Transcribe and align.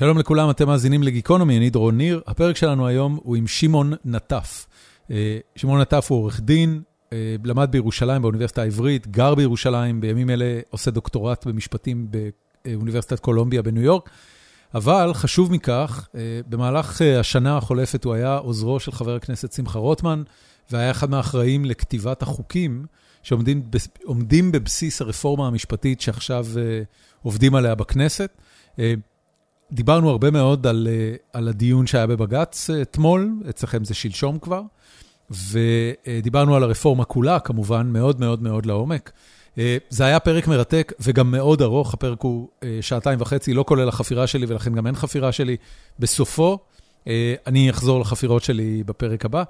שלום 0.00 0.18
לכולם, 0.18 0.50
אתם 0.50 0.66
מאזינים 0.66 1.02
לגיקונומי, 1.02 1.56
אני 1.56 1.70
דרון 1.70 1.96
ניר. 1.96 2.20
הפרק 2.26 2.56
שלנו 2.56 2.86
היום 2.86 3.18
הוא 3.22 3.36
עם 3.36 3.46
שמעון 3.46 3.92
נטף. 4.04 4.66
שמעון 5.56 5.80
נטף 5.80 6.06
הוא 6.08 6.18
עורך 6.18 6.40
דין, 6.40 6.82
למד 7.44 7.68
בירושלים 7.70 8.22
באוניברסיטה 8.22 8.62
העברית, 8.62 9.06
גר 9.06 9.34
בירושלים, 9.34 10.00
בימים 10.00 10.30
אלה 10.30 10.60
עושה 10.70 10.90
דוקטורט 10.90 11.46
במשפטים 11.46 12.08
באוניברסיטת 12.64 13.20
קולומביה 13.20 13.62
בניו 13.62 13.82
יורק. 13.82 14.10
אבל 14.74 15.10
חשוב 15.14 15.52
מכך, 15.52 16.08
במהלך 16.48 17.02
השנה 17.20 17.56
החולפת 17.56 18.04
הוא 18.04 18.14
היה 18.14 18.36
עוזרו 18.36 18.80
של 18.80 18.92
חבר 18.92 19.14
הכנסת 19.14 19.52
שמחה 19.52 19.78
רוטמן, 19.78 20.22
והיה 20.70 20.90
אחד 20.90 21.10
מהאחראים 21.10 21.64
לכתיבת 21.64 22.22
החוקים 22.22 22.86
שעומדים 23.22 24.52
בבסיס 24.52 25.00
הרפורמה 25.02 25.46
המשפטית 25.46 26.00
שעכשיו 26.00 26.46
עובדים 27.22 27.54
עליה 27.54 27.74
בכנסת. 27.74 28.30
דיברנו 29.72 30.10
הרבה 30.10 30.30
מאוד 30.30 30.66
על 31.32 31.48
הדיון 31.48 31.86
שהיה 31.86 32.06
בבג"ץ 32.06 32.70
אתמול, 32.70 33.32
אצלכם 33.50 33.84
זה 33.84 33.94
שלשום 33.94 34.38
כבר, 34.38 34.62
ודיברנו 35.30 36.56
על 36.56 36.62
הרפורמה 36.62 37.04
כולה, 37.04 37.38
כמובן, 37.40 37.86
מאוד 37.92 38.20
מאוד 38.20 38.42
מאוד 38.42 38.66
לעומק. 38.66 39.12
זה 39.90 40.04
היה 40.04 40.20
פרק 40.20 40.48
מרתק 40.48 40.92
וגם 41.00 41.30
מאוד 41.30 41.62
ארוך, 41.62 41.94
הפרק 41.94 42.20
הוא 42.20 42.48
שעתיים 42.80 43.20
וחצי, 43.20 43.54
לא 43.54 43.64
כולל 43.68 43.88
החפירה 43.88 44.26
שלי 44.26 44.46
ולכן 44.46 44.74
גם 44.74 44.86
אין 44.86 44.94
חפירה 44.94 45.32
שלי. 45.32 45.56
בסופו, 45.98 46.58
אני 47.46 47.70
אחזור 47.70 48.00
לחפירות 48.00 48.42
שלי 48.42 48.82
בפרק 48.86 49.24
הבא. 49.24 49.42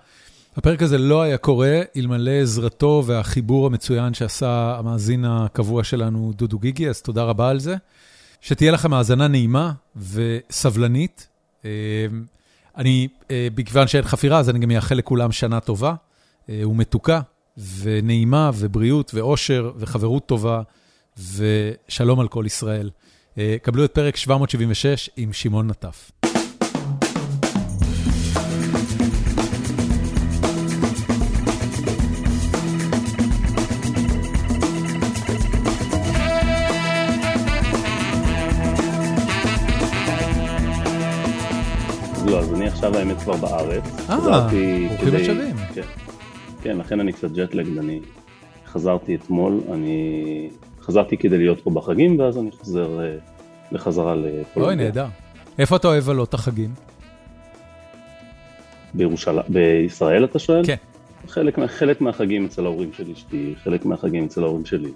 הפרק 0.56 0.82
הזה 0.82 0.98
לא 0.98 1.22
היה 1.22 1.36
קורה 1.36 1.80
אלמלא 1.96 2.30
עזרתו 2.30 3.02
והחיבור 3.06 3.66
המצוין 3.66 4.14
שעשה 4.14 4.76
המאזין 4.78 5.24
הקבוע 5.24 5.84
שלנו, 5.84 6.32
דודו 6.36 6.58
גיגי, 6.58 6.88
אז 6.88 7.02
תודה 7.02 7.24
רבה 7.24 7.48
על 7.48 7.58
זה. 7.58 7.76
שתהיה 8.40 8.72
לכם 8.72 8.92
האזנה 8.92 9.28
נעימה 9.28 9.72
וסבלנית. 9.96 11.28
אני, 12.76 13.08
בכיוון 13.54 13.88
שאין 13.88 14.04
חפירה, 14.04 14.38
אז 14.38 14.50
אני 14.50 14.58
גם 14.58 14.70
אאחל 14.70 14.94
לכולם 14.94 15.32
שנה 15.32 15.60
טובה 15.60 15.94
ומתוקה, 16.48 17.20
ונעימה, 17.80 18.50
ובריאות, 18.54 19.14
ואושר, 19.14 19.72
וחברות 19.76 20.26
טובה, 20.26 20.62
ושלום 21.36 22.20
על 22.20 22.28
כל 22.28 22.44
ישראל. 22.46 22.90
קבלו 23.62 23.84
את 23.84 23.94
פרק 23.94 24.16
776 24.16 25.10
עם 25.16 25.32
שמעון 25.32 25.70
נטף. 25.70 26.10
לא, 42.30 42.38
אז 42.38 42.54
אני 42.54 42.66
עכשיו 42.66 42.96
האמת 42.96 43.18
כבר 43.18 43.36
בארץ. 43.36 44.10
אה, 44.10 44.18
ברוכים 44.88 45.14
השבים. 45.14 45.56
כן, 45.74 45.82
כן, 46.62 46.76
לכן 46.78 47.00
אני 47.00 47.12
קצת 47.12 47.30
ג'טלגד, 47.30 47.78
אני 47.78 48.00
חזרתי 48.66 49.14
אתמול, 49.14 49.60
אני 49.72 50.50
חזרתי 50.82 51.16
כדי 51.16 51.38
להיות 51.38 51.60
פה 51.60 51.70
בחגים, 51.70 52.18
ואז 52.18 52.38
אני 52.38 52.50
חוזר 52.50 53.00
לחזרה 53.72 54.14
לפולניה. 54.14 54.70
אוי, 54.70 54.76
נהדר. 54.76 55.06
איפה 55.58 55.76
אתה 55.76 55.88
אוהב 55.88 56.10
את 56.10 56.34
החגים? 56.34 56.70
בירושלים, 58.94 59.44
בישראל 59.48 60.24
אתה 60.24 60.38
שואל? 60.38 60.66
כן. 60.66 60.76
חלק, 61.28 61.58
חלק 61.66 62.00
מהחגים 62.00 62.44
אצל 62.44 62.64
ההורים 62.64 62.90
של 62.92 63.10
אשתי, 63.12 63.54
חלק 63.64 63.84
מהחגים 63.84 64.24
אצל 64.24 64.42
ההורים 64.42 64.66
שלי. 64.66 64.90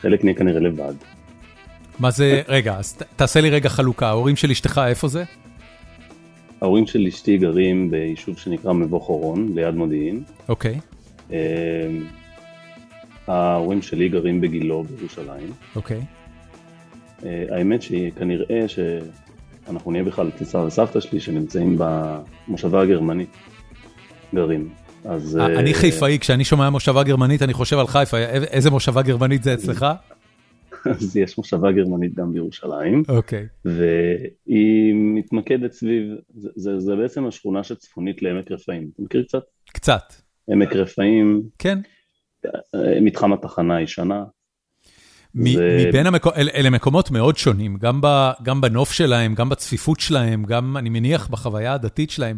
חלק 0.00 0.24
נהיה 0.24 0.36
כנראה 0.36 0.60
לבד. 0.60 0.94
מה 1.98 2.10
זה, 2.10 2.42
רגע, 2.48 2.76
אז 2.76 2.98
תעשה 3.16 3.40
לי 3.40 3.50
רגע 3.50 3.68
חלוקה, 3.68 4.08
ההורים 4.08 4.36
של 4.36 4.50
אשתך, 4.50 4.80
איפה 4.86 5.08
זה? 5.08 5.24
ההורים 6.64 6.86
של 6.86 7.06
אשתי 7.06 7.38
גרים 7.38 7.90
ביישוב 7.90 8.38
שנקרא 8.38 8.72
מבוא 8.72 9.00
חורון, 9.00 9.52
ליד 9.54 9.74
מודיעין. 9.74 10.22
אוקיי. 10.48 10.80
ההורים 13.26 13.82
שלי 13.82 14.08
גרים 14.08 14.40
בגילו 14.40 14.82
בירושלים. 14.82 15.52
אוקיי. 15.76 16.00
האמת 17.22 17.82
שהיא 17.82 18.12
כנראה 18.12 18.64
שאנחנו 18.68 19.90
נהיה 19.90 20.04
בכלל 20.04 20.28
אצל 20.28 20.44
סבא 20.44 20.62
וסבתא 20.62 21.00
שלי 21.00 21.20
שנמצאים 21.20 21.76
במושבה 21.78 22.82
הגרמנית, 22.82 23.36
גרים. 24.34 24.68
אז... 25.04 25.36
אני 25.36 25.74
חיפאי, 25.74 26.18
כשאני 26.18 26.44
שומע 26.44 26.70
מושבה 26.70 27.02
גרמנית 27.02 27.42
אני 27.42 27.52
חושב 27.52 27.78
על 27.78 27.86
חיפה, 27.86 28.18
איזה 28.50 28.70
מושבה 28.70 29.02
גרמנית 29.02 29.42
זה 29.42 29.54
אצלך? 29.54 29.86
אז 30.90 31.16
יש 31.16 31.38
מושבה 31.38 31.72
גרמנית 31.72 32.14
גם 32.14 32.32
בירושלים. 32.32 33.02
אוקיי. 33.08 33.46
והיא 33.64 34.94
מתמקדת 34.94 35.72
סביב, 35.72 36.14
זה, 36.34 36.48
זה, 36.56 36.80
זה 36.80 36.96
בעצם 36.96 37.26
השכונה 37.26 37.64
שצפונית 37.64 38.22
לעמק 38.22 38.50
רפאים. 38.50 38.90
אתה 38.94 39.02
מכיר 39.02 39.22
קצת? 39.22 39.42
קצת. 39.72 40.14
עמק 40.50 40.72
רפאים. 40.72 41.42
כן. 41.58 41.78
מתחם 43.00 43.32
התחנה 43.32 43.76
הישנה. 43.76 44.24
מבין 45.34 46.06
המקומות, 46.06 46.38
אלה 46.38 46.70
מקומות 46.70 47.10
מאוד 47.10 47.36
שונים, 47.36 47.76
גם, 47.76 48.00
ב, 48.00 48.30
גם 48.42 48.60
בנוף 48.60 48.92
שלהם, 48.92 49.34
גם 49.34 49.48
בצפיפות 49.48 50.00
שלהם, 50.00 50.44
גם, 50.44 50.76
אני 50.76 50.88
מניח, 50.88 51.28
בחוויה 51.28 51.72
הדתית 51.72 52.10
שלהם. 52.10 52.36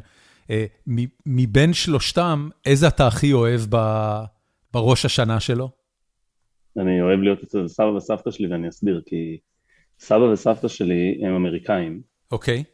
מבין 1.27 1.73
שלושתם, 1.73 2.49
איזה 2.67 2.89
אתה 2.89 3.07
הכי 3.07 3.33
אוהב 3.33 3.61
ב, 3.71 3.77
בראש 4.73 5.05
השנה 5.05 5.41
שלו? 5.41 5.71
אני 6.79 7.03
אוהב 7.03 7.21
להיות 7.21 7.43
אצל 7.43 7.69
סבא 7.69 7.87
וסבתא 7.87 8.31
שלי 8.31 8.47
ואני 8.47 8.69
אסביר, 8.69 9.03
כי 9.07 9.39
סבא 9.99 10.25
וסבתא 10.25 10.69
שלי 10.69 11.21
הם 11.23 11.35
אמריקאים. 11.35 12.01
אוקיי. 12.33 12.65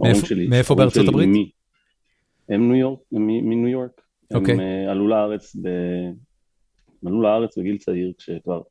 מאיפה, 0.00 0.26
שלי, 0.26 0.48
מאיפה 0.48 0.74
בארצות 0.74 1.08
הברית? 1.08 1.28
מי, 1.28 1.50
הם 2.48 2.72
ניו 2.72 2.80
יורק, 2.80 3.00
הם 3.12 3.26
מניו 3.26 3.68
יורק. 3.68 4.00
אוקיי. 4.34 4.54
הם 4.54 4.88
עלו 4.88 5.08
לארץ, 5.08 5.56
ב... 5.56 5.68
עלו 7.06 7.22
לארץ 7.22 7.58
בגיל 7.58 7.78
צעיר, 7.78 8.12
כשכבר 8.18 8.62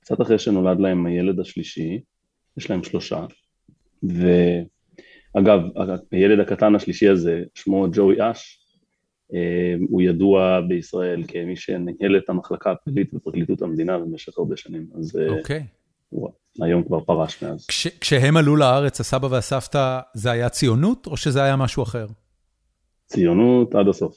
קצת 0.00 0.20
אחרי 0.20 0.38
שנולד 0.38 0.80
להם 0.80 1.06
הילד 1.06 1.40
השלישי, 1.40 2.00
יש 2.56 2.70
להם 2.70 2.84
שלושה. 2.84 3.26
ואגב, 4.02 5.60
הילד 6.12 6.40
הקטן 6.40 6.74
השלישי 6.74 7.08
הזה, 7.08 7.42
שמו 7.54 7.86
ג'וי 7.92 8.16
אש, 8.20 8.59
הוא 9.88 10.02
ידוע 10.02 10.60
בישראל 10.68 11.22
כמי 11.28 11.56
שניהל 11.56 12.16
את 12.16 12.28
המחלקה 12.28 12.70
הפלילית 12.70 13.14
בפרקליטות 13.14 13.62
המדינה 13.62 13.98
במשך 13.98 14.38
הרבה 14.38 14.56
שנים, 14.56 14.86
אז 14.98 15.18
אוקיי. 15.28 15.66
הוא 16.08 16.30
היום 16.60 16.82
כבר 16.82 17.00
פרש 17.00 17.42
מאז. 17.42 17.66
כש, 17.66 17.86
כשהם 17.86 18.36
עלו 18.36 18.56
לארץ, 18.56 19.00
הסבא 19.00 19.26
והסבתא, 19.26 20.00
זה 20.14 20.30
היה 20.30 20.48
ציונות 20.48 21.06
או 21.06 21.16
שזה 21.16 21.42
היה 21.42 21.56
משהו 21.56 21.82
אחר? 21.82 22.06
ציונות 23.06 23.74
עד 23.74 23.88
הסוף. 23.88 24.16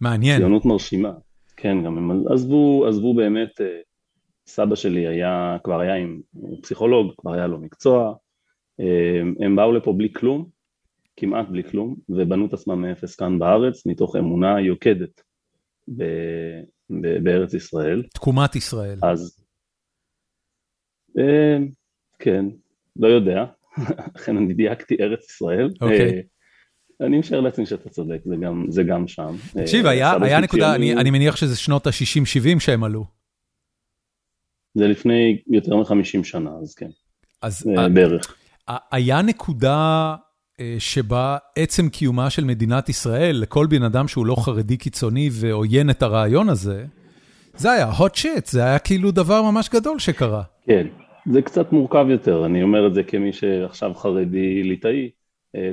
מעניין. 0.00 0.38
ציונות 0.38 0.64
מרשימה, 0.64 1.12
כן, 1.56 1.84
גם 1.84 1.98
הם 1.98 2.28
עזבו, 2.32 2.86
עזבו 2.88 3.14
באמת, 3.14 3.60
סבא 4.46 4.74
שלי 4.74 5.06
היה, 5.06 5.56
כבר 5.64 5.80
היה 5.80 5.94
עם 5.94 6.20
פסיכולוג, 6.62 7.12
כבר 7.16 7.32
היה 7.32 7.46
לו 7.46 7.58
מקצוע, 7.58 8.14
הם 9.40 9.56
באו 9.56 9.72
לפה 9.72 9.92
בלי 9.92 10.12
כלום, 10.12 10.57
כמעט 11.20 11.48
בלי 11.48 11.64
כלום, 11.64 11.96
ובנו 12.08 12.46
את 12.46 12.52
עצמם 12.52 12.82
מאפס 12.82 13.16
כאן 13.16 13.38
בארץ, 13.38 13.86
מתוך 13.86 14.16
אמונה 14.16 14.60
יוקדת 14.60 15.22
ב, 15.88 16.04
ב, 16.90 17.24
בארץ 17.24 17.54
ישראל. 17.54 18.02
תקומת 18.14 18.56
ישראל. 18.56 18.98
אז, 19.02 19.44
אה, 21.18 21.56
כן, 22.18 22.44
לא 22.96 23.08
יודע, 23.08 23.44
לכן 24.16 24.36
אני 24.36 24.54
דייקתי 24.54 24.96
ארץ 25.00 25.30
ישראל. 25.30 25.70
אוקיי. 25.80 26.22
אני 27.00 27.18
משער 27.18 27.40
לעצמי 27.40 27.66
שאתה 27.66 27.88
צודק, 27.88 28.20
זה 28.24 28.34
גם, 28.42 28.64
זה 28.68 28.82
גם 28.82 29.08
שם. 29.08 29.36
תקשיב, 29.54 29.86
היה, 29.86 30.12
היה 30.22 30.40
נקודה, 30.40 30.74
אני, 30.74 30.94
אני 30.94 31.10
מניח 31.10 31.36
שזה 31.36 31.56
שנות 31.56 31.86
ה-60-70 31.86 32.60
שהם 32.60 32.84
עלו. 32.84 33.04
זה 34.74 34.86
לפני 34.86 35.42
יותר 35.46 35.76
מ-50 35.76 36.24
שנה, 36.24 36.50
אז 36.62 36.74
כן, 36.74 36.90
אז 37.42 37.70
בערך. 37.94 38.36
היה 38.90 39.22
נקודה... 39.22 40.14
שבה 40.78 41.36
עצם 41.56 41.88
קיומה 41.88 42.30
של 42.30 42.44
מדינת 42.44 42.88
ישראל, 42.88 43.36
לכל 43.42 43.66
בן 43.70 43.82
אדם 43.82 44.08
שהוא 44.08 44.26
לא 44.26 44.36
חרדי 44.38 44.76
קיצוני 44.76 45.28
ועוין 45.32 45.90
את 45.90 46.02
הרעיון 46.02 46.48
הזה, 46.48 46.84
זה 47.56 47.70
היה 47.72 47.90
hot 47.90 48.16
shit, 48.16 48.50
זה 48.50 48.64
היה 48.64 48.78
כאילו 48.78 49.10
דבר 49.10 49.42
ממש 49.42 49.68
גדול 49.68 49.98
שקרה. 49.98 50.42
כן, 50.66 50.86
זה 51.32 51.42
קצת 51.42 51.72
מורכב 51.72 52.06
יותר, 52.10 52.46
אני 52.46 52.62
אומר 52.62 52.86
את 52.86 52.94
זה 52.94 53.02
כמי 53.02 53.32
שעכשיו 53.32 53.94
חרדי 53.94 54.62
ליטאי, 54.62 55.10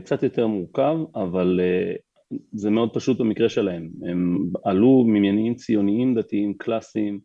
קצת 0.04 0.24
יותר 0.24 0.48
מורכב, 0.48 0.96
אבל 1.16 1.60
זה 2.52 2.70
מאוד 2.70 2.90
פשוט 2.94 3.20
במקרה 3.20 3.50
שלהם. 3.50 3.90
הם 4.10 4.38
עלו 4.64 5.04
ממניעים 5.08 5.56
ציוניים 5.56 6.16
דתיים 6.16 6.54
קלאסיים, 6.58 7.20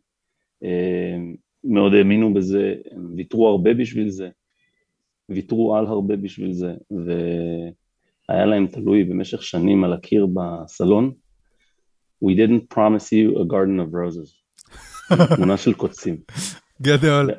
מאוד 1.63 1.93
האמינו 1.93 2.33
בזה, 2.33 2.73
הם 2.91 3.13
ויתרו 3.15 3.47
הרבה 3.47 3.73
בשביל 3.73 4.09
זה. 4.09 4.29
ויתרו 5.33 5.75
על 5.75 5.85
הרבה 5.85 6.15
בשביל 6.15 6.53
זה, 6.53 6.73
והיה 6.91 8.45
להם 8.45 8.67
תלוי 8.67 9.03
במשך 9.03 9.43
שנים 9.43 9.83
על 9.83 9.93
הקיר 9.93 10.27
בסלון, 10.33 11.11
We 12.21 12.35
didn't 12.35 12.69
promise 12.69 13.11
you 13.11 13.39
a 13.39 13.45
garden 13.45 13.79
of 13.79 13.91
roses. 13.93 14.29
תמונה 15.35 15.57
של 15.57 15.73
קוצים. 15.73 16.17
גדול. 16.81 17.29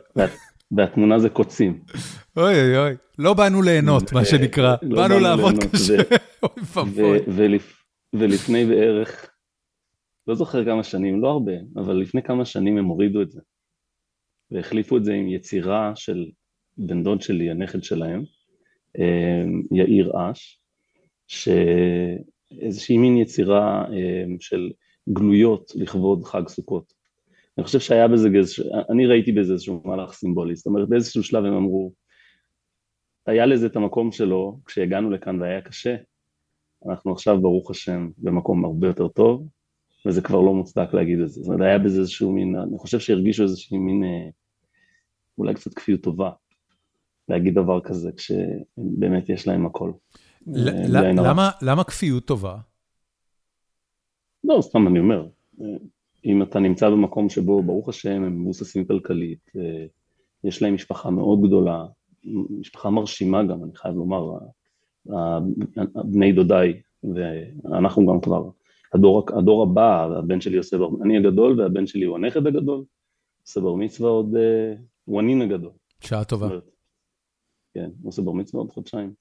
והתמונה 0.77 1.19
זה 1.19 1.29
קוצים. 1.29 1.81
אוי 2.37 2.61
אוי 2.61 2.79
אוי, 2.79 2.94
לא 3.19 3.35
באנו 3.35 3.62
ליהנות, 3.62 4.12
מה 4.12 4.25
שנקרא, 4.25 4.77
לא 4.83 4.97
באנו 4.97 5.21
לעבוד 5.21 5.55
קשה. 5.73 5.97
אוי 6.43 6.62
ואבוי. 6.75 7.59
ולפני 8.12 8.67
בערך, 8.67 9.31
לא 10.27 10.35
זוכר 10.35 10.65
כמה 10.65 10.83
שנים, 10.83 11.23
לא 11.23 11.29
הרבה, 11.29 11.53
אבל 11.77 11.97
לפני 11.97 12.23
כמה 12.23 12.45
שנים 12.45 12.79
הם 12.79 12.85
הורידו 12.85 13.23
את 13.23 13.31
זה. 13.31 13.41
והחליפו 14.50 14.97
את 14.97 15.05
זה 15.05 15.12
עם 15.12 15.29
יצירה 15.29 15.93
של 15.95 16.27
בן 16.77 17.03
דוד 17.03 17.23
שלי, 17.23 17.51
הנכד 17.51 17.83
שלהם, 17.83 18.25
אה, 18.99 19.45
יאיר 19.73 20.13
אש, 20.17 20.61
שאיזושהי 21.27 22.99
מין 22.99 23.17
יצירה 23.17 23.85
אה, 23.93 24.25
של 24.41 24.71
גלויות 25.09 25.73
לכבוד 25.75 26.25
חג 26.25 26.49
סוכות. 26.49 26.93
אני 27.59 27.65
חושב 27.65 27.81
שהיה 27.81 28.09
בזה, 28.09 28.29
אני 28.91 29.07
ראיתי 29.07 29.33
בזה 29.33 29.53
איזשהו 29.53 29.83
מהלך 29.85 30.13
סימבולי, 30.13 30.57
זאת 30.57 30.67
אומרת 30.67 30.89
באיזשהו 30.89 31.23
שלב 31.23 31.45
הם 31.45 31.55
אמרו, 31.55 31.93
היה 33.27 33.47
לזה 33.47 33.67
את 33.67 33.77
המקום 33.77 34.13
שלו 34.13 34.61
כשהגענו 34.67 35.11
לכאן 35.11 35.41
והיה 35.41 35.61
קשה, 35.61 35.97
אנחנו 36.89 37.13
עכשיו 37.13 37.41
ברוך 37.41 37.71
השם 37.71 38.09
במקום 38.19 38.65
הרבה 38.65 38.87
יותר 38.87 39.09
טוב, 39.09 39.49
וזה 40.07 40.23
כבר 40.23 40.41
לא 40.41 40.55
מוצדק 40.55 40.95
להגיד 40.95 41.21
את 41.21 41.29
זה. 41.29 41.41
זאת 41.41 41.47
אומרת, 41.47 41.61
היה 41.61 41.79
בזה 41.79 42.01
איזשהו 42.01 42.33
מין, 42.33 42.57
אני 42.57 42.79
חושב 42.79 42.99
שהרגישו 42.99 43.43
איזושהי 43.43 43.79
מין, 43.79 44.05
אה, 44.05 44.31
אולי 45.39 45.55
קצת 45.55 45.75
כפיות 45.75 46.01
טובה, 46.01 46.31
להגיד 47.29 47.55
דבר 47.55 47.81
כזה 47.81 48.11
כשבאמת 48.13 49.29
יש 49.29 49.47
להם 49.49 49.67
הכל. 49.67 49.93
אה. 50.57 51.13
למה- 51.13 51.51
למה 51.63 51.85
כפיות 51.85 52.25
טובה? 52.25 52.57
לא, 54.45 54.59
סתם 54.63 54.87
אני 54.89 54.99
אומר, 54.99 55.27
אה, 55.61 55.67
אם 56.25 56.43
אתה 56.43 56.59
נמצא 56.59 56.91
במקום 56.91 57.29
שבו 57.29 57.63
ברוך 57.63 57.89
השם 57.89 58.23
הם 58.25 58.43
מבוססים 58.43 58.85
כלכלית, 58.85 59.51
אה, 59.57 59.85
יש 60.45 60.63
להם 60.63 60.75
משפחה 60.75 61.11
מאוד 61.11 61.43
גדולה, 61.47 61.87
משפחה 62.61 62.91
מרשימה 62.91 63.43
גם, 63.43 63.65
אני 63.65 63.77
חייב 63.77 63.95
לומר, 63.95 64.39
בני 66.05 66.33
דודיי, 66.33 66.81
ואנחנו 67.05 68.07
גם 68.07 68.21
כבר, 68.21 68.49
הדור, 68.95 69.27
הדור 69.39 69.63
הבא, 69.63 70.05
הבן 70.19 70.41
שלי 70.41 70.57
עושה 70.57 70.79
בר, 70.79 70.89
אני 71.05 71.19
הגדול 71.19 71.61
והבן 71.61 71.87
שלי 71.87 72.05
הוא 72.05 72.17
הנכד 72.17 72.47
הגדול, 72.47 72.85
עושה 73.47 73.61
בר 73.61 73.75
מצווה 73.75 74.11
עוד, 74.11 74.35
הוא 75.05 75.21
הנין 75.21 75.43
הגדול. 75.43 75.71
שעה 76.01 76.25
טובה. 76.25 76.47
אומרת, 76.47 76.71
כן, 77.75 77.91
עושה 78.05 78.23
בר 78.23 78.33
מצווה 78.33 78.63
עוד 78.63 78.71
חודשיים. 78.71 79.13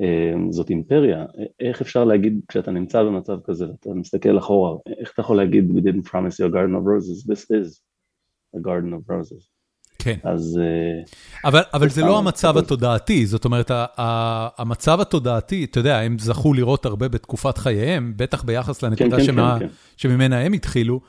אה, 0.00 0.32
זאת 0.50 0.70
אימפריה, 0.70 1.24
איך 1.60 1.80
אפשר 1.80 2.04
להגיד 2.04 2.40
כשאתה 2.48 2.70
נמצא 2.70 3.02
במצב 3.02 3.38
כזה 3.44 3.66
ואתה 3.70 3.90
מסתכל 3.94 4.38
אחורה, 4.38 4.76
איך 5.00 5.12
אתה 5.14 5.20
יכול 5.20 5.36
להגיד 5.36 5.70
we 5.70 5.80
didn't 5.80 6.08
promise 6.08 6.34
you 6.40 6.50
a 6.50 6.52
garden 6.52 6.74
of 6.74 6.84
roses, 6.84 7.32
this 7.32 7.44
is 7.44 7.80
a 8.56 8.60
garden 8.60 8.92
of 8.92 9.10
roses. 9.10 9.50
כן. 9.98 10.18
אז 10.24 10.60
אה, 10.62 11.02
אבל, 11.48 11.60
אבל 11.74 11.88
זה 11.88 12.00
לא 12.00 12.18
המצב 12.18 12.56
התודעתי, 12.56 13.26
זאת 13.26 13.44
אומרת, 13.44 13.70
ה- 13.70 13.86
ה- 13.98 14.62
המצב 14.62 15.00
התודעתי, 15.00 15.64
אתה 15.64 15.80
יודע, 15.80 15.98
הם 15.98 16.18
זכו 16.18 16.54
לראות 16.54 16.86
הרבה 16.86 17.08
בתקופת 17.08 17.58
חייהם, 17.58 18.14
בטח 18.16 18.42
ביחס 18.42 18.80
כן, 18.80 18.86
לנקודה 18.86 19.16
כן, 19.16 19.24
שמה, 19.24 19.56
כן, 19.60 19.68
כן. 19.68 19.74
שממנה 19.96 20.40
הם 20.40 20.52
התחילו, 20.52 21.00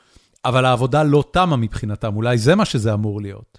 אבל 0.44 0.64
העבודה 0.64 1.02
לא 1.02 1.24
תמה 1.32 1.56
מבחינתם, 1.56 2.16
אולי 2.16 2.38
זה 2.38 2.54
מה 2.54 2.64
שזה 2.64 2.94
אמור 2.94 3.20
להיות. 3.20 3.58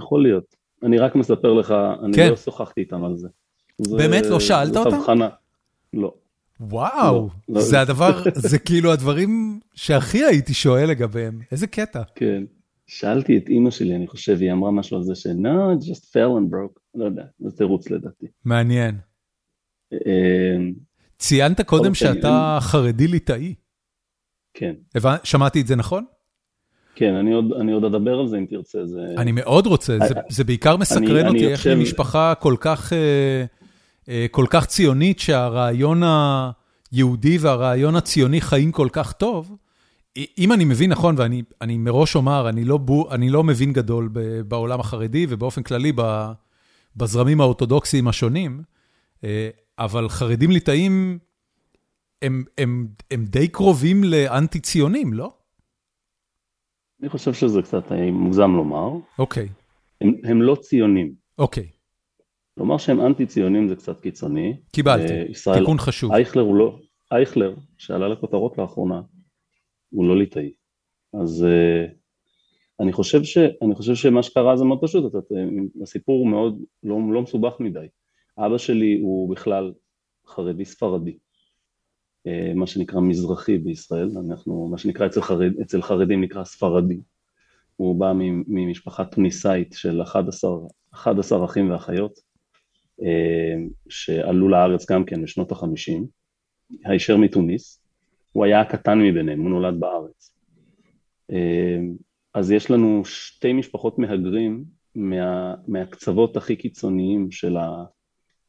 יכול 0.00 0.22
להיות. 0.22 0.56
אני 0.86 0.98
רק 0.98 1.14
מספר 1.16 1.52
לך, 1.52 1.74
אני 2.04 2.12
כן. 2.16 2.30
לא 2.30 2.36
שוחחתי 2.36 2.80
איתם 2.80 3.04
על 3.04 3.16
זה. 3.16 3.28
זה- 3.78 3.96
באמת? 3.96 4.26
לא 4.26 4.40
שאלת 4.40 4.72
זאת 4.74 4.86
אותם? 4.86 4.96
הבחנה. 4.96 5.28
לא. 5.92 6.14
וואו, 6.60 7.14
לא, 7.48 7.54
לא. 7.54 7.60
זה 7.60 7.80
הדבר, 7.80 8.22
זה 8.50 8.58
כאילו 8.58 8.92
הדברים 8.92 9.60
שהכי 9.74 10.24
הייתי 10.24 10.54
שואל 10.54 10.90
לגביהם, 10.90 11.38
איזה 11.52 11.66
קטע. 11.66 12.02
כן. 12.14 12.44
שאלתי 12.86 13.38
את 13.38 13.48
אימא 13.48 13.70
שלי, 13.70 13.96
אני 13.96 14.06
חושב, 14.06 14.36
היא 14.40 14.52
אמרה 14.52 14.70
משהו 14.70 14.96
על 14.96 15.02
זה 15.02 15.14
ש- 15.14 15.26
no, 15.26 15.30
it 15.78 15.84
just 15.84 16.02
fell 16.04 16.38
and 16.40 16.52
broke. 16.52 16.80
לא 16.94 17.04
יודע, 17.04 17.22
זה 17.38 17.50
תירוץ 17.56 17.90
לדעתי. 17.90 18.26
מעניין. 18.44 18.98
אה, 19.92 20.56
ציינת 21.18 21.60
קודם 21.60 21.92
אוקיי, 21.92 21.94
שאתה 21.94 22.58
חרדי 22.60 23.06
ליטאי. 23.06 23.54
כן. 24.54 24.74
שמעתי 25.24 25.60
את 25.60 25.66
זה 25.66 25.76
נכון? 25.76 26.04
כן, 26.98 27.14
אני 27.14 27.32
עוד, 27.32 27.52
אני 27.60 27.72
עוד 27.72 27.84
אדבר 27.84 28.18
על 28.18 28.28
זה 28.28 28.38
אם 28.38 28.46
תרצה. 28.48 28.86
זה... 28.86 29.00
אני 29.18 29.32
מאוד 29.32 29.66
רוצה, 29.66 29.98
זה, 30.08 30.14
זה 30.28 30.44
בעיקר 30.44 30.76
מסקרן 30.76 31.16
אני 31.16 31.28
אותי 31.28 31.48
איך 31.48 31.66
יושב- 31.66 31.74
ממשפחה 31.78 32.34
כל 32.34 32.54
כך, 32.60 32.92
אה, 32.92 33.44
אה, 34.08 34.26
כל 34.30 34.46
כך 34.50 34.66
ציונית, 34.66 35.18
שהרעיון 35.18 36.02
היהודי 36.92 37.38
והרעיון 37.38 37.96
הציוני 37.96 38.40
חיים 38.40 38.72
כל 38.72 38.88
כך 38.92 39.12
טוב. 39.12 39.56
אם 40.38 40.52
אני 40.52 40.64
מבין 40.64 40.90
נכון, 40.90 41.14
ואני 41.18 41.42
אני 41.60 41.78
מראש 41.78 42.16
אומר, 42.16 42.48
אני 42.48 42.64
לא, 42.64 42.76
בו, 42.76 43.12
אני 43.12 43.30
לא 43.30 43.44
מבין 43.44 43.72
גדול 43.72 44.08
בעולם 44.48 44.80
החרדי 44.80 45.26
ובאופן 45.28 45.62
כללי 45.62 45.92
בזרמים 46.96 47.40
האורתודוקסיים 47.40 48.08
השונים, 48.08 48.62
אה, 49.24 49.48
אבל 49.78 50.08
חרדים 50.08 50.50
ליטאים 50.50 51.18
הם, 52.22 52.44
הם, 52.58 52.86
הם 53.10 53.24
די 53.24 53.48
קרובים 53.48 54.04
לאנטי-ציונים, 54.04 55.12
לא? 55.12 55.32
אני 57.00 57.08
חושב 57.08 57.32
שזה 57.32 57.62
קצת 57.62 57.92
אה, 57.92 58.10
מוגזם 58.10 58.50
לומר. 58.50 58.90
אוקיי, 59.18 59.48
הם, 60.00 60.12
הם 60.24 60.42
לא 60.42 60.56
ציונים. 60.60 61.14
אוקיי, 61.38 61.68
לומר 62.56 62.78
שהם 62.78 63.00
אנטי 63.00 63.26
ציונים 63.26 63.68
זה 63.68 63.76
קצת 63.76 64.00
קיצוני. 64.00 64.56
קיבלתי, 64.72 65.12
אה, 65.12 65.24
ישראל- 65.28 65.58
תיקון 65.58 65.78
חשוב. 65.78 66.12
אייכלר 66.12 66.42
הוא 66.42 66.56
לא, 66.56 66.78
אייכלר, 67.12 67.54
שעלה 67.78 68.08
לכותרות 68.08 68.58
לאחרונה, 68.58 69.02
הוא 69.90 70.08
לא 70.08 70.16
ליטאי. 70.18 70.52
אז 71.22 71.46
uh, 71.48 71.90
אני, 72.80 72.92
חושב 72.92 73.24
ש, 73.24 73.38
אני 73.38 73.74
חושב 73.74 73.94
שמה 73.94 74.22
שקרה 74.22 74.56
זה 74.56 74.64
מאוד 74.64 74.78
פשוט, 74.82 75.14
אתה, 75.14 75.18
הסיפור 75.82 76.18
הוא 76.18 76.28
מאוד 76.28 76.62
לא, 76.82 76.98
לא 77.12 77.22
מסובך 77.22 77.52
מדי. 77.60 77.86
אבא 78.38 78.58
שלי 78.58 78.98
הוא 79.02 79.30
בכלל 79.30 79.72
חרדי 80.26 80.64
ספרדי, 80.64 81.18
מה 82.54 82.66
שנקרא 82.66 83.00
מזרחי 83.00 83.58
בישראל, 83.58 84.10
אנחנו, 84.26 84.68
מה 84.68 84.78
שנקרא 84.78 85.06
אצל, 85.06 85.22
חרד, 85.22 85.52
אצל 85.62 85.82
חרדים 85.82 86.20
נקרא 86.20 86.44
ספרדי. 86.44 87.00
הוא 87.76 88.00
בא 88.00 88.12
ממשפחה 88.46 89.04
טוניסאית 89.04 89.72
של 89.72 90.02
11, 90.02 90.50
11 90.90 91.44
אחים 91.44 91.70
ואחיות, 91.70 92.18
uh, 93.00 93.04
שעלו 93.88 94.48
לארץ 94.48 94.90
גם 94.90 95.04
כן 95.04 95.22
בשנות 95.22 95.52
החמישים. 95.52 96.06
הישר 96.84 97.16
מתוניס, 97.16 97.82
הוא 98.32 98.44
היה 98.44 98.60
הקטן 98.60 98.98
מביניהם, 98.98 99.40
הוא 99.40 99.50
נולד 99.50 99.80
בארץ. 99.80 100.32
אז 102.34 102.50
יש 102.50 102.70
לנו 102.70 103.04
שתי 103.04 103.52
משפחות 103.52 103.98
מהגרים 103.98 104.64
מה, 104.94 105.54
מהקצוות 105.68 106.36
הכי 106.36 106.56
קיצוניים 106.56 107.30
של, 107.30 107.56
ה, 107.56 107.84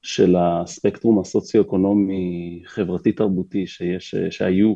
של 0.07 0.36
הספקטרום 0.36 1.19
הסוציו-אקונומי 1.19 2.61
חברתי-תרבותי 2.66 3.68
שיש, 3.68 4.16
שהיו, 4.30 4.73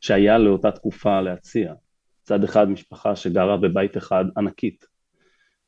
שהיה 0.00 0.38
לאותה 0.38 0.70
תקופה 0.70 1.20
להציע. 1.20 1.74
מצד 2.22 2.44
אחד 2.44 2.68
משפחה 2.68 3.16
שגרה 3.16 3.56
בבית 3.56 3.96
אחד 3.96 4.24
ענקית, 4.36 4.84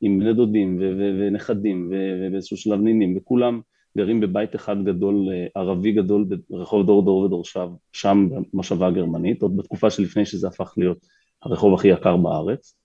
עם 0.01 0.19
בני 0.19 0.33
דודים 0.33 0.77
ו- 0.79 0.93
ו- 0.97 1.19
ונכדים 1.19 1.89
ו- 1.91 2.19
ובאיזשהו 2.21 2.57
שלב 2.57 2.79
נינים, 2.79 3.17
וכולם 3.17 3.61
גרים 3.97 4.19
בבית 4.19 4.55
אחד 4.55 4.83
גדול, 4.83 5.29
ערבי 5.55 5.91
גדול 5.91 6.25
ברחוב 6.49 6.85
דור 6.85 7.05
דור 7.05 7.17
ודורשיו, 7.17 7.69
שם 7.93 8.29
במושבה 8.53 8.87
הגרמנית, 8.87 9.41
עוד 9.41 9.57
בתקופה 9.57 9.89
שלפני 9.89 10.25
שזה 10.25 10.47
הפך 10.47 10.73
להיות 10.77 11.05
הרחוב 11.43 11.73
הכי 11.73 11.87
יקר 11.87 12.17
בארץ. 12.17 12.75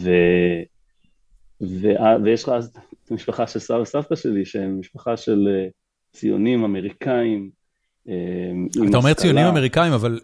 ו... 0.00 0.10
ו... 1.62 1.88
ויש 2.24 2.42
לך 2.42 2.48
אז 2.48 2.66
את 3.04 3.10
המשפחה 3.10 3.46
של 3.46 3.58
סבא 3.58 3.76
וסבתא 3.76 4.16
שלי, 4.16 4.44
שהם 4.44 4.80
משפחה 4.80 5.16
של 5.16 5.48
ציונים 6.12 6.64
אמריקאים. 6.64 7.50
אתה 8.88 8.96
אומר 8.96 9.14
ציונים 9.14 9.46
אמריקאים, 9.46 9.92
אבל 9.92 10.20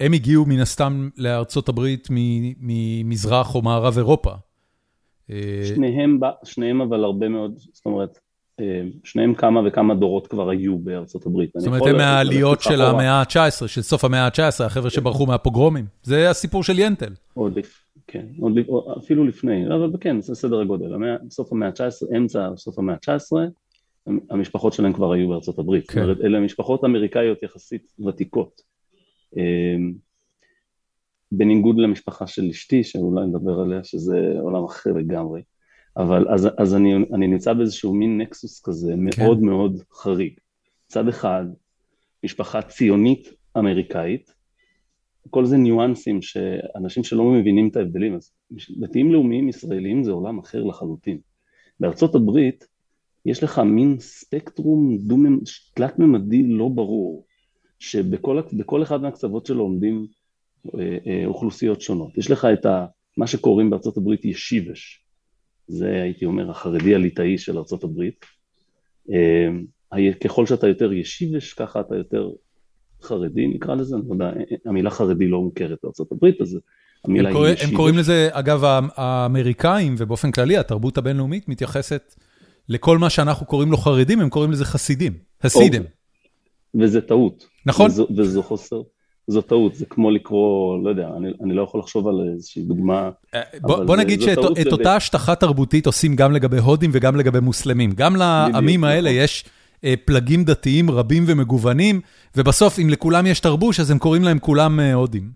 הם 0.00 0.12
הגיעו 0.12 0.46
מן 0.46 0.60
הסתם 0.60 1.08
לארצות 1.16 1.68
הברית 1.68 2.08
ממזרח 2.60 3.54
או 3.54 3.62
מערב 3.62 3.98
אירופה. 3.98 4.30
שניהם, 5.74 6.18
שניהם 6.44 6.80
אבל 6.80 7.04
הרבה 7.04 7.28
מאוד, 7.28 7.58
זאת 7.72 7.86
אומרת, 7.86 8.18
שניהם 9.04 9.34
כמה 9.34 9.60
וכמה 9.68 9.94
דורות 9.94 10.26
כבר 10.26 10.50
היו 10.50 10.78
בארצות 10.78 11.26
הברית. 11.26 11.50
זאת 11.56 11.66
אומרת, 11.66 11.82
הם 11.86 11.96
מהעליות 11.96 12.62
של 12.62 12.82
המאה 12.82 13.20
ה-19, 13.20 13.66
של 13.66 13.82
סוף 13.82 14.04
המאה 14.04 14.26
ה-19, 14.26 14.64
החבר'ה 14.64 14.90
שברחו 14.90 15.26
מהפוגרומים. 15.26 15.86
זה 16.02 16.30
הסיפור 16.30 16.62
של 16.62 16.78
ינטל. 16.78 17.12
עוד 17.34 17.58
לפני, 17.58 17.83
כן, 18.14 18.26
עוד, 18.40 18.52
אפילו 18.98 19.24
לפני, 19.24 19.66
אבל 19.66 19.90
כן, 20.00 20.20
זה 20.20 20.34
סדר 20.34 20.60
הגודל. 20.60 20.92
סוף 21.30 21.52
המאה 21.52 21.68
ה-19, 21.68 22.16
אמצע 22.16 22.48
סוף 22.56 22.78
המאה 22.78 22.94
ה-19, 22.94 23.32
המשפחות 24.30 24.72
שלהם 24.72 24.92
כבר 24.92 25.12
היו 25.12 25.28
בארצות 25.28 25.58
הברית. 25.58 25.90
כן. 25.90 26.02
אומרת, 26.02 26.20
אלה 26.20 26.40
משפחות 26.40 26.84
אמריקאיות 26.84 27.42
יחסית 27.42 27.92
ותיקות. 28.06 28.62
בניגוד 31.32 31.78
למשפחה 31.78 32.26
של 32.26 32.44
אשתי, 32.50 32.84
שאולי 32.84 33.26
נדבר 33.26 33.60
עליה, 33.60 33.84
שזה 33.84 34.34
עולם 34.40 34.64
אחר 34.64 34.92
לגמרי. 34.92 35.42
אבל 35.96 36.28
אז, 36.28 36.48
אז 36.58 36.74
אני, 36.74 36.94
אני 36.94 37.26
נמצא 37.26 37.52
באיזשהו 37.52 37.94
מין 37.94 38.18
נקסוס 38.20 38.62
כזה 38.64 38.94
מאוד 38.96 39.38
כן. 39.38 39.44
מאוד 39.44 39.82
חריג. 39.92 40.32
מצד 40.86 41.08
אחד, 41.08 41.44
משפחה 42.24 42.62
ציונית 42.62 43.28
אמריקאית, 43.58 44.34
כל 45.30 45.44
זה 45.44 45.56
ניואנסים 45.56 46.22
שאנשים 46.22 47.04
שלא 47.04 47.24
מבינים 47.24 47.68
את 47.68 47.76
ההבדלים, 47.76 48.14
אז 48.14 48.32
דתיים 48.80 49.12
לאומיים 49.12 49.48
ישראלים 49.48 50.04
זה 50.04 50.10
עולם 50.10 50.38
אחר 50.38 50.64
לחלוטין. 50.64 51.18
בארצות 51.80 52.14
הברית 52.14 52.66
יש 53.26 53.42
לך 53.42 53.58
מין 53.58 53.96
ספקטרום 53.98 54.98
תלת-ממדי 55.74 56.42
לא 56.42 56.68
ברור, 56.68 57.26
שבכל 57.78 58.82
אחד 58.82 59.02
מהקצוות 59.02 59.46
שלו 59.46 59.62
עומדים 59.62 60.06
אה, 60.78 60.98
אה, 61.06 61.26
אוכלוסיות 61.26 61.80
שונות. 61.80 62.18
יש 62.18 62.30
לך 62.30 62.44
את 62.52 62.66
ה, 62.66 62.86
מה 63.16 63.26
שקוראים 63.26 63.70
בארצות 63.70 63.96
הברית 63.96 64.24
ישיבש, 64.24 65.04
זה 65.68 66.02
הייתי 66.02 66.24
אומר 66.24 66.50
החרדי 66.50 66.94
הליטאי 66.94 67.38
של 67.38 67.58
ארצות 67.58 67.84
הברית. 67.84 68.24
אה, 69.12 69.48
ככל 70.24 70.46
שאתה 70.46 70.68
יותר 70.68 70.92
ישיבש, 70.92 71.52
ככה 71.52 71.80
אתה 71.80 71.96
יותר 71.96 72.30
חרדי 73.02 73.46
נקרא 73.46 73.74
לזה, 73.74 73.96
אני 73.96 74.04
לא 74.08 74.12
יודע, 74.12 74.30
המילה 74.66 74.90
חרדי 74.90 75.28
לא 75.28 75.40
מוכרת 75.40 75.78
הברית, 76.12 76.40
אז 76.40 76.58
המילה 77.04 77.28
היא 77.28 77.38
ישיבש. 77.38 77.70
הם 77.70 77.76
קוראים 77.76 77.98
לזה, 77.98 78.28
אגב, 78.32 78.62
האמריקאים 78.96 79.94
ובאופן 79.98 80.30
כללי, 80.30 80.56
התרבות 80.56 80.98
הבינלאומית 80.98 81.48
מתייחסת 81.48 82.14
לכל 82.68 82.98
מה 82.98 83.10
שאנחנו 83.10 83.46
קוראים 83.46 83.70
לו 83.70 83.76
חרדים, 83.76 84.20
הם 84.20 84.28
קוראים 84.28 84.52
לזה 84.52 84.64
חסידים, 84.64 85.12
הסידים. 85.42 85.82
וזה 86.74 87.00
טעות. 87.00 87.46
נכון. 87.66 87.86
וזו, 87.86 88.06
וזו 88.16 88.42
חוסר, 88.42 88.82
זו 89.26 89.40
טעות, 89.40 89.74
זה 89.74 89.86
כמו 89.86 90.10
לקרוא, 90.10 90.84
לא 90.84 90.90
יודע, 90.90 91.08
אני, 91.16 91.28
אני 91.42 91.54
לא 91.54 91.62
יכול 91.62 91.80
לחשוב 91.80 92.08
על 92.08 92.14
איזושהי 92.34 92.62
דוגמה. 92.62 93.10
אה, 93.34 93.40
בוא, 93.60 93.84
בוא 93.84 93.96
נגיד 93.96 94.20
שאת 94.20 94.38
לב... 94.38 94.72
אותה 94.72 94.96
השטחה 94.96 95.34
תרבותית 95.34 95.86
עושים 95.86 96.16
גם 96.16 96.32
לגבי 96.32 96.58
הודים 96.58 96.90
וגם 96.94 97.16
לגבי 97.16 97.40
מוסלמים. 97.40 97.90
גם 97.92 98.16
לעמים 98.16 98.84
האלה 98.84 99.10
נכון. 99.10 99.22
יש 99.24 99.44
פלגים 100.04 100.44
דתיים 100.44 100.90
רבים 100.90 101.24
ומגוונים, 101.26 102.00
ובסוף 102.36 102.78
אם 102.78 102.90
לכולם 102.90 103.26
יש 103.26 103.40
תרבוש, 103.40 103.80
אז 103.80 103.90
הם 103.90 103.98
קוראים 103.98 104.22
להם 104.22 104.38
כולם 104.38 104.80
אה, 104.80 104.94
הודים. 104.94 105.30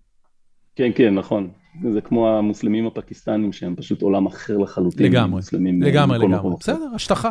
כן, 0.76 0.90
כן, 0.94 1.14
נכון. 1.14 1.48
זה 1.92 2.00
כמו 2.00 2.28
המוסלמים 2.28 2.86
הפקיסטנים 2.86 3.52
שהם 3.52 3.76
פשוט 3.76 4.02
עולם 4.02 4.26
אחר 4.26 4.58
לחלוטין. 4.58 5.06
לגמרי, 5.06 5.42
לגמרי, 5.80 6.18
לגמרי. 6.18 6.56
בסדר, 6.60 6.88
השטחה. 6.94 7.30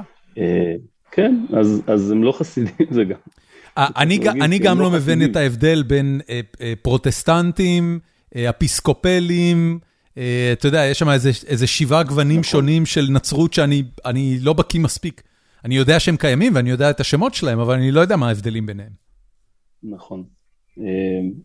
כן, 1.12 1.36
אז, 1.54 1.82
אז 1.88 2.12
הם 2.12 2.24
לא 2.24 2.32
חסידים, 2.32 2.88
זה 2.96 3.04
גם. 3.04 3.18
אני 3.78 4.20
אני 4.42 4.60
גם 4.60 4.80
לא 4.80 4.84
לא 4.84 4.92
מבין 4.92 5.24
את 5.24 5.36
ההבדל 5.36 5.84
בין 5.84 6.22
אה, 6.30 6.40
אה, 6.62 6.74
פרוטסטנטים, 6.82 8.00
אה, 8.36 8.50
אפיסקופלים, 8.50 9.80
אתה 10.54 10.68
יודע, 10.68 10.86
יש 10.86 11.00
שם 11.00 11.10
איזה 11.10 11.32
איזה 11.48 11.68
שבעה 11.68 12.04
גוונים 12.04 12.40
נכון. 12.40 12.44
שונים 12.44 12.86
של 12.86 13.08
נצרות 13.12 13.54
שאני 13.54 13.84
לא 14.42 14.54
בקיא 14.54 14.80
מספיק. 14.80 15.22
אני 15.66 15.76
יודע 15.76 16.00
שהם 16.00 16.18
קיימים 16.18 16.56
ואני 16.56 16.70
יודע 16.70 16.90
את 16.90 17.00
השמות 17.00 17.34
שלהם, 17.34 17.60
אבל 17.60 17.76
אני 17.76 17.92
לא 17.92 18.00
יודע 18.00 18.16
מה 18.16 18.28
ההבדלים 18.28 18.66
ביניהם. 18.66 18.92
נכון. 19.84 20.24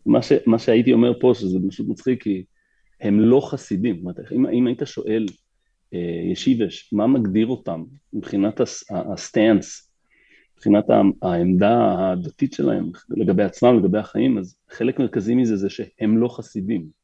מה 0.05 0.21
ש, 0.21 0.31
מה 0.45 0.59
שהייתי 0.59 0.93
אומר 0.93 1.19
פה, 1.19 1.31
שזה 1.35 1.57
פשוט 1.69 1.87
מצחיק, 1.87 2.23
כי 2.23 2.43
הם 3.01 3.19
לא 3.19 3.41
חסידים. 3.49 4.03
אם, 4.31 4.47
אם 4.47 4.67
היית 4.67 4.81
שואל 4.85 5.25
ישיביש, 6.31 6.89
מה 6.93 7.07
מגדיר 7.07 7.47
אותם 7.47 7.83
מבחינת 8.13 8.61
ה 8.89 9.03
stance 9.03 9.89
מבחינת 10.53 10.85
העמדה 11.21 11.95
הדתית 12.11 12.53
שלהם 12.53 12.91
לגבי 13.09 13.43
עצמם, 13.43 13.79
לגבי 13.79 13.97
החיים, 13.97 14.37
אז 14.37 14.55
חלק 14.69 14.99
מרכזי 14.99 15.35
מזה 15.35 15.55
זה 15.55 15.69
שהם 15.69 16.17
לא 16.17 16.27
חסידים. 16.27 17.02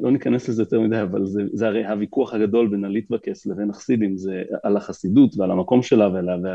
לא 0.00 0.10
ניכנס 0.10 0.48
לזה 0.48 0.62
יותר 0.62 0.80
מדי, 0.80 1.02
אבל 1.02 1.26
זה, 1.26 1.42
זה 1.52 1.66
הרי 1.66 1.86
הוויכוח 1.86 2.34
הגדול 2.34 2.68
בין 2.68 2.84
הליטבקס 2.84 3.46
לבין 3.46 3.70
החסידים, 3.70 4.16
זה 4.16 4.42
על 4.62 4.76
החסידות 4.76 5.34
ועל 5.38 5.50
המקום 5.50 5.82
שלה, 5.82 6.08
ולה, 6.08 6.36
ו, 6.36 6.46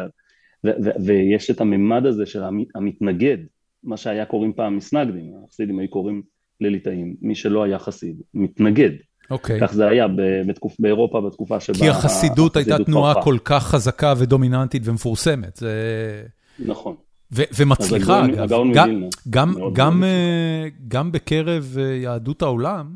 ו, 0.65 0.69
ו, 0.83 0.89
ויש 1.05 1.51
את 1.51 1.62
הממד 1.62 2.05
הזה 2.05 2.25
של 2.25 2.43
המתנגד, 2.75 3.38
מה 3.83 3.97
שהיה 3.97 4.25
קוראים 4.25 4.53
פעם 4.53 4.77
מסנגדים, 4.77 5.31
החסידים 5.45 5.79
היו 5.79 5.89
קוראים 5.89 6.21
לליטאים, 6.62 7.15
מי 7.21 7.36
שלא 7.36 7.63
היה 7.63 7.79
חסיד, 7.79 8.21
מתנגד. 8.33 8.91
אוקיי. 9.31 9.59
כך 9.62 9.74
זה 9.74 9.88
היה 9.88 10.07
בתקופ, 10.47 10.75
באירופה 10.79 11.21
בתקופה 11.21 11.59
שבה... 11.59 11.77
כי 11.77 11.89
החסידות 11.89 12.55
הייתה 12.55 12.77
תנועה 12.86 13.13
פרחה. 13.13 13.25
כל 13.25 13.38
כך 13.43 13.63
חזקה 13.63 14.13
ודומיננטית 14.17 14.81
ומפורסמת. 14.86 15.55
זה... 15.55 16.24
נכון. 16.59 16.95
ו- 17.31 17.43
ומצליחה, 17.57 18.25
אגב. 18.25 18.50
גם, 18.74 19.03
גם, 19.29 19.53
גם, 19.74 20.03
אה, 20.03 20.67
גם 20.88 21.12
בקרב 21.12 21.77
אה, 21.79 21.83
יהדות 21.83 22.41
העולם, 22.41 22.95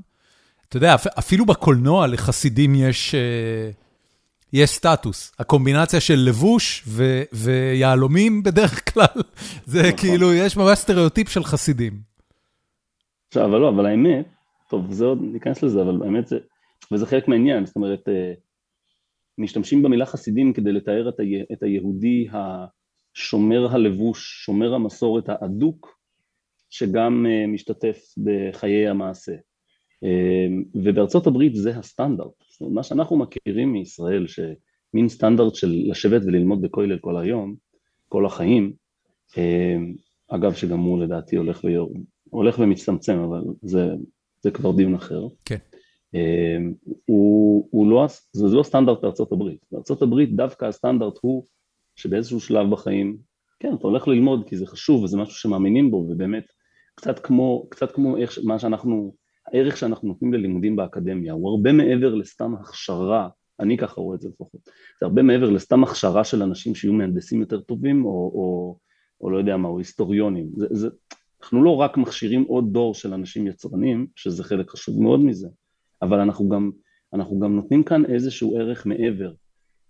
אתה 0.71 0.77
יודע, 0.77 0.95
אפילו 1.19 1.45
בקולנוע 1.45 2.07
לחסידים 2.07 2.75
יש, 2.75 3.15
אה, 3.15 3.69
יש 4.53 4.69
סטטוס. 4.69 5.35
הקומבינציה 5.39 5.99
של 5.99 6.15
לבוש 6.27 6.83
ו- 6.87 7.23
ויהלומים 7.33 8.43
בדרך 8.43 8.93
כלל, 8.93 9.21
זה 9.65 9.79
נכון. 9.79 9.97
כאילו, 9.97 10.33
יש 10.33 10.57
ממש 10.57 10.79
סטריאוטיפ 10.79 11.29
של 11.29 11.43
חסידים. 11.43 11.93
עכשיו, 13.27 13.45
אבל 13.45 13.57
לא, 13.57 13.69
אבל 13.69 13.85
האמת, 13.85 14.25
טוב, 14.69 14.91
זה 14.91 15.05
עוד, 15.05 15.19
ניכנס 15.21 15.63
לזה, 15.63 15.81
אבל 15.81 15.97
באמת 15.97 16.27
זה, 16.27 16.37
וזה 16.91 17.05
חלק 17.05 17.27
מהעניין, 17.27 17.65
זאת 17.65 17.75
אומרת, 17.75 18.09
אה, 18.09 18.33
משתמשים 19.37 19.83
במילה 19.83 20.05
חסידים 20.05 20.53
כדי 20.53 20.71
לתאר 20.71 21.09
את, 21.09 21.19
ה, 21.19 21.23
את 21.53 21.63
היהודי 21.63 22.27
השומר 22.31 23.75
הלבוש, 23.75 24.45
שומר 24.45 24.73
המסורת 24.73 25.29
האדוק, 25.29 25.97
שגם 26.69 27.25
אה, 27.29 27.47
משתתף 27.47 27.97
בחיי 28.23 28.87
המעשה. 28.87 29.33
אה, 30.03 30.47
ובארצות 30.75 31.27
הברית 31.27 31.55
זה 31.55 31.77
הסטנדרט, 31.77 32.33
זאת 32.49 32.61
אומרת, 32.61 32.73
מה 32.73 32.83
שאנחנו 32.83 33.17
מכירים 33.17 33.73
מישראל, 33.73 34.27
שמין 34.27 35.09
סטנדרט 35.09 35.55
של 35.55 35.83
לשבת 35.85 36.21
וללמוד 36.25 36.61
בכולל 36.61 36.97
כל 36.97 37.17
היום, 37.17 37.55
כל 38.09 38.25
החיים, 38.25 38.73
אגב 40.27 40.53
שגם 40.53 40.79
הוא 40.79 41.03
לדעתי 41.03 41.35
הולך, 41.35 41.63
ויור, 41.63 41.93
הולך 42.29 42.59
ומצטמצם, 42.59 43.17
אבל 43.17 43.41
זה 43.61 43.87
זה 44.41 44.51
כבר 44.51 44.71
דיון 44.71 44.95
אחר. 44.95 45.27
כן. 45.45 45.57
אמ, 46.13 46.73
הוא, 47.05 47.67
הוא 47.71 47.91
לא, 47.91 48.07
זה 48.33 48.55
לא 48.55 48.63
סטנדרט 48.63 49.01
בארצות 49.01 49.31
הברית. 49.31 49.65
בארצות 49.71 50.01
הברית 50.01 50.35
דווקא 50.35 50.65
הסטנדרט 50.65 51.13
הוא 51.21 51.45
שבאיזשהו 51.95 52.39
שלב 52.39 52.71
בחיים, 52.71 53.17
כן, 53.59 53.73
אתה 53.73 53.87
הולך 53.87 54.07
ללמוד 54.07 54.49
כי 54.49 54.57
זה 54.57 54.67
חשוב 54.67 55.03
וזה 55.03 55.17
משהו 55.17 55.35
שמאמינים 55.35 55.91
בו, 55.91 55.97
ובאמת, 55.97 56.43
קצת 56.95 57.19
כמו, 57.19 57.67
קצת 57.69 57.91
כמו 57.91 58.17
איך, 58.17 58.39
מה 58.43 58.59
שאנחנו, 58.59 59.15
הערך 59.53 59.77
שאנחנו 59.77 60.07
נותנים 60.07 60.33
ללימודים 60.33 60.75
באקדמיה, 60.75 61.33
הוא 61.33 61.49
הרבה 61.49 61.71
מעבר 61.71 62.15
לסתם 62.15 62.55
הכשרה, 62.55 63.29
אני 63.59 63.77
ככה 63.77 64.01
רואה 64.01 64.15
את 64.15 64.21
זה 64.21 64.29
לפחות, 64.29 64.61
זה 64.99 65.05
הרבה 65.05 65.21
מעבר 65.21 65.49
לסתם 65.49 65.83
הכשרה 65.83 66.23
של 66.23 66.43
אנשים 66.43 66.75
שיהיו 66.75 66.93
מהנדסים 66.93 67.39
יותר 67.39 67.59
טובים, 67.59 68.05
או, 68.05 68.09
או, 68.09 68.77
או 69.21 69.29
לא 69.29 69.37
יודע 69.37 69.57
מה, 69.57 69.67
או 69.67 69.77
היסטוריונים. 69.77 70.49
זה, 70.55 70.67
זה, 70.69 70.89
אנחנו 71.41 71.63
לא 71.63 71.75
רק 71.75 71.97
מכשירים 71.97 72.43
עוד 72.43 72.73
דור 72.73 72.93
של 72.93 73.13
אנשים 73.13 73.47
יצרנים, 73.47 74.07
שזה 74.15 74.43
חלק 74.43 74.69
חשוב 74.69 75.01
מאוד 75.01 75.19
מזה, 75.19 75.47
אבל 76.01 76.19
אנחנו 76.19 76.49
גם, 76.49 76.71
אנחנו 77.13 77.39
גם 77.39 77.55
נותנים 77.55 77.83
כאן 77.83 78.05
איזשהו 78.05 78.57
ערך 78.57 78.85
מעבר 78.85 79.31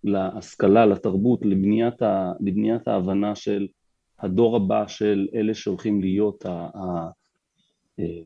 להשכלה, 0.03 0.85
לתרבות, 0.85 1.45
לבניית, 1.45 2.01
ה, 2.01 2.31
לבניית 2.39 2.87
ההבנה 2.87 3.35
של 3.35 3.67
הדור 4.19 4.55
הבא 4.55 4.87
של 4.87 5.27
אלה 5.35 5.53
שהולכים 5.53 6.01
להיות 6.01 6.45
ה, 6.45 6.49
ה, 6.49 7.09
אה, 7.99 8.21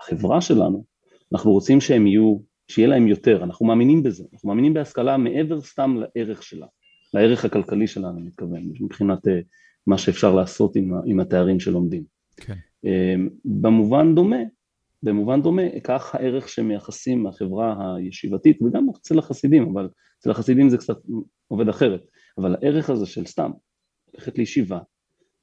החברה 0.00 0.40
שלנו, 0.40 0.84
אנחנו 1.32 1.52
רוצים 1.52 1.80
שהם 1.80 2.06
יהיו, 2.06 2.36
שיהיה 2.68 2.88
להם 2.88 3.08
יותר, 3.08 3.44
אנחנו 3.44 3.66
מאמינים 3.66 4.02
בזה, 4.02 4.24
אנחנו 4.32 4.48
מאמינים 4.48 4.74
בהשכלה 4.74 5.16
מעבר 5.16 5.60
סתם 5.60 5.96
לערך 5.96 6.42
שלה, 6.42 6.66
לערך 7.14 7.44
הכלכלי 7.44 7.86
שלנו, 7.86 8.18
אני 8.18 8.26
מתכוון, 8.26 8.62
מבחינת 8.80 9.28
אה, 9.28 9.40
מה 9.86 9.98
שאפשר 9.98 10.34
לעשות 10.34 10.76
עם, 10.76 10.90
עם 11.04 11.20
התארים 11.20 11.60
שלומדים. 11.60 12.04
כן. 12.36 12.54
אמ, 12.84 13.28
במובן 13.44 14.14
דומה, 14.14 14.36
במובן 15.02 15.42
דומה, 15.42 15.62
כך 15.84 16.14
הערך 16.14 16.48
שמייחסים 16.48 17.22
מהחברה 17.22 17.96
הישיבתית, 17.96 18.62
וגם 18.62 18.86
אצל 18.96 19.18
החסידים, 19.18 19.70
אבל 19.72 19.88
אצל 20.20 20.30
החסידים 20.30 20.68
זה 20.68 20.78
קצת 20.78 20.96
עובד 21.48 21.68
אחרת, 21.68 22.00
אבל 22.38 22.54
הערך 22.54 22.90
הזה 22.90 23.06
של 23.06 23.26
סתם, 23.26 23.50
ללכת 24.14 24.38
לישיבה, 24.38 24.78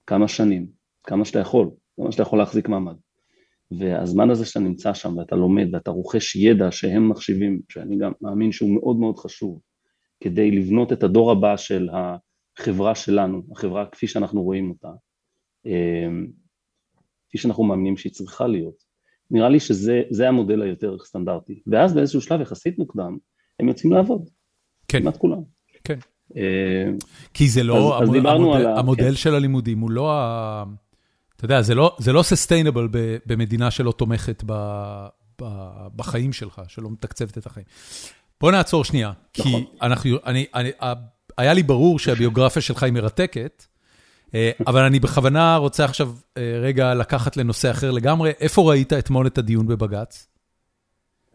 כמה 0.08 0.28
שנים, 0.28 0.68
כמה 1.04 1.26
שאתה 1.26 1.40
יכול, 1.40 1.70
כמה 1.96 2.12
שאתה 2.12 2.24
יכול 2.24 2.40
להחזיק 2.40 2.70
מעמד, 2.70 2.96
והזמן 3.72 4.30
הזה 4.30 4.46
שאתה 4.46 4.60
נמצא 4.60 4.94
שם 4.94 5.18
ואתה 5.18 5.36
לומד 5.36 5.68
ואתה 5.74 5.92
רוכש 5.92 6.36
ידע 6.36 6.72
שהם 6.72 7.10
מחשיבים, 7.10 7.62
שאני 7.70 7.98
גם 7.98 8.12
מאמין 8.22 8.52
שהוא 8.52 8.76
מאוד 8.76 9.00
מאוד 9.00 9.18
חשוב, 9.18 9.60
כדי 10.24 10.52
לבנות 10.52 10.94
את 10.94 11.04
הדור 11.04 11.32
הבא 11.32 11.58
של 11.58 11.90
החברה 11.90 12.96
שלנו, 12.96 13.42
החברה 13.52 13.86
כפי 13.86 14.08
שאנחנו 14.08 14.44
רואים 14.44 14.70
אותה, 14.70 14.90
אמ, 15.66 16.28
כפי 17.30 17.38
שאנחנו 17.38 17.64
מאמינים 17.64 17.98
שהיא 17.98 18.12
צריכה 18.12 18.48
להיות. 18.48 18.90
נראה 19.32 19.50
לי 19.50 19.60
שזה 19.60 20.28
המודל 20.28 20.62
היותר 20.62 20.98
סטנדרטי. 21.06 21.62
ואז 21.68 21.94
באיזשהו 21.94 22.22
שלב 22.22 22.42
יחסית 22.42 22.80
מוקדם, 22.80 23.18
הם 23.60 23.68
יוצאים 23.68 23.94
לעבוד. 23.94 24.30
כן. 24.88 25.00
כמעט 25.00 25.18
כולם. 25.18 25.42
כן. 25.84 26.00
אה, 26.38 26.92
כי 27.34 27.48
זה 27.48 27.64
לא, 27.64 28.02
אז, 28.02 28.10
המ, 28.10 28.28
אז 28.28 28.36
המודל. 28.36 28.68
המודל 28.68 29.10
כן. 29.10 29.16
של 29.16 29.36
הלימודים 29.36 29.80
הוא 29.80 29.92
לא 29.92 30.12
ה... 30.12 30.64
אתה 31.40 31.46
יודע, 31.46 31.62
זה 31.62 31.76
לא, 31.76 31.96
זה 32.00 32.14
לא 32.14 32.22
sustainable 32.22 32.98
במדינה 33.26 33.72
שלא 33.72 33.92
תומכת 33.92 34.44
ב, 34.46 34.54
ב, 35.42 35.46
בחיים 35.96 36.34
שלך, 36.34 36.62
שלא 36.68 36.90
מתקצבת 36.90 37.38
את 37.38 37.46
החיים. 37.46 37.66
בוא 38.42 38.52
נעצור 38.52 38.84
שנייה, 38.84 39.12
נכון. 39.38 39.52
כי 39.52 39.66
אנחנו, 39.82 40.12
אני, 40.26 40.46
אני, 40.56 40.72
היה 41.38 41.54
לי 41.54 41.64
ברור 41.64 42.00
שהביוגרפיה 42.00 42.62
שלך 42.62 42.84
היא 42.84 42.94
מרתקת, 42.94 43.66
אבל 44.68 44.84
אני 44.84 45.00
בכוונה 45.00 45.56
רוצה 45.56 45.86
עכשיו 45.86 46.14
רגע 46.62 46.94
לקחת 46.94 47.38
לנושא 47.38 47.72
אחר 47.72 47.92
לגמרי. 47.92 48.32
איפה 48.40 48.70
ראית 48.70 48.94
אתמול 48.94 49.28
את 49.28 49.38
הדיון 49.38 49.68
בבג"ץ? 49.68 50.28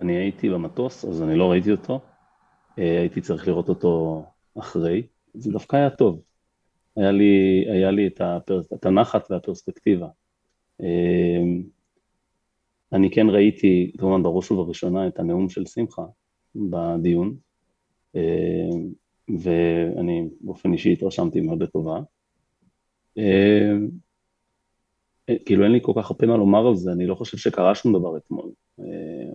אני 0.01 0.17
הייתי 0.17 0.51
במטוס, 0.51 1.05
אז 1.05 1.23
אני 1.23 1.37
לא 1.37 1.51
ראיתי 1.51 1.71
אותו. 1.71 2.01
הייתי 2.77 3.21
צריך 3.21 3.49
לראות 3.49 3.69
אותו 3.69 4.25
אחרי. 4.59 5.03
זה 5.35 5.53
דווקא 5.53 5.77
היה 5.77 5.91
טוב. 5.91 6.21
היה 6.97 7.13
לי, 7.13 7.65
היה 7.69 7.91
לי 7.91 8.07
את, 8.07 8.21
הפרס, 8.21 8.73
את 8.73 8.87
הנחת 8.87 9.31
והפרספקטיבה. 9.31 10.09
אני 12.93 13.11
כן 13.11 13.27
ראיתי, 13.31 13.93
כמובן 13.99 14.23
בראש 14.23 14.51
ובראשונה, 14.51 15.09
את 15.09 15.19
הנאום 15.19 15.49
של 15.49 15.67
שמחה 15.67 16.03
בדיון, 16.55 17.37
ואני 19.29 20.29
באופן 20.41 20.73
אישי 20.73 20.93
התרשמתי 20.93 21.41
מאוד 21.41 21.63
לטובה. 21.63 22.01
כאילו 25.45 25.65
אין 25.65 25.73
לי 25.73 25.79
כל 25.83 25.93
כך 25.97 26.11
הרבה 26.11 26.27
מה 26.27 26.37
לומר 26.37 26.67
על 26.67 26.77
זה, 26.77 26.93
אני 26.93 27.07
לא 27.07 27.15
חושב 27.15 27.37
שקרה 27.37 27.75
שום 27.75 27.93
דבר 27.99 28.17
אתמול. 28.17 28.51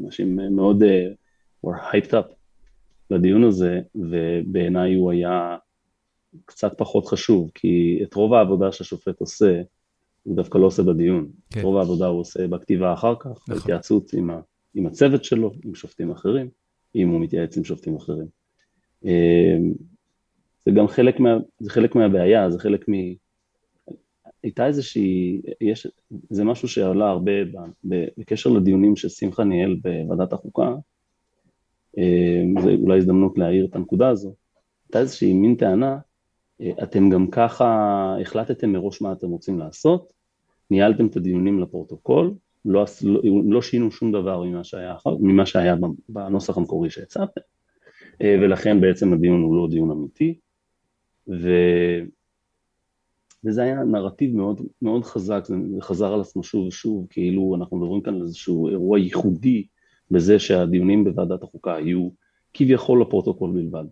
אנשים 0.03 0.39
מאוד 0.55 0.83
were 1.65 1.93
hyped 1.93 2.11
up 2.11 2.33
לדיון 3.11 3.43
הזה, 3.43 3.81
ובעיניי 3.95 4.93
הוא 4.93 5.11
היה 5.11 5.57
קצת 6.45 6.77
פחות 6.77 7.05
חשוב, 7.05 7.51
כי 7.53 7.99
את 8.03 8.13
רוב 8.13 8.33
העבודה 8.33 8.71
שהשופט 8.71 9.19
עושה, 9.19 9.61
הוא 10.23 10.35
דווקא 10.35 10.57
לא 10.57 10.65
עושה 10.65 10.83
בדיון. 10.83 11.29
כן. 11.49 11.61
רוב 11.61 11.77
העבודה 11.77 12.07
הוא 12.07 12.19
עושה 12.19 12.47
בכתיבה 12.47 12.93
אחר 12.93 13.15
כך, 13.19 13.29
נכון. 13.29 13.55
בהתייעצות 13.55 14.13
עם, 14.13 14.29
ה, 14.29 14.39
עם 14.75 14.85
הצוות 14.85 15.23
שלו, 15.23 15.51
עם 15.65 15.75
שופטים 15.75 16.11
אחרים, 16.11 16.49
אם 16.95 17.09
הוא 17.09 17.21
מתייעץ 17.21 17.57
עם 17.57 17.63
שופטים 17.63 17.95
אחרים. 17.95 18.27
אמ, 19.05 19.73
זה 20.65 20.71
גם 20.71 20.87
חלק, 20.87 21.19
מה, 21.19 21.37
זה 21.59 21.69
חלק 21.69 21.95
מהבעיה, 21.95 22.49
זה 22.49 22.59
חלק 22.59 22.89
מ... 22.89 22.93
הייתה 24.43 24.67
איזושהי, 24.67 25.41
יש, 25.61 25.87
זה 26.29 26.43
משהו 26.43 26.67
שעלה 26.67 27.09
הרבה 27.09 27.31
בקשר 27.83 28.49
לדיונים 28.49 28.95
ששמחה 28.95 29.43
ניהל 29.43 29.75
בוועדת 29.81 30.33
החוקה, 30.33 30.75
אמ, 31.97 32.61
זה 32.61 32.75
אולי 32.81 32.97
הזדמנות 32.97 33.37
להעיר 33.37 33.65
את 33.65 33.75
הנקודה 33.75 34.09
הזו, 34.09 34.33
הייתה 34.87 34.99
איזושהי 34.99 35.33
מין 35.33 35.55
טענה 35.55 35.97
אתם 36.83 37.09
גם 37.09 37.27
ככה 37.27 37.67
החלטתם 38.21 38.71
מראש 38.71 39.01
מה 39.01 39.11
אתם 39.11 39.27
רוצים 39.27 39.59
לעשות, 39.59 40.13
ניהלתם 40.71 41.07
את 41.07 41.15
הדיונים 41.15 41.59
לפרוטוקול, 41.59 42.33
לא, 42.65 42.85
לא, 43.03 43.21
לא 43.45 43.61
שינו 43.61 43.91
שום 43.91 44.11
דבר 44.11 44.43
ממה 44.43 44.63
שהיה, 44.63 44.95
ממה 45.19 45.45
שהיה 45.45 45.75
בנוסח 46.09 46.57
המקורי 46.57 46.89
שהצעתם, 46.89 47.41
אה, 48.21 48.35
ולכן 48.41 48.81
בעצם 48.81 49.13
הדיון 49.13 49.41
הוא 49.41 49.55
לא 49.55 49.67
דיון 49.71 49.91
אמיתי, 49.91 50.39
ו... 51.27 51.49
וזה 53.45 53.63
היה 53.63 53.83
נרטיב 53.83 54.35
מאוד, 54.35 54.61
מאוד 54.81 55.03
חזק, 55.03 55.43
זה 55.45 55.55
חזר 55.81 56.13
על 56.13 56.21
עצמו 56.21 56.43
שוב 56.43 56.67
ושוב, 56.67 57.07
כאילו 57.09 57.55
אנחנו 57.55 57.77
מדברים 57.77 58.01
כאן 58.01 58.15
על 58.15 58.21
איזשהו 58.21 58.69
אירוע 58.69 58.99
ייחודי 58.99 59.65
בזה 60.11 60.39
שהדיונים 60.39 61.03
בוועדת 61.03 61.43
החוקה 61.43 61.75
היו 61.75 62.09
כביכול 62.53 63.01
לפרוטוקול 63.01 63.51
בלבד. 63.51 63.85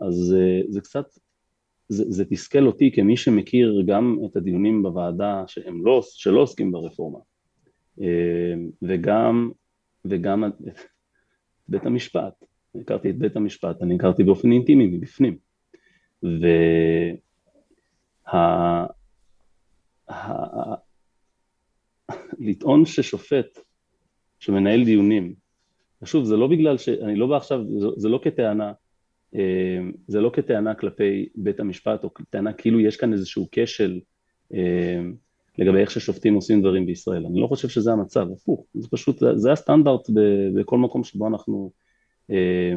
אז 0.00 0.34
אה, 0.38 0.60
זה 0.68 0.80
קצת 0.80 1.06
זה, 1.88 2.04
זה 2.08 2.24
תסכל 2.24 2.66
אותי 2.66 2.90
כמי 2.94 3.16
שמכיר 3.16 3.82
גם 3.86 4.18
את 4.26 4.36
הדיונים 4.36 4.82
בוועדה 4.82 5.44
שהם 5.46 5.86
לא, 5.86 6.00
שלא 6.04 6.40
עוסקים 6.40 6.72
ברפורמה. 6.72 7.18
אה, 8.00 8.54
וגם, 8.82 9.50
וגם 10.04 10.44
בית 11.68 11.86
המשפט, 11.86 12.44
הכרתי 12.80 13.10
את 13.10 13.18
בית 13.18 13.36
המשפט, 13.36 13.82
אני 13.82 13.94
הכרתי 13.94 14.24
באופן 14.24 14.52
אינטימי 14.52 14.86
מבפנים. 14.86 15.38
וה... 16.22 16.28
ששופט 22.86 23.58
שמנהל 24.38 24.84
דיונים, 24.84 25.34
ושוב 26.02 26.24
זה 26.24 26.36
לא 26.36 26.46
בגלל 26.46 26.78
ש... 26.78 26.88
אני 26.88 27.16
לא 27.16 27.26
בא 27.26 27.36
עכשיו, 27.36 27.60
זה 27.96 28.08
לא 28.08 28.20
כטענה 28.22 28.72
זה 30.06 30.20
לא 30.20 30.30
כטענה 30.34 30.74
כלפי 30.74 31.28
בית 31.34 31.60
המשפט 31.60 32.04
או 32.04 32.14
כטענה 32.14 32.52
כאילו 32.52 32.80
יש 32.80 32.96
כאן 32.96 33.12
איזשהו 33.12 33.48
כשל 33.52 34.00
אה, 34.54 35.00
לגבי 35.58 35.78
איך 35.78 35.90
ששופטים 35.90 36.34
עושים 36.34 36.60
דברים 36.60 36.86
בישראל, 36.86 37.26
אני 37.26 37.40
לא 37.40 37.46
חושב 37.46 37.68
שזה 37.68 37.92
המצב, 37.92 38.26
הפוך, 38.32 38.66
זה 38.74 38.88
פשוט, 38.90 39.22
זה 39.34 39.52
הסטנדרט 39.52 40.10
בכל 40.54 40.78
מקום 40.78 41.04
שבו 41.04 41.28
אנחנו, 41.28 41.70
אה, 42.30 42.74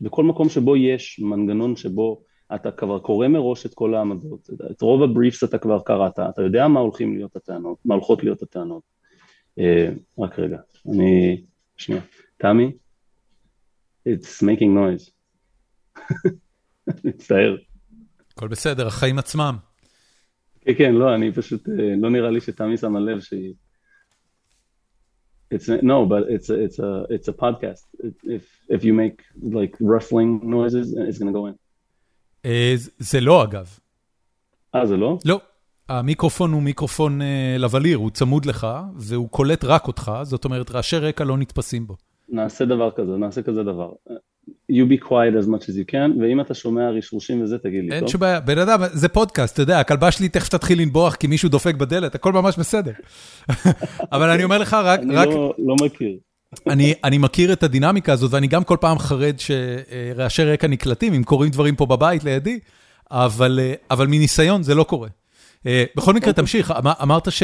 בכל 0.00 0.24
מקום 0.24 0.48
שבו 0.48 0.76
יש 0.76 1.20
מנגנון 1.20 1.76
שבו 1.76 2.22
אתה 2.54 2.70
כבר 2.70 2.98
קורא 2.98 3.28
מראש 3.28 3.66
את 3.66 3.74
כל 3.74 3.94
העמדות, 3.94 4.50
את 4.70 4.82
רוב 4.82 5.02
הבריפס 5.02 5.44
אתה 5.44 5.58
כבר 5.58 5.80
קראת, 5.80 6.18
אתה 6.18 6.42
יודע 6.42 6.68
מה 6.68 6.80
הולכים 6.80 7.16
להיות 7.16 7.36
הטענות, 7.36 7.78
מה 7.84 7.94
הולכות 7.94 8.24
להיות 8.24 8.42
הטענות. 8.42 8.82
רק 10.18 10.38
רגע, 10.38 10.58
אני, 10.92 11.44
שנייה, 11.76 12.02
תמי, 12.36 12.72
it's 14.08 14.42
making 14.42 14.72
noise. 14.76 15.15
מצטער. 17.04 17.56
הכל 18.32 18.48
בסדר, 18.48 18.86
החיים 18.86 19.18
עצמם. 19.18 19.56
כן, 20.60 20.74
כן, 20.78 20.94
לא, 20.94 21.14
אני 21.14 21.32
פשוט, 21.32 21.68
לא 21.96 22.10
נראה 22.10 22.30
לי 22.30 22.40
שתמי 22.40 22.76
שמה 22.76 23.00
לב 23.00 23.20
שהיא... 23.20 23.54
It's 25.54 25.68
no, 25.82 26.04
but 26.04 26.28
it's 26.28 26.50
a, 26.50 26.56
it's 26.64 26.78
a 26.80 27.06
it's 27.14 27.28
a 27.28 27.32
podcast. 27.32 27.84
If 28.24 28.44
if 28.68 28.80
you 28.84 28.92
make 28.92 29.18
like 29.58 29.74
rustling 29.80 30.30
noises, 30.42 30.86
it's 31.08 31.18
gonna 31.18 31.32
go 31.32 31.46
in. 31.46 31.56
זה 32.98 33.20
לא 33.20 33.44
אגב. 33.44 33.78
אה, 34.74 34.86
זה 34.86 34.96
לא? 34.96 35.18
לא. 35.24 35.40
המיקרופון 35.88 36.52
הוא 36.52 36.62
מיקרופון 36.62 37.20
לבליר, 37.58 37.96
הוא 37.96 38.10
צמוד 38.10 38.46
לך, 38.46 38.66
והוא 38.96 39.28
קולט 39.28 39.64
רק 39.64 39.86
אותך, 39.86 40.12
זאת 40.22 40.44
אומרת, 40.44 40.70
רעשי 40.70 40.96
רקע 40.96 41.24
לא 41.24 41.38
נתפסים 41.38 41.86
בו. 41.86 41.96
נעשה 42.28 42.64
דבר 42.64 42.90
כזה, 42.90 43.16
נעשה 43.16 43.42
כזה 43.42 43.62
דבר. 43.62 43.92
You 44.48 44.84
be 44.84 44.98
quiet 45.08 45.34
as 45.40 45.46
much 45.46 45.68
as 45.68 45.76
you 45.76 45.92
can, 45.92 46.20
ואם 46.20 46.40
אתה 46.40 46.54
שומע 46.54 46.90
רשרושים 46.90 47.42
וזה, 47.42 47.58
תגיד 47.58 47.84
לי, 47.84 47.90
טוב? 47.90 47.98
אין 47.98 48.08
שום 48.08 48.20
בעיה, 48.20 48.40
בן 48.40 48.58
אדם, 48.58 48.80
זה 48.92 49.08
פודקאסט, 49.08 49.54
אתה 49.54 49.62
יודע, 49.62 49.80
הכלבה 49.80 50.10
שלי 50.10 50.28
תכף 50.28 50.48
תתחיל 50.48 50.80
לנבוח 50.80 51.14
כי 51.14 51.26
מישהו 51.26 51.48
דופק 51.48 51.74
בדלת, 51.74 52.14
הכל 52.14 52.32
ממש 52.32 52.58
בסדר. 52.58 52.92
אבל 54.12 54.30
אני 54.30 54.44
אומר 54.44 54.58
לך, 54.58 54.76
רק... 54.84 55.00
אני 55.00 55.14
רק... 55.14 55.28
לא, 55.28 55.54
לא 55.58 55.74
מכיר. 55.84 56.16
אני, 56.66 56.94
אני 57.04 57.18
מכיר 57.18 57.52
את 57.52 57.62
הדינמיקה 57.62 58.12
הזאת, 58.12 58.32
ואני 58.32 58.46
גם 58.46 58.64
כל 58.64 58.76
פעם 58.80 58.98
חרד 58.98 59.34
שרעשי 59.38 60.44
רקע 60.44 60.66
נקלטים, 60.66 61.14
אם 61.14 61.22
קורים 61.22 61.50
דברים 61.50 61.76
פה 61.76 61.86
בבית 61.86 62.24
לידי, 62.24 62.58
אבל, 63.10 63.60
אבל 63.90 64.06
מניסיון 64.06 64.62
זה 64.62 64.74
לא 64.74 64.84
קורה. 64.84 65.08
בכל 65.66 66.12
מקרה, 66.12 66.30
אוקיי. 66.30 66.32
תמשיך, 66.32 66.70
אמ, 66.70 66.88
אמרת 67.02 67.32
ש... 67.32 67.42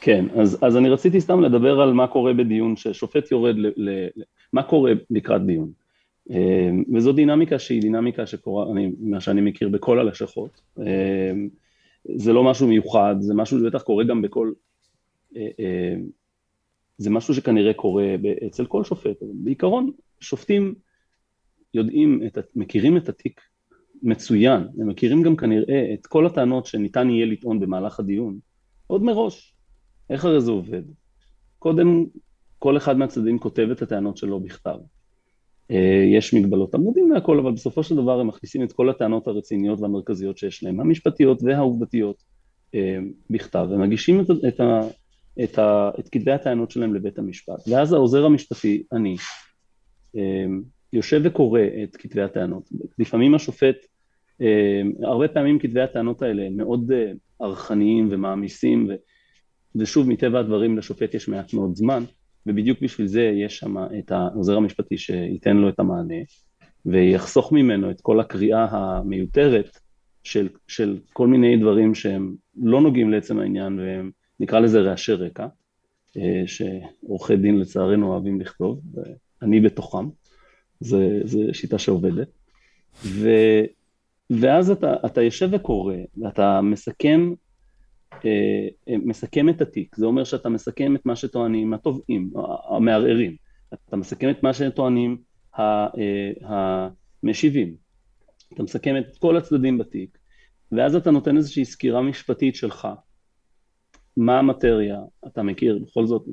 כן, 0.00 0.24
אז, 0.36 0.58
אז 0.62 0.76
אני 0.76 0.88
רציתי 0.88 1.20
סתם 1.20 1.40
לדבר 1.40 1.80
על 1.80 1.92
מה 1.92 2.06
קורה 2.06 2.32
בדיון, 2.32 2.76
ששופט 2.76 3.32
יורד 3.32 3.56
ל... 3.58 3.66
ל 3.76 4.08
מה 4.52 4.62
קורה 4.62 4.92
לקראת 5.10 5.46
דיון. 5.46 5.79
אמ, 6.30 6.84
וזו 6.94 7.12
דינמיקה 7.12 7.58
שהיא 7.58 7.80
דינמיקה 7.80 8.26
שקורה, 8.26 8.72
אני, 8.72 8.92
מה 9.00 9.20
שאני 9.20 9.40
מכיר 9.40 9.68
בכל 9.68 9.98
הלשכות. 9.98 10.60
אמ, 10.78 11.48
זה 12.04 12.32
לא 12.32 12.44
משהו 12.44 12.68
מיוחד, 12.68 13.16
זה 13.20 13.34
משהו 13.34 13.58
שבטח 13.58 13.82
קורה 13.82 14.04
גם 14.04 14.22
בכל... 14.22 14.52
אה, 15.36 15.48
אה, 15.60 15.94
זה 16.98 17.10
משהו 17.10 17.34
שכנראה 17.34 17.72
קורה 17.74 18.14
אצל 18.46 18.66
כל 18.66 18.84
שופט. 18.84 19.16
בעיקרון, 19.22 19.90
שופטים 20.20 20.74
יודעים, 21.74 22.22
את, 22.26 22.38
מכירים 22.56 22.96
את 22.96 23.08
התיק 23.08 23.40
מצוין, 24.02 24.62
הם 24.80 24.88
מכירים 24.88 25.22
גם 25.22 25.36
כנראה 25.36 25.94
את 25.94 26.06
כל 26.06 26.26
הטענות 26.26 26.66
שניתן 26.66 27.10
יהיה 27.10 27.26
לטעון 27.26 27.60
במהלך 27.60 28.00
הדיון, 28.00 28.38
עוד 28.86 29.02
מראש. 29.02 29.54
איך 30.10 30.24
הרי 30.24 30.40
זה 30.40 30.50
עובד? 30.50 30.82
קודם 31.58 32.06
כל 32.58 32.76
אחד 32.76 32.98
מהצדדים 32.98 33.38
כותב 33.38 33.68
את 33.72 33.82
הטענות 33.82 34.16
שלו 34.16 34.40
בכתב. 34.40 34.78
אה, 35.70 36.04
יש 36.16 36.34
מגבלות 36.34 36.74
עמודים 36.74 37.10
והכל, 37.10 37.38
אבל 37.38 37.52
בסופו 37.52 37.82
של 37.82 37.96
דבר 37.96 38.20
הם 38.20 38.26
מכניסים 38.26 38.62
את 38.62 38.72
כל 38.72 38.90
הטענות 38.90 39.26
הרציניות 39.26 39.80
והמרכזיות 39.80 40.38
שיש 40.38 40.64
להם, 40.64 40.80
המשפטיות 40.80 41.42
והעובדתיות, 41.42 42.22
אה, 42.74 42.98
בכתב, 43.30 43.66
ומגישים 43.70 44.20
את, 44.20 44.30
את, 44.30 44.60
את, 45.44 45.58
את 45.98 46.08
כתבי 46.08 46.32
הטענות 46.32 46.70
שלהם 46.70 46.94
לבית 46.94 47.18
המשפט. 47.18 47.68
ואז 47.68 47.92
העוזר 47.92 48.24
המשפטי, 48.24 48.82
אני, 48.92 49.16
אה, 50.16 50.46
יושב 50.92 51.20
וקורא 51.24 51.60
את 51.82 51.96
כתבי 51.96 52.22
הטענות. 52.22 52.68
לפעמים 52.98 53.34
השופט, 53.34 53.76
הרבה 55.02 55.28
פעמים 55.28 55.58
כתבי 55.58 55.80
הטענות 55.80 56.22
האלה 56.22 56.46
הם 56.46 56.56
מאוד 56.56 56.90
ערכניים 57.40 58.08
ומעמיסים, 58.10 58.88
ו, 58.88 58.94
ושוב, 59.76 60.08
מטבע 60.08 60.40
הדברים 60.40 60.78
לשופט 60.78 61.14
יש 61.14 61.28
מעט 61.28 61.54
מאוד 61.54 61.76
זמן. 61.76 62.04
ובדיוק 62.46 62.78
בשביל 62.82 63.06
זה 63.06 63.22
יש 63.22 63.58
שם 63.58 63.76
את 63.98 64.12
העוזר 64.12 64.56
המשפטי 64.56 64.98
שייתן 64.98 65.56
לו 65.56 65.68
את 65.68 65.80
המענה 65.80 66.14
ויחסוך 66.86 67.52
ממנו 67.52 67.90
את 67.90 68.00
כל 68.00 68.20
הקריאה 68.20 68.66
המיותרת 68.70 69.78
של, 70.22 70.48
של 70.68 70.98
כל 71.12 71.28
מיני 71.28 71.56
דברים 71.56 71.94
שהם 71.94 72.34
לא 72.62 72.80
נוגעים 72.80 73.10
לעצם 73.10 73.38
העניין 73.38 73.78
והם 73.78 74.10
נקרא 74.40 74.60
לזה 74.60 74.80
רעשי 74.80 75.12
רקע, 75.12 75.46
אה, 76.16 76.42
שעורכי 76.46 77.36
דין 77.36 77.58
לצערנו 77.58 78.12
אוהבים 78.12 78.40
לכתוב, 78.40 78.80
ואני 79.42 79.60
בתוכם, 79.60 80.08
זו 80.80 80.98
שיטה 81.52 81.78
שעובדת. 81.78 82.28
ו, 83.04 83.28
ואז 84.30 84.70
אתה, 84.70 84.94
אתה 85.06 85.22
יושב 85.22 85.48
וקורא, 85.52 85.94
ואתה 86.16 86.60
מסכם, 86.60 87.32
מסכם 88.88 89.48
את 89.48 89.60
התיק, 89.60 89.96
זה 89.96 90.06
אומר 90.06 90.24
שאתה 90.24 90.48
מסכם 90.48 90.96
את 90.96 91.06
מה 91.06 91.16
שטוענים 91.16 91.74
התובעים, 91.74 92.32
המערערים, 92.68 93.36
אתה 93.88 93.96
מסכם 93.96 94.30
את 94.30 94.42
מה 94.42 94.52
שטוענים 94.52 95.18
המשיבים, 96.42 97.74
אתה 98.54 98.62
מסכם 98.62 98.96
את 98.96 99.16
כל 99.18 99.36
הצדדים 99.36 99.78
בתיק, 99.78 100.18
ואז 100.72 100.94
אתה 100.94 101.10
נותן 101.10 101.36
איזושהי 101.36 101.64
סקירה 101.64 102.02
משפטית 102.02 102.54
שלך, 102.54 102.88
מה 104.16 104.38
המטריה, 104.38 105.00
אתה 105.26 105.42
מכיר, 105.42 105.78
בכל 105.78 106.06
זאת, 106.06 106.24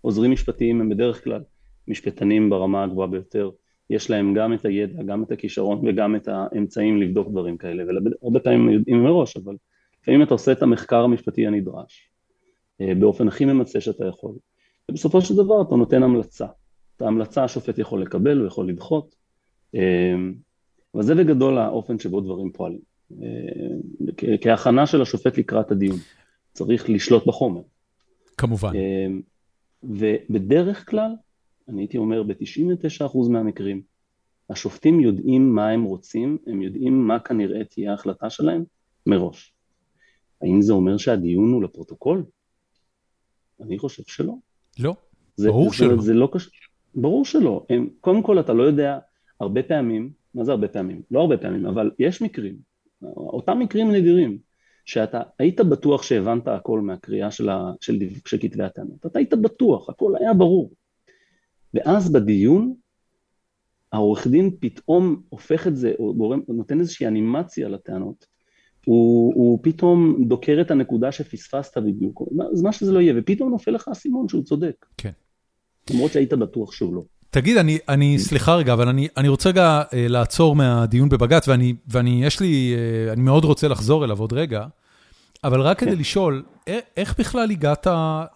עוזרים 0.00 0.30
משפטיים 0.30 0.80
הם 0.80 0.88
בדרך 0.88 1.24
כלל 1.24 1.42
משפטנים 1.88 2.50
ברמה 2.50 2.84
הגבוהה 2.84 3.08
ביותר, 3.08 3.50
יש 3.90 4.10
להם 4.10 4.34
גם 4.34 4.54
את 4.54 4.64
הידע, 4.64 5.02
גם 5.02 5.22
את 5.22 5.32
הכישרון 5.32 5.88
וגם 5.88 6.16
את 6.16 6.28
האמצעים 6.28 7.02
לבדוק 7.02 7.28
דברים 7.28 7.56
כאלה, 7.56 7.84
והרבה 7.86 8.40
פעמים 8.40 8.60
הם 8.60 8.68
יודעים 8.68 9.04
מראש, 9.04 9.36
אבל 9.36 9.56
לפעמים 10.06 10.22
אתה 10.22 10.34
עושה 10.34 10.52
את 10.52 10.62
המחקר 10.62 11.04
המשפטי 11.04 11.46
הנדרש, 11.46 12.10
אה, 12.80 12.94
באופן 13.00 13.28
הכי 13.28 13.44
ממצה 13.44 13.80
שאתה 13.80 14.06
יכול, 14.06 14.34
ובסופו 14.90 15.20
של 15.20 15.34
דבר 15.34 15.62
אתה 15.62 15.74
נותן 15.74 16.02
המלצה. 16.02 16.46
את 16.96 17.02
ההמלצה 17.02 17.44
השופט 17.44 17.78
יכול 17.78 18.02
לקבל, 18.02 18.38
הוא 18.38 18.46
יכול 18.46 18.68
לדחות, 18.68 19.14
אה, 19.74 20.14
אבל 20.94 21.02
זה 21.02 21.14
בגדול 21.14 21.58
האופן 21.58 21.98
שבו 21.98 22.20
דברים 22.20 22.52
פועלים. 22.52 22.80
אה, 23.22 24.36
כהכנה 24.40 24.86
של 24.86 25.02
השופט 25.02 25.38
לקראת 25.38 25.70
הדיון, 25.70 25.96
צריך 26.52 26.90
לשלוט 26.90 27.26
בחומר. 27.26 27.60
כמובן. 28.36 28.72
ובדרך 29.82 30.90
כלל 30.90 31.10
אני 31.68 31.82
הייתי 31.82 31.98
אומר 31.98 32.22
ב-99% 32.22 33.28
מהמקרים, 33.30 33.82
השופטים 34.50 35.00
יודעים 35.00 35.54
מה 35.54 35.68
הם 35.68 35.82
רוצים, 35.82 36.38
הם 36.46 36.62
יודעים 36.62 37.06
מה 37.06 37.18
כנראה 37.18 37.64
תהיה 37.64 37.90
ההחלטה 37.90 38.30
שלהם 38.30 38.64
מראש. 39.06 39.55
האם 40.42 40.62
זה 40.62 40.72
אומר 40.72 40.96
שהדיון 40.96 41.52
הוא 41.52 41.62
לפרוטוקול? 41.62 42.24
אני 43.60 43.78
חושב 43.78 44.02
שלא. 44.06 44.34
לא, 44.78 44.94
זה, 45.36 45.48
ברור 45.48 45.70
זה, 45.70 45.76
שלא. 45.76 46.02
זה 46.02 46.14
לא 46.14 46.28
קש... 46.32 46.48
ברור 46.94 47.24
שלא. 47.24 47.66
הם, 47.70 47.88
קודם 48.00 48.22
כל 48.22 48.40
אתה 48.40 48.52
לא 48.52 48.62
יודע, 48.62 48.98
הרבה 49.40 49.62
פעמים, 49.62 50.12
מה 50.34 50.44
זה 50.44 50.50
הרבה 50.50 50.68
פעמים? 50.68 51.02
לא 51.10 51.20
הרבה 51.20 51.36
פעמים, 51.36 51.66
אבל 51.66 51.90
יש 51.98 52.22
מקרים, 52.22 52.56
אותם 53.16 53.58
מקרים 53.58 53.92
נדירים, 53.92 54.38
שאתה 54.84 55.22
היית 55.38 55.60
בטוח 55.60 56.02
שהבנת 56.02 56.48
הכל 56.48 56.80
מהקריאה 56.80 57.30
של, 57.30 57.48
ה, 57.48 57.72
של, 57.80 57.98
של 58.26 58.38
כתבי 58.40 58.62
הטענות. 58.62 59.06
אתה 59.06 59.18
היית 59.18 59.34
בטוח, 59.34 59.90
הכל 59.90 60.12
היה 60.20 60.34
ברור. 60.34 60.72
ואז 61.74 62.12
בדיון 62.12 62.74
העורך 63.92 64.26
דין 64.26 64.56
פתאום 64.60 65.22
הופך 65.28 65.66
את 65.66 65.76
זה, 65.76 65.92
או 65.98 66.14
גורם, 66.14 66.40
נותן 66.48 66.80
איזושהי 66.80 67.06
אנימציה 67.06 67.68
לטענות, 67.68 68.26
הוא, 68.86 69.32
הוא 69.34 69.58
פתאום 69.62 70.24
דוקר 70.28 70.58
את 70.60 70.70
הנקודה 70.70 71.12
שפספסת 71.12 71.78
בדיוק, 71.78 72.22
אז 72.52 72.62
מה 72.62 72.72
שזה 72.72 72.92
לא 72.92 73.00
יהיה, 73.00 73.14
ופתאום 73.16 73.50
נופל 73.50 73.70
לך 73.70 73.88
האסימון 73.88 74.28
שהוא 74.28 74.42
צודק. 74.42 74.86
כן. 74.96 75.10
למרות 75.90 76.12
שהיית 76.12 76.32
בטוח 76.32 76.72
שהוא 76.72 76.94
לא. 76.94 77.02
תגיד, 77.30 77.56
אני, 77.56 77.78
אני 77.88 78.18
סליחה 78.18 78.54
רגע, 78.54 78.72
אבל 78.72 78.88
אני, 78.88 79.08
אני 79.16 79.28
רוצה 79.28 79.48
רגע 79.48 79.82
אה, 79.92 80.06
לעצור 80.08 80.56
מהדיון 80.56 81.08
בבג"ץ, 81.08 81.48
ואני, 81.48 81.74
ואני, 81.88 82.24
יש 82.24 82.40
לי, 82.40 82.74
אה, 82.76 83.12
אני 83.12 83.22
מאוד 83.22 83.44
רוצה 83.44 83.68
לחזור 83.68 84.04
אליו 84.04 84.20
עוד 84.20 84.32
רגע, 84.32 84.66
אבל 85.44 85.60
רק 85.60 85.78
כדי 85.78 85.90
כן. 85.90 85.98
לשאול, 85.98 86.42
איך 86.96 87.18
בכלל 87.18 87.50
הגעת 87.50 87.86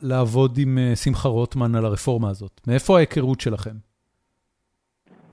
לעבוד 0.02 0.58
עם 0.58 0.78
אה, 0.78 0.96
שמחה 0.96 1.28
רוטמן 1.28 1.74
על 1.74 1.84
הרפורמה 1.84 2.30
הזאת? 2.30 2.60
מאיפה 2.66 2.96
ההיכרות 2.96 3.40
שלכם? 3.40 3.74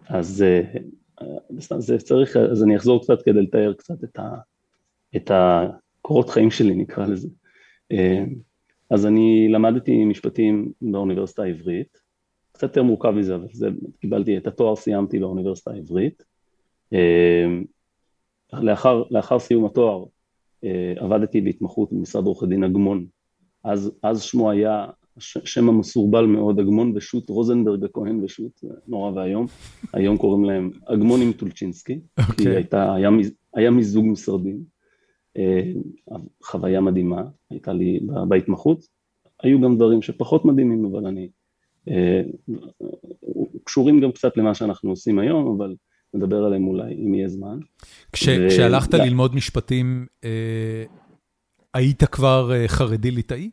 אז 0.09 0.43
אה, 0.43 0.61
זה 1.77 1.97
צריך, 1.97 2.37
אז 2.37 2.63
אני 2.63 2.77
אחזור 2.77 3.01
קצת 3.03 3.21
כדי 3.21 3.41
לתאר 3.41 3.73
קצת 3.73 4.03
את, 4.03 4.19
ה, 4.19 4.23
את 5.17 5.31
הקורות 5.33 6.29
חיים 6.29 6.51
שלי, 6.51 6.75
נקרא 6.75 7.05
לזה. 7.05 7.27
אה, 7.91 8.23
אז 8.89 9.05
אני 9.05 9.47
למדתי 9.49 10.05
משפטים 10.05 10.71
באוניברסיטה 10.81 11.43
העברית, 11.43 11.97
קצת 12.51 12.63
יותר 12.63 12.83
מורכב 12.83 13.09
מזה, 13.09 13.35
אבל 13.35 13.47
זה, 13.51 13.67
קיבלתי 14.01 14.37
את 14.37 14.47
התואר, 14.47 14.75
סיימתי 14.75 15.19
באוניברסיטה 15.19 15.71
העברית. 15.71 16.23
לאחר, 18.53 19.03
לאחר 19.11 19.39
סיום 19.39 19.65
התואר 19.65 20.05
אה, 20.63 20.93
עבדתי 20.97 21.41
בהתמחות 21.41 21.93
במשרד 21.93 22.25
עורכי 22.25 22.45
דין 22.45 22.63
אגמון, 22.63 23.05
אז, 23.63 23.91
אז 24.03 24.21
שמו 24.21 24.51
היה, 24.51 24.85
שם 25.19 25.69
המסורבל 25.69 26.25
מאוד, 26.25 26.59
אגמון 26.59 26.91
ושות' 26.95 27.29
רוזנברג 27.29 27.83
הכהן 27.83 28.23
ושות', 28.23 28.61
נורא 28.87 29.11
ואיום, 29.11 29.45
היום 29.93 30.17
קוראים 30.17 30.43
להם 30.43 30.71
אגמון 30.85 31.21
עם 31.21 31.31
טולצ'ינסקי, 31.31 31.99
okay. 32.19 32.23
כי 32.23 32.31
אוקיי. 32.31 32.55
הייתה, 32.55 32.93
היה, 32.93 33.09
היה 33.53 33.71
מיזוג 33.71 34.05
משרדים, 34.05 34.55
אה, 34.55 34.76
חוויה 36.43 36.81
מדהימה 36.81 37.23
הייתה 37.49 37.73
לי 37.73 37.99
בהתמחות, 38.27 38.85
היו 39.43 39.61
גם 39.61 39.75
דברים 39.75 40.01
שפחות 40.01 40.45
מדהימים, 40.45 40.85
אבל 40.85 41.05
אני, 41.05 41.29
אה, 41.89 42.21
קשורים 43.63 44.01
גם 44.01 44.11
קצת 44.11 44.37
למה 44.37 44.53
שאנחנו 44.53 44.89
עושים 44.89 45.19
היום, 45.19 45.55
אבל 45.57 45.75
נדבר 46.13 46.45
עליהם 46.45 46.67
אולי, 46.67 46.93
אם 46.93 47.13
יהיה 47.13 47.27
זמן. 47.27 47.59
כש, 48.13 48.27
ו... 48.27 48.49
כשהלכת 48.49 48.93
ו... 48.93 48.97
ללמוד 48.97 49.35
משפטים, 49.35 50.05
אה, 50.23 50.83
היית 51.73 52.03
כבר 52.03 52.51
אה, 52.53 52.67
חרדי 52.67 53.11
ליטאי? 53.11 53.49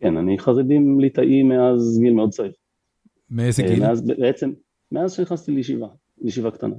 כן, 0.00 0.16
אני 0.16 0.38
חרדי 0.38 0.78
ליטאי 0.98 1.42
מאז 1.42 1.98
גיל 2.00 2.12
מאוד 2.12 2.30
צעיר. 2.30 2.52
מאיזה 3.30 3.62
אה, 3.62 3.68
גיל? 3.68 3.80
מאז, 3.80 4.06
בעצם, 4.06 4.52
מאז 4.92 5.12
שנכנסתי 5.12 5.52
לישיבה, 5.52 5.88
לישיבה 6.18 6.50
קטנה. 6.50 6.74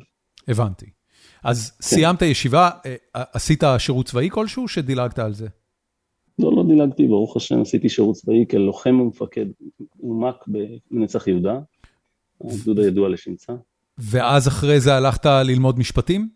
הבנתי. 0.47 0.98
אז 1.43 1.71
כן. 1.71 1.83
סיימת 1.83 2.21
ישיבה, 2.21 2.69
אה, 2.85 2.95
עשית 3.13 3.63
שירות 3.77 4.05
צבאי 4.05 4.29
כלשהו, 4.31 4.67
שדילגת 4.67 5.19
על 5.19 5.33
זה? 5.33 5.47
לא, 6.39 6.55
לא 6.55 6.63
דילגתי, 6.67 7.07
ברוך 7.07 7.37
השם, 7.37 7.61
עשיתי 7.61 7.89
שירות 7.89 8.15
צבאי 8.15 8.45
כלוחם 8.49 8.99
ומפקד 8.99 9.45
אומק 10.03 10.35
בנצח 10.91 11.27
יהודה, 11.27 11.59
הגדוד 12.43 12.79
הידוע 12.79 13.09
לשמצה. 13.09 13.53
ואז 13.97 14.47
אחרי 14.47 14.79
זה 14.79 14.95
הלכת 14.95 15.25
ללמוד 15.25 15.79
משפטים? 15.79 16.29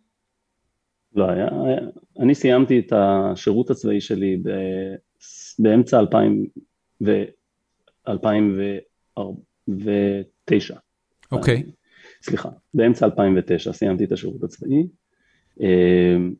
לא, 1.15 1.29
היה, 1.29 1.45
היה, 1.45 1.79
אני 2.19 2.35
סיימתי 2.35 2.79
את 2.79 2.93
השירות 2.95 3.69
הצבאי 3.69 4.01
שלי 4.01 4.37
ב, 4.43 4.49
באמצע 5.59 5.99
2000 5.99 6.45
ו, 7.05 7.23
2009. 8.07 10.75
אוקיי. 11.31 11.63
Okay. 11.67 11.71
סליחה, 12.23 12.49
באמצע 12.73 13.05
2009 13.05 13.73
סיימתי 13.73 14.03
את 14.03 14.11
השירות 14.11 14.43
הצבאי, 14.43 14.87
אמ, 15.59 16.33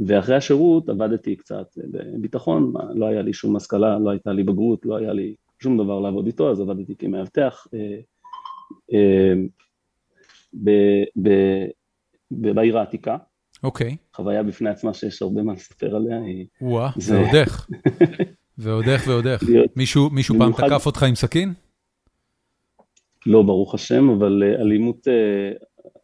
ואחרי 0.00 0.36
השירות 0.36 0.88
עבדתי 0.88 1.36
קצת 1.36 1.66
בביטחון, 1.90 2.72
לא 2.94 3.06
היה 3.06 3.22
לי 3.22 3.32
שום 3.32 3.56
השכלה, 3.56 3.98
לא 3.98 4.10
הייתה 4.10 4.32
לי 4.32 4.42
בגרות, 4.42 4.86
לא 4.86 4.96
היה 4.96 5.12
לי 5.12 5.34
שום 5.62 5.84
דבר 5.84 6.00
לעבוד 6.00 6.26
איתו, 6.26 6.50
אז 6.50 6.60
עבדתי 6.60 6.96
כמאבטח. 6.96 7.66
אה, 7.74 8.00
אמ, 8.92 9.48
בעיר 12.30 12.78
העתיקה. 12.78 13.16
אוקיי. 13.62 13.96
חוויה 14.14 14.42
בפני 14.42 14.70
עצמה 14.70 14.94
שיש 14.94 15.22
הרבה 15.22 15.42
מה 15.42 15.52
לספר 15.52 15.96
עליה. 15.96 16.18
וואה, 16.60 16.90
ועוד 17.06 17.34
איך. 17.34 17.68
ועוד 18.58 18.88
איך 18.88 19.06
ועוד 19.08 19.26
איך. 19.26 19.42
מישהו 20.10 20.38
פעם 20.38 20.52
תקף 20.52 20.86
אותך 20.86 21.02
עם 21.02 21.14
סכין? 21.14 21.52
לא, 23.26 23.42
ברוך 23.42 23.74
השם, 23.74 24.10
אבל 24.10 24.42
אה, 24.42 24.62
אלימות, 24.62 25.08
אה, 25.08 25.52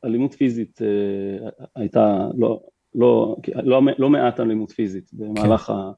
אלימות 0.05 0.35
פיזית 0.35 0.81
אה, 0.83 1.49
הייתה, 1.77 2.29
לא, 2.39 2.61
לא, 2.95 3.37
לא, 3.63 3.83
לא 3.99 4.11
מעט 4.11 4.41
אלימות 4.41 4.71
פיזית 4.71 5.11
במהלך 5.13 5.61
כן. 5.61 5.73
ה... 5.73 5.93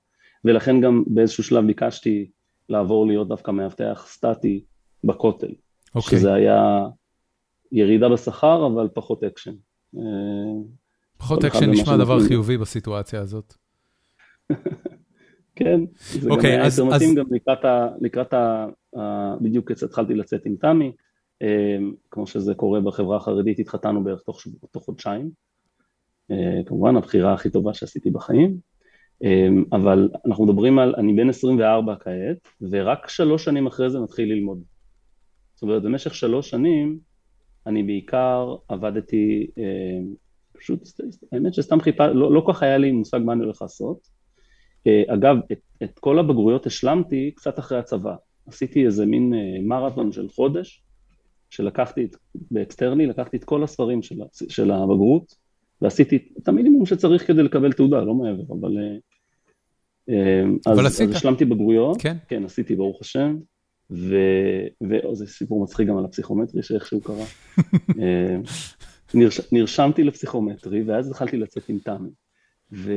ולכן 0.45 0.81
גם 0.81 1.05
באיזשהו 1.07 1.45
שלב 1.45 1.67
ביקשתי 1.67 2.31
לעבור 2.69 3.07
להיות 3.07 3.29
דווקא 3.29 3.51
מאבטח 3.51 4.07
סטטי 4.09 4.65
בכותל. 5.05 5.55
אוקיי. 5.95 6.19
שזה 6.19 6.35
היה 6.35 6.87
ירידה 7.73 8.09
בשכר, 8.09 8.67
אבל 8.67 8.89
פחות 8.95 9.25
אקשן. 9.25 9.55
פחות 11.19 11.45
אקשן 11.45 11.71
נשמע 11.71 11.97
דבר 11.97 12.21
חיובי 12.21 12.59
בסיטואציה 12.59 13.21
הזאת. 13.21 13.55
כן, 15.59 15.81
זה 15.97 16.31
okay, 16.31 16.43
גם 16.43 16.61
אז, 16.61 16.79
יותר 16.79 16.95
מתאים 16.95 17.15
גם 17.15 17.25
לקראת, 17.31 17.65
ה, 17.65 17.89
לקראת 18.01 18.33
ה, 18.33 18.67
ה, 18.97 19.35
בדיוק 19.41 19.71
התחלתי 19.71 20.15
לצאת 20.15 20.47
עם 20.47 20.57
תמי, 20.61 20.93
כמו 22.11 22.27
שזה 22.27 22.55
קורה 22.55 22.81
בחברה 22.81 23.17
החרדית, 23.17 23.59
התחתנו 23.59 24.05
בערך 24.05 24.21
תוך, 24.21 24.43
תוך 24.71 24.85
חודשיים, 24.85 25.31
אה, 26.31 26.61
כמובן 26.67 26.97
הבחירה 26.97 27.35
הכי 27.35 27.51
טובה 27.51 27.75
שעשיתי 27.75 28.11
בחיים, 28.11 28.57
אבל 29.73 30.09
אנחנו 30.27 30.45
מדברים 30.45 30.79
על, 30.79 30.95
אני 30.99 31.13
בן 31.13 31.29
24 31.29 31.95
כעת, 32.01 32.49
ורק 32.71 33.09
שלוש 33.09 33.45
שנים 33.45 33.67
אחרי 33.67 33.91
זה 33.91 34.01
מתחיל 34.01 34.33
ללמוד. 34.33 34.63
זאת 35.55 35.63
אומרת, 35.63 35.83
במשך 35.83 36.15
שלוש 36.15 36.51
שנים 36.51 36.99
אני 37.67 37.83
בעיקר 37.83 38.57
עבדתי, 38.69 39.47
אה, 39.59 39.99
פשוט, 40.53 40.89
האמת 41.33 41.55
שסתם 41.55 41.81
חיפה, 41.81 42.07
לא, 42.07 42.33
לא 42.33 42.41
כל 42.41 42.53
כך 42.53 42.63
היה 42.63 42.79
לי 42.79 42.93
מושג 42.93 43.21
מה 43.25 43.33
אני 43.33 43.45
הולך 43.45 43.63
לעשות. 43.63 44.09
אה, 44.87 45.03
אגב, 45.15 45.37
את, 45.53 45.61
את 45.83 45.99
כל 45.99 46.19
הבגרויות 46.19 46.67
השלמתי 46.67 47.31
קצת 47.37 47.59
אחרי 47.59 47.79
הצבא. 47.79 48.15
עשיתי 48.47 48.87
איזה 48.87 49.07
מין 49.07 49.35
אה, 49.35 49.63
מרתון 49.63 50.13
של 50.13 50.29
חודש, 50.29 50.83
שלקחתי 51.51 52.05
את, 52.05 52.17
באקסטרני, 52.51 53.07
לקחתי 53.07 53.37
את 53.37 53.45
כל 53.45 53.63
הספרים 53.65 54.03
של, 54.03 54.17
של 54.49 54.71
הבגרות, 54.71 55.35
ועשיתי 55.83 56.29
את 56.39 56.49
המינימום 56.49 56.87
שצריך 56.87 57.27
כדי 57.27 57.43
לקבל 57.43 57.73
תעודה, 57.73 58.01
לא 58.01 58.15
מעבר, 58.15 58.55
אבל... 58.61 58.77
אבל 60.67 60.87
אז, 60.87 60.87
עשית. 60.87 61.09
אז 61.09 61.17
השלמתי 61.17 61.45
בגרויות, 61.45 61.97
כן. 62.01 62.17
כן, 62.29 62.45
עשיתי 62.45 62.77
ברוך 62.77 63.01
השם, 63.01 63.37
ו... 63.91 64.17
וזה 64.83 65.27
סיפור 65.27 65.63
מצחיק 65.63 65.89
גם 65.89 65.97
על 65.99 66.05
הפסיכומטרי 66.05 66.63
שאיכשהו 66.63 67.01
קרה. 67.01 67.25
נרש... 69.15 69.41
נרשמתי 69.53 70.05
לפסיכומטרי, 70.05 70.83
ואז 70.83 71.11
התחלתי 71.11 71.37
לצאת 71.37 71.69
עם 71.69 71.79
תמי. 71.79 72.11
ו... 72.73 72.93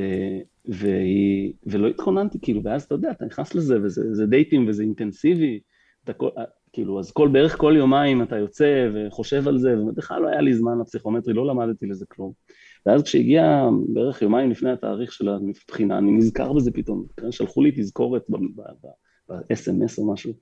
והיא... 0.66 1.54
ולא 1.66 1.88
התכוננתי, 1.88 2.38
כאילו, 2.42 2.64
ואז 2.64 2.84
אתה 2.84 2.96
יודע, 2.96 3.12
אתה 3.12 3.26
נכנס 3.26 3.56
לזה, 3.56 3.82
וזה 3.84 4.26
דייטים 4.26 4.68
וזה 4.68 4.84
אינטנסיבי, 4.84 5.60
אתה. 6.04 6.14
כאילו, 6.74 7.00
אז 7.00 7.12
כל, 7.12 7.28
בערך 7.28 7.58
כל 7.58 7.74
יומיים 7.78 8.22
אתה 8.22 8.38
יוצא 8.38 8.90
וחושב 8.94 9.48
על 9.48 9.58
זה, 9.58 9.80
ובכלל 9.80 10.22
לא 10.22 10.28
היה 10.28 10.42
לי 10.42 10.54
זמן 10.54 10.80
לפסיכומטרי, 10.82 11.34
לא 11.34 11.48
למדתי 11.48 11.86
לזה 11.86 12.06
כלום. 12.06 12.32
ואז 12.86 13.04
כשהגיע 13.04 13.70
בערך 13.88 14.22
יומיים 14.22 14.52
לפני 14.52 14.72
התאריך 14.72 15.12
של 15.12 15.30
הבחינה, 15.30 15.98
אני 15.98 16.12
נזכר 16.12 16.54
בזה 16.54 16.72
פתאום, 16.72 17.06
שלחו 17.32 17.62
לי 17.62 17.72
תזכורת 17.72 18.26
ב-SMS 18.30 19.98
או 19.98 20.14
משהו, 20.14 20.34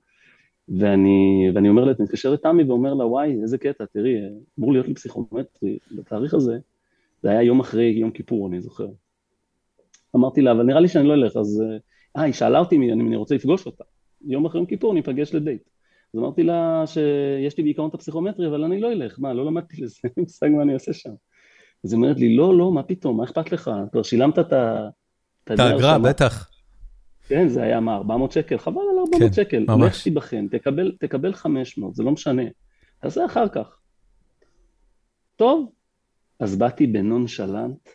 ואני, 0.68 1.50
ואני 1.54 1.68
אומר 1.68 1.84
לה, 1.84 1.92
מתקשר 1.98 2.32
לתמי 2.32 2.64
ואומר 2.64 2.94
לה, 2.94 3.06
וואי, 3.06 3.36
איזה 3.42 3.58
קטע, 3.58 3.84
תראי, 3.92 4.14
אמור 4.58 4.72
להיות 4.72 4.88
לי 4.88 4.94
פסיכומטרי, 4.94 5.78
בתאריך 5.92 6.34
הזה, 6.34 6.58
זה 7.22 7.30
היה 7.30 7.42
יום 7.42 7.60
אחרי 7.60 7.84
יום 7.84 8.10
כיפור, 8.10 8.48
אני 8.48 8.60
זוכר. 8.60 8.88
אמרתי 10.16 10.40
לה, 10.40 10.52
אבל 10.52 10.62
נראה 10.62 10.80
לי 10.80 10.88
שאני 10.88 11.08
לא 11.08 11.14
אלך, 11.14 11.36
אז... 11.36 11.62
אה, 12.16 12.22
היא 12.22 12.32
שאלה 12.32 12.58
אותי 12.58 12.76
אם 12.76 13.00
אני 13.00 13.16
רוצה 13.16 13.34
לפגוש 13.34 13.66
אותה. 13.66 13.84
יום 14.24 14.46
אחרי 14.46 14.60
יום 14.60 14.66
כיפור 14.66 14.94
ניפגש 14.94 15.34
לדייט. 15.34 15.62
אז 16.14 16.20
אמרתי 16.20 16.42
לה 16.42 16.82
שיש 16.86 17.56
לי 17.56 17.62
בעיקרון 17.62 17.88
את 17.88 17.94
הפסיכומטרי, 17.94 18.46
אבל 18.46 18.64
אני 18.64 18.80
לא 18.80 18.92
אלך, 18.92 19.18
מה, 19.18 19.32
לא 19.32 19.46
למדתי 19.46 19.82
לזה, 19.82 19.94
אין 20.04 20.12
מושג 20.16 20.48
מה 20.48 20.62
אני 20.62 20.74
אעשה 20.74 20.92
שם. 20.92 21.12
אז 21.84 21.92
היא 21.92 21.96
אומרת 21.96 22.18
לי, 22.18 22.36
לא, 22.36 22.58
לא, 22.58 22.72
מה 22.72 22.82
פתאום, 22.82 23.16
מה 23.16 23.24
אכפת 23.24 23.52
לך? 23.52 23.70
כבר 23.92 24.02
שילמת 24.02 24.38
את 24.38 24.52
ה... 24.52 24.88
את 25.44 25.60
האגרה, 25.60 25.98
בטח. 25.98 26.50
כן, 27.28 27.48
זה 27.48 27.62
היה 27.62 27.80
מה, 27.80 27.96
400 27.96 28.32
שקל? 28.32 28.58
חבל 28.58 28.80
על 28.92 28.98
400 28.98 29.22
כן, 29.22 29.32
שקל. 29.32 29.64
ממש. 29.68 29.96
לך 29.96 30.02
תיבחן, 30.02 30.48
תקבל, 30.48 30.92
תקבל 31.00 31.34
500, 31.34 31.94
זה 31.94 32.02
לא 32.02 32.10
משנה. 32.10 32.42
תעשה 33.00 33.26
אחר 33.26 33.48
כך. 33.48 33.78
טוב, 35.36 35.72
אז 36.40 36.56
באתי 36.56 36.86
בנונשלנט. 36.86 37.88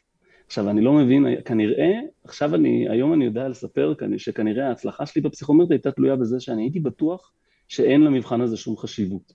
עכשיו, 0.48 0.70
אני 0.70 0.82
לא 0.82 0.94
מבין, 0.94 1.26
כנראה, 1.46 1.92
עכשיו 2.24 2.56
אני, 2.56 2.90
היום 2.90 3.14
אני 3.14 3.26
יודע 3.26 3.48
לספר 3.48 3.94
שכנראה 4.18 4.68
ההצלחה 4.68 5.06
שלי 5.06 5.22
בפסיכומטרי 5.22 5.76
הייתה 5.76 5.92
תלויה 5.92 6.16
בזה 6.16 6.40
שאני 6.40 6.64
הייתי 6.64 6.80
בטוח 6.80 7.32
שאין 7.68 8.02
למבחן 8.02 8.42
הזה 8.42 8.58
שום 8.58 8.78
חשיבות. 8.78 9.34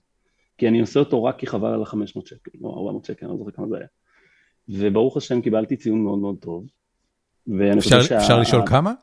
כי 0.57 0.67
אני 0.67 0.81
עושה 0.81 0.99
אותו 0.99 1.23
רק 1.23 1.39
כי 1.39 1.47
חבל 1.47 1.69
על 1.73 1.81
ה-500 1.81 2.21
שקל, 2.25 2.51
לא 2.61 2.69
400 2.69 3.05
שקל, 3.05 3.25
אני 3.25 3.31
לא 3.31 3.37
זוכר 3.37 3.51
כמה 3.51 3.67
זה 3.67 3.77
היה. 3.77 3.87
וברוך 4.69 5.17
השם 5.17 5.41
קיבלתי 5.41 5.77
ציון 5.77 6.03
מאוד 6.03 6.19
מאוד 6.19 6.35
טוב. 6.39 6.65
אפשר, 7.77 8.01
שה... 8.01 8.17
אפשר 8.17 8.39
לשאול 8.39 8.61
כמה? 8.67 8.93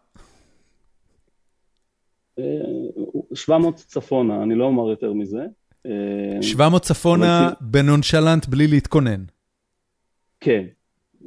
700 3.35 3.75
צפונה, 3.77 4.43
אני 4.43 4.55
לא 4.55 4.65
אומר 4.65 4.91
יותר 4.91 5.13
מזה. 5.13 5.47
700 6.41 6.83
צפונה 6.83 7.51
בנונשלנט 7.61 8.47
בלי 8.47 8.67
להתכונן. 8.67 9.25
כן, 10.41 10.65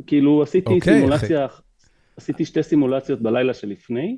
כאילו 0.08 0.44
עשיתי 0.44 0.70
okay, 0.70 0.74
אוקיי, 0.74 1.00
סימולציה, 1.00 1.46
אחי. 1.46 1.62
עשיתי 2.18 2.46
שתי 2.46 2.64
סימולציות 2.64 3.22
בלילה 3.22 3.54
שלפני, 3.54 4.18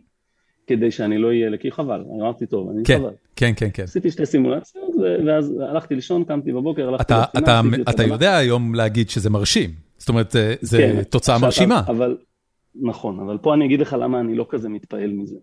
כדי 0.68 0.92
שאני 0.92 1.18
לא 1.18 1.28
אהיה, 1.28 1.58
כי 1.58 1.72
חבל, 1.72 2.04
אני 2.12 2.22
אמרתי 2.22 2.46
טוב, 2.46 2.70
אני 2.70 2.84
כן, 2.86 3.00
חבל. 3.00 3.10
כן, 3.36 3.52
כן, 3.56 3.70
כן. 3.74 3.84
עשיתי 3.84 4.12
שתי 4.12 4.26
סימולציות, 4.26 4.92
ואז 5.26 5.54
הלכתי 5.70 5.96
לישון, 5.96 6.24
קמתי 6.24 6.52
בבוקר, 6.52 6.90
הלכתי 6.90 7.04
אתה, 7.04 7.24
אתה, 7.38 7.62
אתה 7.90 8.04
יודע 8.04 8.36
היום 8.38 8.76
להגיד 8.76 9.10
שזה 9.10 9.30
מרשים, 9.30 9.70
זאת 9.98 10.10
אומרת, 10.10 10.36
זה 10.62 10.78
כן, 10.78 11.04
תוצאה 11.04 11.38
מרשימה. 11.38 11.82
אבל, 11.88 12.18
נכון, 12.76 13.20
אבל 13.20 13.38
פה 13.38 13.54
אני 13.54 13.66
אגיד 13.66 13.80
לך 13.80 13.96
למה 14.00 14.20
אני 14.20 14.36
לא 14.36 14.46
כזה 14.50 14.70
מתפעל 14.70 15.12
מזה. 15.12 15.38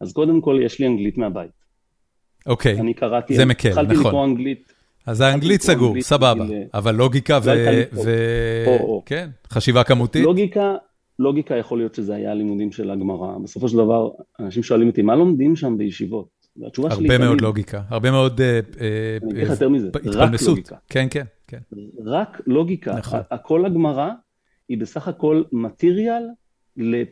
אז 0.00 0.12
קודם 0.12 0.40
כל, 0.40 0.58
יש 0.62 0.78
לי 0.78 0.86
אנגלית 0.86 1.18
מהבית. 1.18 1.50
אוקיי, 2.46 2.80
אני 2.80 2.94
קראתי, 2.94 3.34
זה 3.34 3.44
מקל, 3.44 3.70
נכון. 3.70 3.84
התחלתי 3.84 4.00
לקרוא 4.00 4.24
אנגלית. 4.24 4.72
אז 5.06 5.20
האנגלית 5.20 5.62
סגור, 5.62 6.00
סבבה, 6.00 6.44
אבל 6.74 6.94
לוגיקה 6.94 7.38
ו... 7.42 7.50
כן, 9.06 9.28
חשיבה 9.50 9.84
כמותית? 9.84 10.24
לוגיקה, 10.24 10.76
לוגיקה 11.22 11.56
יכול 11.56 11.78
להיות 11.78 11.94
שזה 11.94 12.14
היה 12.14 12.34
לימודים 12.34 12.72
של 12.72 12.90
הגמרא. 12.90 13.38
בסופו 13.38 13.68
של 13.68 13.76
דבר, 13.76 14.10
אנשים 14.40 14.62
שואלים 14.62 14.88
אותי, 14.88 15.02
מה 15.02 15.16
לומדים 15.16 15.56
שם 15.56 15.78
בישיבות? 15.78 16.42
והתשובה 16.56 16.90
שלי... 16.90 17.08
הרבה 17.08 17.24
מאוד 17.24 17.40
לוגיקה, 17.40 17.82
הרבה 17.88 18.10
מאוד 18.10 18.40
התפלמסות. 19.94 20.72
כן, 20.88 21.06
כן, 21.10 21.24
כן. 21.46 21.58
רק 22.04 22.40
לוגיקה. 22.46 22.96
נכון. 22.96 23.20
כל 23.42 23.66
הגמרא 23.66 24.10
היא 24.68 24.78
בסך 24.78 25.08
הכל 25.08 25.42
מטריאל 25.52 26.22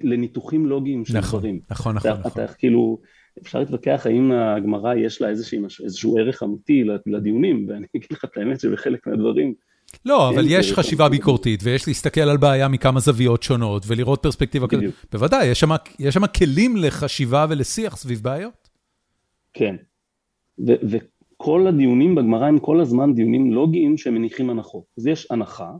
לניתוחים 0.02 0.66
לוגיים 0.66 1.04
של 1.04 1.18
נכון, 1.18 1.38
דברים. 1.40 1.60
נכון, 1.70 1.94
נכון, 1.94 2.10
נכון. 2.10 2.30
אתה 2.32 2.52
כאילו, 2.52 2.98
אפשר 3.42 3.58
להתווכח 3.58 4.02
האם 4.06 4.32
הגמרא 4.32 4.94
יש 4.94 5.22
לה 5.22 5.28
איזשהו 5.28 6.18
ערך 6.18 6.42
אמיתי 6.42 6.84
לדיונים, 7.06 7.66
ואני 7.68 7.86
אגיד 7.96 8.08
לך 8.12 8.24
את 8.24 8.36
האמת 8.36 8.60
שבחלק 8.60 9.06
מהדברים, 9.06 9.54
לא, 10.04 10.28
אבל 10.30 10.44
יש 10.48 10.72
חשיבה 10.72 11.08
ביקורתית, 11.08 11.60
ויש 11.62 11.88
להסתכל 11.88 12.20
על 12.20 12.36
בעיה 12.36 12.68
מכמה 12.68 13.00
זוויות 13.00 13.42
שונות, 13.42 13.82
ולראות 13.86 14.22
פרספקטיבה 14.22 14.66
כזאת. 14.68 14.84
בוודאי, 15.12 15.46
יש 15.46 16.14
שם 16.14 16.26
כלים 16.26 16.76
לחשיבה 16.76 17.46
ולשיח 17.50 17.96
סביב 17.96 18.20
בעיות. 18.22 18.68
כן, 19.52 19.76
וכל 20.66 21.66
הדיונים 21.66 22.14
בגמרא 22.14 22.46
הם 22.46 22.58
כל 22.58 22.80
הזמן 22.80 23.14
דיונים 23.14 23.52
לוגיים 23.52 23.96
שמניחים 23.96 24.50
הנחות. 24.50 24.84
אז 24.98 25.06
יש 25.06 25.30
הנחה, 25.30 25.72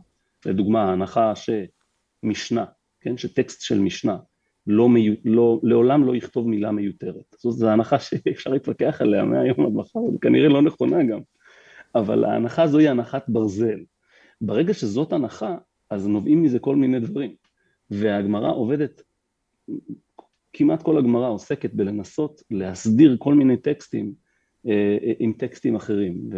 לדוגמה, 0.45 0.91
הנחה 0.91 1.33
שמשנה, 1.35 2.65
כן, 3.01 3.17
שטקסט 3.17 3.61
של 3.61 3.79
משנה, 3.79 4.17
לא, 4.67 4.89
מיו, 4.89 5.13
לא, 5.25 5.59
לעולם 5.63 6.03
לא 6.03 6.15
יכתוב 6.15 6.47
מילה 6.47 6.71
מיותרת. 6.71 7.35
זו 7.37 7.69
הנחה 7.69 7.99
שאפשר 7.99 8.49
להתווכח 8.49 9.01
עליה 9.01 9.23
מהיום 9.23 9.65
עד 9.65 9.73
מחר, 9.73 9.99
וכנראה 9.99 10.49
לא 10.49 10.61
נכונה 10.61 11.03
גם. 11.03 11.19
אבל 11.95 12.23
ההנחה 12.23 12.63
הזו 12.63 12.77
היא 12.77 12.89
הנחת 12.89 13.23
ברזל. 13.27 13.79
ברגע 14.41 14.73
שזאת 14.73 15.13
הנחה, 15.13 15.55
אז 15.89 16.07
נובעים 16.07 16.43
מזה 16.43 16.59
כל 16.59 16.75
מיני 16.75 16.99
דברים. 16.99 17.31
והגמרא 17.89 18.51
עובדת, 18.53 19.01
כמעט 20.53 20.83
כל 20.83 20.97
הגמרא 20.97 21.29
עוסקת 21.29 21.73
בלנסות 21.73 22.41
להסדיר 22.51 23.15
כל 23.19 23.33
מיני 23.33 23.57
טקסטים 23.57 24.13
אה, 24.67 24.97
עם 25.19 25.33
טקסטים 25.37 25.75
אחרים, 25.75 26.29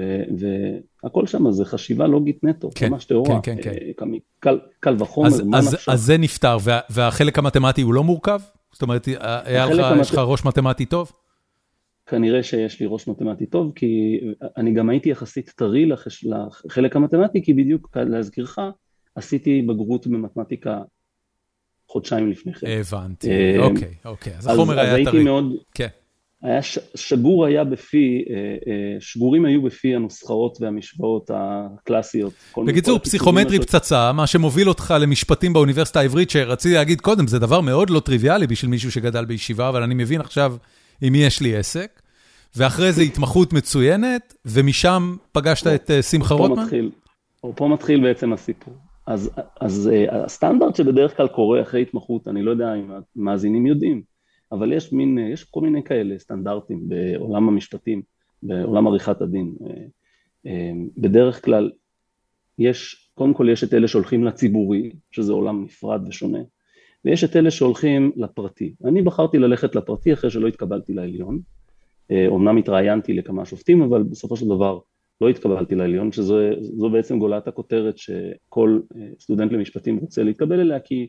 והכל 1.04 1.28
שם 1.28 1.52
זה 1.52 1.66
חשיבה 1.66 2.08
לוגית 2.08 2.44
נטו, 2.44 2.70
כן, 2.76 2.90
ממש 2.90 3.06
טהורה, 3.06 3.42
כן, 3.42 3.56
כן, 3.56 3.62
כן. 3.62 4.04
אה, 4.04 4.18
קל, 4.40 4.60
קל 4.80 4.96
וחומר, 5.00 5.28
אז, 5.28 5.42
מה 5.42 5.58
אז, 5.58 5.78
אז 5.88 6.02
זה 6.02 6.18
נפתר, 6.18 6.58
וה, 6.62 6.80
והחלק 6.90 7.38
המתמטי 7.38 7.82
הוא 7.82 7.94
לא 7.94 8.04
מורכב? 8.04 8.40
זאת 8.72 8.82
אומרת, 8.82 9.08
היה 9.46 9.66
לך, 9.66 9.86
המט... 9.86 10.02
יש 10.02 10.12
לך 10.12 10.18
ראש 10.18 10.46
מתמטי 10.46 10.86
טוב? 10.86 11.12
כנראה 12.14 12.44
שיש 12.44 12.80
לי 12.80 12.86
ראש 12.90 13.08
מתמטי 13.08 13.46
טוב, 13.46 13.72
כי 13.76 14.20
אני 14.58 14.74
גם 14.74 14.90
הייתי 14.90 15.10
יחסית 15.10 15.50
טרי 15.56 15.86
לחש... 15.86 16.26
לחלק 16.66 16.96
המתמטי, 16.96 17.44
כי 17.44 17.54
בדיוק 17.54 17.98
להזכירך, 17.98 18.60
עשיתי 19.16 19.62
בגרות 19.62 20.08
במתמטיקה 20.08 20.82
חודשיים 21.88 22.32
לפני 22.32 22.54
כן. 22.54 22.68
הבנתי, 22.68 23.30
אה, 23.30 23.56
אוקיי, 23.60 23.94
אוקיי, 24.06 24.34
אז 24.38 24.48
החומר 24.48 24.80
היה 24.80 24.92
טרי. 24.92 25.02
אז 25.02 25.08
הייתי 25.08 25.24
מאוד, 25.24 25.54
כן. 25.74 25.88
היה 26.42 26.62
ש... 26.62 26.80
שגור 26.96 27.46
היה 27.46 27.64
בפי, 27.64 28.26
אה, 28.30 28.36
אה, 28.36 28.98
שגורים 29.00 29.46
היו 29.46 29.62
בפי 29.62 29.96
הנוסחאות 29.96 30.58
והמשוואות 30.62 31.32
הקלאסיות. 31.34 32.34
בקיצור, 32.68 33.00
פסיכומטרי 33.00 33.60
פצצה, 33.60 34.12
מה 34.12 34.28
שמוביל 34.28 34.70
אותך 34.70 34.94
למשפטים 35.00 35.54
באוניברסיטה 35.54 36.00
העברית, 36.00 36.30
שרציתי 36.30 36.76
להגיד 36.76 37.02
קודם, 37.02 37.28
זה 37.28 37.40
דבר 37.40 37.62
מאוד 37.62 37.90
לא 37.90 38.00
טריוויאלי 38.00 38.48
בשביל 38.48 38.72
מישהו 38.72 38.92
שגדל 38.92 39.26
בישיבה, 39.26 39.70
אבל 39.70 39.84
אני 39.84 39.94
מבין 39.94 40.22
עכשיו 40.22 40.56
עם 41.02 41.14
מי 41.14 41.24
יש 41.24 41.42
לי 41.42 41.56
עסק, 41.56 42.03
ואחרי 42.58 42.92
זה 42.92 43.02
התמחות 43.02 43.54
מצוינת, 43.54 44.36
ומשם 44.46 45.16
פגשת 45.32 45.68
את 45.68 45.92
אה, 45.92 46.02
שמחה 46.02 46.34
רוטמן? 46.34 46.66
פה 47.56 47.68
מתחיל 47.68 48.04
בעצם 48.04 48.34
הסיפור. 48.34 48.74
אז, 49.08 49.32
אז 49.60 49.90
אה, 49.94 50.24
הסטנדרט 50.24 50.76
שבדרך 50.76 51.18
כלל 51.18 51.28
קורה 51.28 51.62
אחרי 51.62 51.82
התמחות, 51.82 52.28
אני 52.28 52.44
לא 52.44 52.52
יודע 52.52 52.76
אם 52.76 52.92
המאזינים 53.16 53.66
יודעים, 53.66 54.02
אבל 54.52 54.74
יש 54.74 54.94
מין, 54.94 55.20
אה, 55.20 55.24
יש 55.24 55.44
כל 55.44 55.62
מיני 55.62 55.84
כאלה 55.84 56.20
סטנדרטים 56.20 56.90
בעולם 56.90 57.48
המשפטים, 57.48 58.02
בעולם 58.44 58.88
עריכת 58.88 59.22
הדין. 59.22 59.56
בדרך 60.98 61.46
כלל 61.46 61.72
יש, 62.60 63.10
קודם 63.14 63.34
כל 63.34 63.50
יש 63.52 63.64
את 63.64 63.74
אלה 63.74 63.88
שהולכים 63.88 64.24
לציבורי, 64.24 64.92
שזה 65.12 65.34
עולם 65.34 65.64
נפרד 65.64 66.08
ושונה, 66.08 66.40
ויש 67.06 67.24
את 67.24 67.36
אלה 67.36 67.52
שהולכים 67.52 68.12
לפרטי. 68.16 68.76
אני 68.86 69.02
בחרתי 69.02 69.38
ללכת 69.38 69.76
לפרטי 69.76 70.14
אחרי 70.14 70.30
שלא 70.30 70.48
התקבלתי 70.48 70.94
לעליון. 70.94 71.40
אומנם 72.28 72.58
התראיינתי 72.58 73.14
לכמה 73.14 73.46
שופטים, 73.46 73.82
אבל 73.82 74.04
בסופו 74.04 74.38
של 74.38 74.46
דבר 74.46 74.80
לא 75.22 75.30
התקבלתי 75.30 75.76
לעליון, 75.76 76.12
שזו 76.12 76.90
בעצם 76.92 77.20
גולת 77.20 77.48
הכותרת 77.48 77.98
שכל 77.98 78.80
אה, 78.96 79.08
סטודנט 79.20 79.52
למשפטים 79.52 79.98
רוצה 79.98 80.24
להתקבל 80.24 80.60
אליה, 80.60 80.80
כי 80.80 81.08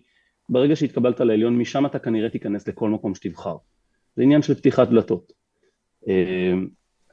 ברגע 0.49 0.77
שהתקבלת 0.77 1.21
לעליון, 1.21 1.59
משם 1.59 1.87
אתה 1.87 1.99
כנראה 1.99 2.31
תיכנס 2.31 2.69
לכל 2.69 2.91
מקום 2.91 3.15
שתבחר. 3.15 3.57
זה 4.17 4.23
עניין 4.23 4.43
של 4.43 4.55
פתיחת 4.55 4.89
דלתות. 4.89 5.33
אה, 6.09 6.55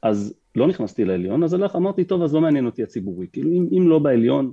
אז 0.03 0.37
לא 0.55 0.67
נכנסתי 0.67 1.05
לעליון, 1.05 1.43
אז 1.43 1.53
הלך, 1.53 1.75
אמרתי, 1.75 2.03
טוב, 2.03 2.21
אז 2.21 2.33
לא 2.33 2.41
מעניין 2.41 2.65
אותי 2.65 2.83
הציבורי. 2.83 3.27
כאילו, 3.33 3.51
אם, 3.51 3.67
אם 3.77 3.87
לא 3.89 3.99
בעליון, 3.99 4.51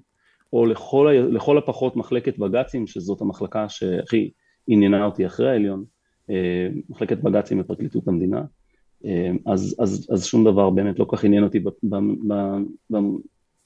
או 0.52 0.66
לכל, 0.66 1.14
לכל 1.30 1.58
הפחות 1.58 1.96
מחלקת 1.96 2.38
בג"צים, 2.38 2.86
שזאת 2.86 3.20
המחלקה 3.20 3.68
שהכי 3.68 4.30
עניינה 4.66 5.04
אותי 5.04 5.26
אחרי 5.26 5.50
העליון, 5.50 5.84
אה, 6.30 6.68
מחלקת 6.88 7.18
בג"צים 7.18 7.58
בפרקליטות 7.58 8.08
המדינה, 8.08 8.38
אה, 8.38 8.44
אז, 9.46 9.76
אז, 9.78 10.08
אז 10.10 10.24
שום 10.24 10.44
דבר 10.44 10.70
באמת 10.70 10.98
לא 10.98 11.04
כל 11.04 11.16
כך 11.16 11.24
עניין 11.24 11.44
אותי 11.44 11.64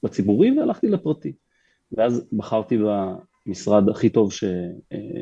בציבורי 0.03 0.59
והלכתי 0.59 0.87
לפרטי. 0.87 1.33
ואז 1.91 2.27
בחרתי 2.33 2.77
במשרד 3.45 3.89
הכי 3.89 4.09
טוב, 4.09 4.31
ש... 4.31 4.43
אה, 4.93 5.21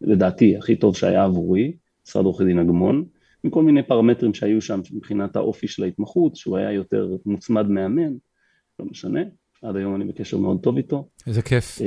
לדעתי, 0.00 0.56
הכי 0.56 0.76
טוב 0.76 0.96
שהיה 0.96 1.24
עבורי, 1.24 1.76
משרד 2.06 2.24
עורכי 2.24 2.44
דין 2.44 2.58
אגמון, 2.58 3.04
עם 3.44 3.50
כל 3.50 3.62
מיני 3.62 3.82
פרמטרים 3.82 4.34
שהיו 4.34 4.60
שם 4.62 4.80
מבחינת 4.92 5.36
האופי 5.36 5.68
של 5.68 5.84
ההתמחות, 5.84 6.36
שהוא 6.36 6.56
היה 6.56 6.72
יותר 6.72 7.16
מוצמד 7.26 7.66
מאמן, 7.66 8.12
לא 8.78 8.86
משנה, 8.86 9.20
עד 9.62 9.76
היום 9.76 9.94
אני 9.94 10.04
בקשר 10.04 10.38
מאוד 10.38 10.60
טוב 10.62 10.76
איתו. 10.76 11.08
איזה 11.26 11.42
כיף. 11.42 11.78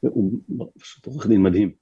הוא 0.00 0.32
פשוט 0.80 1.06
עורך 1.06 1.26
דין 1.26 1.42
מדהים. 1.42 1.81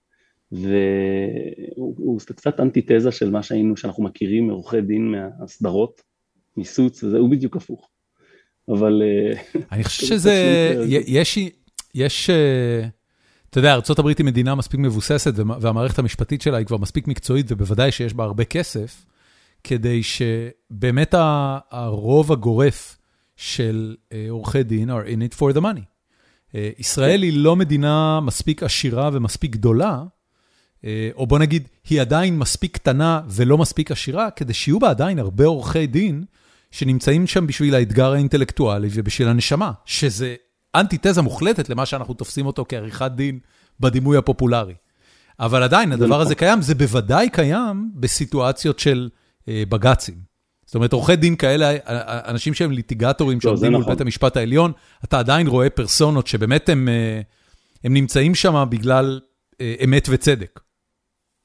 והוא 0.53 2.21
קצת 2.21 2.61
אנטיתזה 2.61 3.13
של 3.13 3.31
מה 3.31 3.43
שהיינו, 3.43 3.77
שאנחנו 3.77 4.03
מכירים 4.03 4.47
מעורכי 4.47 4.81
דין 4.81 5.15
מהסדרות, 5.15 6.03
מסוץ, 6.57 7.05
וזה, 7.05 7.19
הוא 7.19 7.31
בדיוק 7.31 7.57
הפוך. 7.57 7.89
אבל... 8.69 9.03
אה, 9.03 9.41
אני 9.73 9.85
חושב 9.85 10.07
שזה, 10.07 10.35
יש, 10.89 11.39
יש, 11.95 12.31
אה, 12.31 12.89
אתה 13.51 13.59
יודע, 13.59 13.75
ארה"ב 13.75 14.07
היא 14.07 14.27
מדינה 14.27 14.55
מספיק 14.55 14.81
מבוססת, 14.81 15.33
והמערכת 15.61 15.99
המשפטית 15.99 16.43
שלה 16.43 16.59
היא 16.59 16.67
כבר 16.67 16.77
מספיק 16.77 17.09
מקצועית, 17.09 17.53
ובוודאי 17.53 17.93
שיש 17.93 18.15
בה 18.15 18.25
הרבה 18.25 18.45
כסף, 18.45 19.07
כדי 19.65 20.01
שבאמת 20.03 21.15
הרוב 21.71 22.33
הגורף 22.33 22.99
של 23.37 23.97
אה, 24.13 24.27
עורכי 24.31 24.63
דין 24.63 24.91
are 24.91 25.07
in 25.07 25.33
it 25.33 25.39
for 25.39 25.57
the 25.57 25.61
money. 25.61 25.85
ישראל 26.79 27.23
היא 27.23 27.33
לא 27.37 27.57
מדינה 27.57 28.21
מספיק 28.21 28.63
עשירה 28.63 29.11
ומספיק 29.13 29.53
גדולה, 29.53 30.03
או 31.15 31.27
בוא 31.27 31.39
נגיד, 31.39 31.69
היא 31.91 32.01
עדיין 32.01 32.39
מספיק 32.39 32.75
קטנה 32.75 33.21
ולא 33.29 33.59
מספיק 33.59 33.91
עשירה, 33.91 34.31
כדי 34.31 34.55
שיהיו 34.55 34.79
בה 34.79 34.91
עדיין 34.91 35.19
הרבה 35.19 35.47
עורכי 35.47 35.87
דין 35.87 36.25
שנמצאים 36.71 37.27
שם 37.27 37.47
בשביל 37.47 37.75
האתגר 37.75 38.13
האינטלקטואלי 38.13 38.89
ובשביל 38.93 39.29
הנשמה, 39.29 39.73
שזה 39.85 40.35
אנטיתזה 40.75 41.23
מוחלטת 41.23 41.69
למה 41.69 41.87
שאנחנו 41.87 42.15
תופסים 42.15 42.47
אותו 42.47 42.65
כעריכת 42.69 43.11
דין 43.15 43.39
בדימוי 43.81 44.17
הפופולרי. 44.17 44.75
אבל 45.41 45.63
עדיין, 45.63 45.93
הדבר 45.93 46.07
נכון. 46.07 46.21
הזה 46.21 46.35
קיים, 46.35 46.63
זה 46.63 46.75
בוודאי 46.75 47.31
קיים 47.31 47.91
בסיטואציות 47.95 48.79
של 48.79 49.09
אה, 49.49 49.63
בג"צים. 49.69 50.15
זאת 50.67 50.75
אומרת, 50.75 50.93
עורכי 50.93 51.17
דין 51.17 51.37
כאלה, 51.37 51.77
אנשים 52.29 52.55
שהם 52.55 52.73
ליטיגטורים 52.73 53.39
לא, 53.39 53.43
שעומדים 53.43 53.73
מול 53.73 53.81
נכון. 53.81 53.93
בית 53.93 54.01
המשפט 54.01 54.37
העליון, 54.37 54.73
אתה 55.05 55.19
עדיין 55.19 55.47
רואה 55.47 55.71
פרסונות 55.71 56.27
שבאמת 56.27 56.69
הם, 56.69 56.89
אה, 56.89 57.21
הם 57.85 57.95
נמצאים 57.95 58.35
שם 58.35 58.65
בגלל 58.71 59.21
אמת 59.85 60.09
וצדק. 60.11 60.61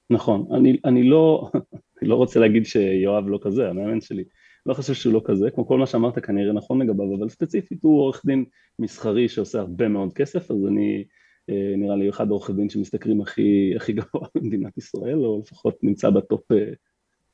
נכון, 0.10 0.48
אני, 0.54 0.78
אני 0.86 1.04
לא, 1.04 1.50
לא 2.02 2.16
רוצה 2.16 2.40
להגיד 2.40 2.66
שיואב 2.66 3.28
לא 3.28 3.40
כזה, 3.42 3.70
המאמן 3.70 4.02
שלי, 4.02 4.24
לא 4.66 4.74
חושב 4.74 4.94
שהוא 4.94 5.14
לא 5.14 5.22
כזה, 5.26 5.52
כמו 5.52 5.68
כל 5.68 5.80
מה 5.80 5.86
שאמרת 5.86 6.26
כנראה 6.26 6.54
נכון 6.54 6.82
לגביו, 6.82 7.16
אבל 7.16 7.30
ספציפית 7.30 7.84
הוא 7.84 8.00
עורך 8.02 8.22
דין 8.26 8.46
מסחרי 8.80 9.30
שעושה 9.30 9.60
הרבה 9.60 9.88
מאוד 9.88 10.14
כסף, 10.14 10.52
אז 10.52 10.68
אני 10.68 11.04
אה, 11.50 11.74
נראה 11.78 11.96
לי 11.96 12.10
אחד 12.10 12.28
העורכי 12.28 12.54
דין 12.54 12.70
שמשתכרים 12.70 13.22
הכי, 13.22 13.74
הכי 13.76 13.94
גבוה 13.94 14.28
במדינת 14.36 14.78
ישראל, 14.78 15.26
או 15.26 15.42
לפחות 15.46 15.78
נמצא 15.84 16.10
ב 16.10 16.20
top 16.20 16.52
אה, 16.52 16.74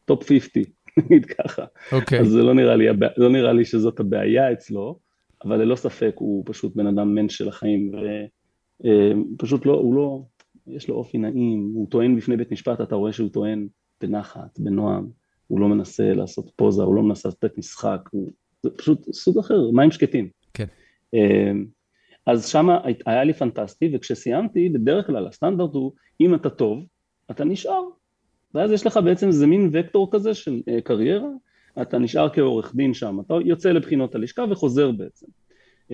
top 0.06 0.30
50, 0.30 0.64
נגיד 0.98 1.26
ככה. 1.26 1.64
Okay. 1.64 1.96
אוקיי. 1.96 2.20
אז 2.20 2.28
זה 2.28 2.44
לא 2.44 2.54
נראה, 2.54 2.76
לי, 2.76 2.86
לא 3.18 3.30
נראה 3.30 3.54
לי 3.54 3.66
שזאת 3.66 4.00
הבעיה 4.00 4.52
אצלו, 4.52 5.00
אבל 5.46 5.58
ללא 5.62 5.76
ספק 5.76 6.14
הוא 6.16 6.44
פשוט 6.46 6.76
בן 6.76 6.88
אדם 6.88 7.16
מענטש 7.16 7.38
של 7.38 7.48
החיים, 7.48 7.92
ופשוט 9.34 9.66
אה, 9.66 9.72
לא, 9.72 9.78
הוא 9.78 9.96
לא, 9.96 10.22
יש 10.68 10.90
לו 10.90 10.96
אופי 10.96 11.18
נעים, 11.18 11.72
הוא 11.74 11.88
טוען 11.90 12.16
בפני 12.16 12.38
בית 12.38 12.52
משפט, 12.52 12.82
אתה 12.82 12.96
רואה 12.96 13.14
שהוא 13.14 13.30
טוען 13.30 13.68
בנחת, 14.02 14.60
בנועם, 14.60 15.08
הוא 15.48 15.60
לא 15.60 15.68
מנסה 15.68 16.14
לעשות 16.14 16.52
פוזה, 16.56 16.84
הוא 16.84 16.96
לא 16.96 17.04
מנסה 17.04 17.30
לתת 17.30 17.58
משחק, 17.58 18.10
הוא... 18.12 18.32
זה 18.64 18.70
פשוט 18.70 19.14
סוג 19.14 19.40
אחר, 19.40 19.72
מים 19.72 19.92
שקטים. 19.92 20.30
כן. 20.54 20.66
אמ, 21.14 21.66
אז 22.26 22.48
שם 22.48 22.68
היה 23.06 23.24
לי 23.24 23.34
פנטסטי, 23.34 23.90
וכשסיימתי, 23.94 24.70
בדרך 24.70 25.08
כלל 25.08 25.28
הסטנדרט 25.28 25.74
הוא, 25.74 25.92
אם 26.22 26.36
אתה 26.36 26.50
טוב, 26.50 26.86
אתה 27.32 27.44
נשאר. 27.44 27.84
ואז 28.54 28.72
יש 28.72 28.86
לך 28.86 29.00
בעצם 29.06 29.28
איזה 29.28 29.48
מין 29.48 29.70
וקטור 29.74 30.12
כזה 30.12 30.34
של 30.34 30.62
uh, 30.70 30.82
קריירה, 30.82 31.30
אתה 31.82 31.98
נשאר 31.98 32.30
כעורך 32.30 32.76
דין 32.76 32.94
שם, 32.94 33.20
אתה 33.26 33.34
יוצא 33.46 33.72
לבחינות 33.72 34.16
הלשכה 34.16 34.44
וחוזר 34.52 34.92
בעצם. 34.92 35.26
Uh, 35.90 35.94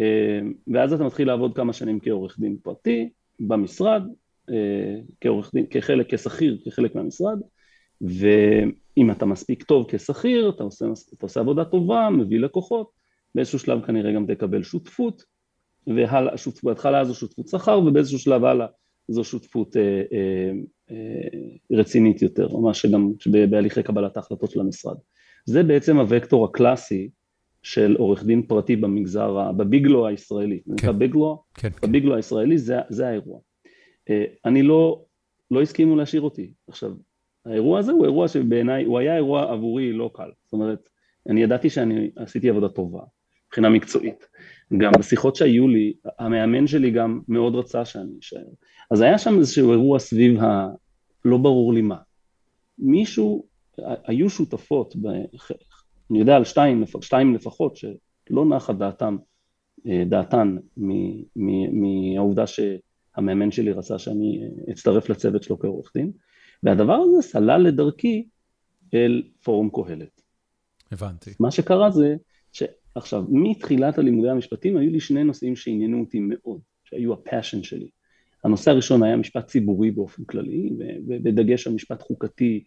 ואז 0.67 0.93
אתה 0.93 1.03
מתחיל 1.03 1.27
לעבוד 1.27 1.55
כמה 1.55 1.73
שנים 1.73 1.99
כעורך 1.99 2.39
דין 2.39 2.57
פרטי, 2.63 3.09
במשרד, 3.39 4.01
אה, 4.01 4.13
כעורך 5.21 5.51
דין, 5.53 5.65
כחלק, 5.69 6.13
כשכיר, 6.13 6.57
כחלק 6.65 6.95
מהמשרד, 6.95 7.39
ואם 8.01 9.11
אתה 9.11 9.25
מספיק 9.25 9.63
טוב 9.63 9.85
כשכיר, 9.89 10.49
אתה 10.49 10.63
עושה, 10.63 10.85
אתה 11.17 11.25
עושה 11.25 11.39
עבודה 11.39 11.65
טובה, 11.65 12.09
מביא 12.09 12.39
לקוחות, 12.39 12.91
באיזשהו 13.35 13.59
שלב 13.59 13.85
כנראה 13.85 14.11
גם 14.11 14.25
תקבל 14.25 14.63
שותפות, 14.63 15.23
ובהתחלה 15.87 17.05
זו 17.05 17.15
שותפות 17.15 17.47
שכר, 17.47 17.79
ובאיזשהו 17.79 18.19
שלב 18.19 18.43
הלאה 18.43 18.67
זו 19.07 19.23
שותפות 19.23 19.77
אה, 19.77 19.81
אה, 19.81 20.51
אה, 20.91 21.77
רצינית 21.77 22.21
יותר, 22.21 22.57
ממש 22.57 22.81
שגם 22.81 23.11
בהליכי 23.49 23.83
קבלת 23.83 24.17
ההחלטות 24.17 24.51
של 24.51 24.59
המשרד. 24.59 24.95
זה 25.45 25.63
בעצם 25.63 25.97
הוקטור 25.97 26.45
הקלאסי 26.45 27.09
של 27.63 27.95
עורך 27.99 28.23
דין 28.23 28.41
פרטי 28.41 28.75
במגזר, 28.75 29.51
בביגלו 29.51 30.07
הישראלי. 30.07 30.59
כן. 30.77 30.87
בביגלו, 30.87 31.43
כן, 31.53 31.69
בביגלו 31.83 32.11
כן. 32.11 32.15
הישראלי 32.15 32.57
זה, 32.57 32.77
זה 32.89 33.07
האירוע. 33.07 33.39
אה, 34.09 34.25
אני 34.45 34.63
לא, 34.63 35.05
לא 35.51 35.61
הסכימו 35.61 35.95
להשאיר 35.95 36.21
אותי. 36.21 36.53
עכשיו, 36.67 36.91
האירוע 37.45 37.79
הזה 37.79 37.91
הוא 37.91 38.05
אירוע 38.05 38.27
שבעיניי, 38.27 38.83
הוא 38.83 38.99
היה 38.99 39.15
אירוע 39.15 39.53
עבורי 39.53 39.93
לא 39.93 40.11
קל. 40.13 40.29
זאת 40.43 40.53
אומרת, 40.53 40.89
אני 41.29 41.43
ידעתי 41.43 41.69
שאני 41.69 42.11
עשיתי 42.15 42.49
עבודה 42.49 42.69
טובה, 42.69 43.01
מבחינה 43.47 43.69
מקצועית. 43.69 44.27
גם 44.77 44.91
בשיחות 44.99 45.35
שהיו 45.35 45.67
לי, 45.67 45.93
המאמן 46.19 46.67
שלי 46.67 46.91
גם 46.91 47.21
מאוד 47.27 47.55
רצה 47.55 47.85
שאני 47.85 48.11
אשאר. 48.19 48.43
אז 48.91 49.01
היה 49.01 49.17
שם 49.17 49.37
איזשהו 49.39 49.71
אירוע 49.71 49.99
סביב 49.99 50.39
ה... 50.43 50.67
לא 51.25 51.37
ברור 51.37 51.73
לי 51.73 51.81
מה. 51.81 51.97
מישהו, 52.79 53.45
היו 53.77 54.29
שותפות, 54.29 54.95
ב, 54.95 55.07
אני 56.11 56.19
יודע 56.19 56.35
על 56.35 56.43
שתיים, 56.43 56.83
שתיים 57.01 57.35
לפחות, 57.35 57.75
שלא 57.75 58.45
נחה 58.45 58.73
דעתם, 58.73 59.17
אה, 59.87 60.03
דעתן 60.05 60.57
מהעובדה 61.73 62.47
ש... 62.47 62.59
המאמן 63.17 63.51
שלי 63.51 63.71
רצה 63.71 63.99
שאני 63.99 64.41
אה, 64.43 64.73
אצטרף 64.73 65.09
לצוות 65.09 65.43
שלו 65.43 65.59
כעורך 65.59 65.91
דין, 65.93 66.11
והדבר 66.63 66.93
הזה 66.93 67.21
סלל 67.21 67.61
לדרכי 67.61 68.27
אל 68.93 69.23
פורום 69.43 69.69
קהלת. 69.73 70.21
הבנתי. 70.91 71.31
מה 71.39 71.51
שקרה 71.51 71.91
זה, 71.91 72.15
שעכשיו, 72.51 73.23
מתחילת 73.29 73.97
הלימודי 73.97 74.29
המשפטים 74.29 74.77
היו 74.77 74.91
לי 74.91 74.99
שני 74.99 75.23
נושאים 75.23 75.55
שעניינו 75.55 75.99
אותי 75.99 76.19
מאוד, 76.21 76.59
שהיו 76.83 77.13
הפאשן 77.13 77.63
שלי. 77.63 77.89
הנושא 78.43 78.71
הראשון 78.71 79.03
היה 79.03 79.17
משפט 79.17 79.47
ציבורי 79.47 79.91
באופן 79.91 80.23
כללי, 80.23 80.69
בדגש 81.07 81.67
על 81.67 81.73
משפט 81.73 82.01
חוקתי, 82.01 82.63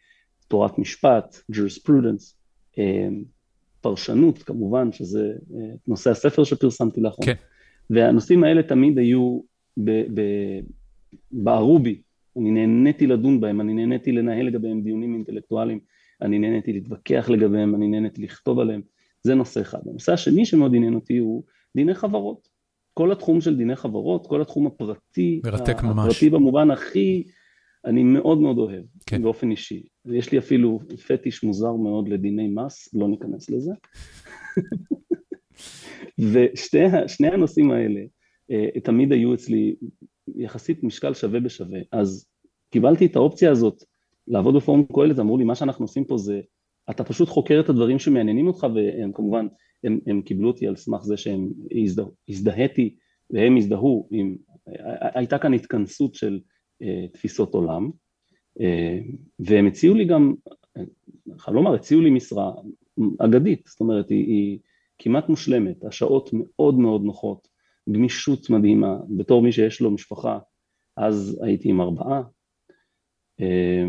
תורת 0.48 0.78
משפט, 0.78 1.36
jurisprudence, 1.52 2.34
אה, 2.78 3.08
פרשנות 3.80 4.42
כמובן, 4.42 4.92
שזה 4.92 5.32
אה, 5.54 5.74
נושא 5.86 6.10
הספר 6.10 6.44
שפרסמתי 6.44 7.00
לאחרונה. 7.00 7.34
כן. 7.34 7.42
והנושאים 7.90 8.44
האלה 8.44 8.62
תמיד 8.62 8.98
היו 8.98 9.40
בערו 11.32 11.78
בי, 11.78 12.02
אני 12.36 12.50
נהניתי 12.50 13.06
לדון 13.06 13.40
בהם, 13.40 13.60
אני 13.60 13.74
נהניתי 13.74 14.12
לנהל 14.12 14.46
לגביהם 14.46 14.82
דיונים 14.82 15.14
אינטלקטואליים, 15.14 15.80
אני 16.22 16.38
נהניתי 16.38 16.72
להתווכח 16.72 17.28
לגביהם, 17.28 17.74
אני 17.74 17.88
נהניתי 17.88 18.22
לכתוב 18.22 18.58
עליהם, 18.58 18.80
זה 19.22 19.34
נושא 19.34 19.60
אחד. 19.60 19.78
הנושא 19.90 20.12
השני 20.12 20.46
שמאוד 20.46 20.74
עניין 20.74 20.94
אותי 20.94 21.18
הוא 21.18 21.44
דיני 21.76 21.94
חברות. 21.94 22.48
כל 22.94 23.12
התחום 23.12 23.40
של 23.40 23.56
דיני 23.56 23.76
חברות, 23.76 24.26
כל 24.26 24.42
התחום 24.42 24.66
הפרטי, 24.66 25.40
מרתק 25.44 25.82
ממש. 25.82 26.06
הפרטי 26.06 26.30
במובן 26.30 26.70
הכי, 26.70 27.24
אני 27.84 28.02
מאוד 28.02 28.40
מאוד 28.40 28.58
אוהב, 28.58 28.84
כן. 29.06 29.22
באופן 29.22 29.50
אישי. 29.50 29.82
יש 30.06 30.32
לי 30.32 30.38
אפילו 30.38 30.80
פטיש 31.08 31.44
מוזר 31.44 31.72
מאוד 31.72 32.08
לדיני 32.08 32.48
מס, 32.48 32.94
לא 32.94 33.08
ניכנס 33.08 33.50
לזה. 33.50 33.72
ושני 36.32 37.28
הנושאים 37.28 37.70
האלה, 37.70 38.00
תמיד 38.84 39.12
היו 39.12 39.34
אצלי 39.34 39.74
יחסית 40.36 40.84
משקל 40.84 41.14
שווה 41.14 41.40
בשווה, 41.40 41.78
אז 41.92 42.26
קיבלתי 42.70 43.06
את 43.06 43.16
האופציה 43.16 43.50
הזאת 43.50 43.84
לעבוד 44.28 44.56
בפורום 44.56 44.86
קהלת, 44.94 45.18
אמרו 45.18 45.38
לי 45.38 45.44
מה 45.44 45.54
שאנחנו 45.54 45.84
עושים 45.84 46.04
פה 46.04 46.18
זה, 46.18 46.40
אתה 46.90 47.04
פשוט 47.04 47.28
חוקר 47.28 47.60
את 47.60 47.68
הדברים 47.68 47.98
שמעניינים 47.98 48.46
אותך 48.46 48.66
והם 48.74 49.12
כמובן, 49.12 49.46
הם, 49.84 50.00
הם 50.06 50.22
קיבלו 50.22 50.48
אותי 50.48 50.66
על 50.66 50.76
סמך 50.76 51.02
זה 51.02 51.16
שהם 51.16 51.48
הזדה, 51.84 52.04
הזדהיתי 52.28 52.96
והם 53.30 53.56
הזדהו 53.56 54.08
עם, 54.10 54.36
הייתה 55.14 55.38
כאן 55.38 55.54
התכנסות 55.54 56.14
של 56.14 56.40
uh, 56.82 57.12
תפיסות 57.12 57.54
עולם 57.54 57.90
uh, 58.58 58.62
והם 59.38 59.66
הציעו 59.66 59.94
לי 59.94 60.04
גם, 60.04 60.34
חייב 61.38 61.54
לומר, 61.54 61.74
הציעו 61.74 62.00
לי 62.00 62.10
משרה 62.10 62.52
אגדית, 63.18 63.66
זאת 63.66 63.80
אומרת 63.80 64.08
היא, 64.08 64.26
היא 64.26 64.58
כמעט 64.98 65.28
מושלמת, 65.28 65.84
השעות 65.84 66.30
מאוד 66.32 66.78
מאוד 66.78 67.02
נוחות 67.02 67.48
גמישות 67.88 68.50
מדהימה, 68.50 68.96
בתור 69.16 69.42
מי 69.42 69.52
שיש 69.52 69.80
לו 69.80 69.90
משפחה, 69.90 70.38
אז 70.96 71.40
הייתי 71.42 71.70
עם 71.70 71.80
ארבעה, 71.80 72.22
אה, 73.40 73.84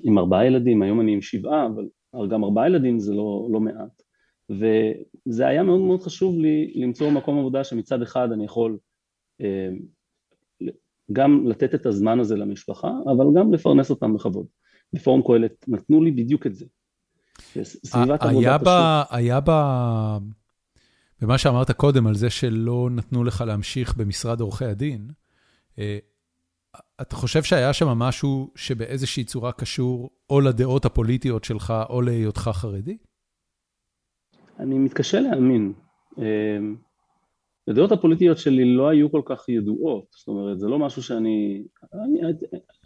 עם 0.00 0.18
ארבעה 0.18 0.46
ילדים, 0.46 0.82
היום 0.82 1.00
אני 1.00 1.12
עם 1.12 1.22
שבעה, 1.22 1.66
אבל 2.14 2.28
גם 2.28 2.44
ארבעה 2.44 2.66
ילדים 2.66 2.98
זה 2.98 3.14
לא, 3.14 3.48
לא 3.52 3.60
מעט. 3.60 4.02
וזה 4.50 5.46
היה 5.46 5.62
מאוד 5.62 5.80
מאוד 5.80 6.02
חשוב 6.02 6.38
לי 6.38 6.72
למצוא 6.74 7.10
מקום 7.10 7.38
עבודה 7.38 7.64
שמצד 7.64 8.02
אחד 8.02 8.32
אני 8.32 8.44
יכול 8.44 8.78
אה, 9.40 9.68
גם 11.12 11.46
לתת 11.46 11.74
את 11.74 11.86
הזמן 11.86 12.20
הזה 12.20 12.36
למשפחה, 12.36 12.90
אבל 13.04 13.26
גם 13.36 13.52
לפרנס 13.52 13.90
אותם 13.90 14.14
בכבוד. 14.14 14.46
בפורום 14.92 15.22
קהלת 15.26 15.64
נתנו 15.68 16.02
לי 16.02 16.10
בדיוק 16.10 16.46
את 16.46 16.54
זה. 16.54 16.66
סביבת 17.62 18.22
עבודה 18.22 18.58
פשוט. 18.58 18.68
היה 19.10 19.40
ב... 19.40 19.50
במה 21.22 21.38
שאמרת 21.38 21.70
קודם 21.70 22.06
על 22.06 22.14
זה 22.14 22.30
שלא 22.30 22.88
נתנו 22.90 23.24
לך 23.24 23.44
להמשיך 23.46 23.96
במשרד 23.96 24.40
עורכי 24.40 24.64
הדין, 24.64 25.10
אה, 25.78 25.98
אתה 27.00 27.16
חושב 27.16 27.42
שהיה 27.42 27.72
שם 27.72 27.88
משהו 27.88 28.50
שבאיזושהי 28.54 29.24
צורה 29.24 29.52
קשור 29.52 30.10
או 30.30 30.40
לדעות 30.40 30.84
הפוליטיות 30.84 31.44
שלך 31.44 31.74
או 31.88 32.02
להיותך 32.02 32.50
חרדי? 32.52 32.96
אני 34.58 34.78
מתקשה 34.78 35.20
להאמין. 35.20 35.72
אה, 36.18 36.58
הדעות 37.68 37.92
הפוליטיות 37.92 38.38
שלי 38.38 38.74
לא 38.74 38.88
היו 38.88 39.10
כל 39.10 39.22
כך 39.24 39.48
ידועות, 39.48 40.06
זאת 40.10 40.28
אומרת, 40.28 40.58
זה 40.60 40.68
לא 40.68 40.78
משהו 40.78 41.02
שאני... 41.02 41.62
אני, 41.92 42.20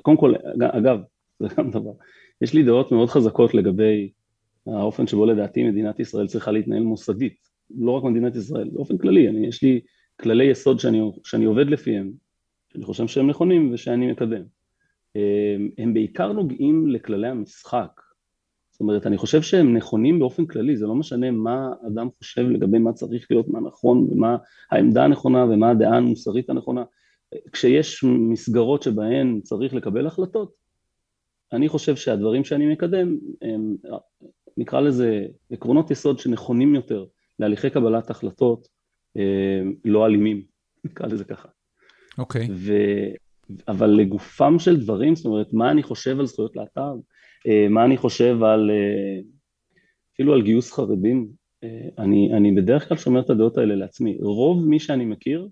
קודם 0.02 0.16
כל, 0.16 0.34
אגב, 0.78 0.98
זה 1.38 1.48
גם 1.58 1.70
דבר, 1.70 1.92
יש 2.40 2.54
לי 2.54 2.62
דעות 2.62 2.92
מאוד 2.92 3.08
חזקות 3.08 3.54
לגבי 3.54 4.10
האופן 4.66 5.06
שבו 5.06 5.26
לדעתי 5.26 5.70
מדינת 5.70 6.00
ישראל 6.00 6.26
צריכה 6.26 6.50
להתנהל 6.50 6.82
מוסדית, 6.82 7.51
לא 7.78 7.90
רק 7.90 8.04
מדינת 8.04 8.36
ישראל, 8.36 8.68
באופן 8.72 8.98
כללי, 8.98 9.28
אני, 9.28 9.46
יש 9.46 9.62
לי 9.62 9.80
כללי 10.20 10.44
יסוד 10.44 10.80
שאני, 10.80 11.10
שאני 11.24 11.44
עובד 11.44 11.66
לפיהם, 11.66 12.12
שאני 12.72 12.84
חושב 12.84 13.06
שהם 13.06 13.26
נכונים 13.26 13.72
ושאני 13.72 14.12
מקדם. 14.12 14.42
הם 15.78 15.94
בעיקר 15.94 16.32
נוגעים 16.32 16.86
לכללי 16.86 17.28
המשחק, 17.28 18.00
זאת 18.70 18.80
אומרת, 18.80 19.06
אני 19.06 19.18
חושב 19.18 19.42
שהם 19.42 19.76
נכונים 19.76 20.18
באופן 20.18 20.46
כללי, 20.46 20.76
זה 20.76 20.86
לא 20.86 20.94
משנה 20.94 21.30
מה 21.30 21.72
אדם 21.86 22.08
חושב 22.18 22.42
לגבי 22.42 22.78
מה 22.78 22.92
צריך 22.92 23.26
להיות, 23.30 23.48
מה 23.48 23.60
נכון, 23.60 24.08
ומה 24.10 24.36
העמדה 24.70 25.04
הנכונה 25.04 25.44
ומה 25.44 25.70
הדעה 25.70 25.96
המוסרית 25.96 26.50
הנכונה. 26.50 26.84
כשיש 27.52 28.04
מסגרות 28.04 28.82
שבהן 28.82 29.40
צריך 29.40 29.74
לקבל 29.74 30.06
החלטות, 30.06 30.52
אני 31.52 31.68
חושב 31.68 31.96
שהדברים 31.96 32.44
שאני 32.44 32.72
מקדם 32.72 33.16
הם, 33.42 33.76
נקרא 34.56 34.80
לזה, 34.80 35.26
עקרונות 35.50 35.90
יסוד 35.90 36.18
שנכונים 36.18 36.74
יותר 36.74 37.04
להליכי 37.42 37.70
קבלת 37.70 38.10
החלטות 38.10 38.68
לא 39.84 40.06
אלימים, 40.06 40.42
נקרא 40.84 41.06
לזה 41.06 41.24
ככה. 41.24 41.48
אוקיי. 42.18 42.46
Okay. 42.46 42.50
אבל 43.68 43.90
לגופם 43.90 44.58
של 44.58 44.80
דברים, 44.80 45.16
זאת 45.16 45.26
אומרת, 45.26 45.52
מה 45.52 45.70
אני 45.70 45.82
חושב 45.82 46.20
על 46.20 46.26
זכויות 46.26 46.56
להט"ב, 46.56 46.96
אה, 47.46 47.68
מה 47.68 47.84
אני 47.84 47.96
חושב 47.96 48.42
על, 48.42 48.70
אה, 48.70 49.20
אפילו 50.14 50.32
על 50.32 50.42
גיוס 50.42 50.72
חרדים, 50.72 51.28
אה, 51.64 51.88
אני, 51.98 52.32
אני 52.36 52.52
בדרך 52.52 52.88
כלל 52.88 52.96
שומר 52.96 53.20
את 53.20 53.30
הדעות 53.30 53.58
האלה 53.58 53.74
לעצמי. 53.74 54.18
רוב 54.20 54.66
מי 54.66 54.78
שאני 54.78 55.04
מכיר, 55.04 55.48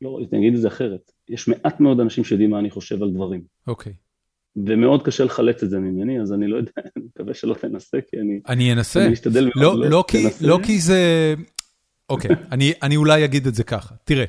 לא, 0.00 0.18
אני 0.32 0.38
אגיד 0.38 0.54
את 0.54 0.60
זה 0.60 0.68
אחרת, 0.68 1.12
יש 1.28 1.48
מעט 1.48 1.80
מאוד 1.80 2.00
אנשים 2.00 2.24
שיודעים 2.24 2.50
מה 2.50 2.58
אני 2.58 2.70
חושב 2.70 3.02
על 3.02 3.10
דברים. 3.10 3.42
אוקיי. 3.66 3.92
Okay. 3.92 4.01
ומאוד 4.56 5.02
קשה 5.02 5.24
לחלץ 5.24 5.62
את 5.62 5.70
זה 5.70 5.78
ממני, 5.78 6.20
אז 6.20 6.32
אני 6.32 6.48
לא 6.48 6.56
יודע, 6.56 6.70
אני 6.96 7.04
מקווה 7.04 7.34
שלא 7.34 7.54
תנסה, 7.54 7.98
כי 8.10 8.16
אני... 8.16 8.40
אני 8.48 8.72
אנסה. 8.72 9.04
אני 9.04 9.14
אשתדל 9.14 9.50
מאוד 9.56 9.78
לא, 9.78 9.90
לא, 9.90 10.04
כי, 10.08 10.26
לא 10.40 10.58
כי 10.62 10.80
זה... 10.80 11.34
אוקיי, 12.10 12.30
אני, 12.52 12.72
אני 12.82 12.96
אולי 12.96 13.24
אגיד 13.24 13.46
את 13.46 13.54
זה 13.54 13.64
ככה. 13.64 13.94
תראה, 14.04 14.24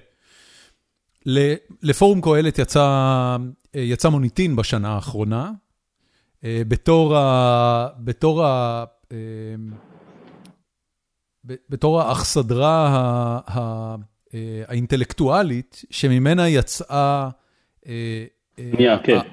לפורום 1.83 2.21
קהלת 2.21 2.59
יצא, 2.59 3.37
יצא 3.73 4.09
מוניטין 4.09 4.55
בשנה 4.55 4.89
האחרונה, 4.89 5.51
אה, 6.43 6.61
בתור 6.67 7.17
ה... 7.17 7.87
בתור 7.99 8.45
ה... 8.45 8.83
אה, 9.11 9.17
בתור 11.69 12.01
האכסדרה 12.01 13.39
אה, 13.49 13.95
האינטלקטואלית, 14.67 15.81
שממנה 15.89 16.49
יצאה. 16.49 17.29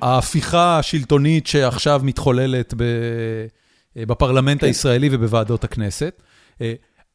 ההפיכה 0.03 0.79
השלטונית 0.79 1.47
שעכשיו 1.47 2.01
מתחוללת 2.05 2.75
בפרלמנט 3.97 4.61
כן. 4.61 4.66
הישראלי 4.66 5.09
ובוועדות 5.12 5.64
הכנסת. 5.64 6.23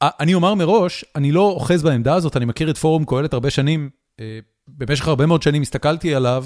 אני 0.01 0.33
אומר 0.33 0.53
מראש, 0.53 1.05
אני 1.15 1.31
לא 1.31 1.41
אוחז 1.41 1.83
בעמדה 1.83 2.13
הזאת, 2.13 2.37
אני 2.37 2.45
מכיר 2.45 2.69
את 2.69 2.77
פורום 2.77 3.05
קהלת 3.05 3.33
הרבה 3.33 3.49
שנים, 3.49 3.89
במשך 4.67 5.07
הרבה 5.07 5.25
מאוד 5.25 5.41
שנים 5.41 5.61
הסתכלתי 5.61 6.15
עליו 6.15 6.45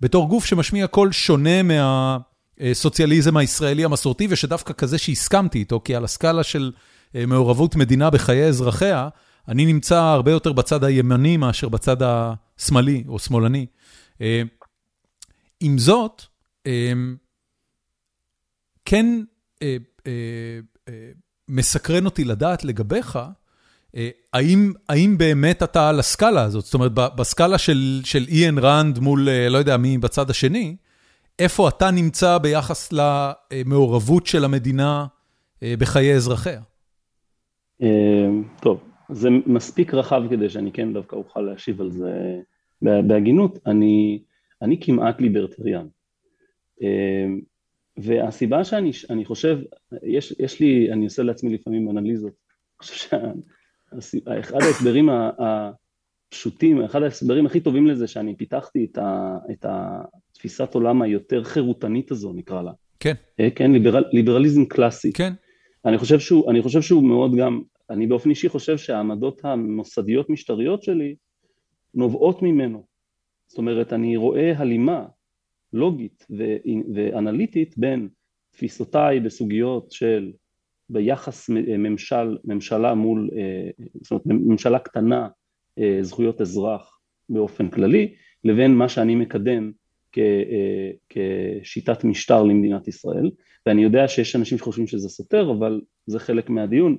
בתור 0.00 0.28
גוף 0.28 0.44
שמשמיע 0.44 0.86
קול 0.86 1.12
שונה 1.12 1.62
מה... 1.62 2.18
הסוציאליזם 2.60 3.36
הישראלי 3.36 3.84
המסורתי, 3.84 4.26
ושדווקא 4.30 4.72
כזה 4.72 4.98
שהסכמתי 4.98 5.58
איתו, 5.58 5.80
כי 5.84 5.94
על 5.94 6.04
הסקאלה 6.04 6.42
של 6.42 6.72
אה, 7.16 7.26
מעורבות 7.26 7.76
מדינה 7.76 8.10
בחיי 8.10 8.44
אזרחיה, 8.44 9.08
אני 9.48 9.66
נמצא 9.66 10.00
הרבה 10.00 10.30
יותר 10.30 10.52
בצד 10.52 10.84
הימני 10.84 11.36
מאשר 11.36 11.68
בצד 11.68 11.96
השמאלי 12.02 13.04
או 13.08 13.18
שמאלני. 13.18 13.66
אה, 15.62 15.66
עם 15.66 15.78
זאת, 15.78 16.22
אה, 16.66 16.92
כן 18.84 19.06
מסקרן 21.48 22.04
אותי 22.04 22.24
לדעת 22.24 22.64
לגביך, 22.64 23.18
האם, 24.32 24.72
האם 24.88 25.18
באמת 25.18 25.62
אתה 25.62 25.88
על 25.88 25.98
הסקאלה 25.98 26.42
הזאת, 26.42 26.64
זאת 26.64 26.74
אומרת, 26.74 26.92
בסקאלה 26.94 27.58
של, 27.58 28.00
של 28.04 28.24
איין 28.28 28.58
ראנד 28.58 28.98
מול 28.98 29.28
לא 29.50 29.58
יודע 29.58 29.76
מי 29.76 29.98
בצד 29.98 30.30
השני, 30.30 30.76
איפה 31.40 31.68
אתה 31.68 31.90
נמצא 31.90 32.38
ביחס 32.38 32.92
למעורבות 32.92 34.26
של 34.26 34.44
המדינה 34.44 35.06
אה, 35.62 35.74
בחיי 35.78 36.14
אזרחיה? 36.14 36.60
אה, 37.82 38.28
טוב, 38.60 38.80
זה 39.08 39.28
מספיק 39.46 39.94
רחב 39.94 40.22
כדי 40.30 40.50
שאני 40.50 40.72
כן 40.72 40.92
דווקא 40.92 41.16
אוכל 41.16 41.40
להשיב 41.40 41.80
על 41.80 41.90
זה 41.90 42.40
בהגינות. 42.82 43.58
אני, 43.66 44.18
אני 44.62 44.80
כמעט 44.80 45.20
ליברטריאן. 45.20 45.86
אה, 46.82 47.26
והסיבה 47.96 48.64
שאני 48.64 48.90
אני 49.10 49.24
חושב, 49.24 49.58
יש, 50.02 50.34
יש 50.38 50.60
לי, 50.60 50.92
אני 50.92 51.04
עושה 51.04 51.22
לעצמי 51.22 51.54
לפעמים 51.54 51.90
אנליזות, 51.90 52.32
אני 52.32 52.88
חושב 52.88 53.08
שאחד 53.90 54.62
ההסברים 54.62 55.08
הפשוטים, 56.28 56.82
אחד 56.82 57.02
ההסברים 57.02 57.46
הכי 57.46 57.60
טובים 57.60 57.86
לזה 57.86 58.06
שאני 58.06 58.36
פיתחתי 58.36 58.88
את, 58.92 58.98
ה, 58.98 59.38
את 59.50 59.66
התפיסת 59.68 60.74
עולם 60.74 61.02
היותר 61.02 61.44
חירותנית 61.44 62.10
הזו 62.10 62.32
נקרא 62.32 62.62
לה. 62.62 62.72
כן. 63.00 63.14
אה, 63.40 63.48
כן, 63.50 63.72
ליברל, 63.72 64.04
ליברליזם 64.12 64.64
קלאסי. 64.64 65.12
כן. 65.12 65.32
אני 65.84 65.98
חושב, 65.98 66.18
שהוא, 66.18 66.50
אני 66.50 66.62
חושב 66.62 66.82
שהוא 66.82 67.02
מאוד 67.02 67.36
גם, 67.36 67.62
אני 67.90 68.06
באופן 68.06 68.30
אישי 68.30 68.48
חושב 68.48 68.78
שהעמדות 68.78 69.44
המוסדיות 69.44 70.30
משטריות 70.30 70.82
שלי 70.82 71.14
נובעות 71.94 72.42
ממנו. 72.42 72.89
זאת 73.50 73.58
אומרת, 73.58 73.92
אני 73.92 74.16
רואה 74.16 74.52
הלימה 74.58 75.06
לוגית 75.72 76.26
ואנליטית 76.94 77.78
בין 77.78 78.08
תפיסותיי 78.50 79.20
בסוגיות 79.20 79.92
של 79.92 80.32
ביחס 80.88 81.50
ממשל, 81.78 82.38
ממשלה 82.44 82.94
מול, 82.94 83.30
אה, 83.36 83.70
זאת 84.02 84.10
אומרת 84.10 84.26
ממשלה 84.26 84.78
קטנה, 84.78 85.28
אה, 85.78 85.98
זכויות 86.02 86.40
אזרח 86.40 87.00
באופן 87.28 87.68
כללי, 87.68 88.14
לבין 88.44 88.74
מה 88.74 88.88
שאני 88.88 89.14
מקדם 89.14 89.72
אה, 90.18 90.90
כשיטת 91.08 92.04
משטר 92.04 92.42
למדינת 92.42 92.88
ישראל, 92.88 93.30
ואני 93.66 93.82
יודע 93.82 94.08
שיש 94.08 94.36
אנשים 94.36 94.58
שחושבים 94.58 94.86
שזה 94.86 95.08
סותר, 95.08 95.50
אבל 95.50 95.80
זה 96.06 96.18
חלק 96.18 96.50
מהדיון. 96.50 96.98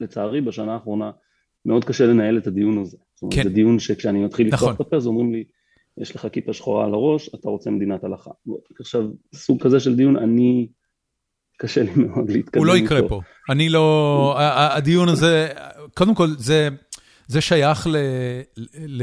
לצערי 0.00 0.40
בשנה 0.40 0.74
האחרונה 0.74 1.10
מאוד 1.64 1.84
קשה 1.84 2.06
לנהל 2.06 2.38
את 2.38 2.46
הדיון 2.46 2.78
הזה. 2.78 2.96
כן. 3.30 3.42
זה 3.42 3.48
דיון 3.48 3.78
שכשאני 3.78 4.24
מתחיל 4.24 4.46
לפתוח 4.46 4.62
נכון. 4.62 4.74
את 4.74 4.80
הפה, 4.80 4.96
אז 4.96 5.06
אומרים 5.06 5.32
לי, 5.32 5.44
יש 5.98 6.16
לך 6.16 6.26
כיפה 6.32 6.52
שחורה 6.52 6.84
על 6.84 6.94
הראש, 6.94 7.28
אתה 7.34 7.48
רוצה 7.48 7.70
מדינת 7.70 8.04
הלכה. 8.04 8.30
עכשיו, 8.80 9.02
סוג 9.34 9.62
כזה 9.62 9.80
של 9.80 9.96
דיון, 9.96 10.16
אני, 10.16 10.68
קשה 11.58 11.82
לי 11.82 11.90
מאוד 12.06 12.30
להתקדם. 12.30 12.58
הוא 12.58 12.66
לא 12.66 12.76
יקרה 12.76 13.08
פה. 13.08 13.20
אני 13.50 13.68
לא, 13.68 14.34
הדיון 14.38 15.08
הזה, 15.08 15.48
קודם 15.94 16.14
כל, 16.14 16.28
זה, 16.38 16.68
זה 17.26 17.40
שייך 17.40 17.86
ל... 17.86 17.96
ל 18.86 19.02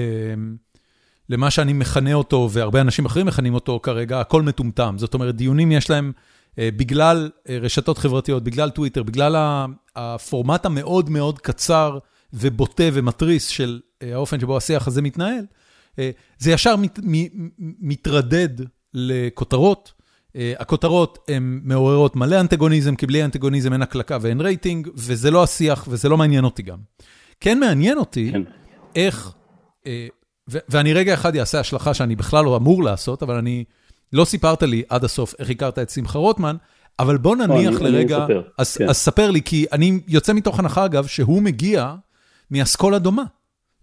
למה 1.30 1.52
שאני 1.52 1.74
מכנה 1.74 2.14
אותו, 2.14 2.50
והרבה 2.52 2.82
אנשים 2.82 3.06
אחרים 3.06 3.26
מכנים 3.26 3.54
אותו 3.54 3.80
כרגע, 3.84 4.20
הכל 4.20 4.42
מטומטם. 4.42 4.96
זאת 4.98 5.14
אומרת, 5.14 5.36
דיונים 5.36 5.72
יש 5.72 5.90
להם, 5.90 6.12
אה, 6.60 6.70
בגלל 6.76 7.30
אה, 7.50 7.58
רשתות 7.62 7.98
חברתיות, 7.98 8.44
בגלל 8.44 8.70
טוויטר, 8.70 9.04
בגלל 9.04 9.36
הפורמט 9.96 10.66
המאוד 10.66 11.10
מאוד 11.10 11.40
קצר 11.40 11.98
ובוטה 12.34 12.84
ומתריס 12.94 13.48
של 13.48 13.80
אה, 14.02 14.14
האופן 14.14 14.40
שבו 14.40 14.58
השיח 14.58 14.88
הזה 14.88 15.02
מתנהל, 15.02 15.46
זה 16.38 16.52
ישר 16.52 16.76
מת, 16.76 17.00
מתרדד 17.58 18.50
לכותרות. 18.94 19.94
הכותרות 20.60 21.18
הן 21.28 21.62
מעוררות 21.64 22.16
מלא 22.16 22.40
אנטגוניזם, 22.40 22.96
כי 22.96 23.06
בלי 23.06 23.26
אנטגוניזם 23.26 23.74
אין 23.74 23.82
הקלקה 23.82 24.18
ואין 24.22 24.42
רייטינג, 24.42 24.88
וזה 24.96 25.32
לא 25.32 25.44
השיח 25.44 25.86
וזה 25.90 26.10
לא 26.10 26.18
מעניין 26.18 26.46
אותי 26.46 26.64
גם. 26.64 26.78
כן 27.40 27.60
מעניין 27.60 27.98
אותי 27.98 28.32
כן. 28.32 28.42
איך, 28.96 29.34
אה, 29.88 30.08
ואני 30.48 30.94
רגע 30.94 31.14
אחד 31.14 31.36
אעשה 31.36 31.60
השלכה 31.60 31.94
שאני 31.94 32.16
בכלל 32.16 32.46
לא 32.46 32.58
אמור 32.58 32.84
לעשות, 32.84 33.24
אבל 33.24 33.36
אני, 33.36 33.64
לא 34.14 34.26
סיפרת 34.26 34.64
לי 34.64 34.84
עד 34.90 35.04
הסוף 35.04 35.36
איך 35.40 35.50
הכרת 35.50 35.80
את 35.80 35.90
שמחה 35.90 36.20
רוטמן, 36.20 36.56
אבל 37.00 37.18
בוא 37.18 37.36
לא, 37.36 37.48
נניח 37.48 37.82
אני, 37.82 37.92
לרגע, 37.92 38.26
אני 38.26 38.36
אז, 38.58 38.78
כן. 38.78 38.90
אז 38.90 38.98
ספר 38.98 39.32
לי, 39.32 39.42
כי 39.42 39.66
אני 39.72 40.00
יוצא 40.08 40.34
מתוך 40.34 40.60
הנחה 40.60 40.86
אגב, 40.86 41.08
שהוא 41.08 41.42
מגיע 41.42 41.96
מאסכולה 42.52 43.00
דומה. 43.00 43.24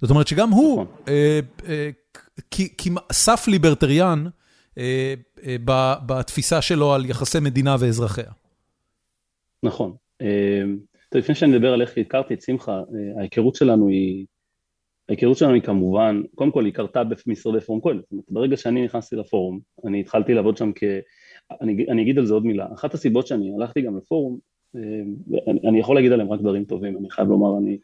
זאת 0.01 0.11
אומרת 0.11 0.27
שגם 0.27 0.51
הוא, 0.51 0.83
נכון. 0.83 0.87
אה, 1.09 1.41
אה, 1.69 1.91
סף 3.13 3.49
ליברטריאן 3.49 4.25
אה, 4.79 5.15
אה, 5.47 5.57
בתפיסה 6.07 6.63
שלו 6.63 6.93
על 6.93 7.11
יחסי 7.11 7.41
מדינה 7.41 7.77
ואזרחיה. 7.81 8.31
נכון. 9.63 9.93
אה, 10.23 10.63
לפני 11.15 11.35
שאני 11.35 11.53
מדבר 11.53 11.73
על 11.73 11.83
איך 11.83 11.99
הכרתי 11.99 12.35
את 12.35 12.43
שמחה, 12.43 12.81
ההיכרות 13.19 13.55
שלנו 13.55 13.89
היא, 13.89 14.27
ההיכרות 15.09 15.37
שלנו 15.37 15.55
היא 15.55 15.63
כמובן, 15.63 16.23
קודם 16.35 16.51
כל 16.51 16.65
היא 16.65 16.73
קרתה 16.73 17.03
במשרדי 17.05 17.61
פורום 17.61 17.81
קהלת. 17.81 18.05
ברגע 18.29 18.57
שאני 18.57 18.85
נכנסתי 18.85 19.17
לפורום, 19.17 19.61
אני 19.87 20.01
התחלתי 20.01 20.35
לעבוד 20.35 20.57
שם 20.57 20.71
כ... 20.75 20.85
אני, 21.61 21.87
אני 21.89 22.03
אגיד 22.03 22.19
על 22.19 22.27
זה 22.27 22.35
עוד 22.35 22.47
מילה. 22.47 22.67
אחת 22.75 22.95
הסיבות 22.95 23.27
שאני 23.27 23.53
הלכתי 23.59 23.83
גם 23.83 23.97
לפורום, 23.97 24.39
אני, 25.49 25.69
אני 25.69 25.81
יכול 25.81 25.97
להגיד 25.97 26.13
עליהם 26.13 26.33
רק 26.33 26.41
דברים 26.41 26.65
טובים, 26.65 26.99
אני 26.99 27.11
חייב 27.11 27.29
לומר, 27.29 27.59
אני 27.59 27.79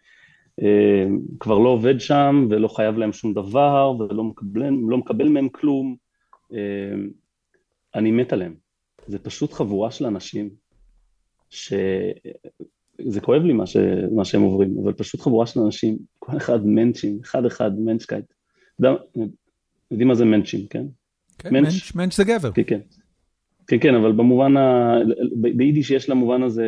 כבר 1.40 1.59
לא 1.59 1.68
עובד 1.68 2.00
שם 2.00 2.46
ולא 2.50 2.68
חייב 2.68 2.98
להם 2.98 3.12
שום 3.12 3.34
דבר 3.34 3.94
ולא 3.98 4.24
מקבל, 4.24 4.70
לא 4.88 4.98
מקבל 4.98 5.28
מהם 5.28 5.48
כלום. 5.48 5.96
אה, 6.52 6.59
אני 7.94 8.11
מת 8.11 8.32
עליהם. 8.32 8.54
זה 9.06 9.18
פשוט 9.18 9.52
חבורה 9.52 9.90
של 9.90 10.06
אנשים 10.06 10.50
ש... 11.50 11.72
זה 13.06 13.20
כואב 13.20 13.42
לי 13.42 13.52
מה, 13.52 13.66
ש... 13.66 13.76
מה 14.16 14.24
שהם 14.24 14.42
עוברים, 14.42 14.74
אבל 14.84 14.92
פשוט 14.92 15.20
חבורה 15.20 15.46
של 15.46 15.61
אנשים, 15.61 15.98
כל 16.18 16.36
אחד 16.36 16.66
מנצ'ים, 16.66 17.18
אחד 17.24 17.46
אחד 17.46 17.70
מנצ'קייט. 17.78 18.24
יודעים 19.90 20.09
מה 20.09 20.14
זה 20.14 20.24
מנצ'ים, 20.24 20.66
כן? 20.70 20.84
כן, 21.38 21.52
מנץ', 21.52 21.94
מנץ' 21.94 22.16
זה 22.16 22.24
גבר. 22.24 22.52
כן, 22.52 22.62
כן. 22.66 22.80
כן, 23.66 23.76
כן, 23.80 23.94
אבל 23.94 24.12
במובן 24.12 24.56
ה... 24.56 24.94
ביידיש 25.56 25.90
יש 25.90 26.09
למובן 26.09 26.42
הזה... 26.42 26.64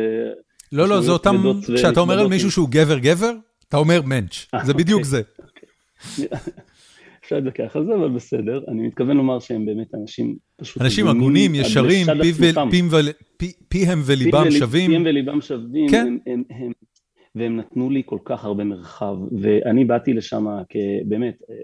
לא, 0.71 0.87
לא, 0.87 1.01
זה 1.01 1.11
אותם... 1.11 1.35
כשאתה 1.75 1.99
אומר 1.99 2.19
על 2.19 2.27
מישהו 2.27 2.51
שהוא 2.51 2.69
גבר 2.69 2.97
גבר, 2.97 3.31
אתה 3.71 3.79
אומר 3.79 4.01
מנץ', 4.01 4.47
אה, 4.53 4.65
זה 4.65 4.73
בדיוק 4.73 5.01
אוקיי, 5.01 5.09
זה. 5.09 5.21
אוקיי. 5.39 6.27
אפשר 7.23 7.35
להתווכח 7.35 7.75
על 7.75 7.85
זה, 7.85 7.95
אבל 7.95 8.09
בסדר. 8.09 8.63
אני 8.67 8.87
מתכוון 8.87 9.17
לומר 9.17 9.39
שהם 9.39 9.65
באמת 9.65 9.95
אנשים 9.95 10.35
פשוט... 10.57 10.81
אנשים 10.81 11.07
הגונים, 11.07 11.55
ישרים, 11.55 12.05
פיהם 13.69 14.01
וליבם 14.05 14.51
שווים. 14.51 14.89
פיהם 14.89 15.03
וליבם 15.05 15.41
שווים, 15.41 15.89
כן. 15.89 16.17
והם 17.35 17.57
נתנו 17.57 17.89
לי 17.89 18.01
כל 18.05 18.17
כך 18.25 18.45
הרבה 18.45 18.63
מרחב, 18.63 19.15
ואני 19.41 19.85
באתי 19.85 20.13
לשם 20.13 20.45
כבאמת, 20.69 21.35
אה, 21.49 21.55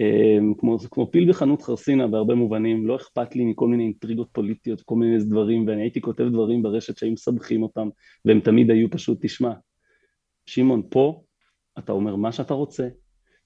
אה, 0.00 0.38
כמו, 0.58 0.78
כמו 0.90 1.10
פיל 1.10 1.28
בחנות 1.28 1.62
חרסינה 1.62 2.06
בהרבה 2.06 2.34
מובנים, 2.34 2.86
לא 2.86 2.96
אכפת 2.96 3.36
לי 3.36 3.44
מכל 3.44 3.68
מיני 3.68 3.82
אינטריגות 3.82 4.28
פוליטיות, 4.32 4.80
כל 4.80 4.94
מיני 4.94 5.18
דברים, 5.18 5.66
ואני 5.66 5.82
הייתי 5.82 6.00
כותב 6.00 6.24
דברים 6.24 6.62
ברשת 6.62 6.98
שהיו 6.98 7.12
מסבכים 7.12 7.62
אותם, 7.62 7.88
והם 8.24 8.40
תמיד 8.40 8.70
היו 8.70 8.90
פשוט, 8.90 9.18
תשמע, 9.20 9.52
שמעון, 10.50 10.82
פה 10.88 11.22
אתה 11.78 11.92
אומר 11.92 12.16
מה 12.16 12.32
שאתה 12.32 12.54
רוצה, 12.54 12.88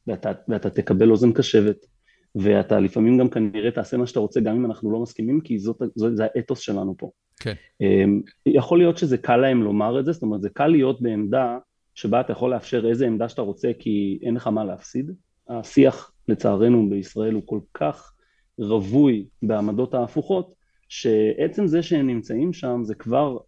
ואתה, 0.06 0.32
ואתה 0.48 0.70
תקבל 0.70 1.10
אוזן 1.10 1.32
קשבת, 1.32 1.86
ואתה 2.34 2.80
לפעמים 2.80 3.18
גם 3.18 3.28
כנראה 3.28 3.70
תעשה 3.70 3.96
מה 3.96 4.06
שאתה 4.06 4.20
רוצה 4.20 4.40
גם 4.40 4.56
אם 4.56 4.66
אנחנו 4.66 4.92
לא 4.92 5.00
מסכימים, 5.00 5.40
כי 5.40 5.58
זאת, 5.58 5.82
זאת, 5.94 6.16
זה 6.16 6.24
האתוס 6.24 6.58
שלנו 6.58 6.94
פה. 6.98 7.10
כן. 7.40 7.54
אמ, 7.80 8.20
יכול 8.46 8.78
להיות 8.78 8.98
שזה 8.98 9.18
קל 9.18 9.36
להם 9.36 9.62
לומר 9.62 10.00
את 10.00 10.04
זה, 10.04 10.12
זאת 10.12 10.22
אומרת 10.22 10.42
זה 10.42 10.50
קל 10.50 10.66
להיות 10.66 11.02
בעמדה 11.02 11.58
שבה 11.94 12.20
אתה 12.20 12.32
יכול 12.32 12.50
לאפשר 12.50 12.88
איזה 12.88 13.06
עמדה 13.06 13.28
שאתה 13.28 13.42
רוצה 13.42 13.70
כי 13.78 14.18
אין 14.22 14.34
לך 14.34 14.46
מה 14.46 14.64
להפסיד. 14.64 15.10
השיח 15.48 16.12
לצערנו 16.28 16.90
בישראל 16.90 17.34
הוא 17.34 17.42
כל 17.46 17.60
כך 17.74 18.12
רווי 18.58 19.26
בעמדות 19.42 19.94
ההפוכות, 19.94 20.54
שעצם 20.88 21.66
זה 21.66 21.82
שהם 21.82 22.06
נמצאים 22.06 22.52
שם 22.52 22.80
זה 22.84 22.94
כבר 22.94 23.38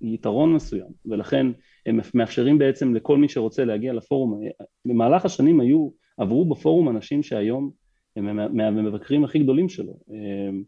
יתרון 0.00 0.54
מסוים, 0.54 0.90
ולכן 1.06 1.46
הם 1.86 2.00
מאפשרים 2.14 2.58
בעצם 2.58 2.94
לכל 2.94 3.18
מי 3.18 3.28
שרוצה 3.28 3.64
להגיע 3.64 3.92
לפורום. 3.92 4.40
במהלך 4.84 5.24
השנים 5.24 5.60
היו, 5.60 5.90
עברו 6.16 6.44
בפורום 6.44 6.88
אנשים 6.88 7.22
שהיום 7.22 7.70
הם 8.16 8.56
מהמבקרים 8.56 9.24
הכי 9.24 9.38
גדולים 9.38 9.68
שלו. 9.68 9.98
אמ, 10.10 10.62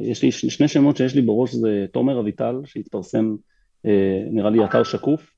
יש 0.00 0.22
לי 0.22 0.32
שני 0.32 0.68
שמות 0.68 0.96
שיש 0.96 1.14
לי 1.14 1.22
בראש, 1.22 1.54
זה 1.54 1.86
תומר 1.92 2.20
אביטל, 2.20 2.60
שהתפרסם, 2.64 3.36
אה, 3.86 4.24
נראה 4.30 4.50
לי 4.50 4.64
אתר 4.64 4.82
שקוף. 4.82 5.30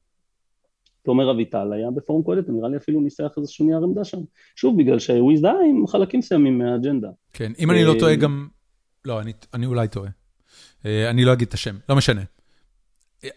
תומר 1.02 1.30
אביטל 1.30 1.72
היה 1.72 1.90
בפורום 1.90 2.22
קהלת, 2.24 2.48
נראה 2.48 2.68
לי 2.68 2.76
אפילו 2.76 3.00
ניסח 3.00 3.32
איזשהו 3.36 3.66
נייר 3.66 3.78
עמדה 3.82 4.04
שם. 4.04 4.18
שוב, 4.56 4.78
בגלל 4.78 4.98
שהוא 4.98 5.32
הזדהה 5.32 5.54
עם 5.70 5.86
חלקים 5.86 6.18
מסוימים 6.18 6.58
מהאג'נדה. 6.58 7.08
כן, 7.32 7.52
אם 7.58 7.70
אני 7.70 7.84
לא 7.84 7.94
אה, 7.94 8.00
טועה 8.00 8.16
גם... 8.16 8.48
לא, 9.04 9.20
אני 9.54 9.66
אולי 9.66 9.88
טועה. 9.88 10.10
אה, 10.86 11.10
אני 11.10 11.24
לא 11.24 11.32
אגיד 11.32 11.48
את 11.48 11.54
השם, 11.54 11.76
לא 11.88 11.96
משנה. 11.96 12.22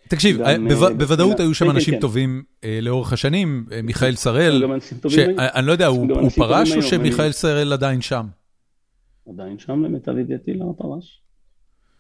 תקשיב, 0.08 0.42
אה, 0.42 0.56
בוודאות 0.98 1.40
היו 1.40 1.54
שם 1.54 1.66
כן, 1.66 1.72
כן, 1.72 1.76
אנשים 1.76 1.94
כן. 1.94 2.00
טובים 2.00 2.44
אה, 2.64 2.80
לאורך 2.82 3.14
השנים, 3.14 3.66
אה, 3.72 3.82
מיכאל 3.82 4.16
שראל, 4.16 4.64
שאני 5.08 5.66
לא 5.66 5.72
יודע, 5.72 5.88
הוא 5.88 6.30
פרש 6.30 6.76
או 6.76 6.82
שמיכאל 6.82 7.32
שראל 7.32 7.74
עדיין 7.74 8.02
שם? 8.02 8.26
עדיין 9.30 9.60
שם 9.60 9.84
למיטב 9.84 10.18
ידיעתי, 10.18 10.54
לא 10.54 10.74
פרש. 10.78 11.22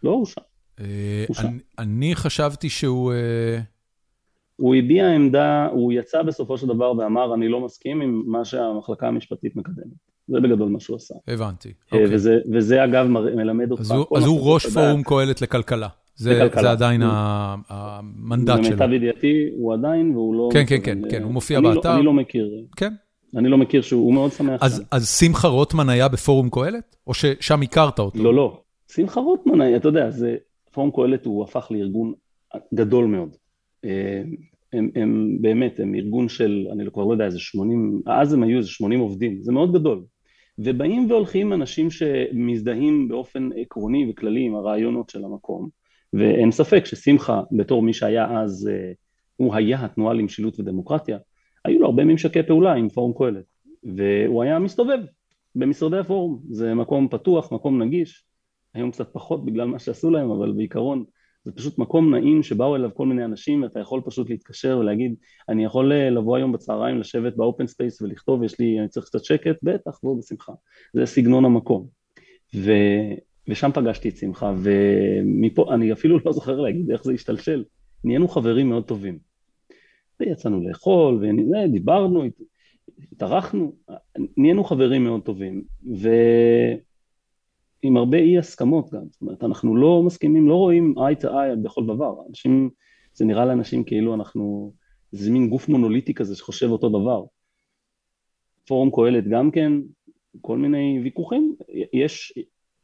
לא, 0.03 0.11
הוא 0.11 0.25
שם. 0.25 1.57
אני 1.79 2.15
חשבתי 2.15 2.69
שהוא... 2.69 3.13
הוא 4.55 4.75
הביע 4.75 5.11
עמדה, 5.15 5.67
הוא 5.71 5.93
יצא 5.93 6.21
בסופו 6.21 6.57
של 6.57 6.67
דבר 6.67 6.97
ואמר, 6.97 7.33
אני 7.33 7.47
לא 7.47 7.65
מסכים 7.65 8.01
עם 8.01 8.23
מה 8.25 8.45
שהמחלקה 8.45 9.07
המשפטית 9.07 9.55
מקדמת. 9.55 10.09
זה 10.27 10.39
בגדול 10.39 10.69
מה 10.69 10.79
שהוא 10.79 10.95
עשה. 10.95 11.15
הבנתי, 11.27 11.73
אוקיי. 11.91 12.05
וזה 12.53 12.83
אגב 12.83 13.05
מלמד 13.07 13.71
אותך... 13.71 13.81
אז 13.81 14.25
הוא 14.25 14.53
ראש 14.53 14.65
פורום 14.67 15.03
קהלת 15.03 15.41
לכלכלה. 15.41 15.87
זה, 16.19 16.47
זה 16.61 16.71
עדיין 16.71 17.01
המנדט 17.03 18.63
שלו. 18.63 18.75
למיטב 18.75 18.93
ידיעתי 18.93 19.49
הוא 19.57 19.73
עדיין 19.73 20.15
והוא 20.15 20.35
לא... 20.35 20.49
כן, 20.53 20.63
כן, 20.67 20.79
כן, 20.83 20.99
כן, 21.09 21.23
הוא 21.23 21.31
מופיע 21.31 21.59
לא- 21.59 21.75
באתר. 21.75 21.95
אני 21.95 22.05
לא 22.05 22.13
מכיר. 22.13 22.49
כן. 22.75 22.93
אני 23.35 23.49
לא 23.49 23.57
מכיר 23.57 23.81
שהוא 23.81 24.13
מאוד 24.13 24.31
שמח. 24.31 24.63
אז, 24.63 24.83
אז 24.91 25.09
שמחה 25.09 25.47
רוטמן 25.47 25.89
היה 25.89 26.07
בפורום 26.07 26.49
קהלת? 26.49 26.95
או 27.07 27.13
ששם 27.13 27.61
הכרת 27.61 27.99
אותו? 27.99 28.23
לא, 28.23 28.33
לא. 28.33 28.61
שמחה 28.91 29.19
רוטמן 29.19 29.61
היה, 29.61 29.77
אתה 29.77 29.87
יודע, 29.87 30.09
זה, 30.09 30.35
פורום 30.71 30.91
קהלת 30.95 31.25
הוא 31.25 31.43
הפך 31.43 31.67
לארגון 31.71 32.13
גדול 32.73 33.05
מאוד. 33.05 33.35
אה, 33.85 34.21
הם, 34.73 34.89
הם 34.95 35.37
באמת, 35.41 35.79
הם 35.79 35.95
ארגון 35.95 36.29
של, 36.29 36.67
אני 36.71 36.91
כבר 36.93 37.03
לא 37.03 37.11
יודע, 37.11 37.25
איזה 37.25 37.39
80, 37.39 38.01
אז 38.07 38.33
הם 38.33 38.43
היו 38.43 38.57
איזה 38.57 38.69
80 38.69 38.99
עובדים, 38.99 39.41
זה 39.41 39.51
מאוד 39.51 39.73
גדול. 39.73 40.03
ובאים 40.59 41.11
והולכים 41.11 41.53
אנשים 41.53 41.91
שמזדהים 41.91 43.07
באופן 43.07 43.49
עקרוני 43.61 44.07
וכללי 44.09 44.45
עם 44.45 44.55
הרעיונות 44.55 45.09
של 45.09 45.25
המקום. 45.25 45.78
ואין 46.13 46.51
ספק 46.51 46.85
ששמחה 46.85 47.41
בתור 47.51 47.81
מי 47.81 47.93
שהיה 47.93 48.41
אז, 48.41 48.69
אה, 48.71 48.91
הוא 49.35 49.55
היה 49.55 49.85
התנועה 49.85 50.13
למשילות 50.13 50.59
ודמוקרטיה, 50.59 51.17
היו 51.65 51.79
לו 51.79 51.85
הרבה 51.85 52.03
ממשקי 52.03 52.43
פעולה 52.43 52.73
עם 52.73 52.89
פורום 52.89 53.13
קהלת 53.17 53.45
והוא 53.83 54.43
היה 54.43 54.59
מסתובב 54.59 54.99
במשרדי 55.55 55.97
הפורום, 55.97 56.41
זה 56.49 56.73
מקום 56.73 57.07
פתוח, 57.07 57.51
מקום 57.51 57.83
נגיש, 57.83 58.25
היום 58.73 58.91
קצת 58.91 59.13
פחות 59.13 59.45
בגלל 59.45 59.67
מה 59.67 59.79
שעשו 59.79 60.09
להם 60.09 60.31
אבל 60.31 60.51
בעיקרון 60.51 61.03
זה 61.45 61.51
פשוט 61.51 61.77
מקום 61.77 62.15
נעים 62.15 62.43
שבאו 62.43 62.75
אליו 62.75 62.89
כל 62.93 63.05
מיני 63.05 63.25
אנשים 63.25 63.63
ואתה 63.63 63.79
יכול 63.79 64.01
פשוט 64.05 64.29
להתקשר 64.29 64.77
ולהגיד 64.79 65.15
אני 65.49 65.65
יכול 65.65 65.91
אה, 65.91 66.09
לבוא 66.09 66.37
היום 66.37 66.51
בצהריים 66.51 66.99
לשבת 66.99 67.35
ב 67.35 67.42
open 67.42 67.67
space 67.67 68.01
ולכתוב 68.01 68.43
יש 68.43 68.59
לי, 68.59 68.79
אני 68.79 68.87
צריך 68.87 69.05
קצת 69.05 69.23
שקט, 69.23 69.55
בטח, 69.63 69.99
בוא 70.03 70.17
בשמחה, 70.17 70.53
זה 70.93 71.05
סגנון 71.05 71.45
המקום. 71.45 71.87
ו... 72.55 72.71
ושם 73.49 73.69
פגשתי 73.73 74.09
את 74.09 74.17
שמחה, 74.17 74.53
ומפה, 74.57 75.73
אני 75.73 75.91
אפילו 75.93 76.19
לא 76.25 76.31
זוכר 76.31 76.59
להגיד 76.59 76.91
איך 76.91 77.03
זה 77.03 77.13
השתלשל, 77.13 77.63
נהיינו 78.03 78.27
חברים 78.27 78.69
מאוד 78.69 78.85
טובים. 78.85 79.19
ויצאנו 80.19 80.67
לאכול, 80.67 81.23
ודיברנו, 81.23 82.23
התארחנו, 83.11 83.75
נהיינו 84.37 84.63
חברים 84.63 85.03
מאוד 85.03 85.21
טובים, 85.21 85.63
ועם 87.83 87.97
הרבה 87.97 88.17
אי 88.17 88.37
הסכמות 88.37 88.93
גם, 88.93 89.03
זאת 89.09 89.21
אומרת, 89.21 89.43
אנחנו 89.43 89.75
לא 89.75 90.03
מסכימים, 90.03 90.49
לא 90.49 90.55
רואים 90.55 90.93
eye 90.97 91.23
to 91.23 91.27
eye 91.27 91.55
בכל 91.63 91.85
דבר, 91.85 92.15
אנשים, 92.29 92.69
זה 93.13 93.25
נראה 93.25 93.45
לאנשים 93.45 93.83
כאילו 93.83 94.15
אנחנו, 94.15 94.73
זה 95.11 95.31
מין 95.31 95.49
גוף 95.49 95.69
מונוליטי 95.69 96.13
כזה 96.13 96.35
שחושב 96.35 96.69
אותו 96.69 96.89
דבר. 96.89 97.23
פורום 98.67 98.91
קהלת 98.95 99.27
גם 99.27 99.51
כן, 99.51 99.73
כל 100.41 100.57
מיני 100.57 100.99
ויכוחים, 101.03 101.55
יש, 101.93 102.33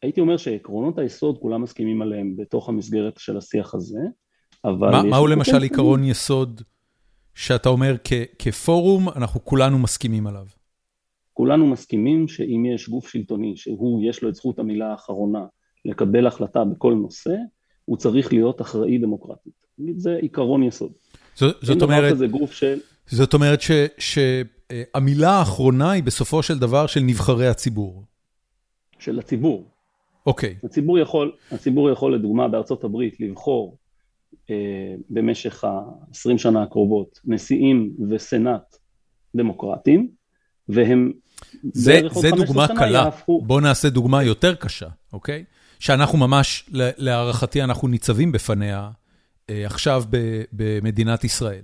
הייתי 0.05 0.21
אומר 0.21 0.37
שעקרונות 0.37 0.97
היסוד 0.97 1.37
כולם 1.37 1.61
מסכימים 1.61 2.01
עליהם 2.01 2.35
בתוך 2.37 2.69
המסגרת 2.69 3.17
של 3.17 3.37
השיח 3.37 3.75
הזה, 3.75 3.99
אבל... 4.65 4.91
מה, 4.91 5.03
מהו 5.03 5.27
למשל 5.27 5.61
עיקרון 5.61 6.03
יסוד 6.03 6.61
שאתה 7.33 7.69
אומר 7.69 7.95
כפורום, 8.39 9.09
אנחנו 9.09 9.45
כולנו 9.45 9.79
מסכימים 9.79 10.27
עליו? 10.27 10.45
כולנו 11.33 11.67
מסכימים 11.67 12.27
שאם 12.27 12.63
יש 12.75 12.89
גוף 12.89 13.07
שלטוני 13.07 13.57
שהוא, 13.57 14.09
יש 14.09 14.23
לו 14.23 14.29
את 14.29 14.35
זכות 14.35 14.59
המילה 14.59 14.91
האחרונה 14.91 15.45
לקבל 15.85 16.27
החלטה 16.27 16.63
בכל 16.63 16.93
נושא, 16.93 17.35
הוא 17.85 17.97
צריך 17.97 18.33
להיות 18.33 18.61
אחראי 18.61 18.97
דמוקרטית. 18.97 19.53
זה 19.97 20.15
עיקרון 20.21 20.63
יסוד. 20.63 20.91
זאת, 21.35 21.55
זאת 21.61 21.81
אומרת... 21.81 22.13
כזה 22.13 22.27
גוף 22.27 22.51
של... 22.51 22.79
זאת 23.07 23.33
אומרת 23.33 23.59
שהמילה 23.97 25.31
האחרונה 25.31 25.91
היא 25.91 26.03
בסופו 26.03 26.43
של 26.43 26.59
דבר 26.59 26.87
של 26.87 26.99
נבחרי 26.99 27.47
הציבור. 27.47 28.03
של 28.99 29.19
הציבור. 29.19 29.74
אוקיי. 30.25 30.55
Okay. 30.63 30.65
הציבור 30.65 30.99
יכול, 30.99 31.31
הציבור 31.51 31.89
יכול 31.89 32.15
לדוגמה 32.15 32.47
בארצות 32.47 32.83
הברית 32.83 33.19
לבחור 33.19 33.77
אה, 34.49 34.55
במשך 35.09 35.63
ה-20 35.63 36.37
שנה 36.37 36.63
הקרובות 36.63 37.19
נשיאים 37.25 37.93
וסנאט 38.09 38.77
דמוקרטיים, 39.35 40.07
והם 40.69 41.11
זה, 41.73 42.01
זה 42.11 42.29
דוגמה 42.31 42.67
קלה, 42.67 42.89
יהפכו... 43.05 43.41
בואו 43.41 43.59
נעשה 43.59 43.89
דוגמה 43.89 44.23
יותר 44.23 44.55
קשה, 44.55 44.87
אוקיי? 45.13 45.43
שאנחנו 45.79 46.17
ממש, 46.17 46.69
להערכתי, 46.71 47.63
אנחנו 47.63 47.87
ניצבים 47.87 48.31
בפניה 48.31 48.89
אה, 49.49 49.65
עכשיו 49.65 50.03
ב, 50.09 50.41
במדינת 50.51 51.23
ישראל. 51.23 51.63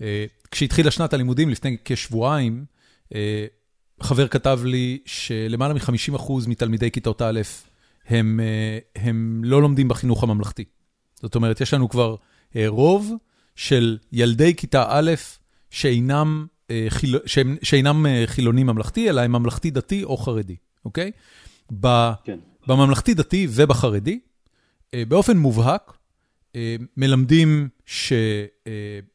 אה, 0.00 0.24
כשהתחילה 0.50 0.90
שנת 0.90 1.12
הלימודים 1.12 1.50
לפני 1.50 1.76
כשבועיים, 1.84 2.64
אה, 3.14 3.46
חבר 4.00 4.28
כתב 4.28 4.60
לי 4.64 4.98
שלמעלה 5.06 5.74
מ-50% 5.74 6.32
מתלמידי 6.48 6.90
כיתות 6.90 7.22
א' 7.22 7.40
הם, 8.06 8.40
אה, 8.42 8.78
הם 9.02 9.40
לא 9.44 9.62
לומדים 9.62 9.88
בחינוך 9.88 10.22
הממלכתי. 10.22 10.64
זאת 11.22 11.34
אומרת, 11.34 11.60
יש 11.60 11.74
לנו 11.74 11.88
כבר 11.88 12.16
אה, 12.56 12.64
רוב 12.68 13.12
של 13.56 13.98
ילדי 14.12 14.54
כיתה 14.54 14.84
א' 14.88 15.12
שאינם, 15.70 16.46
אה. 16.70 16.86
שאינם 17.62 18.06
חילוני 18.26 18.64
ממלכתי, 18.64 19.10
אלא 19.10 19.20
הם 19.20 19.32
ממלכתי 19.32 19.70
דתי 19.70 20.04
או 20.04 20.16
חרדי, 20.16 20.56
אוקיי? 20.84 21.10
ב... 21.80 22.12
כן. 22.24 22.38
בממלכתי 22.66 23.14
דתי 23.14 23.46
ובחרדי, 23.50 24.20
באופן 25.08 25.36
מובהק, 25.36 25.92
מלמדים 26.96 27.68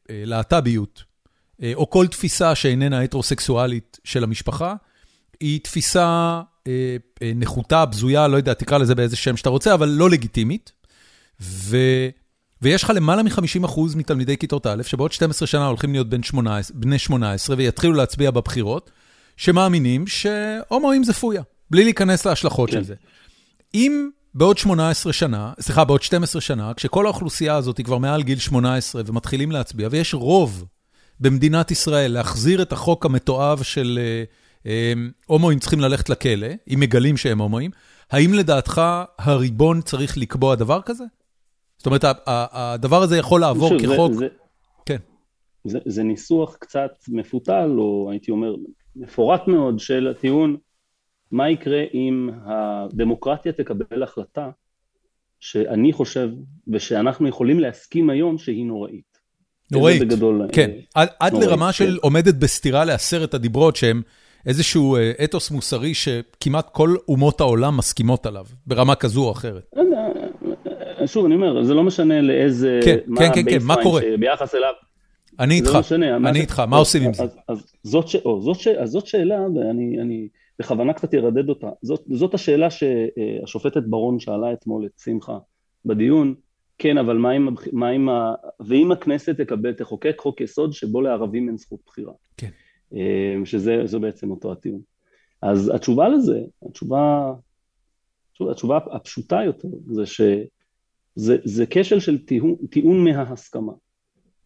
שלהט"ביות, 0.02 1.04
או 1.74 1.90
כל 1.90 2.06
תפיסה 2.06 2.54
שאיננה 2.54 3.02
הטרוסקסואלית 3.02 3.98
של 4.04 4.24
המשפחה, 4.24 4.74
היא 5.40 5.60
תפיסה 5.60 6.40
אה, 6.66 6.96
אה, 7.22 7.32
נחותה, 7.34 7.86
בזויה, 7.86 8.28
לא 8.28 8.36
יודע, 8.36 8.54
תקרא 8.54 8.78
לזה 8.78 8.94
באיזה 8.94 9.16
שם 9.16 9.36
שאתה 9.36 9.48
רוצה, 9.48 9.74
אבל 9.74 9.88
לא 9.88 10.10
לגיטימית. 10.10 10.72
ו... 11.40 11.76
ויש 12.62 12.84
לך 12.84 12.92
למעלה 12.94 13.22
מ-50% 13.22 13.80
מתלמידי 13.96 14.36
כיתות 14.36 14.66
א', 14.66 14.82
שבעוד 14.82 15.12
12 15.12 15.46
שנה 15.46 15.66
הולכים 15.66 15.92
להיות 15.92 16.08
בן 16.08 16.22
18, 16.22 16.76
בני 16.80 16.98
18 16.98 17.56
ויתחילו 17.56 17.92
להצביע 17.92 18.30
בבחירות, 18.30 18.90
שמאמינים 19.36 20.06
שהומואים 20.06 21.04
זה 21.04 21.12
פויה, 21.12 21.42
בלי 21.70 21.84
להיכנס 21.84 22.26
להשלכות 22.26 22.70
כן. 22.70 22.76
של 22.76 22.84
זה. 22.84 22.94
אם 23.74 24.08
בעוד 24.34 24.58
18 24.58 25.12
שנה, 25.12 25.52
סליחה, 25.60 25.84
בעוד 25.84 26.02
12 26.02 26.40
שנה, 26.40 26.74
כשכל 26.74 27.06
האוכלוסייה 27.06 27.56
הזאת 27.56 27.78
היא 27.78 27.84
כבר 27.84 27.98
מעל 27.98 28.22
גיל 28.22 28.38
18 28.38 29.02
ומתחילים 29.06 29.52
להצביע, 29.52 29.88
ויש 29.90 30.14
רוב 30.14 30.64
במדינת 31.20 31.70
ישראל 31.70 32.12
להחזיר 32.12 32.62
את 32.62 32.72
החוק 32.72 33.06
המתועב 33.06 33.62
של 33.62 33.98
אמ, 33.98 34.24
הומואים 35.26 35.58
צריכים 35.58 35.80
ללכת 35.80 36.08
לכלא, 36.08 36.48
אם 36.74 36.80
מגלים 36.80 37.16
שהם 37.16 37.40
הומואים, 37.40 37.70
האם 38.10 38.34
לדעתך 38.34 38.82
הריבון 39.18 39.80
צריך 39.80 40.18
לקבוע 40.18 40.54
דבר 40.54 40.80
כזה? 40.82 41.04
זאת 41.78 41.86
אומרת, 41.86 42.04
הדבר 42.26 43.02
הזה 43.02 43.16
יכול 43.16 43.40
לעבור 43.40 43.68
שוב, 43.68 43.80
כחוק... 43.82 44.12
זה, 44.12 44.28
כן. 44.86 44.96
זה, 45.64 45.78
זה 45.86 46.02
ניסוח 46.02 46.56
קצת 46.56 46.90
מפותל, 47.08 47.70
או 47.78 48.08
הייתי 48.10 48.30
אומר, 48.30 48.54
מפורט 48.96 49.48
מאוד 49.48 49.78
של 49.78 50.08
הטיעון, 50.08 50.56
מה 51.30 51.50
יקרה 51.50 51.82
אם 51.94 52.30
הדמוקרטיה 52.44 53.52
תקבל 53.52 54.02
החלטה 54.02 54.50
שאני 55.40 55.92
חושב, 55.92 56.28
ושאנחנו 56.68 57.28
יכולים 57.28 57.60
להסכים 57.60 58.10
היום 58.10 58.38
שהיא 58.38 58.66
נוראית. 58.66 59.18
נוראית, 59.72 60.02
בגדול, 60.02 60.48
כן. 60.52 60.70
אה, 60.70 61.02
עד, 61.02 61.08
עד 61.20 61.32
נוראית, 61.32 61.50
לרמה 61.50 61.66
כן. 61.66 61.72
של 61.72 61.98
עומדת 62.02 62.34
בסתירה 62.34 62.84
לעשרת 62.84 63.34
הדיברות 63.34 63.76
שהם 63.76 64.02
איזשהו 64.46 64.96
אה, 64.96 65.12
אתוס 65.24 65.50
מוסרי 65.50 65.94
שכמעט 65.94 66.68
כל 66.72 66.94
אומות 67.08 67.40
העולם 67.40 67.76
מסכימות 67.76 68.26
עליו, 68.26 68.44
ברמה 68.66 68.94
כזו 68.94 69.24
או 69.24 69.32
אחרת. 69.32 69.70
לא 71.00 71.06
שוב, 71.06 71.24
אני 71.24 71.34
אומר, 71.34 71.64
זה 71.64 71.74
לא 71.74 71.82
משנה 71.82 72.20
לאיזה... 72.20 72.80
כן, 72.84 72.96
כן, 73.18 73.30
כן, 73.34 73.50
כן, 73.50 73.58
מה 73.62 73.74
קורה? 73.82 74.02
ביחס 74.20 74.54
אליו. 74.54 74.72
אני 75.40 75.54
איתך, 75.54 75.78
לא 75.90 76.06
אני 76.28 76.40
איתך, 76.40 76.60
מה 76.60 76.76
עושים 76.76 77.02
עם 77.02 77.12
זה? 77.12 77.24
אז 77.48 78.90
זאת 78.90 79.06
שאלה, 79.06 79.38
ואני 79.54 80.28
בכוונה 80.58 80.92
קצת 80.92 81.14
ארדד 81.14 81.48
אותה, 81.48 81.66
זאת 82.12 82.34
השאלה 82.34 82.68
שהשופטת 82.70 83.82
ברון 83.82 84.20
שאלה 84.20 84.52
אתמול 84.52 84.86
את 84.86 84.98
שמחה 84.98 85.38
בדיון, 85.84 86.34
כן, 86.78 86.98
אבל 86.98 87.16
מה 87.16 87.30
עם, 87.30 87.48
מה 87.72 87.88
עם 87.88 88.08
ה... 88.08 88.34
ואם 88.60 88.92
הכנסת 88.92 89.40
תקבל, 89.40 89.72
תחוקק 89.72 90.14
חוק 90.18 90.40
יסוד 90.40 90.72
שבו 90.72 91.00
לערבים 91.00 91.48
אין 91.48 91.56
זכות 91.56 91.80
בחירה. 91.86 92.12
כן. 92.36 92.50
אה, 92.94 93.34
שזה 93.44 93.98
בעצם 93.98 94.30
אותו 94.30 94.52
הטיעון. 94.52 94.80
אז 95.42 95.72
התשובה 95.74 96.08
לזה, 96.08 96.40
התשובה, 96.68 97.32
התשובה 98.50 98.78
הפשוטה 98.92 99.42
יותר, 99.44 99.68
זה 99.86 100.06
שזה 100.06 101.66
כשל 101.70 102.00
של 102.00 102.24
טיעון, 102.24 102.56
טיעון 102.70 103.04
מההסכמה. 103.04 103.72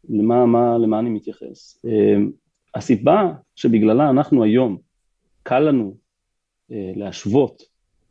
למה, 0.09 0.47
מה, 0.47 0.79
למה 0.79 0.99
אני 0.99 1.11
מתייחס? 1.11 1.85
אה, 1.87 2.17
הסיבה 2.75 3.33
שבגללה 3.57 4.11
אנחנו 4.11 4.45
היום, 4.45 4.79
קל 5.43 5.59
לנו 5.61 5.97
אה, 6.73 6.93
להשוות 6.97 7.63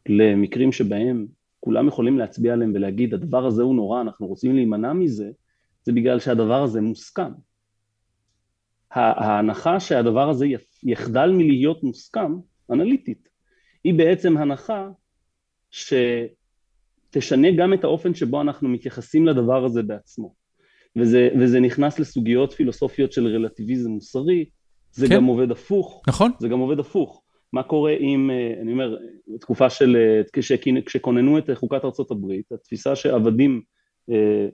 למקרים 0.09 0.71
שבהם 0.71 1.27
כולם 1.59 1.87
יכולים 1.87 2.17
להצביע 2.17 2.53
עליהם 2.53 2.71
ולהגיד 2.75 3.13
הדבר 3.13 3.45
הזה 3.45 3.63
הוא 3.63 3.75
נורא, 3.75 4.01
אנחנו 4.01 4.27
רוצים 4.27 4.55
להימנע 4.55 4.93
מזה, 4.93 5.31
זה 5.83 5.91
בגלל 5.91 6.19
שהדבר 6.19 6.63
הזה 6.63 6.81
מוסכם. 6.81 7.31
ההנחה 8.93 9.79
שהדבר 9.79 10.29
הזה 10.29 10.47
יחדל 10.83 11.31
מלהיות 11.31 11.83
מוסכם, 11.83 12.33
אנליטית, 12.71 13.29
היא 13.83 13.93
בעצם 13.93 14.37
הנחה 14.37 14.89
שתשנה 15.71 17.51
גם 17.57 17.73
את 17.73 17.83
האופן 17.83 18.13
שבו 18.13 18.41
אנחנו 18.41 18.69
מתייחסים 18.69 19.27
לדבר 19.27 19.65
הזה 19.65 19.83
בעצמו. 19.83 20.33
וזה, 20.95 21.29
וזה 21.39 21.59
נכנס 21.59 21.99
לסוגיות 21.99 22.53
פילוסופיות 22.53 23.11
של 23.11 23.27
רלטיביזם 23.27 23.91
מוסרי, 23.91 24.45
זה 24.91 25.07
כן. 25.07 25.15
גם 25.15 25.25
עובד 25.25 25.51
הפוך. 25.51 26.03
נכון. 26.07 26.31
זה 26.39 26.47
גם 26.47 26.59
עובד 26.59 26.79
הפוך. 26.79 27.23
מה 27.53 27.63
קורה 27.63 27.91
אם, 27.91 28.29
אה, 28.31 28.61
אני 28.61 28.71
אומר, 28.71 28.97
תקופה 29.39 29.69
של, 29.69 29.95
אה, 29.95 30.21
כשכוננו 30.85 31.37
את 31.37 31.49
חוקת 31.53 31.85
ארה"ב, 31.85 32.31
התפיסה 32.53 32.95
שעבדים, 32.95 33.61
אה, 34.09 34.47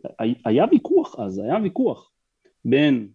היה 0.45 0.65
ויכוח 0.71 1.15
אז, 1.19 1.39
היה 1.39 1.57
ויכוח 1.63 2.11
בין 2.65 3.07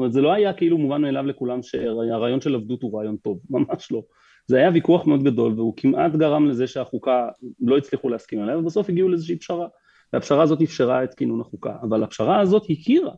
אומרת 0.00 0.12
זה 0.12 0.20
לא 0.20 0.32
היה 0.32 0.52
כאילו 0.52 0.78
מובן 0.78 1.02
מאליו 1.02 1.26
לכולם 1.26 1.62
שהרעיון 1.62 2.40
של 2.40 2.54
עבדות 2.54 2.82
הוא 2.82 2.98
רעיון 2.98 3.16
טוב, 3.16 3.40
ממש 3.50 3.92
לא. 3.92 4.02
זה 4.46 4.56
היה 4.56 4.70
ויכוח 4.74 5.06
מאוד 5.06 5.22
גדול 5.22 5.52
והוא 5.56 5.74
כמעט 5.76 6.12
גרם 6.12 6.48
לזה 6.48 6.66
שהחוקה 6.66 7.28
לא 7.60 7.78
הצליחו 7.78 8.08
להסכים 8.08 8.40
עליה 8.40 8.58
ובסוף 8.58 8.88
הגיעו 8.88 9.08
לאיזושהי 9.08 9.38
פשרה 9.38 9.66
והפשרה 10.12 10.42
הזאת 10.42 10.62
אפשרה 10.62 11.04
את 11.04 11.14
כינון 11.14 11.40
החוקה 11.40 11.76
אבל 11.82 12.02
הפשרה 12.02 12.40
הזאת 12.40 12.62
הכירה 12.70 13.12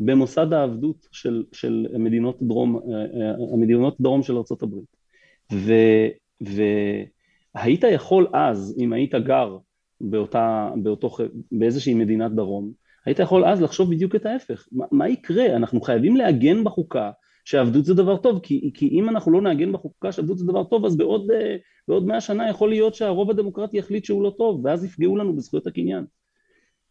במוסד 0.00 0.52
העבדות 0.52 1.06
של, 1.12 1.44
של 1.52 1.86
מדינות 1.98 2.42
דרום, 2.42 2.80
המדינות 3.52 4.00
דרום 4.00 4.22
של 4.22 4.36
ארה"ב 4.36 4.74
והיית 6.40 7.84
יכול 7.92 8.26
אז 8.32 8.76
אם 8.78 8.92
היית 8.92 9.14
גר 9.14 9.58
באותה, 10.00 10.70
באותו, 10.82 11.10
באיזושהי 11.52 11.94
מדינת 11.94 12.32
דרום 12.32 12.72
היית 13.06 13.18
יכול 13.18 13.44
אז 13.44 13.62
לחשוב 13.62 13.90
בדיוק 13.90 14.14
את 14.14 14.26
ההפך, 14.26 14.68
מה, 14.72 14.84
מה 14.92 15.08
יקרה? 15.08 15.56
אנחנו 15.56 15.80
חייבים 15.80 16.16
לעגן 16.16 16.64
בחוקה 16.64 17.10
שעבדות 17.44 17.84
זה 17.84 17.94
דבר 17.94 18.16
טוב, 18.16 18.40
כי, 18.42 18.70
כי 18.74 18.88
אם 18.88 19.08
אנחנו 19.08 19.32
לא 19.32 19.42
נעגן 19.42 19.72
בחוקה 19.72 20.12
שעבדות 20.12 20.38
זה 20.38 20.46
דבר 20.46 20.64
טוב, 20.64 20.84
אז 20.84 20.96
בעוד, 20.96 21.30
אה, 21.30 21.56
בעוד 21.88 22.06
מאה 22.06 22.20
שנה 22.20 22.50
יכול 22.50 22.68
להיות 22.68 22.94
שהרוב 22.94 23.30
הדמוקרטי 23.30 23.76
יחליט 23.76 24.04
שהוא 24.04 24.22
לא 24.22 24.34
טוב, 24.38 24.64
ואז 24.64 24.84
יפגעו 24.84 25.16
לנו 25.16 25.36
בזכויות 25.36 25.66
הקניין. 25.66 26.04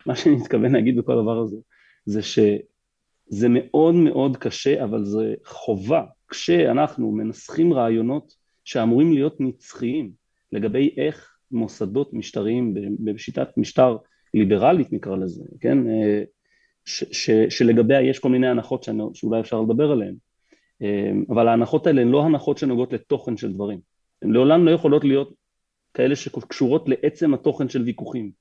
מה 0.06 0.16
שאני 0.16 0.36
מתכוון 0.36 0.72
להגיד 0.72 0.98
בכל 0.98 1.20
הדבר 1.20 1.40
הזה, 1.40 1.58
זה 2.06 2.22
שזה 2.22 3.48
מאוד 3.50 3.96
מאוד 3.96 4.38
קשה, 4.38 4.84
אבל 4.84 5.06
זה 5.06 5.34
חובה, 5.46 6.04
כשאנחנו 6.30 7.12
מנסחים 7.12 7.74
רעיונות 7.74 8.34
שאמורים 8.64 9.14
להיות 9.14 9.36
נצחיים 9.40 10.12
לגבי 10.52 10.96
איך 10.98 11.38
מוסדות 11.52 12.14
משטריים 12.14 12.74
בשיטת 13.00 13.58
משטר 13.58 13.98
ליברלית 14.34 14.94
נקרא 14.94 15.16
לזה, 15.16 15.44
כן? 15.62 15.88
אה, 15.88 16.24
ש, 16.86 17.04
ש, 17.12 17.30
שלגביה 17.50 18.02
יש 18.02 18.20
כל 18.20 18.30
מיני 18.30 18.48
הנחות 18.48 18.84
שאני, 18.84 19.04
שאולי 19.14 19.40
אפשר 19.40 19.62
לדבר 19.62 19.92
עליהן, 19.92 20.16
אה, 20.82 21.12
אבל 21.30 21.48
ההנחות 21.48 21.88
האלה 21.88 22.02
הן 22.02 22.08
לא 22.08 22.26
הנחות 22.26 22.58
שנוגעות 22.58 22.94
לתוכן 22.94 23.38
של 23.38 23.54
דברים, 23.54 23.80
הן 24.22 24.32
לעולם 24.32 24.66
לא 24.66 24.72
יכולות 24.72 25.04
להיות 25.04 25.34
כאלה 25.94 26.16
שקשורות 26.16 26.90
לעצם 26.90 27.34
התוכן 27.34 27.70
של 27.70 27.82
ויכוחים, 27.82 28.32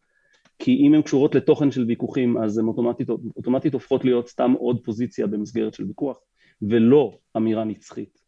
כי 0.59 0.76
אם 0.86 0.95
הן 0.95 1.03
קשורות 1.03 1.34
לתוכן 1.34 1.70
של 1.70 1.84
ויכוחים 1.84 2.36
אז 2.43 2.59
הן 2.59 2.64
אוטומטית, 2.64 3.09
אוטומטית 3.36 3.74
הופכות 3.74 4.05
להיות 4.05 4.28
סתם 4.28 4.53
עוד 4.53 4.84
פוזיציה 4.84 5.26
במסגרת 5.26 5.74
של 5.74 5.84
ויכוח, 5.84 6.18
ולא 6.62 7.18
אמירה 7.36 7.64
נצחית. 7.64 8.18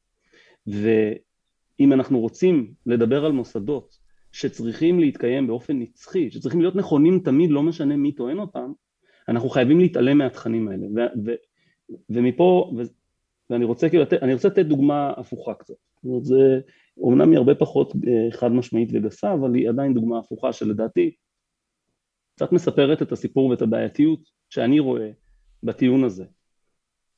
ואם 0.67 1.93
אנחנו 1.93 2.21
רוצים 2.21 2.73
לדבר 2.87 3.25
על 3.25 3.33
מוסדות 3.33 3.99
שצריכים 4.33 5.01
להתקיים 5.01 5.47
באופן 5.47 5.79
נצחי, 5.79 6.31
שצריכים 6.31 6.61
להיות 6.61 6.77
נכונים 6.77 7.21
תמיד, 7.25 7.51
לא 7.51 7.63
משנה 7.63 7.97
מי 7.97 8.13
טוען 8.13 8.39
אותם, 8.39 8.73
אנחנו 9.29 9.49
חייבים 9.49 9.81
להתעלם 9.81 10.19
מהתכנים 10.19 10.69
האלה. 10.69 10.87
ומפה, 12.11 12.73
ואני 13.51 13.65
רוצה 13.65 13.89
כאילו, 13.89 14.05
אני 14.23 14.35
רוצה 14.35 14.49
לתת 14.49 14.67
דוגמה 14.67 15.13
הפוכה 15.17 15.55
קצת. 15.55 15.75
זאת 15.97 16.05
אומרת, 16.05 16.25
זה 16.25 16.61
אומנם 16.97 17.31
היא 17.31 17.39
הרבה 17.39 17.55
פחות 17.55 17.93
אה, 17.93 18.31
חד 18.31 18.53
משמעית 18.53 18.89
וגסה, 18.93 19.35
אבל 19.35 19.55
היא 19.55 19.69
עדיין 19.69 19.95
דוגמה 19.95 20.19
הפוכה 20.19 20.53
שלדעתי 20.53 21.15
קצת 22.35 22.53
מספרת 22.53 23.03
את 23.03 23.13
הסיפור 23.13 23.47
ואת 23.47 23.63
הבעייתיות 23.63 24.21
שאני 24.51 24.81
רואה 24.81 25.11
בטיעון 25.63 26.05
הזה. 26.05 26.25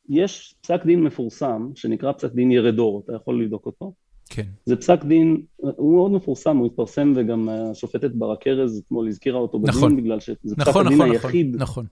יש 0.09 0.55
פסק 0.61 0.87
דין 0.87 1.03
מפורסם 1.03 1.71
שנקרא 1.75 2.13
פסק 2.13 2.33
דין 2.33 2.51
ירדור, 2.51 3.03
אתה 3.05 3.13
יכול 3.17 3.43
לבדוק 3.43 3.67
אותו? 3.67 3.93
כן. 4.35 4.47
זה 4.65 4.77
פסק 4.77 5.05
דין, 5.05 5.43
הוא 5.57 5.95
מאוד 5.95 6.13
מפורסם, 6.13 6.57
הוא 6.57 6.67
התפרסם 6.67 7.13
וגם 7.17 7.49
השופטת 7.49 8.11
ברק 8.11 8.47
ארז 8.47 8.83
אתמול 8.87 9.09
הזכירה 9.09 9.39
אותו 9.39 9.59
בדיון, 9.59 9.77
נכון. 9.77 9.97
בגלל 9.97 10.21
שזה 10.21 10.55
נכון, 10.57 10.73
פסק 10.73 10.87
הדין 10.87 10.99
נכון, 10.99 11.11
היחיד 11.11 11.57
נכון. 11.57 11.87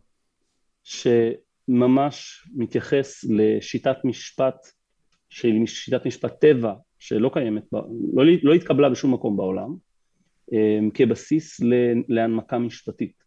שממש 0.83 2.49
מתייחס 2.55 3.25
לשיטת 3.25 3.97
משפט, 4.05 4.67
שהיא 5.29 5.67
שיטת 5.67 6.07
משפט 6.07 6.41
טבע, 6.41 6.75
שלא 6.99 7.31
קיימת, 7.33 7.63
לא, 7.73 8.25
לא 8.43 8.55
התקבלה 8.55 8.91
בשום 8.91 9.15
מקום 9.15 9.37
בעולם, 9.37 9.75
אמ, 10.53 10.91
כבסיס 10.95 11.61
להנמקה 12.09 12.59
משפטית. 12.59 13.23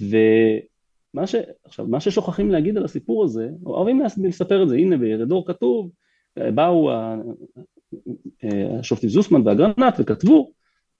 ומה 0.00 1.26
ש... 1.26 1.34
עכשיו, 1.64 1.86
מה 1.86 2.00
ששוכחים 2.00 2.50
להגיד 2.50 2.76
על 2.76 2.84
הסיפור 2.84 3.24
הזה, 3.24 3.48
אוהבים 3.66 4.02
לספר 4.24 4.62
את 4.62 4.68
זה, 4.68 4.76
הנה 4.76 4.96
בירדור 4.96 5.46
כתוב, 5.46 5.90
באו 6.36 6.90
השופטים 8.80 9.08
זוסמן 9.08 9.48
ואגרנט 9.48 9.94
וכתבו, 9.98 10.50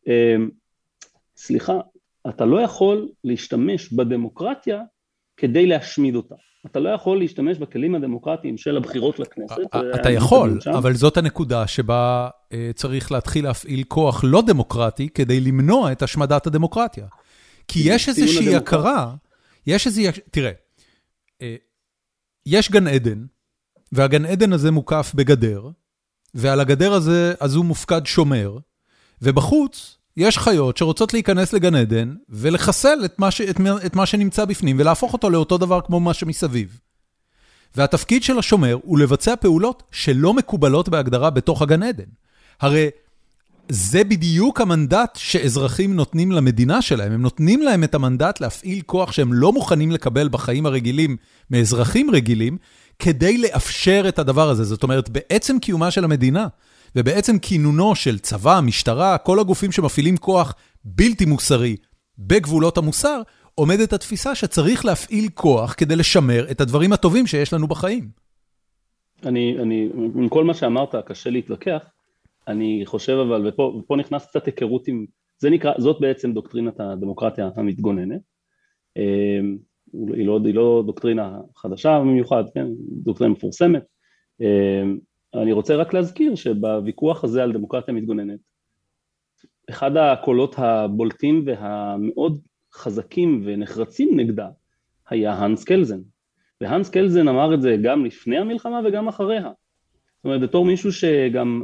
אמ, 0.06 0.50
סליחה, 1.36 1.80
אתה 2.28 2.44
לא 2.44 2.60
יכול 2.60 3.08
להשתמש 3.24 3.92
בדמוקרטיה 3.92 4.82
כדי 5.36 5.66
להשמיד 5.66 6.14
אותה. 6.14 6.34
אתה 6.66 6.80
לא 6.80 6.88
יכול 6.88 7.18
להשתמש 7.18 7.58
בכלים 7.58 7.94
הדמוקרטיים 7.94 8.58
של 8.58 8.76
הבחירות 8.76 9.18
לכנסת. 9.18 9.56
אתה 9.94 10.10
יכול, 10.10 10.58
אבל 10.78 10.94
זאת 10.94 11.16
הנקודה 11.16 11.66
שבה 11.66 12.28
אה, 12.52 12.70
צריך 12.74 13.12
להתחיל 13.12 13.44
להפעיל 13.44 13.84
כוח 13.88 14.24
לא 14.24 14.42
דמוקרטי 14.46 15.08
כדי 15.08 15.40
למנוע 15.40 15.92
את 15.92 16.02
השמדת 16.02 16.46
הדמוקרטיה. 16.46 17.06
כי 17.68 17.80
יש 17.84 18.08
איזושהי 18.08 18.56
הכרה, 18.56 19.14
יש 19.66 19.86
איזושהי, 19.86 20.12
תראה, 20.30 20.52
אה, 21.42 21.56
יש 22.46 22.70
גן 22.70 22.86
עדן, 22.86 23.24
והגן 23.92 24.24
עדן 24.24 24.52
הזה 24.52 24.70
מוקף 24.70 25.12
בגדר, 25.14 25.68
ועל 26.34 26.60
הגדר 26.60 26.92
הזה, 26.92 27.34
הזו 27.40 27.62
מופקד 27.62 28.06
שומר, 28.06 28.58
ובחוץ 29.22 29.96
יש 30.16 30.38
חיות 30.38 30.76
שרוצות 30.76 31.12
להיכנס 31.12 31.52
לגן 31.52 31.74
עדן 31.74 32.14
ולחסל 32.28 32.98
את 33.04 33.18
מה, 33.18 33.30
ש, 33.30 33.40
את, 33.40 33.56
את 33.86 33.96
מה 33.96 34.06
שנמצא 34.06 34.44
בפנים 34.44 34.76
ולהפוך 34.78 35.12
אותו 35.12 35.30
לאותו 35.30 35.58
דבר 35.58 35.80
כמו 35.80 36.00
מה 36.00 36.14
שמסביב. 36.14 36.80
והתפקיד 37.76 38.22
של 38.22 38.38
השומר 38.38 38.78
הוא 38.82 38.98
לבצע 38.98 39.36
פעולות 39.36 39.82
שלא 39.92 40.34
מקובלות 40.34 40.88
בהגדרה 40.88 41.30
בתוך 41.30 41.62
הגן 41.62 41.82
עדן. 41.82 42.04
הרי 42.60 42.88
זה 43.68 44.04
בדיוק 44.04 44.60
המנדט 44.60 45.16
שאזרחים 45.16 45.96
נותנים 45.96 46.32
למדינה 46.32 46.82
שלהם. 46.82 47.12
הם 47.12 47.22
נותנים 47.22 47.62
להם 47.62 47.84
את 47.84 47.94
המנדט 47.94 48.40
להפעיל 48.40 48.82
כוח 48.86 49.12
שהם 49.12 49.32
לא 49.32 49.52
מוכנים 49.52 49.90
לקבל 49.92 50.28
בחיים 50.28 50.66
הרגילים 50.66 51.16
מאזרחים 51.50 52.10
רגילים, 52.10 52.58
כדי 52.98 53.38
לאפשר 53.38 54.04
את 54.08 54.18
הדבר 54.18 54.48
הזה. 54.48 54.64
זאת 54.64 54.82
אומרת, 54.82 55.08
בעצם 55.08 55.58
קיומה 55.58 55.90
של 55.90 56.04
המדינה, 56.04 56.46
ובעצם 56.96 57.38
כינונו 57.38 57.94
של 57.94 58.18
צבא, 58.18 58.60
משטרה, 58.62 59.18
כל 59.18 59.40
הגופים 59.40 59.72
שמפעילים 59.72 60.16
כוח 60.16 60.54
בלתי 60.84 61.24
מוסרי 61.24 61.76
בגבולות 62.18 62.78
המוסר, 62.78 63.22
עומדת 63.54 63.92
התפיסה 63.92 64.34
שצריך 64.34 64.84
להפעיל 64.84 65.28
כוח 65.34 65.74
כדי 65.76 65.96
לשמר 65.96 66.50
את 66.50 66.60
הדברים 66.60 66.92
הטובים 66.92 67.26
שיש 67.26 67.52
לנו 67.52 67.66
בחיים. 67.66 68.08
אני, 69.26 69.56
אני, 69.62 69.88
עם 70.14 70.28
כל 70.28 70.44
מה 70.44 70.54
שאמרת, 70.54 70.94
קשה 71.06 71.30
להתווכח. 71.30 71.82
אני 72.48 72.82
חושב 72.84 73.12
אבל, 73.12 73.48
ופה, 73.48 73.62
ופה 73.62 73.96
נכנס 73.96 74.26
קצת 74.26 74.46
היכרות 74.46 74.88
עם, 74.88 75.06
זה 75.38 75.50
נקרא, 75.50 75.72
זאת 75.78 76.00
בעצם 76.00 76.32
דוקטרינת 76.32 76.80
הדמוקרטיה 76.80 77.50
המתגוננת. 77.56 78.20
היא 79.92 80.26
לא, 80.26 80.40
היא 80.44 80.54
לא 80.54 80.82
דוקטרינה 80.86 81.40
חדשה 81.56 82.00
במיוחד, 82.00 82.44
כן, 82.54 82.66
דוקטרינה 82.78 83.32
מפורסמת. 83.32 83.82
אמ, 84.40 84.98
אני 85.34 85.52
רוצה 85.52 85.76
רק 85.76 85.94
להזכיר 85.94 86.34
שבוויכוח 86.34 87.24
הזה 87.24 87.42
על 87.42 87.52
דמוקרטיה 87.52 87.94
מתגוננת, 87.94 88.40
אחד 89.70 89.96
הקולות 89.96 90.54
הבולטים 90.58 91.42
והמאוד 91.46 92.40
חזקים 92.74 93.42
ונחרצים 93.44 94.20
נגדה 94.20 94.48
היה 95.10 95.32
האנס 95.32 95.64
קלזן. 95.64 96.00
והאנס 96.60 96.90
קלזן 96.90 97.28
אמר 97.28 97.54
את 97.54 97.62
זה 97.62 97.76
גם 97.82 98.04
לפני 98.04 98.38
המלחמה 98.38 98.80
וגם 98.84 99.08
אחריה. 99.08 99.42
זאת 99.42 100.24
אומרת, 100.24 100.40
בתור 100.40 100.64
מישהו 100.64 100.92
שגם 100.92 101.62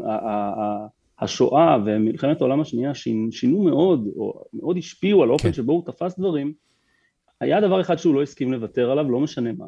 השואה 1.18 1.78
ומלחמת 1.86 2.40
העולם 2.40 2.60
השנייה 2.60 2.92
שינו 3.30 3.62
מאוד, 3.62 4.08
או 4.16 4.44
מאוד 4.52 4.76
השפיעו 4.76 5.22
על 5.22 5.28
האופן 5.28 5.48
כן. 5.48 5.52
שבו 5.52 5.72
הוא 5.72 5.86
תפס 5.86 6.18
דברים, 6.18 6.52
היה 7.42 7.60
דבר 7.60 7.80
אחד 7.80 7.96
שהוא 7.96 8.14
לא 8.14 8.22
הסכים 8.22 8.52
לוותר 8.52 8.90
עליו, 8.90 9.10
לא 9.10 9.20
משנה 9.20 9.52
מה. 9.52 9.66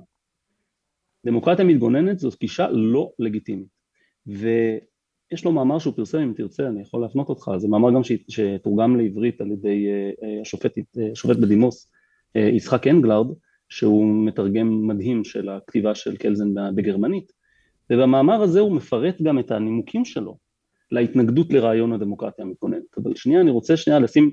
דמוקרטיה 1.26 1.64
מתגוננת 1.64 2.18
זאת 2.18 2.40
גישה 2.40 2.70
לא 2.70 3.10
לגיטימית. 3.18 3.68
ויש 4.26 5.44
לו 5.44 5.52
מאמר 5.52 5.78
שהוא 5.78 5.94
פרסם, 5.96 6.18
אם 6.18 6.32
תרצה, 6.36 6.68
אני 6.68 6.82
יכול 6.82 7.00
להפנות 7.00 7.28
אותך, 7.28 7.50
זה 7.56 7.68
מאמר 7.68 7.90
גם 7.94 8.00
שתורגם 8.28 8.96
לעברית 8.96 9.40
על 9.40 9.50
ידי 9.50 9.86
אה, 9.88 10.10
אה, 10.22 10.36
אה, 10.98 11.10
השופט 11.12 11.36
בדימוס 11.36 11.90
יצחק 12.34 12.86
אנגלרד, 12.86 13.26
שהוא 13.68 14.26
מתרגם 14.26 14.86
מדהים 14.86 15.24
של 15.24 15.48
הכתיבה 15.48 15.94
של 15.94 16.16
קלזן 16.16 16.74
בגרמנית, 16.74 17.32
ובמאמר 17.90 18.42
הזה 18.42 18.60
הוא 18.60 18.76
מפרט 18.76 19.22
גם 19.22 19.38
את 19.38 19.50
הנימוקים 19.50 20.04
שלו 20.04 20.38
להתנגדות 20.90 21.52
לרעיון 21.52 21.92
הדמוקרטיה 21.92 22.44
המתגוננת. 22.44 22.98
אבל 23.02 23.14
שנייה, 23.14 23.40
אני 23.40 23.50
רוצה 23.50 23.76
שנייה 23.76 23.98
לשים 23.98 24.30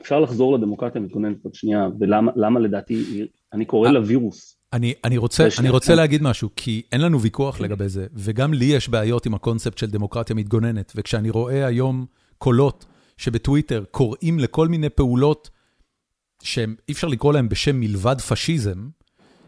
אפשר 0.00 0.20
לחזור 0.20 0.54
לדמוקרטיה 0.58 1.00
המתגוננת 1.00 1.36
עוד 1.44 1.54
שנייה, 1.54 1.88
ולמה 2.00 2.60
לדעתי, 2.60 3.26
אני 3.52 3.64
קורא 3.64 3.90
לה 3.90 4.00
וירוס. 4.04 4.56
אני, 4.72 4.94
אני 5.04 5.16
רוצה, 5.16 5.48
אני 5.58 5.68
רוצה 5.68 5.94
להגיד 5.94 6.22
משהו, 6.22 6.48
כי 6.56 6.82
אין 6.92 7.00
לנו 7.00 7.20
ויכוח 7.20 7.60
לגבי 7.60 7.88
זה, 7.88 8.06
וגם 8.14 8.54
לי 8.54 8.64
יש 8.64 8.88
בעיות 8.88 9.26
עם 9.26 9.34
הקונספט 9.34 9.78
של 9.78 9.90
דמוקרטיה 9.90 10.36
מתגוננת, 10.36 10.92
וכשאני 10.96 11.30
רואה 11.30 11.66
היום 11.66 12.06
קולות 12.38 12.84
שבטוויטר 13.16 13.84
קוראים 13.90 14.38
לכל 14.38 14.68
מיני 14.68 14.88
פעולות 14.88 15.50
שאי 16.42 16.92
אפשר 16.92 17.08
לקרוא 17.08 17.32
להם 17.32 17.48
בשם 17.48 17.80
מלבד 17.80 18.20
פשיזם, 18.20 18.88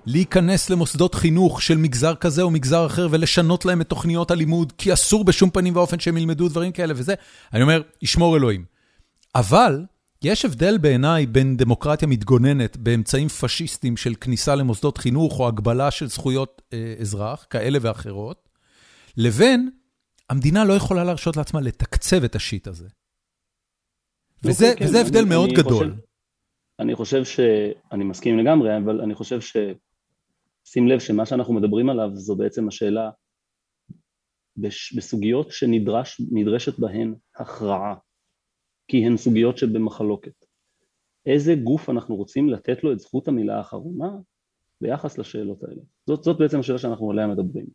להיכנס 0.07 0.71
למוסדות 0.71 1.15
חינוך 1.15 1.63
של 1.63 1.77
מגזר 1.77 2.15
כזה 2.15 2.43
או 2.43 2.51
מגזר 2.51 2.87
אחר 2.87 3.09
ולשנות 3.11 3.65
להם 3.65 3.81
את 3.81 3.89
תוכניות 3.89 4.31
הלימוד, 4.31 4.73
כי 4.79 4.93
אסור 4.93 5.25
בשום 5.25 5.51
פנים 5.51 5.77
ואופן 5.77 5.99
שהם 5.99 6.17
ילמדו 6.17 6.49
דברים 6.49 6.73
כאלה 6.73 6.95
וזה, 6.97 7.15
אני 7.53 7.63
אומר, 7.63 7.83
ישמור 8.03 8.37
אלוהים. 8.37 8.65
אבל 9.35 9.85
יש 10.27 10.45
הבדל 10.45 10.79
בעיניי 10.79 11.27
בין 11.27 11.57
דמוקרטיה 11.57 12.09
מתגוננת 12.09 12.77
באמצעים 12.77 13.29
פשיסטיים 13.29 13.97
של 13.97 14.15
כניסה 14.15 14.55
למוסדות 14.55 14.99
חינוך 14.99 15.41
או 15.41 15.49
הגבלה 15.49 15.91
של 15.91 16.07
זכויות 16.07 16.63
אה, 16.73 16.95
אזרח, 17.01 17.47
כאלה 17.51 17.79
ואחרות, 17.83 18.49
לבין 19.17 19.71
המדינה 20.31 20.65
לא 20.65 20.73
יכולה 20.73 21.05
להרשות 21.05 21.37
לעצמה 21.37 21.61
לתקצב 21.61 22.25
את 22.25 22.35
השיט 22.35 22.67
הזה. 22.67 22.89
וזה, 24.45 24.75
כן, 24.79 24.85
וזה 24.85 25.01
הבדל 25.01 25.19
אני, 25.19 25.29
מאוד 25.29 25.49
אני 25.49 25.59
גדול. 25.59 25.91
חושב, 25.91 26.01
אני 26.81 26.95
חושב 26.95 27.25
ש... 27.25 27.41
אני 27.93 28.05
מסכים 28.05 28.39
לגמרי, 28.39 28.77
אבל 28.85 29.01
אני 29.01 29.15
חושב 29.15 29.41
ש... 29.41 29.57
שים 30.65 30.89
לב 30.89 31.01
שמה 31.01 31.27
שאנחנו 31.27 31.55
מדברים 31.55 31.91
עליו 31.91 32.11
זו 32.15 32.37
בעצם 32.37 32.69
השאלה 32.69 33.11
בסוגיות 34.97 35.51
שנדרשת 35.51 36.79
בהן 36.79 37.15
הכרעה. 37.37 37.95
כי 38.89 39.07
הן 39.07 39.17
סוגיות 39.17 39.59
שבמחלוקת. 39.59 40.45
איזה 41.27 41.55
גוף 41.55 41.91
אנחנו 41.91 42.17
רוצים 42.17 42.51
לתת 42.51 42.85
לו 42.85 42.93
את 42.93 42.99
זכות 42.99 43.29
המילה 43.29 43.59
האחרונה 43.59 44.11
ביחס 44.81 45.19
לשאלות 45.19 45.63
האלה. 45.63 45.83
זאת, 46.07 46.25
זאת 46.25 46.39
בעצם 46.39 46.61
השאלה 46.61 46.79
שאנחנו 46.79 47.11
עליה 47.11 47.27
מדברים. 47.27 47.67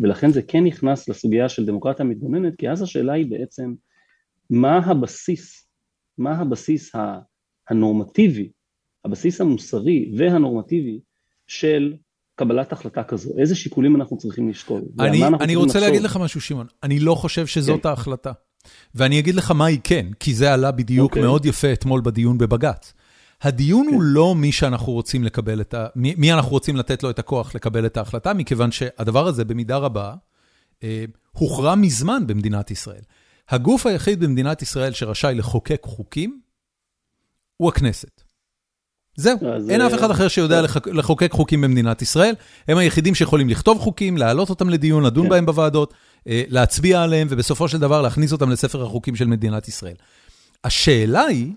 ולכן 0.00 0.30
זה 0.30 0.42
כן 0.42 0.64
נכנס 0.64 1.08
לסוגיה 1.08 1.48
של 1.48 1.66
דמוקרטיה 1.66 2.04
מתגוננת, 2.04 2.56
כי 2.58 2.70
אז 2.70 2.82
השאלה 2.82 3.12
היא 3.12 3.30
בעצם 3.30 3.74
מה 4.50 4.78
הבסיס, 4.78 5.68
מה 6.18 6.38
הבסיס 6.38 6.92
הנורמטיבי, 7.68 8.50
הבסיס 9.04 9.40
המוסרי 9.40 10.12
והנורמטיבי 10.16 11.00
של 11.46 11.94
קבלת 12.34 12.72
החלטה 12.72 13.04
כזו, 13.04 13.38
איזה 13.38 13.54
שיקולים 13.54 13.96
אנחנו 13.96 14.16
צריכים 14.18 14.48
לשקול. 14.48 14.82
אני, 15.00 15.24
אני 15.40 15.56
רוצה 15.56 15.78
לחשוב. 15.78 15.90
להגיד 15.90 16.02
לך 16.02 16.16
משהו, 16.16 16.40
שמעון, 16.40 16.66
אני 16.82 17.00
לא 17.00 17.14
חושב 17.14 17.46
שזאת 17.46 17.82
כן. 17.82 17.88
ההחלטה. 17.88 18.32
ואני 18.94 19.18
אגיד 19.18 19.34
לך 19.34 19.50
מה 19.50 19.64
היא 19.66 19.78
כן, 19.84 20.06
כי 20.20 20.34
זה 20.34 20.52
עלה 20.52 20.70
בדיוק 20.70 21.12
okay. 21.12 21.16
אוקיי. 21.16 21.22
מאוד 21.22 21.46
יפה 21.46 21.72
אתמול 21.72 22.00
בדיון 22.00 22.38
בבג"ץ. 22.38 22.92
הדיון 23.42 23.86
okay. 23.86 23.92
הוא 23.92 24.00
כן. 24.00 24.06
לא 24.08 24.34
מי 24.34 24.52
שאנחנו 24.52 24.92
רוצים 24.92 25.24
לקבל 25.24 25.60
את 25.60 25.74
ה... 25.74 25.86
מי, 25.96 26.14
מי 26.18 26.32
אנחנו 26.32 26.50
רוצים 26.50 26.76
לתת 26.76 27.02
לו 27.02 27.10
את 27.10 27.18
הכוח 27.18 27.54
לקבל 27.54 27.86
את 27.86 27.96
ההחלטה, 27.96 28.34
מכיוון 28.34 28.72
שהדבר 28.72 29.26
הזה 29.26 29.44
במידה 29.44 29.76
רבה 29.76 30.14
אה, 30.82 31.04
הוכרע 31.32 31.74
מזמן 31.74 32.26
במדינת 32.26 32.70
ישראל. 32.70 33.02
הגוף 33.48 33.86
היחיד 33.86 34.20
במדינת 34.20 34.62
ישראל 34.62 34.92
שרשאי 34.92 35.34
לחוקק 35.34 35.80
חוקים 35.84 36.40
הוא 37.56 37.68
הכנסת. 37.68 38.22
זהו, 39.16 39.38
אז, 39.54 39.70
אין 39.70 39.80
אה, 39.80 39.86
אף 39.86 39.94
אחד 39.94 40.10
אחר 40.10 40.28
שיודע 40.28 40.62
לחק- 40.62 40.86
לחוקק 40.88 41.32
חוקים 41.32 41.60
במדינת 41.60 42.02
ישראל. 42.02 42.34
הם 42.68 42.78
היחידים 42.78 43.14
שיכולים 43.14 43.48
לכתוב 43.48 43.78
חוקים, 43.78 44.16
להעלות 44.16 44.50
אותם 44.50 44.68
לדיון, 44.70 45.04
לדון 45.04 45.24
כן. 45.24 45.30
בהם 45.30 45.46
בוועדות, 45.46 45.92
אה, 45.92 45.98
להצביע 46.26 47.02
עליהם, 47.02 47.26
ובסופו 47.30 47.68
של 47.68 47.78
דבר 47.78 48.02
להכניס 48.02 48.32
אותם 48.32 48.50
לספר 48.50 48.82
החוקים 48.82 49.16
של 49.16 49.26
מדינת 49.26 49.68
ישראל. 49.68 49.94
השאלה 50.64 51.22
היא, 51.22 51.52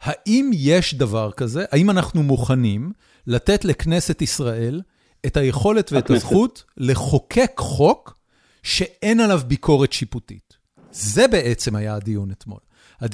האם 0.00 0.50
יש 0.54 0.94
דבר 0.94 1.30
כזה, 1.32 1.64
האם 1.70 1.90
אנחנו 1.90 2.22
מוכנים 2.22 2.92
לתת 3.26 3.64
לכנסת 3.64 4.22
ישראל 4.22 4.80
את 5.26 5.36
היכולת 5.36 5.92
ואת 5.92 6.04
הכנסת. 6.04 6.24
הזכות 6.24 6.64
לחוקק 6.76 7.52
חוק 7.58 8.18
שאין 8.62 9.20
עליו 9.20 9.40
ביקורת 9.46 9.92
שיפוטית? 9.92 10.56
זה 10.90 11.28
בעצם 11.28 11.76
היה 11.76 11.94
הדיון 11.94 12.30
אתמול. 12.30 12.58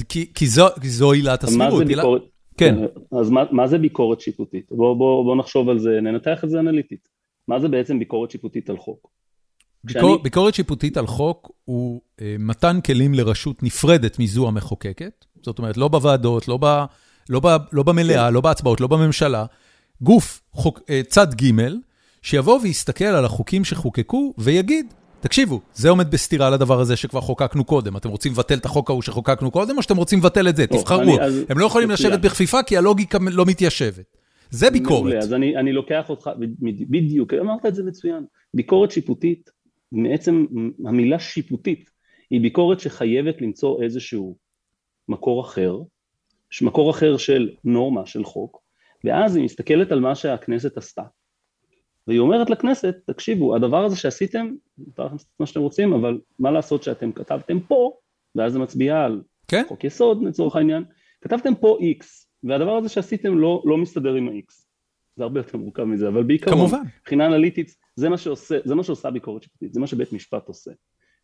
כי, 0.09 0.33
כי, 0.33 0.47
זו, 0.47 0.67
כי 0.81 0.89
זו 0.89 1.11
עילת 1.11 1.43
מה 1.43 1.49
זה 1.49 1.55
הסבירות. 1.55 1.87
ביקורת? 1.87 2.21
כן. 2.57 2.75
אז 3.19 3.29
מה, 3.29 3.43
מה 3.51 3.67
זה 3.67 3.77
ביקורת 3.77 4.21
שיפוטית? 4.21 4.65
בוא, 4.71 4.95
בוא, 4.95 5.23
בוא 5.23 5.35
נחשוב 5.35 5.69
על 5.69 5.79
זה, 5.79 5.99
ננתח 6.01 6.43
את 6.43 6.49
זה 6.49 6.59
אנליטית. 6.59 7.07
מה 7.47 7.59
זה 7.59 7.67
בעצם 7.67 7.99
ביקורת 7.99 8.31
שיפוטית 8.31 8.69
על 8.69 8.77
חוק? 8.77 9.07
ביקור, 9.83 10.01
כשאני- 10.01 10.23
ביקורת 10.23 10.53
שיפוטית 10.53 10.97
על 10.97 11.07
חוק 11.07 11.51
הוא 11.65 12.01
אה, 12.21 12.35
מתן 12.39 12.79
כלים 12.85 13.13
לרשות 13.13 13.63
נפרדת 13.63 14.19
מזו 14.19 14.47
המחוקקת, 14.47 15.25
זאת 15.41 15.59
אומרת, 15.59 15.77
לא 15.77 15.87
בוועדות, 15.87 16.47
לא, 16.47 16.57
ב, 16.61 16.83
לא, 17.29 17.39
ב, 17.39 17.47
לא 17.71 17.83
במליאה, 17.83 18.27
כן. 18.27 18.33
לא 18.33 18.41
בהצבעות, 18.41 18.81
לא 18.81 18.87
בממשלה, 18.87 19.45
גוף, 20.01 20.41
חוק, 20.51 20.79
אה, 20.89 21.01
צד 21.07 21.33
ג', 21.33 21.51
שיבוא 22.21 22.59
ויסתכל 22.63 23.05
על 23.05 23.25
החוקים 23.25 23.63
שחוקקו 23.65 24.33
ויגיד, 24.37 24.85
תקשיבו, 25.19 25.61
זה 25.73 25.89
עומד 25.89 26.11
בסתירה 26.11 26.49
לדבר 26.49 26.79
הזה 26.79 26.95
שכבר 26.95 27.21
חוקקנו 27.21 27.63
קודם. 27.63 27.97
אתם 27.97 28.09
רוצים 28.09 28.31
לבטל 28.31 28.57
את 28.57 28.65
החוק 28.65 28.89
ההוא 28.89 29.01
שחוקקנו 29.01 29.51
קודם, 29.51 29.77
או 29.77 29.81
שאתם 29.83 29.97
רוצים 29.97 30.19
לבטל 30.19 30.49
את 30.49 30.55
זה? 30.55 30.67
טוב, 30.67 30.79
תבחרו. 30.81 31.01
אני- 31.01 31.21
אז- 31.21 31.43
הם 31.49 31.57
לא 31.57 31.65
יכולים 31.65 31.89
מצוין. 31.89 32.09
לשבת 32.11 32.25
בכפיפה 32.25 32.63
כי 32.63 32.77
הלוגיקה 32.77 33.17
לא 33.31 33.45
מתיישבת. 33.45 34.17
זה 34.49 34.69
ביקורת. 34.71 35.13
אז 35.13 35.33
אני, 35.33 35.57
אני 35.57 35.71
לוקח 35.73 36.09
אותך, 36.09 36.29
בדיוק, 36.89 37.33
אמרת 37.33 37.65
את 37.65 37.75
זה 37.75 37.83
מצוין. 37.83 38.23
ביקורת 38.53 38.91
שיפוטית, 38.91 39.49
מעצם 39.91 40.45
המילה 40.85 41.19
שיפוטית, 41.19 41.89
היא 42.29 42.41
ביקורת 42.41 42.79
שחייבת 42.79 43.41
למצוא 43.41 43.83
איזשהו 43.83 44.37
מקור 45.09 45.41
אחר, 45.41 45.77
מקור 46.61 46.91
אחר 46.91 47.17
של 47.17 47.49
נורמה, 47.63 48.05
של 48.05 48.23
חוק, 48.23 48.61
ואז 49.03 49.35
היא 49.35 49.45
מסתכלת 49.45 49.91
על 49.91 49.99
מה 49.99 50.15
שהכנסת 50.15 50.77
עשתה. 50.77 51.03
והיא 52.07 52.19
אומרת 52.19 52.49
לכנסת, 52.49 52.95
תקשיבו, 53.05 53.55
הדבר 53.55 53.85
הזה 53.85 53.95
שעשיתם, 53.95 54.51
מותר 54.77 55.05
לכם 55.05 55.13
לעשות 55.13 55.29
מה 55.39 55.45
שאתם 55.45 55.59
רוצים, 55.59 55.93
אבל 55.93 56.19
מה 56.39 56.51
לעשות 56.51 56.83
שאתם 56.83 57.11
כתבתם 57.11 57.59
פה, 57.59 57.91
ואז 58.35 58.53
זה 58.53 58.59
מצביע 58.59 59.03
על 59.03 59.21
כן? 59.47 59.63
חוק 59.67 59.83
יסוד 59.83 60.23
לצורך 60.23 60.55
העניין, 60.55 60.83
כתבתם 61.21 61.55
פה 61.55 61.77
X, 61.99 62.05
והדבר 62.43 62.71
הזה 62.71 62.89
שעשיתם 62.89 63.37
לא, 63.37 63.63
לא 63.65 63.77
מסתדר 63.77 64.13
עם 64.13 64.27
ה-X. 64.27 64.53
זה 65.15 65.23
הרבה 65.23 65.39
יותר 65.39 65.57
מורכב 65.57 65.83
מזה, 65.83 66.07
אבל 66.07 66.23
בעיקרון, 66.23 66.57
כמובן. 66.57 66.81
מבחינה 67.01 67.25
אנליטית, 67.25 67.75
זה 68.01 68.09
מה, 68.09 68.17
שעושה, 68.17 68.57
זה 68.65 68.75
מה 68.75 68.83
שעושה 68.83 69.11
ביקורת 69.11 69.43
שיפוטית, 69.43 69.73
זה 69.73 69.79
מה 69.79 69.87
שבית 69.87 70.13
משפט 70.13 70.47
עושה. 70.47 70.71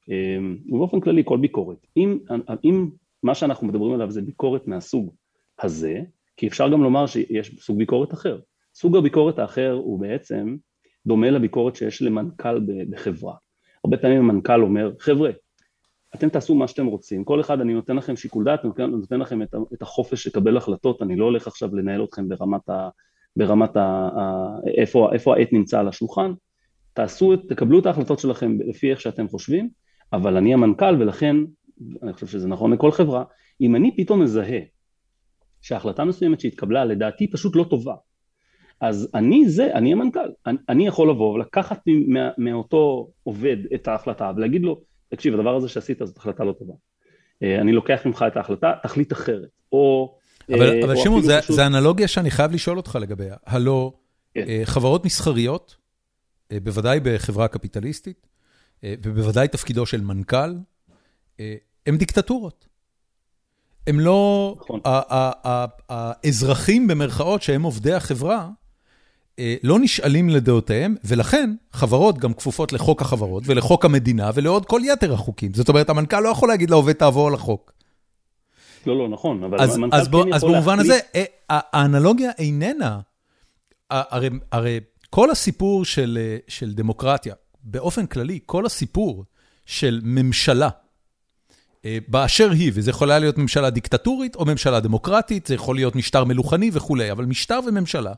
אמ, 0.09 0.57
ובאופן 0.69 0.99
כללי, 0.99 1.21
כל 1.25 1.37
ביקורת. 1.37 1.77
אם, 1.97 2.19
אם 2.63 2.89
מה 3.23 3.35
שאנחנו 3.35 3.67
מדברים 3.67 3.93
עליו 3.93 4.11
זה 4.11 4.21
ביקורת 4.21 4.67
מהסוג 4.67 5.13
הזה, 5.61 5.99
כי 6.37 6.47
אפשר 6.47 6.69
גם 6.69 6.83
לומר 6.83 7.07
שיש 7.07 7.59
סוג 7.59 7.77
ביקורת 7.77 8.13
אחר. 8.13 8.39
סוג 8.75 8.97
הביקורת 8.97 9.39
האחר 9.39 9.71
הוא 9.71 9.99
בעצם 9.99 10.55
דומה 11.05 11.29
לביקורת 11.29 11.75
שיש 11.75 12.01
למנכ"ל 12.01 12.59
בחברה. 12.89 13.35
הרבה 13.83 13.97
פעמים 13.97 14.17
המנכ"ל 14.19 14.61
אומר, 14.61 14.91
חבר'ה, 14.99 15.31
אתם 16.15 16.29
תעשו 16.29 16.55
מה 16.55 16.67
שאתם 16.67 16.85
רוצים, 16.85 17.23
כל 17.23 17.41
אחד 17.41 17.61
אני 17.61 17.73
נותן 17.73 17.95
לכם 17.95 18.15
שיקול 18.15 18.45
דעת, 18.45 18.65
אני 18.65 18.87
נותן, 18.87 19.19
לכם 19.19 19.41
את 19.73 19.81
החופש 19.81 20.27
לקבל 20.27 20.57
החלטות, 20.57 21.01
אני 21.01 21.15
לא 21.15 21.25
הולך 21.25 21.47
עכשיו 21.47 21.75
לנהל 21.75 22.03
אתכם 22.03 22.29
ברמת, 22.29 22.69
ה, 22.69 22.89
ברמת 23.35 23.77
ה, 23.77 24.09
ה, 24.17 24.45
איפה, 24.77 25.09
איפה 25.13 25.35
העט 25.35 25.53
נמצא 25.53 25.79
על 25.79 25.87
השולחן, 25.87 26.33
תעשו, 26.97 27.35
תקבלו 27.35 27.79
את 27.79 27.85
ההחלטות 27.85 28.19
שלכם 28.19 28.57
לפי 28.67 28.91
איך 28.91 29.01
שאתם 29.01 29.27
חושבים, 29.27 29.69
אבל 30.13 30.37
אני 30.37 30.53
המנכ"ל 30.53 30.95
ולכן, 30.99 31.35
אני 32.03 32.13
חושב 32.13 32.27
שזה 32.27 32.47
נכון 32.47 32.73
לכל 32.73 32.91
חברה, 32.91 33.23
אם 33.61 33.75
אני 33.75 33.97
פתאום 33.97 34.21
מזהה 34.21 34.59
שהחלטה 35.61 36.05
מסוימת 36.05 36.39
שהתקבלה 36.39 36.85
לדעתי 36.85 37.31
פשוט 37.31 37.55
לא 37.55 37.65
טובה, 37.69 37.93
אז 38.81 39.09
אני 39.13 39.49
זה, 39.49 39.73
אני 39.73 39.93
המנכ"ל, 39.93 40.29
אני, 40.45 40.57
אני 40.69 40.87
יכול 40.87 41.09
לבוא 41.09 41.33
ולקחת 41.33 41.81
מה, 42.07 42.29
מאותו 42.37 43.11
עובד 43.23 43.57
את 43.75 43.87
ההחלטה 43.87 44.31
ולהגיד 44.35 44.61
לו, 44.61 44.81
תקשיב, 45.09 45.33
הדבר 45.33 45.55
הזה 45.55 45.69
שעשית 45.69 45.97
זאת 46.03 46.17
החלטה 46.17 46.43
לא 46.43 46.51
טובה. 46.51 46.73
אה, 47.43 47.61
אני 47.61 47.71
לוקח 47.71 48.01
ממך 48.05 48.25
את 48.27 48.37
ההחלטה, 48.37 48.73
תחליט 48.83 49.13
אחרת. 49.13 49.49
או... 49.71 50.15
אבל, 50.49 50.61
אה, 50.61 50.85
אבל 50.85 50.95
שמעון, 50.95 51.21
זה, 51.21 51.41
פשוט- 51.41 51.59
אנלוגיה 51.59 52.07
שאני 52.07 52.31
חייב 52.31 52.51
לשאול 52.51 52.77
אותך 52.77 52.97
לגביה. 53.01 53.35
הלו, 53.45 53.93
כן. 54.33 54.45
אה, 54.47 54.61
חברות 54.63 55.05
מסחריות, 55.05 55.75
בוודאי 56.53 56.99
בחברה 57.03 57.47
קפיטליסטית, 57.47 58.27
אה, 58.83 58.93
ובוודאי 59.03 59.47
תפקידו 59.47 59.85
של 59.85 60.01
מנכ"ל, 60.01 60.55
אה, 61.39 61.55
הם 61.87 61.97
דיקטטורות. 61.97 62.67
הם 63.87 63.99
לא... 63.99 64.55
נכון. 64.59 64.79
האזרחים 65.89 66.87
במרכאות 66.87 67.41
שהם 67.41 67.63
עובדי 67.63 67.93
החברה, 67.93 68.49
אה, 69.39 69.55
לא 69.63 69.79
נשאלים 69.79 70.29
לדעותיהם, 70.29 70.95
ולכן 71.03 71.55
חברות 71.71 72.17
גם 72.17 72.33
כפופות 72.33 72.73
לחוק 72.73 73.01
החברות 73.01 73.43
ולחוק 73.45 73.85
המדינה 73.85 74.31
ולעוד 74.33 74.65
כל 74.65 74.81
יתר 74.83 75.13
החוקים. 75.13 75.53
זאת 75.53 75.69
אומרת, 75.69 75.89
המנכ"ל 75.89 76.19
לא 76.19 76.29
יכול 76.29 76.49
להגיד 76.49 76.69
לעובד 76.69 76.93
תעבור 76.93 77.27
על 77.27 77.33
החוק. 77.33 77.71
לא, 78.85 78.97
לא, 78.97 79.09
נכון, 79.09 79.43
אבל 79.43 79.61
אז, 79.61 79.75
המנכ"ל 79.75 79.95
אז, 79.97 80.07
בוא, 80.07 80.23
כן 80.25 80.33
אז 80.33 80.43
יכול 80.43 80.55
במובן 80.55 80.77
להחליט- 80.77 80.91
הזה, 80.91 81.23
אה, 81.49 81.59
האנלוגיה 81.73 82.31
איננה, 82.37 82.99
הרי, 83.89 84.29
הרי 84.51 84.79
כל 85.09 85.31
הסיפור 85.31 85.85
של, 85.85 86.17
אה, 86.21 86.37
של 86.47 86.73
דמוקרטיה, 86.73 87.35
באופן 87.63 88.05
כללי, 88.05 88.39
כל 88.45 88.65
הסיפור 88.65 89.25
של 89.65 90.01
ממשלה, 90.03 90.69
אה, 91.85 91.97
באשר 92.07 92.51
היא, 92.51 92.71
וזה 92.73 92.89
יכולה 92.89 93.19
להיות 93.19 93.37
ממשלה 93.37 93.69
דיקטטורית 93.69 94.35
או 94.35 94.45
ממשלה 94.45 94.79
דמוקרטית, 94.79 95.47
זה 95.47 95.55
יכול 95.55 95.75
להיות 95.75 95.95
משטר 95.95 96.23
מלוכני 96.23 96.69
וכולי, 96.73 97.11
אבל 97.11 97.25
משטר 97.25 97.59
וממשלה, 97.67 98.13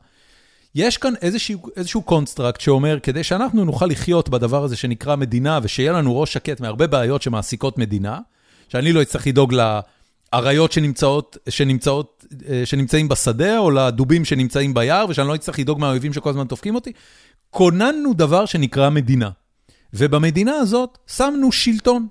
יש 0.74 0.96
כאן 0.98 1.14
איזשהו, 1.22 1.62
איזשהו 1.76 2.02
construct 2.02 2.60
שאומר, 2.60 2.98
כדי 3.02 3.24
שאנחנו 3.24 3.64
נוכל 3.64 3.86
לחיות 3.86 4.28
בדבר 4.28 4.64
הזה 4.64 4.76
שנקרא 4.76 5.16
מדינה, 5.16 5.58
ושיהיה 5.62 5.92
לנו 5.92 6.20
ראש 6.20 6.32
שקט 6.32 6.60
מהרבה 6.60 6.86
בעיות 6.86 7.22
שמעסיקות 7.22 7.78
מדינה, 7.78 8.18
שאני 8.68 8.92
לא 8.92 9.02
אצטרך 9.02 9.26
לדאוג 9.26 9.54
לאריות 10.34 10.72
שנמצאות, 10.72 11.36
שנמצאות, 11.48 12.24
אה, 12.48 12.62
שנמצאים 12.64 13.08
בשדה, 13.08 13.58
או 13.58 13.70
לדובים 13.70 14.24
שנמצאים 14.24 14.74
ביער, 14.74 15.06
ושאני 15.08 15.28
לא 15.28 15.34
אצטרך 15.34 15.58
לדאוג 15.58 15.80
מהאויבים 15.80 16.12
שכל 16.12 16.30
הזמן 16.30 16.46
דופקים 16.46 16.74
אותי, 16.74 16.92
כוננו 17.50 18.14
דבר 18.14 18.46
שנקרא 18.46 18.90
מדינה. 18.90 19.30
ובמדינה 19.94 20.54
הזאת 20.54 20.98
שמנו 21.06 21.52
שלטון, 21.52 22.06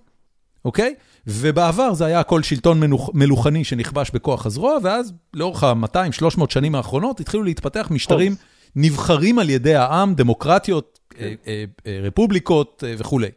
אוקיי? 0.65 0.95
ובעבר 1.27 1.93
זה 1.93 2.05
היה 2.05 2.19
הכל 2.19 2.43
שלטון 2.43 2.79
מנוח, 2.79 3.09
מלוכני 3.13 3.63
שנכבש 3.63 4.11
בכוח 4.11 4.45
הזרוע, 4.45 4.77
ואז 4.83 5.13
לאורך 5.33 5.63
ה-200-300 5.63 6.43
שנים 6.49 6.75
האחרונות 6.75 7.19
התחילו 7.19 7.43
להתפתח 7.43 7.87
משטרים. 7.91 8.35
נבחרים 8.75 9.39
על 9.39 9.49
ידי 9.49 9.75
העם, 9.75 10.15
דמוקרטיות, 10.15 10.99
אה, 11.19 11.33
אה, 11.47 11.99
רפובליקות 12.03 12.83
וכולי. 12.97 13.29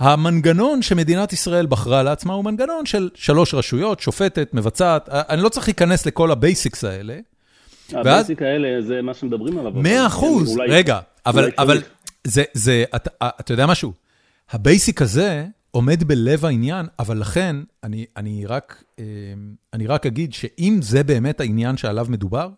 המנגנון 0.00 0.82
שמדינת 0.82 1.32
ישראל 1.32 1.66
בחרה 1.66 2.02
לעצמה 2.02 2.34
הוא 2.34 2.44
מנגנון 2.44 2.86
של 2.86 3.10
שלוש 3.14 3.54
רשויות, 3.54 4.00
שופטת, 4.00 4.48
מבצעת, 4.54 5.08
אה, 5.08 5.22
אני 5.28 5.42
לא 5.42 5.48
צריך 5.48 5.68
להיכנס 5.68 6.06
לכל 6.06 6.30
ה 6.30 6.38
basics 6.38 6.84
האלה. 6.84 7.18
ואז- 7.92 8.06
ה 8.06 8.12
basic 8.12 8.42
האלה 8.42 8.82
זה 8.82 9.02
מה 9.02 9.14
שמדברים 9.14 9.58
עליו. 9.58 9.72
מאה 9.74 10.06
אחוז, 10.06 10.50
אולי- 10.56 10.70
רגע, 10.70 10.98
אבל, 11.26 11.42
אולי 11.42 11.54
אבל. 11.58 11.82
זה, 12.24 12.42
זה, 12.54 12.84
אתה, 12.96 13.10
אתה 13.40 13.52
יודע 13.52 13.66
משהו? 13.66 13.92
ה 14.50 14.59
basic 14.59 15.02
הזה 15.02 15.46
עומד 15.70 16.04
בלב 16.04 16.44
העניין, 16.44 16.86
אבל 16.98 17.18
לכן 17.18 17.56
אני, 17.84 18.06
אני, 18.16 18.46
רק, 18.46 18.84
אה, 18.98 19.04
אני 19.72 19.86
רק 19.86 20.06
אגיד 20.06 20.32
שאם 20.32 20.78
זה 20.82 21.02
באמת 21.02 21.40
העניין 21.40 21.76
שעליו 21.76 22.06
מדובר, 22.08 22.48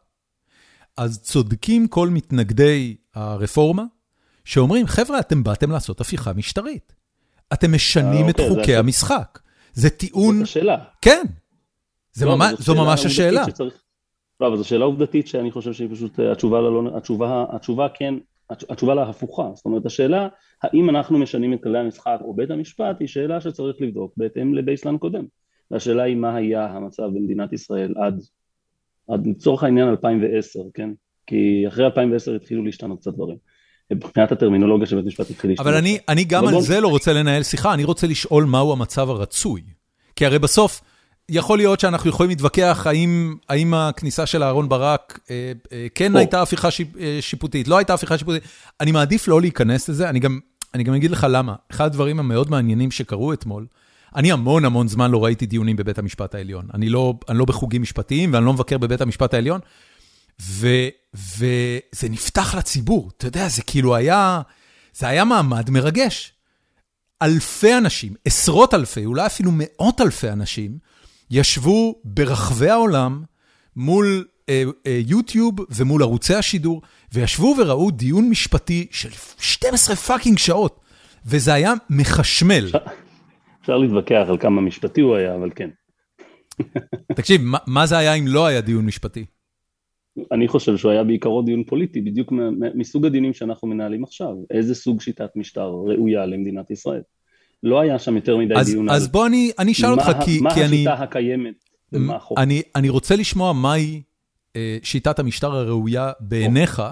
אז 0.96 1.18
צודקים 1.22 1.88
כל 1.88 2.08
מתנגדי 2.08 2.96
הרפורמה, 3.14 3.84
שאומרים, 4.44 4.86
חבר'ה, 4.86 5.18
אתם 5.18 5.42
באתם 5.42 5.70
לעשות 5.70 6.00
הפיכה 6.00 6.32
משטרית. 6.32 6.92
אתם 7.52 7.72
משנים 7.74 8.24
אה, 8.24 8.30
את 8.30 8.40
אוקיי, 8.40 8.56
חוקי. 8.60 8.76
המשחק. 8.76 9.38
זה 9.74 9.90
טיעון, 9.90 10.34
זאת 10.34 10.42
השאלה. 10.42 10.76
כן, 11.02 11.22
לא, 12.22 12.36
זו 12.58 12.74
ממש 12.74 13.06
השאלה. 13.06 13.44
לא, 14.40 14.46
אבל 14.46 14.56
זו 14.56 14.64
שאלה 14.64 14.84
עובדתית 14.84 15.26
שאני 15.26 15.50
חושב 15.50 15.72
שהיא 15.72 15.88
פשוט, 15.92 16.20
אה, 16.20 16.32
התשובה 16.32 16.60
לה 16.60 16.70
לא, 16.70 16.96
התשובה, 16.96 17.44
התשובה 17.50 17.88
כן, 17.94 18.14
התש- 18.52 18.64
התשובה 18.70 18.94
לה 18.94 19.02
הפוכה. 19.02 19.50
זאת 19.54 19.64
אומרת, 19.64 19.86
השאלה, 19.86 20.28
האם 20.62 20.90
אנחנו 20.90 21.18
משנים 21.18 21.52
את 21.52 21.62
כללי 21.62 21.78
המשחק 21.78 22.18
או 22.20 22.34
בית 22.34 22.50
המשפט, 22.50 22.96
היא 23.00 23.08
שאלה 23.08 23.40
שצריך 23.40 23.76
לבדוק 23.80 24.12
בהתאם 24.16 24.54
לבייסלנד 24.54 24.98
קודם. 24.98 25.24
והשאלה 25.70 26.02
היא 26.02 26.16
מה 26.16 26.36
היה 26.36 26.66
המצב 26.66 27.02
במדינת 27.02 27.52
ישראל 27.52 27.94
עד, 27.98 28.20
עד 29.08 29.26
לצורך 29.26 29.62
העניין 29.64 29.88
2010, 29.88 30.60
כן? 30.74 30.90
כי 31.26 31.64
אחרי 31.68 31.84
2010 31.84 32.34
התחילו 32.36 32.64
להשתנות 32.64 33.00
קצת 33.00 33.14
דברים. 33.14 33.36
מבחינת 33.94 34.32
הטרמינולוגיה 34.32 34.86
של 34.86 34.96
בית 34.96 35.04
המשפט 35.04 35.30
התחיל 35.30 35.50
להשתנות. 35.50 35.66
אבל 35.66 35.76
אני, 35.76 35.98
אני 36.08 36.24
גם 36.24 36.38
אבל 36.44 36.48
על 36.48 36.54
בוא- 36.54 36.62
זה 36.66 36.80
לא 36.80 36.88
רוצה 36.88 37.12
לנהל 37.12 37.42
שיחה, 37.42 37.74
אני 37.74 37.84
רוצה 37.84 38.06
לשאול 38.06 38.44
מהו 38.44 38.72
המצב 38.72 39.10
הרצוי. 39.10 39.62
כי 40.16 40.26
הרי 40.26 40.38
בסוף, 40.38 40.80
יכול 41.28 41.58
להיות 41.58 41.80
שאנחנו 41.80 42.10
יכולים 42.10 42.30
להתווכח 42.30 42.86
האם, 42.88 43.34
האם 43.48 43.74
הכניסה 43.74 44.26
של 44.26 44.42
אהרן 44.42 44.68
ברק 44.68 45.18
אה, 45.30 45.52
אה, 45.72 45.86
כן 45.94 46.12
או. 46.12 46.18
הייתה 46.18 46.42
הפיכה 46.42 46.70
שיפ, 46.70 46.88
אה, 47.00 47.18
שיפוטית, 47.20 47.68
לא 47.68 47.78
הייתה 47.78 47.94
הפיכה 47.94 48.18
שיפוטית. 48.18 48.42
אני 48.80 48.92
מעדיף 48.92 49.28
לא 49.28 49.40
להיכנס 49.40 49.88
לזה, 49.88 50.08
אני 50.08 50.18
גם, 50.20 50.38
אני 50.74 50.84
גם 50.84 50.94
אגיד 50.94 51.10
לך 51.10 51.26
למה. 51.30 51.54
אחד 51.70 51.86
הדברים 51.86 52.18
המאוד 52.20 52.50
מעניינים 52.50 52.90
שקרו 52.90 53.32
אתמול, 53.32 53.66
אני 54.16 54.32
המון 54.32 54.64
המון 54.64 54.88
זמן 54.88 55.10
לא 55.10 55.24
ראיתי 55.24 55.46
דיונים 55.46 55.76
בבית 55.76 55.98
המשפט 55.98 56.34
העליון. 56.34 56.66
אני 56.74 56.88
לא, 56.88 57.14
אני 57.28 57.38
לא 57.38 57.44
בחוגים 57.44 57.82
משפטיים 57.82 58.32
ואני 58.32 58.44
לא 58.44 58.52
מבקר 58.52 58.78
בבית 58.78 59.00
המשפט 59.00 59.34
העליון, 59.34 59.60
וזה 60.40 62.08
נפתח 62.10 62.54
לציבור. 62.54 63.10
אתה 63.16 63.26
יודע, 63.26 63.48
זה 63.48 63.62
כאילו 63.62 63.96
היה, 63.96 64.42
זה 64.92 65.08
היה 65.08 65.24
מעמד 65.24 65.70
מרגש. 65.70 66.32
אלפי 67.22 67.76
אנשים, 67.78 68.14
עשרות 68.24 68.74
אלפי, 68.74 69.04
אולי 69.04 69.26
אפילו 69.26 69.50
מאות 69.54 70.00
אלפי 70.00 70.30
אנשים, 70.30 70.78
ישבו 71.30 72.00
ברחבי 72.04 72.70
העולם 72.70 73.22
מול 73.76 74.24
אה, 74.48 74.62
אה, 74.86 75.00
יוטיוב 75.06 75.54
ומול 75.70 76.02
ערוצי 76.02 76.34
השידור, 76.34 76.82
וישבו 77.12 77.54
וראו 77.58 77.90
דיון 77.90 78.30
משפטי 78.30 78.86
של 78.90 79.10
12 79.38 79.96
fucking 79.96 80.38
שעות, 80.38 80.80
וזה 81.26 81.52
היה 81.54 81.72
מחשמל. 81.90 82.66
אפשר, 82.66 82.78
אפשר 83.60 83.78
להתווכח 83.78 84.24
על 84.28 84.38
כמה 84.38 84.60
משפטי 84.60 85.00
הוא 85.00 85.16
היה, 85.16 85.34
אבל 85.34 85.50
כן. 85.54 85.70
תקשיב, 87.16 87.40
מה, 87.42 87.58
מה 87.66 87.86
זה 87.86 87.98
היה 87.98 88.14
אם 88.14 88.26
לא 88.26 88.46
היה 88.46 88.60
דיון 88.60 88.86
משפטי? 88.86 89.24
אני 90.32 90.48
חושב 90.48 90.76
שהוא 90.76 90.92
היה 90.92 91.04
בעיקרו 91.04 91.42
דיון 91.42 91.64
פוליטי, 91.64 92.00
בדיוק 92.00 92.32
מסוג 92.74 93.06
הדיונים 93.06 93.34
שאנחנו 93.34 93.68
מנהלים 93.68 94.04
עכשיו. 94.04 94.34
איזה 94.50 94.74
סוג 94.74 95.00
שיטת 95.00 95.30
משטר 95.36 95.66
ראויה 95.66 96.26
למדינת 96.26 96.70
ישראל? 96.70 97.02
לא 97.62 97.80
היה 97.80 97.98
שם 97.98 98.16
יותר 98.16 98.36
מדי 98.36 98.54
אז, 98.54 98.66
דיון 98.66 98.90
אז 98.90 99.04
על... 99.04 99.10
בוא 99.10 99.26
אני, 99.26 99.50
אני 99.58 99.72
אשאל 99.72 99.90
אותך, 99.90 100.10
כי, 100.24 100.40
מה 100.40 100.54
כי 100.54 100.64
אני... 100.64 100.84
מה 100.84 100.90
השיטה 100.92 101.04
הקיימת 101.04 101.64
ומה 101.92 102.16
החוק. 102.16 102.38
אני, 102.38 102.62
אני 102.76 102.88
רוצה 102.88 103.16
לשמוע 103.16 103.52
מהי 103.52 104.02
אה, 104.56 104.78
שיטת 104.82 105.18
המשטר 105.18 105.52
הראויה 105.52 106.12
בעיניך, 106.20 106.82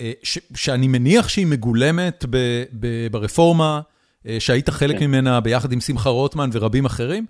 אה, 0.00 0.12
ש, 0.22 0.38
שאני 0.54 0.88
מניח 0.88 1.28
שהיא 1.28 1.46
מגולמת 1.46 2.24
ב, 2.30 2.64
ב, 2.80 3.06
ברפורמה, 3.10 3.80
אה, 4.26 4.36
שהיית 4.40 4.70
חלק 4.70 4.98
כן. 4.98 5.06
ממנה 5.06 5.40
ביחד 5.40 5.72
עם 5.72 5.80
שמחה 5.80 6.10
רוטמן 6.10 6.50
ורבים 6.52 6.84
אחרים. 6.84 7.26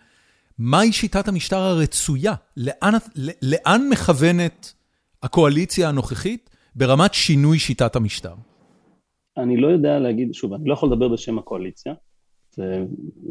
מהי 0.58 0.92
שיטת 0.92 1.28
המשטר 1.28 1.58
הרצויה? 1.58 2.34
לאן, 2.56 2.94
לאן 3.42 3.88
מכוונת 3.90 4.72
הקואליציה 5.22 5.88
הנוכחית 5.88 6.50
ברמת 6.74 7.14
שינוי 7.14 7.58
שיטת 7.58 7.96
המשטר? 7.96 8.34
אני 9.38 9.56
לא 9.56 9.68
יודע 9.68 9.98
להגיד, 9.98 10.34
שוב, 10.34 10.52
אני 10.54 10.68
לא 10.68 10.72
יכול 10.72 10.88
לדבר 10.92 11.08
בשם 11.08 11.38
הקואליציה. 11.38 11.92
זה 12.50 12.84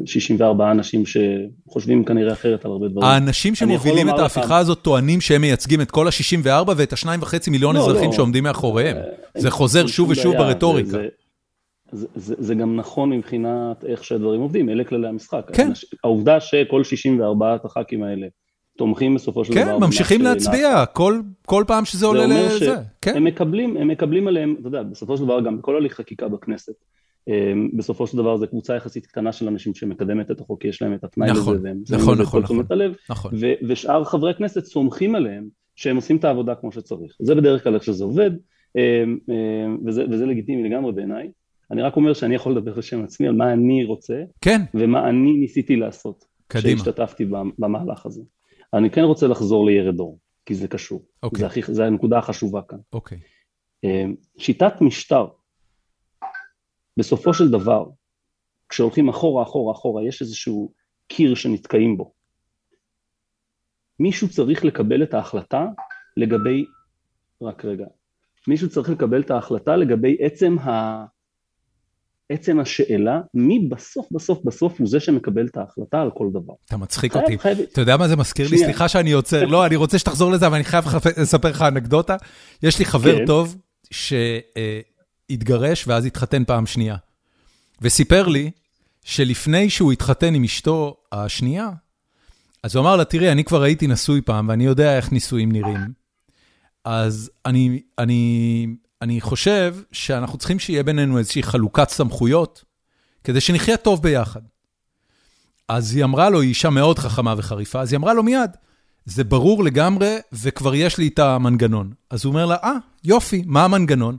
64 0.04 0.70
אנשים 0.70 1.02
שחושבים 1.06 2.04
כנראה 2.04 2.32
אחרת 2.32 2.64
על 2.64 2.70
הרבה 2.70 2.88
דברים. 2.88 3.08
האנשים 3.08 3.54
שמובילים 3.54 4.08
את 4.08 4.18
ההפיכה 4.18 4.44
לך... 4.44 4.52
הזאת 4.52 4.78
טוענים 4.82 5.20
שהם 5.20 5.40
מייצגים 5.40 5.80
את 5.80 5.90
כל 5.90 6.06
ה-64 6.06 6.70
ואת 6.76 6.92
ה-2.5 6.92 7.50
מיליון 7.50 7.76
לא, 7.76 7.80
אזרחים 7.80 8.10
לא. 8.10 8.12
שעומדים 8.12 8.44
מאחוריהם. 8.44 8.96
אה, 8.96 9.02
זה 9.40 9.50
חוזר 9.50 9.86
שוב 9.86 10.10
ושוב 10.10 10.36
ברטוריקה. 10.36 10.90
זה, 10.90 11.08
זה, 11.92 12.06
זה, 12.14 12.34
זה 12.38 12.54
גם 12.54 12.76
נכון 12.76 13.10
מבחינת 13.10 13.84
איך 13.84 14.04
שהדברים 14.04 14.40
עובדים, 14.40 14.68
אלה 14.68 14.84
כללי 14.84 15.08
המשחק. 15.08 15.50
כן. 15.52 15.70
העובדה 16.04 16.40
שכל 16.40 16.84
64 16.84 17.56
הח"כים 17.64 18.02
האלה 18.02 18.26
תומכים 18.78 19.14
בסופו 19.14 19.44
של 19.44 19.54
כן, 19.54 19.64
דבר. 19.64 19.78
כן, 19.78 19.84
ממשיכים 19.84 20.22
להצביע 20.22 20.86
כל, 20.86 21.20
כל 21.46 21.64
פעם 21.66 21.84
שזה 21.84 22.06
עולה 22.06 22.26
לזה. 22.26 22.74
כן. 23.00 23.16
הם 23.16 23.24
מקבלים, 23.24 23.76
הם 23.76 23.88
מקבלים 23.88 24.28
עליהם, 24.28 24.56
אתה 24.60 24.68
יודע, 24.68 24.82
בסופו 24.82 25.16
של 25.16 25.24
דבר 25.24 25.40
גם 25.40 25.58
בכל 25.58 25.76
הליך 25.76 25.94
חקיקה 25.94 26.28
בכנסת. 26.28 26.72
אמ, 27.28 27.68
בסופו 27.76 28.06
של 28.06 28.16
דבר 28.16 28.36
זו 28.36 28.46
קבוצה 28.48 28.74
יחסית 28.74 29.06
קטנה 29.06 29.32
של 29.32 29.48
אנשים 29.48 29.74
שמקדמת 29.74 30.30
את 30.30 30.40
החוק, 30.40 30.64
יש 30.64 30.82
להם 30.82 30.94
את 30.94 31.04
הפנאי 31.04 31.30
נכון, 31.30 31.56
לזה, 31.56 31.68
והם 31.68 31.82
נכון, 31.90 32.18
נכון, 32.20 32.42
נכון, 32.42 32.64
הלב, 32.70 32.94
נכון. 33.10 33.32
ושאר 33.68 34.04
חברי 34.04 34.30
הכנסת 34.30 34.64
סומכים 34.64 35.14
עליהם 35.14 35.48
שהם 35.76 35.96
עושים 35.96 36.16
את 36.16 36.24
העבודה 36.24 36.54
כמו 36.54 36.72
שצריך. 36.72 37.12
זה 37.20 37.34
בדרך 37.34 37.64
כלל 37.64 37.74
איך 37.74 37.84
שזה 37.84 38.04
עובד, 38.04 38.30
אמ, 38.76 39.18
אמ, 39.28 39.78
וזה, 39.86 40.04
וזה 40.10 40.26
לגיטימי 40.26 40.68
לגמרי 40.68 40.92
בעיניי. 40.92 41.30
אני 41.70 41.82
רק 41.82 41.96
אומר 41.96 42.14
שאני 42.14 42.34
יכול 42.34 42.52
לדבר 42.52 42.74
בשם 42.74 43.04
עצמי 43.04 43.28
על 43.28 43.34
מה 43.34 43.52
אני 43.52 43.84
רוצה, 43.84 44.22
כן. 44.40 44.62
ומה 44.74 45.08
אני 45.08 45.32
ניסיתי 45.32 45.76
לעשות, 45.76 46.24
קדימה. 46.48 46.74
כשהשתתפתי 46.74 47.24
במהלך 47.58 48.06
הזה. 48.06 48.22
אני 48.74 48.90
כן 48.90 49.00
רוצה 49.00 49.26
לחזור 49.26 49.66
לירד 49.66 50.00
אור, 50.00 50.18
כי 50.46 50.54
זה 50.54 50.68
קשור. 50.68 51.04
אוקיי. 51.22 51.40
זה, 51.40 51.46
הכי, 51.46 51.60
זה 51.66 51.86
הנקודה 51.86 52.18
החשובה 52.18 52.60
כאן. 52.68 52.78
אוקיי. 52.92 53.18
שיטת 54.38 54.80
משטר 54.80 55.26
בסופו 56.96 57.34
של 57.34 57.50
דבר, 57.50 57.86
כשהולכים 58.68 59.08
אחורה, 59.08 59.42
אחורה, 59.42 59.72
אחורה, 59.72 60.04
יש 60.04 60.22
איזשהו 60.22 60.72
קיר 61.08 61.34
שנתקעים 61.34 61.96
בו. 61.96 62.12
מישהו 64.00 64.28
צריך 64.28 64.64
לקבל 64.64 65.02
את 65.02 65.14
ההחלטה 65.14 65.66
לגבי, 66.16 66.64
רק 67.42 67.64
רגע, 67.64 67.86
מישהו 68.48 68.68
צריך 68.68 68.90
לקבל 68.90 69.20
את 69.20 69.30
ההחלטה 69.30 69.76
לגבי 69.76 70.16
עצם, 70.20 70.58
ה... 70.58 71.04
עצם 72.28 72.60
השאלה, 72.60 73.20
מי 73.34 73.58
בסוף 73.68 74.06
בסוף 74.12 74.38
בסוף 74.44 74.78
הוא 74.78 74.88
זה 74.88 75.00
שמקבל 75.00 75.46
את 75.46 75.56
ההחלטה 75.56 76.00
על 76.02 76.10
כל 76.14 76.28
דבר. 76.32 76.54
אתה 76.66 76.76
מצחיק 76.76 77.16
אותי. 77.16 77.38
חייב... 77.38 77.58
אתה 77.72 77.80
יודע 77.80 77.96
מה 77.96 78.08
זה 78.08 78.16
מזכיר 78.16 78.48
שנייה. 78.48 78.66
לי? 78.66 78.72
סליחה 78.72 78.88
שאני 78.88 79.12
עוצר. 79.12 79.44
לא, 79.44 79.66
אני 79.66 79.76
רוצה 79.76 79.98
שתחזור 79.98 80.32
לזה, 80.32 80.46
אבל 80.46 80.54
אני 80.54 80.64
חייב 80.64 80.84
לספר 81.16 81.50
לך 81.50 81.62
אנקדוטה. 81.62 82.16
יש 82.62 82.78
לי 82.78 82.84
חבר 82.84 83.18
כן. 83.18 83.26
טוב, 83.26 83.56
ש... 83.90 84.12
אה, 84.56 84.80
התגרש 85.30 85.88
ואז 85.88 86.06
התחתן 86.06 86.44
פעם 86.44 86.66
שנייה. 86.66 86.96
וסיפר 87.82 88.26
לי 88.26 88.50
שלפני 89.04 89.70
שהוא 89.70 89.92
התחתן 89.92 90.34
עם 90.34 90.44
אשתו 90.44 90.96
השנייה, 91.12 91.70
אז 92.62 92.76
הוא 92.76 92.82
אמר 92.82 92.96
לה, 92.96 93.04
תראי, 93.04 93.32
אני 93.32 93.44
כבר 93.44 93.62
הייתי 93.62 93.86
נשוי 93.86 94.22
פעם 94.22 94.48
ואני 94.48 94.64
יודע 94.64 94.96
איך 94.96 95.12
נישואים 95.12 95.52
נראים, 95.52 95.92
אז 96.84 97.30
אני, 97.46 97.82
אני, 97.98 98.66
אני 99.02 99.20
חושב 99.20 99.76
שאנחנו 99.92 100.38
צריכים 100.38 100.58
שיהיה 100.58 100.82
בינינו 100.82 101.18
איזושהי 101.18 101.42
חלוקת 101.42 101.88
סמכויות, 101.88 102.64
כדי 103.24 103.40
שנחיה 103.40 103.76
טוב 103.76 104.02
ביחד. 104.02 104.40
אז 105.68 105.94
היא 105.96 106.04
אמרה 106.04 106.30
לו, 106.30 106.40
היא 106.40 106.48
אישה 106.48 106.70
מאוד 106.70 106.98
חכמה 106.98 107.34
וחריפה, 107.36 107.80
אז 107.80 107.92
היא 107.92 107.98
אמרה 107.98 108.14
לו 108.14 108.22
מיד, 108.22 108.50
זה 109.04 109.24
ברור 109.24 109.64
לגמרי, 109.64 110.16
וכבר 110.32 110.74
יש 110.74 110.98
לי 110.98 111.08
את 111.08 111.18
המנגנון. 111.18 111.92
אז 112.10 112.24
הוא 112.24 112.30
אומר 112.30 112.46
לה, 112.46 112.56
אה, 112.64 112.72
יופי, 113.04 113.42
מה 113.46 113.64
המנגנון? 113.64 114.16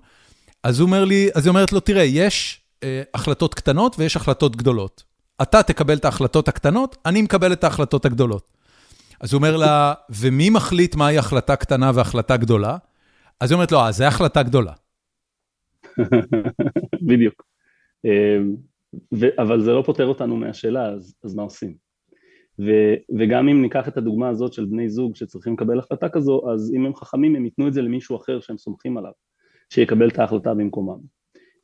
אז 0.64 0.80
הוא 0.80 0.86
אומר 0.86 1.06
לי, 1.06 1.30
אז 1.36 1.46
היא 1.46 1.50
אומרת 1.50 1.72
לו, 1.72 1.80
תראה, 1.80 2.04
יש 2.04 2.62
אה, 2.84 3.02
החלטות 3.14 3.54
קטנות 3.54 3.96
ויש 4.00 4.16
החלטות 4.16 4.56
גדולות. 4.56 5.04
אתה 5.42 5.64
תקבל 5.64 5.98
את 5.98 6.06
ההחלטות 6.06 6.48
הקטנות, 6.48 6.98
אני 7.06 7.22
מקבל 7.22 7.54
את 7.54 7.64
ההחלטות 7.64 8.06
הגדולות. 8.06 8.48
אז 9.20 9.34
הוא 9.34 9.38
אומר 9.38 9.58
לה, 9.58 9.94
ומי 10.10 10.50
מחליט 10.50 10.96
מהי 10.96 11.18
החלטה 11.18 11.56
קטנה 11.56 11.92
והחלטה 11.94 12.38
גדולה? 12.38 12.78
אז 13.40 13.52
היא 13.52 13.56
אומרת 13.56 13.72
לו, 13.72 13.80
אה, 13.80 13.92
זה 13.92 14.08
החלטה 14.08 14.44
גדולה. 14.44 14.74
בדיוק. 17.08 17.44
ו- 19.14 19.42
אבל 19.42 19.62
זה 19.62 19.72
לא 19.72 19.84
פותר 19.86 20.06
אותנו 20.06 20.36
מהשאלה, 20.36 20.86
אז, 20.86 21.16
אז 21.24 21.36
מה 21.36 21.44
עושים? 21.44 21.76
ו- 22.60 22.96
וגם 23.20 23.50
אם 23.50 23.62
ניקח 23.62 23.88
את 23.88 23.98
הדוגמה 23.98 24.30
הזאת 24.30 24.54
של 24.54 24.66
בני 24.66 24.90
זוג 24.90 25.16
שצריכים 25.16 25.54
לקבל 25.54 25.80
החלטה 25.80 26.10
כזו, 26.10 26.42
אז 26.54 26.74
אם 26.76 26.86
הם 26.86 26.96
חכמים 26.96 27.36
הם 27.36 27.46
ייתנו 27.46 27.68
את 27.68 27.74
זה 27.74 27.82
למישהו 27.82 28.18
אחר 28.18 28.40
שהם 28.40 28.58
סומכים 28.58 28.98
עליו. 28.98 29.12
שיקבל 29.70 30.10
את 30.10 30.20
ההחלטה 30.20 30.54
במקומם. 30.54 31.00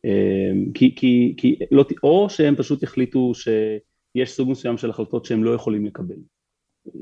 אמ, 0.05 0.71
כי, 0.73 0.95
כי, 0.95 1.33
כי 1.37 1.59
לא, 1.71 1.85
או 2.03 2.29
שהם 2.29 2.55
פשוט 2.55 2.83
יחליטו 2.83 3.31
שיש 3.33 4.31
סוג 4.31 4.49
מסוים 4.49 4.77
של 4.77 4.89
החלטות 4.89 5.25
שהם 5.25 5.43
לא 5.43 5.51
יכולים 5.51 5.85
לקבל. 5.85 6.15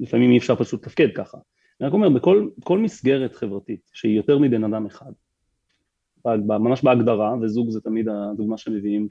לפעמים 0.01 0.31
אי 0.31 0.37
אפשר 0.37 0.55
פשוט 0.55 0.81
לתפקד 0.85 1.07
ככה. 1.15 1.37
אני 1.83 1.87
רק 1.87 1.93
אומר, 1.93 2.09
בכל 2.59 2.77
מסגרת 2.77 3.35
חברתית 3.35 3.89
שהיא 3.93 4.17
יותר 4.17 4.37
מבן 4.37 4.63
אדם 4.63 4.85
אחד, 4.85 5.11
ממש 6.25 6.83
בהגדרה, 6.83 7.35
וזוג 7.41 7.69
זה 7.69 7.81
תמיד 7.81 8.07
הדוגמה 8.09 8.57
שמביאים 8.57 9.07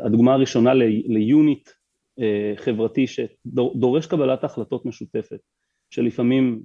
כהדוגמה 0.00 0.34
הראשונה 0.34 0.74
ליוניט 1.06 1.70
אה, 2.18 2.52
חברתי 2.56 3.06
שדורש 3.06 4.06
קבלת 4.06 4.44
החלטות 4.44 4.86
משותפת, 4.86 5.40
שלפעמים, 5.90 6.62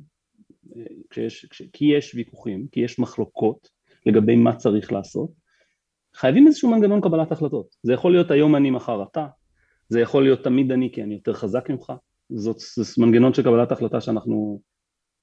אה, 0.77 0.83
כשיש, 1.09 1.45
כי 1.73 1.85
יש 1.85 2.15
ויכוחים, 2.15 2.67
כי 2.71 2.79
יש 2.79 2.99
מחלוקות, 2.99 3.69
לגבי 4.05 4.35
מה 4.35 4.55
צריך 4.55 4.91
לעשות, 4.91 5.29
חייבים 6.15 6.47
איזשהו 6.47 6.71
מנגנון 6.71 7.01
קבלת 7.01 7.31
החלטות. 7.31 7.75
זה 7.83 7.93
יכול 7.93 8.11
להיות 8.11 8.31
היום 8.31 8.55
אני 8.55 8.71
מחר 8.71 9.03
אתה, 9.03 9.27
זה 9.89 10.01
יכול 10.01 10.23
להיות 10.23 10.43
תמיד 10.43 10.71
אני 10.71 10.91
כי 10.93 11.03
אני 11.03 11.13
יותר 11.13 11.33
חזק 11.33 11.69
ממך, 11.69 11.93
זאת, 12.29 12.57
זה 12.75 13.05
מנגנון 13.05 13.33
של 13.33 13.43
קבלת 13.43 13.71
החלטה 13.71 14.01
שאנחנו, 14.01 14.61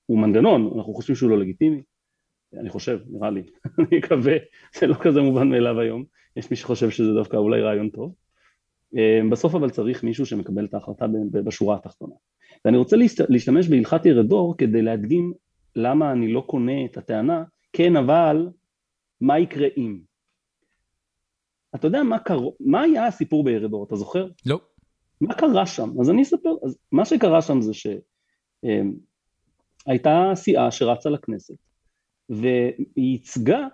הוא 0.08 0.18
מנגנון, 0.18 0.72
אנחנו 0.76 0.94
חושבים 0.94 1.16
שהוא 1.16 1.30
לא 1.30 1.38
לגיטימי, 1.38 1.82
אני 2.60 2.70
חושב, 2.70 2.98
נראה 3.06 3.30
לי, 3.30 3.42
אני 3.78 3.98
מקווה, 3.98 4.36
זה 4.78 4.86
לא 4.86 4.94
כזה 4.94 5.20
מובן 5.20 5.48
מאליו 5.48 5.80
היום, 5.80 6.04
יש 6.36 6.50
מי 6.50 6.56
שחושב 6.56 6.90
שזה 6.90 7.12
דווקא 7.12 7.36
אולי 7.36 7.60
רעיון 7.60 7.88
טוב. 7.88 8.14
אה, 8.96 9.20
בסוף 9.30 9.54
אבל 9.54 9.70
צריך 9.70 10.04
מישהו 10.04 10.26
שמקבל 10.26 10.64
את 10.64 10.74
ההחלטה 10.74 11.06
בשורה 11.30 11.76
התחתונה. 11.76 12.14
ואני 12.64 12.76
רוצה 12.76 12.96
להשתמש 13.28 13.68
בהלכת 13.68 14.06
ירדור 14.06 14.54
כדי 14.58 14.82
להדגים 14.82 15.32
למה 15.76 16.12
אני 16.12 16.32
לא 16.32 16.40
קונה 16.40 16.84
את 16.84 16.96
הטענה, 16.96 17.44
כן 17.72 17.96
אבל 17.96 18.48
מה 19.20 19.38
יקרה 19.38 19.68
אם. 19.76 19.98
אתה 21.74 21.86
יודע 21.86 22.02
מה 22.02 22.18
קרה, 22.18 22.50
מה 22.60 22.82
היה 22.82 23.06
הסיפור 23.06 23.44
בירדור, 23.44 23.84
אתה 23.84 23.96
זוכר? 23.96 24.28
לא. 24.46 24.60
מה 25.20 25.34
קרה 25.34 25.66
שם? 25.66 25.90
אז 26.00 26.10
אני 26.10 26.22
אספר, 26.22 26.54
אז 26.64 26.78
מה 26.92 27.04
שקרה 27.04 27.42
שם 27.42 27.60
זה 27.60 27.74
שהייתה 29.88 30.30
סיעה 30.34 30.70
שרצה 30.70 31.10
לכנסת, 31.10 31.54
והיא 32.28 32.86
ייצגה, 32.96 33.66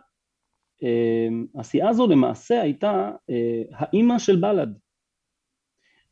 הסיעה 1.59 1.89
הזו 1.89 2.07
למעשה 2.07 2.63
הייתה 2.63 3.11
האימא 3.73 4.19
של 4.19 4.41
בל"ד. 4.41 4.69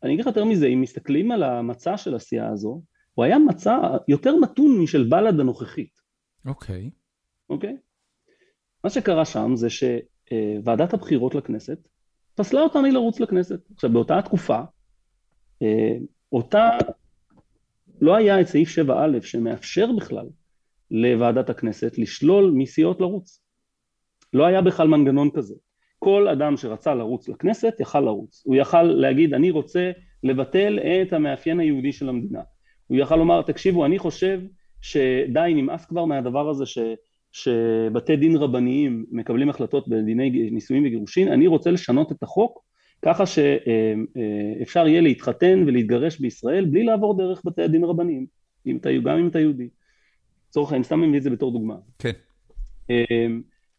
אני 0.03 0.12
אגיד 0.12 0.20
לך 0.20 0.26
יותר 0.26 0.44
מזה, 0.44 0.66
אם 0.66 0.80
מסתכלים 0.80 1.32
על 1.32 1.42
המצע 1.42 1.96
של 1.96 2.14
הסיעה 2.14 2.48
הזו, 2.48 2.82
הוא 3.14 3.24
היה 3.24 3.38
מצע 3.38 3.78
יותר 4.09 4.36
מתון 4.36 4.78
משל 4.82 5.09
בל"ד 5.09 5.40
הנוכחית. 5.40 6.00
אוקיי. 6.46 6.86
Okay. 6.86 6.90
אוקיי? 7.50 7.76
מה 8.84 8.90
שקרה 8.90 9.24
שם 9.24 9.53
זה 9.55 9.68
שוועדת 9.70 10.94
הבחירות 10.94 11.34
לכנסת 11.34 11.88
פסלה 12.34 12.61
אותה 12.61 12.80
מלרוץ 12.80 13.20
לכנסת. 13.20 13.61
עכשיו, 13.74 13.92
באותה 13.92 14.22
תקופה, 14.24 14.61
אה, 15.62 15.96
אותה, 16.32 16.68
לא 18.03 18.14
היה 18.14 18.40
את 18.40 18.46
סעיף 18.46 18.68
7א 18.78 19.22
שמאפשר 19.22 19.92
בכלל 19.96 20.26
לוועדת 20.90 21.50
הכנסת 21.50 21.98
לשלול 21.98 22.53
מסיעות 22.55 23.00
לרוץ. 23.00 23.42
לא 24.32 24.46
היה 24.46 24.62
בכלל 24.62 24.88
מנגנון 24.88 25.30
כזה. 25.30 25.55
כל 25.98 26.28
אדם 26.28 26.57
שרצה 26.57 26.94
לרוץ 26.94 27.28
לכנסת 27.28 27.74
יכל 27.80 28.00
לרוץ. 28.00 28.42
הוא 28.46 28.57
יכל 28.57 28.82
להגיד, 28.82 29.34
אני 29.34 29.50
רוצה 29.50 29.90
לבטל 30.22 30.78
את 30.78 31.12
המאפיין 31.12 31.61
היהודי 31.61 31.92
של 31.92 32.09
המדינה. 32.09 32.40
הוא 32.86 32.98
יכל 32.98 33.16
לומר, 33.16 33.42
תקשיבו, 33.42 33.84
אני 33.84 33.98
חושב 33.98 34.40
שדי, 34.80 35.53
נמאס 35.55 35.84
כבר 35.84 36.05
מהדבר 36.05 36.50
הזה 36.50 36.66
ש... 36.66 36.78
שבתי 37.32 38.16
דין 38.16 38.36
רבניים 38.36 39.07
מקבלים 39.11 39.50
החלטות 39.50 39.88
בדיני 39.88 40.50
נישואים 40.50 40.84
וגירושין, 40.86 41.32
אני 41.32 41.46
רוצה 41.46 41.70
לשנות 41.70 42.12
את 42.12 42.22
החוק 42.22 42.64
ככה 43.05 43.24
שאפשר 43.26 44.88
יהיה 44.88 45.00
להתחתן 45.00 45.64
ולהתגרש 45.66 46.20
בישראל 46.20 46.64
בלי 46.64 46.82
לעבור 46.82 47.18
דרך 47.18 47.42
בתי 47.44 47.62
הדין 47.62 47.84
הרבניים, 47.84 48.26
גם 49.03 49.18
אם 49.18 49.28
אתה 49.28 49.38
יהודי. 49.38 49.68
לצורך 50.48 50.72
העניין, 50.72 50.84
סתם 50.84 51.00
מביא 51.00 51.18
את 51.18 51.22
זה 51.22 51.30
בתור 51.30 51.53
דוגמה. 51.53 51.76
כן. 51.98 52.12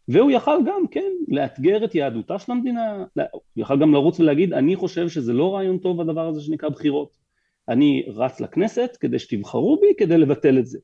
והוא 0.07 0.31
יכל 0.31 0.57
גם, 0.65 0.87
כן, 0.91 1.11
לאתגר 1.27 1.85
את 1.85 1.95
יהדותה 1.95 2.39
של 2.39 2.51
המדינה, 2.51 3.05
הוא 3.31 3.41
יכל 3.55 3.79
גם 3.79 3.93
לרוץ 3.93 4.19
ולהגיד, 4.19 4.53
אני 4.53 4.75
חושב 4.75 5.09
שזה 5.09 5.33
לא 5.33 5.55
רעיון 5.55 5.77
טוב 5.77 6.01
הדבר 6.01 6.27
הזה 6.27 6.41
שנקרא 6.41 6.69
בחירות. 6.69 7.17
אני 7.69 8.05
רץ 8.07 8.39
לכנסת 8.39 8.97
כדי 8.99 9.19
שתבחרו 9.19 9.79
בי 9.81 9.87
כדי 9.97 10.17
לבטל 10.17 10.59
את 10.59 10.65
זה. 10.65 10.79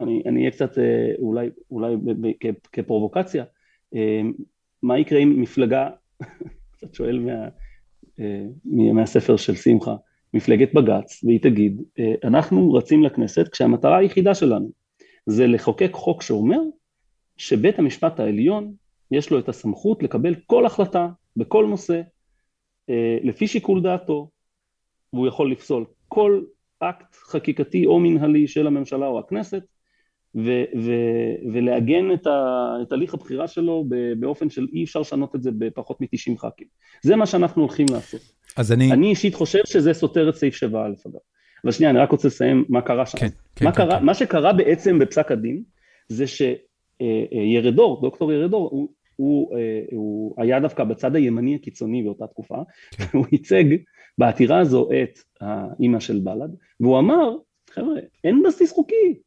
אני 0.00 0.40
אהיה 0.40 0.50
קצת 0.50 0.78
אה, 0.78 1.12
אולי, 1.18 1.50
אולי 1.70 1.96
כפרובוקציה, 2.72 3.44
אה, 3.94 4.20
מה 4.82 4.98
יקרה 4.98 5.18
אם 5.18 5.40
מפלגה, 5.40 5.90
קצת 6.80 6.94
שואל 6.94 7.18
מה, 7.18 7.48
אה, 8.20 8.46
מהספר 8.92 9.36
של 9.36 9.54
שמחה, 9.54 9.94
מפלגת 10.34 10.74
בג"ץ, 10.74 11.24
והיא 11.24 11.40
תגיד, 11.42 11.82
אנחנו 12.24 12.72
רצים 12.72 13.02
לכנסת 13.02 13.48
כשהמטרה 13.48 13.98
היחידה 13.98 14.34
שלנו 14.34 14.70
זה 15.26 15.46
לחוקק 15.46 15.90
חוק 15.92 16.22
שאומר 16.22 16.60
שבית 17.36 17.78
המשפט 17.78 18.20
העליון 18.20 18.74
יש 19.10 19.30
לו 19.30 19.38
את 19.38 19.48
הסמכות 19.48 20.02
לקבל 20.02 20.34
כל 20.46 20.66
החלטה 20.66 21.08
בכל 21.36 21.66
נושא 21.66 22.00
לפי 23.22 23.46
שיקול 23.46 23.82
דעתו 23.82 24.30
והוא 25.12 25.26
יכול 25.26 25.52
לפסול 25.52 25.84
כל 26.08 26.42
אקט 26.80 27.14
חקיקתי 27.14 27.86
או 27.86 28.00
מנהלי 28.00 28.48
של 28.48 28.66
הממשלה 28.66 29.06
או 29.06 29.18
הכנסת 29.18 29.62
ו- 30.34 30.64
ו- 30.78 31.52
ולעגן 31.52 32.12
את, 32.12 32.26
ה- 32.26 32.76
את 32.82 32.92
הליך 32.92 33.14
הבחירה 33.14 33.48
שלו 33.48 33.84
באופן 34.18 34.50
של 34.50 34.66
אי 34.72 34.84
אפשר 34.84 35.00
לשנות 35.00 35.34
את 35.36 35.42
זה 35.42 35.50
בפחות 35.58 36.00
מ-90 36.00 36.38
ח"כים. 36.38 36.66
זה 37.02 37.16
מה 37.16 37.26
שאנחנו 37.26 37.62
הולכים 37.62 37.86
לעשות. 37.92 38.20
אז 38.56 38.72
אני... 38.72 38.92
אני 38.92 39.10
אישית 39.10 39.34
חושב 39.34 39.60
שזה 39.66 39.94
סותר 39.94 40.28
את 40.28 40.34
סעיף 40.34 40.54
7א 40.54 40.66
אגב. 40.66 41.18
אבל 41.64 41.72
שנייה, 41.72 41.90
אני 41.90 41.98
רק 41.98 42.10
רוצה 42.10 42.28
לסיים 42.28 42.64
מה 42.68 42.82
קרה 42.82 43.06
שם. 43.06 43.18
כן, 43.18 43.28
כן, 43.56 43.64
מה, 43.64 43.72
כן, 43.72 43.76
קרה, 43.76 43.98
כן. 43.98 44.04
מה 44.04 44.14
שקרה 44.14 44.52
בעצם 44.52 44.98
בפסק 44.98 45.32
הדין, 45.32 45.62
זה 46.08 46.24
שירדור, 46.26 48.00
דוקטור 48.02 48.32
ירדור, 48.32 48.68
הוא, 48.72 48.88
הוא, 49.16 49.56
הוא 49.92 50.34
היה 50.38 50.60
דווקא 50.60 50.84
בצד 50.84 51.16
הימני 51.16 51.54
הקיצוני 51.54 52.02
באותה 52.02 52.26
תקופה, 52.26 52.58
כן. 52.90 53.04
הוא 53.12 53.26
ייצג 53.32 53.64
בעתירה 54.18 54.58
הזו 54.58 54.88
את 55.02 55.18
האימא 55.40 56.00
של 56.00 56.18
בל"ד, 56.18 56.50
והוא 56.80 56.98
אמר, 56.98 57.36
חבר'ה, 57.70 57.94
אין 58.24 58.42
בסיס 58.46 58.72
חוקי, 58.72 59.20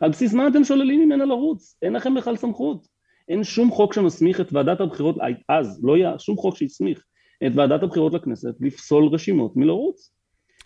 על 0.00 0.10
בסיס 0.10 0.34
מה 0.34 0.48
אתם 0.48 0.64
שוללים 0.64 1.00
ממנה 1.00 1.24
לרוץ? 1.24 1.76
אין 1.82 1.92
לכם 1.92 2.14
בכלל 2.14 2.36
סמכות. 2.36 2.86
אין 3.28 3.44
שום 3.44 3.70
חוק 3.70 3.94
שמסמיך 3.94 4.40
את 4.40 4.52
ועדת 4.52 4.80
הבחירות, 4.80 5.16
אז 5.48 5.80
לא 5.84 5.96
היה 5.96 6.18
שום 6.18 6.36
חוק 6.36 6.56
שהסמיך 6.56 7.04
את 7.46 7.52
ועדת 7.54 7.82
הבחירות 7.82 8.14
לכנסת 8.14 8.54
לפסול 8.60 9.08
רשימות 9.12 9.56
מלרוץ. 9.56 10.10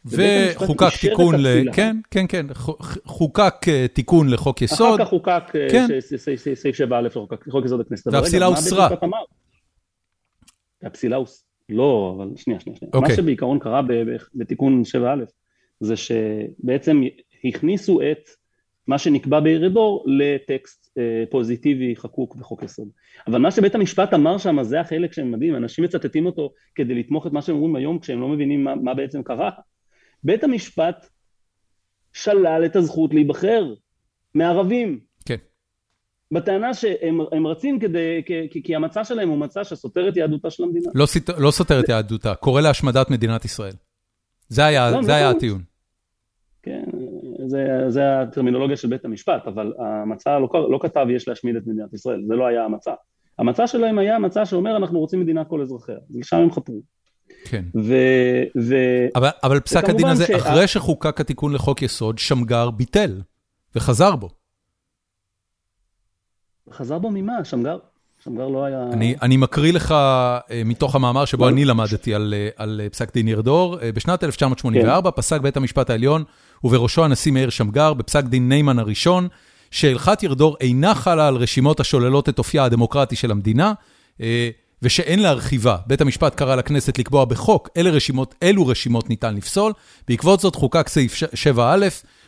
וחוקק 0.04 0.86
תיקון, 1.00 1.34
ל... 1.34 1.72
כן, 1.72 1.96
כן, 2.10 2.24
כן, 2.28 2.46
חוקק 3.04 3.68
אה, 3.68 3.86
תיקון 3.88 4.28
לחוק 4.30 4.62
יסוד. 4.62 5.00
אחר 5.00 5.04
כך 5.04 5.10
חוקק 5.10 5.42
כן. 5.52 5.86
סעיף 6.54 6.76
7א 6.76 6.94
לחוק 7.46 7.64
יסוד 7.64 7.80
הכנסת. 7.80 8.12
והפסילה 8.12 8.46
הוסרה. 8.46 8.88
הפסילה 10.82 11.16
הוסרה. 11.16 11.48
לא, 11.68 12.14
אבל 12.16 12.28
שנייה, 12.36 12.60
שנייה, 12.60 12.78
שנייה. 12.78 12.90
אוקיי. 12.94 13.10
מה 13.10 13.16
שבעיקרון 13.16 13.58
קרה 13.58 13.80
בתיקון 14.34 14.82
7א, 14.82 15.24
זה 15.80 15.94
שבעצם 15.96 17.02
הכניסו 17.44 18.00
את 18.00 18.28
מה 18.88 18.98
שנקבע 18.98 19.40
בירדור 19.40 20.04
לטקסט 20.06 20.98
אה, 20.98 21.24
פוזיטיבי 21.30 21.96
חקוק 21.96 22.36
בחוק 22.36 22.62
יסוד. 22.62 22.88
אבל 23.26 23.38
מה 23.38 23.50
שבית 23.50 23.74
המשפט 23.74 24.14
אמר 24.14 24.38
שם 24.38 24.62
זה 24.62 24.80
החלק 24.80 25.12
שהם 25.12 25.32
מדהים, 25.32 25.56
אנשים 25.56 25.84
מצטטים 25.84 26.26
אותו 26.26 26.52
כדי 26.74 26.94
לתמוך 26.94 27.26
את 27.26 27.32
מה 27.32 27.42
שהם 27.42 27.56
אומרים 27.56 27.76
היום 27.76 27.98
כשהם 27.98 28.20
לא 28.20 28.28
מבינים 28.28 28.64
מה, 28.64 28.74
מה 28.74 28.94
בעצם 28.94 29.22
קרה. 29.22 29.50
בית 30.24 30.44
המשפט 30.44 31.06
שלל 32.12 32.62
את 32.66 32.76
הזכות 32.76 33.14
להיבחר 33.14 33.74
מערבים. 34.34 35.00
כן. 35.24 35.36
בטענה 36.32 36.74
שהם 36.74 37.46
רצים 37.46 37.78
כדי, 37.78 38.22
כי, 38.50 38.62
כי 38.64 38.76
המצע 38.76 39.04
שלהם 39.04 39.28
הוא 39.28 39.38
מצע 39.38 39.64
שסותר 39.64 40.08
את 40.08 40.16
יהדותה 40.16 40.50
של 40.50 40.62
המדינה. 40.62 40.90
לא, 40.94 41.06
לא 41.38 41.50
סותר 41.50 41.80
את 41.80 41.88
יהדותה, 41.88 42.34
קורא 42.34 42.60
להשמדת 42.60 43.10
מדינת 43.10 43.44
ישראל. 43.44 43.74
זה 44.48 44.66
היה, 44.66 44.90
לא, 44.90 45.02
זה 45.02 45.14
היה 45.14 45.30
הטיעון. 45.30 45.62
זה, 47.48 47.84
זה 47.88 48.20
הטרמינולוגיה 48.20 48.76
של 48.76 48.88
בית 48.88 49.04
המשפט, 49.04 49.46
אבל 49.46 49.72
המצע 49.78 50.38
לא, 50.38 50.48
לא 50.70 50.78
כתב 50.82 51.06
יש 51.10 51.28
להשמיד 51.28 51.56
את 51.56 51.62
מדינת 51.66 51.92
ישראל, 51.94 52.22
זה 52.26 52.34
לא 52.34 52.46
היה 52.46 52.64
המצע. 52.64 52.94
המצע 53.38 53.66
שלהם 53.66 53.98
היה 53.98 54.18
מצע 54.18 54.46
שאומר 54.46 54.76
אנחנו 54.76 54.98
רוצים 54.98 55.20
מדינה 55.20 55.44
כל 55.44 55.62
אזרחיה, 55.62 55.96
לשם 56.10 56.36
הם 56.36 56.52
חתרו. 56.52 56.80
כן. 57.44 57.64
ו... 57.74 57.94
ו... 58.68 58.74
אבל, 59.14 59.28
אבל 59.42 59.60
פסק 59.60 59.88
הדין 59.88 60.06
הזה, 60.06 60.26
ש... 60.26 60.30
אחרי 60.30 60.66
שחוקק 60.66 61.20
התיקון 61.20 61.54
לחוק 61.54 61.82
יסוד, 61.82 62.18
שמגר 62.18 62.70
ביטל 62.70 63.22
וחזר 63.76 64.16
בו. 64.16 64.28
חזר 66.70 66.98
בו 66.98 67.10
ממה? 67.10 67.44
שמגר? 67.44 67.78
שמגר 68.28 68.48
לא 68.48 68.64
היה... 68.64 68.82
אני, 68.92 69.14
אני 69.22 69.36
מקריא 69.36 69.72
לך 69.72 69.94
מתוך 70.64 70.94
המאמר 70.94 71.24
שבו 71.24 71.44
לא. 71.44 71.50
אני 71.50 71.64
למדתי 71.64 72.14
על, 72.14 72.34
על 72.56 72.80
פסק 72.92 73.14
דין 73.14 73.28
ירדור. 73.28 73.76
בשנת 73.94 74.24
1984 74.24 75.10
כן. 75.10 75.16
פסק 75.16 75.40
בית 75.40 75.56
המשפט 75.56 75.90
העליון, 75.90 76.24
ובראשו 76.64 77.04
הנשיא 77.04 77.32
מאיר 77.32 77.50
שמגר, 77.50 77.92
בפסק 77.92 78.24
דין 78.24 78.48
ניימן 78.48 78.78
הראשון, 78.78 79.28
שהלכת 79.70 80.22
ירדור 80.22 80.56
אינה 80.60 80.94
חלה 80.94 81.28
על 81.28 81.36
רשימות 81.36 81.80
השוללות 81.80 82.28
את 82.28 82.38
אופייה 82.38 82.64
הדמוקרטי 82.64 83.16
של 83.16 83.30
המדינה, 83.30 83.72
ושאין 84.82 85.22
להרחיבה. 85.22 85.76
בית 85.86 86.00
המשפט 86.00 86.34
קרא 86.34 86.54
לכנסת 86.54 86.98
לקבוע 86.98 87.24
בחוק 87.24 87.68
אלה 87.76 87.90
רשימות, 87.90 88.34
אילו 88.42 88.66
רשימות 88.66 89.10
ניתן 89.10 89.34
לפסול. 89.34 89.72
בעקבות 90.08 90.40
זאת 90.40 90.54
חוקק 90.54 90.88
סעיף 90.88 91.14
7א, 91.54 91.58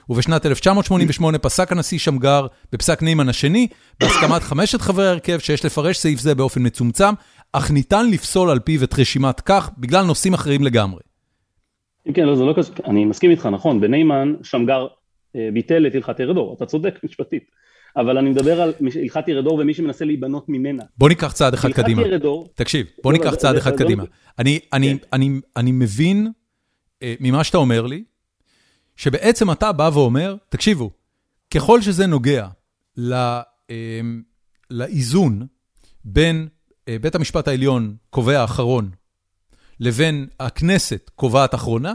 ובשנת 0.09 0.47
1988 0.47 1.39
פסק 1.39 1.73
הנשיא 1.73 1.99
שמגר 1.99 2.47
בפסק 2.73 3.03
ניימן 3.03 3.29
השני, 3.29 3.67
בהסכמת 4.01 4.43
חמשת 4.43 4.81
חברי 4.81 5.07
ההרכב 5.09 5.39
שיש 5.39 5.65
לפרש 5.65 5.99
סעיף 5.99 6.21
זה 6.21 6.35
באופן 6.35 6.67
מצומצם, 6.67 7.15
אך 7.53 7.71
ניתן 7.71 8.11
לפסול 8.11 8.51
על 8.51 8.59
פיו 8.59 8.85
את 8.85 8.99
רשימת 8.99 9.41
כך, 9.41 9.71
בגלל 9.79 10.05
נושאים 10.05 10.35
אחרים 10.35 10.63
לגמרי. 10.63 11.01
כן, 12.15 12.23
לא, 12.23 12.37
זה 12.37 12.45
לא 12.45 12.55
כזה, 12.57 12.73
אני 12.85 13.05
מסכים 13.05 13.31
איתך, 13.31 13.47
נכון, 13.47 13.81
בניימן 13.81 14.35
שמגר 14.43 14.87
ביטל 15.53 15.87
את 15.87 15.95
הלכת 15.95 16.21
ירדור, 16.21 16.55
אתה 16.57 16.67
צודק 16.67 16.99
משפטית. 17.05 17.61
אבל 17.97 18.19
אני 18.19 18.31
מדבר 18.31 18.63
על 18.63 18.73
הלכת 19.03 19.29
ירדור 19.29 19.55
ומי 19.55 19.75
שמנסה 19.75 20.05
להיבנות 20.05 20.49
ממנה. 20.49 20.83
בוא 20.99 21.09
ניקח 21.09 21.33
צעד 21.33 21.55
אחד 21.55 21.73
קדימה. 21.73 22.03
ירדור... 22.03 22.49
תקשיב, 22.55 22.87
בוא 23.03 23.13
ניקח 23.13 23.35
צעד 23.35 23.57
אחד 23.57 23.77
קדימה. 23.77 24.05
אני 25.57 25.73
מבין 25.73 26.29
ממה 27.05 27.45
שאתה 27.45 27.59
אומר 27.59 27.87
לי, 27.87 28.05
שבעצם 29.01 29.51
אתה 29.51 29.73
בא 29.73 29.91
ואומר, 29.93 30.37
תקשיבו, 30.49 30.91
ככל 31.55 31.83
שזה 31.83 32.07
נוגע 32.07 32.49
לאיזון 34.71 35.47
בין 36.05 36.49
בית 37.01 37.15
המשפט 37.15 37.49
העליון 37.49 37.97
קובע 38.11 38.45
אחרון, 38.45 38.91
לבין 39.81 40.27
הכנסת 40.41 41.11
קובעת 41.15 41.55
אחרונה, 41.55 41.95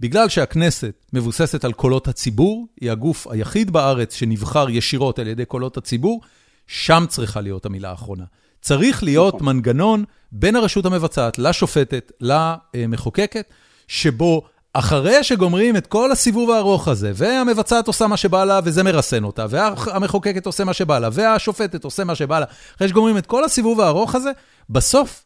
בגלל 0.00 0.28
שהכנסת 0.28 1.06
מבוססת 1.12 1.64
על 1.64 1.72
קולות 1.72 2.08
הציבור, 2.08 2.66
היא 2.80 2.90
הגוף 2.90 3.26
היחיד 3.26 3.70
בארץ 3.70 4.14
שנבחר 4.14 4.70
ישירות 4.70 5.18
על 5.18 5.26
ידי 5.26 5.44
קולות 5.44 5.76
הציבור, 5.76 6.20
שם 6.66 7.04
צריכה 7.08 7.40
להיות 7.40 7.66
המילה 7.66 7.90
האחרונה. 7.90 8.24
צריך 8.60 9.02
להיות 9.02 9.42
מנגנון 9.42 10.04
בין 10.32 10.56
הרשות 10.56 10.86
המבצעת 10.86 11.38
לשופטת, 11.38 12.12
למחוקקת, 12.20 13.52
שבו 13.88 14.48
אחרי 14.72 15.24
שגומרים 15.24 15.76
את 15.76 15.86
כל 15.86 16.12
הסיבוב 16.12 16.50
הארוך 16.50 16.88
הזה, 16.88 17.12
והמבצעת 17.14 17.86
עושה 17.86 18.06
מה 18.06 18.16
שבא 18.16 18.44
לה 18.44 18.60
וזה 18.64 18.82
מרסן 18.82 19.24
אותה, 19.24 19.46
והמחוקקת 19.50 20.46
עושה 20.46 20.64
מה 20.64 20.72
שבא 20.72 20.98
לה, 20.98 21.08
והשופטת 21.12 21.84
עושה 21.84 22.04
מה 22.04 22.14
שבא 22.14 22.38
לה, 22.40 22.46
אחרי 22.76 22.88
שגומרים 22.88 23.18
את 23.18 23.26
כל 23.26 23.44
הסיבוב 23.44 23.80
הארוך 23.80 24.14
הזה, 24.14 24.30
בסוף, 24.70 25.24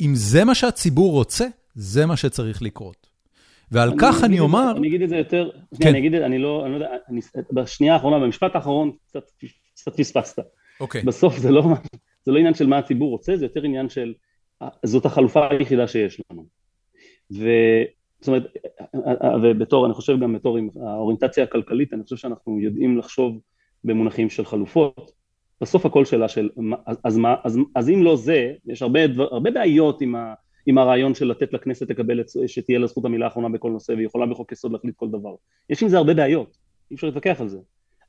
אם 0.00 0.12
זה 0.14 0.44
מה 0.44 0.54
שהציבור 0.54 1.12
רוצה, 1.12 1.46
זה 1.74 2.06
מה 2.06 2.16
שצריך 2.16 2.62
לקרות. 2.62 3.08
ועל 3.72 3.88
אני 3.88 3.98
כך 3.98 4.24
אני 4.24 4.40
אומר... 4.40 4.72
אני 4.76 4.88
אגיד 4.88 5.02
את 5.02 5.08
זה 5.08 5.16
יותר, 5.16 5.50
כן. 5.70 5.76
כן. 5.82 5.88
אני 5.88 5.98
אגיד 5.98 6.14
את 6.14 6.20
זה, 6.20 6.26
אני 6.26 6.38
לא, 6.38 6.62
אני 6.64 6.72
לא 6.72 6.76
יודע, 6.76 6.88
אני, 7.08 7.20
בשנייה 7.52 7.94
האחרונה, 7.94 8.18
במשפט 8.18 8.54
האחרון, 8.54 8.92
קצת, 9.08 9.30
קצת 9.74 9.96
פספסת. 9.96 10.42
אוקיי. 10.80 11.02
בסוף 11.02 11.38
זה 11.38 11.50
לא, 11.50 11.64
זה 12.24 12.32
לא 12.32 12.38
עניין 12.38 12.54
של 12.54 12.66
מה 12.66 12.78
הציבור 12.78 13.10
רוצה, 13.10 13.36
זה 13.36 13.44
יותר 13.44 13.62
עניין 13.62 13.88
של, 13.88 14.14
זאת 14.84 15.06
החלופה 15.06 15.48
היחידה 15.50 15.88
שיש 15.88 16.20
לנו. 16.30 16.46
ו... 17.32 17.48
זאת 18.20 18.28
אומרת, 18.28 18.42
ובתור, 19.42 19.86
אני 19.86 19.94
חושב 19.94 20.20
גם 20.20 20.32
בתור 20.32 20.58
האוריינטציה 20.82 21.44
הכלכלית, 21.44 21.94
אני 21.94 22.02
חושב 22.02 22.16
שאנחנו 22.16 22.60
יודעים 22.60 22.98
לחשוב 22.98 23.40
במונחים 23.84 24.30
של 24.30 24.44
חלופות. 24.44 25.12
בסוף 25.60 25.86
הכל 25.86 26.04
שאלה 26.04 26.28
של, 26.28 26.48
אז 27.04 27.18
מה, 27.18 27.34
אז, 27.44 27.58
אז 27.74 27.90
אם 27.90 28.02
לא 28.02 28.16
זה, 28.16 28.52
יש 28.66 28.82
הרבה, 28.82 29.06
דבר, 29.06 29.28
הרבה 29.30 29.50
בעיות 29.50 30.00
עם, 30.00 30.14
ה, 30.14 30.34
עם 30.66 30.78
הרעיון 30.78 31.14
של 31.14 31.26
לתת 31.26 31.52
לכנסת 31.52 31.90
לקבל, 31.90 32.20
את, 32.20 32.26
שתהיה 32.46 32.78
לה 32.78 32.86
זכות 32.86 33.04
המילה 33.04 33.24
האחרונה 33.24 33.48
בכל 33.48 33.70
נושא, 33.70 33.92
והיא 33.92 34.06
יכולה 34.06 34.26
בחוק 34.26 34.52
יסוד 34.52 34.72
להחליט 34.72 34.96
כל 34.96 35.08
דבר. 35.08 35.34
יש 35.70 35.82
עם 35.82 35.88
זה 35.88 35.98
הרבה 35.98 36.14
בעיות, 36.14 36.56
אי 36.90 36.96
אפשר 36.96 37.06
להתווכח 37.06 37.40
על 37.40 37.48
זה. 37.48 37.58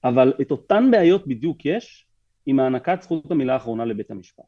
אבל 0.03 0.34
את 0.41 0.52
אותן 0.52 0.91
בעיות 0.91 1.27
בדיוק 1.27 1.65
יש 1.65 2.07
עם 2.45 2.60
הענקת 2.60 3.02
זכות 3.02 3.31
המילה 3.31 3.53
האחרונה 3.53 3.86
לבית 3.86 4.11
המשפט. 4.11 4.44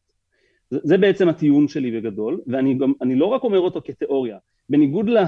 זה, 0.69 0.79
זה 0.83 0.97
בעצם 0.97 1.29
הטיעון 1.29 1.67
שלי 1.67 1.91
בגדול, 1.91 2.41
ואני 2.47 2.73
גם, 2.73 2.93
לא 3.01 3.25
רק 3.25 3.43
אומר 3.43 3.59
אותו 3.59 3.81
כתיאוריה, 3.85 4.37
בניגוד, 4.71 5.09
לה, 5.09 5.27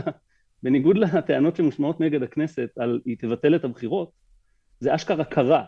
בניגוד 0.63 0.97
לטענות 0.97 1.55
שמושמעות 1.55 1.99
נגד 1.99 2.23
הכנסת 2.23 2.69
על 2.77 3.01
היא 3.05 3.17
תבטל 3.19 3.55
את 3.55 3.63
הבחירות, 3.63 4.11
זה 4.79 4.95
אשכרה 4.95 5.23
קרה, 5.23 5.63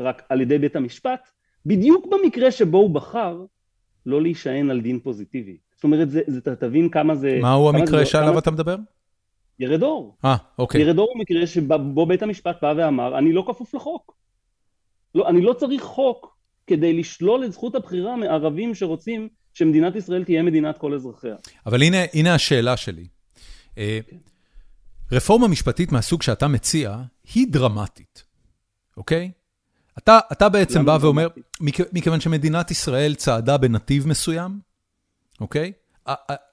רק 0.00 0.22
על 0.28 0.40
ידי 0.40 0.58
בית 0.58 0.76
המשפט, 0.76 1.28
בדיוק 1.66 2.06
במקרה 2.06 2.50
שבו 2.50 2.78
הוא 2.78 2.90
בחר 2.90 3.44
לא 4.06 4.22
להישען 4.22 4.70
על 4.70 4.80
דין 4.80 5.00
פוזיטיבי. 5.00 5.56
זאת 5.74 5.84
אומרת, 5.84 6.10
זה, 6.10 6.20
זה, 6.26 6.56
תבין 6.56 6.88
כמה 6.88 7.14
זה... 7.14 7.38
מהו 7.42 7.68
המקרה 7.68 8.06
שעליו 8.06 8.38
אתה 8.38 8.50
מדבר? 8.50 8.76
ירד 9.58 9.82
אור. 9.82 10.16
אה, 10.24 10.36
אוקיי. 10.58 10.80
ירד 10.80 10.98
אור 10.98 11.08
הוא 11.14 11.20
מקרה 11.20 11.46
שבו 11.46 12.06
בית 12.06 12.22
המשפט 12.22 12.56
בא 12.62 12.74
ואמר, 12.76 13.18
אני 13.18 13.32
לא 13.32 13.44
כפוף 13.46 13.74
לחוק. 13.74 14.16
לא, 15.14 15.28
אני 15.28 15.40
לא 15.40 15.52
צריך 15.52 15.82
חוק 15.82 16.36
כדי 16.66 16.92
לשלול 16.92 17.44
את 17.44 17.52
זכות 17.52 17.74
הבחירה 17.74 18.16
מערבים 18.16 18.74
שרוצים 18.74 19.28
שמדינת 19.54 19.96
ישראל 19.96 20.24
תהיה 20.24 20.42
מדינת 20.42 20.78
כל 20.78 20.94
אזרחיה. 20.94 21.36
אבל 21.66 21.82
הנה, 21.82 21.96
הנה 22.14 22.34
השאלה 22.34 22.76
שלי. 22.76 23.06
אה, 23.78 23.98
רפורמה 25.12 25.48
משפטית 25.48 25.92
מהסוג 25.92 26.22
שאתה 26.22 26.48
מציע 26.48 26.96
היא 27.34 27.46
דרמטית, 27.50 28.24
אוקיי? 28.96 29.30
אתה, 29.98 30.18
אתה 30.32 30.48
בעצם 30.48 30.84
בא 30.84 30.98
ואומר, 31.00 31.28
מכ, 31.60 31.80
מכיוון 31.92 32.20
שמדינת 32.20 32.70
ישראל 32.70 33.14
צעדה 33.14 33.58
בנתיב 33.58 34.08
מסוים, 34.08 34.60
אוקיי? 35.40 35.72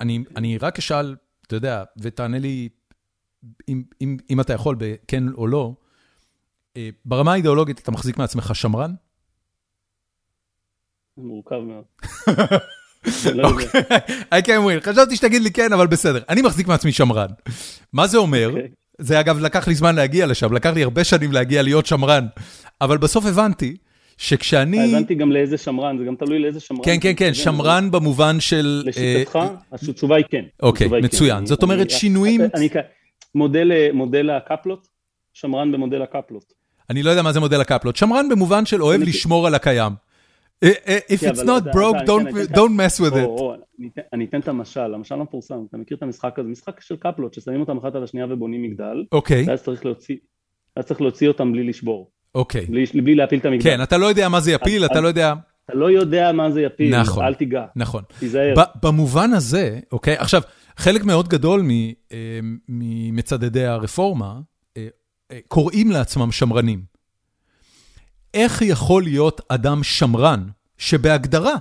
אני, 0.01 0.23
אני 0.35 0.57
רק 0.57 0.77
אשאל, 0.77 1.15
אתה 1.47 1.55
יודע, 1.55 1.83
ותענה 1.97 2.39
לי 2.39 2.69
אם, 3.69 3.83
אם, 4.01 4.17
אם 4.29 4.41
אתה 4.41 4.53
יכול 4.53 4.75
בכן 4.79 5.23
או 5.29 5.47
לא, 5.47 5.73
אה, 6.77 6.89
ברמה 7.05 7.33
האידיאולוגית 7.33 7.79
אתה 7.79 7.91
מחזיק 7.91 8.17
מעצמך 8.17 8.55
שמרן? 8.55 8.93
מורכב 11.17 11.55
מאוד. 11.55 11.83
I 13.05 14.41
can 14.41 14.47
win, 14.47 14.81
חשבתי 14.83 15.15
שתגיד 15.15 15.41
לי 15.41 15.51
כן, 15.51 15.73
אבל 15.73 15.87
בסדר. 15.87 16.19
אני 16.29 16.41
מחזיק 16.41 16.67
מעצמי 16.67 16.91
שמרן. 16.91 17.27
מה 17.93 18.07
זה 18.07 18.17
אומר? 18.17 18.51
זה 18.99 19.19
אגב 19.19 19.39
לקח 19.39 19.67
לי 19.67 19.75
זמן 19.75 19.95
להגיע 19.95 20.25
לשם, 20.25 20.53
לקח 20.53 20.69
לי 20.69 20.83
הרבה 20.83 21.03
שנים 21.03 21.31
להגיע 21.31 21.61
להיות 21.61 21.85
שמרן, 21.85 22.25
אבל 22.81 22.97
בסוף 22.97 23.25
הבנתי 23.25 23.77
שכשאני... 24.17 24.95
הבנתי 24.95 25.15
גם 25.15 25.31
לאיזה 25.31 25.57
שמרן, 25.57 25.97
זה 25.97 26.03
גם 26.05 26.15
תלוי 26.15 26.39
לאיזה 26.39 26.59
שמרן. 26.59 26.81
כן, 26.85 26.97
כן, 27.01 27.13
כן, 27.17 27.33
שמרן 27.33 27.91
במובן 27.91 28.39
של... 28.39 28.83
לשיטתך, 28.85 29.39
התשובה 29.71 30.15
היא 30.15 30.25
כן. 30.29 30.43
אוקיי, 30.61 30.87
מצוין. 30.87 31.45
זאת 31.45 31.63
אומרת 31.63 31.89
שינויים... 31.89 32.41
מודל 33.93 34.29
הקפלות, 34.29 34.87
שמרן 35.33 35.71
במודל 35.71 36.01
הקפלות. 36.01 36.53
אני 36.89 37.03
לא 37.03 37.09
יודע 37.09 37.21
מה 37.21 37.33
זה 37.33 37.39
מודל 37.39 37.61
הקפלות. 37.61 37.95
שמרן 37.95 38.29
במובן 38.29 38.65
של 38.65 38.83
אוהב 38.83 39.01
לשמור 39.01 39.47
על 39.47 39.55
הקיים. 39.55 39.93
If 40.65 41.23
it's 41.23 41.43
not 41.43 41.63
broke, 41.71 41.97
don't 42.55 42.75
mess 42.81 42.99
with 42.99 43.15
it. 43.15 43.29
אני 44.13 44.25
אתן 44.25 44.39
את 44.39 44.47
המשל, 44.47 44.93
המשל 44.93 45.15
המפורסם, 45.15 45.55
אתה 45.69 45.77
מכיר 45.77 45.97
את 45.97 46.03
המשחק 46.03 46.39
הזה? 46.39 46.49
משחק 46.49 46.81
של 46.81 46.95
קפלות, 46.95 47.33
ששמים 47.33 47.59
אותם 47.59 47.77
אחת 47.77 47.95
על 47.95 48.03
השנייה 48.03 48.27
ובונים 48.29 48.63
מגדל. 48.63 49.03
אוקיי. 49.11 49.45
ואז 49.47 49.63
צריך 50.85 51.01
להוציא 51.01 51.27
אותם 51.27 51.51
בלי 51.51 51.63
לשבור. 51.63 52.11
אוקיי. 52.35 52.65
בלי 52.93 53.15
להפיל 53.15 53.39
את 53.39 53.45
המגדל. 53.45 53.63
כן, 53.63 53.83
אתה 53.83 53.97
לא 53.97 54.05
יודע 54.05 54.29
מה 54.29 54.39
זה 54.39 54.51
יפיל, 54.51 54.85
אתה 54.85 55.01
לא 55.01 55.07
יודע... 55.07 55.33
אתה 55.65 55.77
לא 55.77 55.91
יודע 55.91 56.31
מה 56.31 56.51
זה 56.51 56.61
יפיל, 56.61 56.99
נכון, 56.99 57.25
אל 57.25 57.33
תיגע. 57.33 57.65
נכון. 57.75 58.03
תיזהר. 58.19 58.53
במובן 58.83 59.33
הזה, 59.33 59.79
אוקיי, 59.91 60.15
עכשיו, 60.17 60.41
חלק 60.77 61.05
מאוד 61.05 61.27
גדול 61.27 61.61
ממצדדי 62.69 63.65
הרפורמה 63.65 64.39
קוראים 65.47 65.91
לעצמם 65.91 66.31
שמרנים. 66.31 66.96
איך 68.33 68.61
יכול 68.61 69.03
להיות 69.03 69.41
אדם 69.49 69.83
שמרן, 69.83 70.43
שבהגדרה 70.77 71.55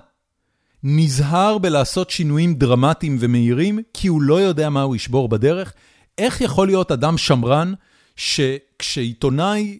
נזהר 0.82 1.58
בלעשות 1.58 2.10
שינויים 2.10 2.54
דרמטיים 2.54 3.16
ומהירים, 3.20 3.78
כי 3.94 4.08
הוא 4.08 4.22
לא 4.22 4.40
יודע 4.40 4.70
מה 4.70 4.82
הוא 4.82 4.96
ישבור 4.96 5.28
בדרך? 5.28 5.72
איך 6.18 6.40
יכול 6.40 6.66
להיות 6.66 6.92
אדם 6.92 7.18
שמרן, 7.18 7.72
שכשעיתונאי 8.16 9.78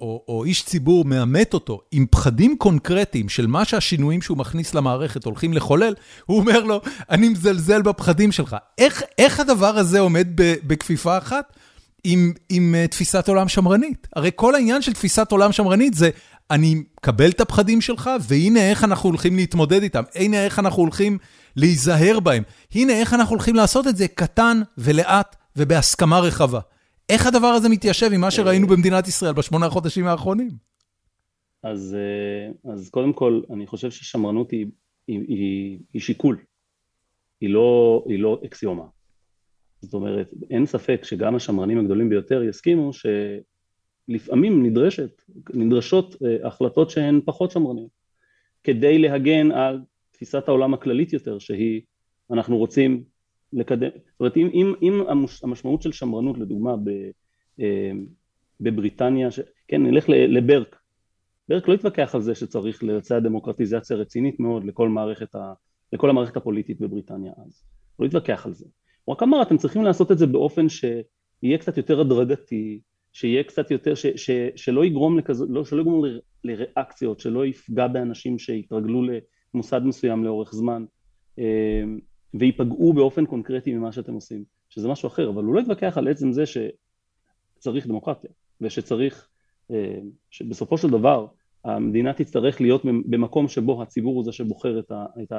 או, 0.00 0.24
או 0.28 0.44
איש 0.44 0.64
ציבור 0.64 1.04
מאמת 1.04 1.54
אותו 1.54 1.80
עם 1.90 2.06
פחדים 2.10 2.58
קונקרטיים 2.58 3.28
של 3.28 3.46
מה 3.46 3.64
שהשינויים 3.64 4.22
שהוא 4.22 4.38
מכניס 4.38 4.74
למערכת 4.74 5.24
הולכים 5.24 5.52
לחולל, 5.52 5.94
הוא 6.26 6.38
אומר 6.38 6.64
לו, 6.64 6.80
אני 7.10 7.28
מזלזל 7.28 7.82
בפחדים 7.82 8.32
שלך. 8.32 8.56
איך, 8.78 9.02
איך 9.18 9.40
הדבר 9.40 9.78
הזה 9.78 10.00
עומד 10.00 10.28
בכפיפה 10.66 11.18
אחת? 11.18 11.56
עם, 12.04 12.32
עם 12.48 12.74
uh, 12.74 12.88
תפיסת 12.88 13.28
עולם 13.28 13.48
שמרנית. 13.48 14.08
הרי 14.16 14.30
כל 14.34 14.54
העניין 14.54 14.82
של 14.82 14.92
תפיסת 14.92 15.32
עולם 15.32 15.52
שמרנית 15.52 15.94
זה, 15.94 16.10
אני 16.50 16.74
מקבל 16.74 17.30
את 17.30 17.40
הפחדים 17.40 17.80
שלך, 17.80 18.10
והנה 18.28 18.70
איך 18.70 18.84
אנחנו 18.84 19.08
הולכים 19.08 19.36
להתמודד 19.36 19.82
איתם. 19.82 20.02
הנה 20.14 20.44
איך 20.44 20.58
אנחנו 20.58 20.82
הולכים 20.82 21.18
להיזהר 21.56 22.20
בהם. 22.20 22.42
הנה 22.74 22.92
איך 22.92 23.14
אנחנו 23.14 23.34
הולכים 23.34 23.54
לעשות 23.54 23.86
את 23.86 23.96
זה 23.96 24.08
קטן 24.08 24.60
ולאט 24.78 25.36
ובהסכמה 25.56 26.20
רחבה. 26.20 26.60
איך 27.08 27.26
הדבר 27.26 27.46
הזה 27.46 27.68
מתיישב 27.68 28.10
עם 28.12 28.20
מה 28.20 28.30
שראינו 28.30 28.66
במדינת 28.66 29.08
ישראל 29.08 29.32
בשמונה 29.32 29.66
החודשים 29.66 30.06
האחרונים? 30.06 30.50
אז, 31.62 31.96
אז 32.72 32.88
קודם 32.90 33.12
כל, 33.12 33.40
אני 33.50 33.66
חושב 33.66 33.90
ששמרנות 33.90 34.50
היא, 34.50 34.66
היא, 35.08 35.20
היא, 35.28 35.78
היא 35.92 36.02
שיקול. 36.02 36.36
היא 37.40 37.50
לא, 37.50 38.02
היא 38.08 38.18
לא 38.18 38.40
אקסיומה. 38.46 38.84
זאת 39.84 39.94
אומרת, 39.94 40.30
אין 40.50 40.66
ספק 40.66 41.00
שגם 41.04 41.34
השמרנים 41.34 41.78
הגדולים 41.78 42.08
ביותר 42.08 42.42
יסכימו 42.42 42.90
שלפעמים 42.92 44.66
נדרשת, 44.66 45.22
נדרשות 45.54 46.16
החלטות 46.44 46.90
שהן 46.90 47.20
פחות 47.24 47.50
שמרניות, 47.50 47.90
כדי 48.64 48.98
להגן 48.98 49.50
על 49.50 49.80
תפיסת 50.10 50.48
העולם 50.48 50.74
הכללית 50.74 51.12
יותר, 51.12 51.38
שהיא, 51.38 51.80
אנחנו 52.30 52.56
רוצים 52.56 53.04
לקדם, 53.52 53.88
זאת 53.94 54.20
אומרת, 54.20 54.36
אם, 54.36 54.48
אם, 54.54 54.74
אם 54.82 55.00
המשמעות 55.42 55.82
של 55.82 55.92
שמרנות, 55.92 56.38
לדוגמה, 56.38 56.76
ב, 56.76 56.90
בבריטניה, 58.60 59.30
ש... 59.30 59.40
כן, 59.68 59.82
נלך 59.82 60.04
לברק, 60.08 60.76
ברק 61.48 61.68
לא 61.68 61.74
התווכח 61.74 62.14
על 62.14 62.20
זה 62.20 62.34
שצריך 62.34 62.84
לבצע 62.84 63.18
דמוקרטיזציה 63.18 63.96
רצינית 63.96 64.40
מאוד 64.40 64.64
לכל, 64.64 64.96
ה, 65.34 65.52
לכל 65.92 66.10
המערכת 66.10 66.36
הפוליטית 66.36 66.80
בבריטניה 66.80 67.32
אז, 67.46 67.64
לא 67.98 68.06
התווכח 68.06 68.46
על 68.46 68.52
זה. 68.52 68.66
הוא 69.04 69.14
רק 69.14 69.22
אמר 69.22 69.42
אתם 69.42 69.56
צריכים 69.56 69.82
לעשות 69.82 70.12
את 70.12 70.18
זה 70.18 70.26
באופן 70.26 70.68
שיהיה 70.68 71.58
קצת 71.58 71.76
יותר 71.76 72.00
הדרגתי, 72.00 72.80
שיהיה 73.12 73.44
קצת 73.44 73.70
יותר, 73.70 73.94
ש, 73.94 74.06
ש, 74.06 74.30
שלא 74.56 74.84
יגרום 74.84 75.18
לכזו, 75.18 75.46
לא, 75.48 75.64
שלא 75.64 75.80
יגרום 75.80 76.04
ל, 76.04 76.20
לריאקציות, 76.44 77.20
שלא 77.20 77.46
יפגע 77.46 77.86
באנשים 77.86 78.38
שהתרגלו 78.38 79.02
למוסד 79.54 79.80
מסוים 79.84 80.24
לאורך 80.24 80.54
זמן 80.54 80.84
וייפגעו 82.34 82.92
באופן 82.92 83.26
קונקרטי 83.26 83.74
ממה 83.74 83.92
שאתם 83.92 84.14
עושים, 84.14 84.44
שזה 84.68 84.88
משהו 84.88 85.06
אחר, 85.06 85.28
אבל 85.28 85.44
הוא 85.44 85.54
לא 85.54 85.60
התווכח 85.60 85.98
על 85.98 86.08
עצם 86.08 86.32
זה 86.32 86.44
שצריך 86.46 87.86
דמוקרטיה 87.86 88.30
ושצריך, 88.60 89.28
שבסופו 90.30 90.78
של 90.78 90.90
דבר 90.90 91.26
המדינה 91.64 92.12
תצטרך 92.12 92.60
להיות 92.60 92.82
במקום 92.84 93.48
שבו 93.48 93.82
הציבור 93.82 94.14
הוא 94.14 94.24
זה 94.24 94.32
שבוחר 94.32 94.80
את 95.22 95.32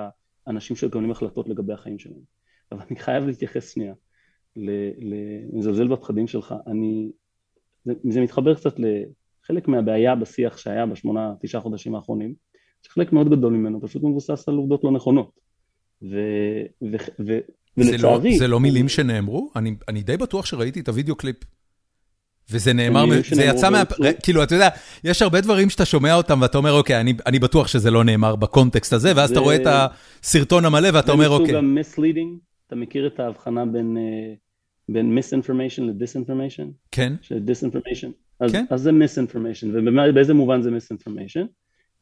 האנשים 0.47 0.75
שמקבלים 0.75 1.11
החלטות 1.11 1.49
לגבי 1.49 1.73
החיים 1.73 1.99
שלהם. 1.99 2.44
אבל 2.75 2.83
אני 2.89 2.99
חייב 2.99 3.25
להתייחס 3.25 3.73
שנייה, 3.73 3.93
לזלזל 5.53 5.87
בפחדים 5.87 6.27
שלך. 6.27 6.55
אני, 6.67 7.11
זה, 7.85 7.93
זה 8.09 8.21
מתחבר 8.21 8.55
קצת 8.55 8.75
לחלק 8.79 9.67
מהבעיה 9.67 10.15
בשיח 10.15 10.57
שהיה 10.57 10.85
בשמונה, 10.85 11.33
תשעה 11.41 11.61
חודשים 11.61 11.95
האחרונים, 11.95 12.33
שחלק 12.81 13.13
מאוד 13.13 13.29
גדול 13.29 13.53
ממנו 13.53 13.81
פשוט 13.81 14.03
מבוסס 14.03 14.49
על 14.49 14.55
עובדות 14.55 14.83
לא 14.83 14.91
נכונות. 14.91 15.31
ו, 16.01 16.19
ו, 16.81 16.95
ו, 17.27 17.39
ולצערי... 17.77 18.37
זה 18.37 18.47
לא 18.47 18.59
מילים 18.59 18.89
שנאמרו? 18.89 19.51
אני 19.87 20.03
די 20.03 20.17
בטוח 20.17 20.45
שראיתי 20.45 20.79
את 20.79 20.89
הוידאו 20.89 21.15
קליפ. 21.15 21.37
וזה 22.49 22.73
נאמר, 22.73 23.05
זה 23.31 23.43
יצא 23.43 23.69
מה... 23.69 23.83
כאילו, 24.23 24.43
אתה 24.43 24.55
יודע, 24.55 24.69
יש 25.03 25.21
הרבה 25.21 25.41
דברים 25.41 25.69
שאתה 25.69 25.85
שומע 25.85 26.15
אותם 26.15 26.41
ואתה 26.41 26.57
אומר, 26.57 26.73
אוקיי, 26.73 27.01
אני 27.25 27.39
בטוח 27.39 27.67
שזה 27.67 27.91
לא 27.91 28.03
נאמר 28.03 28.35
בקונטקסט 28.35 28.93
הזה, 28.93 29.13
ואז 29.15 29.31
אתה 29.31 29.39
רואה 29.39 29.55
את 29.55 29.67
הסרטון 30.23 30.65
המלא 30.65 30.89
ואתה 30.93 31.11
אומר, 31.11 31.29
אוקיי. 31.29 31.53
זה 31.53 31.61
מסוג 31.61 32.05
ה-misleading, 32.05 32.39
אתה 32.67 32.75
מכיר 32.75 33.07
את 33.07 33.19
ההבחנה 33.19 33.65
בין 34.89 35.17
misinformation 35.17 35.81
ל-disinformation? 35.81 36.67
כן. 36.91 37.13
של 37.21 37.39
disinformation. 37.47 38.11
כן. 38.51 38.65
אז 38.69 38.81
זה 38.81 38.91
misinformation, 38.91 39.67
ובאיזה 39.73 40.33
מובן 40.33 40.61
זה 40.61 40.69
misinformation? 40.69 41.47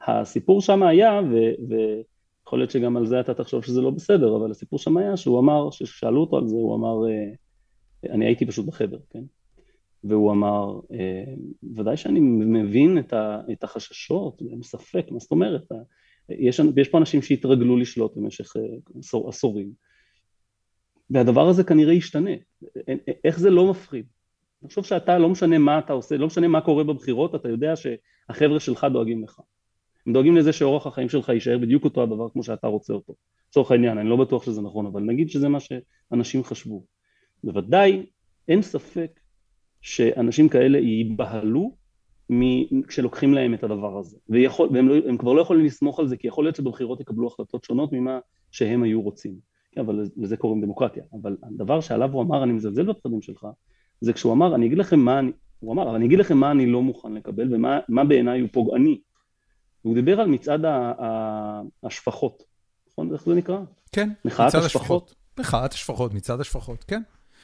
הסיפור 0.08 0.62
שם 0.62 0.84
היה, 0.84 1.22
ויכול 1.70 2.60
להיות 2.60 2.72
שגם 2.72 2.98
על 2.98 3.06
זה 3.06 3.20
אתה 3.20 3.34
תחשוב 3.34 3.64
שזה 3.64 3.82
לא 3.82 3.90
בסדר, 3.90 4.36
אבל 4.36 4.52
הסיפור 4.52 4.80
שם 4.80 4.98
היה 4.98 5.18
שהוא 5.18 5.40
אמר, 5.40 5.70
כששאלו 5.72 6.22
אותו 6.22 6.38
על 6.38 6.48
זה, 6.48 6.56
הוא 6.56 6.76
אמר, 6.76 7.10
אה, 7.10 8.14
אני 8.14 8.26
הייתי 8.26 8.46
פשוט 8.46 8.66
בחדר, 8.66 9.00
כן? 9.10 9.24
והוא 10.04 10.32
אמר, 10.32 10.80
אה, 10.92 11.34
ודאי 11.76 11.98
שאני 11.98 12.20
מבין 12.20 12.98
את 13.52 13.64
החששות, 13.64 14.42
אין 14.52 14.64
ספק, 14.64 15.06
מה 15.12 15.20
זאת 15.20 15.32
אומרת? 15.32 15.72
יש, 16.30 16.62
יש 16.78 16.90
פה 16.90 16.98
אנשים 16.98 17.22
שהתרגלו 17.22 17.78
לשלוט 17.78 18.18
במשך 18.18 18.54
אה, 18.58 19.28
עשורים, 19.28 19.72
והדבר 21.10 21.48
הזה 21.48 21.64
כנראה 21.64 21.94
ישתנה. 21.94 22.32
איך 23.24 23.40
זה 23.40 23.50
לא 23.50 23.70
מפחיד? 23.70 24.06
חושב 24.68 24.84
שאתה, 24.84 25.18
לא 25.18 25.30
משנה 25.30 25.58
מה 25.58 25.80
אתה 25.80 25.94
עושה, 25.94 26.18
לא 26.18 26.28
משנה 26.28 26.48
מה 26.48 26.62
קורה 26.62 26.84
בבחירות, 26.84 27.36
אתה 27.36 27.50
יודע 27.50 27.74
שהחבר'ה 27.76 28.60
שלך 28.60 28.88
דואגים 28.94 29.24
לך. 29.24 29.40
הם 30.08 30.14
דואגים 30.14 30.38
לזה 30.38 30.54
שאורח 30.54 30.88
החיים 30.88 31.10
שלך 31.10 31.30
יישאר 31.30 31.58
בדיוק 31.58 31.84
אותו 31.84 32.04
הדבר 32.04 32.30
כמו 32.30 32.44
שאתה 32.44 32.68
רוצה 32.68 32.94
אותו. 32.94 33.14
לצורך 33.50 33.72
העניין, 33.72 33.98
אני 33.98 34.10
לא 34.10 34.16
בטוח 34.16 34.44
שזה 34.44 34.62
נכון, 34.62 34.86
אבל 34.86 35.02
נגיד 35.02 35.30
שזה 35.30 35.50
מה 35.50 35.58
שאנשים 35.60 36.44
חשבו. 36.44 36.86
בוודאי, 37.44 38.06
אין 38.48 38.62
ספק 38.62 39.20
שאנשים 39.82 40.50
כאלה 40.50 40.78
ייבהלו 40.78 41.76
כשלוקחים 42.88 43.34
להם 43.34 43.54
את 43.54 43.64
הדבר 43.64 43.98
הזה. 43.98 44.18
ויכול, 44.30 44.70
והם 44.74 44.90
לא, 44.90 45.18
כבר 45.18 45.34
לא 45.34 45.42
יכולים 45.42 45.66
לסמוך 45.66 46.00
על 46.00 46.08
זה, 46.08 46.18
כי 46.18 46.28
יכול 46.28 46.46
להיות 46.46 46.56
שבבחירות 46.56 47.00
יקבלו 47.00 47.28
החלטות 47.28 47.64
שונות 47.64 47.92
ממה 47.94 48.20
שהם 48.52 48.84
היו 48.84 49.02
רוצים. 49.02 49.53
כן, 49.76 49.82
אבל 49.82 50.06
לזה 50.18 50.38
קוראים 50.38 50.62
דמוקרטיה. 50.62 51.04
אבל 51.22 51.38
הדבר 51.44 51.82
שעליו 51.82 52.12
הוא 52.12 52.22
אמר, 52.22 52.44
אני 52.44 52.54
מזלזל 52.54 52.84
בפחדים 52.84 53.22
שלך, 53.22 53.48
זה 54.02 54.14
כשהוא 54.14 54.34
אמר, 54.34 54.56
אני 54.56 54.66
אגיד 54.66 54.78
לכם 54.78 55.00
מה 55.00 55.20
אני, 55.20 55.32
הוא 55.60 55.74
אמר, 55.74 55.84
אבל 55.84 55.96
אני 55.96 56.06
אגיד 56.06 56.20
לכם 56.20 56.38
מה 56.38 56.52
אני 56.52 56.66
לא 56.66 56.82
מוכן 56.82 57.14
לקבל 57.14 57.54
ומה 57.54 58.04
בעיניי 58.04 58.40
הוא 58.40 58.50
פוגעני. 58.52 59.00
והוא 59.86 59.96
דיבר 59.96 60.22
על 60.22 60.28
מצעד 60.28 60.62
השפחות, 61.84 62.44
נכון? 62.92 63.14
איך 63.14 63.26
זה 63.26 63.34
נקרא? 63.34 63.58
כן, 63.92 64.10
מצעד 64.26 64.56
השפחות. 64.56 65.16
מחאת 65.40 65.74
השפחות, 65.74 66.14
מצעד 66.14 66.42
השפחות, 66.42 66.84
כן. 66.84 67.02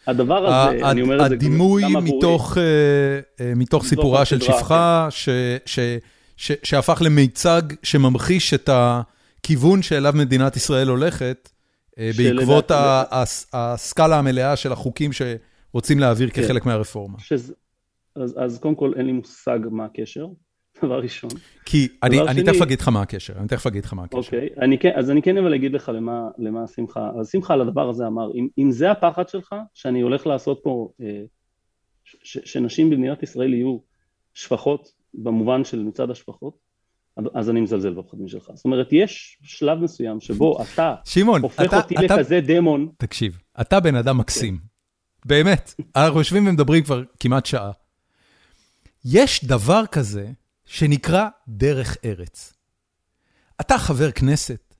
הדבר 0.07 0.47
הזה, 0.47 0.91
אני 0.91 1.01
אומר 1.01 1.25
את 1.25 1.29
זה... 1.29 1.35
הדימוי 1.35 1.83
מתוך 2.01 2.57
אה, 2.57 3.45
אה, 3.73 3.83
סיפורה 3.83 4.25
של 4.25 4.41
שפחה, 4.41 5.07
כן. 5.65 5.97
שהפך 6.63 7.01
למיצג 7.05 7.61
שממחיש 7.83 8.53
את 8.53 8.69
הכיוון 8.73 9.81
שאליו 9.81 10.13
מדינת 10.15 10.55
ישראל 10.55 10.87
הולכת, 10.87 11.49
בעקבות 12.17 12.71
הסקאלה 13.53 14.19
המלאה 14.19 14.55
של 14.55 14.71
החוקים 14.71 15.11
שרוצים 15.13 15.99
להעביר 15.99 16.29
כן. 16.29 16.43
כחלק 16.43 16.65
מהרפורמה. 16.65 17.17
אז 18.15 18.59
קודם 18.61 18.75
כל 18.75 18.93
אין 18.95 19.05
לי 19.05 19.11
מושג 19.11 19.59
מה 19.71 19.85
הקשר. 19.85 20.27
דבר 20.83 20.99
ראשון. 20.99 21.29
כי 21.65 21.87
אני, 22.03 22.21
אני 22.21 22.43
תכף 22.43 22.61
אגיד 22.61 22.81
לך 22.81 22.87
מה 22.87 23.01
הקשר, 23.01 23.33
אני 23.39 23.47
תכף 23.47 23.67
אגיד 23.67 23.85
לך 23.85 23.93
מה 23.93 24.03
הקשר. 24.03 24.17
אוקיי, 24.17 24.49
אני 24.61 24.79
כן, 24.79 24.91
אז 24.95 25.11
אני 25.11 25.21
כן 25.21 25.37
אבל 25.37 25.53
אגיד 25.53 25.73
לך 25.73 25.91
למה, 25.95 26.29
למה 26.37 26.67
שמחה, 26.67 27.11
אז 27.19 27.29
שמחה 27.29 27.53
על 27.53 27.61
הדבר 27.61 27.89
הזה 27.89 28.07
אמר, 28.07 28.31
אם, 28.35 28.47
אם 28.57 28.71
זה 28.71 28.91
הפחד 28.91 29.29
שלך, 29.29 29.55
שאני 29.73 30.01
הולך 30.01 30.27
לעשות 30.27 30.59
פה, 30.63 30.89
אה, 31.01 31.23
ש, 32.03 32.37
שנשים 32.45 32.89
במדינת 32.89 33.23
ישראל 33.23 33.53
יהיו 33.53 33.77
שפחות, 34.33 34.91
במובן 35.13 35.63
של 35.63 35.83
מצד 35.83 36.11
השפחות, 36.11 36.57
אז 37.33 37.49
אני 37.49 37.61
מזלזל 37.61 37.93
בפחדים 37.93 38.27
שלך. 38.27 38.51
זאת 38.53 38.65
אומרת, 38.65 38.87
יש 38.91 39.37
שלב 39.43 39.79
מסוים 39.79 40.19
שבו 40.19 40.61
אתה 40.61 40.95
שימון, 41.05 41.41
הופך 41.41 41.63
אתה, 41.65 41.77
אותי 41.77 41.95
אתה, 42.05 42.15
לכזה 42.15 42.39
דמון. 42.41 42.89
תקשיב, 42.97 43.37
אתה 43.61 43.79
בן 43.79 43.95
אדם 43.95 44.17
מקסים. 44.17 44.57
כן. 44.57 44.63
באמת, 45.25 45.73
אנחנו 45.95 46.19
יושבים 46.19 46.47
ומדברים 46.47 46.83
כבר 46.83 47.03
כמעט 47.19 47.45
שעה. 47.45 47.71
יש 49.05 49.45
דבר 49.45 49.85
כזה 49.91 50.31
שנקרא 50.65 51.27
דרך 51.47 51.97
ארץ. 52.05 52.53
אתה 53.61 53.77
חבר 53.77 54.11
כנסת, 54.11 54.75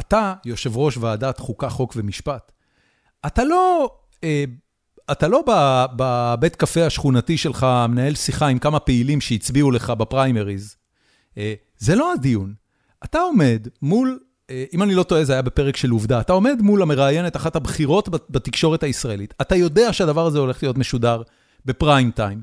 אתה 0.00 0.34
יושב 0.44 0.76
ראש 0.76 0.96
ועדת 0.96 1.38
חוקה, 1.38 1.68
חוק 1.68 1.92
ומשפט. 1.96 2.52
אתה 3.26 3.44
לא, 3.44 3.90
אה, 4.24 4.44
אתה 5.12 5.28
לא 5.28 5.44
בבית 5.96 6.56
קפה 6.56 6.86
השכונתי 6.86 7.36
שלך 7.36 7.66
מנהל 7.88 8.14
שיחה 8.14 8.46
עם 8.46 8.58
כמה 8.58 8.80
פעילים 8.80 9.20
שהצביעו 9.20 9.70
לך 9.70 9.90
בפריימריז. 9.90 10.76
אה, 11.38 11.54
זה 11.78 11.94
לא 11.94 12.12
הדיון. 12.12 12.54
אתה 13.04 13.20
עומד 13.20 13.68
מול, 13.82 14.18
אה, 14.50 14.64
אם 14.72 14.82
אני 14.82 14.94
לא 14.94 15.02
טועה, 15.02 15.24
זה 15.24 15.32
היה 15.32 15.42
בפרק 15.42 15.76
של 15.76 15.90
עובדה, 15.90 16.20
אתה 16.20 16.32
עומד 16.32 16.62
מול 16.62 16.82
המראיינת 16.82 17.36
אחת 17.36 17.56
הבכירות 17.56 18.08
בתקשורת 18.08 18.82
הישראלית. 18.82 19.34
אתה 19.40 19.56
יודע 19.56 19.92
שהדבר 19.92 20.26
הזה 20.26 20.38
הולך 20.38 20.62
להיות 20.62 20.78
משודר 20.78 21.22
בפריים 21.64 22.10
טיים. 22.10 22.42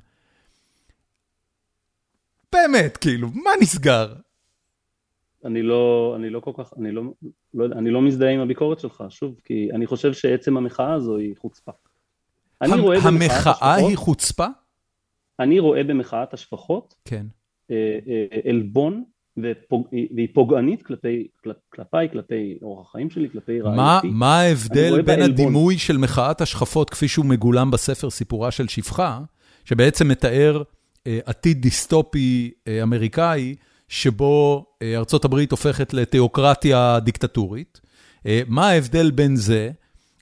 באמת, 2.54 2.98
כאילו, 2.98 3.28
מה 3.34 3.52
נסגר? 3.62 4.14
אני 5.46 5.62
לא, 5.62 6.14
אני 6.16 6.30
לא 6.30 6.40
כל 6.40 6.52
כך, 6.58 6.74
אני 6.78 6.92
לא, 6.92 7.02
לא, 7.54 7.66
אני 7.66 7.92
לא 7.92 8.02
מזדהה 8.02 8.32
עם 8.32 8.40
הביקורת 8.40 8.80
שלך, 8.80 9.04
שוב, 9.10 9.40
כי 9.44 9.70
אני 9.74 9.88
חושב 9.88 10.14
שעצם 10.14 10.58
המחאה 10.58 10.94
הזו 10.94 11.18
היא 11.18 11.36
חוצפה. 11.38 11.72
אני 12.62 12.82
רואה 12.82 12.98
המחאה 12.98 13.74
היא 13.74 13.98
חוצפה? 13.98 14.48
אני 15.40 15.60
רואה 15.60 15.84
במחאת 15.84 16.34
השפחות, 16.34 16.96
כן. 17.06 17.26
אה, 17.72 17.76
אה, 18.08 18.50
עלבון, 18.50 19.04
והיא 19.38 20.28
פוגענית 20.34 20.84
כלפי, 20.84 21.28
כלפיי, 21.70 22.10
כלפי 22.12 22.58
אורח 22.62 22.88
החיים 22.90 23.10
שלי, 23.10 23.30
כלפי 23.30 23.62
רעייתי. 23.62 24.08
מה 24.12 24.40
ההבדל 24.40 25.02
בין 25.02 25.22
הדימוי 25.22 25.78
של 25.78 25.98
מחאת 25.98 26.42
השכפות 26.42 26.90
כפי 26.90 27.08
שהוא 27.08 27.26
מגולם 27.26 27.72
בספר 27.72 28.10
סיפורה 28.10 28.52
של 28.52 28.68
שפחה, 28.68 29.20
שבעצם 29.66 30.08
מתאר 30.08 30.64
אה, 31.08 31.20
עתיד 31.26 31.62
דיסטופי 31.62 32.52
אה, 32.68 32.84
אמריקאי, 32.84 33.56
שבו 33.88 34.66
אה, 34.82 34.98
ארצות 34.98 35.26
הברית 35.26 35.52
הופכת 35.52 35.94
לתיאוקרטיה 35.94 37.00
דיקטטורית. 37.00 37.82
מה 38.48 38.70
ההבדל 38.70 39.12
בין 39.12 39.36
זה 39.36 39.72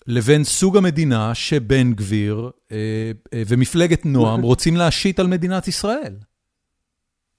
לבין 0.07 0.44
סוג 0.44 0.78
המדינה 0.78 1.36
שבן 1.36 1.94
גביר 1.94 2.49
ומפלגת 3.36 4.06
נועם 4.06 4.41
רוצים 4.52 4.76
להשית 4.76 5.20
על 5.20 5.28
מדינת 5.28 5.68
ישראל? 5.68 6.15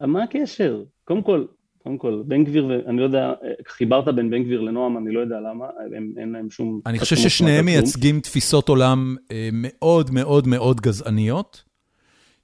מה 0.00 0.22
הקשר? 0.22 0.82
קודם 1.04 1.22
כל, 1.22 1.44
קודם 1.82 1.98
כל, 1.98 2.22
בן 2.26 2.44
גביר, 2.44 2.82
אני 2.86 2.98
לא 2.98 3.04
יודע, 3.04 3.32
חיברת 3.68 4.14
בין 4.14 4.30
בן 4.30 4.44
גביר 4.44 4.60
לנועם, 4.60 4.98
אני 4.98 5.14
לא 5.14 5.20
יודע 5.20 5.40
למה, 5.40 5.66
הם, 5.96 6.12
אין 6.16 6.32
להם 6.32 6.50
שום... 6.50 6.80
אני 6.86 6.98
חושב 6.98 7.16
ששניהם 7.16 7.64
מייצגים 7.64 8.20
תפיסות 8.20 8.68
עולם 8.68 9.16
מאוד 9.52 10.10
מאוד 10.10 10.46
מאוד 10.46 10.80
גזעניות. 10.80 11.74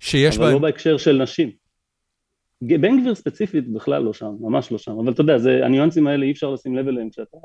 שיש 0.01 0.39
בהם... 0.39 0.47
אבל 0.47 0.55
לא 0.55 0.59
בהקשר 0.59 0.97
של 0.97 1.23
נשים. 1.23 1.51
בן 2.63 3.01
גביר 3.01 3.15
ספציפית 3.15 3.73
בכלל 3.73 4.03
לא 4.03 4.13
שם, 4.13 4.33
ממש 4.41 4.73
לא 4.73 4.79
שם, 4.79 4.99
אבל 4.99 5.13
אתה 5.13 5.21
יודע, 5.21 5.39
זה, 5.39 5.67
הניואנסים 5.67 6.07
האלה 6.07 6.27
אי 6.27 6.31
אפשר 6.31 6.51
לשים 6.51 6.77
לב 6.77 6.89
אליהם 6.89 7.11
כשאתה, 7.11 7.37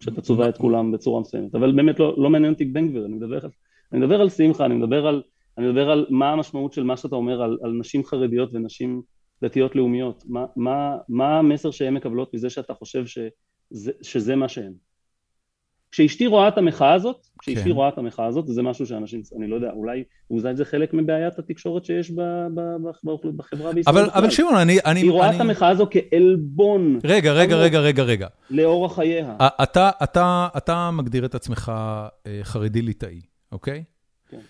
כשאתה 0.00 0.20
צובע 0.20 0.48
את 0.48 0.58
כולם 0.58 0.92
בצורה 0.92 1.20
מסוימת, 1.20 1.54
אבל 1.54 1.72
באמת 1.72 1.98
לא, 1.98 2.14
לא 2.18 2.30
מעניין 2.30 2.52
אותי 2.52 2.64
בן 2.64 2.88
גביר, 2.88 3.06
אני 3.06 3.14
מדבר, 3.14 3.44
על, 3.44 3.50
אני 3.92 4.00
מדבר 4.00 4.20
על 4.20 4.28
שמחה, 4.28 4.64
אני 4.64 4.74
מדבר 4.74 5.06
על, 5.06 5.22
אני 5.58 5.66
מדבר 5.66 5.90
על 5.90 6.06
מה 6.10 6.32
המשמעות 6.32 6.72
של 6.72 6.82
מה 6.82 6.96
שאתה 6.96 7.16
אומר 7.16 7.42
על, 7.42 7.58
על 7.62 7.72
נשים 7.72 8.04
חרדיות 8.04 8.50
ונשים 8.52 9.02
דתיות 9.42 9.76
לאומיות, 9.76 10.24
מה, 10.28 10.44
מה, 10.56 10.96
מה 11.08 11.38
המסר 11.38 11.70
שהן 11.70 11.94
מקבלות 11.94 12.34
מזה 12.34 12.50
שאתה 12.50 12.74
חושב 12.74 13.04
שזה, 13.06 13.92
שזה 14.02 14.36
מה 14.36 14.48
שהן. 14.48 14.72
כשאשתי 15.90 16.26
רואה 16.26 16.48
את 16.48 16.58
המחאה 16.58 16.92
הזאת, 16.92 17.26
כשאשתי 17.38 17.64
כן. 17.64 17.70
רואה 17.70 17.88
את 17.88 17.98
המחאה 17.98 18.26
הזאת, 18.26 18.46
זה 18.46 18.62
משהו 18.62 18.86
שאנשים, 18.86 19.22
אני 19.36 19.46
לא 19.46 19.54
יודע, 19.54 19.70
אולי, 19.70 20.04
אולי 20.30 20.56
זה 20.56 20.64
חלק 20.64 20.94
מבעיית 20.94 21.38
התקשורת 21.38 21.84
שיש 21.84 22.10
ב, 22.10 22.20
ב, 22.54 22.60
ב, 23.04 23.10
בחברה 23.36 23.72
בישראל. 23.72 23.98
אבל, 23.98 24.10
אבל 24.10 24.30
שמעון, 24.30 24.54
אני... 24.54 24.78
אני 24.84 25.00
היא 25.00 25.10
רואה 25.10 25.28
אני... 25.28 25.36
את 25.36 25.40
המחאה 25.40 25.68
הזו 25.68 25.86
כעלבון. 25.90 26.98
רגע, 27.04 27.32
רגע, 27.32 27.56
רגע, 27.56 27.80
רגע, 27.80 28.02
רגע. 28.02 28.26
לאורח 28.50 28.94
חייה. 28.94 29.36
אתה, 29.62 29.90
אתה, 30.02 30.48
אתה 30.56 30.90
מגדיר 30.90 31.24
את 31.24 31.34
עצמך 31.34 31.72
אה, 32.26 32.40
חרדי 32.42 32.82
ליטאי, 32.82 33.20
אוקיי? 33.52 33.84
כן. 34.28 34.40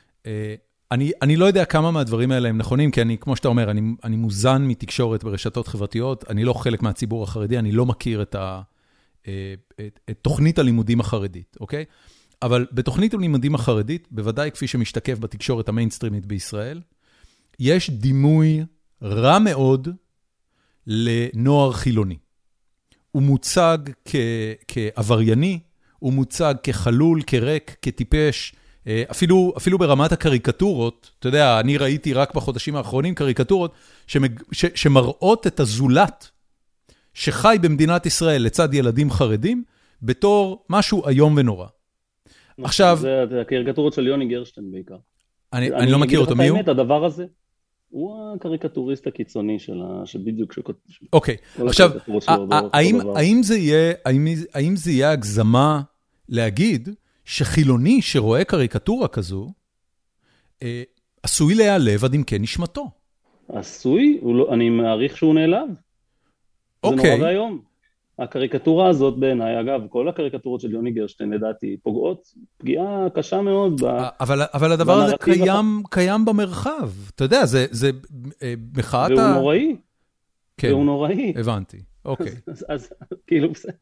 אני, 0.93 1.12
אני 1.23 1.36
לא 1.36 1.44
יודע 1.44 1.65
כמה 1.65 1.90
מהדברים 1.90 2.31
האלה 2.31 2.48
הם 2.48 2.59
נכונים, 2.59 2.90
כי 2.90 3.02
אני, 3.02 3.19
כמו 3.19 3.36
שאתה 3.36 3.48
אומר, 3.48 3.70
אני, 3.70 3.81
אני 4.05 4.16
מוזן 4.16 4.62
מתקשורת 4.62 5.24
ברשתות 5.24 5.69
חברתיות, 5.69 6.24
אני 6.31 6.44
לא 6.44 6.52
חלק 6.52 6.82
מהציבור 6.82 7.23
החרדי, 7.23 7.59
אני 7.59 7.73
לא 7.73 7.86
מכיר 7.86 8.23
את 8.23 8.35
ה... 8.35 8.62
אה, 9.28 9.55
את, 9.81 10.01
את 10.10 10.19
תוכנית 10.23 10.59
הלימודים 10.59 11.01
החרדית, 11.01 11.56
אוקיי? 11.60 11.85
אבל 12.43 12.66
בתוכנית 12.73 13.15
הלימודים 13.15 13.55
החרדית, 13.55 14.09
בוודאי 14.10 14.51
כפי 14.51 14.66
שמשתקף 14.66 15.19
בתקשורת 15.19 15.69
המיינסטרימית 15.69 16.27
בישראל, 16.27 16.81
יש 17.59 17.90
דימוי 17.90 18.65
רע 19.02 19.39
מאוד 19.39 19.89
לנוער 20.86 21.73
חילוני. 21.73 22.16
הוא 23.10 23.23
מוצג 23.23 23.78
כ, 24.05 24.15
כעברייני, 24.69 25.59
הוא 25.98 26.12
מוצג 26.12 26.55
כחלול, 26.62 27.23
כריק, 27.27 27.77
כטיפש, 27.82 28.55
אפילו, 29.10 29.52
אפילו 29.56 29.78
ברמת 29.78 30.12
הקריקטורות, 30.12 31.10
אתה 31.19 31.28
יודע, 31.28 31.60
אני 31.60 31.77
ראיתי 31.77 32.12
רק 32.12 32.35
בחודשים 32.35 32.77
האחרונים 32.77 33.15
קריקטורות 33.15 33.73
שמג... 34.06 34.40
ש... 34.52 34.65
שמראות 34.74 35.47
את 35.47 35.60
הזולת 35.60 36.31
שחי 37.15 37.56
במדינת 37.62 38.06
ישראל 38.06 38.43
לצד 38.43 38.74
ילדים 38.74 39.10
חרדים, 39.10 39.65
בתור 40.02 40.65
משהו 40.70 41.09
איום 41.09 41.35
ונורא. 41.36 41.66
עכשיו... 42.62 42.98
זה 43.01 43.40
הקריקטורות 43.40 43.93
של 43.93 44.06
יוני 44.06 44.28
גרשטיין 44.28 44.73
בעיקר. 44.73 44.97
אני, 45.52 45.70
אני, 45.70 45.77
אני 45.77 45.90
לא 45.90 45.98
מכיר 45.98 46.20
אותו, 46.20 46.36
מי 46.36 46.48
הוא? 46.48 46.56
האמת, 46.56 46.69
הדבר 46.69 47.05
הזה, 47.05 47.27
הוא 47.89 48.35
הקריקטוריסט 48.36 49.06
הקיצוני 49.06 49.59
של 49.59 49.82
ה... 49.82 50.06
שבדיוק 50.06 50.52
שכותב... 50.52 50.78
אוקיי, 51.12 51.36
עכשיו, 51.66 51.90
האם, 52.73 52.98
האם, 53.16 53.43
זה 53.43 53.56
יהיה, 53.56 53.93
האם, 54.05 54.27
האם 54.55 54.77
זה 54.77 54.90
יהיה 54.90 55.10
הגזמה 55.10 55.81
להגיד 56.28 56.89
שחילוני 57.28 58.02
שרואה 58.02 58.44
קריקטורה 58.44 59.09
כזו, 59.09 59.52
אה, 60.62 60.82
עשוי 61.22 61.55
להיעלב 61.55 62.05
עד 62.05 62.14
עמקי 62.14 62.38
נשמתו? 62.38 62.90
עשוי? 63.48 64.20
לא, 64.22 64.55
אני 64.55 64.70
מעריך 64.70 65.16
שהוא 65.16 65.34
נעלב. 65.34 65.68
אוקיי. 66.82 67.10
זה 67.10 67.16
נורא 67.16 67.28
ואיום. 67.28 67.60
הקריקטורה 68.18 68.88
הזאת 68.88 69.18
בעיניי, 69.18 69.60
אגב, 69.60 69.80
כל 69.88 70.09
הקריקטורות 70.09 70.60
של 70.60 70.72
יוני 70.72 70.90
גרשטיין 70.90 71.30
לדעתי 71.30 71.76
פוגעות 71.82 72.34
פגיעה 72.59 73.06
קשה 73.14 73.40
מאוד. 73.40 73.80
אבל, 74.20 74.42
אבל 74.55 74.72
הדבר 74.72 75.00
הזה 75.00 75.14
קיים, 75.20 75.82
קיים 75.90 76.24
במרחב, 76.24 76.90
אתה 77.14 77.24
יודע, 77.24 77.46
זה, 77.46 77.66
זה 77.70 77.90
אה, 78.42 78.55
מחאת 78.76 79.10
ה... 79.10 79.14
והוא 79.14 79.34
נוראי. 79.34 79.76
כן, 80.56 80.72
והוא 80.72 80.84
נוראי. 80.84 81.32
הבנתי, 81.36 81.78
אוקיי. 82.05 82.32
אז, 82.46 82.64
אז, 82.68 82.92
אז 83.00 83.18
כאילו 83.26 83.50
בסדר. 83.50 83.72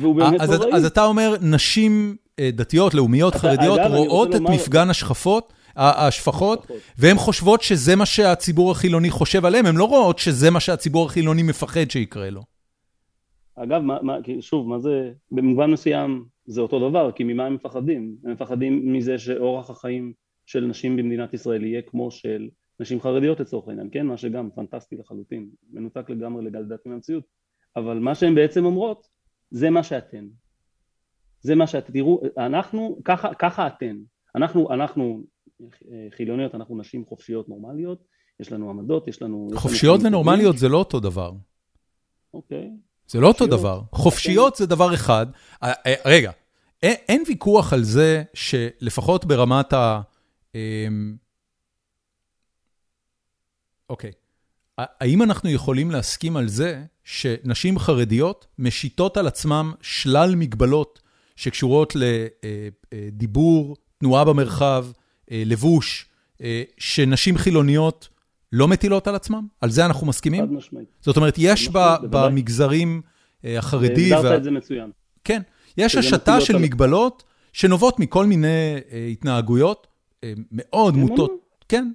והוא 0.00 0.16
באמת 0.16 0.40
אז, 0.40 0.50
נוראי. 0.50 0.72
אז 0.72 0.84
אתה 0.84 1.04
אומר, 1.04 1.34
נשים 1.42 2.16
אה, 2.16 2.21
דתיות, 2.40 2.94
לאומיות, 2.94 3.34
חרדיות, 3.34 3.80
רואות 3.88 4.34
את. 4.34 4.40
מפגן 4.40 4.90
השכפות, 4.90 5.52
השפחות, 5.76 6.66
והן 6.98 7.16
חושבות 7.16 7.62
שזה 7.62 7.96
מה 7.96 8.06
שהציבור 8.06 8.70
החילוני 8.70 9.10
חושב 9.10 9.44
עליהם, 9.44 9.66
הן 9.66 9.76
לא 9.76 9.84
רואות 9.84 10.18
שזה 10.18 10.50
מה 10.50 10.60
שהציבור 10.60 11.06
החילוני 11.06 11.42
מפחד 11.42 11.90
שיקרה 11.90 12.30
לו. 12.30 12.42
אגב, 13.54 13.82
מה, 13.82 14.02
מה, 14.02 14.16
שוב, 14.40 14.68
מה 14.68 14.78
זה, 14.78 15.12
במובן 15.30 15.70
מסוים 15.70 16.24
זה 16.46 16.60
אותו 16.60 16.90
דבר, 16.90 17.12
כי 17.12 17.24
ממה 17.24 17.46
הם 17.46 17.54
מפחדים? 17.54 18.16
הם 18.24 18.32
מפחדים 18.32 18.92
מזה 18.92 19.18
שאורח 19.18 19.70
החיים 19.70 20.12
של 20.46 20.64
נשים 20.66 20.96
במדינת 20.96 21.34
ישראל 21.34 21.64
יהיה 21.64 21.82
כמו 21.82 22.10
של 22.10 22.48
נשים 22.80 23.00
חרדיות 23.00 23.40
לצורך 23.40 23.68
העניין, 23.68 23.88
כן? 23.92 24.06
מה 24.06 24.16
שגם 24.16 24.48
פנטסטי 24.54 24.96
לחלוטין, 24.96 25.48
מנותק 25.72 26.10
לגמרי 26.10 26.44
לדעתי 26.44 26.88
מהמציאות, 26.88 27.24
אבל 27.76 27.98
מה 27.98 28.14
שהן 28.14 28.34
בעצם 28.34 28.64
אומרות, 28.64 29.08
זה 29.50 29.70
מה 29.70 29.82
שאתן. 29.82 30.26
זה 31.42 31.54
מה 31.54 31.66
שאתם, 31.66 31.92
תראו, 31.92 32.20
אנחנו, 32.38 32.98
ככה, 33.04 33.34
ככה 33.34 33.66
אתן. 33.66 33.96
אנחנו, 34.36 34.72
אנחנו 34.72 35.22
חילוניות, 36.16 36.54
אנחנו 36.54 36.78
נשים 36.78 37.04
חופשיות 37.06 37.48
נורמליות, 37.48 38.04
יש 38.40 38.52
לנו 38.52 38.70
עמדות, 38.70 39.08
יש 39.08 39.22
לנו... 39.22 39.50
חופשיות 39.54 40.00
ונורמליות 40.04 40.58
זה 40.58 40.68
לא 40.68 40.78
אותו 40.78 41.00
דבר. 41.00 41.32
אוקיי. 42.34 42.70
זה 43.06 43.20
לא 43.20 43.28
אותו 43.28 43.46
דבר. 43.46 43.80
חופשיות 43.92 44.56
זה 44.56 44.66
דבר 44.66 44.94
אחד. 44.94 45.26
אה, 45.62 45.72
אה, 45.86 45.94
רגע, 46.04 46.30
אין 46.82 47.22
ויכוח 47.28 47.72
על 47.72 47.82
זה 47.82 48.22
שלפחות 48.34 49.24
ברמת 49.24 49.72
ה... 49.72 50.00
אמ, 50.54 51.16
אוקיי. 53.90 54.12
האם 54.78 55.22
אנחנו 55.22 55.50
יכולים 55.50 55.90
להסכים 55.90 56.36
על 56.36 56.48
זה 56.48 56.84
שנשים 57.04 57.78
חרדיות 57.78 58.46
משיתות 58.58 59.16
על 59.16 59.26
עצמם 59.26 59.72
שלל 59.80 60.34
מגבלות 60.36 61.02
שקשורות 61.36 61.96
לדיבור, 62.92 63.70
אה, 63.70 63.82
תנועה 63.98 64.24
במרחב, 64.24 64.86
לבוש, 65.30 66.06
שנשים 66.78 67.36
חילוניות 67.38 68.08
לא 68.52 68.68
מטילות 68.68 69.08
על 69.08 69.14
עצמם? 69.14 69.46
על 69.60 69.70
זה 69.70 69.86
אנחנו 69.86 70.06
מסכימים? 70.06 70.46
חד 70.46 70.52
משמעית. 70.52 70.88
זאת 71.00 71.16
אומרת, 71.16 71.34
יש 71.38 71.68
במגזרים 72.10 73.02
אה, 73.44 73.58
החרדי... 73.58 74.14
הגדרת 74.14 74.38
את 74.38 74.44
זה 74.44 74.50
מצוין. 74.50 74.90
כן, 75.24 75.42
יש 75.78 75.96
השתה 75.96 76.40
של 76.40 76.58
מגבלות 76.58 77.24
שנובעות 77.52 77.98
מכל 77.98 78.26
מיני 78.26 78.74
אה, 78.92 79.06
התנהגויות 79.06 79.86
אה, 80.24 80.32
מאוד 80.52 80.96
מוטות. 80.96 81.32
כן. 81.68 81.92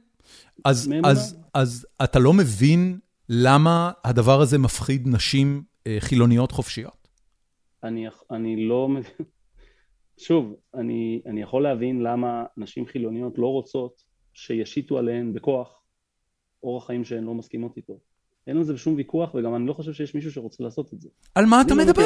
אז 1.53 1.88
אתה 2.03 2.19
לא 2.19 2.34
מבין 2.34 2.99
למה 3.30 3.91
הדבר 4.03 4.41
הזה 4.41 4.57
מפחיד 4.57 5.07
נשים 5.07 5.64
חילוניות 5.99 6.51
חופשיות? 6.51 7.06
אני 8.31 8.68
לא 8.68 8.89
מבין. 8.89 9.11
שוב, 10.27 10.55
אני 10.73 11.41
יכול 11.41 11.64
להבין 11.64 12.01
למה 12.01 12.43
נשים 12.57 12.85
חילוניות 12.85 13.38
לא 13.38 13.47
רוצות 13.47 14.03
שישיתו 14.34 14.97
עליהן 14.97 15.34
בכוח 15.34 15.81
אורח 16.64 16.88
חיים 16.88 17.03
שהן 17.03 17.23
לא 17.23 17.34
מסכימות 17.34 17.77
איתו. 17.77 17.99
אין 18.47 18.57
על 18.57 18.64
זה 18.64 18.77
שום 18.77 18.95
ויכוח, 18.95 19.35
וגם 19.35 19.55
אני 19.55 19.68
לא 19.68 19.73
חושב 19.73 19.93
שיש 19.93 20.15
מישהו 20.15 20.31
שרוצה 20.31 20.64
לעשות 20.64 20.93
את 20.93 21.01
זה. 21.01 21.09
על 21.35 21.45
מה 21.45 21.61
אתה 21.61 21.76
לא 21.76 21.84
מדבר? 21.84 22.03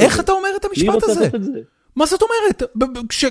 איך 0.00 0.20
אתה 0.20 0.32
אומר 0.32 0.48
את 0.56 0.64
המשפט 0.64 1.02
הזה? 1.02 1.26
את 1.26 1.44
זה? 1.44 1.60
מה 1.96 2.06
זאת 2.06 2.20
אומרת? 2.22 2.62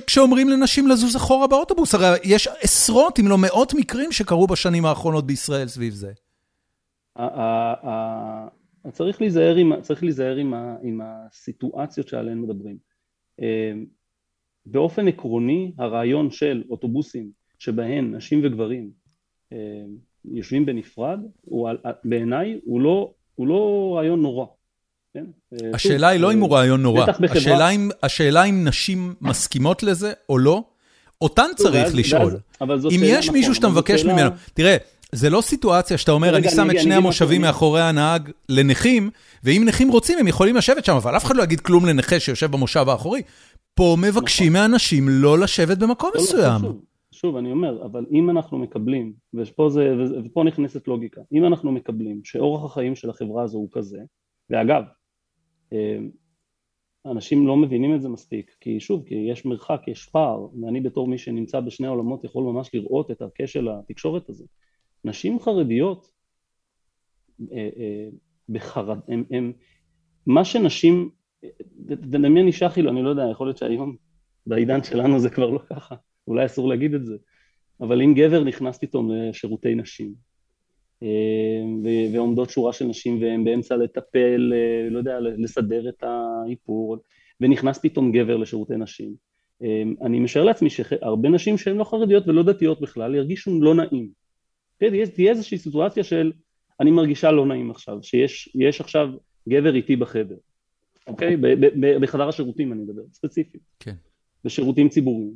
כשאומרים 0.07 0.49
לנשים 0.49 0.87
לזוז 0.87 1.15
אחורה 1.15 1.47
באוטובוס, 1.47 1.95
הרי 1.95 2.17
יש 2.23 2.47
עשרות 2.47 3.19
אם 3.19 3.27
לא 3.27 3.37
מאות 3.37 3.73
מקרים 3.73 4.11
שקרו 4.11 4.47
בשנים 4.47 4.85
האחרונות 4.85 5.27
בישראל 5.27 5.67
סביב 5.67 5.93
זה. 5.93 6.11
צריך 8.91 9.21
להיזהר 9.21 9.55
עם, 9.55 9.81
צריך 9.81 10.03
להיזהר 10.03 10.35
עם, 10.35 10.53
ה, 10.53 10.75
עם 10.83 11.01
הסיטואציות 11.03 12.07
שעליהן 12.07 12.41
מדברים. 12.41 12.77
אה, 13.41 13.73
באופן 14.65 15.07
עקרוני 15.07 15.71
הרעיון 15.77 16.31
של 16.31 16.63
אוטובוסים 16.69 17.29
שבהן 17.59 18.15
נשים 18.15 18.41
וגברים 18.43 18.89
אה, 19.53 19.57
יושבים 20.25 20.65
בנפרד, 20.65 21.19
בעיניי 22.03 22.59
הוא 22.63 22.81
לא, 22.81 23.13
הוא 23.35 23.47
לא 23.47 23.93
רעיון 23.97 24.21
נורא. 24.21 24.45
כן? 25.13 25.25
השאלה 25.73 26.07
היא 26.07 26.19
לא 26.19 26.33
אם 26.33 26.39
הוא 26.39 26.53
רעיון 26.53 26.81
נורא, 26.81 27.05
השאלה, 27.31 27.69
אם, 27.69 27.89
השאלה 28.03 28.43
אם 28.43 28.67
נשים 28.67 29.15
מסכימות 29.21 29.83
לזה 29.83 30.13
או 30.29 30.37
לא, 30.37 30.63
אותן 31.21 31.47
צריך 31.55 31.95
לשאול. 31.95 32.37
אם 32.61 33.01
יש 33.03 33.29
מישהו 33.29 33.55
שאתה 33.55 33.67
מבקש 33.67 34.05
ממנו, 34.05 34.29
תראה, 34.53 34.77
זה 35.13 35.29
לא 35.29 35.41
סיטואציה 35.41 35.97
שאתה 35.97 36.11
אומר, 36.11 36.37
אני 36.37 36.49
שם 36.49 36.71
את 36.71 36.79
שני 36.79 36.95
המושבים 36.95 37.41
מאחורי 37.41 37.81
הנהג 37.81 38.31
לנכים, 38.49 39.09
ואם 39.43 39.63
נכים 39.67 39.89
רוצים 39.89 40.19
הם 40.19 40.27
יכולים 40.27 40.55
לשבת 40.55 40.85
שם, 40.85 40.95
אבל 40.95 41.17
אף 41.17 41.25
אחד 41.25 41.35
לא 41.35 41.43
יגיד 41.43 41.59
כלום 41.59 41.85
לנכה 41.85 42.19
שיושב 42.19 42.51
במושב 42.51 42.85
האחורי. 42.89 43.21
פה 43.75 43.95
מבקשים 44.01 44.53
נכון. 44.53 44.71
מאנשים 44.71 45.05
לא 45.09 45.39
לשבת 45.39 45.77
במקום 45.77 46.11
לא, 46.15 46.19
לא, 46.19 46.23
מסוים. 46.23 46.61
שוב, 47.11 47.35
אני 47.35 47.51
אומר, 47.51 47.85
אבל 47.85 48.05
אם 48.11 48.29
אנחנו 48.29 48.57
מקבלים, 48.57 49.13
ופה, 49.33 49.69
זה, 49.69 49.93
ופה 50.25 50.43
נכנסת 50.43 50.87
לוגיקה, 50.87 51.21
אם 51.33 51.45
אנחנו 51.45 51.71
מקבלים 51.71 52.21
שאורח 52.23 52.63
החיים 52.63 52.95
של 52.95 53.09
החברה 53.09 53.43
הזו 53.43 53.57
הוא 53.57 53.69
כזה, 53.71 53.99
ואגב, 54.49 54.83
אה, 55.73 55.97
אנשים 57.05 57.47
לא 57.47 57.57
מבינים 57.57 57.95
את 57.95 58.01
זה 58.01 58.09
מספיק, 58.09 58.51
כי 58.61 58.79
שוב, 58.79 59.03
כי 59.07 59.15
יש 59.15 59.45
מרחק, 59.45 59.81
יש 59.87 60.05
פער, 60.05 60.47
ואני 60.61 60.81
בתור 60.81 61.07
מי 61.07 61.17
שנמצא 61.17 61.59
בשני 61.59 61.87
העולמות 61.87 62.23
יכול 62.23 62.43
ממש 62.43 62.69
לראות 62.73 63.11
את 63.11 63.21
הכשל 63.21 63.69
התקשורת 63.69 64.29
הזה. 64.29 64.45
נשים 65.05 65.39
חרדיות, 65.39 66.11
אה, 67.51 67.69
אה, 67.77 68.09
בחרד, 68.49 68.97
הם, 69.07 69.23
הם, 69.31 69.53
מה 70.25 70.45
שנשים, 70.45 71.09
תדמיין 71.87 72.47
אישה 72.47 72.69
חילו, 72.69 72.91
אני 72.91 73.03
לא 73.03 73.09
יודע, 73.09 73.23
יכול 73.31 73.47
להיות 73.47 73.57
שהיום 73.57 73.95
בעידן 74.47 74.83
שלנו 74.83 75.19
זה 75.19 75.29
כבר 75.29 75.49
לא 75.49 75.59
ככה, 75.69 75.95
אולי 76.27 76.45
אסור 76.45 76.69
להגיד 76.69 76.93
את 76.93 77.05
זה, 77.05 77.15
אבל 77.81 78.01
אם 78.01 78.13
גבר 78.13 78.43
נכנס 78.43 78.77
פתאום 78.77 79.11
לשירותי 79.11 79.75
נשים, 79.75 80.13
אה, 81.03 81.09
ועומדות 82.13 82.49
שורה 82.49 82.73
של 82.73 82.85
נשים 82.85 83.21
והן 83.21 83.43
באמצע 83.43 83.77
לטפל, 83.77 84.51
לא 84.89 84.97
יודע, 84.97 85.19
לסדר 85.19 85.89
את 85.89 86.03
האיפור, 86.03 86.97
ונכנס 87.41 87.79
פתאום 87.79 88.11
גבר 88.11 88.37
לשירותי 88.37 88.77
נשים. 88.77 89.33
אני 90.01 90.19
משער 90.19 90.43
לעצמי 90.43 90.69
שהרבה 90.69 91.29
נשים 91.29 91.57
שהן 91.57 91.77
לא 91.77 91.83
חרדיות 91.83 92.27
ולא 92.27 92.43
דתיות 92.43 92.81
בכלל 92.81 93.15
ירגישו 93.15 93.61
לא 93.61 93.75
נעים. 93.75 94.22
תהיה, 94.77 95.07
תהיה 95.07 95.31
איזושהי 95.31 95.57
סיטואציה 95.57 96.03
של 96.03 96.31
אני 96.79 96.91
מרגישה 96.91 97.31
לא 97.31 97.45
נעים 97.45 97.71
עכשיו, 97.71 97.97
שיש 98.03 98.81
עכשיו 98.81 99.09
גבר 99.49 99.75
איתי 99.75 99.95
בחדר, 99.95 100.35
אוקיי? 101.07 101.37
בחדר 102.01 102.27
השירותים 102.27 102.73
אני 102.73 102.81
מדבר, 102.81 103.01
ספציפית. 103.13 103.61
כן. 103.79 103.95
בשירותים 104.45 104.89
ציבוריים. 104.89 105.33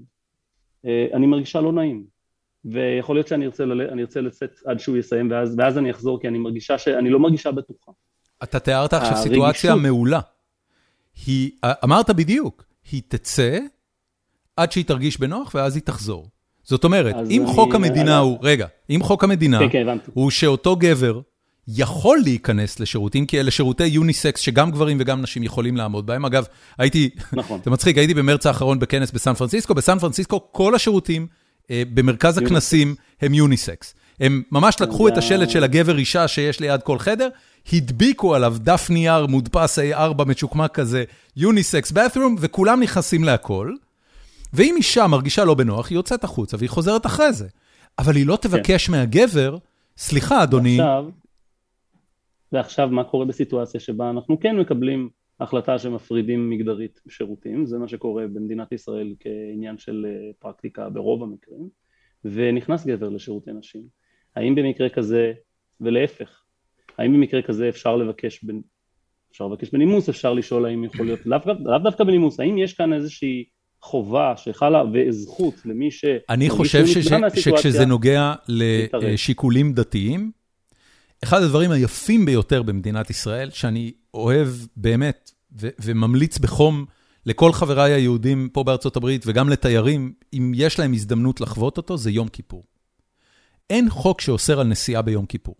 אה, 0.85 1.07
אני 1.13 1.27
מרגישה 1.27 1.61
לא 1.61 1.73
נעים. 1.73 2.17
ויכול 2.65 3.15
להיות 3.15 3.27
שאני 3.27 3.45
ארצה, 3.45 3.65
ל... 3.65 3.81
ארצה 3.99 4.21
לצאת 4.21 4.51
עד 4.65 4.79
שהוא 4.79 4.97
יסיים, 4.97 5.31
ואז, 5.31 5.55
ואז 5.57 5.77
אני 5.77 5.91
אחזור, 5.91 6.21
כי 6.21 6.27
אני 6.27 6.37
מרגישה 6.37 6.77
שאני 6.77 7.09
לא 7.09 7.19
מרגישה 7.19 7.51
בטוחה. 7.51 7.91
אתה 8.43 8.59
תיארת 8.59 8.93
עכשיו 8.93 9.09
הרגישות... 9.09 9.33
סיטואציה 9.33 9.75
מעולה. 9.75 10.19
היא, 11.25 11.51
אמרת 11.83 12.09
בדיוק, 12.09 12.65
היא 12.91 13.01
תצא 13.07 13.59
עד 14.55 14.71
שהיא 14.71 14.85
תרגיש 14.85 15.19
בנוח, 15.19 15.55
ואז 15.55 15.75
היא 15.75 15.83
תחזור. 15.83 16.29
זאת 16.67 16.83
אומרת, 16.83 17.15
אם 17.29 17.41
אני... 17.41 17.53
חוק 17.53 17.75
המדינה 17.75 18.17
אני... 18.17 18.25
הוא, 18.25 18.37
רגע, 18.41 18.67
אם 18.89 18.99
חוק 19.03 19.23
המדינה 19.23 19.59
כן, 19.59 19.69
כן, 19.69 19.97
הוא 20.13 20.31
שאותו 20.31 20.75
גבר 20.75 21.19
יכול 21.67 22.19
להיכנס 22.23 22.79
לשירותים, 22.79 23.25
כי 23.25 23.39
אלה 23.39 23.51
שירותי 23.51 23.85
יוניסקס 23.85 24.41
שגם 24.41 24.71
גברים 24.71 24.97
וגם 24.99 25.21
נשים 25.21 25.43
יכולים 25.43 25.77
לעמוד 25.77 26.05
בהם. 26.05 26.25
אגב, 26.25 26.45
הייתי, 26.77 27.09
נכון. 27.33 27.59
זה 27.65 27.71
מצחיק, 27.71 27.97
הייתי 27.97 28.13
במרץ 28.13 28.45
האחרון 28.45 28.79
בכנס 28.79 29.11
בסן 29.11 29.33
פרנסיסקו, 29.33 29.73
בסן 29.73 29.99
פרנסיסקו 29.99 30.51
כל 30.51 30.75
השירותים 30.75 31.27
אה, 31.71 31.83
במרכז 31.93 32.37
הכנסים 32.37 32.95
הם 33.21 33.33
יוניסקס. 33.33 33.95
הם 34.19 34.43
ממש 34.51 34.81
לקחו 34.81 35.07
את 35.07 35.17
השלט 35.17 35.49
של 35.49 35.63
הגבר 35.63 35.97
אישה 35.97 36.27
שיש 36.27 36.59
ליד 36.59 36.81
כל 36.81 36.99
חדר, 36.99 37.29
הדביקו 37.73 38.35
עליו 38.35 38.55
דף 38.57 38.87
נייר 38.89 39.25
מודפס 39.25 39.79
A4 39.79 40.25
מצ'וקמק 40.25 40.71
כזה, 40.73 41.03
יוניסקס 41.37 41.91
באת'רום, 41.91 42.35
וכולם 42.39 42.79
נכנסים 42.79 43.23
להכל. 43.23 43.71
ואם 44.53 44.73
אישה 44.77 45.07
מרגישה 45.07 45.45
לא 45.45 45.53
בנוח, 45.53 45.89
היא 45.89 45.95
יוצאת 45.95 46.23
החוצה 46.23 46.57
והיא 46.59 46.69
חוזרת 46.69 47.05
אחרי 47.05 47.33
זה. 47.33 47.47
אבל 47.99 48.15
היא 48.15 48.25
לא 48.27 48.37
תבקש 48.41 48.89
מהגבר, 48.89 49.57
סליחה, 49.97 50.43
אדוני, 50.43 50.73
עכשיו, 50.79 51.05
ועכשיו 52.51 52.87
מה 52.87 53.03
קורה 53.03 53.25
בסיטואציה 53.25 53.79
שבה 53.79 54.09
אנחנו 54.09 54.39
כן 54.39 54.57
מקבלים 54.57 55.09
החלטה 55.39 55.79
שמפרידים 55.79 56.49
מגדרית 56.49 57.01
שירותים, 57.09 57.65
זה 57.65 57.77
מה 57.77 57.87
שקורה 57.87 58.27
במדינת 58.27 58.71
ישראל 58.71 59.15
כעניין 59.19 59.77
של 59.77 60.05
אה, 60.09 60.31
פרקטיקה 60.39 60.89
ברוב 60.89 61.23
המקרים, 61.23 61.69
ונכנס 62.25 62.87
גבר 62.87 63.09
לשירותי 63.09 63.51
נשים. 63.53 63.83
האם 64.35 64.55
במקרה 64.55 64.89
כזה, 64.89 65.33
ולהפך, 65.81 66.43
האם 66.97 67.13
במקרה 67.13 67.41
כזה 67.41 67.69
אפשר 67.69 67.95
לבקש, 67.95 68.43
ב, 68.43 68.51
אפשר 69.31 69.47
לבקש 69.47 69.69
בנימוס, 69.69 70.09
אפשר 70.09 70.33
לשאול 70.33 70.65
האם 70.65 70.83
יכול 70.83 71.05
להיות, 71.05 71.25
לאו 71.25 71.39
לאו 71.59 71.77
דווקא 71.77 72.03
בנימוס, 72.03 72.39
האם 72.39 72.57
יש 72.57 72.73
כאן 72.73 72.93
איזושהי 72.93 73.45
חובה 73.81 74.33
שחלה 74.37 74.83
וזכות 74.93 75.53
למי 75.65 75.91
ש... 75.91 76.05
אני 76.29 76.49
חושב 76.49 76.85
שש, 76.87 77.07
שכשזה 77.35 77.85
נוגע 77.85 78.33
לשיקולים 78.93 79.73
דתיים, 79.73 80.31
אחד 81.23 81.41
הדברים 81.41 81.71
היפים 81.71 82.25
ביותר 82.25 82.63
במדינת 82.63 83.09
ישראל, 83.09 83.49
שאני 83.49 83.91
אוהב 84.13 84.47
באמת 84.75 85.31
ו- 85.59 85.69
וממליץ 85.81 86.37
בחום 86.37 86.85
לכל 87.25 87.53
חבריי 87.53 87.93
היהודים 87.93 88.49
פה 88.53 88.63
בארצות 88.63 88.95
הברית 88.97 89.23
וגם 89.27 89.49
לתיירים, 89.49 90.13
אם 90.33 90.51
יש 90.55 90.79
להם 90.79 90.93
הזדמנות 90.93 91.41
לחוות 91.41 91.77
אותו, 91.77 91.97
זה 91.97 92.11
יום 92.11 92.27
כיפור. 92.27 92.63
אין 93.69 93.89
חוק 93.89 94.21
שאוסר 94.21 94.59
על 94.59 94.67
נסיעה 94.67 95.01
ביום 95.01 95.25
כיפור. 95.25 95.55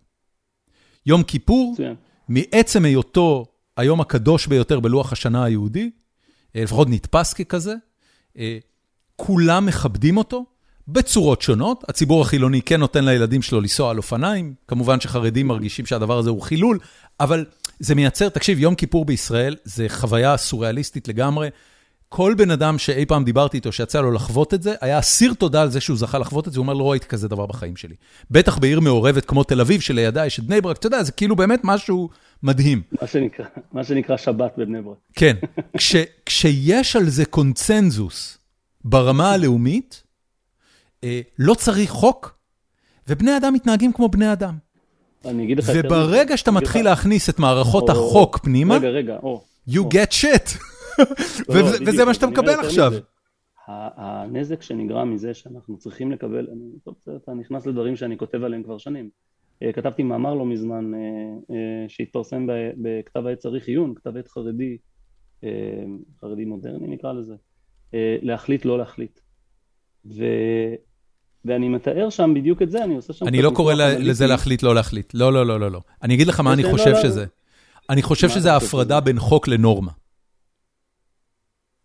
יום 1.06 1.22
כיפור, 1.22 1.72
מצוין. 1.72 1.94
מעצם 2.28 2.84
היותו 2.84 3.46
היום 3.76 4.00
הקדוש 4.00 4.46
ביותר 4.46 4.80
בלוח 4.80 5.12
השנה 5.12 5.44
היהודי, 5.44 5.90
אה, 6.56 6.62
לפחות 6.62 6.88
נתפס 6.90 7.32
ככזה, 7.32 7.74
כולם 9.16 9.66
מכבדים 9.66 10.16
אותו 10.16 10.44
בצורות 10.88 11.42
שונות. 11.42 11.84
הציבור 11.88 12.22
החילוני 12.22 12.62
כן 12.62 12.80
נותן 12.80 13.04
לילדים 13.04 13.42
שלו 13.42 13.60
לנסוע 13.60 13.90
על 13.90 13.96
אופניים, 13.96 14.54
כמובן 14.68 15.00
שחרדים 15.00 15.46
מרגישים 15.46 15.86
שהדבר 15.86 16.18
הזה 16.18 16.30
הוא 16.30 16.42
חילול, 16.42 16.78
אבל 17.20 17.44
זה 17.80 17.94
מייצר, 17.94 18.28
תקשיב, 18.28 18.58
יום 18.58 18.74
כיפור 18.74 19.04
בישראל 19.04 19.56
זה 19.64 19.86
חוויה 19.88 20.36
סוריאליסטית 20.36 21.08
לגמרי. 21.08 21.48
כל 22.08 22.34
בן 22.36 22.50
אדם 22.50 22.78
שאי 22.78 23.06
פעם 23.06 23.24
דיברתי 23.24 23.56
איתו, 23.56 23.72
שיצא 23.72 24.00
לו 24.00 24.10
לחוות 24.12 24.54
את 24.54 24.62
זה, 24.62 24.74
היה 24.80 24.98
אסיר 24.98 25.34
תודה 25.34 25.62
על 25.62 25.70
זה 25.70 25.80
שהוא 25.80 25.96
זכה 25.98 26.18
לחוות 26.18 26.48
את 26.48 26.52
זה, 26.52 26.58
הוא 26.58 26.62
אומר, 26.62 26.74
לא 26.74 26.90
ראיתי 26.90 27.06
כזה 27.06 27.28
דבר 27.28 27.46
בחיים 27.46 27.76
שלי. 27.76 27.94
בטח 28.30 28.58
בעיר 28.58 28.80
מעורבת 28.80 29.24
כמו 29.24 29.44
תל 29.44 29.60
אביב, 29.60 29.80
שלידה 29.80 30.26
יש 30.26 30.38
את 30.38 30.44
בני 30.44 30.60
ברק, 30.60 30.76
אתה 30.76 30.86
יודע, 30.86 31.02
זה 31.02 31.12
כאילו 31.12 31.36
באמת 31.36 31.60
משהו 31.64 32.08
מדהים. 32.42 32.82
מה 33.02 33.06
שנקרא, 33.08 33.46
מה 33.72 33.84
שנקרא 33.84 34.16
שבת 34.16 34.52
בבני 34.58 34.82
ברק. 34.82 34.96
כן, 35.14 35.36
כש, 35.76 35.96
כשיש 36.26 36.96
על 36.96 37.08
זה 37.08 37.24
קונצנזוס 37.24 38.38
ברמה 38.84 39.32
הלאומית, 39.32 40.02
אה, 41.04 41.20
לא 41.38 41.54
צריך 41.54 41.90
חוק, 41.90 42.38
ובני 43.08 43.36
אדם 43.36 43.54
מתנהגים 43.54 43.92
כמו 43.92 44.08
בני 44.08 44.32
אדם. 44.32 44.54
אני 45.24 45.44
אגיד 45.44 45.58
לך... 45.58 45.70
וברגע 45.74 46.36
שאתה 46.36 46.50
מתחיל 46.50 46.84
להכניס 46.84 47.28
את 47.30 47.38
מערכות 47.38 47.90
או- 47.90 47.94
החוק 47.94 48.38
פנימה, 48.38 48.76
רגע, 48.76 48.88
רגע, 48.88 49.16
או. 49.22 49.42
you 49.70 49.78
או. 49.78 49.88
get 49.88 50.12
shit. 50.12 50.58
לא, 51.48 51.60
לא, 51.60 51.66
וזה 51.86 52.04
מה 52.04 52.14
שאתה 52.14 52.26
מקבל 52.26 52.54
עכשיו. 52.60 52.92
הנזק 53.68 54.62
שנגרם 54.62 55.14
מזה 55.14 55.34
שאנחנו 55.34 55.78
צריכים 55.78 56.12
לקבל, 56.12 56.46
אתה 57.16 57.34
נכנס 57.34 57.66
לדברים 57.66 57.96
שאני 57.96 58.18
כותב 58.18 58.42
עליהם 58.42 58.62
כבר 58.62 58.78
שנים. 58.78 59.10
אה, 59.62 59.72
כתבתי 59.72 60.02
מאמר 60.02 60.34
לא 60.34 60.46
מזמן 60.46 60.94
אה, 60.94 61.00
אה, 61.50 61.88
שהתפרסם 61.88 62.46
בכתב 62.76 63.26
העת 63.26 63.38
צריך 63.38 63.68
עיון, 63.68 63.94
כתב 63.94 64.16
עת 64.16 64.28
חרדי, 64.28 64.76
חרדי 66.20 66.44
מודרני 66.44 66.86
נקרא 66.86 67.12
לזה, 67.12 67.34
להחליט 68.22 68.64
לא 68.64 68.78
להחליט. 68.78 69.20
ו... 70.04 70.24
ואני 71.44 71.68
מתאר 71.68 72.10
שם 72.10 72.34
בדיוק 72.34 72.62
את 72.62 72.70
זה, 72.70 72.84
אני 72.84 72.96
עושה 72.96 73.12
שם... 73.12 73.26
אני 73.28 73.42
לא 73.42 73.50
קורא 73.50 73.74
לזה. 73.74 74.26
להחליט, 74.26 74.62
לא 74.62 74.74
להחליט. 74.74 75.14
לא, 75.14 75.32
לא, 75.32 75.46
לא, 75.46 75.60
לא, 75.60 75.70
לא. 75.70 75.80
אני 76.02 76.14
אגיד 76.14 76.26
לך 76.26 76.40
מה 76.40 76.52
אני 76.52 76.62
לא, 76.62 76.70
חושב 76.70 76.94
שזה. 77.02 77.26
אני 77.90 78.02
חושב 78.02 78.28
שזה 78.28 78.52
ההפרדה? 78.52 79.00
בין 79.00 79.18
חוק 79.18 79.48
לנורמה. 79.48 79.90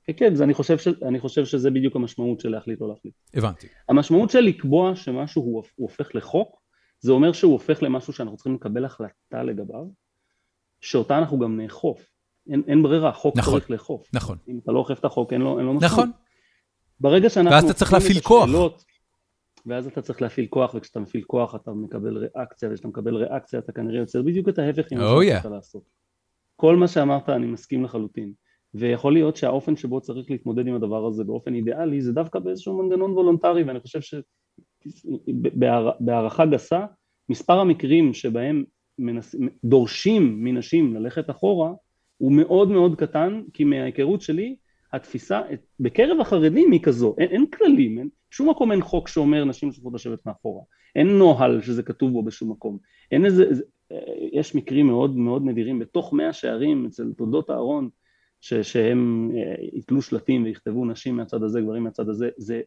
כן, 0.08 0.14
כן, 0.18 0.44
אני 0.44 0.54
חושב, 0.54 0.78
ש... 0.78 0.88
אני 0.88 1.20
חושב 1.20 1.46
שזה 1.46 1.72
בדיוק 1.72 1.96
המשמעות 1.96 2.40
של 2.40 2.50
להחליט 2.50 2.82
לא 2.82 2.88
להחליט. 2.88 3.14
הבנתי. 3.34 3.68
המשמעות 3.90 4.30
של 4.30 4.40
לקבוע 4.40 4.96
שמשהו 4.96 5.42
הוא, 5.42 5.64
הוא 5.76 5.90
הופך 5.90 6.16
לחוק, 6.16 6.62
זה 7.00 7.12
אומר 7.12 7.34
שהוא 7.34 7.54
הופך 7.54 7.84
למשהו 7.84 8.14
שאנחנו 8.14 8.38
צריכים 8.38 8.56
לקבל 8.56 8.86
החלטה 8.86 9.44
לגביו, 9.44 9.86
שאותה 10.82 11.18
אנחנו 11.18 11.40
גם 11.40 11.58
נאכוף. 11.58 12.10
אין, 12.50 12.64
אין 12.68 12.84
ברירה, 12.84 13.14
חוק 13.14 13.38
נכון. 13.38 13.54
צריך 13.54 13.72
לאכוף. 13.72 14.08
נכון. 14.14 14.38
אם 14.48 14.60
אתה 14.64 14.72
לא 14.72 14.80
אוכף 14.80 15.00
את 15.00 15.06
החוק, 15.06 15.34
אין 15.34 15.42
לו, 15.42 15.58
אין 15.58 15.66
לו 15.66 15.74
משמעות. 15.74 15.94
נכון. 15.94 16.12
ברגע 17.00 17.30
שאנחנו... 17.30 17.52
ואז 17.52 17.64
אתה 17.64 17.74
צריך 17.74 17.94
להפעיל 17.94 18.20
כוח. 18.20 18.44
השאלות, 18.44 18.84
ואז 19.66 19.88
אתה 19.88 20.02
צריך 20.02 20.22
להפעיל 20.22 20.48
כוח, 20.50 20.74
וכשאתה 20.76 21.00
מפעיל 21.00 21.24
כוח 21.28 21.56
אתה 21.56 21.72
מקבל 21.72 22.18
ריאקציה, 22.18 22.70
וכשאתה 22.72 22.88
מקבל 22.88 23.16
ריאקציה 23.16 23.60
אתה 23.60 23.72
כנראה 23.72 24.00
יוצר 24.00 24.22
בדיוק 24.22 24.50
את 24.50 24.60
ההפך 24.60 24.92
ממה 24.92 25.18
Oh, 25.18 25.24
שרצית 25.24 25.52
לעשות. 25.52 25.84
כל 26.56 26.76
מה 26.76 26.88
שאמרת 26.88 27.30
אני 27.30 27.46
מסכים 27.46 27.84
לחלוטין. 27.84 28.34
ויכול 28.76 29.14
להיות 29.14 29.36
שהאופן 29.36 29.76
שבו 29.76 30.02
צריך 30.02 30.32
להתמודד 30.32 30.68
עם 30.68 30.76
הדבר 30.76 31.06
הזה 31.06 31.24
באופן 31.24 31.54
אידיאלי 31.54 32.02
זה 32.02 32.14
דווקא 32.14 32.40
באיזשהו 32.40 32.84
מנגנון 32.84 33.12
וולונטרי 33.12 33.64
ואני 33.64 33.80
חושב 33.80 34.00
שבהערכה 34.86 36.46
גסה 36.46 36.86
מספר 37.30 37.60
המקרים 37.60 38.14
שבהם 38.14 38.64
מנס... 39.00 39.36
דורשים 39.64 40.44
מנשים 40.44 40.96
ללכת 40.96 41.30
אחורה 41.30 41.72
הוא 42.18 42.32
מאוד 42.32 42.70
מאוד 42.70 42.96
קטן 42.96 43.42
כי 43.54 43.64
מההיכרות 43.64 44.22
שלי 44.22 44.56
התפיסה 44.94 45.42
בקרב 45.80 46.20
החרדים 46.22 46.72
היא 46.72 46.82
כזו 46.82 47.16
אין, 47.18 47.30
אין 47.30 47.46
כללים 47.46 48.00
אין, 48.00 48.10
שום 48.32 48.50
מקום 48.50 48.72
אין 48.72 48.82
חוק 48.82 49.08
שאומר 49.08 49.46
נשים 49.46 49.72
צריכות 49.72 49.94
לשבת 49.94 50.26
מאחורה. 50.26 50.62
אין 50.96 51.08
נוהל 51.08 51.62
שזה 51.62 51.84
כתוב 51.84 52.12
בו 52.12 52.24
בשום 52.24 52.52
מקום. 52.52 52.78
אין 53.12 53.26
איזה 53.26 53.46
יש 54.32 54.56
מקרים 54.56 54.88
מאוד 54.88 55.18
מאוד 55.18 55.46
נדירים 55.46 55.80
בתוך 55.80 56.14
מאה 56.14 56.34
שערים 56.34 56.86
אצל 56.86 57.14
תולדות 57.18 57.50
אהרון 57.50 57.90
ש, 58.46 58.54
שהם 58.54 59.32
יתלו 59.74 60.02
שלטים 60.02 60.44
ויכתבו 60.44 60.86
נשים 60.86 61.16
מהצד 61.18 61.44
הזה, 61.44 61.62
גברים 61.62 61.84
מהצד 61.84 62.10
הזה, 62.10 62.30
זה, 62.38 62.60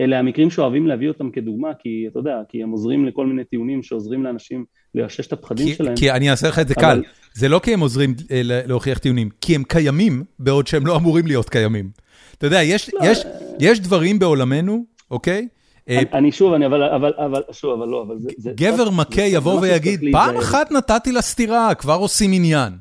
אלה 0.00 0.18
המקרים 0.18 0.50
שאוהבים 0.50 0.86
להביא 0.86 1.08
אותם 1.08 1.30
כדוגמה, 1.30 1.68
כי 1.78 2.04
אתה 2.10 2.18
יודע, 2.18 2.36
כי 2.48 2.62
הם 2.62 2.70
עוזרים 2.70 3.06
לכל 3.06 3.26
מיני 3.26 3.44
טיעונים 3.44 3.82
שעוזרים 3.82 4.24
לאנשים 4.24 4.64
לאשש 4.94 5.26
את 5.26 5.32
הפחדים 5.32 5.66
כי, 5.66 5.74
שלהם. 5.74 5.96
כי 5.96 6.10
אני 6.10 6.30
אעשה 6.30 6.48
לך 6.48 6.58
את 6.58 6.68
זה 6.68 6.74
אבל- 6.78 6.82
קל, 7.02 7.02
זה 7.34 7.48
לא 7.48 7.58
כי 7.62 7.74
הם 7.74 7.80
עוזרים 7.80 8.14
אה, 8.30 8.40
להוכיח 8.44 8.98
טיעונים, 8.98 9.28
כי 9.40 9.54
הם 9.54 9.62
קיימים 9.64 10.24
בעוד 10.38 10.66
שהם 10.66 10.86
לא 10.86 10.96
אמורים 10.96 11.26
להיות 11.26 11.48
קיימים. 11.48 11.90
אתה 12.38 12.46
יודע, 12.46 12.62
יש, 12.62 12.94
לא, 12.94 13.00
יש, 13.04 13.24
יש 13.60 13.80
דברים 13.80 14.18
בעולמנו, 14.18 14.84
אוקיי? 15.10 15.48
אה, 15.88 15.98
אני, 15.98 16.04
אני 16.12 16.32
שוב, 16.32 16.52
אני 16.52 16.66
אבל, 16.66 16.82
אבל, 16.82 17.12
אבל, 17.18 17.42
שוב, 17.52 17.80
אבל 17.80 17.88
לא, 17.90 18.02
אבל 18.02 18.18
זה... 18.18 18.28
זה 18.38 18.50
גבר 18.54 18.84
זה- 18.84 18.90
מכה 18.90 19.14
זה 19.14 19.22
יבוא 19.22 19.52
משהו 19.52 19.62
ויגיד, 19.62 19.94
שצריך 19.98 20.12
פעם. 20.12 20.36
אחת 20.36 20.72
נתתי 20.72 21.12
לה 21.12 21.22
סטירה, 21.22 21.74
כבר 21.74 21.94
עושים 21.94 22.32
עניין. 22.32 22.72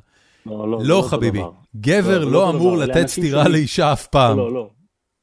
לא, 0.45 0.71
לא, 0.71 0.79
לא 0.83 1.03
חביבי, 1.09 1.39
דבר. 1.39 1.51
גבר 1.75 2.25
לא, 2.25 2.31
לא 2.31 2.47
אותו 2.47 2.57
אמור 2.57 2.75
דבר, 2.75 2.85
לתת 2.85 3.07
סטירה 3.07 3.43
שלי. 3.43 3.53
לאישה 3.53 3.93
אף 3.93 4.07
פעם. 4.07 4.37
לא, 4.37 4.53
לא, 4.53 4.69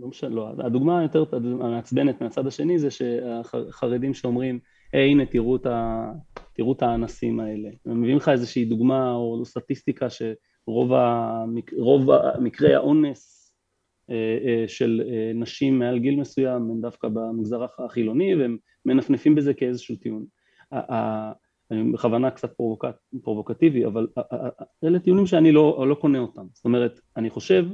לא 0.01 0.09
משנה, 0.09 0.30
לא. 0.30 0.48
הדוגמה 0.59 0.98
היותר 0.98 1.24
המעצבנת 1.32 2.20
מהצד 2.20 2.47
השני 2.47 2.78
זה 2.78 2.88
שהחרדים 2.90 4.14
שאומרים, 4.14 4.59
היי, 4.93 5.10
הנה, 5.10 5.26
תראו 5.26 5.56
את, 5.56 5.66
ה, 5.66 6.05
תראו 6.52 6.72
את 6.72 6.82
האנסים 6.82 7.40
האלה. 7.40 7.68
הם 7.86 8.01
מביאים 8.01 8.16
לך 8.16 8.28
איזושהי 8.28 8.64
דוגמה 8.64 9.12
או 9.12 9.44
סטטיסטיקה 9.44 10.06
שרוב 10.10 10.93
המק, 10.93 11.70
מקרי 12.40 12.74
האונס 12.74 13.36
אה, 14.10 14.38
אה, 14.47 14.68
של 14.68 15.02
אה, 15.09 15.32
נשים 15.34 15.78
מעל 15.78 15.98
גיל 15.98 16.20
מסוים 16.20 16.70
הם 16.70 16.80
דווקא 16.80 17.09
במגזר 17.09 17.66
החילוני 17.78 18.34
והם 18.34 18.56
מנפנפים 18.84 19.34
בזה 19.34 19.55
כאיזשהו 19.55 19.97
טיעון. 19.97 20.24
ה- 21.70 21.74
ה- 21.74 21.78
אני 21.80 21.93
בכוונה 21.93 22.30
קצת 22.30 22.52
פרובוקט, 22.52 22.97
פרובוקטיבי, 23.22 23.86
אבל 23.86 24.06
ה- 24.16 24.20
ה- 24.20 24.47
ה- 24.47 24.86
אלה 24.86 24.98
טיעונים 24.98 25.26
שאני 25.26 25.52
לא, 25.52 25.84
לא 25.88 25.94
קונה 25.94 26.18
אותם. 26.18 26.47
זאת 26.52 26.64
אומרת, 26.64 27.01
אני 27.16 27.30
חושב 27.30 27.66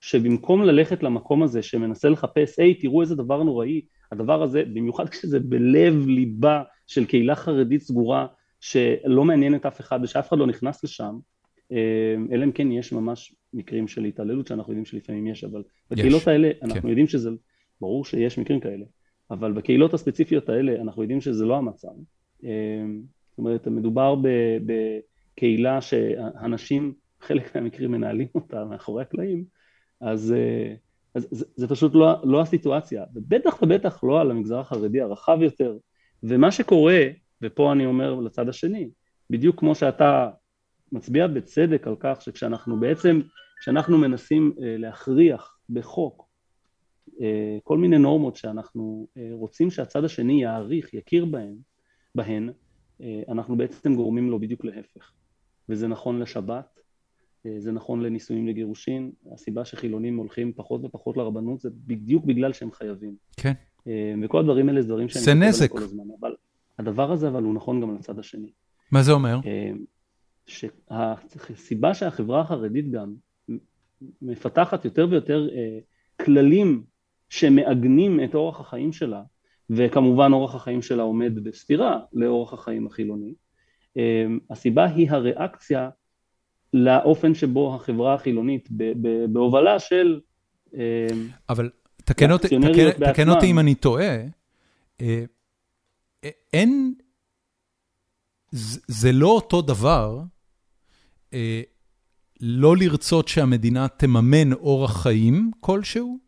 שבמקום 0.00 0.62
ללכת 0.62 1.02
למקום 1.02 1.42
הזה 1.42 1.62
שמנסה 1.62 2.08
לחפש, 2.08 2.58
היי, 2.58 2.74
תראו 2.74 3.02
איזה 3.02 3.16
דבר 3.16 3.42
נוראי, 3.42 3.80
הדבר 4.12 4.42
הזה, 4.42 4.64
במיוחד 4.64 5.08
כשזה 5.12 5.40
בלב 5.40 6.06
ליבה 6.06 6.62
של 6.86 7.04
קהילה 7.04 7.34
חרדית 7.34 7.82
סגורה, 7.82 8.26
שלא 8.60 9.24
מעניינת 9.24 9.66
אף 9.66 9.80
אחד 9.80 10.00
ושאף 10.02 10.28
אחד 10.28 10.38
לא 10.38 10.46
נכנס 10.46 10.84
לשם, 10.84 11.18
אה, 11.72 12.14
אלא 12.32 12.44
אם 12.44 12.52
כן 12.52 12.72
יש 12.72 12.92
ממש 12.92 13.34
מקרים 13.54 13.88
של 13.88 14.04
התעללות 14.04 14.46
שאנחנו 14.46 14.72
יודעים 14.72 14.84
שלפעמים 14.84 15.26
יש, 15.26 15.44
אבל 15.44 15.62
בקהילות 15.90 16.28
האלה 16.28 16.50
אנחנו 16.62 16.82
כן. 16.82 16.88
יודעים 16.88 17.06
שזה, 17.06 17.30
ברור 17.80 18.04
שיש 18.04 18.38
מקרים 18.38 18.60
כאלה, 18.60 18.84
אבל 19.30 19.52
בקהילות 19.52 19.94
הספציפיות 19.94 20.48
האלה 20.48 20.82
אנחנו 20.82 21.02
יודעים 21.02 21.20
שזה 21.20 21.44
לא 21.44 21.56
המצב. 21.56 21.88
אה, 23.46 23.56
זאת 23.56 23.66
אומרת, 23.66 23.66
מדובר 23.66 24.14
בקהילה 24.66 25.80
שאנשים, 25.80 26.94
חלק 27.20 27.56
מהמקרים 27.56 27.90
מנהלים 27.90 28.28
אותה 28.34 28.64
מאחורי 28.64 29.02
הקלעים, 29.02 29.44
אז, 30.00 30.34
אז 31.14 31.28
זה, 31.30 31.44
זה 31.56 31.68
פשוט 31.68 31.94
לא, 31.94 32.14
לא 32.24 32.40
הסיטואציה, 32.40 33.04
ובטח 33.14 33.62
ובטח 33.62 34.04
לא 34.04 34.20
על 34.20 34.30
המגזר 34.30 34.58
החרדי 34.58 35.00
הרחב 35.00 35.38
יותר. 35.42 35.76
ומה 36.22 36.50
שקורה, 36.50 37.02
ופה 37.42 37.72
אני 37.72 37.86
אומר 37.86 38.14
לצד 38.14 38.48
השני, 38.48 38.90
בדיוק 39.30 39.60
כמו 39.60 39.74
שאתה 39.74 40.30
מצביע 40.92 41.26
בצדק 41.26 41.86
על 41.86 41.96
כך 42.00 42.22
שכשאנחנו 42.22 42.80
בעצם, 42.80 43.20
כשאנחנו 43.60 43.98
מנסים 43.98 44.52
להכריח 44.58 45.58
בחוק 45.70 46.28
אה, 47.20 47.58
כל 47.64 47.78
מיני 47.78 47.98
נורמות 47.98 48.36
שאנחנו 48.36 49.06
אה, 49.16 49.28
רוצים 49.32 49.70
שהצד 49.70 50.04
השני 50.04 50.42
יעריך, 50.42 50.94
יכיר 50.94 51.24
בהן, 51.24 51.56
בהן, 52.14 52.48
אה, 52.48 52.54
אנחנו 53.28 53.56
בעצם 53.56 53.94
גורמים 53.94 54.30
לו 54.30 54.38
בדיוק 54.38 54.64
להפך. 54.64 55.12
וזה 55.68 55.88
נכון 55.88 56.18
לשבת, 56.18 56.80
זה 57.58 57.72
נכון 57.72 58.00
לנישואים 58.00 58.48
לגירושין, 58.48 59.10
הסיבה 59.32 59.64
שחילונים 59.64 60.16
הולכים 60.16 60.52
פחות 60.52 60.84
ופחות 60.84 61.16
לרבנות 61.16 61.60
זה 61.60 61.70
בדיוק 61.86 62.24
בגלל 62.24 62.52
שהם 62.52 62.72
חייבים. 62.72 63.16
כן. 63.36 63.52
וכל 64.22 64.40
הדברים 64.40 64.68
האלה 64.68 64.82
זה 64.82 64.88
דברים 64.88 65.08
שאני... 65.08 65.24
זה 65.24 65.34
נזק. 65.34 65.70
כל 65.70 65.82
הזמן, 65.82 66.04
אבל 66.20 66.34
הדבר 66.78 67.12
הזה 67.12 67.28
אבל 67.28 67.42
הוא 67.42 67.54
נכון 67.54 67.80
גם 67.80 67.94
לצד 67.94 68.18
השני. 68.18 68.52
מה 68.92 69.02
זה 69.02 69.12
אומר? 69.12 69.40
שהסיבה 70.46 71.94
שהחברה 71.94 72.40
החרדית 72.40 72.90
גם 72.90 73.14
מפתחת 74.22 74.84
יותר 74.84 75.06
ויותר 75.10 75.48
כללים 76.24 76.84
שמעגנים 77.28 78.24
את 78.24 78.34
אורח 78.34 78.60
החיים 78.60 78.92
שלה, 78.92 79.22
וכמובן 79.70 80.32
אורח 80.32 80.54
החיים 80.54 80.82
שלה 80.82 81.02
עומד 81.02 81.44
בסתירה 81.44 81.98
לאורח 82.12 82.52
החיים 82.52 82.86
החילוני. 82.86 83.34
אמ, 83.96 84.38
הסיבה 84.50 84.84
היא 84.84 85.10
הריאקציה 85.10 85.90
לאופן 86.74 87.34
שבו 87.34 87.74
החברה 87.74 88.14
החילונית 88.14 88.68
בהובלה 89.32 89.78
של... 89.78 90.20
אמ, 90.74 90.80
אבל 91.48 91.70
תקן 92.04 92.30
אותי, 92.30 92.48
תקן, 92.48 93.12
תקן 93.12 93.28
אותי 93.28 93.50
אם 93.50 93.58
אני 93.58 93.74
טועה, 93.74 94.16
אה, 95.00 95.24
אין, 96.52 96.94
זה 98.88 99.12
לא 99.12 99.28
אותו 99.28 99.62
דבר 99.62 100.20
אה, 101.32 101.62
לא 102.40 102.76
לרצות 102.76 103.28
שהמדינה 103.28 103.88
תממן 103.88 104.52
אורח 104.52 105.02
חיים 105.02 105.50
כלשהו, 105.60 106.18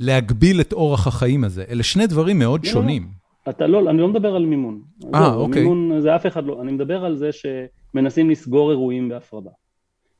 להגביל 0.00 0.60
את 0.60 0.72
אורח 0.72 1.06
החיים 1.06 1.44
הזה. 1.44 1.64
אלה 1.68 1.82
שני 1.82 2.06
דברים 2.06 2.38
מאוד 2.38 2.64
לא, 2.64 2.70
שונים. 2.70 3.08
אתה 3.48 3.66
לא, 3.66 3.90
אני 3.90 3.98
לא 3.98 4.08
מדבר 4.08 4.34
על 4.36 4.46
מימון. 4.46 4.80
אה, 5.14 5.34
אוקיי. 5.34 5.62
מימון 5.62 6.00
זה 6.00 6.16
אף 6.16 6.26
אחד 6.26 6.44
לא, 6.44 6.62
אני 6.62 6.72
מדבר 6.72 7.04
על 7.04 7.16
זה 7.16 7.30
שמנסים 7.32 8.30
לסגור 8.30 8.70
אירועים 8.70 9.08
בהפרדה. 9.08 9.50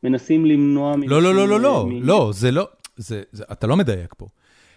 מנסים 0.02 0.46
למנוע... 0.46 0.94
לא, 1.06 1.22
לא, 1.22 1.34
לא, 1.34 1.48
לא, 1.48 1.60
לא, 1.60 1.88
לא, 2.00 2.30
זה 2.34 2.50
לא, 2.50 2.68
זה, 2.96 3.22
זה, 3.32 3.44
אתה 3.52 3.66
לא 3.66 3.76
מדייק 3.76 4.14
פה. 4.16 4.26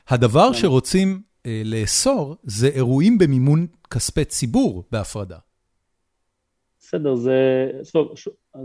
הדבר 0.07 0.47
כן. 0.47 0.53
שרוצים 0.53 1.21
אה, 1.45 1.61
לאסור 1.65 2.35
זה 2.43 2.67
אירועים 2.67 3.17
במימון 3.17 3.67
כספי 3.91 4.25
ציבור 4.25 4.83
בהפרדה. 4.91 5.37
בסדר, 6.87 7.15
זה... 7.15 7.69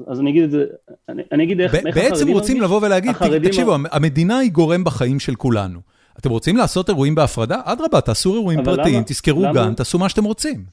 אז 0.07 0.21
אני 0.21 0.31
אגיד 0.31 0.43
את 0.43 0.51
זה, 0.51 0.65
אני, 1.09 1.23
אני 1.33 1.45
אגיד 1.45 1.61
איך, 1.61 1.75
איך 1.75 1.87
החרדים... 1.87 2.11
בעצם 2.11 2.29
רוצים 2.29 2.61
לבוא 2.61 2.81
ולהגיד, 2.87 3.13
תקשיבו, 3.45 3.75
המדינה 3.93 4.39
היא 4.39 4.51
גורם 4.53 4.85
בחיים 4.85 5.21
של 5.21 5.35
כולנו. 5.35 5.81
אתם 6.19 6.31
רוצים 6.31 6.57
לעשות 6.57 6.89
אירועים 6.89 7.15
בהפרדה? 7.15 7.61
אדרבה, 7.65 8.01
תעשו 8.01 8.35
אירועים 8.35 8.65
פרטיים, 8.65 8.95
למה, 8.95 9.05
תזכרו 9.05 9.43
למה, 9.43 9.53
גן, 9.53 9.75
תעשו 9.75 9.99
מה 9.99 10.09
שאתם 10.09 10.25
רוצים. 10.25 10.65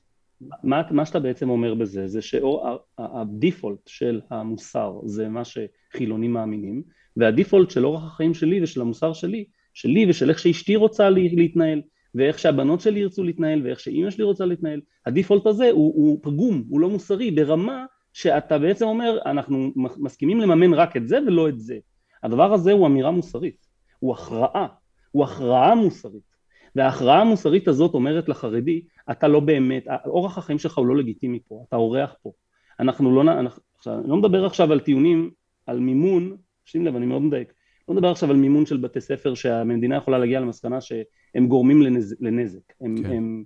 מה, 0.64 0.82
מה 0.92 1.06
שאתה 1.06 1.20
בעצם 1.20 1.50
אומר 1.50 1.74
בזה, 1.74 2.08
זה 2.08 2.20
שהדיפולט 2.22 3.88
של 3.88 4.22
המוסר 4.30 4.94
זה 5.06 5.30
מה 5.30 5.42
שחילונים 5.46 6.34
מאמינים, 6.34 6.84
והדיפולט 7.18 7.70
של 7.70 7.86
אורח 7.86 8.04
החיים 8.04 8.34
שלי 8.34 8.64
ושל 8.64 8.82
המוסר 8.82 9.14
שלי, 9.14 9.46
שלי 9.74 10.06
ושל 10.10 10.30
איך 10.30 10.40
שאשתי 10.40 10.76
רוצה 10.76 11.10
להתנהל, 11.10 11.82
ואיך 12.16 12.40
שהבנות 12.40 12.82
שלי 12.82 13.00
ירצו 13.00 13.24
להתנהל, 13.24 13.62
ואיך 13.64 13.80
שאימא 13.80 14.10
שלי 14.10 14.24
רוצה 14.24 14.46
להתנהל, 14.46 14.82
הדיפולט 15.06 15.46
הזה 15.46 15.70
הוא, 15.72 15.94
הוא 15.96 16.20
פגום, 16.22 16.64
הוא 16.70 16.80
לא 16.80 16.90
מוסרי, 16.90 17.32
ברמה 17.32 17.86
שאתה 18.14 18.60
בעצם 18.60 18.86
אומר, 18.86 19.18
אנחנו 19.26 19.72
מסכימים 19.76 20.40
לממן 20.40 20.74
רק 20.74 20.98
את 20.98 21.08
זה 21.08 21.20
ולא 21.28 21.50
את 21.50 21.60
זה. 21.60 21.78
הדבר 22.24 22.54
הזה 22.54 22.72
הוא 22.72 22.88
אמירה 22.88 23.12
מוסרית, 23.12 23.68
הוא 24.00 24.14
הכרעה, 24.14 24.68
הוא 25.12 25.24
הכרעה 25.24 25.76
מוסרית. 25.76 26.30
וההכרעה 26.76 27.22
המוסרית 27.22 27.68
הזאת 27.68 27.94
אומרת 27.94 28.30
לחרדי, 28.30 28.82
אתה 29.12 29.28
לא 29.28 29.40
באמת, 29.40 29.88
אורח 30.06 30.38
החיים 30.38 30.60
שלך 30.60 30.78
הוא 30.78 30.88
לא 30.88 30.98
לגיטימי 30.98 31.40
פה, 31.48 31.64
אתה 31.68 31.76
אורח 31.76 32.16
פה. 32.22 32.32
אנחנו 32.80 33.16
לא, 33.16 33.22
אנחנו, 33.22 33.62
עכשיו, 33.78 34.00
אני 34.00 34.10
לא 34.10 34.18
מדבר 34.18 34.46
עכשיו 34.46 34.72
על 34.72 34.80
טיעונים, 34.80 35.32
על 35.66 35.80
מימון, 35.80 36.38
שים 36.66 36.86
לב, 36.86 36.96
אני 36.96 37.06
מאוד 37.06 37.22
מדייק, 37.22 37.54
לא 37.90 37.96
מדבר 37.96 38.12
עכשיו 38.12 38.30
על 38.30 38.36
מימון 38.36 38.66
של 38.66 38.78
בתי 38.78 39.02
ספר 39.02 39.34
שהמדינה 39.34 39.96
יכולה 39.96 40.18
להגיע 40.18 40.40
למסקנה 40.40 40.82
שהם 40.82 41.48
גורמים 41.48 41.82
לנז, 41.82 42.16
לנזק. 42.20 42.74
הם, 42.82 42.96
כן. 43.04 43.12
הם, 43.12 43.44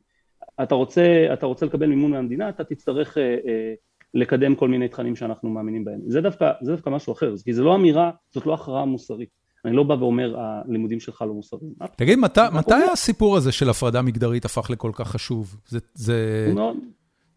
אתה, 0.64 0.76
רוצה, 0.76 1.28
אתה 1.34 1.46
רוצה 1.46 1.66
לקבל 1.66 1.88
מימון 1.88 2.12
מהמדינה, 2.12 2.50
אתה 2.50 2.64
תצטרך 2.64 3.18
אה, 3.18 3.24
אה, 3.24 3.74
לקדם 4.14 4.56
כל 4.56 4.68
מיני 4.68 4.88
תכנים 4.88 5.16
שאנחנו 5.16 5.50
מאמינים 5.50 5.86
בהם. 5.86 6.00
זה 6.08 6.22
דווקא, 6.22 6.52
זה 6.62 6.72
דווקא 6.72 6.90
משהו 6.90 7.14
אחר, 7.14 7.34
כי 7.44 7.54
זה 7.54 7.64
לא 7.64 7.76
אמירה, 7.76 8.12
זאת 8.32 8.46
לא 8.46 8.54
הכרעה 8.54 8.86
מוסרית. 8.86 9.30
אני 9.66 9.76
לא 9.76 9.84
בא 9.84 9.94
ואומר, 9.94 10.36
הלימודים 10.38 11.00
שלך 11.00 11.22
לא 11.22 11.34
מוסריים. 11.34 11.74
תגיד, 11.96 12.20
מת, 12.20 12.38
מתי 12.38 12.74
הסיפור 12.94 13.38
הזה 13.38 13.52
של 13.52 13.70
הפרדה 13.70 14.02
מגדרית 14.02 14.46
הפך 14.46 14.70
לכל 14.70 14.92
כך 14.94 15.08
חשוב? 15.08 15.56
זה, 15.68 15.80
זה, 15.94 16.54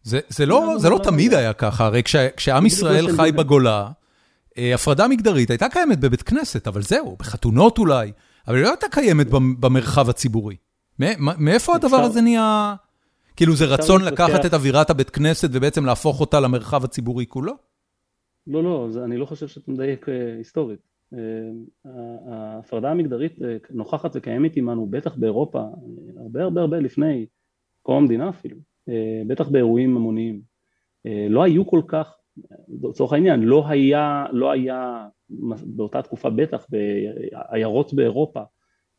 זה, 0.03 0.19
זה 0.29 0.45
לא, 0.45 0.73
זה 0.77 0.89
לא, 0.89 0.99
תמיד 1.03 1.33
היה 1.33 1.53
ככה, 1.53 1.85
הרי 1.85 2.03
כש, 2.03 2.15
כשעם 2.15 2.65
ישראל 2.65 3.07
חי 3.15 3.31
בגולה, 3.35 3.89
הפרדה 4.73 5.07
מגדרית 5.07 5.49
הייתה 5.49 5.69
קיימת 5.69 5.99
בבית 5.99 6.21
כנסת, 6.21 6.67
אבל 6.67 6.81
זהו, 6.81 7.15
בחתונות 7.19 7.77
אולי, 7.77 8.11
אבל 8.47 8.55
היא 8.55 8.63
לא 8.63 8.69
הייתה 8.69 8.87
קיימת 8.91 9.27
במרחב 9.59 10.09
הציבורי. 10.09 10.55
מאיפה 11.19 11.75
הדבר 11.75 11.97
הזה 11.97 12.21
נהיה... 12.21 12.75
כאילו 13.35 13.55
זה 13.55 13.65
רצון 13.65 14.01
לקחת 14.01 14.45
את 14.45 14.53
אווירת 14.53 14.89
הבית 14.89 15.09
כנסת 15.09 15.49
ובעצם 15.53 15.85
להפוך 15.85 16.19
אותה 16.19 16.39
למרחב 16.39 16.83
הציבורי 16.83 17.25
כולו? 17.25 17.53
לא, 18.47 18.63
לא, 18.63 18.89
אני 19.03 19.17
לא 19.17 19.25
חושב 19.25 19.47
שאתה 19.47 19.71
מדייק 19.71 20.09
אה, 20.09 20.35
היסטורית. 20.37 20.79
אה, 21.13 21.19
ההפרדה 22.31 22.91
המגדרית 22.91 23.33
נוכחת 23.69 24.11
וקיימת 24.15 24.55
עימנו, 24.55 24.87
בטח 24.87 25.15
באירופה, 25.15 25.63
הרבה 26.17 26.43
הרבה 26.43 26.61
הרבה 26.61 26.79
לפני 26.79 27.25
קום 27.81 27.97
המדינה 27.97 28.29
אפילו, 28.29 28.57
בטח 29.27 29.49
באירועים 29.49 29.95
המוניים. 29.95 30.41
לא 31.29 31.43
היו 31.43 31.67
כל 31.67 31.81
כך 31.87 32.15
לצורך 32.83 33.13
העניין, 33.13 33.41
לא 33.41 33.67
היה, 33.67 34.25
לא 34.31 34.51
היה 34.51 35.07
באותה 35.65 36.01
תקופה 36.01 36.29
בטח 36.29 36.65
בעיירות 36.69 37.93
באירופה, 37.93 38.41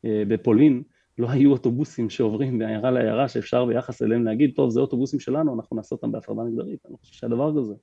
אה, 0.05 0.23
בפולין, 0.29 0.83
לא 1.19 1.31
היו 1.31 1.53
אוטובוסים 1.53 2.11
שעוברים 2.11 2.59
מעיירה 2.59 2.91
לעיירה 2.91 3.29
שאפשר 3.29 3.65
ביחס 3.65 4.03
אליהם 4.03 4.25
להגיד, 4.25 4.53
טוב, 4.57 4.71
זה 4.71 4.81
אוטובוסים 4.81 5.21
שלנו, 5.21 5.55
אנחנו 5.55 5.77
נעשה 5.77 5.95
אותם 5.95 6.13
בהפרדה 6.13 6.43
מגדרית, 6.43 6.87
אני 6.89 6.97
חושב 7.01 7.15
שהדבר 7.15 7.53
כזה. 7.59 7.75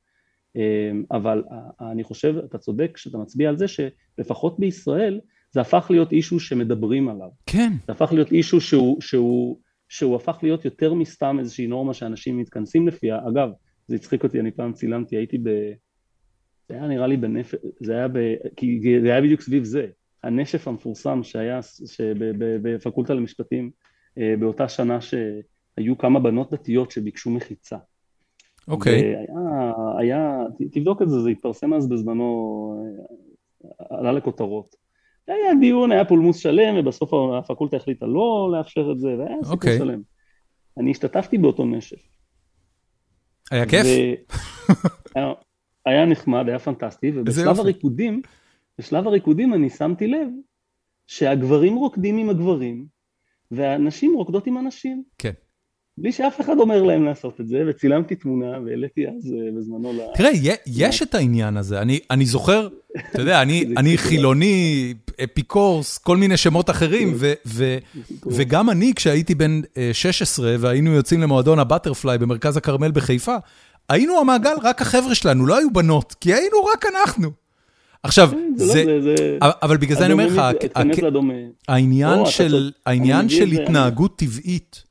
אה, 0.55 0.91
אבל 1.11 1.43
אני 1.81 2.03
חושב, 2.03 2.35
אתה 2.37 2.57
צודק 2.57 2.91
כשאתה 2.93 3.17
מצביע 3.17 3.49
על 3.49 3.57
זה 3.57 3.65
שלפחות 3.67 4.59
בישראל 4.59 5.19
זה 5.51 5.61
הפך 5.61 5.87
להיות 5.89 6.11
אישו 6.11 6.39
שמדברים 6.39 7.09
עליו. 7.09 7.29
כן. 7.45 7.73
זה 7.87 7.91
הפך 7.91 8.11
להיות 8.11 8.31
אישו 8.31 8.61
שהוא, 8.61 9.01
שהוא, 9.01 9.59
שהוא 9.89 10.15
הפך 10.15 10.39
להיות 10.43 10.65
יותר 10.65 10.93
מסתם 10.93 11.37
איזושהי 11.39 11.67
נורמה 11.67 11.93
שאנשים 11.93 12.37
מתכנסים 12.37 12.87
לפיה. 12.87 13.19
אגב, 13.29 13.49
זה 13.87 13.95
הצחיק 13.95 14.23
אותי, 14.23 14.39
אני 14.39 14.51
פעם 14.51 14.73
צילמתי, 14.73 15.15
הייתי 15.15 15.37
ב... 15.37 15.49
זה 16.69 16.75
היה 16.75 16.87
נראה 16.87 17.07
לי 17.07 17.17
בנפש, 17.17 17.55
זה 17.79 17.93
היה 17.93 18.07
ב... 18.07 18.19
כי 18.55 18.79
זה 19.01 19.11
היה 19.11 19.21
בדיוק 19.21 19.41
סביב 19.41 19.63
זה. 19.63 19.87
הנשף 20.23 20.67
המפורסם 20.67 21.23
שהיה 21.23 21.59
בפקולטה 22.61 23.13
למשפטים 23.13 23.71
אה, 24.17 24.33
באותה 24.39 24.69
שנה 24.69 24.99
שהיו 25.01 25.97
כמה 25.97 26.19
בנות 26.19 26.53
דתיות 26.53 26.91
שביקשו 26.91 27.29
מחיצה. 27.29 27.77
אוקיי. 28.67 28.93
Okay. 28.93 29.17
היה, 29.17 29.71
היה, 29.99 30.43
תבדוק 30.71 31.01
את 31.01 31.09
זה, 31.09 31.19
זה 31.19 31.29
התפרסם 31.29 31.73
אז 31.73 31.89
בזמנו, 31.89 32.27
אה, 33.63 33.97
עלה 33.99 34.11
לכותרות. 34.11 34.75
היה 35.27 35.55
דיון, 35.59 35.91
היה 35.91 36.05
פולמוס 36.05 36.37
שלם, 36.37 36.75
ובסוף 36.77 37.13
הפקולטה 37.13 37.77
החליטה 37.77 38.05
לא 38.05 38.49
לאפשר 38.53 38.91
את 38.91 38.99
זה, 38.99 39.07
והיה 39.07 39.35
סיפור 39.35 39.51
okay. 39.51 39.51
אוקיי. 39.51 39.77
שלם. 39.77 40.01
אני 40.77 40.91
השתתפתי 40.91 41.37
באותו 41.37 41.65
נשף. 41.65 42.01
היה 43.51 43.65
כיף? 43.65 43.85
היה, 45.15 45.33
היה 45.85 46.05
נחמד, 46.05 46.49
היה 46.49 46.59
פנטסטי, 46.59 47.11
ובשלב 47.15 47.59
הריקודים, 47.59 48.21
בשלב 48.79 49.07
הריקודים 49.07 49.53
אני 49.53 49.69
שמתי 49.69 50.07
לב 50.07 50.27
שהגברים 51.07 51.75
רוקדים 51.75 52.17
עם 52.17 52.29
הגברים, 52.29 52.85
והנשים 53.51 54.13
רוקדות 54.13 54.47
עם 54.47 54.57
הנשים. 54.57 55.03
כן. 55.17 55.31
בלי 55.97 56.11
שאף 56.11 56.41
אחד 56.41 56.57
אומר 56.59 56.83
להם 56.83 57.05
לעשות 57.05 57.41
את 57.41 57.47
זה, 57.47 57.63
וצילמתי 57.67 58.15
תמונה 58.15 58.59
והעליתי 58.65 59.07
אז 59.07 59.33
אה, 59.33 59.51
בזמנו 59.57 59.93
ל... 59.93 59.99
תראה, 60.15 60.29
יש 60.65 61.01
את 61.01 61.15
העניין 61.15 61.57
הזה, 61.57 61.81
אני 62.11 62.25
זוכר, 62.25 62.67
אתה 63.11 63.21
יודע, 63.21 63.41
אני 63.77 63.97
חילוני, 64.07 64.93
אפיקורס, 65.23 65.97
כל 65.97 66.17
מיני 66.17 66.37
שמות 66.37 66.69
אחרים, 66.69 67.17
וגם 68.25 68.69
אני, 68.69 68.93
כשהייתי 68.95 69.35
בן 69.35 69.61
16 69.93 70.49
אה, 70.49 70.55
והיינו 70.59 70.91
יוצאים 70.91 71.21
למועדון 71.21 71.59
הבטרפליי 71.59 72.17
במרכז 72.17 72.57
הכרמל 72.57 72.91
בחיפה, 72.91 73.35
היינו 73.89 74.19
המעגל 74.19 74.55
רק 74.63 74.81
החבר'ה 74.81 75.15
שלנו, 75.15 75.45
לא 75.45 75.57
היו 75.57 75.73
בנות, 75.73 76.15
כי 76.19 76.33
היינו 76.33 76.57
רק 76.73 76.85
אנחנו. 76.85 77.31
עכשיו, 78.03 78.29
כן, 78.31 78.53
זה, 78.55 78.85
זה, 79.01 79.37
אבל 79.41 79.77
בגלל 79.77 79.97
זה 79.97 80.05
אני 80.05 80.13
אומר 80.13 80.27
לך. 80.27 80.41
העניין 81.67 82.19
לא, 82.19 83.29
של, 83.29 83.51
התנהגות 83.51 84.17
טבעית 84.17 84.84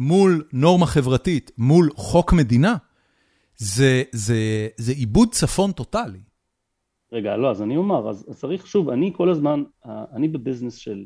מול 0.00 0.44
נורמה 0.52 0.86
חברתית, 0.86 1.50
מול 1.58 1.90
חוק 1.94 2.32
מדינה, 2.32 2.76
זה, 3.56 4.02
זה, 4.12 4.68
זה 4.76 4.92
עיבוד 4.92 5.28
צפון 5.32 5.72
טוטאלי. 5.72 6.20
רגע, 7.12 7.36
לא, 7.36 7.50
אז 7.50 7.62
אני 7.62 7.76
אומר, 7.76 8.10
אז, 8.10 8.26
צריך, 8.30 8.66
שוב, 8.66 8.88
אני 8.88 9.12
כל 9.16 9.30
הזמן, 9.30 9.62
אה, 9.86 10.04
אני 10.12 10.28
בביזנס 10.28 10.74
של, 10.74 11.04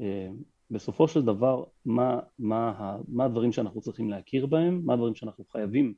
אה, 0.00 0.28
בסופו 0.70 1.08
של 1.08 1.22
דבר, 1.22 1.64
מה, 1.84 2.18
מה, 2.38 2.96
מה 3.08 3.24
הדברים 3.24 3.52
שאנחנו 3.52 3.80
צריכים 3.80 4.10
להכיר 4.10 4.46
בהם, 4.46 4.82
מה 4.84 4.92
הדברים 4.92 5.14
שאנחנו 5.14 5.44
חייבים 5.52 5.94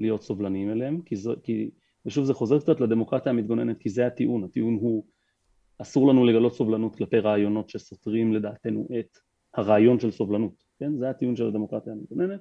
להיות 0.00 0.22
סובלניים 0.22 0.70
אליהם, 0.70 1.00
כי, 1.00 1.16
זו, 1.16 1.34
כי 1.42 1.70
ושוב 2.06 2.24
זה 2.24 2.34
חוזר 2.34 2.58
קצת 2.58 2.80
לדמוקרטיה 2.80 3.32
המתגוננת, 3.32 3.78
כי 3.78 3.88
זה 3.88 4.06
הטיעון, 4.06 4.44
הטיעון 4.44 4.74
הוא, 4.74 5.04
אסור 5.78 6.08
לנו 6.08 6.24
לגלות 6.24 6.54
סובלנות 6.54 6.96
כלפי 6.96 7.18
רעיונות 7.18 7.68
שסותרים 7.68 8.32
לדעתנו 8.32 8.88
את 9.00 9.18
הרעיון 9.54 10.00
של 10.00 10.10
סובלנות, 10.10 10.65
כן? 10.78 10.96
זה 10.98 11.10
הטיעון 11.10 11.36
של 11.36 11.46
הדמוקרטיה 11.46 11.92
המתגוננת, 11.92 12.40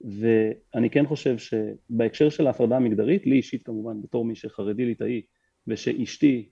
ואני 0.00 0.90
כן 0.90 1.06
חושב 1.06 1.36
שבהקשר 1.38 2.28
של 2.28 2.46
ההפרדה 2.46 2.76
המגדרית, 2.76 3.26
לי 3.26 3.36
אישית 3.36 3.62
כמובן, 3.62 4.02
בתור 4.02 4.24
מי 4.24 4.34
שחרדי 4.34 4.84
ליטאי, 4.84 5.22
ושאשתי, 5.66 6.48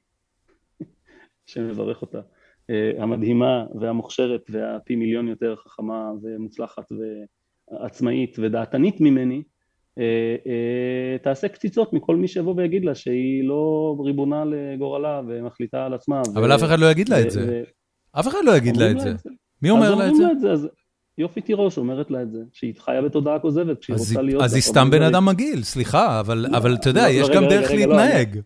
שמברך 1.47 2.02
אותה, 2.02 2.20
אה, 2.70 3.02
המדהימה 3.02 3.66
והמוכשרת 3.81 4.51
והפי 4.51 4.97
מיליון 4.97 5.28
יותר 5.28 5.57
חכמה 5.57 6.11
ומוצלחת 6.23 6.93
ועצמאית 7.70 8.36
ודעתנית 8.39 9.01
ממני, 9.01 9.43
אה, 9.98 10.36
אה, 10.47 11.19
תעשה 11.19 11.48
קציצות 11.48 11.93
מכל 11.93 12.16
מי 12.16 12.28
שיבוא 12.28 12.55
ויגיד 12.57 12.85
לה 12.85 12.94
שהיא 12.94 13.44
לא 13.44 13.97
ריבונה 14.05 14.44
לגורלה 14.44 15.20
ומחליטה 15.28 15.86
על 15.86 15.94
עצמה. 15.94 16.23
אבל 16.35 16.52
ו- 16.52 16.55
אף 16.55 16.65
אחד 16.65 16.78
לא 16.78 16.86
יגיד 16.86 17.09
לה 17.09 17.20
את 17.20 17.31
זה. 17.31 17.47
ו- 17.48 17.62
אף 18.20 18.28
אחד 18.28 18.39
לא 18.44 18.57
יגיד 18.57 18.77
לה 18.77 18.90
את 18.90 19.01
זה. 19.01 19.12
מי 19.62 19.70
אומר 19.70 19.93
אז 19.93 19.98
לה 19.98 20.07
את 20.07 20.11
אומרים 20.11 20.15
זה? 20.16 20.23
לה 20.23 20.32
את 20.32 20.40
זה, 20.40 20.52
אז 20.52 20.69
יופי 21.20 21.40
תירוש 21.40 21.78
אומרת 21.78 22.10
לה 22.10 22.22
את 22.22 22.32
זה, 22.32 22.38
שהיא 22.52 22.74
חיה 22.78 23.02
בתודעה 23.02 23.38
כוזבת, 23.38 23.78
כשהיא 23.78 23.97
רוצה 23.97 24.20
היא- 24.20 24.26
להיות... 24.26 24.42
אז 24.42 24.55
היא 24.55 24.62
סתם 24.62 24.90
בן. 24.90 25.02
אדם 25.02 25.24
מגעיל, 25.24 25.62
סליחה, 25.62 26.20
אבל 26.20 26.47
לא, 26.51 26.56
אבל 26.56 26.74
אתה 26.74 26.90
יודע, 26.90 27.02
לא, 27.02 27.09
יש 27.09 27.28
רגע, 27.28 27.34
גם 27.34 27.44
רגע, 27.44 27.56
דרך 27.56 27.70
רגע, 27.70 27.86
לא, 27.86 27.97
להתנהג. 27.97 28.40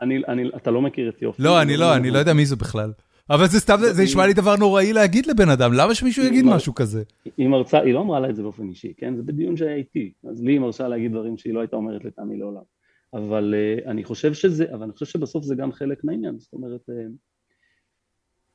אני, 0.00 0.22
אני, 0.28 0.48
אתה 0.56 0.70
לא 0.70 0.82
מכיר 0.82 1.08
את 1.08 1.22
יופי. 1.22 1.42
לא, 1.42 1.62
אני 1.62 1.76
לא, 1.76 1.96
אני 1.96 2.10
לא 2.10 2.18
יודע 2.18 2.32
מי 2.32 2.46
זה 2.46 2.56
בכלל. 2.56 2.92
אבל 3.30 3.46
זה 3.46 3.60
סתם, 3.60 3.76
זה 3.90 4.02
נשמע 4.02 4.26
לי 4.26 4.34
דבר 4.34 4.56
נוראי 4.56 4.92
להגיד 4.92 5.26
לבן 5.26 5.48
אדם, 5.48 5.72
למה 5.72 5.94
שמישהו 5.94 6.24
יגיד 6.24 6.44
לא. 6.44 6.54
משהו 6.54 6.74
כזה? 6.74 7.02
היא 7.36 7.48
מרצה, 7.48 7.80
היא 7.80 7.94
לא 7.94 8.00
אמרה 8.00 8.20
לה 8.20 8.30
את 8.30 8.36
זה 8.36 8.42
באופן 8.42 8.68
אישי, 8.68 8.92
כן? 8.96 9.16
זה 9.16 9.22
בדיון 9.22 9.56
שהיה 9.56 9.74
איתי, 9.74 10.12
אז 10.30 10.42
לי 10.42 10.52
היא 10.52 10.60
מרשה 10.60 10.88
להגיד 10.88 11.12
דברים 11.12 11.38
שהיא 11.38 11.54
לא 11.54 11.60
הייתה 11.60 11.76
אומרת 11.76 12.04
לטעמי 12.04 12.36
לעולם. 12.36 12.62
אבל 13.14 13.54
uh, 13.54 13.88
אני 13.90 14.04
חושב 14.04 14.34
שזה, 14.34 14.64
אבל 14.74 14.82
אני 14.82 14.92
חושב 14.92 15.06
שבסוף 15.06 15.44
זה 15.44 15.54
גם 15.54 15.72
חלק 15.72 16.04
מהעניין, 16.04 16.38
זאת 16.38 16.52
אומרת, 16.52 16.80
uh, 16.90 16.92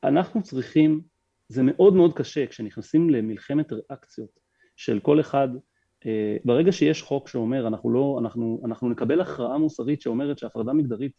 אנחנו 0.03 0.41
צריכים, 0.43 1.01
זה 1.49 1.61
מאוד 1.63 1.93
מאוד 1.93 2.13
קשה 2.13 2.47
כשנכנסים 2.47 3.09
למלחמת 3.09 3.73
ריאקציות 3.73 4.39
של 4.75 4.99
כל 4.99 5.19
אחד, 5.19 5.47
uh, 5.55 6.07
ברגע 6.45 6.71
שיש 6.71 7.01
חוק 7.01 7.27
שאומר, 7.27 7.67
אנחנו 7.67 7.91
לא, 7.91 8.17
אנחנו, 8.21 8.61
אנחנו 8.65 8.89
נקבל 8.89 9.21
הכרעה 9.21 9.57
מוסרית 9.57 10.01
שאומרת 10.01 10.37
שהפרדה 10.37 10.73
מגדרית, 10.73 11.11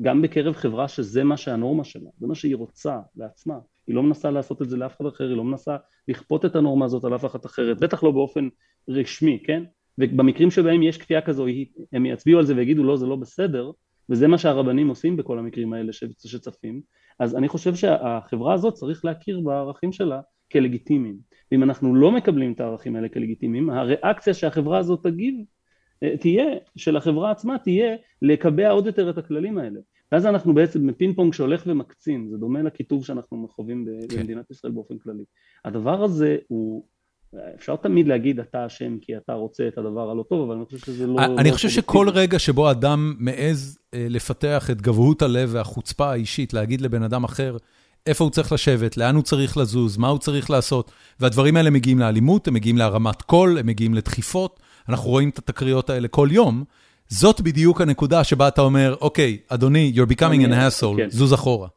גם 0.00 0.22
בקרב 0.22 0.54
חברה 0.54 0.88
שזה 0.88 1.24
מה 1.24 1.36
שהנורמה 1.36 1.84
שלה, 1.84 2.10
זה 2.18 2.26
מה 2.26 2.34
שהיא 2.34 2.56
רוצה 2.56 2.98
לעצמה, 3.16 3.58
היא 3.86 3.96
לא 3.96 4.02
מנסה 4.02 4.30
לעשות 4.30 4.62
את 4.62 4.68
זה 4.68 4.76
לאף 4.76 4.96
אחד 4.96 5.06
אחר, 5.06 5.28
היא 5.28 5.36
לא 5.36 5.44
מנסה 5.44 5.76
לכפות 6.08 6.44
את 6.44 6.56
הנורמה 6.56 6.84
הזאת 6.84 7.04
על 7.04 7.14
אף 7.14 7.24
אחת 7.24 7.46
אחרת, 7.46 7.80
בטח 7.80 8.02
לא 8.02 8.10
באופן 8.10 8.48
רשמי, 8.88 9.42
כן? 9.46 9.64
ובמקרים 9.98 10.50
שבהם 10.50 10.82
יש 10.82 10.98
כפייה 10.98 11.22
כזו, 11.22 11.46
הם 11.92 12.06
יצביעו 12.06 12.38
על 12.38 12.46
זה 12.46 12.56
ויגידו 12.56 12.84
לא, 12.84 12.96
זה 12.96 13.06
לא 13.06 13.16
בסדר, 13.16 13.70
וזה 14.08 14.28
מה 14.28 14.38
שהרבנים 14.38 14.88
עושים 14.88 15.16
בכל 15.16 15.38
המקרים 15.38 15.72
האלה 15.72 15.92
שצפים, 15.92 16.82
אז 17.20 17.36
אני 17.36 17.48
חושב 17.48 17.74
שהחברה 17.74 18.54
הזאת 18.54 18.74
צריך 18.74 19.04
להכיר 19.04 19.40
בערכים 19.40 19.92
שלה 19.92 20.20
כלגיטימיים. 20.52 21.18
ואם 21.52 21.62
אנחנו 21.62 21.94
לא 21.94 22.12
מקבלים 22.12 22.52
את 22.52 22.60
הערכים 22.60 22.96
האלה 22.96 23.08
כלגיטימיים, 23.08 23.70
הריאקציה 23.70 24.34
שהחברה 24.34 24.78
הזאת 24.78 25.02
תגיב, 25.02 25.34
תהיה, 26.20 26.44
של 26.76 26.96
החברה 26.96 27.30
עצמה, 27.30 27.58
תהיה 27.58 27.96
לקבע 28.22 28.70
עוד 28.70 28.86
יותר 28.86 29.10
את 29.10 29.18
הכללים 29.18 29.58
האלה. 29.58 29.80
ואז 30.12 30.26
אנחנו 30.26 30.54
בעצם 30.54 30.86
בפינג 30.86 31.16
פונג 31.16 31.32
שהולך 31.32 31.62
ומקצין, 31.66 32.28
זה 32.30 32.36
דומה 32.36 32.62
לקיטוב 32.62 33.04
שאנחנו 33.04 33.48
חווים 33.48 33.86
כן. 34.08 34.16
במדינת 34.16 34.50
ישראל 34.50 34.72
באופן 34.72 34.98
כללי. 34.98 35.24
הדבר 35.64 36.02
הזה 36.04 36.36
הוא, 36.48 36.84
אפשר 37.54 37.76
תמיד 37.76 38.08
להגיד 38.08 38.40
אתה 38.40 38.66
אשם 38.66 38.98
כי 38.98 39.16
אתה 39.16 39.32
רוצה 39.32 39.68
את 39.68 39.78
הדבר 39.78 40.10
הלא 40.10 40.24
טוב, 40.28 40.50
אבל 40.50 40.56
אני 40.56 40.64
חושב 40.64 40.78
שזה 40.78 41.06
לא... 41.06 41.20
אני 41.38 41.48
לא 41.48 41.54
חושב 41.54 41.68
שכל. 41.68 42.08
רגע 42.08 42.38
שבו 42.38 42.70
אדם 42.70 43.14
מעז 43.18 43.78
אה, 43.94 44.06
לפתח 44.10 44.70
את 44.70 44.82
גבהות 44.82 45.22
הלב 45.22 45.50
והחוצפה 45.52 46.10
האישית, 46.10 46.52
להגיד 46.54 46.80
לבן 46.80 47.02
אדם 47.02 47.24
אחר 47.24 47.56
איפה 48.06 48.24
הוא 48.24 48.30
צריך 48.30 48.52
לשבת, 48.52 48.96
לאן 48.96 49.14
הוא 49.14 49.22
צריך 49.22 49.56
לזוז, 49.56 49.96
מה 49.96 50.08
הוא 50.08 50.18
צריך 50.18 50.50
לעשות, 50.50 50.90
והדברים 51.20 51.56
האלה 51.56 51.70
מגיעים 51.70 51.98
לאלימות, 51.98 52.48
הם 52.48 52.54
מגיעים 52.54 52.78
להרמת 52.78 53.22
קול, 53.22 53.58
הם 53.58 53.66
מגיעים 53.66 53.94
לדחיפות, 53.94 54.60
אנחנו 54.88 55.10
רואים 55.10 55.28
את 55.28 55.38
התקריות 55.38 55.90
האלה 55.90 56.08
כל 56.08 56.28
יום. 56.30 56.64
זאת 57.08 57.40
בדיוק 57.40 57.80
הנקודה 57.80 58.24
שבה 58.24 58.48
אתה 58.48 58.60
אומר, 58.60 58.96
אוקיי, 59.00 59.38
אדוני, 59.48 59.92
you're 59.94 60.10
becoming 60.12 60.46
an 60.46 60.52
asshole, 60.52 60.96
כן. 60.96 61.10
זוז 61.10 61.34
אחורה. 61.34 61.68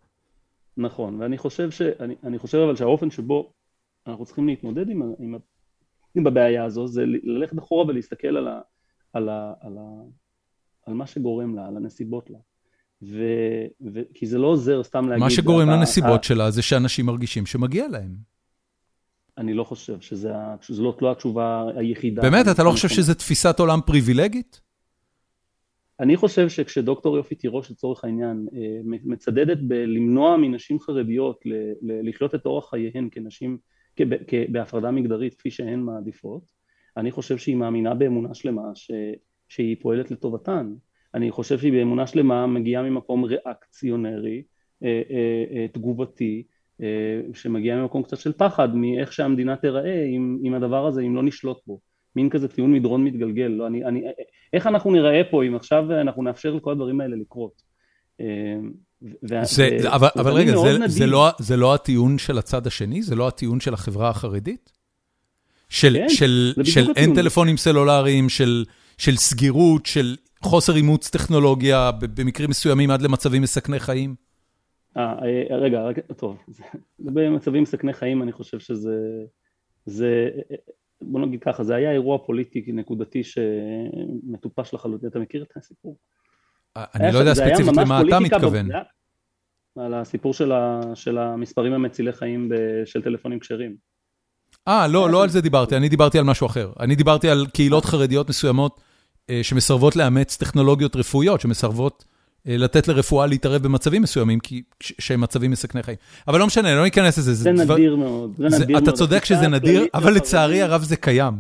נכון, 0.78 1.22
ואני 1.22 1.38
חושב 1.38 1.72
ש... 1.72 1.82
אני, 1.82 2.16
אני 2.24 2.40
חושב 2.40 2.58
אבל 2.58 2.76
שהאופן 2.76 3.12
שבו 3.12 3.52
אנחנו 4.08 4.26
צריכים 4.26 4.48
להתמודד 4.48 4.90
עם, 4.90 5.02
ה- 5.02 5.16
עם, 5.20 5.36
ה- 5.36 5.38
עם 6.16 6.28
הבעיה 6.28 6.64
הזו, 6.66 6.88
זה 6.88 7.04
ללכת 7.24 7.60
אחורה 7.60 7.86
ולהסתכל 7.88 8.28
על, 8.28 8.48
ה, 8.48 8.62
על, 9.14 9.30
ה, 9.30 9.54
על, 9.62 9.78
ה, 9.78 9.82
על 10.86 10.94
מה 10.94 11.08
שגורם 11.08 11.56
לה, 11.56 11.68
על 11.68 11.78
הנסיבות 11.78 12.30
לה. 12.30 12.38
ו, 13.02 13.24
ו, 13.94 14.02
כי 14.14 14.26
זה 14.26 14.38
לא 14.38 14.48
עוזר 14.48 14.84
סתם 14.84 15.10
להגיד... 15.10 15.24
מה 15.24 15.30
שגורם 15.30 15.70
אתה- 15.70 15.78
לנסיבות 15.78 16.20
אתה- 16.20 16.28
שלה 16.28 16.52
זה 16.52 16.62
שאנשים 16.62 17.06
מרגישים 17.06 17.46
שמגיע 17.46 17.88
להם. 17.88 18.16
אני 19.38 19.54
לא 19.54 19.64
חושב 19.64 20.02
שזה 20.02 20.36
ה- 20.36 20.56
שזו 20.62 20.96
לא 21.02 21.12
התשובה 21.12 21.66
היחידה. 21.76 22.22
באמת, 22.22 22.46
אתה 22.52 22.64
לא 22.64 22.72
חושב. 22.72 22.88
שזו 22.90 23.14
תפיסת 23.14 23.60
עולם 23.60 23.80
פריבילגית? 23.86 24.62
אני 26.00 26.18
חושב 26.18 26.50
שכשדוקטור 26.50 27.18
יופי 27.18 27.36
תירוש 27.36 27.72
לצורך 27.72 28.04
העניין 28.04 28.48
אה, 28.56 28.60
מצדדת 28.84 29.58
בלמנוע 29.68 30.38
מנשים 30.38 30.80
חרדיות 30.80 31.40
לחיות 31.82 32.36
את 32.36 32.46
אורח 32.46 32.70
חייהן 32.70 33.10
כנשים, 33.12 33.58
בהפרדה 34.52 34.92
מגדרית 34.92 35.34
כפי 35.34 35.52
שהן 35.52 35.80
מעדיפות, 35.80 36.44
אני 36.98 37.12
חושב 37.12 37.38
שהיא 37.38 37.56
מאמינה 37.56 37.94
באמונה 37.94 38.34
שלמה 38.34 38.76
ש, 38.76 38.92
שהיא 39.48 39.76
פועלת 39.82 40.12
לטובתן. 40.12 40.74
אני 41.14 41.32
חושב 41.32 41.60
שהיא 41.60 41.72
באמונה 41.72 42.08
שלמה 42.08 42.48
מגיעה 42.48 42.84
ממקום 42.84 43.24
ריאקציונרי, 43.24 44.44
אה, 44.84 45.02
אה, 45.10 45.44
אה, 45.56 45.68
תגובתי, 45.68 46.44
אה, 46.82 47.22
שמגיע 47.34 47.76
ממקום 47.76 48.04
קצת 48.04 48.18
של 48.18 48.34
פחד 48.34 48.76
מאיך 48.76 49.14
שהמדינה 49.14 49.56
תיראה 49.56 50.06
עם, 50.06 50.40
עם 50.44 50.54
הדבר 50.54 50.88
הזה 50.88 51.02
אם 51.02 51.16
לא 51.16 51.24
נשלוט 51.24 51.58
בו. 51.68 51.80
מין 52.16 52.30
כזה 52.30 52.48
טיעון 52.48 52.74
מדרון 52.74 53.04
מתגלגל, 53.04 53.48
לא, 53.48 53.68
אני, 53.68 53.86
אני, 53.86 54.04
איך 54.54 54.68
אנחנו 54.68 54.92
נראה 54.92 55.22
פה 55.32 55.44
אם 55.44 55.56
עכשיו 55.56 56.02
אנחנו 56.02 56.24
נאפשר 56.24 56.54
לכל 56.54 56.72
הדברים 56.72 57.02
האלה 57.02 57.16
לקרות. 57.16 57.62
זה, 59.22 59.70
ו- 59.84 59.96
אבל, 59.96 60.08
אבל 60.16 60.32
רגע, 60.34 60.58
זה, 60.58 60.74
נדיב. 60.78 60.88
זה, 60.90 61.06
לא, 61.06 61.30
זה 61.40 61.58
לא 61.58 61.74
הטיעון 61.74 62.18
של 62.18 62.38
הצד 62.38 62.68
השני? 62.68 63.02
זה 63.04 63.16
לא 63.16 63.28
הטיעון 63.28 63.60
של 63.60 63.74
החברה 63.74 64.10
החרדית? 64.10 64.72
של, 65.70 65.94
כן, 65.98 66.10
של, 66.10 66.54
של 66.64 66.80
אין 66.82 66.92
הטיעון. 66.92 67.16
טלפונים 67.16 67.58
סלולריים, 67.58 68.30
של, 68.30 68.66
של 68.98 69.16
סגירות, 69.18 69.86
של 69.86 70.16
חוסר 70.44 70.76
אימוץ 70.76 71.10
טכנולוגיה, 71.10 71.92
במקרים 72.16 72.50
מסוימים 72.50 72.92
עד 72.92 73.02
למצבים 73.02 73.42
מסכני 73.42 73.80
חיים? 73.80 74.16
אה, 74.98 75.04
אה, 75.50 75.58
רגע, 75.58 75.82
רגע, 75.82 76.02
טוב, 76.18 76.38
זה- 76.48 76.64
במצבים 77.00 77.64
מסכני 77.64 77.94
חיים 77.94 78.24
אני 78.24 78.32
חושב 78.32 78.60
שזה, 78.60 78.96
זה, 79.86 80.30
בוא 81.02 81.20
נגיד 81.26 81.40
ככה, 81.44 81.64
זה 81.64 81.76
היה 81.76 81.92
אירוע 81.92 82.18
פוליטי 82.26 82.66
נקודתי 82.74 83.22
שמטופש 83.24 84.74
לחלוטין, 84.74 85.10
אתה 85.10 85.20
מכיר 85.20 85.44
את 85.44 85.58
הסיפור? 85.58 85.98
אני 86.76 87.14
לא 87.14 87.20
יודע 87.20 87.34
זה 87.34 87.42
ספציפית 87.46 87.78
למה 87.78 88.02
אתה 88.02 88.20
מתכוון. 88.20 88.70
על 89.80 89.94
הסיפור 89.94 90.34
של, 90.34 90.52
ה, 90.52 90.82
של 90.96 91.18
המספרים 91.18 91.74
המצילי 91.74 92.14
חיים 92.14 92.50
ב- 92.50 92.54
של 92.86 93.02
טלפונים 93.02 93.40
כשרים. 93.40 93.76
אה, 94.68 94.88
לא, 94.88 95.10
לא 95.10 95.24
על 95.24 95.30
זה 95.30 95.42
דיברתי, 95.42 95.78
אני 95.78 95.90
דיברתי 95.90 96.18
על 96.20 96.24
משהו 96.24 96.48
אחר. 96.48 96.72
אני 96.80 96.96
דיברתי 96.96 97.30
על 97.30 97.46
קהילות 97.54 97.86
חרדיות 97.86 98.30
מסוימות 98.30 98.80
אה, 99.30 99.40
שמסרבות 99.44 99.96
לאמץ 99.96 100.38
טכנולוגיות 100.38 100.96
רפואיות, 100.96 101.42
שמסרבות 101.42 102.06
אה, 102.48 102.58
לתת 102.58 102.88
לרפואה 102.88 103.26
להתערב 103.28 103.64
במצבים 103.64 104.02
מסוימים, 104.02 104.40
כי 104.40 104.62
שהם 104.80 105.22
מצבים 105.22 105.52
מסכני 105.52 105.84
חיים. 105.84 105.98
אבל 106.28 106.40
לא 106.40 106.48
משנה, 106.48 106.76
לא 106.76 106.84
ניכנס 106.84 107.18
לזה. 107.18 107.34
זה 107.34 107.52
דבר- 107.64 107.74
נדיר 107.76 107.96
מאוד, 107.96 108.32
זה 108.38 108.50
זה- 108.50 108.60
נדיר 108.64 108.76
מאוד. 108.78 108.88
אתה 108.88 108.98
צודק 108.98 109.26
שזה 109.26 109.48
נדיר, 109.48 109.86
אבל 109.94 110.14
לצערי 110.14 110.62
הרב 110.62 110.84
זה 110.84 110.96
קיים. 110.96 111.34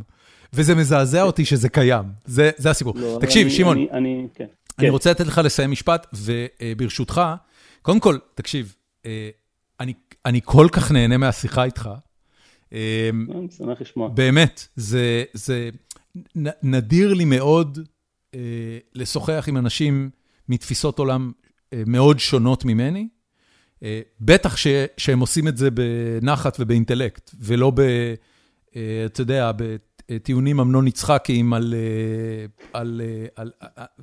וזה 0.56 0.76
מזעזע 0.76 1.22
אותי 1.22 1.46
שזה 1.46 1.70
קיים. 1.70 2.04
זה 2.26 2.52
זה 2.58 2.70
הסיפור. 2.70 2.94
לא, 2.98 3.18
תקשיב, 3.22 3.48
אני- 3.48 3.56
שמעון, 3.56 3.78
אני, 4.80 4.88
כן. 4.88 4.92
רוצה 4.92 5.12
לתת 5.12 5.28
לך 5.28 5.42
לסיים 5.44 5.72
משפט, 5.72 6.08
וברשותך, 6.14 7.22
קודם 7.82 8.00
כל, 8.00 8.18
תקשיב, 8.36 8.76
אה, 9.06 9.30
אני- 9.80 9.94
אני 10.26 10.40
כל 10.44 10.68
כך 10.72 10.92
נהנה 10.92 11.18
מהשיחה 11.18 11.64
איתך. 11.64 11.90
אה, 12.74 13.10
אני 13.36 13.48
שמח 13.58 13.82
לשמוע. 13.82 14.10
באמת, 14.10 14.68
זה, 14.76 15.24
זה 15.34 15.70
נ- 16.38 16.58
נדיר 16.76 17.14
לי 17.14 17.26
מאוד 17.26 17.80
לשוחח 18.96 19.46
עם 19.48 19.58
אנשים 19.58 20.10
מתפיסות 20.50 21.00
עולם 21.00 21.32
מאוד 21.88 22.20
שונות 22.20 22.66
ממני, 22.66 23.08
בטח 24.22 24.56
שהם 24.98 25.20
עושים 25.20 25.48
את 25.48 25.58
זה 25.58 25.70
בנחת 25.72 26.58
ובאינטלקט, 26.60 27.32
ולא 27.40 27.72
ב... 27.76 27.82
אתה 29.06 29.22
יודע, 29.22 29.52
טיעונים 30.24 30.60
אמנון 30.60 30.88
יצחקיים 30.88 31.54
על, 31.54 31.74
על, 32.74 33.02
על... 33.36 33.52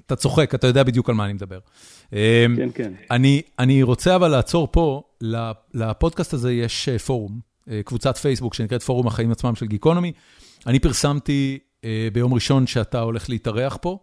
אתה 0.06 0.16
צוחק, 0.16 0.54
אתה 0.54 0.66
יודע 0.66 0.82
בדיוק 0.82 1.08
על 1.08 1.14
מה 1.14 1.24
אני 1.24 1.32
מדבר. 1.32 1.58
כן, 2.10 2.50
כן. 2.74 2.92
אני, 3.10 3.42
אני 3.58 3.82
רוצה 3.82 4.16
אבל 4.16 4.28
לעצור 4.28 4.68
פה, 4.72 5.02
לפודקאסט 5.74 6.34
הזה 6.34 6.52
יש 6.52 6.88
פורום, 6.88 7.40
קבוצת 7.84 8.16
פייסבוק 8.16 8.54
שנקראת 8.54 8.82
פורום 8.82 9.06
החיים 9.06 9.30
עצמם 9.30 9.54
של 9.54 9.66
גיקונומי. 9.66 10.12
אני 10.66 10.78
פרסמתי 10.78 11.58
ביום 12.12 12.34
ראשון 12.34 12.66
שאתה 12.66 13.00
הולך 13.00 13.30
להתארח 13.30 13.78
פה, 13.80 13.98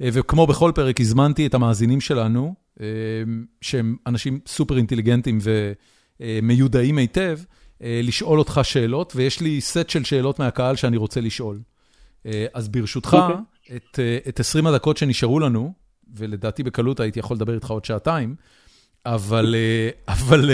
וכמו 0.00 0.46
בכל 0.46 0.72
פרק 0.74 1.00
הזמנתי 1.00 1.46
את 1.46 1.54
המאזינים 1.54 2.00
שלנו, 2.00 2.54
שהם 3.60 3.96
אנשים 4.06 4.40
סופר 4.46 4.76
אינטליגנטים 4.76 5.38
ומיודעים 6.20 6.98
היטב, 6.98 7.38
לשאול 7.82 8.38
אותך 8.38 8.60
שאלות, 8.62 9.12
ויש 9.16 9.40
לי 9.40 9.60
סט 9.60 9.90
של 9.90 10.04
שאלות 10.04 10.38
מהקהל 10.38 10.76
שאני 10.76 10.96
רוצה 10.96 11.20
לשאול. 11.20 11.60
אז 12.54 12.68
ברשותך, 12.68 13.16
okay. 13.28 13.72
את, 13.76 13.98
את 14.28 14.40
20 14.40 14.66
הדקות 14.66 14.96
שנשארו 14.96 15.40
לנו, 15.40 15.72
ולדעתי 16.14 16.62
בקלות 16.62 17.00
הייתי 17.00 17.18
יכול 17.18 17.36
לדבר 17.36 17.54
איתך 17.54 17.70
עוד 17.70 17.84
שעתיים, 17.84 18.34
אבל, 19.06 19.54
אבל 20.08 20.50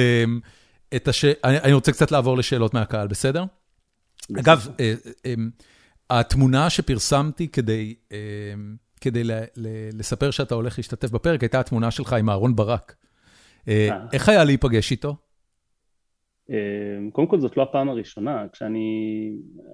את 0.96 1.08
הש... 1.08 1.24
אני, 1.24 1.60
אני 1.60 1.72
רוצה 1.72 1.92
קצת 1.92 2.10
לעבור 2.10 2.36
לשאלות 2.38 2.74
מהקהל, 2.74 3.08
בסדר? 3.08 3.44
בסדר. 4.30 4.40
אגב, 4.40 4.68
התמונה 6.10 6.70
שפרסמתי 6.70 7.48
כדי, 7.48 7.94
כדי 9.00 9.24
ל, 9.24 9.32
ל, 9.56 9.68
לספר 9.92 10.30
שאתה 10.30 10.54
הולך 10.54 10.78
להשתתף 10.78 11.10
בפרק, 11.10 11.42
הייתה 11.42 11.60
התמונה 11.60 11.90
שלך 11.90 12.12
עם 12.12 12.30
אהרון 12.30 12.56
ברק. 12.56 12.94
איך 14.12 14.28
היה 14.28 14.44
להיפגש 14.44 14.90
איתו? 14.90 15.16
אמ, 16.50 17.10
קודם 17.10 17.26
כל 17.28 17.40
זאת 17.40 17.56
לא 17.56 17.62
הפעם 17.62 17.88
הראשונה, 17.88 18.46
כשאני 18.52 19.30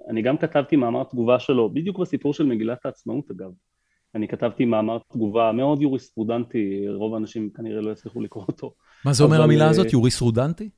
אני 0.09 0.21
גם 0.21 0.37
כתבתי 0.37 0.75
מאמר 0.75 1.03
תגובה 1.03 1.39
שלו, 1.39 1.69
בדיוק 1.69 1.99
בסיפור 1.99 2.33
של 2.33 2.45
מגילת 2.45 2.85
העצמאות 2.85 3.31
אגב. 3.31 3.51
אני 4.15 4.27
כתבתי 4.27 4.65
מאמר 4.65 4.97
תגובה 5.09 5.51
מאוד 5.51 5.81
יוריספרודנטי, 5.81 6.89
רוב 6.89 7.13
האנשים 7.13 7.49
כנראה 7.49 7.81
לא 7.81 7.91
יצליחו 7.91 8.21
לקרוא 8.21 8.43
אותו. 8.47 8.73
מה 9.05 9.13
זה 9.13 9.23
אומר 9.23 9.41
המילה 9.41 9.69
הזאת, 9.69 9.93
יוריספרודנטי? 9.93 10.69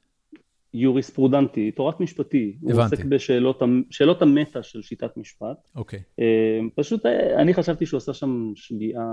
יוריספרודנטי, 0.74 1.72
תורת 1.72 2.00
משפטי. 2.00 2.58
הבנתי. 2.64 2.74
הוא 2.74 2.84
עוסק 2.84 3.06
בשאלות 3.06 4.22
המטה 4.22 4.64
של 4.64 4.82
שיטת 4.82 5.18
משפט. 5.18 5.58
אוקיי. 5.76 6.00
אמ, 6.20 6.70
פשוט 6.76 7.06
אה, 7.06 7.42
אני 7.42 7.54
חשבתי 7.54 7.86
שהוא 7.86 7.98
עשה 7.98 8.14
שם 8.14 8.52
שגיאה 8.56 9.04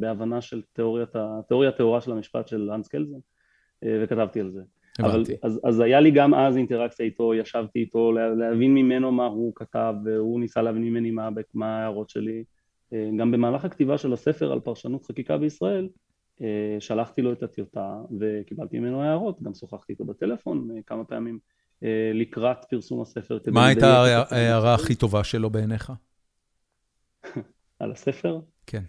בהבנה 0.00 0.40
של 0.40 0.62
תיאוריית, 0.72 1.08
התיאוריה 1.14 1.68
הטהורה 1.68 2.00
של 2.00 2.12
המשפט 2.12 2.48
של 2.48 2.70
האנס 2.70 2.88
קלזן, 2.88 3.18
אה, 3.84 3.98
וכתבתי 4.02 4.40
על 4.40 4.50
זה. 4.50 4.60
הבנתי. 4.98 5.32
אז, 5.42 5.60
אז 5.64 5.80
היה 5.80 6.00
לי 6.00 6.10
גם 6.10 6.34
אז 6.34 6.56
אינטראקציה 6.56 7.06
איתו, 7.06 7.34
ישבתי 7.34 7.78
איתו 7.78 8.12
להבין 8.12 8.74
ממנו 8.74 9.12
מה 9.12 9.26
הוא 9.26 9.52
כתב, 9.54 9.94
והוא 10.04 10.40
ניסה 10.40 10.62
להבין 10.62 10.82
ממני 10.82 11.10
מה, 11.10 11.28
מה 11.54 11.78
ההערות 11.78 12.08
שלי. 12.08 12.44
אה, 12.92 13.10
גם 13.18 13.30
במהלך 13.30 13.64
הכתיבה 13.64 13.98
של 13.98 14.12
הספר 14.12 14.52
על 14.52 14.60
פרשנות 14.60 15.04
חקיקה 15.04 15.38
בישראל, 15.38 15.88
אה, 16.42 16.76
שלחתי 16.80 17.22
לו 17.22 17.32
את 17.32 17.42
הטיוטה 17.42 18.00
וקיבלתי 18.20 18.78
ממנו 18.78 19.02
הערות, 19.02 19.42
גם 19.42 19.54
שוחחתי 19.54 19.92
איתו 19.92 20.04
בטלפון 20.04 20.68
אה, 20.76 20.82
כמה 20.86 21.04
פעמים 21.04 21.38
לקראת 22.14 22.64
פרסום 22.70 23.02
הספר. 23.02 23.38
מה 23.52 23.66
הייתה 23.66 24.04
ההערה 24.30 24.74
הכי 24.74 24.94
טובה 24.94 25.24
שלו 25.24 25.50
בעיניך? 25.50 25.92
על 27.78 27.92
הספר? 27.92 28.40
כן. 28.66 28.82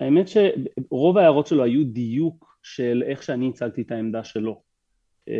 האמת 0.00 0.26
שרוב 0.28 1.18
ההערות 1.18 1.46
שלו 1.46 1.64
היו 1.64 1.84
דיוק 1.84 2.58
של 2.62 3.02
איך 3.06 3.22
שאני 3.22 3.48
הצגתי 3.48 3.82
את 3.82 3.92
העמדה 3.92 4.24
שלו. 4.24 4.62
אה, 5.28 5.34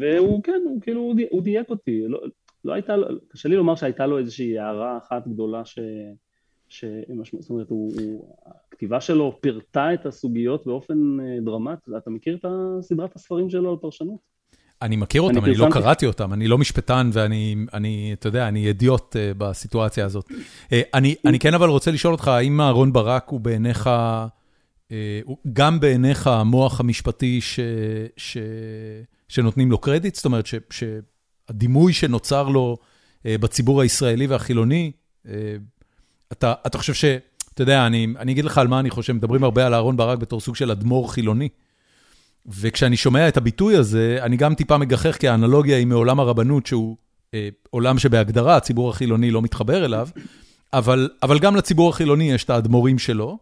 והוא 0.00 0.42
כן, 0.42 0.60
הוא 0.64 0.80
כאילו, 0.80 1.14
הוא 1.30 1.42
דייק 1.42 1.70
אותי, 1.70 2.08
לא, 2.08 2.20
לא 2.64 2.72
הייתה, 2.72 2.96
קשה 3.28 3.48
לי 3.48 3.56
לומר 3.56 3.74
שהייתה 3.74 4.06
לו 4.06 4.18
איזושהי 4.18 4.58
הערה 4.58 4.98
אחת 4.98 5.28
גדולה 5.28 5.64
ש... 5.64 5.78
ש... 6.68 6.84
זאת 7.38 7.50
אומרת, 7.50 7.70
הוא, 7.70 7.92
הוא, 8.00 8.36
הכתיבה 8.46 9.00
שלו 9.00 9.38
פירטה 9.40 9.94
את 9.94 10.06
הסוגיות 10.06 10.66
באופן 10.66 11.20
אה, 11.20 11.40
דרמטי, 11.40 11.90
אתה 11.96 12.10
מכיר 12.10 12.36
את 12.36 12.44
סדרת 12.80 13.16
הספרים 13.16 13.50
שלו 13.50 13.70
על 13.70 13.76
פרשנות? 13.80 14.35
אני 14.82 14.96
מכיר 14.96 15.22
אותם, 15.22 15.44
אני 15.44 15.54
לא 15.54 15.68
קראתי 15.72 16.06
אותם, 16.06 16.32
אני 16.32 16.48
לא 16.48 16.58
משפטן 16.58 17.10
ואני, 17.12 18.10
אתה 18.12 18.28
יודע, 18.28 18.48
אני 18.48 18.66
אידיוט 18.66 19.16
אה, 19.16 19.32
בסיטואציה 19.38 20.04
הזאת. 20.04 20.30
אה, 20.72 20.82
אני 21.24 21.38
כן 21.40 21.54
אבל 21.54 21.68
רוצה 21.68 21.90
לשאול 21.90 22.12
אותך, 22.12 22.28
האם 22.28 22.60
אהרון 22.60 22.92
ברק 22.92 23.28
הוא 23.28 23.40
בעיניך, 23.40 23.90
אה, 24.92 25.20
גם 25.52 25.80
בעיניך 25.80 26.26
המוח 26.26 26.80
המשפטי 26.80 27.40
שנותנים 29.28 29.70
לו 29.70 29.78
קרדיט? 29.78 30.14
זאת 30.14 30.24
אומרת, 30.24 30.48
שהדימוי 30.70 31.92
שנוצר 31.92 32.48
לו 32.48 32.76
בציבור 33.24 33.80
הישראלי 33.82 34.26
והחילוני, 34.26 34.92
אתה 36.32 36.78
חושב 36.78 36.94
ש... 36.94 37.04
אתה 37.54 37.62
יודע, 37.62 37.86
אני 37.86 38.32
אגיד 38.32 38.44
לך 38.44 38.58
על 38.58 38.68
מה 38.68 38.80
אני 38.80 38.90
חושב, 38.90 39.12
מדברים 39.12 39.44
הרבה 39.44 39.66
על 39.66 39.74
אהרון 39.74 39.96
ברק 39.96 40.18
בתור 40.18 40.40
סוג 40.40 40.56
של 40.56 40.70
אדמו"ר 40.70 41.12
חילוני. 41.12 41.48
וכשאני 42.48 42.96
שומע 42.96 43.28
את 43.28 43.36
הביטוי 43.36 43.76
הזה, 43.76 44.18
אני 44.22 44.36
גם 44.36 44.54
טיפה 44.54 44.78
מגחך, 44.78 45.16
כי 45.16 45.28
האנלוגיה 45.28 45.76
היא 45.76 45.86
מעולם 45.86 46.20
הרבנות, 46.20 46.66
שהוא 46.66 46.96
אה, 47.34 47.48
עולם 47.70 47.98
שבהגדרה 47.98 48.56
הציבור 48.56 48.90
החילוני 48.90 49.30
לא 49.30 49.42
מתחבר 49.42 49.84
אליו, 49.84 50.08
אבל, 50.72 51.10
אבל 51.22 51.38
גם 51.38 51.56
לציבור 51.56 51.88
החילוני 51.88 52.32
יש 52.32 52.44
את 52.44 52.50
האדמו"רים 52.50 52.98
שלו. 52.98 53.38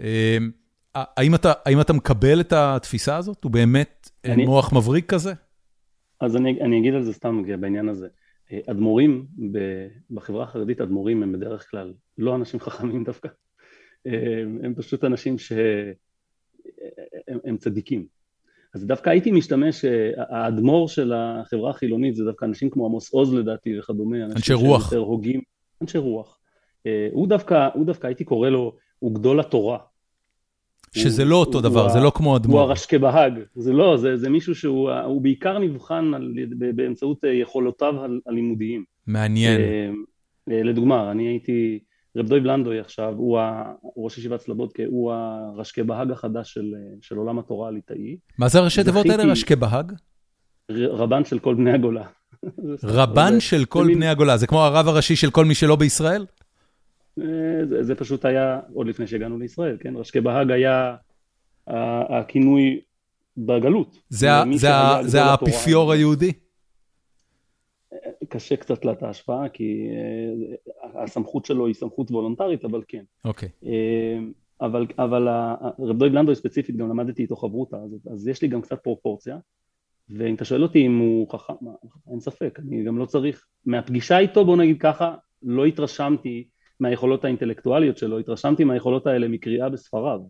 אה, 0.00 0.38
האם, 0.94 1.34
אתה, 1.34 1.52
האם 1.64 1.80
אתה 1.80 1.92
מקבל 1.92 2.40
את 2.40 2.52
התפיסה 2.52 3.16
הזאת? 3.16 3.44
הוא 3.44 3.52
באמת 3.52 4.10
אה, 4.24 4.32
אני, 4.32 4.44
מוח 4.44 4.72
מבריק 4.72 5.06
כזה? 5.06 5.32
אז 6.20 6.36
אני, 6.36 6.60
אני 6.60 6.78
אגיד 6.78 6.94
על 6.94 7.02
זה 7.02 7.12
סתם 7.12 7.42
בעניין 7.60 7.88
הזה. 7.88 8.08
אה, 8.52 8.58
אדמו"רים, 8.70 9.26
בחברה 10.10 10.44
החרדית 10.44 10.80
אדמו"רים 10.80 11.22
הם 11.22 11.32
בדרך 11.32 11.70
כלל 11.70 11.92
לא 12.18 12.36
אנשים 12.36 12.60
חכמים 12.60 13.04
דווקא. 13.04 13.28
אה, 14.06 14.42
הם 14.62 14.74
פשוט 14.74 15.04
אנשים 15.04 15.38
שהם 15.38 15.96
צדיקים. 17.58 18.19
אז 18.74 18.86
דווקא 18.86 19.10
הייתי 19.10 19.32
משתמש, 19.32 19.84
אה, 19.84 20.10
האדמו"ר 20.16 20.88
של 20.88 21.12
החברה 21.12 21.70
החילונית 21.70 22.14
זה 22.14 22.24
דווקא 22.24 22.44
אנשים 22.44 22.70
כמו 22.70 22.86
עמוס 22.86 23.12
עוז 23.12 23.34
לדעתי 23.34 23.78
וכדומה. 23.78 24.24
אנשי 24.24 24.52
רוח. 24.52 24.84
יותר 24.84 25.04
הוגים, 25.04 25.40
אנשי 25.82 25.98
רוח. 25.98 26.38
אה, 26.86 27.08
הוא 27.12 27.28
דווקא, 27.28 27.68
הוא 27.74 27.86
דווקא 27.86 28.06
הייי 28.06 28.24
קורא 28.24 28.48
לו, 28.48 28.76
הוא 28.98 29.14
גדול 29.14 29.40
התורה. 29.40 29.78
שזה 30.92 31.22
הוא, 31.22 31.30
לא 31.30 31.36
אותו 31.36 31.58
הוא, 31.58 31.62
דבר, 31.62 31.82
הוא 31.82 31.92
זה 31.92 32.00
לא 32.00 32.12
כמו 32.14 32.36
אדמו"ר. 32.36 32.60
הוא 32.60 32.68
הרשקה 32.68 32.98
בהאג, 32.98 33.32
זה 33.54 33.72
לא, 33.72 33.96
זה, 33.96 34.16
זה 34.16 34.30
מישהו 34.30 34.54
שהוא 34.54 35.22
בעיקר 35.22 35.58
נבחן 35.58 36.14
על, 36.14 36.34
באמצעות 36.74 37.24
אה, 37.24 37.32
יכולותיו 37.32 37.94
הלימודיים. 38.26 38.84
מעניין. 39.06 39.60
לדוגמה, 40.46 41.10
אני 41.10 41.28
הייתי, 41.28 41.78
רב 42.16 42.26
דויב 42.26 42.44
לנדוי 42.44 42.80
עכשיו, 42.80 43.14
הוא 43.16 43.38
ראש 43.96 44.18
ישיבת 44.18 44.40
סלבודקה, 44.40 44.82
הוא 44.86 45.12
הרשקי 45.12 45.82
בהאג 45.82 46.10
החדש 46.10 46.54
של, 46.54 46.74
של 47.00 47.16
עולם 47.16 47.38
התורה 47.38 47.68
הליטאי. 47.68 48.16
מה 48.38 48.48
זה 48.48 48.58
הראשי 48.58 48.84
תיבות 48.84 49.06
האלה, 49.06 49.24
רשקי 49.24 49.56
בהאג? 49.56 49.92
רבן 50.70 51.24
של 51.24 51.38
כל 51.38 51.54
בני 51.54 51.72
הגולה. 51.72 52.04
רבן 52.84 53.40
של 53.40 53.64
כל 53.64 53.86
בני. 53.94 54.08
הגולה, 54.08 54.36
זה 54.36 54.46
כמו 54.46 54.64
הרב 54.64 54.88
הראשי 54.88 55.16
של 55.16 55.30
כל 55.30 55.44
מי 55.44 55.54
שלא 55.54 55.76
בישראל? 55.76 56.26
אה, 57.20 57.24
זה, 57.68 57.82
זה 57.82 57.94
פשוט 57.94 58.24
היה 58.24 58.60
עוד 58.74 58.86
לפני 58.86 59.06
שהגענו 59.06 59.38
לישראל, 59.38 59.76
כן? 59.80 59.96
רשקי 59.96 60.20
בהאג 60.20 60.50
היה 60.50 60.96
הכינוי 61.66 62.80
בגלות. 63.36 63.98
זה, 64.08 64.28
זה, 64.54 64.68
זה 65.02 65.22
האפיפיור 65.22 65.92
היהודי? 65.92 66.32
קשה 68.30 68.56
קצת 68.56 68.84
לה 68.84 68.92
את 68.92 69.02
ההשפעה, 69.02 69.48
כי 69.48 69.88
אה, 69.90 71.02
הסמכות 71.02 71.44
שלו 71.44 71.66
היא 71.66 71.74
סמכות 71.74 72.10
וולונטרית, 72.10 72.64
אבל 72.64 72.82
כן. 72.88 73.02
אוקיי. 73.24 73.48
אה, 73.66 74.18
אבל, 74.60 74.86
אבל 74.98 75.28
רב 75.78 75.98
דויב 75.98 76.12
לנדוי 76.12 76.34
ספציפית, 76.34 76.76
גם 76.76 76.88
למדתי 76.88 77.22
איתו 77.22 77.36
חברותה, 77.36 77.76
אז, 77.76 78.08
אז 78.12 78.28
יש 78.28 78.42
לי 78.42 78.48
גם 78.48 78.62
קצת 78.62 78.82
פרופורציה, 78.82 79.38
ואם 80.08 80.34
אתה 80.34 80.44
שואל 80.44 80.62
אותי 80.62 80.86
אם 80.86 80.98
הוא 80.98 81.30
חכם, 81.30 81.54
אין 82.10 82.20
ספק, 82.20 82.58
אני 82.62 82.84
גם 82.84 82.98
לא 82.98 83.06
צריך, 83.06 83.46
מהפגישה 83.66 84.18
איתו, 84.18 84.44
בוא 84.44 84.56
נגיד 84.56 84.80
ככה, 84.80 85.14
לא 85.42 85.64
התרשמתי 85.64 86.48
מהיכולות 86.80 87.24
האינטלקטואליות 87.24 87.98
שלו, 87.98 88.18
התרשמתי 88.18 88.64
מהיכולות 88.64 89.06
האלה 89.06 89.28
מקריאה 89.28 89.68
בספריו. 89.68 90.20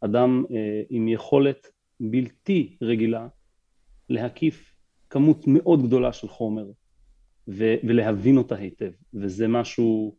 אדם 0.00 0.44
אה, 0.50 0.82
עם 0.90 1.08
יכולת 1.08 1.66
בלתי 2.00 2.76
רגילה 2.82 3.28
להקיף 4.08 4.74
כמות 5.10 5.44
מאוד 5.46 5.86
גדולה 5.86 6.12
של 6.12 6.28
חומר, 6.28 6.64
ו- 7.48 7.74
ולהבין 7.84 8.36
אותה 8.36 8.54
היטב, 8.54 8.90
וזה 9.14 9.48
משהו, 9.48 10.14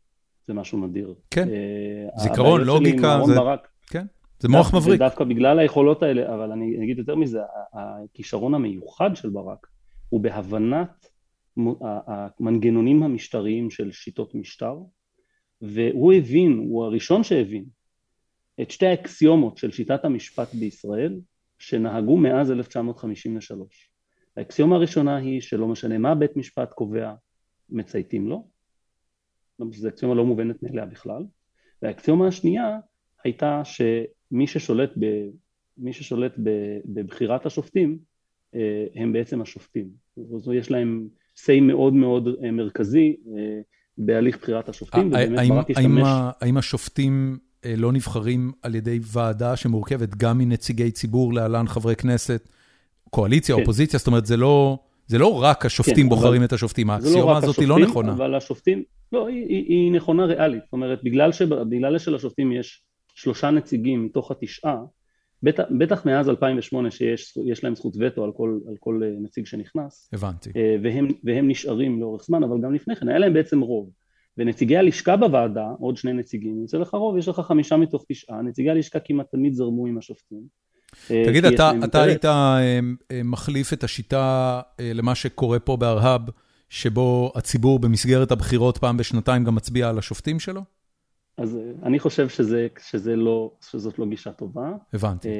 זה 0.47 0.53
משהו 0.53 0.87
נדיר. 0.87 1.15
כן, 1.31 1.47
uh, 1.47 2.19
זיכרון, 2.21 2.61
לוגיקה, 2.61 3.19
זה... 3.25 3.35
ברק, 3.35 3.67
כן, 3.87 4.05
זה 4.39 4.47
מוח 4.47 4.73
מבריק. 4.73 5.01
ודווקא 5.01 5.23
בגלל 5.23 5.59
היכולות 5.59 6.03
האלה, 6.03 6.35
אבל 6.35 6.51
אני 6.51 6.83
אגיד 6.83 6.97
יותר 6.97 7.15
מזה, 7.15 7.39
הכישרון 7.73 8.53
המיוחד 8.53 9.15
של 9.15 9.29
ברק 9.29 9.67
הוא 10.09 10.21
בהבנת 10.21 11.05
המנגנונים 11.79 13.03
המשטריים 13.03 13.69
של 13.69 13.91
שיטות 13.91 14.35
משטר, 14.35 14.77
והוא 15.61 16.13
הבין, 16.13 16.57
הוא 16.69 16.83
הראשון 16.83 17.23
שהבין, 17.23 17.65
את 18.61 18.71
שתי 18.71 18.85
האקסיומות 18.85 19.57
של 19.57 19.71
שיטת 19.71 20.05
המשפט 20.05 20.53
בישראל, 20.53 21.19
שנהגו 21.59 22.17
מאז 22.17 22.51
1953. 22.51 23.88
האקסיומה 24.39 24.75
הראשונה 24.75 25.17
היא 25.17 25.41
שלא 25.41 25.67
משנה 25.67 25.97
מה 25.97 26.15
בית 26.15 26.37
משפט 26.37 26.73
קובע, 26.73 27.13
מצייתים 27.69 28.27
לו, 28.27 28.47
זו 29.71 29.87
אקסיומה 29.87 30.15
לא 30.15 30.25
מובנת 30.25 30.63
מאליה 30.63 30.85
בכלל, 30.85 31.23
והאקסיומה 31.81 32.27
השנייה 32.27 32.77
הייתה 33.23 33.61
שמי 33.63 34.47
ששולט, 34.47 34.89
ב, 34.99 35.05
מי 35.77 35.93
ששולט 35.93 36.33
בבחירת 36.85 37.45
השופטים 37.45 37.99
אה, 38.55 38.85
הם 38.95 39.13
בעצם 39.13 39.41
השופטים. 39.41 39.89
אז 40.35 40.49
יש 40.53 40.71
להם 40.71 41.07
say 41.37 41.61
מאוד 41.61 41.93
מאוד 41.93 42.27
אה, 42.43 42.51
מרכזי 42.51 43.15
אה, 43.27 43.61
בהליך 43.97 44.37
בחירת 44.41 44.69
השופטים, 44.69 45.07
ובאמת 45.07 45.49
ברק 45.49 45.69
השתמש... 45.69 46.07
האם 46.41 46.57
השופטים 46.57 47.37
לא 47.77 47.91
נבחרים 47.91 48.51
על 48.61 48.75
ידי 48.75 48.99
ועדה 49.03 49.55
שמורכבת 49.55 50.15
גם 50.15 50.37
מנציגי 50.37 50.91
ציבור, 50.91 51.33
להלן 51.33 51.67
חברי 51.67 51.95
כנסת, 51.95 52.49
קואליציה, 53.09 53.55
כן. 53.55 53.61
אופוזיציה, 53.61 53.99
זאת 53.99 54.07
אומרת, 54.07 54.25
זה 54.25 54.37
לא, 54.37 54.77
זה 55.07 55.17
לא 55.17 55.41
רק 55.41 55.65
השופטים 55.65 56.03
כן, 56.03 56.09
בוחרים 56.09 56.43
את 56.43 56.53
השופטים, 56.53 56.89
האקסיומה 56.89 57.31
לא 57.31 57.37
הזאת 57.37 57.43
השופטים, 57.43 57.71
היא 57.71 57.79
לא 57.81 57.87
נכונה. 57.87 58.11
אבל 58.11 58.35
השופטים, 58.35 58.83
לא, 59.11 59.27
היא, 59.27 59.45
היא, 59.47 59.65
היא 59.67 59.91
נכונה 59.91 60.25
ריאלית, 60.25 60.61
זאת 60.63 60.73
אומרת, 60.73 61.03
בגלל, 61.03 61.31
שב, 61.31 61.53
בגלל 61.53 61.97
שלשופטים 61.97 62.51
יש 62.51 62.83
שלושה 63.15 63.51
נציגים 63.51 64.05
מתוך 64.05 64.31
התשעה, 64.31 64.77
בטח, 65.43 65.63
בטח 65.79 66.05
מאז 66.05 66.29
2008 66.29 66.91
שיש 66.91 67.63
להם 67.63 67.75
זכות 67.75 67.93
וטו 67.99 68.23
על 68.23 68.31
כל, 68.31 68.59
על 68.67 68.75
כל 68.79 69.01
אה, 69.03 69.09
נציג 69.21 69.45
שנכנס. 69.45 70.09
הבנתי. 70.13 70.49
אה, 70.55 70.75
והם, 70.83 71.07
והם 71.23 71.47
נשארים 71.47 71.99
לאורך 71.99 72.23
זמן, 72.23 72.43
אבל 72.43 72.61
גם 72.61 72.73
לפני 72.73 72.95
כן, 72.95 73.09
היה 73.09 73.19
להם 73.19 73.33
בעצם 73.33 73.59
רוב. 73.59 73.89
ונציגי 74.37 74.77
הלשכה 74.77 75.17
בוועדה, 75.17 75.67
עוד 75.79 75.97
שני 75.97 76.13
נציגים, 76.13 76.61
יוצא 76.61 76.77
לך 76.77 76.93
רוב, 76.93 77.17
יש 77.17 77.27
לך 77.27 77.39
חמישה 77.39 77.77
מתוך 77.77 78.05
תשעה, 78.09 78.41
נציגי 78.41 78.69
הלשכה 78.69 78.99
כמעט 78.99 79.31
תמיד 79.31 79.53
זרמו 79.53 79.87
עם 79.87 79.97
השופטים. 79.97 80.41
אה, 81.11 81.23
תגיד, 81.25 81.45
אתה, 81.45 81.71
אתה 81.83 82.03
היית 82.03 82.25
מחליף 83.23 83.73
את 83.73 83.83
השיטה 83.83 84.61
למה 84.79 85.15
שקורה 85.15 85.59
פה 85.59 85.77
בארה"ב, 85.77 86.29
שבו 86.69 87.31
הציבור 87.35 87.79
במסגרת 87.79 88.31
הבחירות 88.31 88.77
פעם 88.77 88.97
בשנתיים 88.97 89.43
גם 89.43 89.55
מצביע 89.55 89.89
על 89.89 89.97
השופטים 89.97 90.39
שלו? 90.39 90.61
אז 91.37 91.55
אה, 91.55 91.61
אני 91.83 91.99
חושב 91.99 92.29
שזה, 92.29 92.67
שזה 92.89 93.15
לא, 93.15 93.51
שזאת 93.71 93.99
לא 93.99 94.05
גישה 94.05 94.31
טובה. 94.31 94.71
הבנתי. 94.93 95.27
אה, 95.27 95.33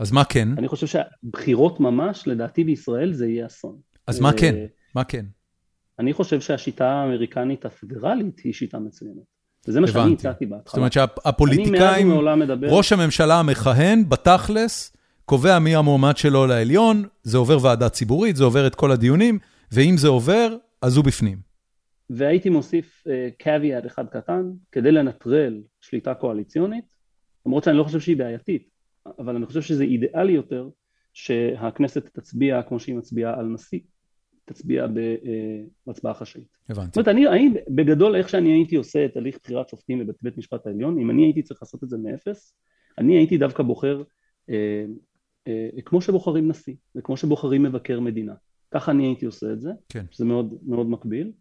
אז 0.00 0.12
מה 0.12 0.24
כן? 0.24 0.48
אני 0.58 0.68
חושב 0.68 0.86
שבחירות 0.86 1.80
ממש, 1.80 2.28
לדעתי 2.28 2.64
בישראל 2.64 3.12
זה 3.12 3.26
יהיה 3.26 3.46
אסון. 3.46 3.76
אז 4.06 4.20
מה 4.20 4.32
כן? 4.32 4.54
מה 4.94 5.04
כן? 5.04 5.26
אני 5.98 6.12
חושב 6.12 6.40
שהשיטה 6.40 6.88
האמריקנית 6.88 7.64
הפדרלית 7.64 8.38
היא 8.38 8.52
שיטה 8.52 8.78
מצוינת. 8.78 9.35
וזה 9.68 9.80
מה 9.80 9.86
שאני 9.86 10.12
הצעתי 10.12 10.46
בהתחלה. 10.46 10.70
זאת 10.70 10.76
אומרת 10.76 10.92
שהפוליטיקאים, 10.92 12.12
ראש 12.62 12.92
הממשלה 12.92 13.40
המכהן, 13.40 14.08
בתכלס, 14.08 14.96
קובע 15.24 15.58
מי 15.58 15.76
המועמד 15.76 16.16
שלו 16.16 16.46
לעליון, 16.46 17.04
זה 17.22 17.38
עובר 17.38 17.58
ועדה 17.62 17.88
ציבורית, 17.88 18.36
זה 18.36 18.44
עובר 18.44 18.66
את 18.66 18.74
כל 18.74 18.92
הדיונים, 18.92 19.38
ואם 19.72 19.94
זה 19.96 20.08
עובר, 20.08 20.56
אז 20.82 20.96
הוא 20.96 21.04
בפנים. 21.04 21.38
והייתי 22.10 22.50
מוסיף 22.50 23.04
קוויאט 23.42 23.84
uh, 23.84 23.86
אחד 23.86 24.08
קטן, 24.08 24.50
כדי 24.72 24.92
לנטרל 24.92 25.62
שליטה 25.80 26.14
קואליציונית, 26.14 26.84
למרות 27.46 27.64
שאני 27.64 27.76
לא 27.76 27.84
חושב 27.84 28.00
שהיא 28.00 28.16
בעייתית, 28.16 28.70
אבל 29.18 29.36
אני 29.36 29.46
חושב 29.46 29.62
שזה 29.62 29.84
אידיאלי 29.84 30.32
יותר 30.32 30.68
שהכנסת 31.12 32.08
תצביע 32.18 32.62
כמו 32.62 32.80
שהיא 32.80 32.96
מצביעה 32.96 33.38
על 33.38 33.46
נשיא, 33.46 33.80
תצביע 34.46 34.86
בהצבעה 35.86 36.14
חשאית. 36.14 36.56
הבנתי. 36.68 36.86
זאת 36.86 36.96
אומרת, 36.96 37.08
אני, 37.08 37.28
אני 37.28 37.54
בגדול 37.68 38.16
איך 38.16 38.28
שאני 38.28 38.52
הייתי 38.52 38.76
עושה 38.76 39.04
את 39.04 39.16
הליך 39.16 39.38
בחירת 39.42 39.68
שופטים 39.68 39.98
בבית 39.98 40.16
בית 40.22 40.38
משפט 40.38 40.66
העליון, 40.66 40.98
אם 40.98 41.10
אני 41.10 41.24
הייתי 41.24 41.42
צריך 41.42 41.62
לעשות 41.62 41.84
את 41.84 41.88
זה 41.88 41.96
מאפס, 41.98 42.54
אני 42.98 43.16
הייתי 43.16 43.38
דווקא 43.38 43.62
בוחר 43.62 44.02
אה, 44.50 44.84
אה, 45.48 45.68
כמו 45.84 46.00
שבוחרים 46.00 46.48
נשיא, 46.48 46.74
וכמו 46.96 47.16
שבוחרים 47.16 47.62
מבקר 47.62 48.00
מדינה. 48.00 48.34
ככה 48.70 48.90
אני 48.90 49.06
הייתי 49.06 49.26
עושה 49.26 49.52
את 49.52 49.60
זה, 49.60 49.70
כן. 49.88 50.04
שזה 50.10 50.24
מאוד, 50.24 50.54
מאוד 50.66 50.90
מקביל. 50.90 51.32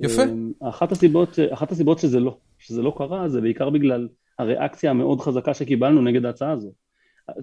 יפה. 0.00 0.24
אמ, 0.24 0.52
אחת 0.60 0.92
הסיבות, 0.92 1.38
אחת 1.52 1.72
הסיבות 1.72 1.98
שזה 1.98 2.20
לא, 2.20 2.38
שזה 2.58 2.82
לא 2.82 2.94
קרה 2.98 3.28
זה 3.28 3.40
בעיקר 3.40 3.70
בגלל 3.70 4.08
הריאקציה 4.38 4.90
המאוד 4.90 5.20
חזקה 5.20 5.54
שקיבלנו 5.54 6.02
נגד 6.02 6.24
ההצעה 6.24 6.52
הזו. 6.52 6.72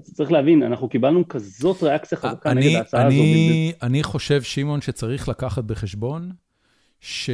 צריך 0.01 0.31
להבין, 0.31 0.63
אנחנו 0.63 0.89
קיבלנו 0.89 1.27
כזאת 1.27 1.83
ריאקציה 1.83 2.17
חזקה 2.17 2.51
אני, 2.51 2.67
נגד 2.67 2.75
ההצעה 2.75 3.07
אני, 3.07 3.71
הזו. 3.73 3.85
אני 3.85 4.03
חושב, 4.03 4.41
שמעון, 4.41 4.81
שצריך 4.81 5.29
לקחת 5.29 5.63
בחשבון 5.63 6.31
ש... 6.99 7.29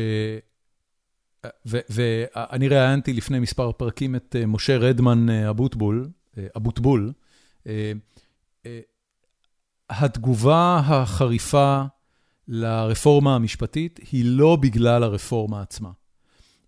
ואני 1.65 2.67
ראיינתי 2.67 3.13
לפני 3.13 3.39
מספר 3.39 3.71
פרקים 3.71 4.15
את 4.15 4.35
אה, 4.39 4.45
משה 4.45 4.77
רדמן 4.77 5.29
אה, 5.29 5.49
אבוטבול, 5.49 6.09
אה, 6.37 6.47
אבוטבול, 6.57 7.11
התגובה 9.89 10.81
החריפה 10.85 11.83
לרפורמה 12.47 13.35
המשפטית 13.35 13.99
היא 14.11 14.25
לא 14.25 14.55
בגלל 14.55 15.03
הרפורמה 15.03 15.61
עצמה. 15.61 15.89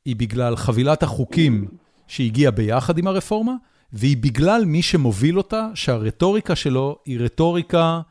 היא 0.05 0.15
בגלל 0.15 0.55
חבילת 0.55 1.03
החוקים 1.03 1.67
שהגיעה 2.07 2.51
ביחד 2.51 2.97
עם 2.97 3.07
הרפורמה, 3.07 3.55
והיא 3.93 4.17
בגלל 4.17 4.65
מי 4.65 4.81
שמוביל 4.81 5.37
אותה, 5.37 5.69
שהרטוריקה 5.73 6.55
שלו 6.55 6.99
היא 7.05 7.19
רטוריקה 7.19 8.01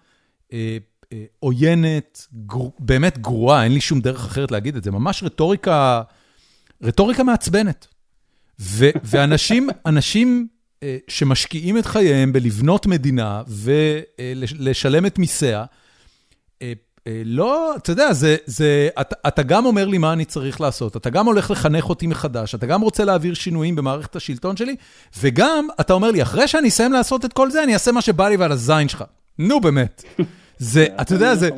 אה, 0.53 0.79
אה, 1.13 1.25
עוינת, 1.41 2.27
גר, 2.47 2.69
באמת 2.79 3.19
גרועה, 3.19 3.65
אין 3.65 3.73
לי 3.73 3.81
שום 3.81 4.01
דרך 4.01 4.25
אחרת 4.25 4.51
להגיד 4.51 4.77
את 4.77 4.85
זה, 4.85 4.91
ממש 4.91 5.23
רטוריקה, 5.23 6.03
רטוריקה 6.83 7.23
מעצבנת. 7.23 7.87
ו, 8.61 8.91
ואנשים 9.05 9.69
אנשים, 9.87 10.49
אה, 10.83 10.99
שמשקיעים 11.09 11.79
את 11.79 11.87
חייהם 11.87 12.33
בלבנות 12.33 12.87
מדינה 12.87 13.43
ולשלם 13.49 15.07
את 15.07 15.19
מיסיה, 15.19 15.65
אה, 16.63 16.73
לא, 17.25 17.77
אתה 17.77 17.93
יודע, 17.93 18.13
זה, 18.13 18.37
זה, 18.47 18.89
אתה, 19.01 19.17
אתה 19.29 19.43
גם 19.43 19.67
אומר 19.67 19.87
לי 19.87 19.99
מה 19.99 20.13
אני 20.13 20.25
צריך 20.25 20.61
לעשות, 20.61 20.97
אתה 20.97 21.11
גם 21.11 21.27
הולך 21.27 21.51
לחנך 21.51 21.89
אותי 21.89 22.07
מחדש, 22.07 22.55
אתה 22.55 22.67
גם 22.67 22.81
רוצה 22.81 23.05
להעביר 23.05 23.35
שינויים 23.35 23.77
במערכת 23.77 24.17
השלטון 24.17 24.57
שלי, 24.57 24.77
וגם 25.21 25.69
אתה 25.81 25.93
אומר 25.93 26.11
לי, 26.11 26.23
אחרי 26.23 26.49
שאני 26.49 26.69
אסיים 26.69 26.93
לעשות 26.93 27.25
את 27.25 27.33
כל 27.33 27.51
זה, 27.51 27.63
אני 27.63 27.75
אעשה 27.75 27.93
מה 27.93 28.01
שבא 28.01 28.29
לי 28.29 28.37
ועל 28.37 28.53
הזין 28.53 28.89
שלך. 28.89 29.05
נו, 29.39 29.61
באמת. 29.61 30.05
זה, 30.59 30.87
אתה 31.01 31.15
יודע, 31.15 31.35
זה... 31.35 31.51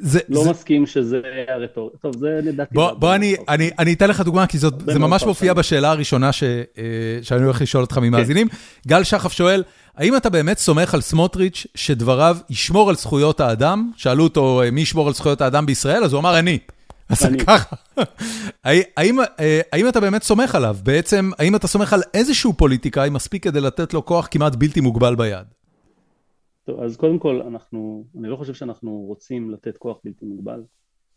זה, 0.00 0.20
לא 0.28 0.44
זה... 0.44 0.50
מסכים 0.50 0.86
שזה 0.86 1.20
הרטוריה. 1.48 1.90
טוב, 2.00 2.16
זה 2.18 2.40
לדעתי... 2.42 2.74
בוא, 2.74 2.92
בוא 2.92 3.14
אני, 3.14 3.36
אני, 3.48 3.70
אני 3.78 3.92
אתן 3.92 4.10
לך 4.10 4.20
דוגמה, 4.20 4.46
כי 4.46 4.58
זאת, 4.58 4.74
זה 4.86 4.98
ממש 4.98 5.24
מופיע 5.24 5.54
בשאלה 5.54 5.90
הראשונה 5.90 6.32
ש, 6.32 6.42
אה, 6.42 6.84
שאני 7.22 7.42
הולך 7.42 7.62
לשאול 7.62 7.82
אותך 7.82 7.98
ממאזינים. 7.98 8.48
כן. 8.48 8.56
גל 8.88 9.04
שחף 9.04 9.32
שואל, 9.32 9.62
האם 9.96 10.16
אתה 10.16 10.30
באמת 10.30 10.58
סומך 10.58 10.94
על 10.94 11.00
סמוטריץ' 11.00 11.66
שדבריו 11.74 12.36
ישמור 12.50 12.88
על 12.88 12.96
זכויות 12.96 13.40
האדם? 13.40 13.90
שאלו 13.96 14.24
אותו, 14.24 14.62
מי 14.72 14.80
ישמור 14.80 15.08
על 15.08 15.14
זכויות 15.14 15.40
האדם 15.40 15.66
בישראל? 15.66 16.04
אז 16.04 16.12
הוא 16.12 16.20
אמר, 16.20 16.38
אני. 16.38 16.58
אז 17.08 17.26
ככה. 17.46 17.76
האם, 18.96 19.20
אה, 19.40 19.60
האם 19.72 19.88
אתה 19.88 20.00
באמת 20.00 20.22
סומך 20.22 20.54
עליו? 20.54 20.76
בעצם, 20.82 21.30
האם 21.38 21.56
אתה 21.56 21.68
סומך 21.68 21.92
על 21.92 22.02
איזשהו 22.14 22.52
פוליטיקאי 22.52 23.10
מספיק 23.10 23.44
כדי 23.44 23.60
לתת 23.60 23.94
לו 23.94 24.04
כוח 24.04 24.28
כמעט 24.30 24.56
בלתי 24.56 24.80
מוגבל 24.80 25.14
ביד? 25.14 25.57
טוב, 26.68 26.80
אז 26.80 26.96
קודם 26.96 27.18
כל, 27.18 27.42
אנחנו, 27.42 28.04
אני 28.18 28.28
לא 28.28 28.36
חושב 28.36 28.54
שאנחנו 28.54 28.90
רוצים 28.90 29.50
לתת 29.50 29.76
כוח 29.76 29.98
בלתי 30.04 30.24
מוגבל, 30.24 30.62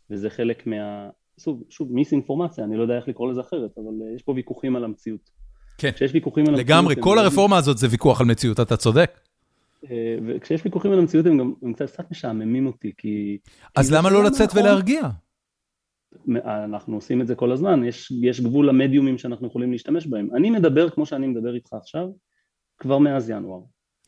וזה 0.10 0.30
חלק 0.30 0.68
מה... 0.68 1.10
שוב, 1.40 1.64
שוב, 1.70 1.94
מיס 1.94 2.12
אינפורמציה, 2.12 2.64
אני 2.64 2.78
לא 2.78 2.82
יודע 2.82 2.98
איך 2.98 3.08
לקרוא 3.08 3.32
לזה 3.32 3.42
אחרת, 3.42 3.78
אבל 3.78 3.86
uh, 3.86 4.16
יש 4.16 4.24
פה 4.24 4.32
ויכוחים 4.32 4.76
על 4.76 4.84
המציאות. 4.84 5.30
כן. 5.78 5.92
כשיש 5.92 6.14
ויכוחים 6.14 6.44
על 6.44 6.50
המציאות... 6.50 6.70
לגמרי, 6.70 6.96
כל 7.00 7.20
הרפורמה 7.20 7.58
הזאת 7.58 7.78
זה 7.78 7.88
ויכוח 7.92 8.22
על 8.22 8.28
מציאות, 8.28 8.60
אתה 8.60 8.78
צודק. 8.78 9.20
Uh, 9.86 9.88
וכשיש 10.28 10.66
ויכוחים 10.66 10.92
על 10.92 11.00
המציאות 11.00 11.26
הם 11.26 11.38
גם 11.38 11.54
הם 11.64 11.74
קצת 11.74 12.12
משעממים 12.12 12.68
אותי, 12.68 12.92
כי... 12.98 13.38
אז 13.76 13.90
כי 13.90 13.96
למה 13.96 14.10
לא 14.10 14.24
לצאת 14.24 14.50
נכון. 14.50 14.62
ולהרגיע? 14.62 15.02
אנחנו 16.46 16.96
עושים 16.96 17.22
את 17.22 17.28
זה 17.28 17.36
כל 17.36 17.52
הזמן, 17.52 17.84
יש, 17.84 18.12
יש 18.12 18.42
גבול 18.42 18.70
למדיומים 18.70 19.18
שאנחנו 19.18 19.48
יכולים 19.48 19.72
להשתמש 19.72 20.08
בהם. 20.08 20.30
אני 20.36 20.50
מדבר 20.50 20.90
כמו 20.90 21.06
שאני 21.06 21.28
מדבר 21.28 21.56
איתך 21.56 21.74
עכשיו, 21.74 22.08
כבר 22.78 22.98
מאז 22.98 23.30
ינואר. 23.30 23.62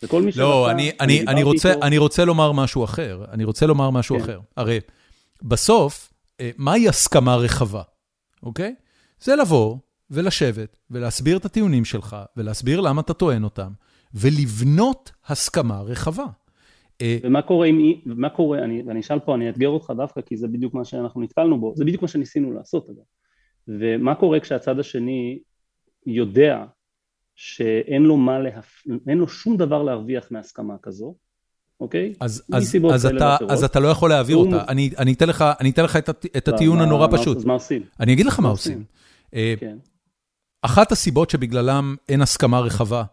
וכל 0.03 0.21
מי 0.21 0.31
שרצה... 0.31 0.41
לא, 0.41 0.71
אני, 0.71 0.91
אני, 0.99 1.25
אני, 1.27 1.43
רוצה, 1.43 1.69
איתו... 1.69 1.85
אני 1.85 1.97
רוצה 1.97 2.25
לומר 2.25 2.51
משהו 2.51 2.83
אחר. 2.83 3.25
אני 3.31 3.43
רוצה 3.43 3.65
לומר 3.65 3.89
משהו 3.89 4.15
כן. 4.15 4.23
אחר. 4.23 4.39
הרי 4.57 4.79
בסוף, 5.41 6.13
אה, 6.39 6.49
מהי 6.57 6.89
הסכמה 6.89 7.35
רחבה, 7.35 7.81
אוקיי? 8.43 8.75
זה 9.19 9.35
לבוא 9.35 9.77
ולשבת 10.11 10.77
ולהסביר 10.91 11.37
את 11.37 11.45
הטיעונים 11.45 11.85
שלך, 11.85 12.15
ולהסביר 12.37 12.81
למה 12.81 13.01
אתה 13.01 13.13
טוען 13.13 13.43
אותם, 13.43 13.71
ולבנות 14.13 15.11
הסכמה 15.27 15.81
רחבה. 15.81 16.25
אה, 17.01 17.17
ומה 17.23 17.41
קורה 17.41 17.67
אם... 17.67 17.93
מה 18.05 18.29
קורה, 18.29 18.59
אני, 18.59 18.83
אני 18.89 18.99
אשאל 18.99 19.19
פה, 19.19 19.35
אני 19.35 19.47
אאתגר 19.47 19.69
אותך 19.69 19.93
דווקא, 19.97 20.21
כי 20.21 20.37
זה 20.37 20.47
בדיוק 20.47 20.73
מה 20.73 20.85
שאנחנו 20.85 21.21
נתקלנו 21.21 21.59
בו, 21.59 21.73
זה 21.75 21.85
בדיוק 21.85 22.01
מה 22.01 22.07
שניסינו 22.07 22.53
לעשות 22.53 22.89
אגב. 22.89 23.03
ומה 23.67 24.15
קורה 24.15 24.39
כשהצד 24.39 24.79
השני 24.79 25.39
יודע 26.05 26.65
שאין 27.35 28.03
לו, 28.03 28.17
מה 28.17 28.39
להפ... 28.39 28.83
לו 29.05 29.27
שום 29.27 29.57
דבר 29.57 29.83
להרוויח 29.83 30.27
מהסכמה 30.31 30.73
כזו, 30.81 31.15
אוקיי? 31.79 32.13
אז, 32.19 32.43
אז, 32.53 32.75
אז, 32.91 33.05
אתה, 33.05 33.37
אז 33.49 33.63
אתה 33.63 33.79
לא 33.79 33.87
יכול 33.87 34.09
להעביר 34.09 34.35
אותה. 34.35 34.63
אני, 34.67 34.89
אני 34.97 35.13
אתן 35.13 35.29
לך, 35.29 35.45
אני 35.59 35.69
אתן 35.69 35.83
לך 35.83 35.95
את, 35.95 36.09
את 36.37 36.47
הטיעון 36.47 36.77
מה, 36.77 36.83
הנורא 36.83 37.07
מה, 37.07 37.17
פשוט. 37.17 37.37
אז 37.37 37.45
מה 37.45 37.53
עושים? 37.53 37.83
אני 37.99 38.13
אגיד 38.13 38.25
לך 38.25 38.39
מה, 38.39 38.43
מה 38.43 38.49
עושים. 38.49 38.83
עושים. 39.33 39.57
כן. 39.59 39.77
אחת 40.61 40.91
הסיבות 40.91 41.29
שבגללם 41.29 41.95
אין 42.09 42.21
הסכמה 42.21 42.59
רחבה 42.59 43.03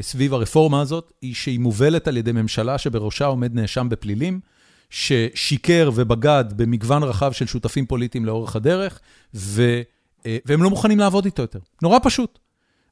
סביב 0.00 0.34
הרפורמה 0.34 0.80
הזאת, 0.80 1.12
היא 1.22 1.34
שהיא 1.34 1.60
מובלת 1.60 2.08
על 2.08 2.16
ידי 2.16 2.32
ממשלה 2.32 2.78
שבראשה 2.78 3.26
עומד 3.26 3.54
נאשם 3.54 3.88
בפלילים, 3.88 4.40
ששיקר 4.90 5.90
ובגד 5.94 6.44
במגוון 6.56 7.02
רחב 7.02 7.32
של 7.32 7.46
שותפים 7.46 7.86
פוליטיים 7.86 8.24
לאורך 8.24 8.56
הדרך, 8.56 9.00
ו, 9.34 9.80
והם 10.24 10.62
לא 10.62 10.70
מוכנים 10.70 10.98
לעבוד 10.98 11.24
איתו 11.24 11.42
יותר. 11.42 11.58
נורא 11.82 11.98
פשוט. 12.02 12.38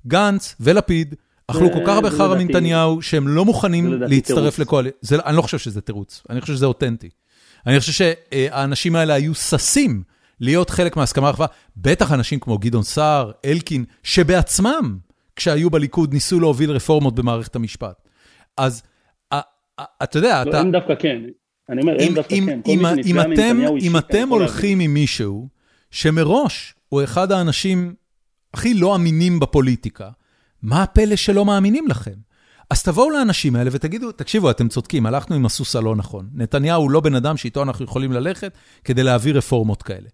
גנץ 0.06 0.56
ולפיד 0.60 1.14
אכלו 1.46 1.72
כל 1.72 1.80
כך 1.86 1.94
הרבה 1.94 2.10
חרא 2.10 2.38
מנתניהו, 2.38 3.02
שהם 3.02 3.28
לא 3.28 3.44
מוכנים 3.44 3.92
להצטרף 3.92 4.58
לקואליציה. 4.58 5.18
אני 5.26 5.36
לא 5.36 5.42
חושב 5.42 5.58
שזה 5.58 5.80
תירוץ, 5.80 6.22
אני 6.30 6.40
חושב 6.40 6.54
שזה 6.54 6.66
אותנטי. 6.66 7.08
אני 7.66 7.80
חושב 7.80 7.92
שהאנשים 7.92 8.96
האלה 8.96 9.14
היו 9.14 9.34
ששים 9.34 10.02
להיות 10.40 10.70
חלק 10.70 10.96
מההסכמה 10.96 11.28
הרחבה, 11.28 11.46
בטח 11.76 12.12
אנשים 12.12 12.40
כמו 12.40 12.58
גדעון 12.58 12.82
סער, 12.82 13.30
אלקין, 13.44 13.84
שבעצמם, 14.02 14.98
כשהיו 15.36 15.70
בליכוד, 15.70 16.12
ניסו 16.12 16.40
להוביל 16.40 16.70
רפורמות 16.70 17.14
במערכת 17.14 17.56
המשפט. 17.56 18.08
אז 18.56 18.82
אתה 20.02 20.18
יודע, 20.18 20.44
לא, 20.44 20.50
אתה... 20.50 20.60
הם 20.60 20.72
דווקא 20.72 20.94
כן. 20.94 21.22
אני 21.70 21.80
אומר, 21.80 21.96
הם 22.00 22.14
דווקא 22.14 22.36
כן. 22.36 22.60
אם 23.82 23.96
אתם 23.98 24.28
הולכים 24.28 24.80
עם 24.80 24.94
מישהו 24.94 25.48
שמראש 25.90 26.74
הוא 26.88 27.04
אחד 27.04 27.32
האנשים 27.32 27.94
הכי 28.54 28.74
לא 28.74 28.96
אמינים 28.96 29.40
בפוליטיקה, 29.40 30.08
מה 30.62 30.82
הפלא 30.82 31.16
שלא 31.16 31.44
מאמינים 31.44 31.88
לכם? 31.88 32.14
אז 32.70 32.82
תבואו 32.82 33.10
לאנשים 33.10 33.56
האלה 33.56 33.70
ותגידו, 33.72 34.12
תקשיבו, 34.12 34.50
אתם 34.50 34.68
צודקים, 34.68 35.06
הלכנו 35.06 35.36
עם 35.36 35.46
הסוס 35.46 35.76
הלא 35.76 35.96
נכון. 35.96 36.28
נתניהו 36.34 36.82
הוא 36.82 36.90
לא 36.90 37.00
בן 37.00 37.14
אדם 37.14 37.36
שאיתו 37.36 37.62
אנחנו 37.62 37.84
יכולים 37.84 38.12
ללכת 38.12 38.52
כדי 38.84 39.02
להעביר 39.02 39.36
רפורמות 39.36 39.82
כאלה. 39.82 40.08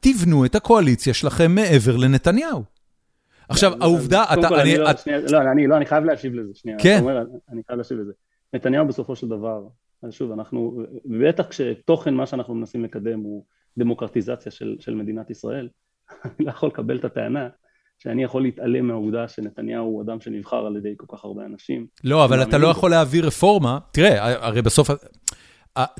תבנו 0.00 0.44
את 0.44 0.54
הקואליציה 0.54 1.14
שלכם 1.14 1.54
מעבר 1.54 1.96
לנתניהו. 1.96 2.64
עכשיו, 3.48 3.72
לא, 3.78 3.84
העובדה, 3.84 4.24
אתה... 4.24 4.62
אני 4.62 4.78
לא, 4.78 4.90
לא, 5.30 5.52
אני 5.52 5.66
לא, 5.66 5.76
אני 5.76 5.86
חייב 5.86 6.04
להשיב 6.04 6.34
לזה, 6.34 6.52
שנייה. 6.54 6.78
כן. 6.80 7.04
אני 7.52 7.62
חייב 7.66 7.78
להשיב 7.78 7.98
לזה. 7.98 8.12
נתניהו 8.54 8.86
בסופו 8.86 9.16
של 9.16 9.28
דבר, 9.28 9.66
שוב, 10.10 10.32
אנחנו, 10.32 10.82
בטח 11.04 11.46
כשתוכן 11.46 12.14
מה 12.14 12.26
שאנחנו 12.26 12.54
מנסים 12.54 12.84
לקדם 12.84 13.20
הוא 13.20 13.44
דמוקרטיזציה 13.78 14.52
של, 14.52 14.76
של 14.80 14.94
מדינת 14.94 15.30
ישראל, 15.30 15.68
אני 16.24 16.46
לא 16.46 16.50
יכול 16.50 16.68
לקבל 16.68 16.98
את 16.98 17.04
הטענה 17.04 17.48
שאני 17.98 18.24
יכול 18.24 18.42
להתעלם 18.42 18.86
מהעובדה 18.86 19.28
שנתניהו 19.28 19.84
הוא 19.84 20.02
אדם 20.02 20.20
שנבחר 20.20 20.66
על 20.66 20.76
ידי 20.76 20.94
כל 20.96 21.16
כך 21.16 21.24
הרבה 21.24 21.44
אנשים. 21.44 21.86
לא, 22.04 22.24
אבל 22.24 22.42
אתה 22.42 22.58
לא 22.58 22.68
יכול 22.68 22.90
להעביר 22.90 23.26
רפורמה, 23.26 23.78
תראה, 23.92 24.46
הרי 24.46 24.62
בסוף, 24.62 24.90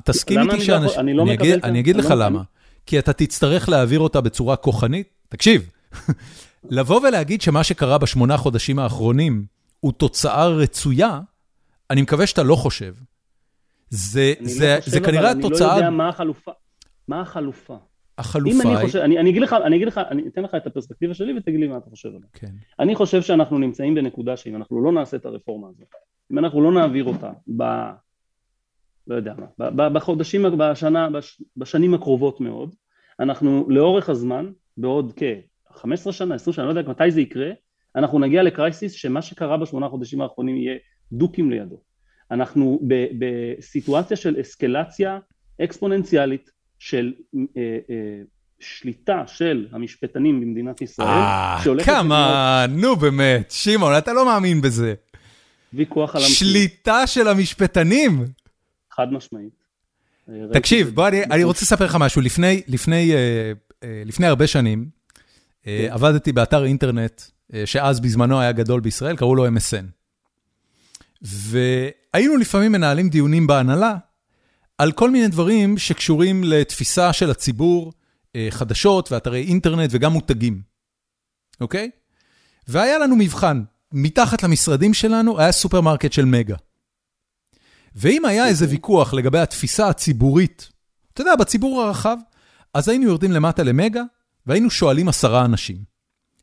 תסכים 0.03 0.39
איתי 0.39 0.61
שאנשים, 0.61 0.99
אני 0.99 1.13
לא 1.13 1.25
מקבל... 1.25 1.59
אני 1.63 1.79
אגיד 1.79 1.95
לך 1.95 2.13
למה, 2.17 2.41
כי 2.85 2.99
אתה 2.99 3.13
תצטרך 3.13 3.69
להעביר 3.69 3.99
אותה 3.99 4.21
בצורה 4.21 4.55
כוחנית, 4.55 5.07
תקשיב, 5.29 5.69
לבוא 6.77 7.07
ולהגיד 7.07 7.41
שמה 7.41 7.63
שקרה 7.63 7.97
בשמונה 7.97 8.37
חודשים 8.37 8.79
האחרונים 8.79 9.45
הוא 9.79 9.91
תוצאה 9.91 10.47
רצויה, 10.47 11.19
אני 11.89 12.01
מקווה 12.01 12.27
שאתה 12.27 12.43
לא 12.43 12.55
חושב. 12.55 12.95
זה, 13.89 14.33
זה, 14.41 14.75
לא 14.75 14.91
זה 14.91 14.99
כנראה 14.99 15.31
התוצאה... 15.31 15.67
אני 15.67 15.81
לא 15.81 15.85
יודע 15.85 15.89
מה 15.89 16.09
החלופה. 16.09 16.51
מה 17.07 17.21
החלופה? 17.21 17.77
החלופה 18.19 18.69
היא... 18.69 18.85
חושב, 18.85 18.99
אני, 18.99 19.19
אני 19.19 19.29
אגיד 19.29 19.41
לך, 19.41 19.53
אני 19.53 19.75
אגיד 19.75 19.87
לך, 19.87 19.97
אני 19.97 20.27
אתן 20.27 20.43
לך 20.43 20.55
את 20.55 20.67
הפרספקטיבה 20.67 21.13
שלי 21.13 21.37
ותגיד 21.37 21.59
לי 21.59 21.67
מה 21.67 21.77
אתה 21.77 21.89
חושב 21.89 22.09
עליה. 22.09 22.27
כן. 22.33 22.51
אני 22.79 22.95
חושב 22.95 23.21
שאנחנו 23.21 23.57
נמצאים 23.57 23.95
בנקודה 23.95 24.37
שאם 24.37 24.55
אנחנו 24.55 24.83
לא 24.83 24.91
נעשה 24.91 25.17
את 25.17 25.25
הרפורמה 25.25 25.67
הזאת, 25.69 25.87
אם 26.31 26.37
אנחנו 26.37 26.61
לא 26.61 26.71
נעביר 26.71 27.03
אותה 27.03 27.31
ב... 27.57 27.63
לא 29.07 29.15
יודע 29.15 29.33
מה, 29.57 29.89
בחודשים, 29.89 30.45
בשנה, 30.57 31.09
בש, 31.09 31.41
בשנים 31.57 31.93
הקרובות 31.93 32.41
מאוד, 32.41 32.75
אנחנו 33.19 33.65
לאורך 33.69 34.09
הזמן, 34.09 34.51
בעוד 34.77 35.13
כ-15 35.15 36.11
שנה, 36.11 36.35
20 36.35 36.53
שנה, 36.53 36.65
לא 36.65 36.69
יודע 36.69 36.89
מתי 36.89 37.11
זה 37.11 37.21
יקרה, 37.21 37.51
אנחנו 37.95 38.19
נגיע 38.19 38.43
לקרייסיס 38.43 38.91
שמה 38.91 39.21
שקרה 39.21 39.57
בשמונה 39.57 39.89
חודשים 39.89 40.21
האחרונים 40.21 40.57
יהיה 40.57 40.77
דוקים 41.11 41.51
לידו. 41.51 41.81
אנחנו 42.31 42.79
בסיטואציה 43.19 44.17
של 44.17 44.41
אסקלציה 44.41 45.19
אקספוננציאלית 45.63 46.51
של 46.79 47.13
אה, 47.35 47.41
אה, 47.89 47.95
שליטה 48.59 49.23
של 49.27 49.67
המשפטנים 49.71 50.41
במדינת 50.41 50.81
ישראל, 50.81 51.07
אה, 51.07 51.59
כמה, 51.85 52.65
נו 52.69 52.95
באמת, 52.95 53.51
שמעון, 53.51 53.97
אתה 53.97 54.13
לא 54.13 54.25
מאמין 54.25 54.61
בזה. 54.61 54.93
ויכוח 55.73 56.15
על. 56.15 56.21
שליטה 56.21 57.07
של 57.07 57.27
המשפטנים? 57.27 58.25
חד 58.91 59.13
משמעית. 59.13 59.59
תקשיב, 60.53 60.89
בוא, 60.93 61.07
אני, 61.07 61.23
אני 61.23 61.43
רוצה 61.43 61.61
לספר 61.61 61.85
לך 61.85 61.97
משהו. 61.99 62.21
לפני, 62.21 62.61
לפני, 62.67 63.11
לפני 63.83 64.27
הרבה 64.27 64.47
שנים, 64.47 64.89
כן. 65.63 65.87
עבדתי 65.89 66.31
באתר 66.31 66.65
אינטרנט, 66.65 67.21
שאז 67.65 67.99
בזמנו 67.99 68.39
היה 68.39 68.51
גדול 68.51 68.79
בישראל, 68.79 69.15
קראו 69.15 69.35
לו 69.35 69.47
MSN. 69.47 69.85
והיינו 71.21 72.37
לפעמים 72.37 72.71
מנהלים 72.71 73.09
דיונים 73.09 73.47
בהנהלה 73.47 73.95
על 74.79 74.91
כל 74.91 75.09
מיני 75.09 75.27
דברים 75.27 75.77
שקשורים 75.77 76.43
לתפיסה 76.43 77.13
של 77.13 77.31
הציבור, 77.31 77.93
אה, 78.35 78.47
חדשות 78.49 79.11
ואתרי 79.11 79.41
אינטרנט 79.43 79.89
וגם 79.93 80.13
מותגים, 80.13 80.61
אוקיי? 81.61 81.89
והיה 82.67 82.97
לנו 82.97 83.15
מבחן, 83.15 83.63
מתחת 83.93 84.43
למשרדים 84.43 84.93
שלנו 84.93 85.39
היה 85.39 85.51
סופרמרקט 85.51 86.13
של 86.13 86.25
מגה. 86.25 86.55
ואם 87.95 88.25
היה 88.25 88.47
איזה 88.47 88.65
אוקיי. 88.65 88.75
ויכוח 88.75 89.13
לגבי 89.13 89.39
התפיסה 89.39 89.87
הציבורית, 89.87 90.69
אתה 91.13 91.21
יודע, 91.21 91.35
בציבור 91.35 91.81
הרחב, 91.81 92.17
אז 92.73 92.89
היינו 92.89 93.05
יורדים 93.05 93.31
למטה 93.31 93.63
למגה, 93.63 94.03
והיינו 94.45 94.69
שואלים 94.69 95.09
עשרה 95.09 95.45
אנשים. 95.45 95.77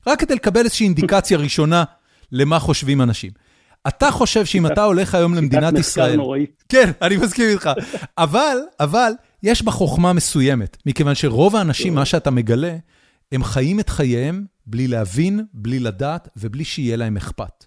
רק 0.06 0.20
כדי 0.20 0.34
לקבל 0.34 0.64
איזושהי 0.64 0.84
אינדיקציה 0.84 1.38
ראשונה 1.38 1.84
למה 2.32 2.58
חושבים 2.58 3.02
אנשים. 3.02 3.30
אתה 3.88 4.10
חושב 4.10 4.44
שאם 4.44 4.66
אתה 4.66 4.82
הולך 4.82 5.14
היום 5.14 5.34
למדינת 5.34 5.78
ישראל... 5.78 6.20
כן, 6.68 6.90
אני 7.02 7.16
מסכים 7.16 7.48
איתך. 7.48 7.70
אבל, 8.18 8.56
אבל, 8.80 9.12
יש 9.42 9.62
בה 9.62 9.70
חוכמה 9.70 10.12
מסוימת, 10.12 10.76
מכיוון 10.86 11.14
שרוב 11.14 11.56
האנשים, 11.56 11.94
מה 11.94 12.04
שאתה 12.04 12.30
מגלה, 12.30 12.76
הם 13.32 13.44
חיים 13.44 13.80
את 13.80 13.88
חייהם 13.88 14.44
בלי 14.66 14.88
להבין, 14.88 15.40
בלי 15.52 15.78
לדעת 15.78 16.28
ובלי 16.36 16.64
שיהיה 16.64 16.96
להם 16.96 17.16
אכפת. 17.16 17.64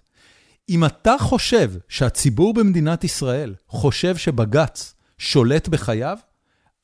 אם 0.68 0.84
אתה 0.84 1.16
חושב 1.18 1.70
שהציבור 1.88 2.54
במדינת 2.54 3.04
ישראל 3.04 3.54
חושב 3.68 4.16
שבג"ץ 4.16 4.94
שולט 5.18 5.68
בחייו, 5.68 6.18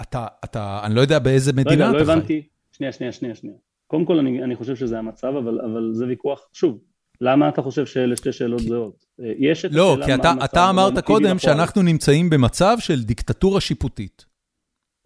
אתה, 0.03 0.27
אתה, 0.45 0.81
אני 0.85 0.95
לא 0.95 1.01
יודע 1.01 1.19
באיזה 1.19 1.53
מדינה 1.53 1.89
רגע, 1.89 1.91
אתה 1.91 1.99
לא 1.99 1.99
חי. 1.99 2.03
רגע, 2.03 2.15
לא 2.15 2.19
הבנתי. 2.19 2.43
שנייה, 2.73 2.93
שנייה, 2.93 3.13
שנייה, 3.13 3.35
שנייה. 3.35 3.57
קודם 3.87 4.05
כל, 4.05 4.19
אני, 4.19 4.45
אני 4.45 4.57
חושב 4.57 4.77
שזה 4.77 4.99
המצב, 4.99 5.27
אבל, 5.27 5.61
אבל 5.61 5.91
זה 5.93 6.07
ויכוח, 6.07 6.41
שוב, 6.53 6.79
למה 7.21 7.49
אתה 7.49 7.63
חושב 7.63 7.87
שאלה 7.87 8.17
שתי 8.17 8.33
שאלות 8.33 8.61
זהות? 8.61 9.05
אה, 9.21 9.33
יש 9.39 9.65
את 9.65 9.71
לא, 9.73 9.99
כי 10.05 10.15
אתה, 10.15 10.35
אתה 10.45 10.71
אמרת 10.71 10.99
קודם 10.99 11.39
שאנחנו 11.39 11.83
נמצאים 11.83 12.31
במצב 12.31 12.77
של 12.81 13.03
דיקטטורה 13.03 13.61
שיפוטית. 13.61 14.25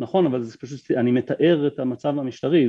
נכון, 0.01 0.27
אבל 0.27 0.43
זה 0.43 0.57
פשוט, 0.59 0.91
אני 0.91 1.11
מתאר 1.11 1.67
את 1.67 1.79
המצב 1.79 2.09
המשטרי, 2.09 2.69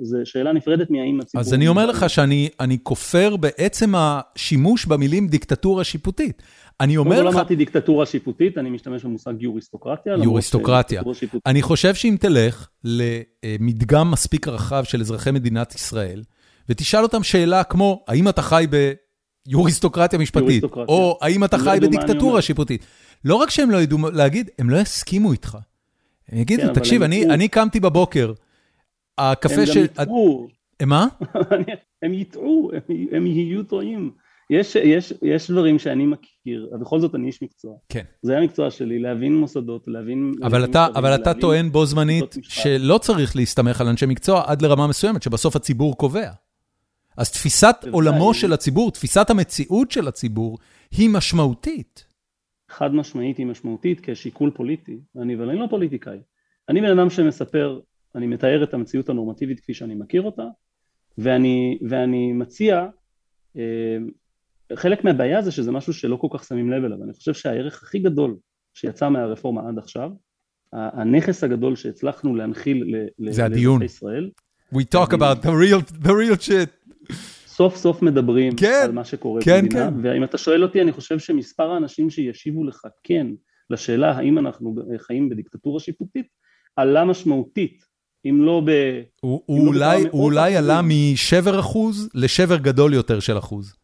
זו 0.00 0.20
שאלה 0.24 0.52
נפרדת 0.52 0.90
מהאם 0.90 1.20
הציבור... 1.20 1.40
אז 1.40 1.54
אני 1.54 1.68
אומר 1.68 1.86
לך 1.86 2.10
שאני 2.10 2.78
כופר 2.82 3.36
בעצם 3.36 3.92
השימוש 3.96 4.86
במילים 4.86 5.28
דיקטטורה 5.28 5.84
שיפוטית. 5.84 6.42
אני 6.80 6.96
אומר 6.96 7.22
לך... 7.22 7.24
לא 7.24 7.30
אמרתי 7.30 7.56
דיקטטורה 7.56 8.06
שיפוטית, 8.06 8.58
אני 8.58 8.70
משתמש 8.70 9.04
במושג 9.04 9.42
יוריסטוקרטיה. 9.42 10.14
יוריסטוקרטיה. 10.22 11.02
אני 11.46 11.62
חושב 11.62 11.94
שאם 11.94 12.16
תלך 12.20 12.68
למדגם 12.84 14.10
מספיק 14.10 14.48
רחב 14.48 14.84
של 14.84 15.00
אזרחי 15.00 15.30
מדינת 15.30 15.74
ישראל, 15.74 16.22
ותשאל 16.68 17.02
אותם 17.02 17.22
שאלה 17.22 17.64
כמו, 17.64 18.04
האם 18.08 18.28
אתה 18.28 18.42
חי 18.42 18.66
ביוריסטוקרטיה 19.46 20.18
משפטית, 20.18 20.64
או 20.64 21.18
האם 21.22 21.44
אתה 21.44 21.58
חי 21.58 21.78
בדיקטטורה 21.82 22.42
שיפוטית. 22.42 22.86
לא 23.24 23.34
רק 23.34 23.50
שהם 23.50 23.70
לא 23.70 23.82
ידעו 23.82 23.98
להגיד, 24.12 24.50
הם 24.58 24.70
לא 24.70 24.76
יסכימו 24.76 25.32
איתך. 25.32 25.58
הם 26.28 26.38
יגידו, 26.38 26.62
כן, 26.62 26.74
תקשיב, 26.74 27.02
אני 27.02 27.48
קמתי 27.48 27.80
בבוקר, 27.80 28.32
הקפה 29.18 29.66
של... 29.66 29.80
הם 29.80 29.86
גם 29.86 30.04
יטעו. 30.04 30.48
מה? 30.86 31.06
הם 32.02 32.14
יטעו, 32.14 32.70
הם 33.12 33.26
יהיו 33.26 33.62
טועים. 33.62 34.10
יש, 34.50 34.76
יש, 34.76 35.12
יש 35.22 35.50
דברים 35.50 35.78
שאני 35.78 36.06
מכיר, 36.06 36.70
בכל 36.80 37.00
זאת 37.00 37.14
אני 37.14 37.26
איש 37.26 37.42
מקצוע. 37.42 37.74
כן. 37.88 38.02
זה 38.22 38.38
המקצוע 38.38 38.70
שלי, 38.70 38.98
להבין 38.98 39.36
מוסדות, 39.36 39.84
להבין... 39.86 40.32
אבל 40.42 40.64
אתה, 40.64 40.86
אבל 40.94 41.14
אתה 41.14 41.34
טוען 41.34 41.72
בו 41.72 41.86
זמנית 41.86 42.36
שלא 42.42 42.98
צריך 42.98 43.36
להסתמך 43.36 43.80
על 43.80 43.88
אנשי 43.88 44.06
מקצוע 44.06 44.42
עד 44.46 44.62
לרמה 44.62 44.86
מסוימת, 44.86 45.22
שבסוף 45.22 45.56
הציבור 45.56 45.96
קובע. 45.96 46.30
אז 47.16 47.30
תפיסת 47.30 47.76
עולמו 47.90 48.34
של 48.34 48.52
הציבור, 48.52 48.90
תפיסת 48.90 49.30
המציאות 49.30 49.90
של 49.90 50.08
הציבור, 50.08 50.58
היא 50.90 51.10
משמעותית. 51.10 52.04
חד 52.70 52.94
משמעית 52.94 53.38
היא 53.38 53.46
משמעותית 53.46 54.00
כשיקול 54.02 54.50
פוליטי, 54.54 54.98
אני, 55.16 55.34
אבל 55.34 55.50
אני 55.50 55.58
לא 55.58 55.66
פוליטיקאי. 55.70 56.18
אני 56.68 56.80
בן 56.80 56.98
אדם 56.98 57.10
שמספר, 57.10 57.80
אני 58.14 58.26
מתאר 58.26 58.64
את 58.64 58.74
המציאות 58.74 59.08
הנורמטיבית 59.08 59.60
כפי 59.60 59.74
שאני 59.74 59.94
מכיר 59.94 60.22
אותה, 60.22 60.44
ואני, 61.18 61.78
ואני 61.88 62.32
מציע, 62.32 62.86
אה, 63.56 63.96
חלק 64.74 65.04
מהבעיה 65.04 65.42
זה 65.42 65.52
שזה 65.52 65.72
משהו 65.72 65.92
שלא 65.92 66.16
כל 66.16 66.28
כך 66.30 66.44
שמים 66.44 66.70
לב 66.70 66.84
אליו, 66.84 67.04
אני 67.04 67.12
חושב 67.12 67.34
שהערך 67.34 67.82
הכי 67.82 67.98
גדול 67.98 68.36
שיצא 68.74 69.08
מהרפורמה 69.08 69.68
עד 69.68 69.78
עכשיו, 69.78 70.10
הנכס 70.72 71.44
הגדול 71.44 71.76
שהצלחנו 71.76 72.34
להנחיל 72.34 72.94
לאזרחי 73.18 73.84
ישראל. 73.84 74.30
We 74.72 74.84
talk 74.96 75.12
about 75.12 75.42
the 75.42 75.52
real, 75.52 75.80
the 76.02 76.14
real 76.14 76.36
shit. 76.36 76.83
סוף 77.46 77.76
סוף 77.76 78.02
מדברים 78.02 78.56
כן, 78.56 78.80
על 78.84 78.92
מה 78.92 79.04
שקורה 79.04 79.42
כן, 79.42 79.62
במדינה, 79.62 79.90
כן. 79.90 79.94
ואם 80.02 80.24
אתה 80.24 80.38
שואל 80.38 80.62
אותי, 80.62 80.80
אני 80.82 80.92
חושב 80.92 81.18
שמספר 81.18 81.70
האנשים 81.70 82.10
שישיבו 82.10 82.64
לך 82.64 82.82
כן 83.02 83.26
לשאלה 83.70 84.10
האם 84.10 84.38
אנחנו 84.38 84.74
חיים 84.98 85.28
בדיקטטורה 85.28 85.80
שיפוטית, 85.80 86.26
עלה 86.76 87.04
משמעותית, 87.04 87.84
אם 88.26 88.42
לא 88.42 88.62
ב... 88.64 88.70
הוא, 89.20 89.42
הוא 89.46 89.58
לא 89.58 89.68
אולי, 89.68 90.04
הוא 90.10 90.24
אולי 90.24 90.56
עלה 90.56 90.80
משבר 90.82 91.60
אחוז 91.60 92.08
לשבר 92.14 92.56
גדול 92.56 92.94
יותר 92.94 93.20
של 93.20 93.38
אחוז. 93.38 93.74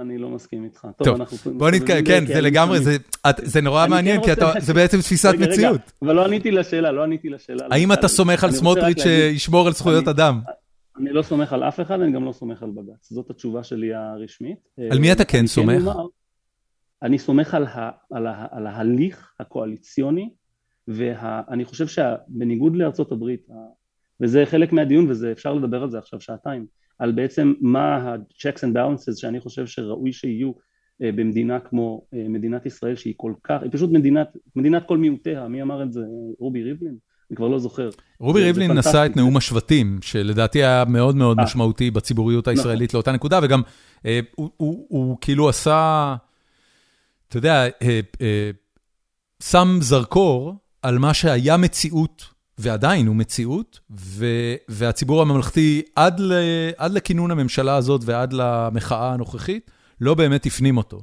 אני 0.00 0.18
לא 0.18 0.28
מסכים 0.28 0.64
איתך. 0.64 0.80
טוב, 0.80 1.06
טוב 1.06 1.20
אנחנו... 1.20 1.54
בוא 1.58 1.70
נתקדם, 1.70 2.04
כן, 2.04 2.26
זה 2.26 2.40
לגמרי, 2.40 2.80
זה, 2.80 2.96
את, 3.30 3.36
זה 3.42 3.60
נורא 3.60 3.86
מעניין, 3.86 4.20
כן 4.20 4.24
כי 4.24 4.32
אתה, 4.32 4.52
זה 4.60 4.74
בעצם 4.74 5.00
תפיסת 5.00 5.28
רגע, 5.28 5.46
מציאות. 5.46 5.74
רגע, 5.74 5.82
אבל 6.02 6.14
לא 6.14 6.24
עניתי 6.24 6.50
לשאלה, 6.50 6.92
לא 6.92 7.02
עניתי 7.02 7.28
לשאלה. 7.28 7.66
האם 7.70 7.92
אתה 7.92 8.08
סומך 8.08 8.44
על 8.44 8.52
סמוטריץ' 8.52 9.02
שישמור 9.02 9.66
על 9.66 9.72
זכויות 9.72 10.08
אדם? 10.08 10.40
אני 10.98 11.12
לא 11.12 11.22
סומך 11.22 11.52
על 11.52 11.64
אף 11.64 11.80
אחד, 11.80 12.00
אני 12.00 12.12
גם 12.12 12.24
לא 12.24 12.32
סומך 12.32 12.62
על 12.62 12.70
בג"ץ. 12.70 13.12
זאת 13.12 13.30
התשובה 13.30 13.64
שלי 13.64 13.94
הרשמית. 13.94 14.58
על 14.90 14.98
מי 14.98 15.12
אתה 15.12 15.24
כן, 15.24 15.38
כן 15.38 15.46
סומך? 15.46 15.82
אני 17.02 17.18
סומך 17.18 17.54
על, 17.54 17.66
ה, 17.66 17.90
על, 18.10 18.26
ה, 18.26 18.46
על 18.50 18.66
ההליך 18.66 19.34
הקואליציוני, 19.40 20.30
ואני 20.88 21.64
חושב 21.64 21.86
שבניגוד 21.86 22.76
לארצות 22.76 23.12
הברית, 23.12 23.48
וזה 24.20 24.46
חלק 24.46 24.72
מהדיון 24.72 25.06
ואפשר 25.08 25.54
לדבר 25.54 25.82
על 25.82 25.90
זה 25.90 25.98
עכשיו 25.98 26.20
שעתיים, 26.20 26.66
על 26.98 27.12
בעצם 27.12 27.54
מה 27.60 27.96
ה-checks 27.96 28.60
and 28.60 28.74
balances 28.74 29.16
שאני 29.16 29.40
חושב 29.40 29.66
שראוי 29.66 30.12
שיהיו 30.12 30.52
אה, 31.02 31.12
במדינה 31.12 31.60
כמו 31.60 32.06
אה, 32.14 32.28
מדינת 32.28 32.66
ישראל 32.66 32.96
שהיא 32.96 33.14
כל 33.16 33.32
כך, 33.44 33.62
היא 33.62 33.70
פשוט 33.72 33.90
מדינת, 33.90 34.28
מדינת 34.56 34.86
כל 34.86 34.98
מיעוטיה, 34.98 35.48
מי 35.48 35.62
אמר 35.62 35.82
את 35.82 35.92
זה? 35.92 36.00
רובי 36.38 36.62
ריבלין? 36.62 36.96
אני 37.30 37.36
כבר 37.36 37.48
לא 37.48 37.58
זוכר. 37.58 37.90
רובי 38.20 38.42
ריבלין 38.42 38.72
נשא 38.72 39.06
את 39.06 39.16
נאום 39.16 39.36
השבטים, 39.36 39.98
שלדעתי 40.02 40.58
היה 40.58 40.84
מאוד 40.88 41.16
מאוד 41.16 41.38
אה. 41.38 41.44
משמעותי 41.44 41.90
בציבוריות 41.90 42.48
נכון. 42.48 42.58
הישראלית 42.58 42.94
לאותה 42.94 43.12
נקודה, 43.12 43.40
וגם 43.42 43.62
הוא 44.58 45.18
כאילו 45.20 45.48
עשה, 45.48 46.16
אתה 47.28 47.36
יודע, 47.36 47.64
שם 49.42 49.78
זרקור 49.80 50.54
על 50.82 50.98
מה 50.98 51.14
שהיה 51.14 51.56
מציאות 51.56 52.24
ועדיין 52.58 53.06
הוא 53.06 53.16
מציאות, 53.16 53.80
והציבור 54.68 55.22
הממלכתי 55.22 55.82
עד 55.96 56.90
לכינון 56.92 57.30
הממשלה 57.30 57.76
הזאת 57.76 58.00
ועד 58.04 58.32
למחאה 58.32 59.12
הנוכחית, 59.12 59.70
לא 60.00 60.14
באמת 60.14 60.46
הפנים 60.46 60.76
אותו. 60.76 61.02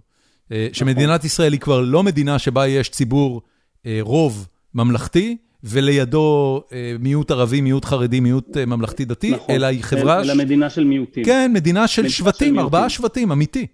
אה, 0.52 0.68
נכון. 0.72 0.74
שמדינת 0.74 1.24
ישראל 1.24 1.54
היא 1.54 1.62
כבר 1.62 1.82
לא 1.82 2.04
מדינה 2.04 2.40
שבה 2.40 2.68
יש 2.68 2.90
ציבור 2.90 3.42
אה, 3.86 3.98
רוב 4.02 4.48
ממלכתי, 4.74 5.38
ולידו 5.66 6.62
אה, 6.74 6.96
מיעוט 7.00 7.32
ערבי, 7.32 7.62
מיעוט 7.62 7.86
חרדי, 7.86 8.20
מיעוט 8.20 8.58
ממלכתי 8.58 9.06
דתי, 9.06 9.32
נכון. 9.32 9.56
אלא 9.56 9.66
היא 9.66 9.84
חברה... 9.84 10.22
אלא 10.22 10.34
מדינה 10.34 10.70
של 10.70 10.84
מיעוטים. 10.84 11.26
כן, 11.26 11.52
מדינה 11.54 11.88
של 11.88 12.10
שבטים, 12.10 12.60
ארבעה 12.60 12.90
שבטים, 12.90 13.32
אמיתי. 13.32 13.68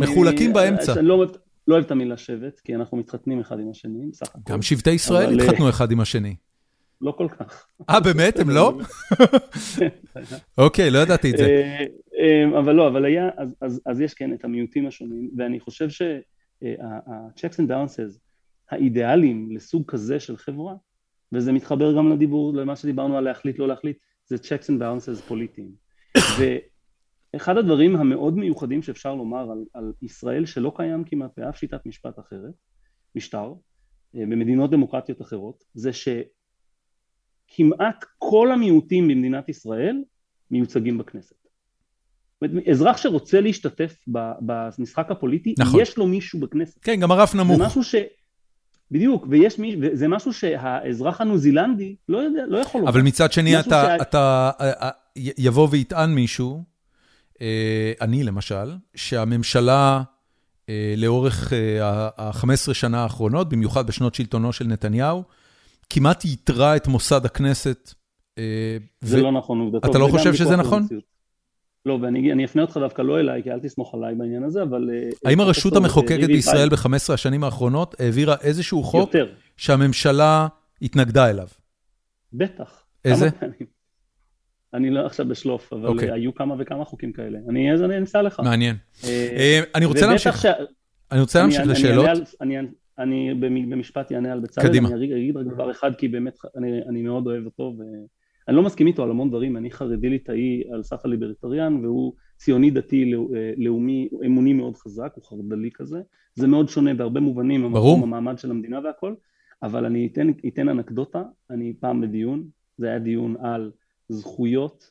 מחולקים 0.00 0.52
באמצע. 0.52 0.94
לא, 1.02 1.26
לא 1.68 1.74
אוהב 1.74 1.84
את 1.84 1.90
המילה 1.90 2.16
שבט, 2.16 2.60
כי 2.60 2.74
אנחנו 2.74 2.96
מתחתנים 2.96 3.40
אחד 3.40 3.60
עם 3.60 3.70
השני, 3.70 4.06
בסך 4.10 4.26
הכול. 4.26 4.42
גם 4.48 4.62
שבטי 4.62 4.90
ישראל 4.90 5.40
התחתנו 5.40 5.68
אחד 5.68 5.92
עם 5.92 6.00
השני. 6.00 6.34
לא 7.00 7.12
כל 7.12 7.28
כך. 7.38 7.66
אה, 7.90 8.00
באמת? 8.00 8.38
הם 8.38 8.50
לא? 8.50 8.78
אוקיי, 10.58 10.90
לא 10.90 10.98
ידעתי 10.98 11.30
את 11.30 11.36
זה. 11.36 11.44
אה, 11.44 11.84
אה, 12.18 12.58
אבל 12.58 12.72
לא, 12.72 12.88
אבל 12.88 13.04
היה, 13.04 13.28
אז 13.86 14.00
יש 14.00 14.14
כן 14.14 14.32
את 14.32 14.44
המיעוטים 14.44 14.86
השונים, 14.86 15.30
ואני 15.36 15.60
חושב 15.60 15.88
שה-checks 15.88 17.56
and 17.56 17.68
balances 17.68 18.18
האידיאליים 18.70 19.48
לסוג 19.52 19.82
כזה 19.86 20.20
של 20.20 20.36
חברה, 20.36 20.74
וזה 21.34 21.52
מתחבר 21.52 21.96
גם 21.96 22.12
לדיבור, 22.12 22.54
למה 22.54 22.76
שדיברנו 22.76 23.18
על 23.18 23.24
להחליט, 23.24 23.58
לא 23.58 23.68
להחליט, 23.68 23.98
זה 24.26 24.36
checks 24.36 24.66
and 24.66 24.80
balances 24.80 25.22
פוליטיים. 25.28 25.70
ואחד 27.34 27.56
הדברים 27.56 27.96
המאוד 27.96 28.36
מיוחדים 28.36 28.82
שאפשר 28.82 29.14
לומר 29.14 29.50
על, 29.50 29.64
על 29.74 29.92
ישראל, 30.02 30.46
שלא 30.46 30.72
קיים 30.76 31.04
כמעט 31.04 31.30
באף 31.36 31.56
שיטת 31.56 31.86
משפט 31.86 32.18
אחרת, 32.18 32.54
משטר, 33.14 33.52
אה, 34.16 34.20
במדינות 34.20 34.70
דמוקרטיות 34.70 35.22
אחרות, 35.22 35.64
זה 35.74 35.92
ש... 35.92 36.08
כמעט 37.48 38.04
כל 38.18 38.52
המיעוטים 38.52 39.08
במדינת 39.08 39.48
ישראל 39.48 39.96
מיוצגים 40.50 40.98
בכנסת. 40.98 41.36
אזרח 42.70 42.96
שרוצה 42.96 43.40
להשתתף 43.40 43.96
במשחק 44.40 45.10
הפוליטי, 45.10 45.54
נכון. 45.58 45.80
יש 45.80 45.98
לו 45.98 46.06
מישהו 46.06 46.40
בכנסת. 46.40 46.84
כן, 46.84 47.00
גם 47.00 47.10
הרף 47.10 47.34
נמוך. 47.34 47.56
זה 47.56 47.64
משהו 47.64 47.84
ש... 47.84 47.94
בדיוק, 48.94 49.26
ויש 49.30 49.58
מי, 49.58 49.76
וזה 49.80 50.08
משהו 50.08 50.32
שהאזרח 50.32 51.20
הניו 51.20 51.38
זילנדי 51.38 51.96
לא 52.08 52.18
יודע, 52.18 52.42
לא 52.48 52.58
יכול... 52.58 52.88
אבל 52.88 53.02
מצד 53.02 53.32
שני, 53.32 53.60
אתה, 53.60 53.68
שה... 53.70 53.96
אתה 53.96 54.50
אה, 54.60 54.70
אה, 54.70 54.90
יבוא 55.16 55.68
ויטען 55.70 56.14
מישהו, 56.14 56.62
אה, 57.40 57.92
אני 58.00 58.24
למשל, 58.24 58.74
שהממשלה 58.94 60.02
לאורך 60.96 61.52
ה-15 61.82 62.74
שנה 62.74 63.02
האחרונות, 63.02 63.48
במיוחד 63.48 63.86
בשנות 63.86 64.14
שלטונו 64.14 64.52
של 64.52 64.66
נתניהו, 64.66 65.22
כמעט 65.90 66.24
ייתרה 66.24 66.76
את 66.76 66.86
מוסד 66.86 67.26
הכנסת. 67.26 67.94
אה, 68.38 68.76
זה 69.00 69.22
לא 69.22 69.32
נכון 69.32 69.60
עובדתו. 69.60 69.90
אתה 69.90 69.98
לא 69.98 70.08
חושב 70.10 70.34
שזה 70.34 70.56
נכון? 70.56 70.86
לא, 71.86 71.98
ואני 72.02 72.44
אפנה 72.44 72.62
אותך 72.62 72.76
דווקא 72.76 73.02
לא 73.02 73.20
אליי, 73.20 73.42
כי 73.42 73.50
אל 73.50 73.60
תסמוך 73.60 73.94
עליי 73.94 74.14
בעניין 74.14 74.44
הזה, 74.44 74.62
אבל... 74.62 74.90
אה, 74.92 75.30
האם 75.30 75.40
הרשות 75.40 75.76
המחוקקת 75.76 76.26
בישראל 76.26 76.68
ב-15 76.68 77.12
השנים 77.12 77.44
האחרונות 77.44 78.00
העבירה 78.00 78.36
איזשהו 78.42 78.82
חוק 78.82 79.10
שהממשלה 79.56 80.46
התנגדה 80.82 81.30
אליו? 81.30 81.48
בטח. 82.32 82.84
איזה? 83.04 83.28
אני 84.74 84.90
לא 84.90 85.06
עכשיו 85.06 85.28
בשלוף, 85.28 85.72
אבל 85.72 85.86
אוקיי. 85.86 86.12
היו 86.12 86.34
כמה 86.34 86.54
וכמה 86.58 86.84
חוקים 86.84 87.12
כאלה. 87.12 87.38
אני 87.48 87.72
אנסה 87.98 88.22
לך. 88.22 88.40
מעניין. 88.40 88.76
אה, 89.04 89.60
אני 89.74 89.84
רוצה 89.84 90.06
להמשיך. 90.06 90.46
אני 91.12 91.20
רוצה 91.20 91.38
להמשיך 91.40 91.66
לשאלות. 91.66 92.34
אני 92.98 93.34
במשפט 93.40 94.12
אענה 94.12 94.32
על 94.32 94.40
בצלאל, 94.40 94.66
קדימה. 94.66 94.88
אני 94.88 95.04
אגיד 95.04 95.36
רק 95.36 95.46
דבר 95.46 95.70
אחד 95.70 95.94
כי 95.94 96.08
באמת 96.08 96.38
אני, 96.56 96.80
אני 96.88 97.02
מאוד 97.02 97.26
אוהב 97.26 97.44
אותו 97.44 97.72
ואני 98.46 98.56
לא 98.56 98.62
מסכים 98.62 98.86
איתו 98.86 99.02
על 99.02 99.10
המון 99.10 99.28
דברים, 99.28 99.56
אני 99.56 99.70
חרדי 99.70 100.08
ליטאי 100.08 100.62
על 100.72 100.82
סך 100.82 101.04
הליברטריאן 101.04 101.84
והוא 101.84 102.12
ציוני 102.36 102.70
דתי 102.70 103.12
לאומי, 103.56 104.08
אמוני 104.26 104.52
מאוד 104.52 104.76
חזק, 104.76 105.12
הוא 105.14 105.24
חרד"לי 105.24 105.70
כזה, 105.74 106.00
זה 106.34 106.46
מאוד 106.46 106.68
שונה 106.68 106.94
בהרבה 106.94 107.20
מובנים, 107.20 107.72
ברור, 107.72 108.02
המעמד 108.02 108.38
של 108.38 108.50
המדינה 108.50 108.80
והכל, 108.84 109.14
אבל 109.62 109.84
אני 109.84 110.06
אתן, 110.12 110.30
אתן 110.48 110.68
אנקדוטה, 110.68 111.22
אני 111.50 111.74
פעם 111.80 112.00
בדיון, 112.00 112.48
זה 112.78 112.86
היה 112.88 112.98
דיון 112.98 113.36
על 113.40 113.70
זכויות 114.08 114.90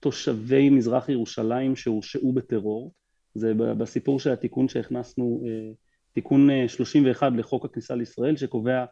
תושבי 0.00 0.70
מזרח 0.70 1.08
ירושלים 1.08 1.76
שהורשעו 1.76 2.32
בטרור, 2.32 2.92
זה 3.34 3.54
בסיפור 3.54 4.20
של 4.20 4.30
התיקון 4.30 4.68
שהכנסנו 4.68 5.42
אה, 5.46 5.72
תיקון 6.12 6.48
31 6.68 7.22
אה, 7.22 7.38
לחוק 7.38 7.64
הכניסה 7.64 7.94
לישראל 7.94 8.36
שקובע, 8.36 8.78
אה, 8.78 8.84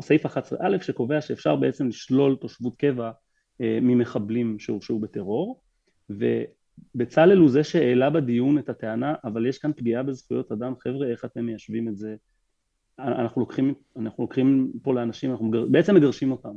סעיף 0.00 0.26
11א 0.26 0.82
שקובע 0.82 1.20
שאפשר 1.20 1.56
בעצם 1.56 1.88
לשלול 1.88 2.36
תושבות 2.36 2.76
קבע 2.76 3.10
אה, 3.60 3.78
ממחבלים 3.82 4.58
שהורשעו 4.58 4.98
בטרור 4.98 5.60
ובצלאל 6.10 7.38
הוא 7.38 7.48
זה 7.48 7.64
שהעלה 7.64 8.10
בדיון 8.10 8.58
את 8.58 8.68
הטענה 8.68 9.14
אבל 9.24 9.46
יש 9.46 9.58
כאן 9.58 9.72
פגיעה 9.72 10.02
בזכויות 10.02 10.52
אדם. 10.52 10.74
חבר'ה 10.80 11.10
איך 11.10 11.24
אתם 11.24 11.44
מיישבים 11.44 11.88
את 11.88 11.96
זה? 11.96 12.16
אנחנו 12.98 13.40
לוקחים, 13.40 13.74
אנחנו 13.96 14.24
לוקחים 14.24 14.72
פה 14.82 14.94
לאנשים, 14.94 15.30
אנחנו 15.30 15.50
בעצם 15.70 15.94
מגרשים 15.94 16.32
אותם. 16.32 16.52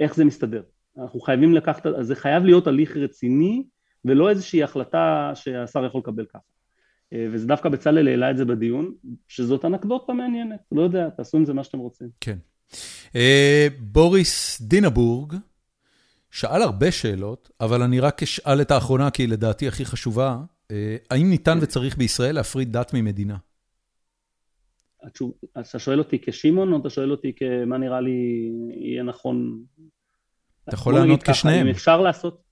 איך 0.00 0.14
זה 0.14 0.24
מסתדר? 0.24 0.62
אנחנו 0.98 1.20
חייבים 1.20 1.54
לקחת, 1.54 1.86
זה 2.00 2.14
חייב 2.14 2.44
להיות 2.44 2.66
הליך 2.66 2.96
רציני 2.96 3.66
ולא 4.04 4.30
איזושהי 4.30 4.62
החלטה 4.62 5.32
שהשר 5.34 5.84
יכול 5.84 6.00
לקבל 6.00 6.26
ככה. 6.26 6.38
אה, 6.38 6.42
וזה 7.14 7.46
דווקא 7.46 7.68
בצלאל 7.68 8.08
העלה 8.08 8.30
את 8.30 8.36
זה 8.36 8.44
בדיון, 8.44 8.94
שזאת 9.28 9.64
אנקדוטה 9.64 10.12
מעניינת, 10.12 10.60
לא 10.72 10.82
יודע, 10.82 11.08
תעשו 11.10 11.36
עם 11.36 11.44
זה 11.44 11.54
מה 11.54 11.64
שאתם 11.64 11.78
רוצים. 11.78 12.08
כן. 12.20 12.38
אה, 13.16 13.66
בוריס 13.78 14.60
דינבורג 14.60 15.34
שאל 16.30 16.62
הרבה 16.62 16.92
שאלות, 16.92 17.50
אבל 17.60 17.82
אני 17.82 18.00
רק 18.00 18.22
אשאל 18.22 18.60
את 18.60 18.70
האחרונה, 18.70 19.10
כי 19.10 19.22
היא 19.22 19.28
לדעתי 19.28 19.68
הכי 19.68 19.84
חשובה. 19.84 20.38
אה, 20.70 20.96
האם 21.10 21.30
ניתן 21.30 21.58
וצריך 21.62 21.96
בישראל 21.98 22.34
להפריד 22.34 22.72
דת 22.72 22.94
ממדינה? 22.94 23.36
אתה 25.60 25.78
שואל 25.78 25.98
אותי 25.98 26.18
כשמעון, 26.22 26.72
או 26.72 26.78
אתה 26.78 26.90
שואל 26.90 27.10
אותי 27.10 27.32
כמה 27.32 27.78
נראה 27.78 28.00
לי 28.00 28.50
יהיה 28.74 29.02
נכון? 29.02 29.64
אתה 30.68 30.74
יכול 30.74 30.94
לענות 30.94 31.22
כשניהם. 31.22 31.66
אם 31.66 31.72
אפשר 31.72 32.00
לעשות, 32.00 32.42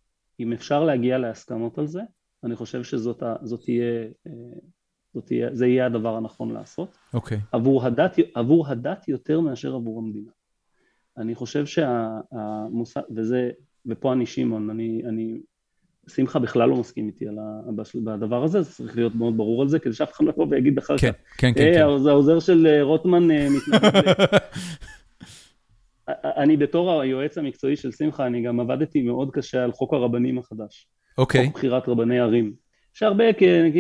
אם 0.41 0.53
אפשר 0.53 0.85
להגיע 0.85 1.19
להסכמות 1.19 1.79
על 1.79 1.87
זה, 1.87 2.01
אני 2.45 2.57
חושב 2.57 2.83
שזאת 2.83 3.23
תהיה, 3.65 4.03
אה, 4.27 4.33
זאת 5.15 5.27
תהיה, 5.27 5.49
זה 5.53 5.67
יהיה 5.67 5.87
הדבר 5.87 6.17
הנכון 6.17 6.51
לעשות. 6.51 6.99
אוקיי. 7.15 7.39
Okay. 7.39 7.41
עבור 7.53 7.85
הדת, 7.85 8.17
עבור 8.35 8.69
הדת 8.69 9.09
יותר 9.09 9.41
מאשר 9.41 9.75
עבור 9.75 9.99
המדינה. 9.99 10.31
אני 11.19 11.35
חושב 11.35 11.67
שהמוסד, 11.67 13.01
וזה, 13.17 13.51
ופה 13.87 14.13
אני 14.13 14.27
שמעון, 14.27 14.71
אני, 14.71 15.03
אני 15.09 15.41
שמחה 16.09 16.39
בכלל 16.39 16.69
לא 16.69 16.77
מסכים 16.77 17.07
איתי 17.07 17.29
על 17.29 17.39
הדבר 18.09 18.45
הזה, 18.45 18.63
זה 18.63 18.73
צריך 18.73 18.97
להיות 18.97 19.15
מאוד 19.15 19.37
ברור 19.37 19.63
על 19.63 19.69
זה, 19.69 19.79
כדי 19.79 19.93
שאף 19.93 20.13
אחד 20.13 20.25
לא 20.25 20.31
יבוא 20.31 20.47
ויגיד 20.51 20.79
אחר 20.79 20.99
כן, 20.99 21.13
כך, 21.13 21.41
כן, 21.41 21.53
כן, 21.55 21.61
אה, 21.61 21.75
כן. 21.75 21.99
זה 22.03 22.11
העוזר 22.11 22.41
של 22.41 22.67
אה, 22.67 22.83
רוטמן 22.83 23.31
אה, 23.31 23.49
מתנגד. 23.51 24.15
אני 26.43 26.57
בתור 26.57 27.01
היועץ 27.01 27.39
המקצועי 27.39 27.77
של 27.77 27.93
שמחה, 27.93 28.27
אני 28.27 28.43
גם 28.43 28.61
עבדתי 28.61 29.03
מאוד 29.03 29.31
קשה 29.31 29.65
על 29.65 29.73
חוק 29.73 29.95
הרבנים 29.95 30.39
החדש. 30.39 30.89
אוקיי, 31.19 31.47
חוק 31.47 31.55
בחירת 31.55 31.89
רבני 31.89 32.21
ערים. 32.21 32.53
שהרבה, 32.93 33.25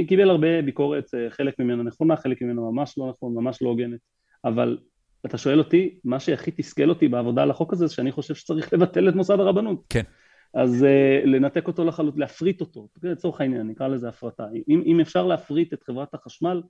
קיבל 0.09 0.31
הרבה 0.31 0.63
ביקורת, 0.63 1.15
אה, 1.15 1.31
חלק 1.31 1.59
ממנה 1.59 1.83
נכונה, 1.83 2.17
חלק 2.17 2.43
ממנה 2.43 2.61
ממש 2.61 2.99
לא 2.99 3.09
נכון, 3.09 3.35
ממש 3.35 3.63
לא 3.63 3.69
הוגנת. 3.69 4.01
אבל 4.45 4.79
אתה 5.27 5.39
שואל 5.39 5.59
אותי, 5.59 5.99
מה 6.05 6.21
שהכי 6.21 6.51
תסכל 6.51 6.89
אותי 6.89 7.09
בעבודה 7.09 7.43
על 7.43 7.51
החוק 7.51 7.73
הזה, 7.73 7.87
זה 7.87 7.95
שאני 7.95 8.13
חושב 8.13 8.35
שצריך 8.35 8.73
לבטל 8.73 9.09
את 9.09 9.15
מוסד 9.15 9.41
הרבנות. 9.41 9.85
כן. 9.89 10.03
אז 10.55 10.83
uh, 10.83 11.27
לנתק 11.27 11.69
אותו 11.69 11.85
לחלוטין, 11.85 12.21
להפריט 12.21 12.61
אותו, 12.61 12.89
לצורך 13.03 13.41
העניין, 13.41 13.67
נקרא 13.67 13.89
לזה 13.89 14.09
הפרטה. 14.09 14.47
אם, 14.69 14.83
אם 14.87 15.01
אפשר 15.01 15.27
להפריט 15.27 15.73
את 15.73 15.83
חברת 15.83 16.15
החשמל, 16.15 16.63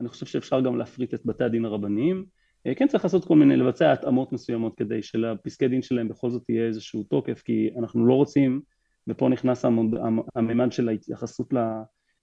אני 0.00 0.08
חושב 0.08 0.26
שאפשר 0.26 0.60
גם 0.60 0.76
להפריט 0.76 1.14
את 1.14 1.20
בתי 1.24 1.44
הדין 1.44 1.64
הרבניים. 1.64 2.24
Uh, 2.68 2.74
כן 2.74 2.88
צריך 2.88 3.04
לעשות 3.04 3.24
כל 3.24 3.36
מיני, 3.36 3.56
לבצע 3.56 3.92
התאמות 3.92 4.32
מסוימות 4.32 4.74
כדי 4.76 5.02
שלפסקי 5.02 5.68
דין 5.68 5.82
שלהם 5.82 6.08
בכל 6.08 6.30
זאת 6.30 6.42
יהיה 6.48 6.66
איזשהו 6.66 7.02
תוקף, 7.02 7.42
כי 7.42 7.70
אנחנו 7.78 8.06
לא 8.06 8.14
רוצים, 8.14 8.60
ופה 9.08 9.28
נכנס 9.28 9.64
המוד, 9.64 9.94
הממד 10.36 10.72
של 10.72 10.88
ההתייחסות 10.88 11.52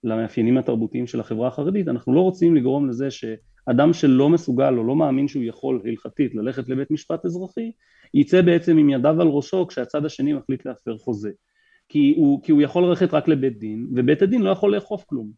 למאפיינים 0.04 0.58
התרבותיים 0.58 1.08
של 1.08 1.20
החברה 1.20 1.48
החרדית, 1.48 1.88
אנחנו 1.88 2.14
לא 2.14 2.22
רוצים 2.22 2.56
לגרום 2.56 2.90
לזה 2.90 3.12
שאדם 3.12 3.94
שלא 3.94 4.30
מסוגל 4.30 4.78
או 4.78 4.84
לא 4.84 4.96
מאמין 4.96 5.28
שהוא 5.28 5.44
יכול 5.44 5.82
הלכתית 5.86 6.36
ללכת 6.36 6.70
לבית 6.70 6.92
משפט 6.92 7.26
אזרחי, 7.26 7.72
יצא 8.14 8.42
בעצם 8.42 8.78
עם 8.78 8.90
ידיו 8.90 9.22
על 9.22 9.28
ראשו 9.28 9.68
כשהצד 9.68 10.06
השני 10.06 10.34
מחליט 10.34 10.66
להפר 10.66 10.98
חוזה. 10.98 11.32
כי 11.90 12.14
הוא, 12.18 12.44
כי 12.44 12.52
הוא 12.52 12.62
יכול 12.62 12.84
ללכת 12.84 13.14
רק 13.14 13.28
לבית 13.28 13.60
דין, 13.60 13.88
ובית 13.96 14.22
הדין 14.22 14.42
לא 14.42 14.50
יכול 14.50 14.76
לאכוף 14.76 15.04
כלום. 15.08 15.32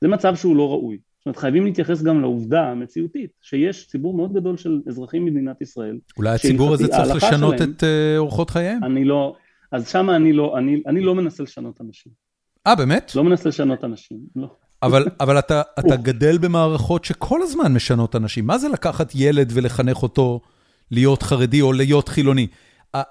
זה 0.00 0.08
מצב 0.08 0.36
שהוא 0.36 0.56
לא 0.56 0.70
ראוי. 0.70 0.98
זאת 1.18 1.26
אומרת, 1.26 1.36
חייבים 1.36 1.64
להתייחס 1.64 2.02
גם 2.02 2.20
לעובדה 2.20 2.62
המציאותית, 2.62 3.30
שיש 3.42 3.86
ציבור 3.86 4.16
מאוד 4.16 4.32
גדול 4.32 4.56
של 4.56 4.80
אזרחים 4.88 5.26
במדינת 5.26 5.60
ישראל. 5.60 5.98
אולי 6.16 6.30
הציבור 6.30 6.74
הזה 6.74 6.88
צריך 6.88 7.16
לשנות 7.16 7.58
שלהם, 7.58 7.70
את 7.70 7.82
uh, 7.82 7.86
אורחות 8.16 8.50
חייהם? 8.50 8.84
אני 8.84 9.04
לא, 9.04 9.36
אז 9.72 9.88
שמה 9.88 10.16
אני 10.16 10.32
לא, 10.32 10.58
אני, 10.58 10.82
אני 10.86 11.00
לא 11.00 11.14
מנסה 11.14 11.42
לשנות 11.42 11.80
אנשים. 11.80 12.12
אה, 12.66 12.74
באמת? 12.74 13.12
לא 13.14 13.24
מנסה 13.24 13.48
לשנות 13.48 13.84
אנשים, 13.84 14.18
לא. 14.36 14.48
אבל, 14.82 15.06
אבל 15.20 15.38
אתה, 15.38 15.62
אתה 15.78 15.96
גדל 15.96 16.38
במערכות 16.38 17.04
שכל 17.04 17.42
הזמן 17.42 17.74
משנות 17.74 18.16
אנשים. 18.16 18.46
מה 18.46 18.58
זה 18.58 18.68
לקחת 18.68 19.12
ילד 19.14 19.50
ולחנך 19.54 20.02
אותו 20.02 20.40
להיות 20.90 21.22
חרדי 21.22 21.60
או 21.60 21.72
להיות 21.72 22.08
חילוני? 22.08 22.46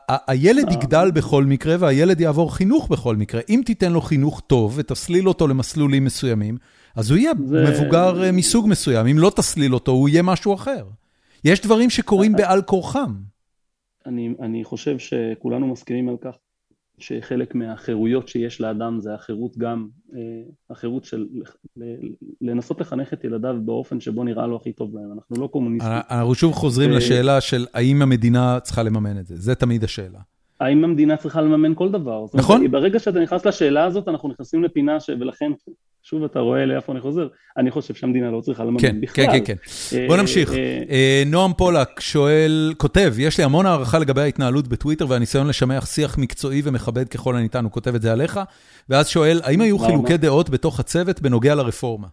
הילד 0.07 0.71
יגדל 0.71 1.11
בכל 1.11 1.43
מקרה 1.43 1.75
והילד 1.79 2.21
יעבור 2.21 2.55
חינוך 2.55 2.87
בכל 2.89 3.15
מקרה. 3.15 3.41
אם 3.49 3.61
תיתן 3.65 3.91
לו 3.91 4.01
חינוך 4.01 4.41
טוב 4.47 4.73
ותסליל 4.75 5.27
אותו 5.27 5.47
למסלולים 5.47 6.05
מסוימים, 6.05 6.57
אז 6.95 7.11
הוא 7.11 7.17
יהיה 7.17 7.31
זה... 7.45 7.63
מבוגר 7.69 8.31
מסוג 8.33 8.67
מסוים. 8.69 9.07
אם 9.07 9.19
לא 9.19 9.31
תסליל 9.35 9.73
אותו, 9.73 9.91
הוא 9.91 10.09
יהיה 10.09 10.21
משהו 10.21 10.53
אחר. 10.53 10.85
יש 11.43 11.61
דברים 11.61 11.89
שקורים 11.89 12.33
בעל 12.33 12.61
כורחם. 12.61 13.13
אני, 14.05 14.33
אני 14.41 14.63
חושב 14.63 14.99
שכולנו 14.99 15.67
מסכימים 15.67 16.09
על 16.09 16.15
כך 16.21 16.35
שחלק 16.99 17.55
מהחירויות 17.55 18.27
שיש 18.27 18.61
לאדם 18.61 18.99
זה 18.99 19.13
החירות 19.13 19.57
גם, 19.57 19.87
החירות 20.69 21.05
של 21.05 21.27
לנסות 22.41 22.81
לחנך 22.81 23.13
את 23.13 23.23
ילדיו 23.23 23.55
באופן 23.65 23.99
שבו 23.99 24.23
נראה 24.23 24.47
לו 24.47 24.55
הכי 24.55 24.73
טוב 24.73 24.95
להם, 24.95 25.11
אנחנו 25.13 25.41
לא 25.41 25.47
קומוניסטים. 25.47 25.91
אנחנו 26.09 26.35
שוב 26.35 26.53
חוזרים 26.53 26.91
לשאלה 26.91 27.41
של 27.41 27.65
האם 27.73 28.01
המדינה 28.01 28.59
צריכה 28.59 28.83
לממן 28.83 29.19
את 29.19 29.27
זה, 29.27 29.35
זה 29.35 29.55
תמיד 29.55 29.83
השאלה. 29.83 30.19
האם 30.59 30.83
המדינה 30.83 31.17
צריכה 31.17 31.41
לממן 31.41 31.75
כל 31.75 31.91
דבר. 31.91 32.25
נכון. 32.33 32.71
ברגע 32.71 32.99
שאתה 32.99 33.19
נכנס 33.19 33.45
לשאלה 33.45 33.85
הזאת, 33.85 34.07
אנחנו 34.07 34.29
נכנסים 34.29 34.63
לפינה 34.63 34.99
ש... 34.99 35.09
ולכן, 35.09 35.51
שוב 36.09 36.23
אתה 36.23 36.39
רואה 36.39 36.65
לאיפה 36.65 36.91
אני 36.91 37.01
חוזר, 37.01 37.27
אני 37.57 37.71
חושב 37.71 37.93
שהמדינה 37.93 38.31
לא 38.31 38.41
צריכה 38.41 38.63
לממן 38.63 38.79
כן, 38.81 39.01
בכלל. 39.01 39.25
כן, 39.25 39.45
כן, 39.45 39.55
כן. 39.89 40.07
בוא 40.07 40.17
נמשיך. 40.17 40.51
נועם 41.25 41.53
פולק 41.53 41.99
שואל, 41.99 42.73
כותב, 42.77 43.13
יש 43.19 43.37
לי 43.37 43.43
המון 43.43 43.65
הערכה 43.65 43.99
לגבי 43.99 44.21
ההתנהלות 44.21 44.67
בטוויטר 44.67 45.05
והניסיון 45.09 45.47
לשמח 45.47 45.85
שיח 45.85 46.17
מקצועי 46.17 46.61
ומכבד 46.63 47.09
ככל 47.09 47.35
הניתן, 47.35 47.63
הוא 47.63 47.71
כותב 47.71 47.95
את 47.95 48.01
זה 48.01 48.11
עליך, 48.11 48.39
ואז 48.89 49.07
שואל, 49.07 49.39
האם 49.43 49.61
היו 49.61 49.79
חילוקי 49.79 50.17
דעות 50.17 50.49
בתוך 50.49 50.79
הצוות 50.79 51.21
בנוגע 51.21 51.55
לרפורמה? 51.55 52.07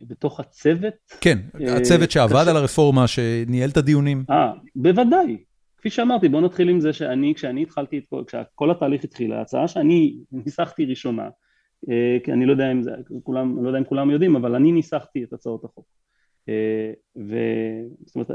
בתוך 0.00 0.40
הצוות? 0.40 0.94
כן, 1.20 1.38
הצוות 1.76 2.10
שעבד 2.10 2.48
על 2.48 2.56
הרפורמה, 2.56 3.06
שניהל 3.06 3.70
את 3.70 3.76
הדיונים. 3.76 4.24
אה, 4.30 4.52
בוודאי. 4.76 5.36
כפי 5.78 5.90
שאמרתי, 5.90 6.28
בוא 6.28 6.40
נתחיל 6.40 6.68
עם 6.68 6.80
זה 6.80 6.92
שאני, 6.92 7.34
כשאני 7.34 7.62
התחלתי 7.62 7.98
את 7.98 8.04
כל, 8.10 8.22
כשכל 8.26 8.70
התהליך 8.70 9.04
התחיל, 9.04 9.32
ההצעה 9.32 9.68
שאני 9.68 10.14
ניסחתי 10.32 10.84
ראשונה, 10.84 11.28
אני 12.32 12.46
לא 12.46 12.52
יודע 12.52 12.72
אם 12.72 12.82
זה, 12.82 12.90
כולם, 13.22 13.62
לא 13.62 13.68
יודע 13.68 13.78
אם 13.78 13.84
כולם 13.84 14.10
יודעים, 14.10 14.36
אבל 14.36 14.54
אני 14.54 14.72
ניסחתי 14.72 15.24
את 15.24 15.32
הצעות 15.32 15.64
החוק. 15.64 15.86
וזאת 17.16 18.16
אומרת, 18.16 18.30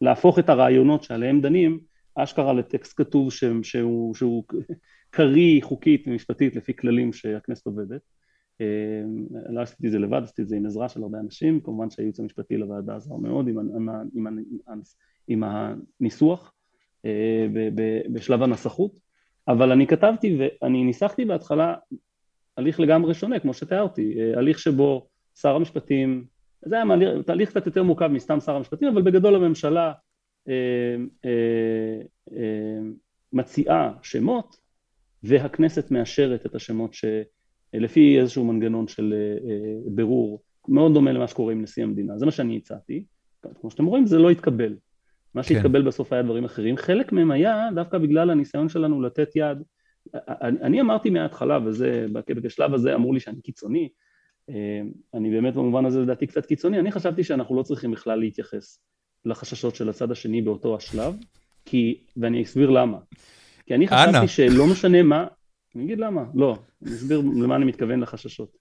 להפוך 0.00 0.38
את 0.38 0.48
הרעיונות 0.48 1.02
שעליהם 1.02 1.40
דנים, 1.40 1.80
אשכרה 2.14 2.52
לטקסט 2.52 2.96
כתוב 2.96 3.32
שהוא, 3.32 3.62
שהוא, 3.62 4.14
שהוא 4.14 4.44
קריא 5.10 5.62
חוקית 5.62 6.04
ומשפטית 6.06 6.56
לפי 6.56 6.76
כללים 6.76 7.12
שהכנסת 7.12 7.66
עובדת. 7.66 8.00
לא 9.48 9.60
עשיתי 9.60 9.86
את 9.86 9.92
זה 9.92 9.98
לבד, 9.98 10.22
עשיתי 10.22 10.42
את 10.42 10.48
זה 10.48 10.56
עם 10.56 10.66
עזרה 10.66 10.88
של 10.88 11.02
הרבה 11.02 11.18
אנשים, 11.18 11.60
כמובן 11.60 11.90
שהייעוץ 11.90 12.20
המשפטי 12.20 12.56
לוועדה 12.56 12.96
עזר 12.96 13.16
מאוד 13.16 13.48
עם, 13.48 13.58
עם, 13.58 13.88
עם, 14.14 14.38
עם 15.28 15.42
הניסוח. 15.44 16.52
בשלב 18.12 18.42
הנסחות, 18.42 18.98
אבל 19.48 19.72
אני 19.72 19.86
כתבתי 19.86 20.38
ואני 20.38 20.84
ניסחתי 20.84 21.24
בהתחלה 21.24 21.74
הליך 22.56 22.80
לגמרי 22.80 23.14
שונה, 23.14 23.38
כמו 23.38 23.54
שתיארתי, 23.54 24.32
הליך 24.36 24.58
שבו 24.58 25.08
שר 25.34 25.56
המשפטים, 25.56 26.24
זה 26.62 26.74
היה 26.74 26.84
תהליך 27.26 27.50
קצת 27.50 27.66
יותר 27.66 27.82
מורכב 27.82 28.06
מסתם 28.06 28.40
שר 28.40 28.56
המשפטים, 28.56 28.88
אבל 28.88 29.02
בגדול 29.02 29.34
הממשלה 29.34 29.92
אה, 30.48 30.96
אה, 31.24 32.00
אה, 32.36 32.80
מציעה 33.32 33.92
שמות 34.02 34.56
והכנסת 35.22 35.90
מאשרת 35.90 36.46
את 36.46 36.54
השמות 36.54 36.94
שלפי 36.94 38.20
איזשהו 38.20 38.44
מנגנון 38.44 38.88
של 38.88 39.14
בירור, 39.86 40.42
מאוד 40.68 40.94
דומה 40.94 41.12
למה 41.12 41.28
שקורה 41.28 41.52
עם 41.52 41.62
נשיא 41.62 41.82
המדינה, 41.82 42.18
זה 42.18 42.26
מה 42.26 42.32
שאני 42.32 42.56
הצעתי, 42.56 43.04
כמו 43.60 43.70
שאתם 43.70 43.84
רואים 43.84 44.06
זה 44.06 44.18
לא 44.18 44.30
התקבל. 44.30 44.76
מה 45.34 45.42
שהתקבל 45.42 45.80
כן. 45.80 45.86
בסוף 45.86 46.12
היה 46.12 46.22
דברים 46.22 46.44
אחרים, 46.44 46.76
חלק 46.76 47.12
מהם 47.12 47.30
היה 47.30 47.68
דווקא 47.74 47.98
בגלל 47.98 48.30
הניסיון 48.30 48.68
שלנו 48.68 49.02
לתת 49.02 49.36
יד, 49.36 49.58
אני, 50.40 50.80
אמרתי 50.80 51.10
מההתחלה, 51.10 51.58
וזה, 51.66 52.06
בשלב 52.28 52.74
הזה 52.74 52.94
אמרו 52.94 53.12
לי 53.12 53.20
שאני 53.20 53.40
קיצוני, 53.40 53.88
אני 55.14 55.30
באמת 55.30 55.54
במובן 55.54 55.84
הזה 55.84 56.00
לדעתי 56.00 56.26
קצת 56.26 56.46
קיצוני, 56.46 56.78
אני 56.78 56.92
חשבתי 56.92 57.24
שאנחנו 57.24 57.56
לא 57.56 57.62
צריכים 57.62 57.90
בכלל 57.90 58.18
להתייחס 58.18 58.78
לחששות 59.24 59.74
של 59.74 59.88
הצד 59.88 60.10
השני 60.10 60.42
באותו 60.42 60.76
השלב, 60.76 61.16
כי, 61.64 62.04
ואני 62.16 62.42
אסביר 62.42 62.70
למה, 62.70 62.98
כי 63.66 63.74
אני 63.74 63.88
חשבתי 63.88 64.18
אנה. 64.18 64.28
שלא 64.28 64.66
משנה 64.72 65.02
מה, 65.02 65.26
אני 65.74 65.84
אגיד 65.84 65.98
למה, 65.98 66.24
לא, 66.34 66.56
אני 66.82 66.90
אסביר 66.90 67.22
למה 67.42 67.56
אני 67.56 67.64
מתכוון 67.64 68.00
לחששות. 68.00 68.56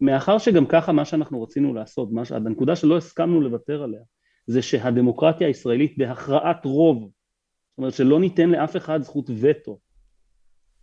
מאחר 0.00 0.38
שגם 0.38 0.66
ככה 0.66 0.92
מה 0.92 1.04
שאנחנו 1.04 1.42
רצינו 1.42 1.74
לעשות, 1.74 2.12
מה, 2.12 2.22
הנקודה 2.30 2.76
שלא 2.76 2.96
הסכמנו 2.96 3.40
לוותר 3.40 3.82
עליה, 3.82 4.00
זה 4.46 4.62
שהדמוקרטיה 4.62 5.46
הישראלית 5.46 5.98
בהכרעת 5.98 6.64
רוב, 6.64 7.10
זאת 7.74 7.78
אומרת 7.78 7.94
שלא 7.94 8.20
ניתן 8.20 8.50
לאף 8.50 8.76
אחד 8.76 9.02
זכות 9.02 9.30
וטו 9.40 9.78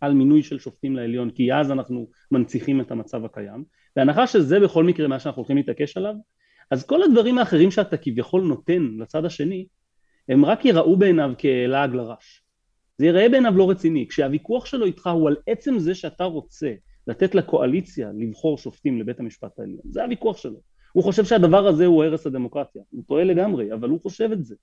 על 0.00 0.14
מינוי 0.14 0.42
של 0.42 0.58
שופטים 0.58 0.96
לעליון, 0.96 1.30
כי 1.30 1.52
אז 1.52 1.70
אנחנו 1.70 2.08
מנציחים 2.30 2.80
את 2.80 2.90
המצב 2.90 3.24
הקיים, 3.24 3.64
בהנחה 3.96 4.26
שזה 4.26 4.60
בכל 4.60 4.84
מקרה 4.84 5.08
מה 5.08 5.18
שאנחנו 5.18 5.40
הולכים 5.40 5.56
להתעקש 5.56 5.96
עליו, 5.96 6.14
אז 6.70 6.86
כל 6.86 7.02
הדברים 7.02 7.38
האחרים 7.38 7.70
שאתה 7.70 7.96
כביכול 7.96 8.42
נותן 8.42 8.82
לצד 8.98 9.24
השני, 9.24 9.66
הם 10.28 10.44
רק 10.44 10.64
יראו 10.64 10.96
בעיניו 10.96 11.32
כלעג 11.40 11.94
לרש. 11.94 12.42
זה 12.98 13.06
ייראה 13.06 13.28
בעיניו 13.28 13.56
לא 13.56 13.70
רציני. 13.70 14.06
כשהוויכוח 14.08 14.66
שלו 14.66 14.86
איתך 14.86 15.06
הוא 15.06 15.28
על 15.28 15.36
עצם 15.46 15.78
זה 15.78 15.94
שאתה 15.94 16.24
רוצה 16.24 16.72
לתת 17.06 17.34
לקואליציה 17.34 18.10
לבחור 18.18 18.58
שופטים 18.58 19.00
לבית 19.00 19.20
המשפט 19.20 19.58
העליון, 19.58 19.82
זה 19.84 20.02
הוויכוח 20.02 20.36
שלו. 20.36 20.60
הוא 20.92 21.04
חושב 21.04 21.24
שהדבר 21.24 21.66
הזה 21.66 21.86
הוא 21.86 22.04
הרס 22.04 22.26
הדמוקרטיה, 22.26 22.82
הוא 22.90 23.04
טועה 23.08 23.24
לגמרי, 23.24 23.72
אבל 23.72 23.88
הוא 23.88 24.00
חושב 24.00 24.32
את 24.32 24.44
זה. 24.44 24.54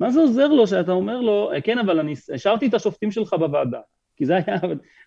מה 0.00 0.10
זה 0.10 0.20
עוזר 0.20 0.48
לו 0.48 0.66
שאתה 0.66 0.92
אומר 0.92 1.20
לו, 1.20 1.50
כן 1.64 1.78
אבל 1.78 2.00
אני 2.00 2.14
השארתי 2.34 2.66
את 2.66 2.74
השופטים 2.74 3.10
שלך 3.10 3.34
בוועדה, 3.34 3.80
כי 4.16 4.26
זה 4.26 4.36
היה, 4.36 4.56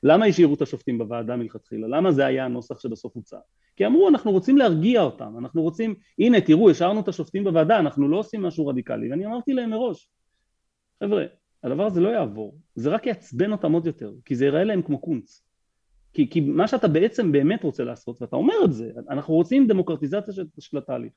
למה 0.03 0.25
השאירו 0.25 0.53
את 0.53 0.61
השופטים 0.61 0.97
בוועדה 0.97 1.35
מלכתחילה? 1.35 1.87
למה 1.87 2.11
זה 2.11 2.25
היה 2.25 2.45
הנוסח 2.45 2.79
שבסוף 2.79 3.15
הוצע? 3.15 3.37
כי 3.75 3.85
אמרו 3.85 4.09
אנחנו 4.09 4.31
רוצים 4.31 4.57
להרגיע 4.57 5.01
אותם, 5.01 5.33
אנחנו 5.37 5.61
רוצים, 5.61 5.95
הנה 6.19 6.41
תראו 6.41 6.69
השארנו 6.69 6.99
את 6.99 7.07
השופטים 7.07 7.43
בוועדה, 7.43 7.79
אנחנו 7.79 8.07
לא 8.09 8.17
עושים 8.17 8.43
משהו 8.43 8.67
רדיקלי, 8.67 9.11
ואני 9.11 9.25
אמרתי 9.25 9.53
להם 9.53 9.69
מראש, 9.69 10.09
חבר'ה, 11.03 11.25
הדבר 11.63 11.85
הזה 11.85 12.01
לא 12.01 12.09
יעבור, 12.09 12.57
זה 12.75 12.89
רק 12.89 13.05
יעצבן 13.05 13.51
אותם 13.51 13.71
עוד 13.71 13.85
יותר, 13.85 14.13
כי 14.25 14.35
זה 14.35 14.45
ייראה 14.45 14.63
להם 14.63 14.81
כמו 14.81 14.99
קונץ. 14.99 15.45
כי, 16.13 16.29
כי 16.29 16.39
מה 16.39 16.67
שאתה 16.67 16.87
בעצם 16.87 17.31
באמת 17.31 17.63
רוצה 17.63 17.83
לעשות, 17.83 18.21
ואתה 18.21 18.35
אומר 18.35 18.53
את 18.65 18.73
זה, 18.73 18.91
אנחנו 19.09 19.33
רוצים 19.33 19.67
דמוקרטיזציה 19.67 20.33
של, 20.33 20.45
של 20.59 20.77
התהליך. 20.77 21.11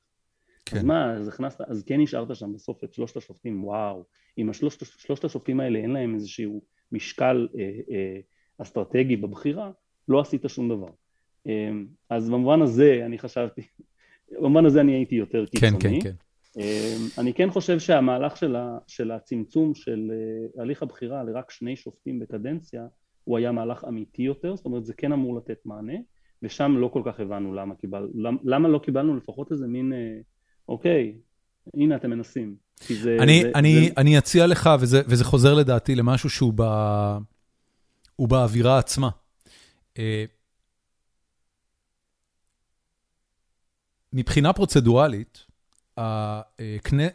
כן. 0.72 0.78
אז 0.78 0.84
מה, 0.84 1.12
אז 1.12 1.28
הכנסת, 1.28 1.60
אז 1.60 1.82
כן 1.84 2.00
נשארת 2.00 2.36
שם 2.36 2.52
בסוף 2.52 2.84
את 2.84 2.94
שלושת 2.94 3.16
השופטים, 3.16 3.64
וואו, 3.64 4.04
אם 4.38 4.50
השלושת, 4.50 4.86
שלושת 4.98 5.24
השופטים 5.24 5.60
האלה 5.60 5.78
אין 5.78 5.90
להם 5.90 6.14
איזשהו 6.14 6.62
משקל 6.92 7.48
אה, 7.58 7.70
אה, 7.90 8.20
אסטרטגי 8.58 9.16
בבחירה, 9.16 9.70
לא 10.08 10.20
עשית 10.20 10.44
שום 10.48 10.68
דבר. 10.68 10.88
אמ, 11.46 11.86
אז 12.10 12.30
במובן 12.30 12.62
הזה 12.62 13.02
אני 13.06 13.18
חשבתי, 13.18 13.62
במובן 14.40 14.66
הזה 14.66 14.80
אני 14.80 14.92
הייתי 14.92 15.14
יותר 15.14 15.46
קיצוני. 15.46 15.80
כן, 15.80 16.00
כן, 16.00 16.00
כן. 16.00 16.14
אמ, 16.56 17.08
אני 17.18 17.34
כן 17.34 17.50
חושב 17.50 17.78
שהמהלך 17.78 18.36
של, 18.36 18.56
ה, 18.56 18.78
של 18.86 19.10
הצמצום 19.10 19.74
של 19.74 20.12
אה, 20.12 20.62
הליך 20.62 20.82
הבחירה 20.82 21.24
לרק 21.24 21.50
שני 21.50 21.76
שופטים 21.76 22.18
בקדנציה 22.18 22.86
הוא 23.24 23.38
היה 23.38 23.52
מהלך 23.52 23.84
אמיתי 23.88 24.22
יותר, 24.22 24.56
זאת 24.56 24.64
אומרת 24.64 24.84
זה 24.84 24.94
כן 24.94 25.12
אמור 25.12 25.36
לתת 25.36 25.58
מענה 25.64 25.96
ושם 26.42 26.76
לא 26.78 26.88
כל 26.88 27.02
כך 27.04 27.20
הבנו 27.20 27.54
למה 27.54 27.74
קיבלנו, 27.74 28.08
למה 28.44 28.68
לא 28.68 28.78
קיבלנו 28.78 29.16
לפחות 29.16 29.52
איזה 29.52 29.66
מין 29.66 29.92
אה, 29.92 30.18
אוקיי, 30.68 31.14
הנה 31.74 31.96
אתם 31.96 32.10
מנסים. 32.10 32.56
זה, 32.88 33.16
אני, 33.20 33.42
זה, 33.42 33.50
אני, 33.54 33.84
זה... 33.86 33.92
אני 33.96 34.18
אציע 34.18 34.46
לך, 34.46 34.70
וזה, 34.80 35.02
וזה 35.06 35.24
חוזר 35.24 35.54
לדעתי 35.54 35.94
למשהו 35.94 36.30
שהוא 36.30 36.52
ב, 36.56 36.62
באווירה 38.18 38.78
עצמה. 38.78 39.10
אה, 39.98 40.24
מבחינה 44.12 44.52
פרוצדורלית, 44.52 45.46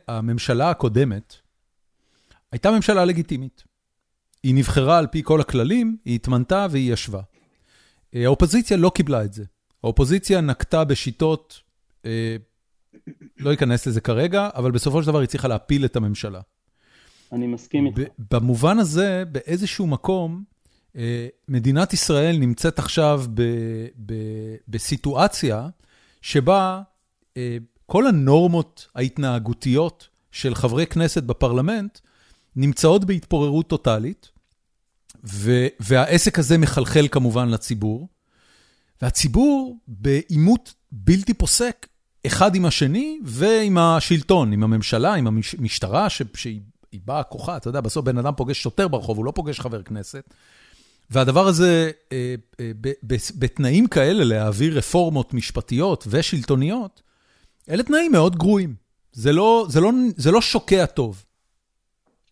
הממשלה 0.08 0.70
הקודמת 0.70 1.36
הייתה 2.52 2.72
ממשלה 2.72 3.06
לגיטימית. 3.06 3.64
היא 4.44 4.56
נבחרה 4.56 4.98
על 4.98 5.08
פי 5.08 5.22
כל 5.24 5.42
הכללים, 5.42 5.98
היא 6.06 6.16
התמנתה 6.16 6.68
והיא 6.72 6.94
ישבה. 6.94 7.22
האופוזיציה 8.14 8.78
לא 8.78 8.92
קיבלה 8.96 9.24
את 9.24 9.34
זה. 9.34 9.46
האופוזיציה 9.84 10.42
נקטה 10.42 10.84
בשיטות, 10.84 11.62
אה, 12.06 12.36
לא 13.38 13.54
אכנס 13.54 13.88
לזה 13.88 14.02
כרגע, 14.02 14.50
אבל 14.56 14.72
בסופו 14.72 15.02
של 15.02 15.08
דבר 15.08 15.20
היא 15.20 15.28
צריכה 15.28 15.48
להפיל 15.48 15.86
את 15.86 15.96
הממשלה. 15.96 16.42
אני 17.32 17.48
מסכים 17.48 17.86
איתך. 17.86 18.12
במובן 18.32 18.80
הזה, 18.80 19.24
באיזשהו 19.32 19.88
מקום, 19.88 20.44
אה, 20.98 21.28
מדינת 21.48 21.94
ישראל 21.94 22.38
נמצאת 22.38 22.80
עכשיו 22.80 23.24
בסיטואציה 24.68 25.70
שבה 26.22 26.82
אה, 27.38 27.58
כל 27.86 28.08
הנורמות 28.08 28.88
ההתנהגותיות 28.96 30.08
של 30.32 30.56
חברי 30.56 30.88
כנסת 30.88 31.24
בפרלמנט 31.24 32.00
נמצאות 32.56 33.06
בהתפוררות 33.06 33.68
טוטאלית, 33.68 34.30
והעסק 35.80 36.40
הזה 36.40 36.58
מחלחל 36.58 37.08
כמובן 37.12 37.50
לציבור, 37.50 38.08
והציבור 39.02 39.78
בעימות 39.88 40.74
בלתי 40.92 41.34
פוסק, 41.34 41.88
אחד 42.28 42.56
עם 42.56 42.66
השני 42.66 43.20
ועם 43.24 43.78
השלטון, 43.78 44.54
עם 44.54 44.64
הממשלה, 44.64 45.14
עם 45.14 45.28
המשטרה, 45.28 46.10
שהיא 46.10 46.62
באה 47.06 47.24
כוחה, 47.24 47.58
אתה 47.58 47.70
יודע, 47.70 47.82
בסוף 47.82 48.06
בן 48.06 48.18
אדם 48.18 48.34
פוגש 48.38 48.64
שוטר 48.64 48.88
ברחוב, 48.88 49.18
הוא 49.18 49.26
לא 49.26 49.32
פוגש 49.32 49.60
חבר 49.60 49.84
כנסת. 49.84 50.34
והדבר 51.10 51.48
הזה, 51.48 51.92
אה, 52.12 52.36
אה, 52.60 52.72
בתנאים 53.40 53.88
כאלה 53.88 54.24
להעביר 54.24 54.78
רפורמות 54.78 55.34
משפטיות 55.34 56.08
ושלטוניות, 56.10 57.02
אלה 57.70 57.84
תנאים 57.84 58.12
מאוד 58.12 58.36
גרועים. 58.36 58.76
זה 59.12 59.34
לא, 59.34 59.66
זה 59.70 59.82
לא, 59.82 59.92
זה 60.16 60.32
לא 60.32 60.42
שוקע 60.42 60.86
טוב. 60.86 61.24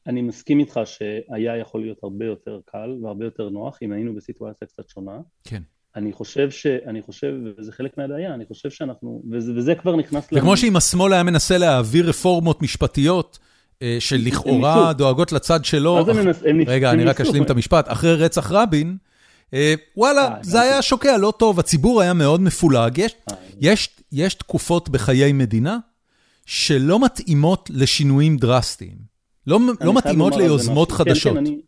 אני 0.08 0.22
מסכים 0.22 0.60
איתך 0.60 0.80
שהיה 0.86 1.58
יכול 1.58 1.82
להיות 1.82 2.04
הרבה 2.04 2.26
יותר 2.26 2.60
קל 2.66 2.98
והרבה 3.04 3.26
יותר 3.26 3.50
נוח 3.50 3.78
אם 3.82 3.92
היינו 3.92 4.16
בסיטואציה 4.16 4.68
קצת 4.68 4.90
שונה. 4.90 5.20
כן. 5.44 5.62
אני 5.96 6.14
חושב 6.14 6.52
ש... 6.52 6.68
אני 6.68 7.02
חושב, 7.02 7.34
וזה 7.58 7.72
חלק 7.72 7.98
מהבעיה, 7.98 8.34
אני 8.34 8.46
חושב 8.46 8.70
שאנחנו... 8.70 9.24
וזה, 9.32 9.52
וזה 9.56 9.76
כבר 9.76 9.96
נכנס... 9.96 10.26
וכמו 10.26 10.40
לנו... 10.40 10.58
שאם 10.58 10.76
השמאל 10.76 11.14
היה 11.14 11.24
מנסה 11.24 11.58
להעביר 11.58 12.10
רפורמות 12.10 12.62
משפטיות, 12.62 13.40
אה, 13.82 13.98
שלכאורה 14.00 14.94
דואגות 14.94 15.32
לצד 15.32 15.66
שלו... 15.66 16.02
אח... 16.02 16.08
הם, 16.08 16.28
הם 16.46 16.62
רגע, 16.68 16.90
הם 16.90 16.96
אני 16.96 17.06
רק 17.06 17.22
אשלים 17.22 17.44
את 17.44 17.50
המשפט. 17.50 17.92
אחרי 17.92 18.16
רצח 18.16 18.52
רבין, 18.52 18.98
אה, 19.54 19.74
וואלה, 19.98 20.28
אה, 20.28 20.36
זה 20.42 20.62
היה 20.62 20.82
שוקע 20.82 21.18
לא 21.18 21.34
טוב, 21.38 21.60
הציבור 21.60 22.02
היה 22.02 22.14
מאוד 22.14 22.42
מפולג. 22.42 22.98
יש, 22.98 23.16
יש, 23.60 23.90
יש 24.12 24.34
תקופות 24.34 24.90
בחיי 24.90 25.34
מדינה 25.34 25.78
שלא 26.46 27.00
מתאימות 27.00 27.70
לשינויים 27.74 28.38
דרסטיים. 28.38 29.16
לא, 29.48 29.60
לא 29.82 29.94
מתאימות 29.94 30.36
ליוזמות 30.36 30.92
חדשות. 30.92 31.34
כן, 31.34 31.40
כן, 31.40 31.46
אני, 31.46 31.62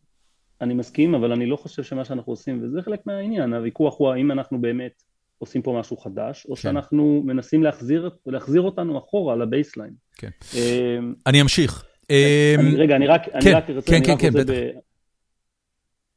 אני 0.61 0.73
מסכים, 0.73 1.15
אבל 1.15 1.31
אני 1.31 1.45
לא 1.45 1.55
חושב 1.55 1.83
שמה 1.83 2.05
שאנחנו 2.05 2.33
עושים, 2.33 2.63
וזה 2.63 2.81
חלק 2.81 2.99
מהעניין, 3.05 3.53
הוויכוח 3.53 3.95
הוא 3.97 4.09
האם 4.09 4.31
אנחנו 4.31 4.61
באמת 4.61 5.03
עושים 5.37 5.61
פה 5.61 5.77
משהו 5.79 5.97
חדש, 5.97 6.45
או 6.49 6.55
כן. 6.55 6.61
שאנחנו 6.61 7.23
מנסים 7.25 7.63
להחזיר, 7.63 8.09
להחזיר 8.25 8.61
אותנו 8.61 8.97
אחורה 8.97 9.35
לבייסליין. 9.35 9.93
כן. 10.15 10.29
אמ, 10.53 11.13
אני 11.25 11.41
אמשיך. 11.41 11.85
אני, 12.09 12.75
רגע, 12.75 12.95
אני 12.95 13.07
רק, 13.07 13.25
כן, 13.25 13.31
אני 13.33 13.53
רק 13.53 13.69
רוצה, 13.69 13.91
כן, 13.91 14.03
כן, 14.05 14.17
כן, 14.19 14.33
בטח. 14.33 14.53
ב... 14.53 14.69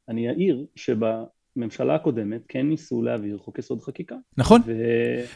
אני 0.09 0.29
אעיר 0.29 0.65
שב... 0.75 0.97
הממשלה 1.57 1.95
הקודמת 1.95 2.41
כן 2.47 2.69
ניסו 2.69 3.01
להעביר 3.01 3.37
חוק 3.37 3.59
יסוד 3.59 3.81
חקיקה. 3.81 4.15
נכון, 4.37 4.61
ו... 4.65 4.71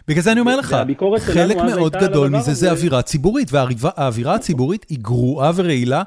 בגלל 0.08 0.22
זה 0.22 0.32
אני 0.32 0.40
אומר 0.40 0.58
לך, 0.58 0.76
חלק 1.20 1.58
מאוד 1.58 1.96
גדול 2.02 2.30
מזה 2.30 2.54
זה 2.54 2.72
אווירה 2.72 3.02
ציבורית, 3.02 3.48
והאווירה 3.52 4.36
הציבורית 4.36 4.86
היא 4.90 4.98
גרועה 5.02 5.52
ורעילה 5.56 6.04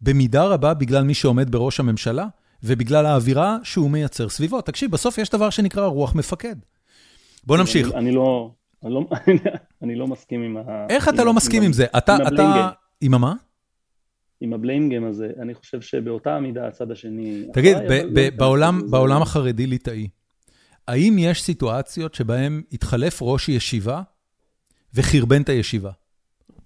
במידה 0.00 0.44
רבה 0.44 0.74
בגלל 0.74 1.04
מי 1.04 1.14
שעומד 1.14 1.50
בראש 1.50 1.80
הממשלה, 1.80 2.26
ובגלל 2.62 3.06
האווירה 3.06 3.58
שהוא 3.62 3.90
מייצר 3.90 4.28
סביבו. 4.28 4.60
תקשיב, 4.60 4.90
בסוף 4.90 5.18
יש 5.18 5.30
דבר 5.30 5.50
שנקרא 5.50 5.86
רוח 5.86 6.14
מפקד. 6.14 6.56
בוא 7.44 7.56
נמשיך. 7.56 7.86
אני, 7.86 7.98
אני 7.98 8.12
לא... 8.12 8.50
אני 8.84 8.94
לא, 8.94 9.00
אני 9.82 9.94
לא 9.94 10.06
מסכים 10.06 10.42
עם 10.42 10.56
ה... 10.56 10.86
איך 10.90 11.08
אתה 11.08 11.24
לא 11.24 11.34
מסכים 11.34 11.62
עם 11.62 11.72
זה? 11.72 11.86
אתה, 11.96 12.16
אתה... 12.28 12.70
עם 13.00 13.14
המה? 13.14 13.34
עם 14.40 14.52
הבליים 14.52 14.88
גיים 14.88 15.04
הזה, 15.04 15.30
אני 15.42 15.54
חושב 15.54 15.80
שבאותה 15.80 16.36
המידה 16.36 16.66
הצד 16.66 16.90
השני... 16.90 17.44
תגיד, 17.52 17.76
לא 18.38 18.70
בעולם 18.90 19.22
החרדי-ליטאי, 19.22 20.08
האם 20.88 21.16
יש 21.18 21.42
סיטואציות 21.42 22.14
שבהן 22.14 22.62
התחלף 22.72 23.18
ראש 23.22 23.48
ישיבה 23.48 24.02
וחרבן 24.94 25.42
את 25.42 25.48
הישיבה? 25.48 25.90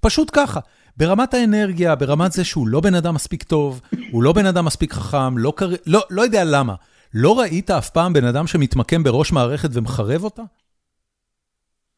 פשוט 0.01 0.31
ככה, 0.33 0.61
ברמת 0.97 1.35
האנרגיה, 1.35 1.95
ברמת 1.95 2.33
זה 2.33 2.45
שהוא 2.45 2.69
לא 2.69 2.81
בן 2.81 2.95
אדם 2.95 3.15
מספיק 3.15 3.43
טוב, 3.43 3.81
הוא 4.13 4.23
לא 4.23 4.33
בן 4.33 4.47
אדם 4.47 4.65
מספיק 4.65 4.93
חכם, 4.93 5.39
לא, 5.39 5.53
קר... 5.57 5.71
לא, 5.87 6.01
לא 6.11 6.23
יודע 6.23 6.43
למה. 6.45 6.75
לא 7.15 7.41
ראית 7.41 7.71
אף 7.71 7.91
פעם 7.91 8.13
בן 8.13 8.25
אדם 8.25 8.47
שמתמקם 8.47 9.03
בראש 9.03 9.33
מערכת 9.33 9.69
ומחרב 9.73 10.25
אותה? 10.25 10.43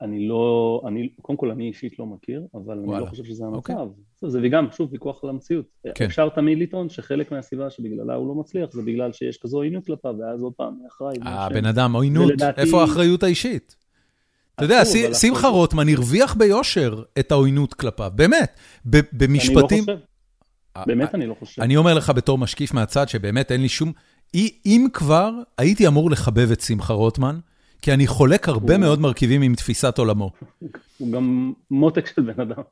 אני 0.03 0.29
לא, 0.29 0.83
אני, 0.89 1.09
קודם 1.23 1.37
כל 1.37 1.51
אני 1.51 1.69
אישית 1.69 1.99
לא 1.99 2.07
מכיר, 2.07 2.47
אבל 2.55 2.79
וואלה. 2.79 2.97
אני 2.99 3.05
לא 3.05 3.11
חושב 3.11 3.25
שזה 3.25 3.45
אוקיי. 3.45 3.75
המצב. 3.75 3.89
אוקיי. 3.89 4.31
זה 4.31 4.41
וגם, 4.43 4.67
שוב, 4.71 4.93
ויכוח 4.93 5.25
על 5.25 5.31
המציאות. 5.31 5.67
כן. 5.95 6.05
אפשר 6.05 6.29
תמיד 6.29 6.59
לטעון 6.59 6.89
שחלק 6.89 7.33
מהסיבה 7.33 7.71
שבגללה 7.71 8.15
הוא 8.15 8.29
לא 8.29 8.35
מצליח, 8.35 8.73
זה 8.73 8.83
בגלל 8.83 9.13
שיש 9.13 9.39
כזו 9.39 9.57
עוינות 9.57 9.87
כלפיו, 9.87 10.15
ואז 10.21 10.43
עוד 10.43 10.53
פעם, 10.53 10.75
אחראי. 10.89 11.17
אה, 11.27 11.49
בן 11.49 11.67
אדם, 11.67 11.97
עוינות, 11.97 12.31
ולדעתי... 12.31 12.61
איפה 12.61 12.81
האחריות 12.81 13.23
האישית? 13.23 13.77
אתה 14.55 14.65
יודע, 14.65 14.83
שמחה 15.15 15.49
רוטמן 15.49 15.89
הרוויח 15.89 16.35
ביושר 16.35 17.03
את 17.19 17.33
העוינות 17.33 17.75
כלפיו, 17.75 18.11
באמת, 18.15 18.61
במשפטים... 19.13 19.85
אני 19.87 19.97
לא 19.97 19.97
חושב. 19.97 20.87
באמת 20.87 21.15
אני 21.15 21.27
לא 21.27 21.35
חושב. 21.39 21.63
אני 21.63 21.77
אומר 21.77 21.95
לך 21.95 22.11
בתור 22.11 22.39
משקיף 22.39 22.75
מהצד, 22.75 23.09
שבאמת 23.09 23.53
אין 23.53 23.61
לי 23.61 23.69
שום... 23.69 23.93
אם 24.67 24.87
כבר, 24.93 25.31
הייתי 25.59 25.87
אמור 25.87 26.11
לחבב 26.11 26.51
את 26.51 26.61
שמחה 26.61 26.93
רוטמן, 26.93 27.39
כי 27.83 27.93
אני 27.93 28.07
חולק 28.07 28.49
הרבה 28.49 28.79
מאוד 28.79 29.01
מרכיבים 29.01 29.43
עם 29.43 29.55
תפיסת 29.55 29.99
עולמו. 29.99 30.31
הוא 30.99 31.13
גם 31.13 31.53
מותק 31.71 32.07
של 32.15 32.23
בן 32.23 32.41
אדם. 32.41 32.63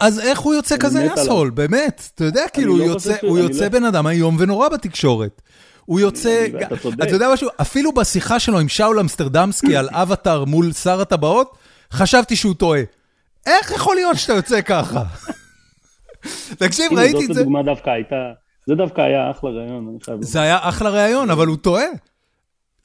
אז 0.00 0.20
איך 0.22 0.38
הוא 0.38 0.54
יוצא 0.54 0.76
כזה 0.76 1.14
אסהול, 1.14 1.50
באמת? 1.50 2.10
אתה 2.14 2.24
יודע, 2.24 2.44
כאילו, 2.52 2.72
הוא 3.22 3.38
לא 3.38 3.42
יוצא 3.42 3.68
בן 3.68 3.84
אדם 3.84 4.06
איום 4.06 4.36
ונורא 4.38 4.68
בתקשורת. 4.68 5.42
הוא 5.84 6.00
יוצא, 6.00 6.46
אתה 7.02 7.14
יודע 7.14 7.28
משהו, 7.32 7.48
אפילו 7.60 7.92
בשיחה 7.92 8.38
שלו 8.40 8.58
עם 8.58 8.68
שאול 8.68 8.98
אמסטרדמסקי 9.00 9.76
על 9.76 9.88
אבטאר 9.92 10.44
מול 10.44 10.72
שר 10.72 11.00
הטבעות, 11.00 11.56
חשבתי 11.92 12.36
שהוא 12.36 12.54
טועה. 12.54 12.80
איך 13.46 13.70
יכול 13.70 13.96
להיות 13.96 14.16
שאתה 14.16 14.32
יוצא 14.32 14.60
ככה? 14.60 15.02
תקשיב, 16.62 16.92
ראיתי 16.92 17.16
את 17.16 17.20
זה. 17.20 17.26
זאת 17.26 17.36
הדוגמה 17.36 17.62
דווקא 17.62 17.90
הייתה, 17.90 18.32
זה 18.66 18.74
דווקא 18.74 19.00
היה 19.00 19.30
אחלה 19.30 19.50
ראיון, 19.50 19.88
אני 19.88 19.98
חייב 20.04 20.22
זה 20.22 20.40
היה 20.40 20.58
אחלה 20.60 20.90
ראיון, 20.90 21.30
אבל 21.30 21.46
הוא 21.46 21.56
טועה. 21.56 21.84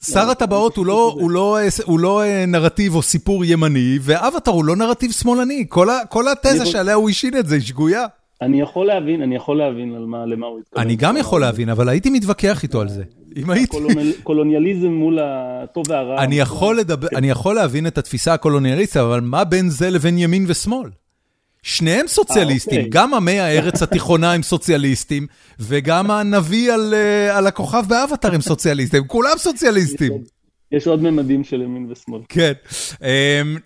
שר 0.04 0.30
הטבעות 0.30 0.76
הוא 0.76 0.86
לא, 0.86 1.16
הוא, 1.20 1.30
לא, 1.30 1.58
הוא 1.84 2.00
לא 2.00 2.22
אה, 2.22 2.44
נרטיב 2.46 2.94
או 2.94 3.02
סיפור 3.02 3.44
ימני, 3.44 3.98
ואבטר 4.02 4.50
הוא 4.50 4.64
לא 4.64 4.76
נרטיב 4.76 5.12
שמאלני. 5.12 5.66
כל, 5.68 5.90
ה, 5.90 6.06
כל 6.08 6.24
התזה 6.28 6.66
שעליה 6.66 6.94
הוא 6.94 7.10
השין 7.10 7.38
את 7.38 7.46
זה 7.46 7.54
היא 7.54 7.62
שגויה. 7.62 8.06
אני 8.42 8.60
יכול 8.60 8.86
להבין, 8.86 9.22
אני 9.22 9.36
יכול 9.36 9.58
להבין 9.58 9.94
על 9.94 10.06
מה, 10.06 10.26
למה 10.26 10.46
הוא 10.46 10.58
התכוון. 10.60 10.84
אני 10.84 10.96
גם 10.96 11.16
יכול 11.16 11.40
להבין, 11.40 11.68
אבל 11.68 11.88
הייתי 11.88 12.10
מתווכח 12.10 12.62
איתו 12.62 12.80
על 12.80 12.88
זה. 12.88 13.02
אם 13.36 13.50
הייתי... 13.50 13.76
קולוניאליזם 14.22 14.88
מול 14.88 15.18
הטוב 15.22 15.84
והרע. 15.88 16.24
אני 16.24 16.38
יכול, 16.38 16.78
לדבר, 16.78 17.08
אני 17.16 17.30
יכול 17.30 17.54
להבין 17.54 17.86
את 17.86 17.98
התפיסה 17.98 18.34
הקולוניאליסטית, 18.34 18.96
אבל 18.96 19.20
מה 19.20 19.44
בין 19.44 19.68
זה 19.68 19.90
לבין 19.90 20.18
ימין 20.18 20.44
ושמאל? 20.48 20.90
שניהם 21.62 22.06
סוציאליסטים, 22.06 22.78
אוקיי. 22.78 22.90
גם 22.90 23.14
עמי 23.14 23.40
הארץ 23.40 23.82
התיכונה 23.82 24.32
הם 24.32 24.42
סוציאליסטים, 24.42 25.26
וגם 25.60 26.10
הנביא 26.10 26.72
על 26.72 26.94
אה, 26.94 27.38
הכוכב 27.48 27.84
באבטר 27.88 28.34
הם 28.34 28.40
סוציאליסטים, 28.40 29.06
כולם 29.06 29.38
סוציאליסטים. 29.38 30.12
יש 30.72 30.86
עוד 30.86 31.02
ממדים 31.02 31.44
של 31.44 31.62
ימין 31.62 31.86
ושמאל. 31.90 32.20
כן. 32.28 32.52
אמ, 33.02 33.08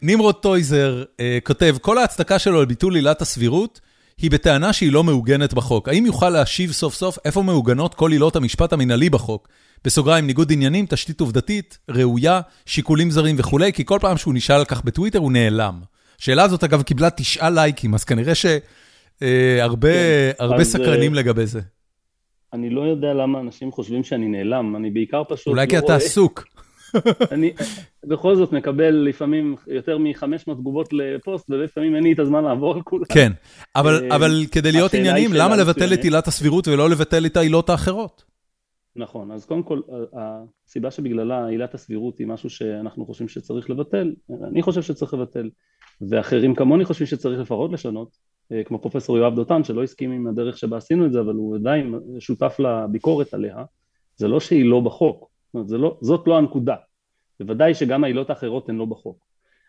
נמרוד 0.02 0.34
טויזר 0.34 1.04
אה, 1.20 1.38
כותב, 1.44 1.76
כל 1.80 1.98
ההצדקה 1.98 2.38
שלו 2.38 2.58
על 2.60 2.64
ביטול 2.64 2.94
עילת 2.94 3.22
הסבירות, 3.22 3.80
היא 4.18 4.30
בטענה 4.30 4.72
שהיא 4.72 4.92
לא 4.92 5.04
מעוגנת 5.04 5.54
בחוק. 5.54 5.88
האם 5.88 6.06
יוכל 6.06 6.30
להשיב 6.30 6.72
סוף 6.72 6.94
סוף 6.94 7.18
איפה 7.24 7.42
מעוגנות 7.42 7.94
כל 7.94 8.12
עילות 8.12 8.36
המשפט 8.36 8.72
המנהלי 8.72 9.10
בחוק? 9.10 9.48
בסוגריים, 9.84 10.26
ניגוד 10.26 10.52
עניינים, 10.52 10.86
תשתית 10.88 11.20
עובדתית, 11.20 11.78
ראויה, 11.88 12.40
שיקולים 12.66 13.10
זרים 13.10 13.36
וכולי, 13.38 13.72
כי 13.72 13.84
כל 13.84 13.98
פעם 14.00 14.16
שהוא 14.16 14.34
נשאל 14.34 14.56
על 14.56 14.64
כך 14.64 14.84
בטוויטר 14.84 15.18
הוא 15.18 15.32
נעלם. 15.32 15.80
השאלה 16.20 16.42
הזאת, 16.42 16.64
אגב, 16.64 16.82
קיבלה 16.82 17.10
תשעה 17.10 17.50
לייקים, 17.50 17.94
אז 17.94 18.04
כנראה 18.04 18.32
שהרבה 18.34 19.92
כן, 20.38 20.52
אה, 20.58 20.64
סקרנים 20.64 21.14
לגבי 21.14 21.46
זה. 21.46 21.60
אני 22.52 22.70
לא 22.70 22.80
יודע 22.80 23.14
למה 23.14 23.40
אנשים 23.40 23.72
חושבים 23.72 24.04
שאני 24.04 24.28
נעלם, 24.28 24.76
אני 24.76 24.90
בעיקר 24.90 25.22
פשוט 25.28 25.46
אולי 25.46 25.66
לא 25.66 25.70
כי 25.70 25.78
אתה 25.78 25.96
עסוק. 25.96 26.44
אני 27.32 27.52
בכל 28.04 28.36
זאת 28.36 28.52
מקבל 28.52 28.94
לפעמים 28.94 29.56
יותר 29.66 29.98
מ-500 29.98 30.54
תגובות 30.54 30.92
לפוסט, 30.92 31.50
ולפעמים 31.50 31.94
אין 31.96 32.02
לי 32.02 32.12
את 32.12 32.18
הזמן 32.18 32.44
לעבור 32.44 32.74
על 32.74 32.82
כולם. 32.82 33.04
כן, 33.04 33.32
אבל, 33.76 34.10
אה, 34.10 34.16
אבל 34.16 34.44
כדי 34.52 34.72
להיות 34.72 34.94
עניינים, 34.94 35.30
למה 35.32 35.56
לבטל 35.56 35.94
את 35.94 36.04
עילת 36.04 36.26
הסבירות 36.26 36.68
ולא 36.68 36.90
לבטל 36.90 37.26
את 37.26 37.36
העילות 37.36 37.70
האחרות? 37.70 38.24
נכון, 38.96 39.30
אז 39.30 39.44
קודם 39.44 39.62
כל, 39.62 39.80
הסיבה 40.12 40.90
שבגללה 40.90 41.46
עילת 41.46 41.74
הסבירות 41.74 42.18
היא 42.18 42.26
משהו 42.26 42.50
שאנחנו 42.50 43.06
חושבים 43.06 43.28
שצריך 43.28 43.70
לבטל, 43.70 44.14
אני 44.44 44.62
חושב 44.62 44.82
שצריך 44.82 45.14
לבטל, 45.14 45.50
ואחרים 46.00 46.54
כמוני 46.54 46.84
חושבים 46.84 47.06
שצריך 47.06 47.40
לפחות 47.40 47.72
לשנות, 47.72 48.16
אה, 48.52 48.64
כמו 48.64 48.78
פרופסור 48.78 49.18
יואב 49.18 49.34
דותן 49.34 49.64
שלא 49.64 49.82
הסכים 49.82 50.12
עם 50.12 50.26
הדרך 50.26 50.58
שבה 50.58 50.76
עשינו 50.76 51.06
את 51.06 51.12
זה, 51.12 51.20
אבל 51.20 51.34
הוא 51.34 51.56
עדיין 51.56 51.94
שותף 52.18 52.56
לביקורת 52.58 53.34
עליה, 53.34 53.56
זה 54.16 54.28
לא 54.28 54.40
שהיא 54.40 54.64
לא 54.64 54.80
בחוק, 54.80 55.30
זאת, 55.54 55.80
לא, 55.80 55.98
זאת 56.00 56.26
לא 56.26 56.38
הנקודה, 56.38 56.76
בוודאי 57.40 57.74
שגם 57.74 58.04
העילות 58.04 58.30
האחרות 58.30 58.68
הן 58.68 58.76
לא 58.76 58.84
בחוק, 58.84 59.24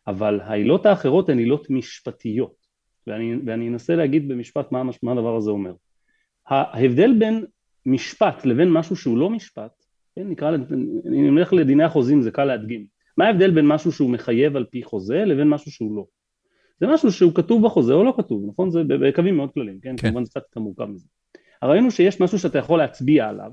אבל 0.08 0.40
העילות 0.42 0.86
האחרות 0.86 1.30
הן 1.30 1.38
עילות 1.38 1.70
משפטיות, 1.70 2.56
ואני, 3.08 3.36
ואני 3.46 3.68
אנסה 3.68 3.96
להגיד 3.96 4.28
במשפט 4.28 4.72
מה, 4.72 4.84
מה 5.04 5.12
הדבר 5.12 5.36
הזה 5.36 5.52
אומר. 5.52 5.74
ההבדל 6.48 7.20
בין 7.20 7.46
משפט 7.86 8.46
לבין 8.46 8.72
משהו 8.72 8.96
שהוא 8.96 9.18
לא 9.18 9.30
משפט, 9.30 9.72
כן, 10.16 10.28
נקרא, 10.28 10.56
אני 11.06 11.32
נלך 11.32 11.54
לדיני 11.54 11.84
החוזים 11.84 12.22
זה 12.22 12.32
קל 12.32 12.46
להדגים, 12.46 12.86
מה 13.18 13.26
ההבדל 13.26 13.52
בין 13.52 13.68
משהו 13.68 13.92
שהוא 13.92 14.10
מחייב 14.10 14.56
על 14.56 14.66
פי 14.66 14.84
חוזה 14.84 15.26
לבין 15.26 15.50
משהו 15.50 15.72
שהוא 15.72 15.96
לא? 15.96 16.06
זה 16.80 16.88
משהו 16.88 17.12
שהוא 17.12 17.36
כתוב 17.36 17.66
בחוזה 17.66 17.94
או 17.94 18.04
לא 18.04 18.14
כתוב, 18.18 18.46
נכון? 18.48 18.72
זה 18.72 18.84
בקווים 18.84 19.38
מאוד 19.38 19.52
כלליים, 19.54 19.80
כן? 19.80 19.96
כן. 19.98 20.08
כמובן 20.08 20.26
זה 20.26 20.30
קצת 20.30 20.42
יותר 20.42 20.60
מורכב 20.60 20.86
מזה. 20.86 21.08
הרעיון 21.62 21.84
הוא 21.84 21.92
שיש 21.92 22.22
משהו 22.22 22.40
שאתה 22.40 22.58
יכול 22.58 22.80
להצביע 22.80 23.30
עליו, 23.30 23.52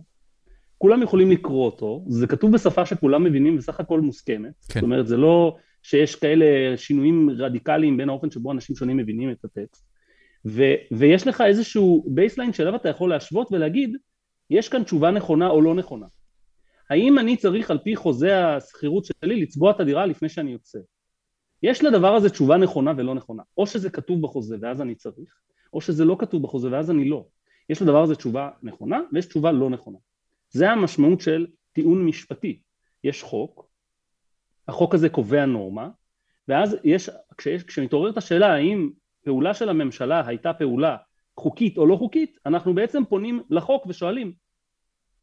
כולם 0.83 1.03
יכולים 1.03 1.31
לקרוא 1.31 1.67
אותו, 1.67 2.05
זה 2.09 2.27
כתוב 2.27 2.53
בשפה 2.53 2.87
שכולם 2.87 3.25
מבינים 3.25 3.59
וסך 3.59 3.81
הכל 3.81 4.01
מוסכמת, 4.01 4.53
כן. 4.69 4.75
זאת 4.75 4.83
אומרת 4.83 5.07
זה 5.07 5.17
לא 5.17 5.57
שיש 5.83 6.15
כאלה 6.15 6.77
שינויים 6.77 7.31
רדיקליים 7.31 7.97
בין 7.97 8.09
האופן 8.09 8.31
שבו 8.31 8.53
אנשים 8.53 8.77
שונים 8.77 8.97
מבינים 8.97 9.31
את 9.31 9.45
הטקסט, 9.45 9.87
ו, 10.47 10.63
ויש 10.93 11.27
לך 11.27 11.41
איזשהו 11.41 12.05
baseline 12.09 12.53
שאליו 12.53 12.77
אתה 12.77 12.89
יכול 12.89 13.11
להשוות 13.11 13.49
ולהגיד, 13.53 13.97
יש 14.51 14.69
כאן 14.69 14.83
תשובה 14.83 15.11
נכונה 15.11 15.49
או 15.49 15.61
לא 15.61 15.75
נכונה. 15.75 16.07
האם 16.91 17.19
אני 17.19 17.37
צריך 17.37 17.71
על 17.71 17.79
פי 17.79 17.97
חוזה 17.97 18.47
השכירות 18.47 19.05
שלי 19.05 19.41
לצבוע 19.43 19.71
את 19.71 19.81
הדירה 19.81 20.07
לפני 20.07 20.29
שאני 20.29 20.53
יוצא? 20.53 20.79
יש 21.63 21.85
לדבר 21.85 22.15
הזה 22.15 22.31
תשובה 22.31 22.57
נכונה 22.57 22.93
ולא 22.97 23.15
נכונה, 23.15 23.43
או 23.57 23.67
שזה 23.67 23.91
כתוב 23.91 24.23
בחוזה 24.23 24.57
ואז 24.61 24.83
אני 24.83 24.95
צריך, 24.95 25.35
או 25.73 25.81
שזה 25.81 26.05
לא 26.05 26.17
כתוב 26.19 26.43
בחוזה 26.43 26.69
ואז 26.73 26.91
אני 26.91 27.09
לא. 27.09 27.27
יש 27.71 27.83
לדבר 27.83 28.03
הזה 28.03 28.15
תשובה 28.15 28.51
נכונה 28.63 29.01
ויש 29.13 29.27
תשובה 29.27 29.53
לא 29.53 29.71
נכונה. 29.71 29.99
זה 30.51 30.71
המשמעות 30.71 31.21
של 31.21 31.47
טיעון 31.73 32.07
משפטי. 32.07 32.61
יש 33.05 33.23
חוק, 33.23 33.71
החוק 34.69 34.95
הזה 34.95 35.09
קובע 35.09 35.47
נורמה, 35.47 35.89
ואז 36.49 36.77
יש, 36.85 37.11
כשיש, 37.39 37.63
כשמתעוררת 37.63 38.17
השאלה 38.17 38.53
האם 38.55 38.91
פעולה 39.25 39.55
של 39.55 39.69
הממשלה 39.69 40.27
הייתה 40.27 40.53
פעולה 40.53 40.97
חוקית 41.37 41.79
או 41.79 41.87
לא 41.87 41.97
חוקית, 41.97 42.39
אנחנו 42.47 42.75
בעצם 42.75 43.05
פונים 43.05 43.43
לחוק 43.51 43.87
ושואלים 43.87 44.33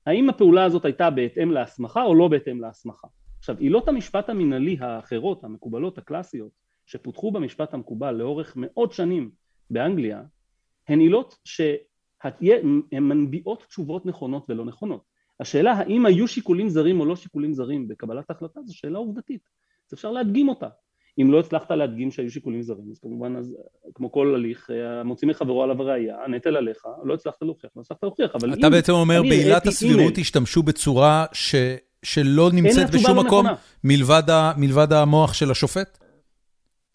האם 0.08 0.30
הפעולה 0.30 0.64
הזאת 0.64 0.86
הייתה 0.86 1.10
בהתאם 1.10 1.52
להסמכה 1.52 2.04
או 2.04 2.16
לא 2.16 2.28
בהתאם 2.28 2.62
להסמכה. 2.62 3.08
עכשיו 3.40 3.58
עילות 3.58 3.88
המשפט 3.88 4.30
המינהלי 4.30 4.78
האחרות, 4.80 5.44
המקובלות, 5.44 5.98
הקלאסיות, 5.98 6.52
שפותחו 6.86 7.32
במשפט 7.32 7.74
המקובל 7.74 8.12
לאורך 8.12 8.54
מאות 8.56 8.94
שנים 8.94 9.32
באנגליה, 9.70 10.24
הן 10.88 11.00
עילות 11.00 11.38
שהן 11.46 12.34
מנביאות 12.92 13.64
תשובות 13.64 14.06
נכונות 14.06 14.46
ולא 14.50 14.66
נכונות. 14.66 15.04
השאלה 15.40 15.72
האם 15.72 16.06
היו 16.06 16.28
שיקולים 16.28 16.70
זרים 16.70 17.00
או 17.00 17.06
לא 17.06 17.16
שיקולים 17.16 17.54
זרים 17.54 17.88
בקבלת 17.88 18.32
החלטה 18.32 18.60
זו 18.66 18.78
שאלה 18.78 18.98
עובדתית, 18.98 19.42
אז 19.88 19.94
אפשר 19.94 20.12
להדגים 20.12 20.50
אותה. 20.50 20.68
אם 21.22 21.32
לא 21.32 21.40
הצלחת 21.40 21.72
להדגים 21.72 22.12
שהיו 22.12 22.32
שיקולים 22.32 22.62
זרים, 22.62 22.92
אז 22.92 23.00
כמובן, 23.00 23.36
אז, 23.36 23.56
כמו 23.96 24.12
כל 24.12 24.36
הליך, 24.36 24.70
המוציא 25.02 25.28
מחברו 25.28 25.64
עליו 25.64 25.82
הראייה, 25.82 26.16
הנטל 26.26 26.58
עליך, 26.58 26.86
לא 27.04 27.14
הצלחת 27.14 27.42
להוכיח, 27.42 27.70
לא 27.76 27.82
הצלחת 27.82 28.04
להוכיח, 28.04 28.32
אבל 28.36 28.54
אתה 28.54 28.68
אם... 28.68 28.72
בעצם 28.72 28.94
אומר, 28.94 29.22
בעילת 29.22 29.68
הסבירות 29.68 30.18
השתמשו 30.18 30.64
בצורה 30.64 31.26
ש... 31.34 31.56
שלא 32.04 32.50
נמצאת 32.54 32.92
בשום 32.92 33.20
מקום 33.20 33.46
מלבד, 33.84 34.30
ה... 34.30 34.52
מלבד 34.58 34.94
המוח 34.94 35.34
של 35.34 35.52
השופט? 35.52 35.98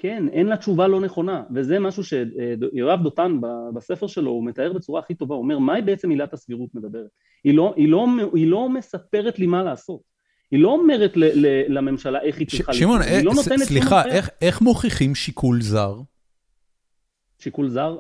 כן, 0.03 0.29
אין 0.33 0.47
לה 0.47 0.57
תשובה 0.57 0.89
לא 0.89 1.01
נכונה, 1.01 1.43
וזה 1.55 1.79
משהו 1.79 2.03
שיואב 2.05 3.03
דותן 3.03 3.41
בספר 3.75 4.07
שלו, 4.07 4.31
הוא 4.31 4.47
מתאר 4.47 4.73
בצורה 4.73 5.01
הכי 5.01 5.15
טובה, 5.15 5.35
הוא 5.35 5.43
אומר, 5.43 5.59
מהי 5.59 5.83
בעצם 5.83 6.11
עילת 6.11 6.33
הסבירות 6.33 6.75
מדברת? 6.75 7.07
היא 7.45 7.55
לא, 7.55 7.75
היא, 7.77 7.89
לא, 7.89 8.07
היא 8.35 8.47
לא 8.47 8.69
מספרת 8.69 9.39
לי 9.39 9.47
מה 9.47 9.63
לעשות. 9.63 10.01
היא 10.51 10.61
לא 10.61 10.69
אומרת 10.69 11.17
ל, 11.17 11.25
ל, 11.25 11.79
לממשלה 11.79 12.21
איך 12.21 12.39
היא 12.39 12.47
צריכה... 12.47 12.73
שמעון, 12.73 13.03
אה, 13.03 13.23
לא 13.23 13.33
סליחה, 13.43 14.05
איך, 14.05 14.31
איך 14.41 14.61
מוכיחים 14.61 15.15
שיקול 15.15 15.63
זר? 15.63 15.97
שיקול 17.39 17.69
זר, 17.69 17.99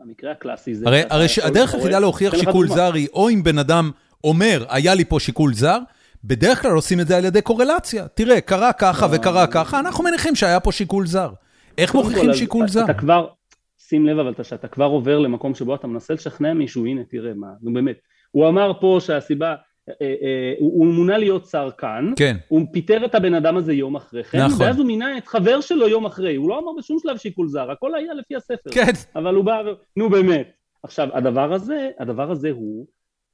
המקרה 0.00 0.32
הקלאסי 0.32 0.74
זה... 0.74 0.86
הרי, 0.86 1.02
הרי 1.10 1.26
הדרך 1.42 1.74
היחידה 1.74 1.98
להוכיח 1.98 2.34
שיקול 2.36 2.68
זר 2.68 2.94
היא 2.94 3.08
או 3.12 3.28
אם 3.28 3.42
בן 3.42 3.58
אדם 3.58 3.90
אומר, 4.24 4.64
היה 4.68 4.94
לי 4.94 5.04
פה 5.04 5.20
שיקול 5.20 5.54
זר, 5.54 5.78
בדרך 6.24 6.62
כלל 6.62 6.70
עושים 6.70 7.00
את 7.00 7.06
זה 7.06 7.16
על 7.16 7.24
ידי 7.24 7.42
קורלציה. 7.42 8.08
תראה, 8.08 8.40
קרה 8.40 8.72
ככה 8.72 9.06
לא. 9.06 9.16
וקרה 9.16 9.46
ככה, 9.46 9.80
אנחנו 9.80 10.04
מניחים 10.04 10.34
שהיה 10.34 10.60
פה 10.60 10.72
שיקול 10.72 11.06
זר. 11.06 11.30
איך 11.78 11.94
מוכיחים 11.94 12.34
שיקול 12.34 12.68
זר? 12.68 12.84
אתה 12.84 12.94
כבר, 12.94 13.28
שים 13.78 14.06
לב 14.06 14.18
אבל 14.18 14.32
שאתה 14.42 14.68
כבר 14.68 14.84
עובר 14.84 15.18
למקום 15.18 15.54
שבו 15.54 15.74
אתה 15.74 15.86
מנסה 15.86 16.14
לשכנע 16.14 16.54
מישהו, 16.54 16.86
הנה 16.86 17.04
תראה 17.04 17.34
מה, 17.34 17.46
נו 17.62 17.72
באמת. 17.72 17.96
הוא 18.30 18.48
אמר 18.48 18.72
פה 18.80 18.98
שהסיבה, 19.00 19.54
אה, 19.88 19.94
אה, 20.00 20.54
הוא 20.58 20.86
מונה 20.86 21.18
להיות 21.18 21.46
שר 21.46 21.68
כאן, 21.78 22.12
כן. 22.16 22.36
הוא 22.48 22.66
פיטר 22.72 23.04
את 23.04 23.14
הבן 23.14 23.34
אדם 23.34 23.56
הזה 23.56 23.72
יום 23.72 23.96
אחרי 23.96 24.24
כן, 24.24 24.44
נכון. 24.44 24.66
ואז 24.66 24.78
הוא 24.78 24.86
מינה 24.86 25.18
את 25.18 25.28
חבר 25.28 25.60
שלו 25.60 25.88
יום 25.88 26.06
אחרי, 26.06 26.34
הוא 26.36 26.48
לא 26.48 26.58
אמר 26.58 26.72
בשום 26.78 26.98
שלב 27.02 27.16
שיקול 27.16 27.48
זר, 27.48 27.70
הכל 27.70 27.94
היה 27.94 28.14
לפי 28.14 28.36
הספר. 28.36 28.70
כן. 28.70 28.92
אבל 29.16 29.34
הוא 29.34 29.44
בא, 29.44 29.62
נו 29.96 30.10
באמת. 30.10 30.50
עכשיו, 30.82 31.08
הדבר 31.12 31.52
הזה, 31.52 31.90
הדבר 31.98 32.30
הזה 32.30 32.50
הוא 32.50 32.86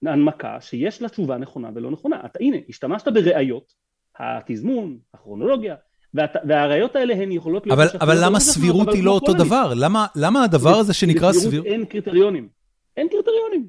הנמקה 0.07 0.61
שיש 0.61 1.03
לה 1.03 1.09
תשובה 1.09 1.39
נכונה 1.39 1.71
ולא 1.75 1.91
נכונה. 1.91 2.21
אתה, 2.25 2.39
הנה, 2.43 2.57
השתמשת 2.69 3.09
בראיות, 3.09 3.73
התזמון, 4.19 4.99
הכרונולוגיה, 5.15 5.77
והראיות 6.15 6.97
האלה 6.97 7.15
הן 7.15 7.33
יכולות 7.33 7.67
להיות... 7.67 7.79
אבל, 7.79 7.89
אבל 8.01 8.15
למה 8.25 8.41
סבירות 8.41 8.89
היא 8.89 9.05
לא 9.05 9.11
אותו 9.11 9.33
דבר? 9.33 9.73
למה, 9.77 10.07
למה 10.17 10.45
הדבר 10.45 10.77
הזה 10.77 10.95
שנקרא 10.95 11.33
סביר... 11.33 11.65
אין 11.65 11.85
קריטריונים. 11.85 12.49
אין 12.97 13.09
קריטריונים. 13.09 13.69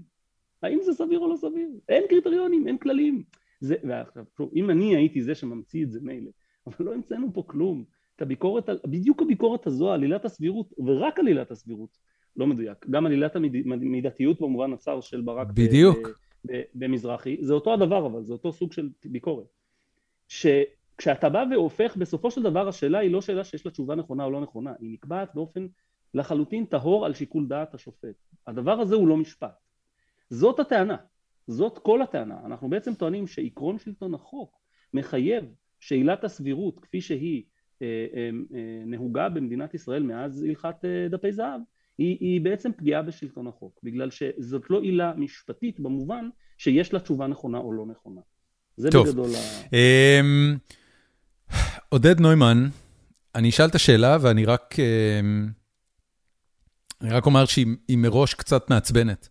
האם 0.63 0.79
זה 0.81 0.93
סביר 0.93 1.19
או 1.19 1.29
לא 1.29 1.35
סביר? 1.35 1.69
אין 1.89 2.03
קריטריונים, 2.09 2.67
אין 2.67 2.77
כללים. 2.77 3.23
זה, 3.61 3.75
ועכשיו, 3.83 4.23
אם 4.55 4.69
אני 4.69 4.95
הייתי 4.95 5.21
זה 5.21 5.35
שממציא 5.35 5.83
את 5.83 5.91
זה 5.91 5.99
מילא, 6.01 6.29
אבל 6.67 6.85
לא 6.85 6.93
המצאנו 6.93 7.33
פה 7.33 7.43
כלום. 7.47 7.83
את 8.15 8.21
הביקורת, 8.21 8.69
בדיוק 8.85 9.21
הביקורת 9.21 9.67
הזו, 9.67 9.91
על 9.91 10.01
עילת 10.01 10.25
הסבירות, 10.25 10.73
ורק 10.85 11.19
על 11.19 11.27
עילת 11.27 11.51
הסבירות, 11.51 11.89
לא 12.35 12.47
מדויק. 12.47 12.85
גם 12.89 13.05
על 13.05 13.11
עילת 13.11 13.35
המידתיות 13.35 14.41
במובן 14.41 14.73
הצר 14.73 15.01
של 15.01 15.21
ברק 15.21 15.47
בדיוק. 15.47 15.97
במזרחי, 16.75 17.37
זה 17.41 17.53
אותו 17.53 17.73
הדבר 17.73 18.05
אבל, 18.05 18.23
זה 18.23 18.33
אותו 18.33 18.53
סוג 18.53 18.73
של 18.73 18.89
ביקורת. 19.05 19.47
שכשאתה 20.27 21.29
בא 21.29 21.45
והופך, 21.51 21.95
בסופו 21.97 22.31
של 22.31 22.43
דבר 22.43 22.67
השאלה 22.67 22.99
היא 22.99 23.11
לא 23.11 23.21
שאלה 23.21 23.43
שיש 23.43 23.65
לה 23.65 23.71
תשובה 23.71 23.95
נכונה 23.95 24.23
או 24.23 24.31
לא 24.31 24.41
נכונה, 24.41 24.73
היא 24.79 24.93
נקבעת 24.93 25.35
באופן 25.35 25.67
לחלוטין 26.13 26.65
טהור 26.65 27.05
על 27.05 27.13
שיקול 27.13 27.47
דעת 27.47 27.73
השופט. 27.73 28.15
הדבר 28.47 28.71
הזה 28.71 28.95
הוא 28.95 29.07
לא 29.07 29.17
משפט. 29.17 29.55
זאת 30.29 30.59
הטענה, 30.59 30.97
זאת 31.47 31.77
כל 31.77 32.01
הטענה. 32.01 32.39
אנחנו 32.45 32.69
בעצם 32.69 32.93
טוענים 32.93 33.27
שעקרון 33.27 33.79
שלטון 33.79 34.13
החוק 34.13 34.59
מחייב 34.93 35.45
שעילת 35.79 36.23
הסבירות 36.23 36.79
כפי 36.79 37.01
שהיא 37.01 37.43
אה, 37.81 38.07
אה, 38.13 38.29
אה, 38.53 38.83
נהוגה 38.85 39.29
במדינת 39.29 39.73
ישראל 39.73 40.03
מאז 40.03 40.43
הלכת 40.43 40.85
אה, 40.85 41.07
דפי 41.09 41.31
זהב, 41.31 41.61
היא, 41.99 42.17
היא 42.19 42.41
בעצם 42.41 42.71
פגיעה 42.77 43.01
בשלטון 43.01 43.47
החוק, 43.47 43.79
בגלל 43.83 44.09
שזאת 44.11 44.69
לא 44.69 44.81
עילה 44.81 45.13
משפטית 45.17 45.79
במובן 45.79 46.29
שיש 46.57 46.93
לה 46.93 46.99
תשובה 46.99 47.27
נכונה 47.27 47.57
או 47.57 47.73
לא 47.73 47.85
נכונה. 47.85 48.21
זה 48.77 48.89
טוב. 48.91 49.07
בגדול 49.07 49.29
ה... 49.35 49.39
אמ, 49.75 50.57
עודד 51.89 52.19
נוימן, 52.19 52.67
אני 53.35 53.49
אשאל 53.49 53.65
את 53.65 53.75
השאלה 53.75 54.17
ואני 54.21 54.45
רק, 54.45 54.75
אמ, 54.79 55.47
אני 57.01 57.09
רק 57.09 57.25
אומר 57.25 57.45
שהיא 57.45 57.97
מראש 57.97 58.33
קצת 58.33 58.69
מעצבנת. 58.69 59.29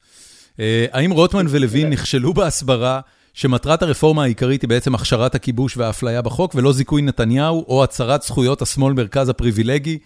אה, 0.60 0.86
האם 0.92 1.10
רוטמן 1.10 1.46
ולוין 1.48 1.90
נכשלו 1.90 2.34
בהסברה 2.34 3.00
שמטרת 3.34 3.82
הרפורמה 3.82 4.22
העיקרית 4.22 4.62
היא 4.62 4.68
בעצם 4.68 4.94
הכשרת 4.94 5.34
הכיבוש 5.34 5.76
והאפליה 5.76 6.22
בחוק, 6.22 6.54
ולא 6.54 6.72
זיכוי 6.72 7.02
נתניהו 7.02 7.64
או 7.68 7.84
הצהרת 7.84 8.22
זכויות 8.22 8.62
השמאל 8.62 8.92
מרכז 8.92 9.28
הפריבילגי, 9.28 9.98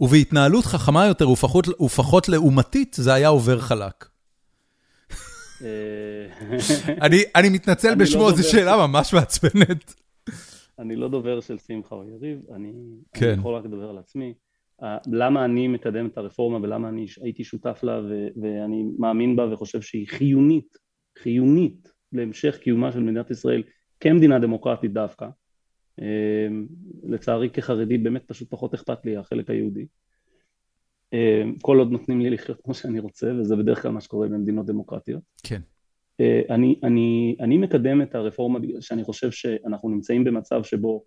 ובהתנהלות 0.00 0.64
חכמה 0.64 1.06
יותר 1.06 1.30
ופחות, 1.80 2.28
לעומתית, 2.28 2.96
זה 2.98 3.14
היה 3.14 3.28
עובר 3.28 3.58
חלק. 3.58 4.06
אני 7.34 7.48
מתנצל 7.52 7.94
בשמו, 7.94 8.30
זו 8.30 8.50
שאלה 8.50 8.86
ממש 8.86 9.14
מעצבנת. 9.14 9.94
אני 10.78 10.96
לא 10.96 11.08
דובר 11.08 11.40
של 11.40 11.58
שמחה 11.58 11.94
או 11.94 12.04
יריב, 12.04 12.38
אני 12.54 12.72
כן. 13.12 13.34
יכול 13.38 13.54
רק 13.54 13.64
לדבר 13.64 13.90
על 13.90 13.98
עצמי. 13.98 14.34
למה 15.06 15.44
אני 15.44 15.68
מקדם 15.68 16.06
את 16.06 16.18
הרפורמה 16.18 16.58
ולמה 16.62 16.88
אני 16.88 17.06
הייתי 17.22 17.44
שותף 17.44 17.80
לה 17.82 18.00
ואני 18.42 18.84
מאמין 18.98 19.36
בה 19.36 19.52
וחושב 19.52 19.80
שהיא 19.80 20.08
חיונית, 20.08 20.78
חיונית 21.18 21.92
להמשך 22.12 22.56
קיומה 22.56 22.92
של 22.92 23.00
מדינת 23.00 23.30
ישראל 23.30 23.62
כמדינה 24.00 24.38
דמוקרטית 24.38 24.92
דווקא. 24.92 25.26
אמ, 26.00 26.66
לצערי 27.02 27.50
כחרדי 27.50 27.98
באמת 27.98 28.22
פשוט 28.26 28.50
פחות 28.50 28.74
אכפת 28.74 29.04
לי 29.04 29.16
החלק 29.16 29.50
היהודי. 29.50 29.86
אמ, 31.12 31.54
כל 31.62 31.78
עוד 31.78 31.90
נותנים 31.90 32.20
לי 32.20 32.30
לחיות 32.30 32.60
כמו 32.64 32.74
שאני 32.74 33.00
רוצה, 33.00 33.32
וזה 33.40 33.56
בדרך 33.56 33.82
כלל 33.82 33.92
מה 33.92 34.00
שקורה 34.00 34.28
במדינות 34.28 34.66
דמוקרטיות. 34.66 35.22
כן. 35.42 35.60
אה, 36.20 36.42
אני, 36.50 36.80
אני, 36.82 37.36
אני 37.40 37.58
מקדם 37.58 38.02
את 38.02 38.14
הרפורמה 38.14 38.58
בגלל 38.58 38.80
שאני 38.80 39.04
חושב 39.04 39.30
שאנחנו 39.30 39.88
נמצאים 39.88 40.24
במצב 40.24 40.62
שבו 40.62 41.04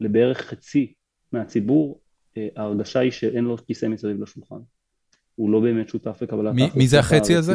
לבערך 0.00 0.40
חצי 0.40 0.92
מהציבור 1.32 2.00
אה, 2.36 2.48
ההרגשה 2.56 3.00
היא 3.00 3.10
שאין 3.10 3.44
לו 3.44 3.56
כיסא 3.56 3.86
מסביב 3.86 4.22
לשולחן. 4.22 4.58
הוא 5.34 5.50
לא 5.50 5.60
באמת 5.60 5.88
שותף 5.88 6.18
לקבלת 6.22 6.46
ההחלטות 6.46 6.76
מי 6.76 6.86
זה 6.86 6.98
החצי 6.98 7.34
הזה? 7.36 7.54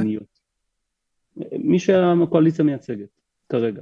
מי 1.59 1.79
שהקואליציה 1.79 2.65
מייצגת, 2.65 3.09
כרגע. 3.49 3.81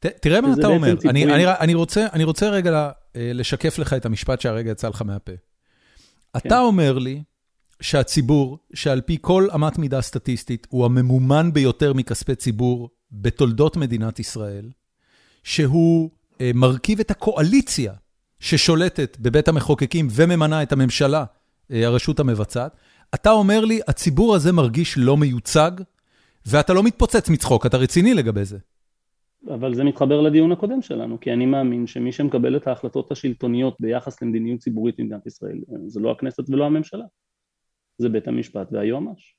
תראה 0.00 0.40
מה 0.40 0.54
אתה 0.58 0.66
אומר, 0.66 0.94
אני, 1.08 1.24
אני, 1.24 1.46
אני, 1.46 1.74
רוצה, 1.74 2.06
אני 2.12 2.24
רוצה 2.24 2.50
רגע 2.50 2.90
אה, 3.16 3.30
לשקף 3.34 3.78
לך 3.78 3.92
את 3.92 4.06
המשפט 4.06 4.40
שהרגע 4.40 4.70
יצא 4.70 4.88
לך 4.88 5.02
מהפה. 5.02 5.32
כן. 5.32 6.38
אתה 6.48 6.60
אומר 6.60 6.98
לי 6.98 7.22
שהציבור, 7.80 8.58
שעל 8.74 9.00
פי 9.00 9.18
כל 9.20 9.48
אמת 9.54 9.78
מידה 9.78 10.00
סטטיסטית, 10.00 10.66
הוא 10.70 10.84
הממומן 10.84 11.52
ביותר 11.52 11.92
מכספי 11.92 12.34
ציבור 12.34 12.90
בתולדות 13.12 13.76
מדינת 13.76 14.18
ישראל, 14.18 14.70
שהוא 15.44 16.10
אה, 16.40 16.50
מרכיב 16.54 17.00
את 17.00 17.10
הקואליציה 17.10 17.92
ששולטת 18.40 19.16
בבית 19.20 19.48
המחוקקים 19.48 20.08
וממנה 20.10 20.62
את 20.62 20.72
הממשלה, 20.72 21.24
אה, 21.72 21.86
הרשות 21.86 22.20
המבצעת, 22.20 22.76
אתה 23.14 23.30
אומר 23.30 23.64
לי, 23.64 23.80
הציבור 23.88 24.34
הזה 24.34 24.52
מרגיש 24.52 24.98
לא 24.98 25.16
מיוצג, 25.16 25.70
ואתה 26.46 26.72
לא 26.72 26.82
מתפוצץ 26.82 27.28
מצחוק, 27.28 27.66
אתה 27.66 27.76
רציני 27.76 28.14
לגבי 28.14 28.44
זה. 28.44 28.58
אבל 29.46 29.74
זה 29.74 29.84
מתחבר 29.84 30.20
לדיון 30.20 30.52
הקודם 30.52 30.82
שלנו, 30.82 31.20
כי 31.20 31.32
אני 31.32 31.46
מאמין 31.46 31.86
שמי 31.86 32.12
שמקבל 32.12 32.56
את 32.56 32.66
ההחלטות 32.66 33.12
השלטוניות 33.12 33.76
ביחס 33.80 34.22
למדיניות 34.22 34.60
ציבורית 34.60 34.94
במדינת 34.98 35.26
ישראל, 35.26 35.58
זה 35.86 36.00
לא 36.00 36.10
הכנסת 36.10 36.50
ולא 36.50 36.64
הממשלה, 36.64 37.04
זה 37.98 38.08
בית 38.08 38.28
המשפט 38.28 38.68
והיועמ"ש. 38.72 39.34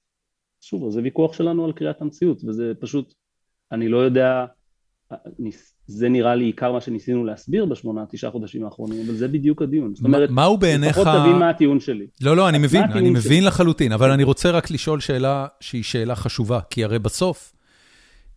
שוב, 0.62 0.90
זה 0.90 1.02
ויכוח 1.02 1.34
שלנו 1.34 1.66
על 1.66 1.72
קריאת 1.72 2.02
המציאות, 2.02 2.44
וזה 2.44 2.74
פשוט, 2.80 3.14
אני 3.72 3.88
לא 3.88 3.98
יודע 3.98 4.46
זה 5.88 6.10
נראה 6.10 6.36
לי 6.36 6.46
עיקר 6.46 6.72
מה 6.72 6.82
שניסינו 6.82 7.26
להסביר 7.26 7.66
בשמונה, 7.66 8.06
תשעה 8.10 8.32
חודשים 8.32 8.66
האחרונים, 8.66 9.06
אבל 9.06 9.16
זה 9.16 9.28
בדיוק 9.28 9.62
הדיון. 9.62 9.96
זאת 9.96 10.06
אומרת, 10.06 10.30
מהו 10.30 10.58
בעיניך... 10.58 10.98
לפחות 10.98 11.08
תבין 11.08 11.36
מה 11.36 11.50
הטיעון 11.50 11.80
שלי. 11.80 12.08
לא, 12.22 12.38
לא, 12.38 12.50
אני 12.50 12.58
מבין, 12.58 12.84
אני 12.84 13.10
מבין 13.10 13.44
לחלוטין, 13.44 13.92
אבל 13.92 14.12
אני 14.12 14.24
רוצה 14.24 14.52
רק 14.52 14.72
לשאול 14.72 15.00
שאלה 15.00 15.48
שהיא 15.60 15.84
שאלה 15.84 16.16
חשובה, 16.16 16.60
כי 16.70 16.84
הרי 16.84 17.00
בסוף, 17.00 17.54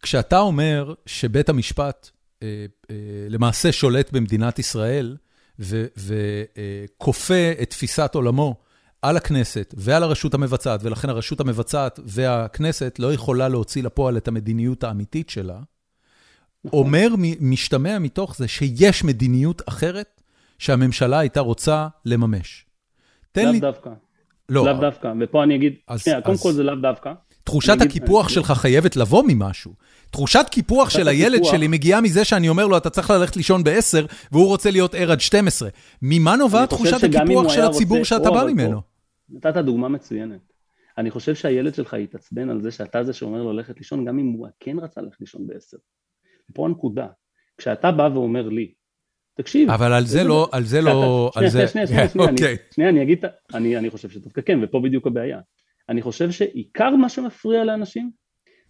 כשאתה 0.03 0.39
אומר 0.39 0.95
שבית 1.07 1.49
המשפט 1.49 2.11
אה, 2.43 2.67
אה, 2.91 2.97
למעשה 3.29 3.73
שולט 3.73 4.13
במדינת 4.13 4.59
ישראל, 4.59 5.17
וכופה 5.59 7.53
את 7.63 7.71
תפיסת 7.71 8.15
עולמו 8.15 8.57
על 9.03 9.17
הכנסת 9.17 9.75
ועל 9.77 10.03
הרשות 10.03 10.35
המבצעת, 10.35 10.81
ולכן 10.83 11.09
הרשות 11.09 11.41
המבצעת 11.41 12.01
והכנסת 12.05 12.99
לא 12.99 13.13
יכולה 13.13 13.49
להוציא 13.49 13.83
לפועל 13.83 14.17
את 14.17 14.29
המדיניות 14.29 14.85
האמיתית 14.85 15.31
שלה, 15.31 15.59
נכון. 16.65 16.81
אומר, 16.81 17.09
משתמע 17.41 17.99
מתוך 17.99 18.37
זה 18.37 18.49
שיש 18.49 19.05
מדיניות 19.05 19.63
אחרת 19.69 20.23
שהממשלה 20.59 21.19
הייתה 21.19 21.41
רוצה 21.41 21.89
לממש. 22.05 22.67
תן 23.33 23.49
לי... 23.49 23.61
לאו 23.61 23.71
דווקא. 23.71 23.91
לא. 24.49 24.67
לאו 24.67 24.81
דווקא, 24.81 25.13
ופה 25.21 25.43
אני 25.43 25.57
אגיד, 25.57 25.75
אז, 25.89 26.03
שנייה, 26.03 26.19
אז... 26.19 26.25
קודם 26.25 26.39
כל 26.39 26.53
זה 26.53 26.63
לאו 26.63 26.75
דווקא. 26.75 27.13
תחושת 27.45 27.77
הקיפוח. 27.81 28.29
שלך 28.29 28.53
חייבת 28.53 28.97
לבוא 28.97 29.25
ממשהו. 29.27 29.73
תחושת 30.11 30.47
קיפוח 30.51 30.91
של 30.91 31.09
הילד. 31.09 31.45
שלי 31.45 31.69
מגיעה 31.69 32.01
מזה 32.01 32.25
שאני 32.25 32.49
אומר 32.49 32.67
לו, 32.67 32.77
אתה 32.77 32.91
צריך 32.91 33.11
ללכת 33.11 33.37
לישון 33.37 33.65
ב-10, 33.65 34.07
והוא 34.33 34.47
רוצה 34.47 34.71
להיות 34.71 34.95
ער 34.95 35.13
עד 35.13 35.21
12. 35.21 35.69
ממה 36.03 36.37
נובעת 36.37 36.71
תחושת 36.71 37.05
הקיפוח 37.05 37.53
של 37.53 37.61
הציבור. 37.61 38.05
שאתה 38.05 38.31
בא 38.31 38.45
ממנו? 38.45 38.81
נתת 39.31 39.57
דוגמה 39.57 39.89
מצוינת. 39.89 40.53
אני 40.99 41.11
חושב 41.11 41.35
שהילד 41.35 41.75
שלך 41.75 41.93
יתעצבן 41.93 42.51
על 42.51 42.63
זה 42.63 42.71
שאתה 42.71 43.05
זה 43.05 43.13
שאומר 43.13 43.43
לו 43.43 43.53
ללכת 43.53 43.79
לישון, 43.79 44.05
גם 44.05 44.19
אם 44.19 44.27
הוא 44.27 44.47
כן 44.61 44.79
רצה 44.79 45.01
ללכת 45.01 45.21
לישון 45.21 45.47
ב-10. 45.47 45.79
פה 46.55 46.67
הנקודה. 46.67 47.07
כשאתה 47.59 47.91
בא 47.91 48.09
ואומר 48.15 48.49
לי, 48.49 48.73
תקשיב. 49.35 49.71
אבל 49.71 49.93
על 49.93 50.07
זה 50.07 50.25
לא, 50.25 50.49
על 50.53 50.65
זה 50.65 50.81
לא, 50.81 51.31
על 51.35 51.49
זה... 51.49 51.69
שנייה, 51.69 51.87
שנייה, 51.87 52.09
שנייה, 52.09 52.29
אוקיי. 52.31 52.57
שנייה, 52.75 52.91
אני 52.91 53.03
אגיד, 53.03 53.25
אני 53.55 53.91
חושב 53.91 54.11
שדווקא 54.11 54.41
כן, 54.41 54.59
ופה 54.63 54.81
בדיוק 54.81 55.07
הבעיה. 55.07 55.41
אני 55.93 56.03
חושב 56.03 56.31
שעיקר 56.31 56.91
מה 56.91 57.09
שמפריע 57.09 57.65
לאנשים, 57.65 58.11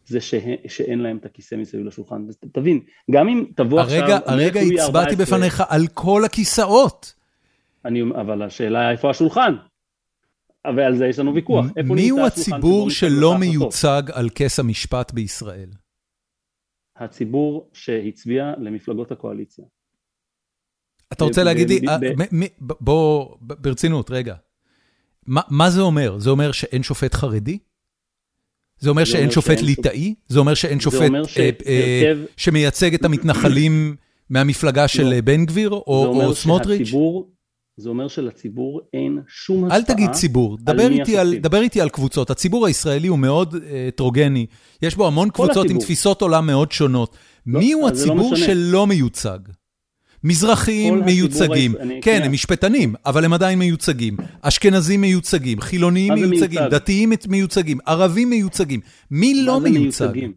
זה 0.04 0.20
שאין 0.68 0.98
להם 0.98 1.16
את 1.16 1.24
הכיסא 1.24 1.54
מסביב 1.54 1.86
לשולחן. 1.86 2.26
תבין, 2.52 2.80
גם 3.10 3.28
אם 3.28 3.44
תבוא 3.56 3.80
עכשיו... 3.80 4.08
הרגע 4.26 4.60
הצבעתי 4.60 5.16
בפניך 5.16 5.62
על 5.68 5.86
כל 5.94 6.24
הכיסאות. 6.24 7.14
אני, 7.84 8.02
אבל 8.02 8.42
השאלה 8.42 8.90
איפה 8.90 9.10
השולחן? 9.10 9.54
ועל 10.76 10.96
זה 10.96 11.06
יש 11.06 11.18
לנו 11.18 11.34
ויכוח. 11.34 11.66
מי 11.84 12.08
הוא 12.08 12.20
הציבור 12.20 12.90
שלא 12.90 13.38
מיוצג 13.38 14.02
על 14.12 14.28
כס 14.34 14.58
המשפט 14.58 15.12
בישראל? 15.12 15.70
הציבור 16.96 17.70
שהצביע 17.72 18.52
למפלגות 18.58 19.12
הקואליציה. 19.12 19.64
אתה 21.12 21.24
רוצה 21.24 21.44
להגיד 21.44 21.70
לי, 21.70 21.80
בוא, 22.60 23.36
ברצינות, 23.40 24.10
רגע. 24.10 24.34
מה 25.26 25.70
זה 25.70 25.80
אומר? 25.80 26.18
זה 26.18 26.30
אומר 26.30 26.52
שאין 26.52 26.82
שופט 26.82 27.14
חרדי? 27.14 27.58
זה 28.78 28.90
אומר 28.90 29.04
שאין 29.04 29.30
שופט 29.30 29.60
ליטאי? 29.60 30.14
זה 30.28 30.38
אומר 30.38 30.54
שאין 30.54 30.80
שופט 30.80 31.10
אה, 31.38 31.50
אה, 31.66 32.12
שמייצג 32.36 32.94
את 32.94 33.04
המתנחלים 33.04 33.96
מהמפלגה 34.30 34.88
של 34.88 35.04
לא. 35.04 35.20
בן 35.20 35.44
גביר 35.44 35.70
או 35.70 36.34
סמוטריץ'? 36.34 36.92
זה 37.76 37.88
אומר 37.88 38.08
שלציבור 38.08 38.80
אין 38.92 39.20
שום 39.28 39.64
השפעה 39.64 39.78
אל 39.78 39.82
תגיד 39.82 40.10
ציבור, 40.10 40.58
דבר 40.60 40.88
איתי, 40.88 41.18
על, 41.18 41.34
דבר 41.34 41.60
איתי 41.60 41.80
על 41.80 41.88
קבוצות. 41.88 42.30
הציבור 42.30 42.66
הישראלי 42.66 43.08
הוא 43.08 43.18
מאוד 43.18 43.54
הטרוגני, 43.88 44.46
יש 44.82 44.96
בו 44.96 45.06
המון 45.06 45.30
קבוצות 45.30 45.50
הציבור. 45.56 45.70
עם 45.70 45.80
תפיסות 45.80 46.22
עולם 46.22 46.46
מאוד 46.46 46.72
שונות. 46.72 47.16
לא, 47.46 47.58
מי 47.58 47.72
הוא 47.72 47.82
לא 47.82 47.88
הציבור 47.88 48.30
לא 48.30 48.36
שלא 48.36 48.86
מיוצג? 48.86 49.38
מזרחים 50.24 51.04
מיוצגים. 51.04 51.72
כן. 52.02 52.20
הם 52.24 52.32
משפטנים, 52.32 52.94
אבל 53.06 53.24
הם 53.24 53.32
עדיין 53.32 53.58
מיוצגים. 53.58 54.16
אשכנזים 54.40 55.00
מיוצגים, 55.00 55.60
חילוניים 55.60 56.14
מיוצגים, 56.14 56.60
מיוצג? 56.60 56.74
דתיים 56.74 57.12
מיוצגים, 57.28 57.78
ערבים 57.86 58.30
מיוצגים. 58.30 58.80
מי 59.10 59.42
לא 59.44 59.60
מיוצג? 59.60 59.78
מיוצגים? 59.78 60.32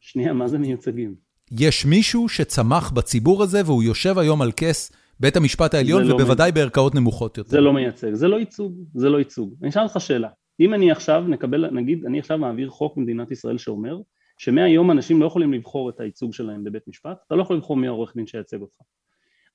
שנייה, 0.00 0.32
מה 0.32 0.48
זה 0.48 0.58
מיוצגים? 0.58 1.14
יש 1.52 1.86
מישהו 1.86 2.28
שצמח 2.28 2.90
בציבור 2.90 3.42
הזה 3.42 3.62
והוא 3.64 3.82
יושב 3.82 4.18
היום 4.18 4.42
על 4.42 4.52
כס 4.56 4.92
בית 5.20 5.36
המשפט 5.36 5.74
העליון, 5.74 6.04
לא 6.04 6.14
ובוודאי 6.14 6.50
לא 6.50 6.54
בערכאות 6.54 6.94
נמוכות 6.94 7.38
יותר. 7.38 7.50
זה 7.50 7.60
לא 7.60 7.72
מייצג, 7.72 8.14
זה 8.14 8.28
לא 8.28 8.36
ייצוג, 8.36 8.74
זה 8.94 9.08
לא 9.08 9.18
ייצוג. 9.18 9.54
אני 9.62 9.70
אשאל 9.70 9.82
אותך 9.82 10.00
שאלה, 10.00 10.28
אם 10.60 10.74
אני 10.74 10.90
עכשיו 10.90 11.24
נקבל, 11.28 11.70
נגיד, 11.70 12.06
אני 12.06 12.18
עכשיו 12.18 12.38
מעביר 12.38 12.70
חוק 12.70 12.96
במדינת 12.96 13.30
ישראל 13.30 13.58
שאומר, 13.58 13.98
שמהיום 14.38 14.90
אנשים 14.90 15.20
לא 15.20 15.26
יכולים 15.26 15.52
לבחור 15.52 15.90
את 15.90 16.00
הייצוג 16.00 16.34
שלהם 16.34 16.64
בבית 16.64 16.88
משפט, 16.88 17.16
אתה 17.26 17.34
לא 17.34 17.42
יכול 17.42 17.56
לבחור 17.56 17.76
מי 17.76 17.86
העורך 17.86 18.12
דין 18.16 18.26
שייצג 18.26 18.60
אותך. 18.60 18.76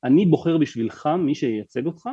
אני 0.05 0.25
בוחר 0.25 0.57
בשבילך 0.57 1.09
מי 1.19 1.35
שייצג 1.35 1.85
אותך, 1.85 2.09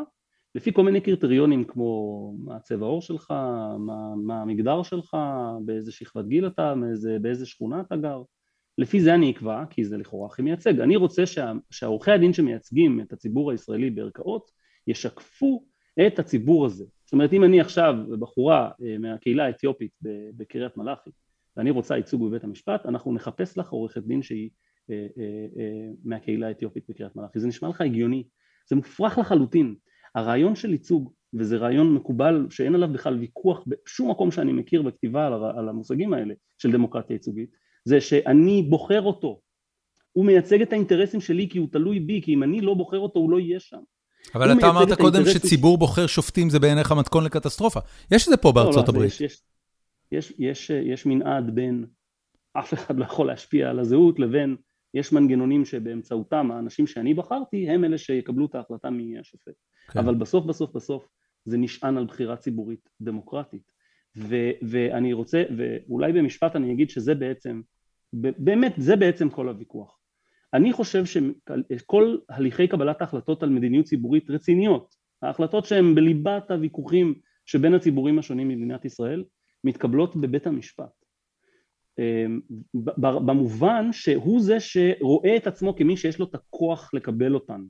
לפי 0.55 0.73
כל 0.73 0.83
מיני 0.83 1.01
קריטריונים 1.01 1.65
כמו 1.65 2.35
מה 2.45 2.61
צבע 2.61 2.87
העור 2.87 3.03
שלך, 3.03 3.31
מה, 3.79 4.15
מה 4.25 4.43
המגדר 4.43 4.83
שלך, 4.83 5.17
באיזה 5.65 5.93
שכבת 5.93 6.27
גיל 6.27 6.47
אתה, 6.47 6.75
מאיזה, 6.75 7.17
באיזה 7.21 7.47
שכונה 7.47 7.81
אתה 7.81 7.97
גר, 7.97 8.23
לפי 8.79 9.01
זה 9.01 9.15
אני 9.15 9.31
אקבע, 9.31 9.65
כי 9.71 9.85
זה 9.85 9.97
לכאורה 9.97 10.27
הכי 10.27 10.43
מייצג. 10.43 10.81
אני 10.81 10.97
רוצה 10.97 11.27
שה, 11.27 11.53
הדין 12.07 12.33
שמייצגים 12.33 13.01
את 13.01 13.13
הציבור 13.13 13.51
הישראלי 13.51 13.91
בערכאות 13.91 14.51
ישקפו 14.87 15.65
את 16.07 16.19
הציבור 16.19 16.67
הזה. 16.67 16.85
זאת 17.05 17.13
אומרת 17.13 17.33
אם 17.33 17.45
אני 17.45 17.61
עכשיו 17.61 17.95
בחורה 18.19 18.71
אה, 18.85 18.99
מהקהילה 18.99 19.45
האתיופית 19.45 19.93
בקריית 20.37 20.77
מלאכי 20.77 21.11
ואני 21.57 21.71
רוצה 21.71 21.97
ייצוג 21.97 22.29
בבית 22.29 22.45
המשפט, 22.45 22.87
אנחנו 22.87 23.13
נחפש 23.13 23.59
לך 23.59 23.71
עורכת 23.71 24.03
דין 24.03 24.23
שהיא 24.23 24.51
מהקהילה 26.05 26.49
האתיופית 26.49 26.85
בקריית 26.89 27.17
מלאכי. 27.17 27.41
זה 27.41 27.49
נשמע 27.49 27.69
לך 27.69 27.81
הגיוני, 27.81 28.25
זה 28.71 28.77
מופרך 28.77 29.19
לחלוטין. 29.19 29.75
הרעיון 30.15 30.57
של 30.57 30.73
ייצוג, 30.73 31.13
וזה 31.35 31.57
רעיון 31.57 31.95
מקובל 31.95 32.47
שאין 32.51 32.75
עליו 32.75 32.89
בכלל 32.93 33.19
ויכוח 33.19 33.65
בשום 33.67 34.11
מקום 34.11 34.31
שאני 34.31 34.53
מכיר 34.53 34.83
בכתיבה 34.83 35.27
על 35.27 35.69
המושגים 35.69 36.15
האלה 36.15 36.35
של 36.59 36.73
דמוקרטיה 36.73 37.15
ייצוגית, 37.15 37.51
זה 37.85 38.01
שאני 38.01 38.63
בוחר 38.63 39.03
אותו. 39.03 39.41
הוא 40.13 40.27
מייצג 40.27 40.63
את 40.63 40.73
האינטרסים 40.73 41.21
שלי 41.21 41.49
כי 41.51 41.59
הוא 41.59 41.69
תלוי 41.73 42.01
בי, 42.01 42.21
כי 42.25 42.35
אם 42.35 42.43
אני 42.43 42.61
לא 42.61 42.75
בוחר 42.75 42.99
אותו 42.99 43.21
הוא 43.21 43.31
לא 43.31 43.41
יהיה 43.41 43.61
שם. 43.61 43.81
אבל 44.35 44.59
אתה 44.59 44.71
אמרת 44.71 44.93
קודם 44.93 45.25
שציבור 45.25 45.79
בוחר 45.79 46.07
שופטים 46.07 46.51
זה 46.51 46.59
בעיניך 46.59 46.93
מתכון 46.93 47.25
לקטסטרופה. 47.25 47.81
יש 48.11 48.25
את 48.25 48.31
זה 48.31 48.37
פה 48.37 48.49
לא, 48.49 48.55
לא, 48.55 48.65
בארצות 48.65 48.89
לא, 48.89 48.93
הברית. 48.93 49.13
יש, 49.13 49.21
יש, 49.21 49.43
יש, 50.13 50.33
יש, 50.39 50.71
יש 50.71 51.07
מנעד 51.07 51.55
בין 51.55 51.87
אף 52.53 52.75
אחד 52.75 52.97
לא 52.97 53.05
יכול 53.05 53.27
להשפיע 53.27 53.71
על 53.71 53.79
הזהות, 53.79 54.19
לבין 54.19 54.57
יש 54.95 55.13
מנגנונים 55.13 55.65
שבאמצעותם 55.65 56.51
האנשים 56.51 56.87
שאני 56.87 57.15
בחרתי 57.15 57.71
הם 57.71 57.85
אלה 57.85 57.99
שיקבלו 57.99 58.47
את 58.47 58.55
ההחלטה 58.55 58.91
מי 58.91 59.19
השופט. 59.19 59.53
כן. 59.93 59.99
אבל 59.99 60.15
בסוף 60.15 60.45
בסוף 60.47 60.77
בסוף 60.77 61.09
זה 61.45 61.59
נשען 61.59 61.97
על 61.97 62.05
בחירה 62.05 62.37
ציבורית 62.37 62.89
דמוקרטית. 63.01 63.73
ו, 64.17 64.37
ואני 64.63 65.13
רוצה, 65.13 65.43
ואולי 65.57 66.13
במשפט 66.13 66.57
אני 66.57 66.73
אגיד 66.73 66.91
שזה 66.91 67.15
בעצם, 67.15 67.61
באמת 68.13 68.75
זה 68.77 68.97
בעצם 68.97 69.31
כל 69.31 69.49
הוויכוח. 69.49 69.99
אני 70.55 70.73
חושב 70.73 71.05
שכל 71.05 72.17
הליכי 72.29 72.69
קבלת 72.69 73.01
ההחלטות 73.01 73.43
על 73.43 73.51
מדיניות 73.51 73.87
ציבורית 73.87 74.31
רציניות, 74.31 74.95
ההחלטות 75.23 75.65
שהן 75.65 75.95
בליבת 75.95 76.51
הוויכוחים 76.51 77.15
שבין 77.47 77.75
הציבורים 77.75 78.19
השונים 78.19 78.49
במדינת 78.49 78.85
ישראל, 78.85 79.25
מתקבלות 79.65 80.17
בבית 80.17 80.47
המשפט. 80.47 81.02
אמ, 81.99 82.41
במובן 82.97 83.89
שהוא 83.93 84.41
זה 84.41 84.61
שרואה 84.61 85.37
את 85.37 85.47
עצמו 85.47 85.77
כמי 85.77 85.97
שיש 85.97 86.19
לו 86.19 86.27
את 86.27 86.35
הכוח 86.35 86.91
לקבל 86.95 87.35
אותן. 87.35 87.61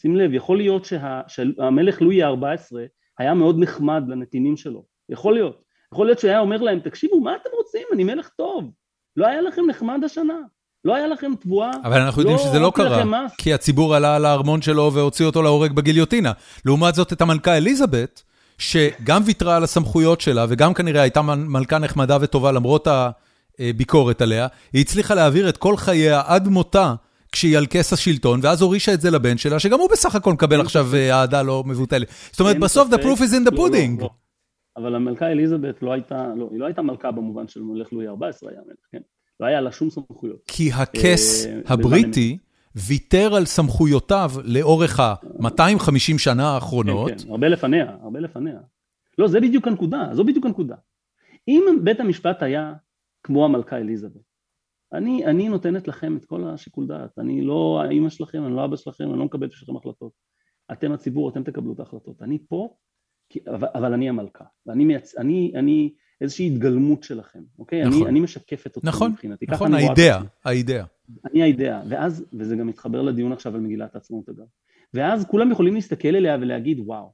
שים 0.00 0.16
לב, 0.16 0.34
יכול 0.34 0.56
להיות 0.56 0.84
שה, 0.84 1.20
שהמלך 1.28 2.02
לואי 2.02 2.22
ה-14 2.22 2.76
היה 3.18 3.34
מאוד 3.34 3.58
נחמד 3.58 4.02
לנתינים 4.08 4.56
שלו, 4.56 4.84
יכול 5.08 5.34
להיות. 5.34 5.62
יכול 5.92 6.06
להיות 6.06 6.18
שהוא 6.18 6.30
היה 6.30 6.40
אומר 6.40 6.56
להם, 6.56 6.80
תקשיבו, 6.80 7.20
מה 7.20 7.36
אתם 7.42 7.50
רוצים? 7.56 7.82
אני 7.92 8.04
מלך 8.04 8.28
טוב. 8.28 8.70
לא 9.16 9.26
היה 9.26 9.42
לכם 9.42 9.62
נחמד 9.68 10.00
השנה. 10.04 10.38
לא 10.84 10.94
היה 10.94 11.06
לכם 11.06 11.32
תבואה. 11.40 11.70
אבל 11.84 12.00
אנחנו 12.00 12.22
יודעים 12.22 12.38
לא 12.38 12.44
שזה 12.44 12.58
לא 12.58 12.72
קרה, 12.74 13.02
כי 13.38 13.54
הציבור 13.54 13.94
עלה 13.94 14.16
על 14.16 14.24
הארמון 14.24 14.62
שלו 14.62 14.92
והוציא 14.92 15.26
אותו 15.26 15.42
להורג 15.42 15.72
בגיליוטינה. 15.72 16.32
לעומת 16.64 16.94
זאת, 16.94 17.12
את 17.12 17.20
המלכה 17.20 17.56
אליזבת, 17.56 18.22
שגם 18.58 19.22
ויתרה 19.24 19.56
על 19.56 19.64
הסמכויות 19.64 20.20
שלה, 20.20 20.46
וגם 20.48 20.74
כנראה 20.74 21.02
הייתה 21.02 21.22
מלכה 21.22 21.78
נחמדה 21.78 22.18
וטובה 22.20 22.52
למרות 22.52 22.88
הביקורת 23.58 24.20
עליה, 24.20 24.46
היא 24.72 24.80
הצליחה 24.80 25.14
להעביר 25.14 25.48
את 25.48 25.56
כל 25.56 25.76
חייה 25.76 26.22
עד 26.26 26.48
מותה 26.48 26.94
כשהיא 27.32 27.58
על 27.58 27.66
כס 27.70 27.92
השלטון, 27.92 28.40
ואז 28.42 28.62
הורישה 28.62 28.94
את 28.94 29.00
זה 29.00 29.10
לבן 29.10 29.36
שלה, 29.38 29.58
שגם 29.58 29.80
הוא 29.80 29.90
בסך 29.92 30.14
הכל 30.14 30.32
מקבל 30.32 30.60
עכשיו 30.60 30.86
אה, 30.94 31.20
אהדה 31.20 31.42
לא 31.42 31.64
מבוטלת. 31.66 32.08
זאת 32.30 32.40
אומרת, 32.40 32.58
בסוף 32.58 32.88
the 32.92 32.96
proof 32.96 33.18
is 33.18 33.32
in 33.32 33.50
the 33.50 33.54
לא, 33.54 33.66
pudding. 33.66 34.00
לא, 34.00 34.10
אבל 34.76 34.94
המלכה 34.94 35.26
אליזבת 35.26 35.82
לא 35.82 35.92
הייתה, 35.92 36.32
לא, 36.36 36.48
היא 36.52 36.60
לא 36.60 36.66
הייתה 36.66 36.82
מלכה 36.82 37.10
במובן 37.10 37.48
של 37.48 37.62
מלך 37.62 37.92
לואי 37.92 38.08
14 38.08 38.50
היה 38.50 38.60
מלך, 38.66 38.78
כן? 38.92 39.00
לא 39.40 39.46
היה 39.46 39.60
לה 39.60 39.72
שום 39.72 39.90
סמכויות. 39.90 40.38
כי 40.46 40.72
הכס 40.72 41.46
אה, 41.46 41.60
הבריטי 41.66 42.38
ויתר 42.74 43.34
על 43.34 43.44
סמכויותיו 43.44 44.30
לאורך 44.44 45.00
ה-250 45.00 46.18
שנה 46.18 46.48
האחרונות. 46.48 47.10
כן, 47.10 47.18
כן, 47.18 47.30
הרבה 47.30 47.48
לפניה, 47.48 47.86
הרבה 48.02 48.20
לפניה. 48.20 48.58
לא, 49.18 49.28
זה 49.28 49.40
בדיוק 49.40 49.68
הנקודה, 49.68 50.08
זו 50.12 50.24
בדיוק 50.24 50.46
הנקודה. 50.46 50.74
אם 51.48 51.64
בית 51.82 52.00
המשפט 52.00 52.42
היה 52.42 52.72
כמו 53.26 53.44
המלכה 53.44 53.76
אליזבת, 53.76 54.22
אני, 54.92 55.26
אני 55.26 55.48
נותנת 55.48 55.88
לכם 55.88 56.16
את 56.16 56.24
כל 56.24 56.44
השיקול 56.44 56.86
דעת, 56.86 57.18
אני 57.18 57.42
לא 57.42 57.82
האימא 57.84 58.08
שלכם, 58.08 58.44
אני 58.46 58.56
לא 58.56 58.64
אבא 58.64 58.76
שלכם, 58.76 59.10
אני 59.10 59.18
לא 59.18 59.24
מקבל 59.24 59.46
בשבילכם 59.46 59.76
החלטות. 59.76 60.12
אתם 60.72 60.92
הציבור, 60.92 61.28
אתם 61.28 61.42
תקבלו 61.42 61.72
את 61.72 61.80
ההחלטות. 61.80 62.22
אני 62.22 62.38
פה, 62.48 62.74
כי, 63.28 63.40
אבל, 63.54 63.68
אבל 63.74 63.92
אני 63.92 64.08
המלכה, 64.08 64.44
ואני 64.66 64.84
מייצ... 64.84 65.14
אני, 65.18 65.52
אני 65.54 65.92
איזושהי 66.20 66.46
התגלמות 66.46 67.02
שלכם, 67.02 67.42
אוקיי? 67.58 67.84
נכון. 67.84 68.00
אני, 68.02 68.10
אני 68.10 68.20
משקפת 68.20 68.76
אותה 68.76 68.88
נכון, 68.88 69.10
מבחינתי. 69.10 69.46
נכון, 69.48 69.74
האידאה, 69.74 70.20
האידאה. 70.44 70.84
אני 71.24 71.42
האידאה, 71.42 71.82
ואז, 71.88 72.24
וזה 72.32 72.56
גם 72.56 72.66
מתחבר 72.66 73.02
לדיון 73.02 73.32
עכשיו 73.32 73.54
על 73.54 73.60
מגילת 73.60 73.94
העצמאות 73.94 74.28
אגב, 74.28 74.44
ואז 74.94 75.24
כולם 75.24 75.50
יכולים 75.50 75.74
להסתכל 75.74 76.08
אליה 76.08 76.36
ולהגיד, 76.40 76.80
וואו, 76.80 77.12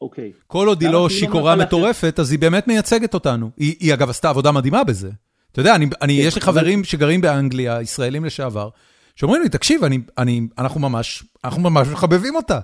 אוקיי. 0.00 0.32
כל 0.46 0.68
עוד 0.68 0.82
היא 0.82 0.90
לא, 0.90 1.02
לא 1.02 1.08
שיכורה 1.08 1.56
מטורפת, 1.56 2.18
אז 2.18 2.30
היא 2.30 2.38
באמת 2.38 2.68
מייצגת 2.68 3.14
אותנו. 3.14 3.50
היא, 3.56 3.74
היא 3.80 3.94
אגב 3.94 4.10
עשתה 4.10 4.30
עבודה 4.30 4.52
מדהימה 4.52 4.84
בזה. 4.84 5.10
אתה 5.58 5.66
יודע, 5.66 5.74
אני, 5.74 5.86
אני, 6.02 6.16
כן, 6.22 6.28
יש 6.28 6.34
לי 6.34 6.40
חברים 6.40 6.84
שגרים 6.84 7.20
באנגליה, 7.20 7.82
ישראלים 7.82 8.24
לשעבר, 8.24 8.68
שאומרים 9.16 9.42
לי, 9.42 9.48
תקשיב, 9.48 9.84
אני, 9.84 9.98
אני, 10.18 10.40
אנחנו 10.58 10.80
ממש, 10.80 11.22
אנחנו 11.44 11.62
ממש 11.62 11.88
מחבבים 11.88 12.36
אותה. 12.36 12.60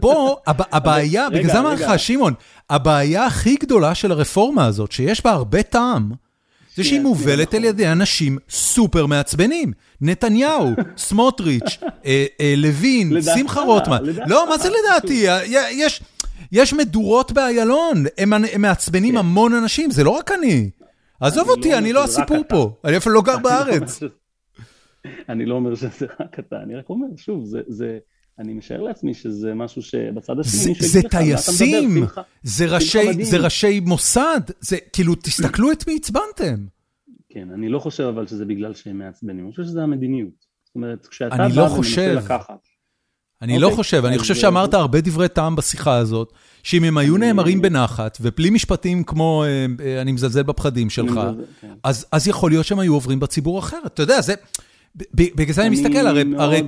פה 0.00 0.36
הבעיה, 0.46 1.30
בגלל 1.30 1.52
זה 1.52 1.58
אמר 1.58 1.74
לך, 1.74 1.98
שמעון, 1.98 2.34
הבעיה 2.70 3.26
הכי 3.26 3.56
גדולה 3.60 3.94
של 3.94 4.12
הרפורמה 4.12 4.66
הזאת, 4.66 4.92
שיש 4.92 5.24
בה 5.24 5.30
הרבה 5.30 5.62
טעם, 5.62 6.12
זה 6.76 6.84
שהיא 6.84 7.00
מובלת 7.00 7.54
על 7.54 7.64
ידי 7.64 7.88
אנשים 7.88 8.38
סופר 8.50 9.06
מעצבנים. 9.06 9.72
נתניהו, 10.00 10.74
סמוטריץ', 10.96 11.78
אה, 12.06 12.24
אה, 12.40 12.54
לוין, 12.56 13.22
שמחה 13.22 13.60
רוטמן. 13.60 13.98
לא, 14.26 14.48
מה 14.48 14.58
זה 14.58 14.68
לדעתי? 14.68 15.26
יש 16.52 16.72
מדורות 16.72 17.32
באיילון, 17.32 18.04
הם 18.18 18.32
מעצבנים 18.62 19.12
כן. 19.14 19.18
המון 19.18 19.54
אנשים, 19.54 19.90
זה 19.90 20.04
לא 20.04 20.10
רק 20.10 20.32
אני. 20.32 20.70
עזוב 21.20 21.48
אותי, 21.48 21.70
לא 21.70 21.78
אני 21.78 21.92
לא 21.92 22.04
הסיפור 22.04 22.42
פה, 22.48 22.76
אני 22.84 22.96
אפילו 22.96 23.14
לא 23.14 23.22
גר 23.22 23.32
לא 23.32 23.38
בארץ. 23.38 24.00
אני 25.28 25.46
לא 25.46 25.54
אומר 25.54 25.74
שזה 25.74 26.06
רק 26.20 26.38
אתה, 26.38 26.56
אני 26.62 26.76
רק 26.76 26.88
אומר, 26.88 27.06
שוב, 27.16 27.44
זה... 27.68 27.98
אני 28.38 28.54
משער 28.54 28.82
לעצמי 28.82 29.14
שזה 29.14 29.54
משהו 29.54 29.82
שבצד 29.82 30.38
השני, 30.40 30.74
זה 30.80 31.00
טייסים, 31.10 32.06
זה 32.42 32.66
ראשי 33.38 33.80
מוסד, 33.80 34.40
זה 34.60 34.76
כאילו, 34.92 35.14
תסתכלו 35.14 35.72
את 35.72 35.86
מי 35.86 35.96
עצבנתם. 35.96 36.66
כן, 37.28 37.48
אני 37.54 37.68
לא 37.68 37.78
חושב 37.78 38.02
אבל 38.04 38.26
שזה 38.26 38.44
בגלל 38.44 38.74
שהם 38.74 38.98
מעצבנים, 38.98 39.44
אני 39.44 39.50
חושב 39.50 39.64
שזה 39.64 39.82
המדיניות. 39.82 40.46
זאת 40.64 40.74
אומרת, 40.74 41.06
כשאתה 41.06 41.36
בא 41.36 41.48
לא 41.56 41.62
ומנסה 41.62 42.14
לקחת... 42.14 42.68
אני 43.42 43.58
לא 43.58 43.66
אוקיי, 43.66 43.76
חושב, 43.76 44.04
אני 44.04 44.18
חושב 44.18 44.34
שאמרת 44.34 44.74
הרבה 44.74 45.00
דברי 45.00 45.28
טעם 45.28 45.56
בשיחה 45.56 45.96
הזאת, 45.96 46.32
שאם 46.62 46.84
הם 46.84 46.98
היו 46.98 47.16
נאמרים 47.16 47.62
בנחת, 47.62 48.18
ובלי 48.20 48.50
משפטים 48.50 49.04
כמו 49.04 49.44
אה, 49.44 49.66
אה, 49.86 50.00
אני 50.00 50.12
מזלזל 50.12 50.42
בפחדים 50.42 50.90
שלך, 50.90 51.20
כן. 51.60 51.68
אז 51.82 52.28
יכול 52.28 52.50
להיות 52.50 52.66
שהם 52.66 52.78
היו 52.78 52.94
עוברים 52.94 53.20
בציבור 53.20 53.58
אחרת. 53.58 53.86
אתה 53.86 54.02
יודע, 54.02 54.20
זה... 54.20 54.34
בגלל 55.14 55.52
זה 55.52 55.62
אני 55.62 55.70
מסתכל, 55.70 56.06
הרי, 56.06 56.24
הרי, 56.38 56.62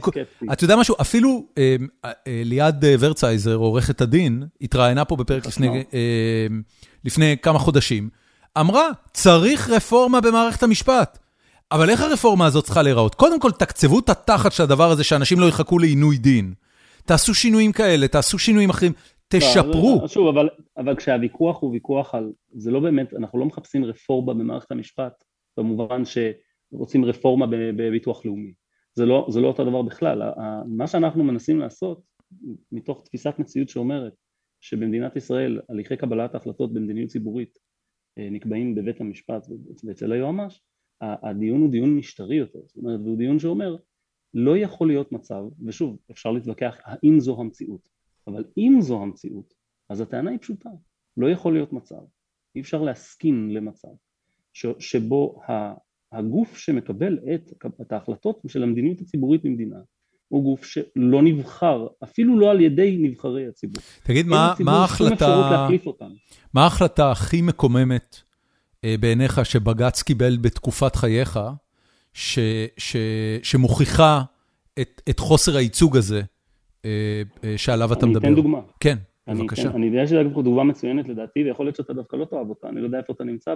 אתה 0.52 0.64
יודע 0.64 0.76
משהו, 0.76 0.94
אפילו 1.00 1.46
אה, 1.58 1.76
אה, 2.04 2.10
ליעד 2.26 2.84
אה, 2.84 2.94
ורצייזר, 2.98 3.54
עורכת 3.54 4.00
הדין, 4.00 4.42
התראיינה 4.60 5.04
פה 5.04 5.16
בפרק 5.16 5.46
לפני, 5.46 5.84
אה, 5.94 6.46
לפני 7.04 7.36
כמה 7.42 7.58
חודשים, 7.58 8.08
אמרה, 8.60 8.88
צריך 9.12 9.70
רפורמה 9.70 10.20
במערכת 10.20 10.62
המשפט. 10.62 11.18
אבל 11.72 11.90
איך 11.90 12.00
הרפורמה 12.00 12.46
הזאת 12.46 12.64
צריכה 12.64 12.82
להיראות? 12.82 13.14
קודם 13.14 13.40
כל, 13.40 13.50
תקצבו 13.50 13.98
את 13.98 14.08
התחת 14.08 14.52
של 14.52 14.62
הדבר 14.62 14.90
הזה, 14.90 15.04
שאנשים 15.04 15.40
לא 15.40 15.46
יחכו 15.46 15.78
לעינוי 15.78 16.18
דין. 16.18 16.54
תעשו 17.04 17.34
שינויים 17.34 17.72
כאלה, 17.72 18.08
תעשו 18.08 18.38
שינויים 18.38 18.70
אחרים, 18.70 18.92
תשפרו. 19.28 19.98
לא, 20.02 20.08
שוב, 20.08 20.28
אבל, 20.28 20.48
אבל 20.76 20.96
כשהוויכוח 20.96 21.60
הוא 21.60 21.70
ויכוח 21.72 22.14
על, 22.14 22.32
זה 22.52 22.70
לא 22.70 22.80
באמת, 22.80 23.14
אנחנו 23.14 23.38
לא 23.38 23.46
מחפשים 23.46 23.84
רפורמה 23.84 24.34
במערכת 24.34 24.72
המשפט, 24.72 25.24
במובן 25.56 26.04
ש... 26.04 26.18
רוצים 26.72 27.04
רפורמה 27.04 27.46
בביטוח 27.46 28.26
לאומי. 28.26 28.52
זה 28.94 29.06
לא, 29.06 29.26
זה 29.30 29.40
לא 29.40 29.48
אותו 29.48 29.64
דבר 29.64 29.82
בכלל. 29.82 30.22
מה 30.66 30.86
שאנחנו 30.86 31.24
מנסים 31.24 31.58
לעשות, 31.58 32.02
מתוך 32.72 33.02
תפיסת 33.04 33.34
מציאות 33.38 33.68
שאומרת 33.68 34.12
שבמדינת 34.60 35.16
ישראל 35.16 35.60
הליכי 35.68 35.96
קבלת 35.96 36.34
ההחלטות 36.34 36.72
במדיניות 36.72 37.10
ציבורית 37.10 37.58
אה, 38.18 38.28
נקבעים 38.30 38.74
בבית 38.74 39.00
המשפט 39.00 39.46
ואצל 39.84 40.12
היועמ"ש, 40.12 40.60
הדיון 41.00 41.60
הוא 41.60 41.70
דיון 41.70 41.96
משטרי 41.96 42.36
יותר, 42.36 42.58
זאת 42.66 42.76
אומרת, 42.76 43.00
והוא 43.00 43.18
דיון 43.18 43.38
שאומר 43.38 43.76
לא 44.34 44.58
יכול 44.58 44.88
להיות 44.88 45.12
מצב, 45.12 45.42
ושוב 45.66 45.96
אפשר 46.10 46.30
להתווכח 46.30 46.76
האם 46.84 47.20
זו 47.20 47.40
המציאות, 47.40 47.88
אבל 48.26 48.44
אם 48.58 48.78
זו 48.80 49.02
המציאות 49.02 49.54
אז 49.88 50.00
הטענה 50.00 50.30
היא 50.30 50.38
פשוטה, 50.38 50.70
לא 51.16 51.30
יכול 51.30 51.52
להיות 51.52 51.72
מצב, 51.72 52.00
אי 52.54 52.60
אפשר 52.60 52.82
להסכים 52.82 53.50
למצב 53.50 53.88
שבו 54.78 55.40
הגוף 56.12 56.56
שמקבל 56.56 57.18
את, 57.34 57.52
את 57.80 57.92
ההחלטות 57.92 58.40
של 58.48 58.62
המדיניות 58.62 59.00
הציבורית 59.00 59.42
במדינה 59.42 59.78
הוא 60.28 60.42
גוף 60.42 60.64
שלא 60.64 61.22
נבחר, 61.22 61.86
אפילו 62.04 62.38
לא 62.38 62.50
על 62.50 62.60
ידי 62.60 62.98
נבחרי 63.00 63.48
הציבור. 63.48 63.82
תגיד, 64.04 64.26
מה, 64.26 64.54
מה 64.60 64.72
ההחלטה... 64.72 65.68
מה 66.54 66.62
ההחלטה 66.62 67.10
הכי 67.10 67.42
מקוממת 67.42 68.16
בעיניך 69.00 69.46
שבג"ץ 69.46 70.02
קיבל 70.02 70.36
בתקופת 70.40 70.96
חייך, 70.96 71.38
ש, 72.12 72.38
ש, 72.76 72.96
שמוכיחה 73.42 74.22
את, 74.80 75.02
את 75.10 75.18
חוסר 75.18 75.56
הייצוג 75.56 75.96
הזה 75.96 76.22
אה, 76.84 77.22
אה, 77.44 77.58
שעליו 77.58 77.92
אתה 77.92 78.06
מדבר? 78.06 78.26
אני 78.26 78.34
אתן 78.34 78.42
דוגמה. 78.42 78.60
כן, 78.80 78.98
אני 79.28 79.40
בבקשה. 79.40 79.62
אתן, 79.62 79.76
אני 79.76 79.86
יודע 79.86 80.06
שזו 80.06 80.42
דוגמה 80.42 80.64
מצוינת 80.64 81.08
לדעתי, 81.08 81.44
ויכול 81.44 81.66
להיות 81.66 81.76
שאתה 81.76 81.92
דווקא 81.92 82.16
לא 82.16 82.24
תאהב 82.24 82.48
אותה, 82.48 82.68
אני 82.68 82.80
לא 82.80 82.86
יודע 82.86 82.98
איפה 82.98 83.12
אתה 83.12 83.24
נמצא 83.24 83.54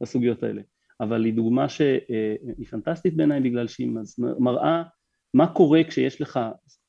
בסוגיות 0.00 0.42
האלה. 0.42 0.62
אבל 1.00 1.24
היא 1.24 1.34
דוגמה 1.34 1.68
שהיא 1.68 2.66
פנטסטית 2.70 3.16
בעיניי 3.16 3.40
בגלל 3.40 3.66
שהיא 3.66 3.88
מראה 4.38 4.82
מה 5.34 5.46
קורה 5.46 5.84
כשיש 5.84 6.20
לך 6.20 6.40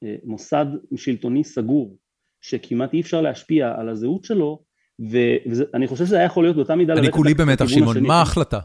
אה, 0.04 0.16
מוסד 0.24 0.66
שלטוני 0.96 1.44
סגור 1.44 1.98
שכמעט 2.42 2.94
אי 2.94 3.02
אפשר 3.02 3.22
להשפיע 3.22 3.74
על 3.78 3.90
הזהות 3.90 4.24
שלו 4.24 4.64
ואני 5.00 5.88
חושב 5.88 6.06
שזה 6.06 6.16
היה 6.16 6.26
יכול 6.26 6.44
להיות 6.44 6.56
באותה 6.56 6.76
מידה 6.76 6.94
אני 6.94 7.12
כולי 7.12 7.34
במתח 7.34 7.68
שמעון, 7.68 8.04
מה 8.04 8.20
ההחלטה? 8.20 8.60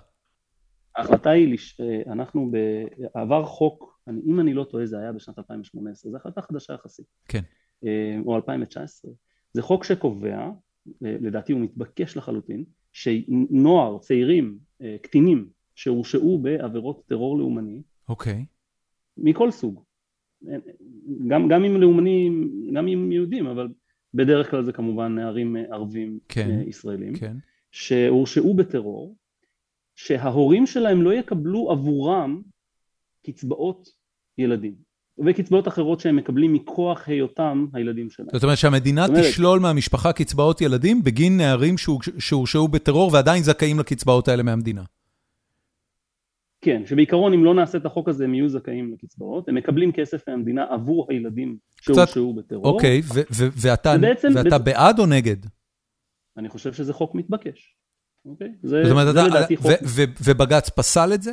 ההחלטה 0.97 1.31
היא, 1.31 1.57
אה, 1.81 2.12
אנחנו 2.12 2.50
בעבר 2.50 3.44
חוק, 3.44 4.00
אם 4.26 4.41
אני 4.41 4.55
לא 4.55 4.65
טועה 4.65 4.86
זה 4.86 4.99
היה 4.99 5.12
בשנת 5.12 5.39
2018, 5.39 6.12
זו 6.12 6.17
החלטה 6.17 6.42
חדשה 6.42 6.73
יחסית, 6.73 7.07
כן, 7.28 7.42
אה, 7.84 8.17
או 8.26 8.36
2019, 8.36 9.10
זה 9.52 9.62
חוק 9.62 9.84
שקובע, 9.84 10.50
לדעתי 11.00 11.52
הוא 11.52 11.60
מתבקש 11.60 12.17
לחלוטין, 12.17 12.65
שנוער, 12.92 13.99
צעירים, 13.99 14.59
אה, 14.83 14.97
קטינים, 15.02 15.49
שהורשעו 15.75 16.39
בעבירות 16.39 17.02
טרור 17.07 17.39
לאומני. 17.39 17.83
אוקיי. 18.09 18.44
מכל 19.17 19.50
סוג. 19.50 19.84
גם, 21.28 21.49
גם 21.49 21.65
עם 21.65 21.76
לאומנים, 21.76 22.50
גם 22.75 22.86
עם 22.86 23.12
יהודים, 23.12 23.47
אבל 23.47 23.68
בדרך 24.14 24.50
כלל 24.50 24.64
זה 24.64 24.72
כמובן 24.72 25.14
נערים 25.14 25.56
ערבים 25.72 26.18
כן, 26.28 26.50
אה, 26.50 26.62
ישראלים, 26.68 27.14
כן. 27.16 27.36
שהורשעו 27.72 28.55
בטרור, 28.55 29.16
שההורים 29.97 30.66
שלהם 30.66 31.02
לא 31.02 31.14
יקבלו 31.14 31.70
עבורם 31.70 32.40
קצבאות 33.26 33.89
ילדים 34.39 34.74
וקצבאות 35.26 35.68
אחרות 35.68 36.00
שהם 36.00 36.16
מקבלים 36.16 36.52
מכוח 36.52 37.08
היותם 37.08 37.66
הילדים 37.74 38.10
שלהם. 38.10 38.28
זאת 38.32 38.42
אומרת 38.42 38.58
שהמדינה 38.58 39.06
זאת 39.06 39.10
אומרת- 39.10 39.24
תשלול 39.24 39.60
מהמשפחה 39.60 40.12
קצבאות 40.12 40.60
ילדים 40.60 41.02
בגין 41.05 41.36
נערים 41.36 41.78
שהורש- 41.78 42.10
שהורשעו 42.18 42.68
בטרור 42.68 43.10
ועדיין 43.12 43.42
זכאים 43.42 43.78
לקצבאות 43.78 44.28
האלה 44.28 44.42
מהמדינה. 44.42 44.82
כן, 46.60 46.86
שבעיקרון 46.86 47.32
אם 47.34 47.44
לא 47.44 47.55
נעשה 47.55 47.78
את 47.78 47.86
החוק 47.86 48.08
הזה 48.08 48.24
הם 48.24 48.34
יהיו 48.34 48.48
זכאים 48.48 48.92
לקצבאות, 48.92 49.48
הם 49.48 49.55
מקבלים 49.55 49.92
כסף 49.92 50.28
מהמדינה 50.28 50.66
עבור 50.70 51.06
הילדים 51.08 51.58
שהורשעו 51.80 52.34
בטרור. 52.34 52.66
אוקיי, 52.66 53.00
ו- 53.00 53.20
ו- 53.34 53.48
ואתה 53.56 53.94
ובעצם- 53.98 54.28
ואתה 54.34 54.56
בצ- 54.56 54.62
בעד 54.62 54.98
או 54.98 55.06
נגד? 55.06 55.36
אני 56.36 56.48
חושב 56.48 56.72
שזה 56.72 56.92
חוק 56.92 57.14
מתבקש. 57.14 57.76
אוקיי? 58.24 58.52
זה, 58.62 58.82
לדעתי 59.28 59.56
חוק, 59.56 59.66
ו- 59.70 59.84
ו- 59.86 60.12
ובג"ץ 60.24 60.70
פסל 60.70 61.10
את 61.14 61.22
זה? 61.22 61.32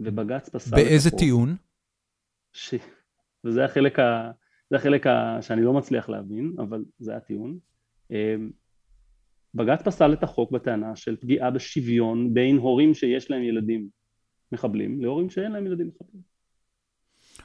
ובג"ץ 0.00 0.48
פסל 0.48 0.76
באיזה 0.76 1.08
את 1.08 1.14
החוק. 1.14 1.24
טיעון? 1.24 1.56
ש... 2.52 2.74
וזה 3.44 3.64
החלק, 3.64 3.98
ה... 3.98 4.30
זה 4.70 4.76
החלק 4.76 5.06
ה... 5.06 5.38
שאני 5.42 5.62
לא 5.62 5.72
מצליח 5.72 6.08
להבין, 6.08 6.52
אבל 6.58 6.84
זה 6.98 7.16
הטיעון. 7.16 7.58
אמ, 8.10 8.50
בג"ץ 9.54 9.82
פסל 9.82 10.12
את 10.12 10.22
החוק 10.22 10.50
בטענה 10.50 10.96
של 10.96 11.16
פגיעה 11.16 11.50
בשוויון 11.50 12.34
בין 12.34 12.56
הורים 12.56 12.94
שיש 12.94 13.30
להם 13.30 13.42
ילדים 13.42 13.88
מחבלים 14.52 15.00
להורים 15.00 15.30
שאין 15.30 15.52
להם 15.52 15.66
ילדים 15.66 15.90
מחבלים. 15.94 16.22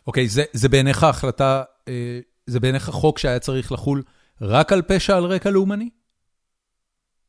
אוקיי, 0.08 0.28
זה- 0.28 0.44
זה 0.54 0.70
בעיניך 0.70 1.04
החלטה, 1.04 1.64
אה, 1.88 2.20
זה 2.46 2.60
בעיניך 2.60 2.84
חוק 2.90 3.20
שהיה 3.20 3.40
צריך 3.40 3.72
לחול 3.72 4.04
רק 4.42 4.74
על 4.74 4.82
פשע 4.82 5.18
על 5.18 5.24
רקע 5.26 5.50
לאומני? 5.50 5.90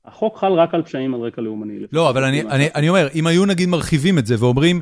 החוק 0.05 0.37
חל 0.39 0.53
רק 0.53 0.75
על 0.75 0.83
פשעים 0.83 1.15
על 1.15 1.21
רקע 1.21 1.43
לאומני. 1.43 1.79
לא, 1.93 2.11
אבל 2.11 2.25
אני, 2.25 2.43
אני, 2.43 2.69
אני 2.75 2.89
אומר, 2.89 3.09
אם 3.15 3.27
היו 3.27 3.47
נגיד 3.47 3.69
מרחיבים 3.69 4.19
את 4.19 4.27
זה 4.27 4.35
ואומרים, 4.39 4.81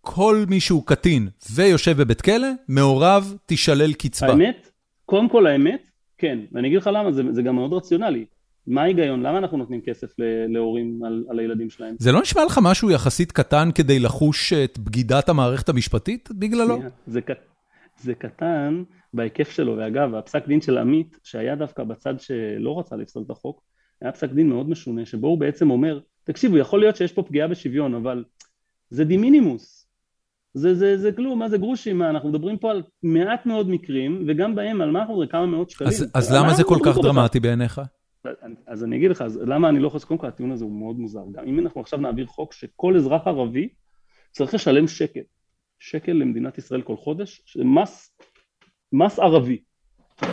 כל 0.00 0.44
מי 0.48 0.60
שהוא 0.60 0.86
קטין 0.86 1.28
ויושב 1.54 1.96
בבית 2.02 2.20
כלא, 2.22 2.48
מעורב 2.68 3.34
תישלל 3.46 3.92
קצבה. 3.92 4.28
האמת, 4.28 4.70
קודם 5.06 5.28
כל 5.28 5.46
האמת, 5.46 5.90
כן, 6.18 6.38
ואני 6.52 6.68
אגיד 6.68 6.78
לך 6.78 6.90
למה, 6.92 7.12
זה, 7.12 7.22
זה 7.32 7.42
גם 7.42 7.54
מאוד 7.54 7.72
רציונלי. 7.72 8.24
מה 8.68 8.82
ההיגיון? 8.82 9.22
למה 9.22 9.38
אנחנו 9.38 9.56
נותנים 9.58 9.80
כסף 9.80 10.08
להורים 10.48 11.00
על, 11.04 11.24
על 11.30 11.38
הילדים 11.38 11.70
שלהם? 11.70 11.96
זה 11.98 12.12
לא 12.12 12.20
נשמע 12.20 12.44
לך 12.44 12.58
משהו 12.62 12.90
יחסית 12.90 13.32
קטן 13.32 13.68
כדי 13.74 13.98
לחוש 13.98 14.52
את 14.52 14.78
בגידת 14.78 15.28
המערכת 15.28 15.68
המשפטית 15.68 16.28
בגללו? 16.32 16.78
זה, 17.06 17.20
ק- 17.20 17.30
זה 17.96 18.14
קטן 18.14 18.82
בהיקף 19.14 19.50
שלו, 19.50 19.76
ואגב, 19.76 20.14
הפסק 20.14 20.46
דין 20.46 20.60
של 20.60 20.78
עמית, 20.78 21.18
שהיה 21.22 21.56
דווקא 21.56 21.84
בצד 21.84 22.14
שלא 22.20 22.78
רצה 22.78 22.96
לפסול 22.96 23.22
את 23.26 23.30
החוק, 23.30 23.62
היה 24.02 24.12
פסק 24.12 24.30
דין 24.30 24.48
מאוד 24.48 24.70
משונה, 24.70 25.06
שבו 25.06 25.26
הוא 25.26 25.38
בעצם 25.38 25.70
אומר, 25.70 26.00
תקשיבו, 26.24 26.58
יכול 26.58 26.80
להיות 26.80 26.96
שיש 26.96 27.12
פה 27.12 27.22
פגיעה 27.22 27.48
בשוויון, 27.48 27.94
אבל 27.94 28.24
זה 28.90 29.04
דימינימוס. 29.04 29.88
זה, 30.54 30.74
זה, 30.74 30.98
זה 30.98 31.12
כלום, 31.12 31.38
מה 31.38 31.48
זה 31.48 31.58
גרושים, 31.58 31.98
מה, 31.98 32.10
אנחנו 32.10 32.28
מדברים 32.28 32.58
פה 32.58 32.70
על 32.70 32.82
מעט 33.02 33.46
מאוד 33.46 33.70
מקרים, 33.70 34.24
וגם 34.28 34.54
בהם 34.54 34.80
על 34.80 34.90
מה 34.90 34.98
אנחנו 34.98 35.14
מדברים, 35.14 35.28
כמה 35.28 35.46
מאות 35.46 35.70
שקלים. 35.70 35.88
אז, 35.88 36.10
אז 36.14 36.32
למה 36.32 36.54
זה 36.54 36.64
כל 36.64 36.78
כך? 36.84 36.98
דרמטי 37.02 37.40
בעיניך? 37.40 37.80
אז 38.66 38.84
אני 38.84 38.96
אגיד 38.96 39.10
לך, 39.10 39.22
אז 39.22 39.40
למה 39.46 39.68
אני 39.68 39.78
לא 39.78 39.88
חושב, 39.88 40.06
קודם 40.06 40.20
כל 40.20 40.26
הטיעון 40.26 40.52
הזה 40.52 40.64
הוא 40.64 40.72
מאוד 40.72 40.98
מוזר, 40.98 41.24
גם 41.32 41.44
אם 41.46 41.58
אנחנו 41.58 41.80
עכשיו 41.80 41.98
נעביר 41.98 42.26
חוק 42.26 42.52
שכל 42.52 42.96
אזרח 42.96 43.26
ערבי 43.26 43.68
צריך 44.32 44.54
לשלם 44.54 44.88
שקל, 44.88 45.20
שקל 45.78 46.12
למדינת 46.12 46.58
ישראל 46.58 46.82
כל 46.82 46.96
חודש, 46.96 47.56
מס, 47.64 48.18
מס 48.92 49.18
ערבי. 49.18 49.60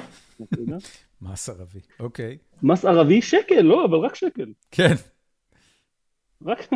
מס 1.22 1.50
ערבי, 1.50 1.80
אוקיי. 2.00 2.38
מס 2.64 2.86
ערבי 2.86 3.22
שקל, 3.22 3.62
לא, 3.62 3.86
אבל 3.86 3.98
רק 3.98 4.16
שקל. 4.16 4.54
כן, 4.72 4.94
רק, 6.46 6.68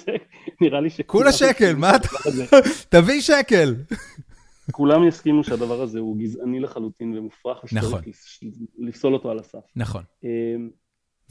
נראה 0.60 0.80
לי 0.80 0.90
שכולם... 0.90 1.24
כולה 1.24 1.32
שקל, 1.32 1.74
מה 1.76 1.96
אתה... 1.96 2.08
תביא 3.00 3.20
שקל. 3.20 3.74
כולם 4.72 5.08
יסכימו 5.08 5.44
שהדבר 5.44 5.82
הזה 5.82 5.98
הוא 5.98 6.16
גזעני 6.18 6.60
לחלוטין 6.60 7.18
ומופרך, 7.18 7.64
נכון. 7.72 8.00
לפס- 8.06 8.40
לפסול 8.78 9.14
אותו 9.14 9.30
על 9.30 9.38
הסף. 9.38 9.58
נכון. 9.76 10.02
אמ, 10.24 10.28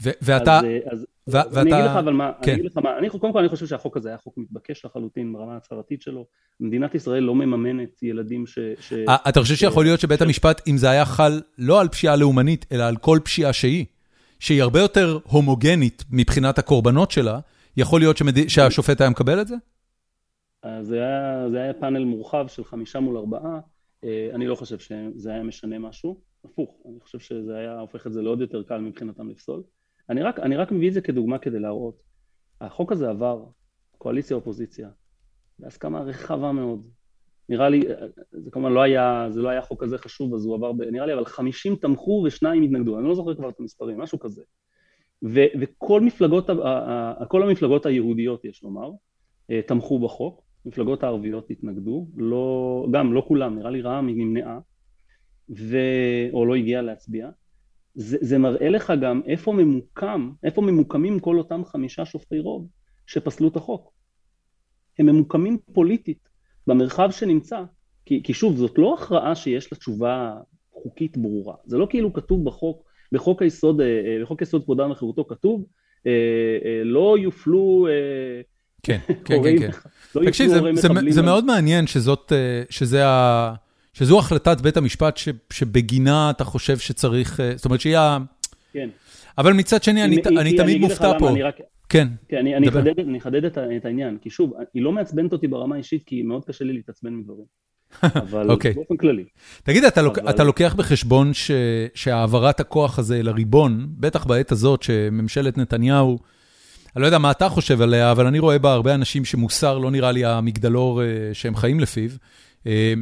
ואתה... 0.00 0.58
אז, 0.58 0.64
אה, 0.64 0.78
אז, 0.92 1.06
ו- 1.28 1.38
אז 1.38 1.58
אני 1.58 1.70
ואתה- 1.70 1.78
אגיד 1.80 1.90
לך 1.90 1.96
אבל 1.96 2.12
מה, 2.12 2.30
כן. 2.42 2.50
אני 2.52 2.60
אגיד 2.60 2.70
לך 2.70 2.78
מה, 2.78 2.98
אני, 2.98 3.10
קודם 3.10 3.32
כל 3.32 3.38
אני 3.38 3.48
חושב 3.48 3.66
שהחוק 3.66 3.96
הזה 3.96 4.08
היה 4.08 4.18
חוק 4.18 4.34
מתבקש 4.38 4.84
לחלוטין 4.84 5.32
ברמה 5.32 5.54
ההצהרתית 5.54 6.02
שלו, 6.02 6.26
מדינת 6.60 6.94
ישראל 6.94 7.22
לא 7.22 7.34
מממנת 7.34 8.02
ילדים 8.02 8.46
ש... 8.46 8.58
ש... 8.80 8.92
אה, 8.92 9.16
אתה 9.28 9.40
חושב 9.40 9.54
שיכול 9.54 9.84
להיות 9.84 10.00
שבית 10.00 10.22
המשפט, 10.22 10.68
אם 10.68 10.76
זה 10.76 10.90
היה 10.90 11.04
חל 11.04 11.40
לא 11.58 11.80
על 11.80 11.88
פשיעה 11.88 12.16
לאומנית, 12.16 12.66
אלא 12.72 12.82
על 12.84 12.96
כל 12.96 13.18
פשיעה 13.24 13.52
שהיא, 13.52 13.84
שהיא 14.40 14.62
הרבה 14.62 14.80
יותר 14.80 15.18
הומוגנית 15.24 16.04
מבחינת 16.10 16.58
הקורבנות 16.58 17.10
שלה, 17.10 17.38
יכול 17.76 18.00
להיות. 18.00 18.16
שהשופט 18.48 19.00
היה 19.00 19.10
מקבל 19.10 19.40
את 19.40 19.48
זה? 19.48 19.54
זה 20.82 20.96
היה, 20.96 21.50
זה 21.50 21.62
היה 21.62 21.74
פאנל 21.74 22.04
מורחב 22.04 22.46
של 22.48 22.64
חמישה 22.64 23.00
מול 23.00 23.16
ארבעה, 23.16 23.60
אה, 24.04 24.30
אני 24.34 24.46
לא 24.46 24.54
חושב 24.54 24.78
שזה 24.78 25.30
היה 25.30 25.42
משנה 25.42 25.78
משהו, 25.78 26.20
הפוך, 26.44 26.82
אני 26.88 27.00
חושב 27.00 27.18
שזה 27.18 27.56
היה 27.56 27.80
הופך 27.80 28.06
את 28.06 28.12
זה 28.12 28.22
לעוד 28.22 28.40
יותר 28.40 28.62
קל 28.62 28.78
מבחינתם 28.78 29.28
לפסול. 29.28 29.62
אני 30.10 30.22
רק, 30.22 30.38
אני 30.38 30.56
רק 30.56 30.72
מביא 30.72 30.88
את 30.88 30.94
זה 30.94 31.00
כדוגמה 31.00 31.38
כדי 31.38 31.58
להראות, 31.58 32.02
החוק 32.60 32.92
הזה 32.92 33.10
עבר, 33.10 33.44
קואליציה 33.98 34.36
אופוזיציה, 34.36 34.88
בהסכמה 35.58 36.00
רחבה 36.00 36.52
מאוד. 36.52 36.88
נראה 37.48 37.68
לי, 37.68 37.82
זה 38.32 38.50
כמובן 38.50 38.72
לא 38.72 38.82
היה, 38.82 39.26
זה 39.30 39.42
לא 39.42 39.48
היה 39.48 39.62
חוק 39.62 39.82
כזה 39.82 39.98
חשוב, 39.98 40.34
אז 40.34 40.44
הוא 40.44 40.54
עבר, 40.54 40.72
ב- 40.72 40.82
נראה 40.82 41.06
לי, 41.06 41.14
אבל 41.14 41.24
50 41.24 41.76
תמכו 41.76 42.22
ושניים 42.26 42.62
התנגדו, 42.62 42.98
אני 42.98 43.08
לא 43.08 43.14
זוכר 43.14 43.34
כבר 43.34 43.48
את 43.48 43.60
המספרים, 43.60 43.98
משהו 43.98 44.18
כזה. 44.18 44.42
ו, 45.24 45.40
וכל 45.60 46.00
מפלגות, 46.00 46.50
כל 47.28 47.42
המפלגות 47.42 47.86
היהודיות, 47.86 48.44
יש 48.44 48.62
לומר, 48.62 48.90
אה, 49.50 49.60
תמכו 49.66 49.98
בחוק, 49.98 50.45
המפלגות 50.66 51.02
הערביות 51.02 51.50
התנגדו, 51.50 52.06
לא, 52.16 52.86
גם 52.90 53.12
לא 53.12 53.24
כולם, 53.28 53.58
נראה 53.58 53.70
לי 53.70 53.80
רע"מ 53.80 54.06
היא 54.06 54.16
נמנעה, 54.16 54.58
ו... 55.50 55.78
או 56.32 56.46
לא 56.46 56.54
הגיעה 56.54 56.82
להצביע. 56.82 57.28
זה, 57.94 58.18
זה 58.20 58.38
מראה 58.38 58.68
לך 58.68 58.92
גם 59.02 59.20
איפה 59.26 59.52
ממוקם, 59.52 60.30
איפה 60.42 60.62
ממוקמים 60.62 61.20
כל 61.20 61.38
אותם 61.38 61.64
חמישה 61.64 62.04
שופטי 62.04 62.38
רוב 62.38 62.68
שפסלו 63.06 63.48
את 63.48 63.56
החוק. 63.56 63.92
הם 64.98 65.06
ממוקמים 65.06 65.58
פוליטית 65.72 66.28
במרחב 66.66 67.10
שנמצא, 67.10 67.62
כי, 68.04 68.22
כי 68.22 68.34
שוב, 68.34 68.56
זאת 68.56 68.78
לא 68.78 68.94
הכרעה 68.94 69.34
שיש 69.34 69.72
לה 69.72 69.78
תשובה 69.78 70.34
חוקית 70.72 71.16
ברורה. 71.16 71.54
זה 71.64 71.78
לא 71.78 71.86
כאילו 71.90 72.12
כתוב 72.12 72.44
בחוק, 72.44 72.82
בחוק 73.12 73.42
היסוד, 73.42 73.80
אה, 73.80 73.86
אה, 73.86 74.22
בחוק 74.22 74.42
יסוד 74.42 74.64
כבודם 74.64 74.90
וחירותו 74.90 75.24
כתוב, 75.24 75.66
אה, 76.06 76.82
לא 76.84 77.16
יופלו 77.18 77.86
כן, 78.86 78.98
כן, 79.24 79.42
כן, 79.42 79.58
כן. 79.58 79.70
לא 80.14 80.26
תקשיב, 80.26 80.50
זה- 81.10 81.22
מאוד 81.22 81.44
מעניין 81.44 81.86
שזאת, 81.86 82.32
אה, 82.32 82.62
שזה 82.70 83.06
ה... 83.06 83.54
שזו 83.92 84.18
החלטת 84.18 84.60
בית 84.60 84.76
המשפט 84.76 85.16
ש- 85.16 85.28
שבגינה 85.52 86.30
אתה 86.30 86.44
חושב 86.44 86.78
שצריך, 86.78 87.40
אה, 87.40 87.52
זאת 87.56 87.64
אומרת 87.64 87.80
שהיא 87.80 87.96
ה... 87.96 88.18
כן. 88.72 88.88
אבל 89.38 89.52
מצד 89.52 89.82
שני, 89.82 90.04
אני 90.04 90.16
אני 90.26 90.50
כי 90.50 90.56
תמיד 90.56 90.80
מופתע 90.80 91.12
פה. 91.18 91.30
אני 91.30 91.42
רק- 91.42 91.56
כן, 91.88 92.08
כן, 92.28 92.36
אני, 92.36 92.56
אני. 92.56 92.68
אחדד, 92.68 92.98
אני 93.00 93.18
אחדד 93.18 93.44
את, 93.44 93.58
את 93.76 93.84
העניין, 93.84 94.18
כי 94.20 94.30
שוב, 94.30 94.52
היא 94.74 94.82
לא 94.82 94.92
מעצבנת 94.92 95.32
אותי 95.32 95.48
ברמה 95.48 95.74
האישית, 95.74 96.02
כי 96.06 96.22
מאוד 96.22 96.44
קשה 96.44 96.64
לי 96.64 96.72
להתעצבן 96.72 97.14
מדברים. 97.14 97.44
אבל 98.02 98.50
אוקיי. 98.50 98.72
באופן 98.72 98.96
כללי. 98.96 99.24
תגיד, 99.62 99.84
אתה, 99.84 100.02
לוק... 100.02 100.18
אבל- 100.18 100.30
אתה 100.30 100.44
לוקח 100.44 100.74
בחשבון 100.74 101.34
ש... 101.34 101.50
שהעברת 101.94 102.60
הכוח 102.60 102.98
הזה 102.98 103.22
לריבון, 103.22 103.86
בטח 103.90 104.24
בעת 104.24 104.52
הזאת 104.52 104.82
שממשלת 104.82 105.58
נתניהו, 105.58 106.18
אני 106.96 107.02
לא 107.02 107.06
יודע 107.06 107.18
מה 107.18 107.30
אתה 107.30 107.48
חושב 107.48 107.82
עליה, 107.82 108.10
אבל 108.10 108.26
אני 108.26 108.38
רואה 108.38 108.58
בה 108.58 108.72
הרבה 108.72 108.94
אנשים 108.94 109.24
שמוסר 109.24 109.78
לא 109.78 109.90
נראה 109.90 110.12
לי 110.12 110.24
המגדלור 110.24 111.02
אה, 111.02 111.06
שהם 111.32 111.56
חיים 111.56 111.80
לפיו. 111.80 112.10
אה, 112.66 112.94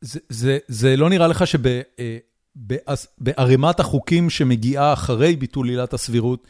זה, 0.00 0.20
זה, 0.28 0.58
זה 0.68 0.96
לא 0.96 1.10
נראה 1.10 1.28
לך 1.28 1.44
שבערימת 2.56 3.80
החוקים 3.80 4.30
שמגיעה 4.30 4.92
אחרי 4.92 5.36
ביטול 5.36 5.68
עילת 5.68 5.92
הסבירות, 5.92 6.46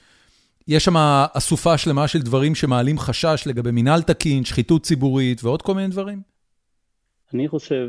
יש 0.69 0.85
שם 0.85 0.97
אסופה 1.33 1.79
שלמה 1.79 2.09
של 2.09 2.23
דברים 2.23 2.55
שמעלים 2.55 2.99
חשש 2.99 3.43
לגבי 3.47 3.71
מינהל 3.71 4.03
תקין, 4.03 4.45
שחיתות 4.45 4.83
ציבורית 4.83 5.45
ועוד 5.45 5.63
כל 5.63 5.75
מיני 5.75 5.89
דברים? 5.89 6.23
אני 7.35 7.49
חושב, 7.49 7.89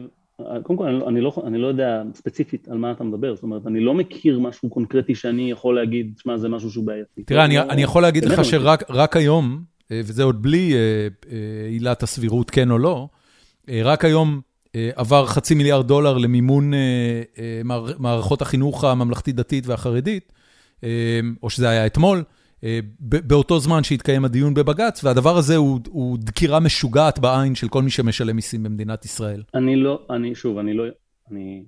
קודם 0.63 0.77
כל, 0.79 0.87
אני 0.87 0.99
לא, 0.99 1.07
אני, 1.09 1.21
לא, 1.21 1.33
אני 1.47 1.57
לא 1.57 1.67
יודע 1.67 2.01
ספציפית 2.13 2.67
על 2.67 2.77
מה 2.77 2.91
אתה 2.91 3.03
מדבר, 3.03 3.35
זאת 3.35 3.43
אומרת, 3.43 3.67
אני 3.67 3.79
לא 3.79 3.93
מכיר 3.93 4.39
משהו 4.39 4.69
קונקרטי 4.69 5.15
שאני 5.15 5.51
יכול 5.51 5.75
להגיד, 5.75 6.13
שמע, 6.23 6.37
זה 6.37 6.49
משהו 6.49 6.71
שהוא 6.71 6.85
בעייתי. 6.85 7.23
תראה, 7.23 7.45
אני, 7.45 7.55
לא- 7.57 7.61
אני 7.69 7.83
יכול 7.83 8.01
להגיד 8.01 8.25
לך. 8.25 8.45
שרק 8.45 8.83
רק 8.89 9.17
היום, 9.17 9.63
אה, 9.91 10.01
וזה 10.05 10.23
עוד 10.23 10.41
בלי 10.41 10.73
אה, 10.73 10.77
אה, 11.31 11.67
עילת 11.67 12.03
הסבירות, 12.03 12.49
כן 12.51 12.71
או 12.71 12.77
לא, 12.77 13.07
רק 13.83 14.05
היום 14.05 14.41
עבר 14.95 15.25
חצי 15.25 15.55
מיליארד 15.55 15.87
דולר 15.87 16.17
למימון 16.17 16.71
מער- 17.63 17.93
מערכות 17.99 18.41
החינוך 18.41 18.83
הממלכתית-דתית 18.83 19.67
והחרדית, 19.67 20.31
או 21.43 21.49
שזה 21.49 21.69
היה 21.69 21.85
אתמול, 21.85 22.23
באותו 22.99 23.59
זמן 23.59 23.83
שהתקיים 23.83 24.25
הדיון 24.25 24.53
בבג"ץ, 24.53 25.03
והדבר 25.03 25.37
הזה 25.37 25.55
הוא 25.55 26.17
דקירה 26.19 26.59
משוגעת 26.59 27.19
בעין 27.19 27.55
של 27.55 27.67
כל 27.67 27.81
מי 27.81 27.89
שמשלם 27.89 28.35
מיסים 28.35 28.63
במדינת 28.63 29.05
ישראל. 29.05 29.43
אני 29.53 29.75
לא, 29.75 30.05
אני 30.09 30.35
שוב, 30.35 30.57
אני 30.57 30.73
לא, 30.73 30.83
אני... 31.31 31.63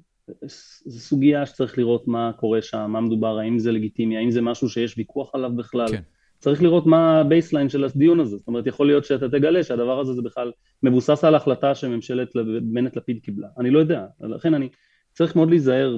זו 0.85 0.99
סוגיה 0.99 1.45
שצריך 1.45 1.77
לראות 1.77 2.07
מה 2.07 2.31
קורה 2.39 2.61
שם, 2.61 2.85
מה 2.89 3.01
מדובר, 3.01 3.39
האם 3.39 3.59
זה 3.59 3.71
לגיטימי, 3.71 4.17
האם 4.17 4.31
זה 4.31 4.41
משהו 4.41 4.69
שיש 4.69 4.97
ויכוח 4.97 5.35
עליו 5.35 5.51
בכלל. 5.55 5.87
כן. 5.87 6.01
צריך 6.39 6.61
לראות 6.61 6.85
מה 6.85 7.19
ה 7.19 7.25
baseline 7.25 7.69
של 7.69 7.83
הדיון 7.83 8.19
הזה, 8.19 8.37
זאת 8.37 8.47
אומרת 8.47 8.67
יכול 8.67 8.87
להיות 8.87 9.05
שאתה 9.05 9.29
תגלה 9.29 9.63
שהדבר 9.63 9.99
הזה 9.99 10.13
זה 10.13 10.21
בכלל 10.21 10.51
מבוסס 10.83 11.23
על 11.23 11.35
החלטה 11.35 11.75
שממשלת 11.75 12.29
בנט 12.61 12.95
לפיד 12.95 13.19
קיבלה, 13.19 13.47
אני 13.59 13.69
לא 13.69 13.79
יודע, 13.79 14.05
לכן 14.21 14.53
אני 14.53 14.69
צריך 15.13 15.35
מאוד 15.35 15.49
להיזהר 15.49 15.97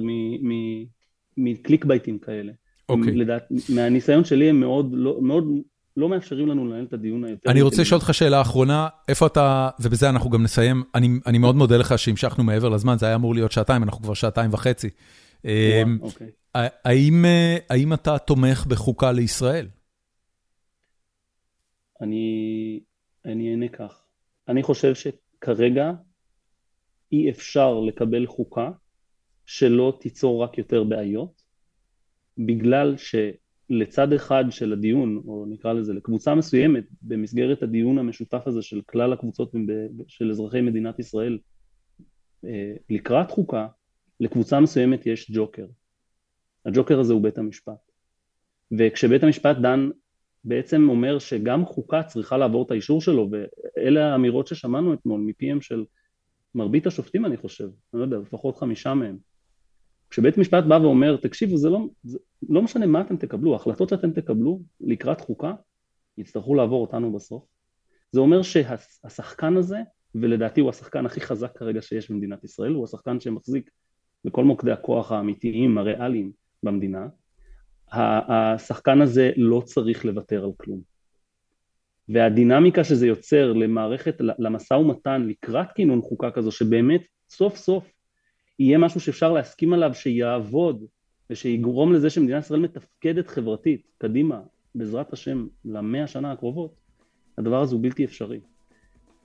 מ 1.36 1.41
clickbait 1.41 1.84
ים 1.84 2.18
כאלה. 2.18 2.52
אוקיי. 2.90 3.14
לדעת, 3.14 3.48
מהניסיון 3.68 4.24
שלי 4.24 4.48
הם 4.48 4.60
מאוד 4.60 4.90
לא, 4.92 5.18
מאוד 5.22 5.44
לא 5.96 6.08
מאפשרים 6.08 6.48
לנו 6.48 6.66
לנהל 6.66 6.84
את 6.84 6.92
הדיון 6.92 7.24
היותר... 7.24 7.50
אני 7.50 7.62
רוצה 7.62 7.82
לשאול 7.82 8.00
אותך 8.00 8.14
שאלה 8.14 8.40
אחרונה, 8.40 8.88
איפה 9.08 9.26
אתה, 9.26 9.68
ובזה 9.80 10.10
אנחנו 10.10 10.30
גם 10.30 10.42
נסיים, 10.42 10.82
אני, 10.94 11.08
אני 11.26 11.38
מאוד 11.38 11.56
מודה 11.56 11.76
לך 11.76 11.98
שהמשכנו 11.98 12.44
מעבר 12.44 12.68
לזמן, 12.68 12.98
זה 12.98 13.06
היה 13.06 13.14
אמור 13.14 13.34
להיות 13.34 13.52
שעתיים, 13.52 13.82
אנחנו 13.82 14.02
כבר 14.02 14.14
שעתיים 14.14 14.52
וחצי. 14.52 14.88
אמ, 15.44 15.98
אוקיי. 16.02 16.30
האם, 16.54 17.24
האם 17.70 17.92
אתה 17.92 18.18
תומך 18.18 18.66
בחוקה 18.66 19.12
לישראל? 19.12 19.68
אני, 22.00 22.80
אני 23.24 23.50
אענה 23.50 23.68
כך. 23.68 24.04
אני 24.48 24.62
חושב 24.62 24.92
שכרגע 24.94 25.92
אי 27.12 27.30
אפשר 27.30 27.80
לקבל 27.80 28.26
חוקה 28.26 28.70
שלא 29.46 29.98
תיצור 30.00 30.42
רק 30.42 30.58
יותר 30.58 30.84
בעיות, 30.84 31.39
בגלל 32.38 32.94
שלצד 32.96 34.12
אחד 34.12 34.44
של 34.50 34.72
הדיון, 34.72 35.22
או 35.26 35.46
נקרא 35.48 35.72
לזה 35.72 35.92
לקבוצה 35.92 36.34
מסוימת, 36.34 36.84
במסגרת 37.02 37.62
הדיון 37.62 37.98
המשותף 37.98 38.42
הזה 38.46 38.62
של 38.62 38.80
כלל 38.86 39.12
הקבוצות 39.12 39.52
של 40.06 40.30
אזרחי 40.30 40.60
מדינת 40.60 40.98
ישראל, 40.98 41.38
אה, 42.44 42.72
לקראת 42.90 43.30
חוקה, 43.30 43.66
לקבוצה 44.20 44.60
מסוימת 44.60 45.06
יש 45.06 45.30
ג'וקר. 45.34 45.66
הג'וקר 46.66 47.00
הזה 47.00 47.12
הוא 47.12 47.22
בית 47.22 47.38
המשפט. 47.38 47.90
וכשבית 48.78 49.22
המשפט 49.22 49.56
דן 49.56 49.90
בעצם 50.44 50.88
אומר 50.88 51.18
שגם 51.18 51.64
חוקה 51.64 52.02
צריכה 52.02 52.36
לעבור 52.36 52.66
את 52.66 52.70
האישור 52.70 53.00
שלו, 53.00 53.30
ואלה 53.30 54.12
האמירות 54.12 54.46
ששמענו 54.46 54.94
אתמול 54.94 55.20
מפיהם 55.20 55.60
של 55.60 55.84
מרבית 56.54 56.86
השופטים 56.86 57.26
אני 57.26 57.36
חושב, 57.36 57.64
אני 57.64 58.00
לא 58.00 58.04
יודע, 58.04 58.18
לפחות 58.18 58.56
חמישה 58.56 58.94
מהם. 58.94 59.18
כשבית 60.10 60.38
משפט 60.38 60.64
בא 60.64 60.74
ואומר, 60.74 61.16
תקשיבו, 61.16 61.56
זה 61.56 61.70
לא, 61.70 61.78
זה 62.04 62.18
לא 62.48 62.62
משנה 62.62 62.86
מה 62.86 63.00
אתם 63.00 63.16
תקבלו, 63.16 63.52
ההחלטות 63.52 63.88
שאתם 63.88 64.10
תקבלו 64.10 64.60
לקראת 64.80 65.20
חוקה, 65.20 65.52
יצטרכו 66.18 66.54
לעבור 66.54 66.80
אותנו 66.80 67.12
בסוף. 67.12 67.44
זה 68.12 68.20
אומר 68.20 68.42
שהשחקן 68.42 69.56
הזה, 69.56 69.78
ולדעתי 70.14 70.60
הוא 70.60 70.70
השחקן 70.70 71.06
הכי 71.06 71.20
חזק 71.20 71.58
כרגע 71.58 71.82
שיש 71.82 72.10
במדינת 72.10 72.44
ישראל, 72.44 72.72
הוא 72.72 72.84
השחקן 72.84 73.20
שמחזיק 73.20 73.70
בכל 74.24 74.44
מוקדי 74.44 74.72
הכוח 74.72 75.12
האמיתיים, 75.12 75.78
הריאליים 75.78 76.32
במדינה, 76.62 77.06
השחקן 77.92 79.00
הזה 79.00 79.30
לא 79.36 79.62
צריך 79.64 80.04
לוותר 80.04 80.44
על 80.44 80.50
כלום. 80.56 80.80
והדינמיקה 82.08 82.84
שזה 82.84 83.06
יוצר 83.06 83.52
למערכת, 83.52 84.16
למשא 84.20 84.74
ומתן 84.74 85.26
לקראת 85.26 85.72
כינון 85.72 86.02
חוקה 86.02 86.30
כזו, 86.30 86.50
שבאמת 86.52 87.02
סוף 87.30 87.56
סוף 87.56 87.92
יהיה 88.60 88.78
משהו 88.78 89.00
שאפשר 89.00 89.32
להסכים 89.32 89.72
עליו 89.72 89.94
שיעבוד 89.94 90.84
ושיגרום 91.30 91.92
לזה 91.92 92.10
שמדינת 92.10 92.44
ישראל 92.44 92.60
מתפקדת 92.60 93.28
חברתית 93.28 93.82
קדימה, 93.98 94.40
בעזרת 94.74 95.12
השם, 95.12 95.46
למאה 95.64 96.04
השנה 96.04 96.32
הקרובות, 96.32 96.74
הדבר 97.38 97.60
הזה 97.62 97.74
הוא 97.74 97.82
בלתי 97.82 98.04
אפשרי. 98.04 98.40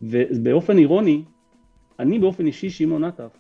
ובאופן 0.02 0.78
אירוני, 0.78 1.24
אני 2.00 2.20
באופן 2.20 2.46
אישי, 2.46 2.70
שמעון 2.70 3.04
עטף, 3.04 3.38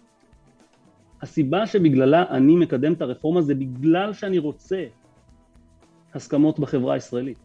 הסיבה 1.22 1.68
שבגללה 1.68 2.26
אני 2.30 2.56
מקדם 2.56 2.94
את 2.94 3.02
הרפורמה 3.02 3.42
זה 3.42 3.56
בגלל 3.56 4.14
שאני 4.14 4.38
רוצה 4.38 4.86
הסכמות 6.14 6.60
בחברה 6.60 6.94
הישראלית. 6.94 7.38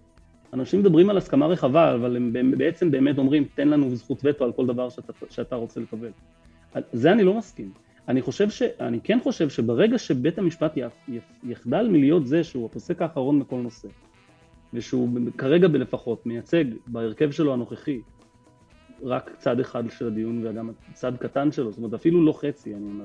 אנשים 0.52 0.80
מדברים 0.80 1.10
על 1.10 1.16
הסכמה 1.16 1.46
רחבה, 1.46 1.94
אבל 1.94 2.16
הם 2.16 2.32
בעצם 2.58 2.90
באמת 2.90 3.18
אומרים, 3.18 3.44
תן 3.54 3.68
לנו 3.68 3.96
זכות 3.96 4.20
וטו 4.24 4.44
על 4.44 4.52
כל 4.52 4.66
דבר 4.66 4.88
שאתה, 4.88 5.12
שאתה 5.30 5.56
רוצה 5.56 5.80
לקבל. 5.80 6.10
זה 6.92 7.12
אני 7.12 7.24
לא 7.24 7.34
מסכים. 7.34 7.72
אני 8.10 8.22
חושב 8.22 8.50
ש... 8.50 8.62
אני 8.62 9.00
כן 9.00 9.18
חושב 9.22 9.48
שברגע 9.48 9.98
שבית 9.98 10.38
המשפט 10.38 10.78
יחדל 11.44 11.88
מלהיות 11.88 12.26
זה 12.26 12.44
שהוא 12.44 12.66
הפוסק 12.66 13.02
האחרון 13.02 13.40
בכל 13.40 13.56
נושא, 13.56 13.88
ושהוא 14.74 15.08
כרגע 15.38 15.68
בלפחות 15.68 16.26
מייצג 16.26 16.64
בהרכב 16.86 17.30
שלו 17.30 17.52
הנוכחי 17.52 18.00
רק 19.02 19.34
צד 19.38 19.60
אחד 19.60 19.90
של 19.90 20.06
הדיון 20.06 20.46
וגם 20.46 20.70
צד 20.92 21.16
קטן 21.16 21.52
שלו, 21.52 21.70
זאת 21.70 21.78
אומרת 21.78 21.94
אפילו 21.94 22.26
לא 22.26 22.32
חצי 22.32 22.74
אני 22.74 22.84
אומר. 22.84 23.04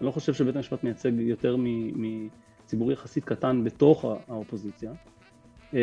אני 0.00 0.06
לא 0.06 0.10
חושב 0.10 0.34
שבית 0.34 0.56
המשפט 0.56 0.84
מייצג 0.84 1.12
יותר 1.18 1.56
מציבור 1.94 2.92
יחסית 2.92 3.24
קטן 3.24 3.64
בתוך 3.64 4.04
האופוזיציה. 4.28 4.92
אמ, 5.72 5.78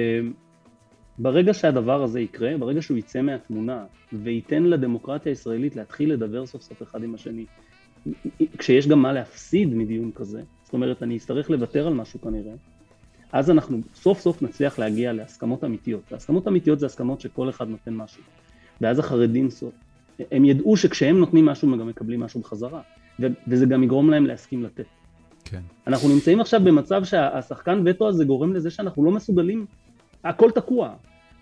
ברגע 1.17 1.53
שהדבר 1.53 2.03
הזה 2.03 2.19
יקרה, 2.19 2.57
ברגע 2.57 2.81
שהוא 2.81 2.97
יצא 2.97 3.21
מהתמונה 3.21 3.85
וייתן 4.13 4.63
לדמוקרטיה 4.63 5.31
הישראלית 5.31 5.75
להתחיל 5.75 6.13
לדבר 6.13 6.45
סוף 6.45 6.61
סוף 6.61 6.83
אחד 6.83 7.03
עם 7.03 7.15
השני, 7.15 7.45
כשיש 8.57 8.87
גם 8.87 9.01
מה 9.01 9.13
להפסיד 9.13 9.75
מדיון 9.75 10.11
כזה, 10.15 10.41
זאת 10.63 10.73
אומרת 10.73 11.03
אני 11.03 11.17
אצטרך 11.17 11.49
לוותר 11.49 11.87
על 11.87 11.93
משהו 11.93 12.21
כנראה, 12.21 12.53
אז 13.31 13.51
אנחנו 13.51 13.81
סוף 13.95 14.19
סוף 14.19 14.41
נצליח 14.41 14.79
להגיע 14.79 15.13
להסכמות 15.13 15.63
אמיתיות. 15.63 16.01
והסכמות 16.11 16.47
אמיתיות 16.47 16.79
זה 16.79 16.85
הסכמות 16.85 17.21
שכל 17.21 17.49
אחד 17.49 17.69
נותן 17.69 17.93
משהו. 17.93 18.21
ואז 18.81 18.99
החרדים, 18.99 19.49
סוף, 19.49 19.73
הם 20.31 20.45
ידעו 20.45 20.77
שכשהם 20.77 21.19
נותנים 21.19 21.45
משהו 21.45 21.73
הם 21.73 21.79
גם 21.79 21.87
מקבלים 21.87 22.19
משהו 22.19 22.39
בחזרה. 22.39 22.81
וזה 23.47 23.65
גם 23.65 23.83
יגרום 23.83 24.09
להם 24.09 24.25
להסכים 24.25 24.63
לתת. 24.63 24.85
כן. 25.45 25.61
אנחנו 25.87 26.09
נמצאים 26.09 26.41
עכשיו 26.41 26.61
במצב 26.63 27.03
שהשחקן 27.03 27.81
וטו 27.85 28.07
הזה 28.07 28.25
גורם 28.25 28.53
לזה 28.53 28.69
שאנחנו 28.71 29.05
לא 29.05 29.11
מסוגלים, 29.11 29.65
הכל 30.23 30.51
תקוע. 30.51 30.93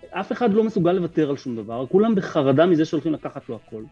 אף 0.09 0.31
אחד 0.31 0.53
לא 0.53 0.63
מסוגל 0.63 0.91
לוותר 0.91 1.29
על 1.29 1.37
שום 1.37 1.55
דבר, 1.55 1.85
כולם 1.87 2.15
בחרדה 2.15 2.65
מזה 2.65 2.85
שהולכים 2.85 3.13
לקחת 3.13 3.49
לו 3.49 3.55
הכל. 3.55 3.83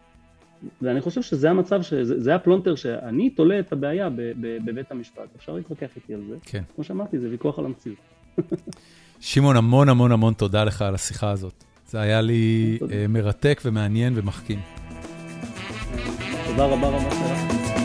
ואני 0.82 1.00
חושב 1.00 1.22
שזה 1.22 1.50
המצב, 1.50 1.82
שזה 1.82 2.34
הפלונטר 2.34 2.74
שאני 2.74 3.30
תולה 3.30 3.58
את 3.58 3.72
הבעיה 3.72 4.08
בבית 4.64 4.90
המשפט. 4.90 5.28
אפשר 5.36 5.52
להתווכח 5.52 5.88
איתי 5.96 6.14
על 6.14 6.20
זה. 6.28 6.36
כן. 6.42 6.62
כמו 6.74 6.84
שאמרתי, 6.84 7.18
זה 7.18 7.30
ויכוח 7.30 7.58
על 7.58 7.64
המציאות. 7.64 7.98
שמעון, 9.20 9.56
המון 9.56 9.88
המון 9.88 10.12
המון 10.12 10.34
תודה 10.34 10.64
לך 10.64 10.82
על 10.82 10.94
השיחה 10.94 11.30
הזאת. 11.30 11.64
זה 11.88 12.00
היה 12.00 12.20
לי 12.20 12.76
תודה. 12.78 12.94
אה, 12.94 13.06
מרתק 13.08 13.62
ומעניין 13.64 14.12
ומחכים. 14.16 14.58
תודה 16.46 16.64
רבה 16.64 16.88
רבה 16.88 17.10
שלך. 17.10 17.75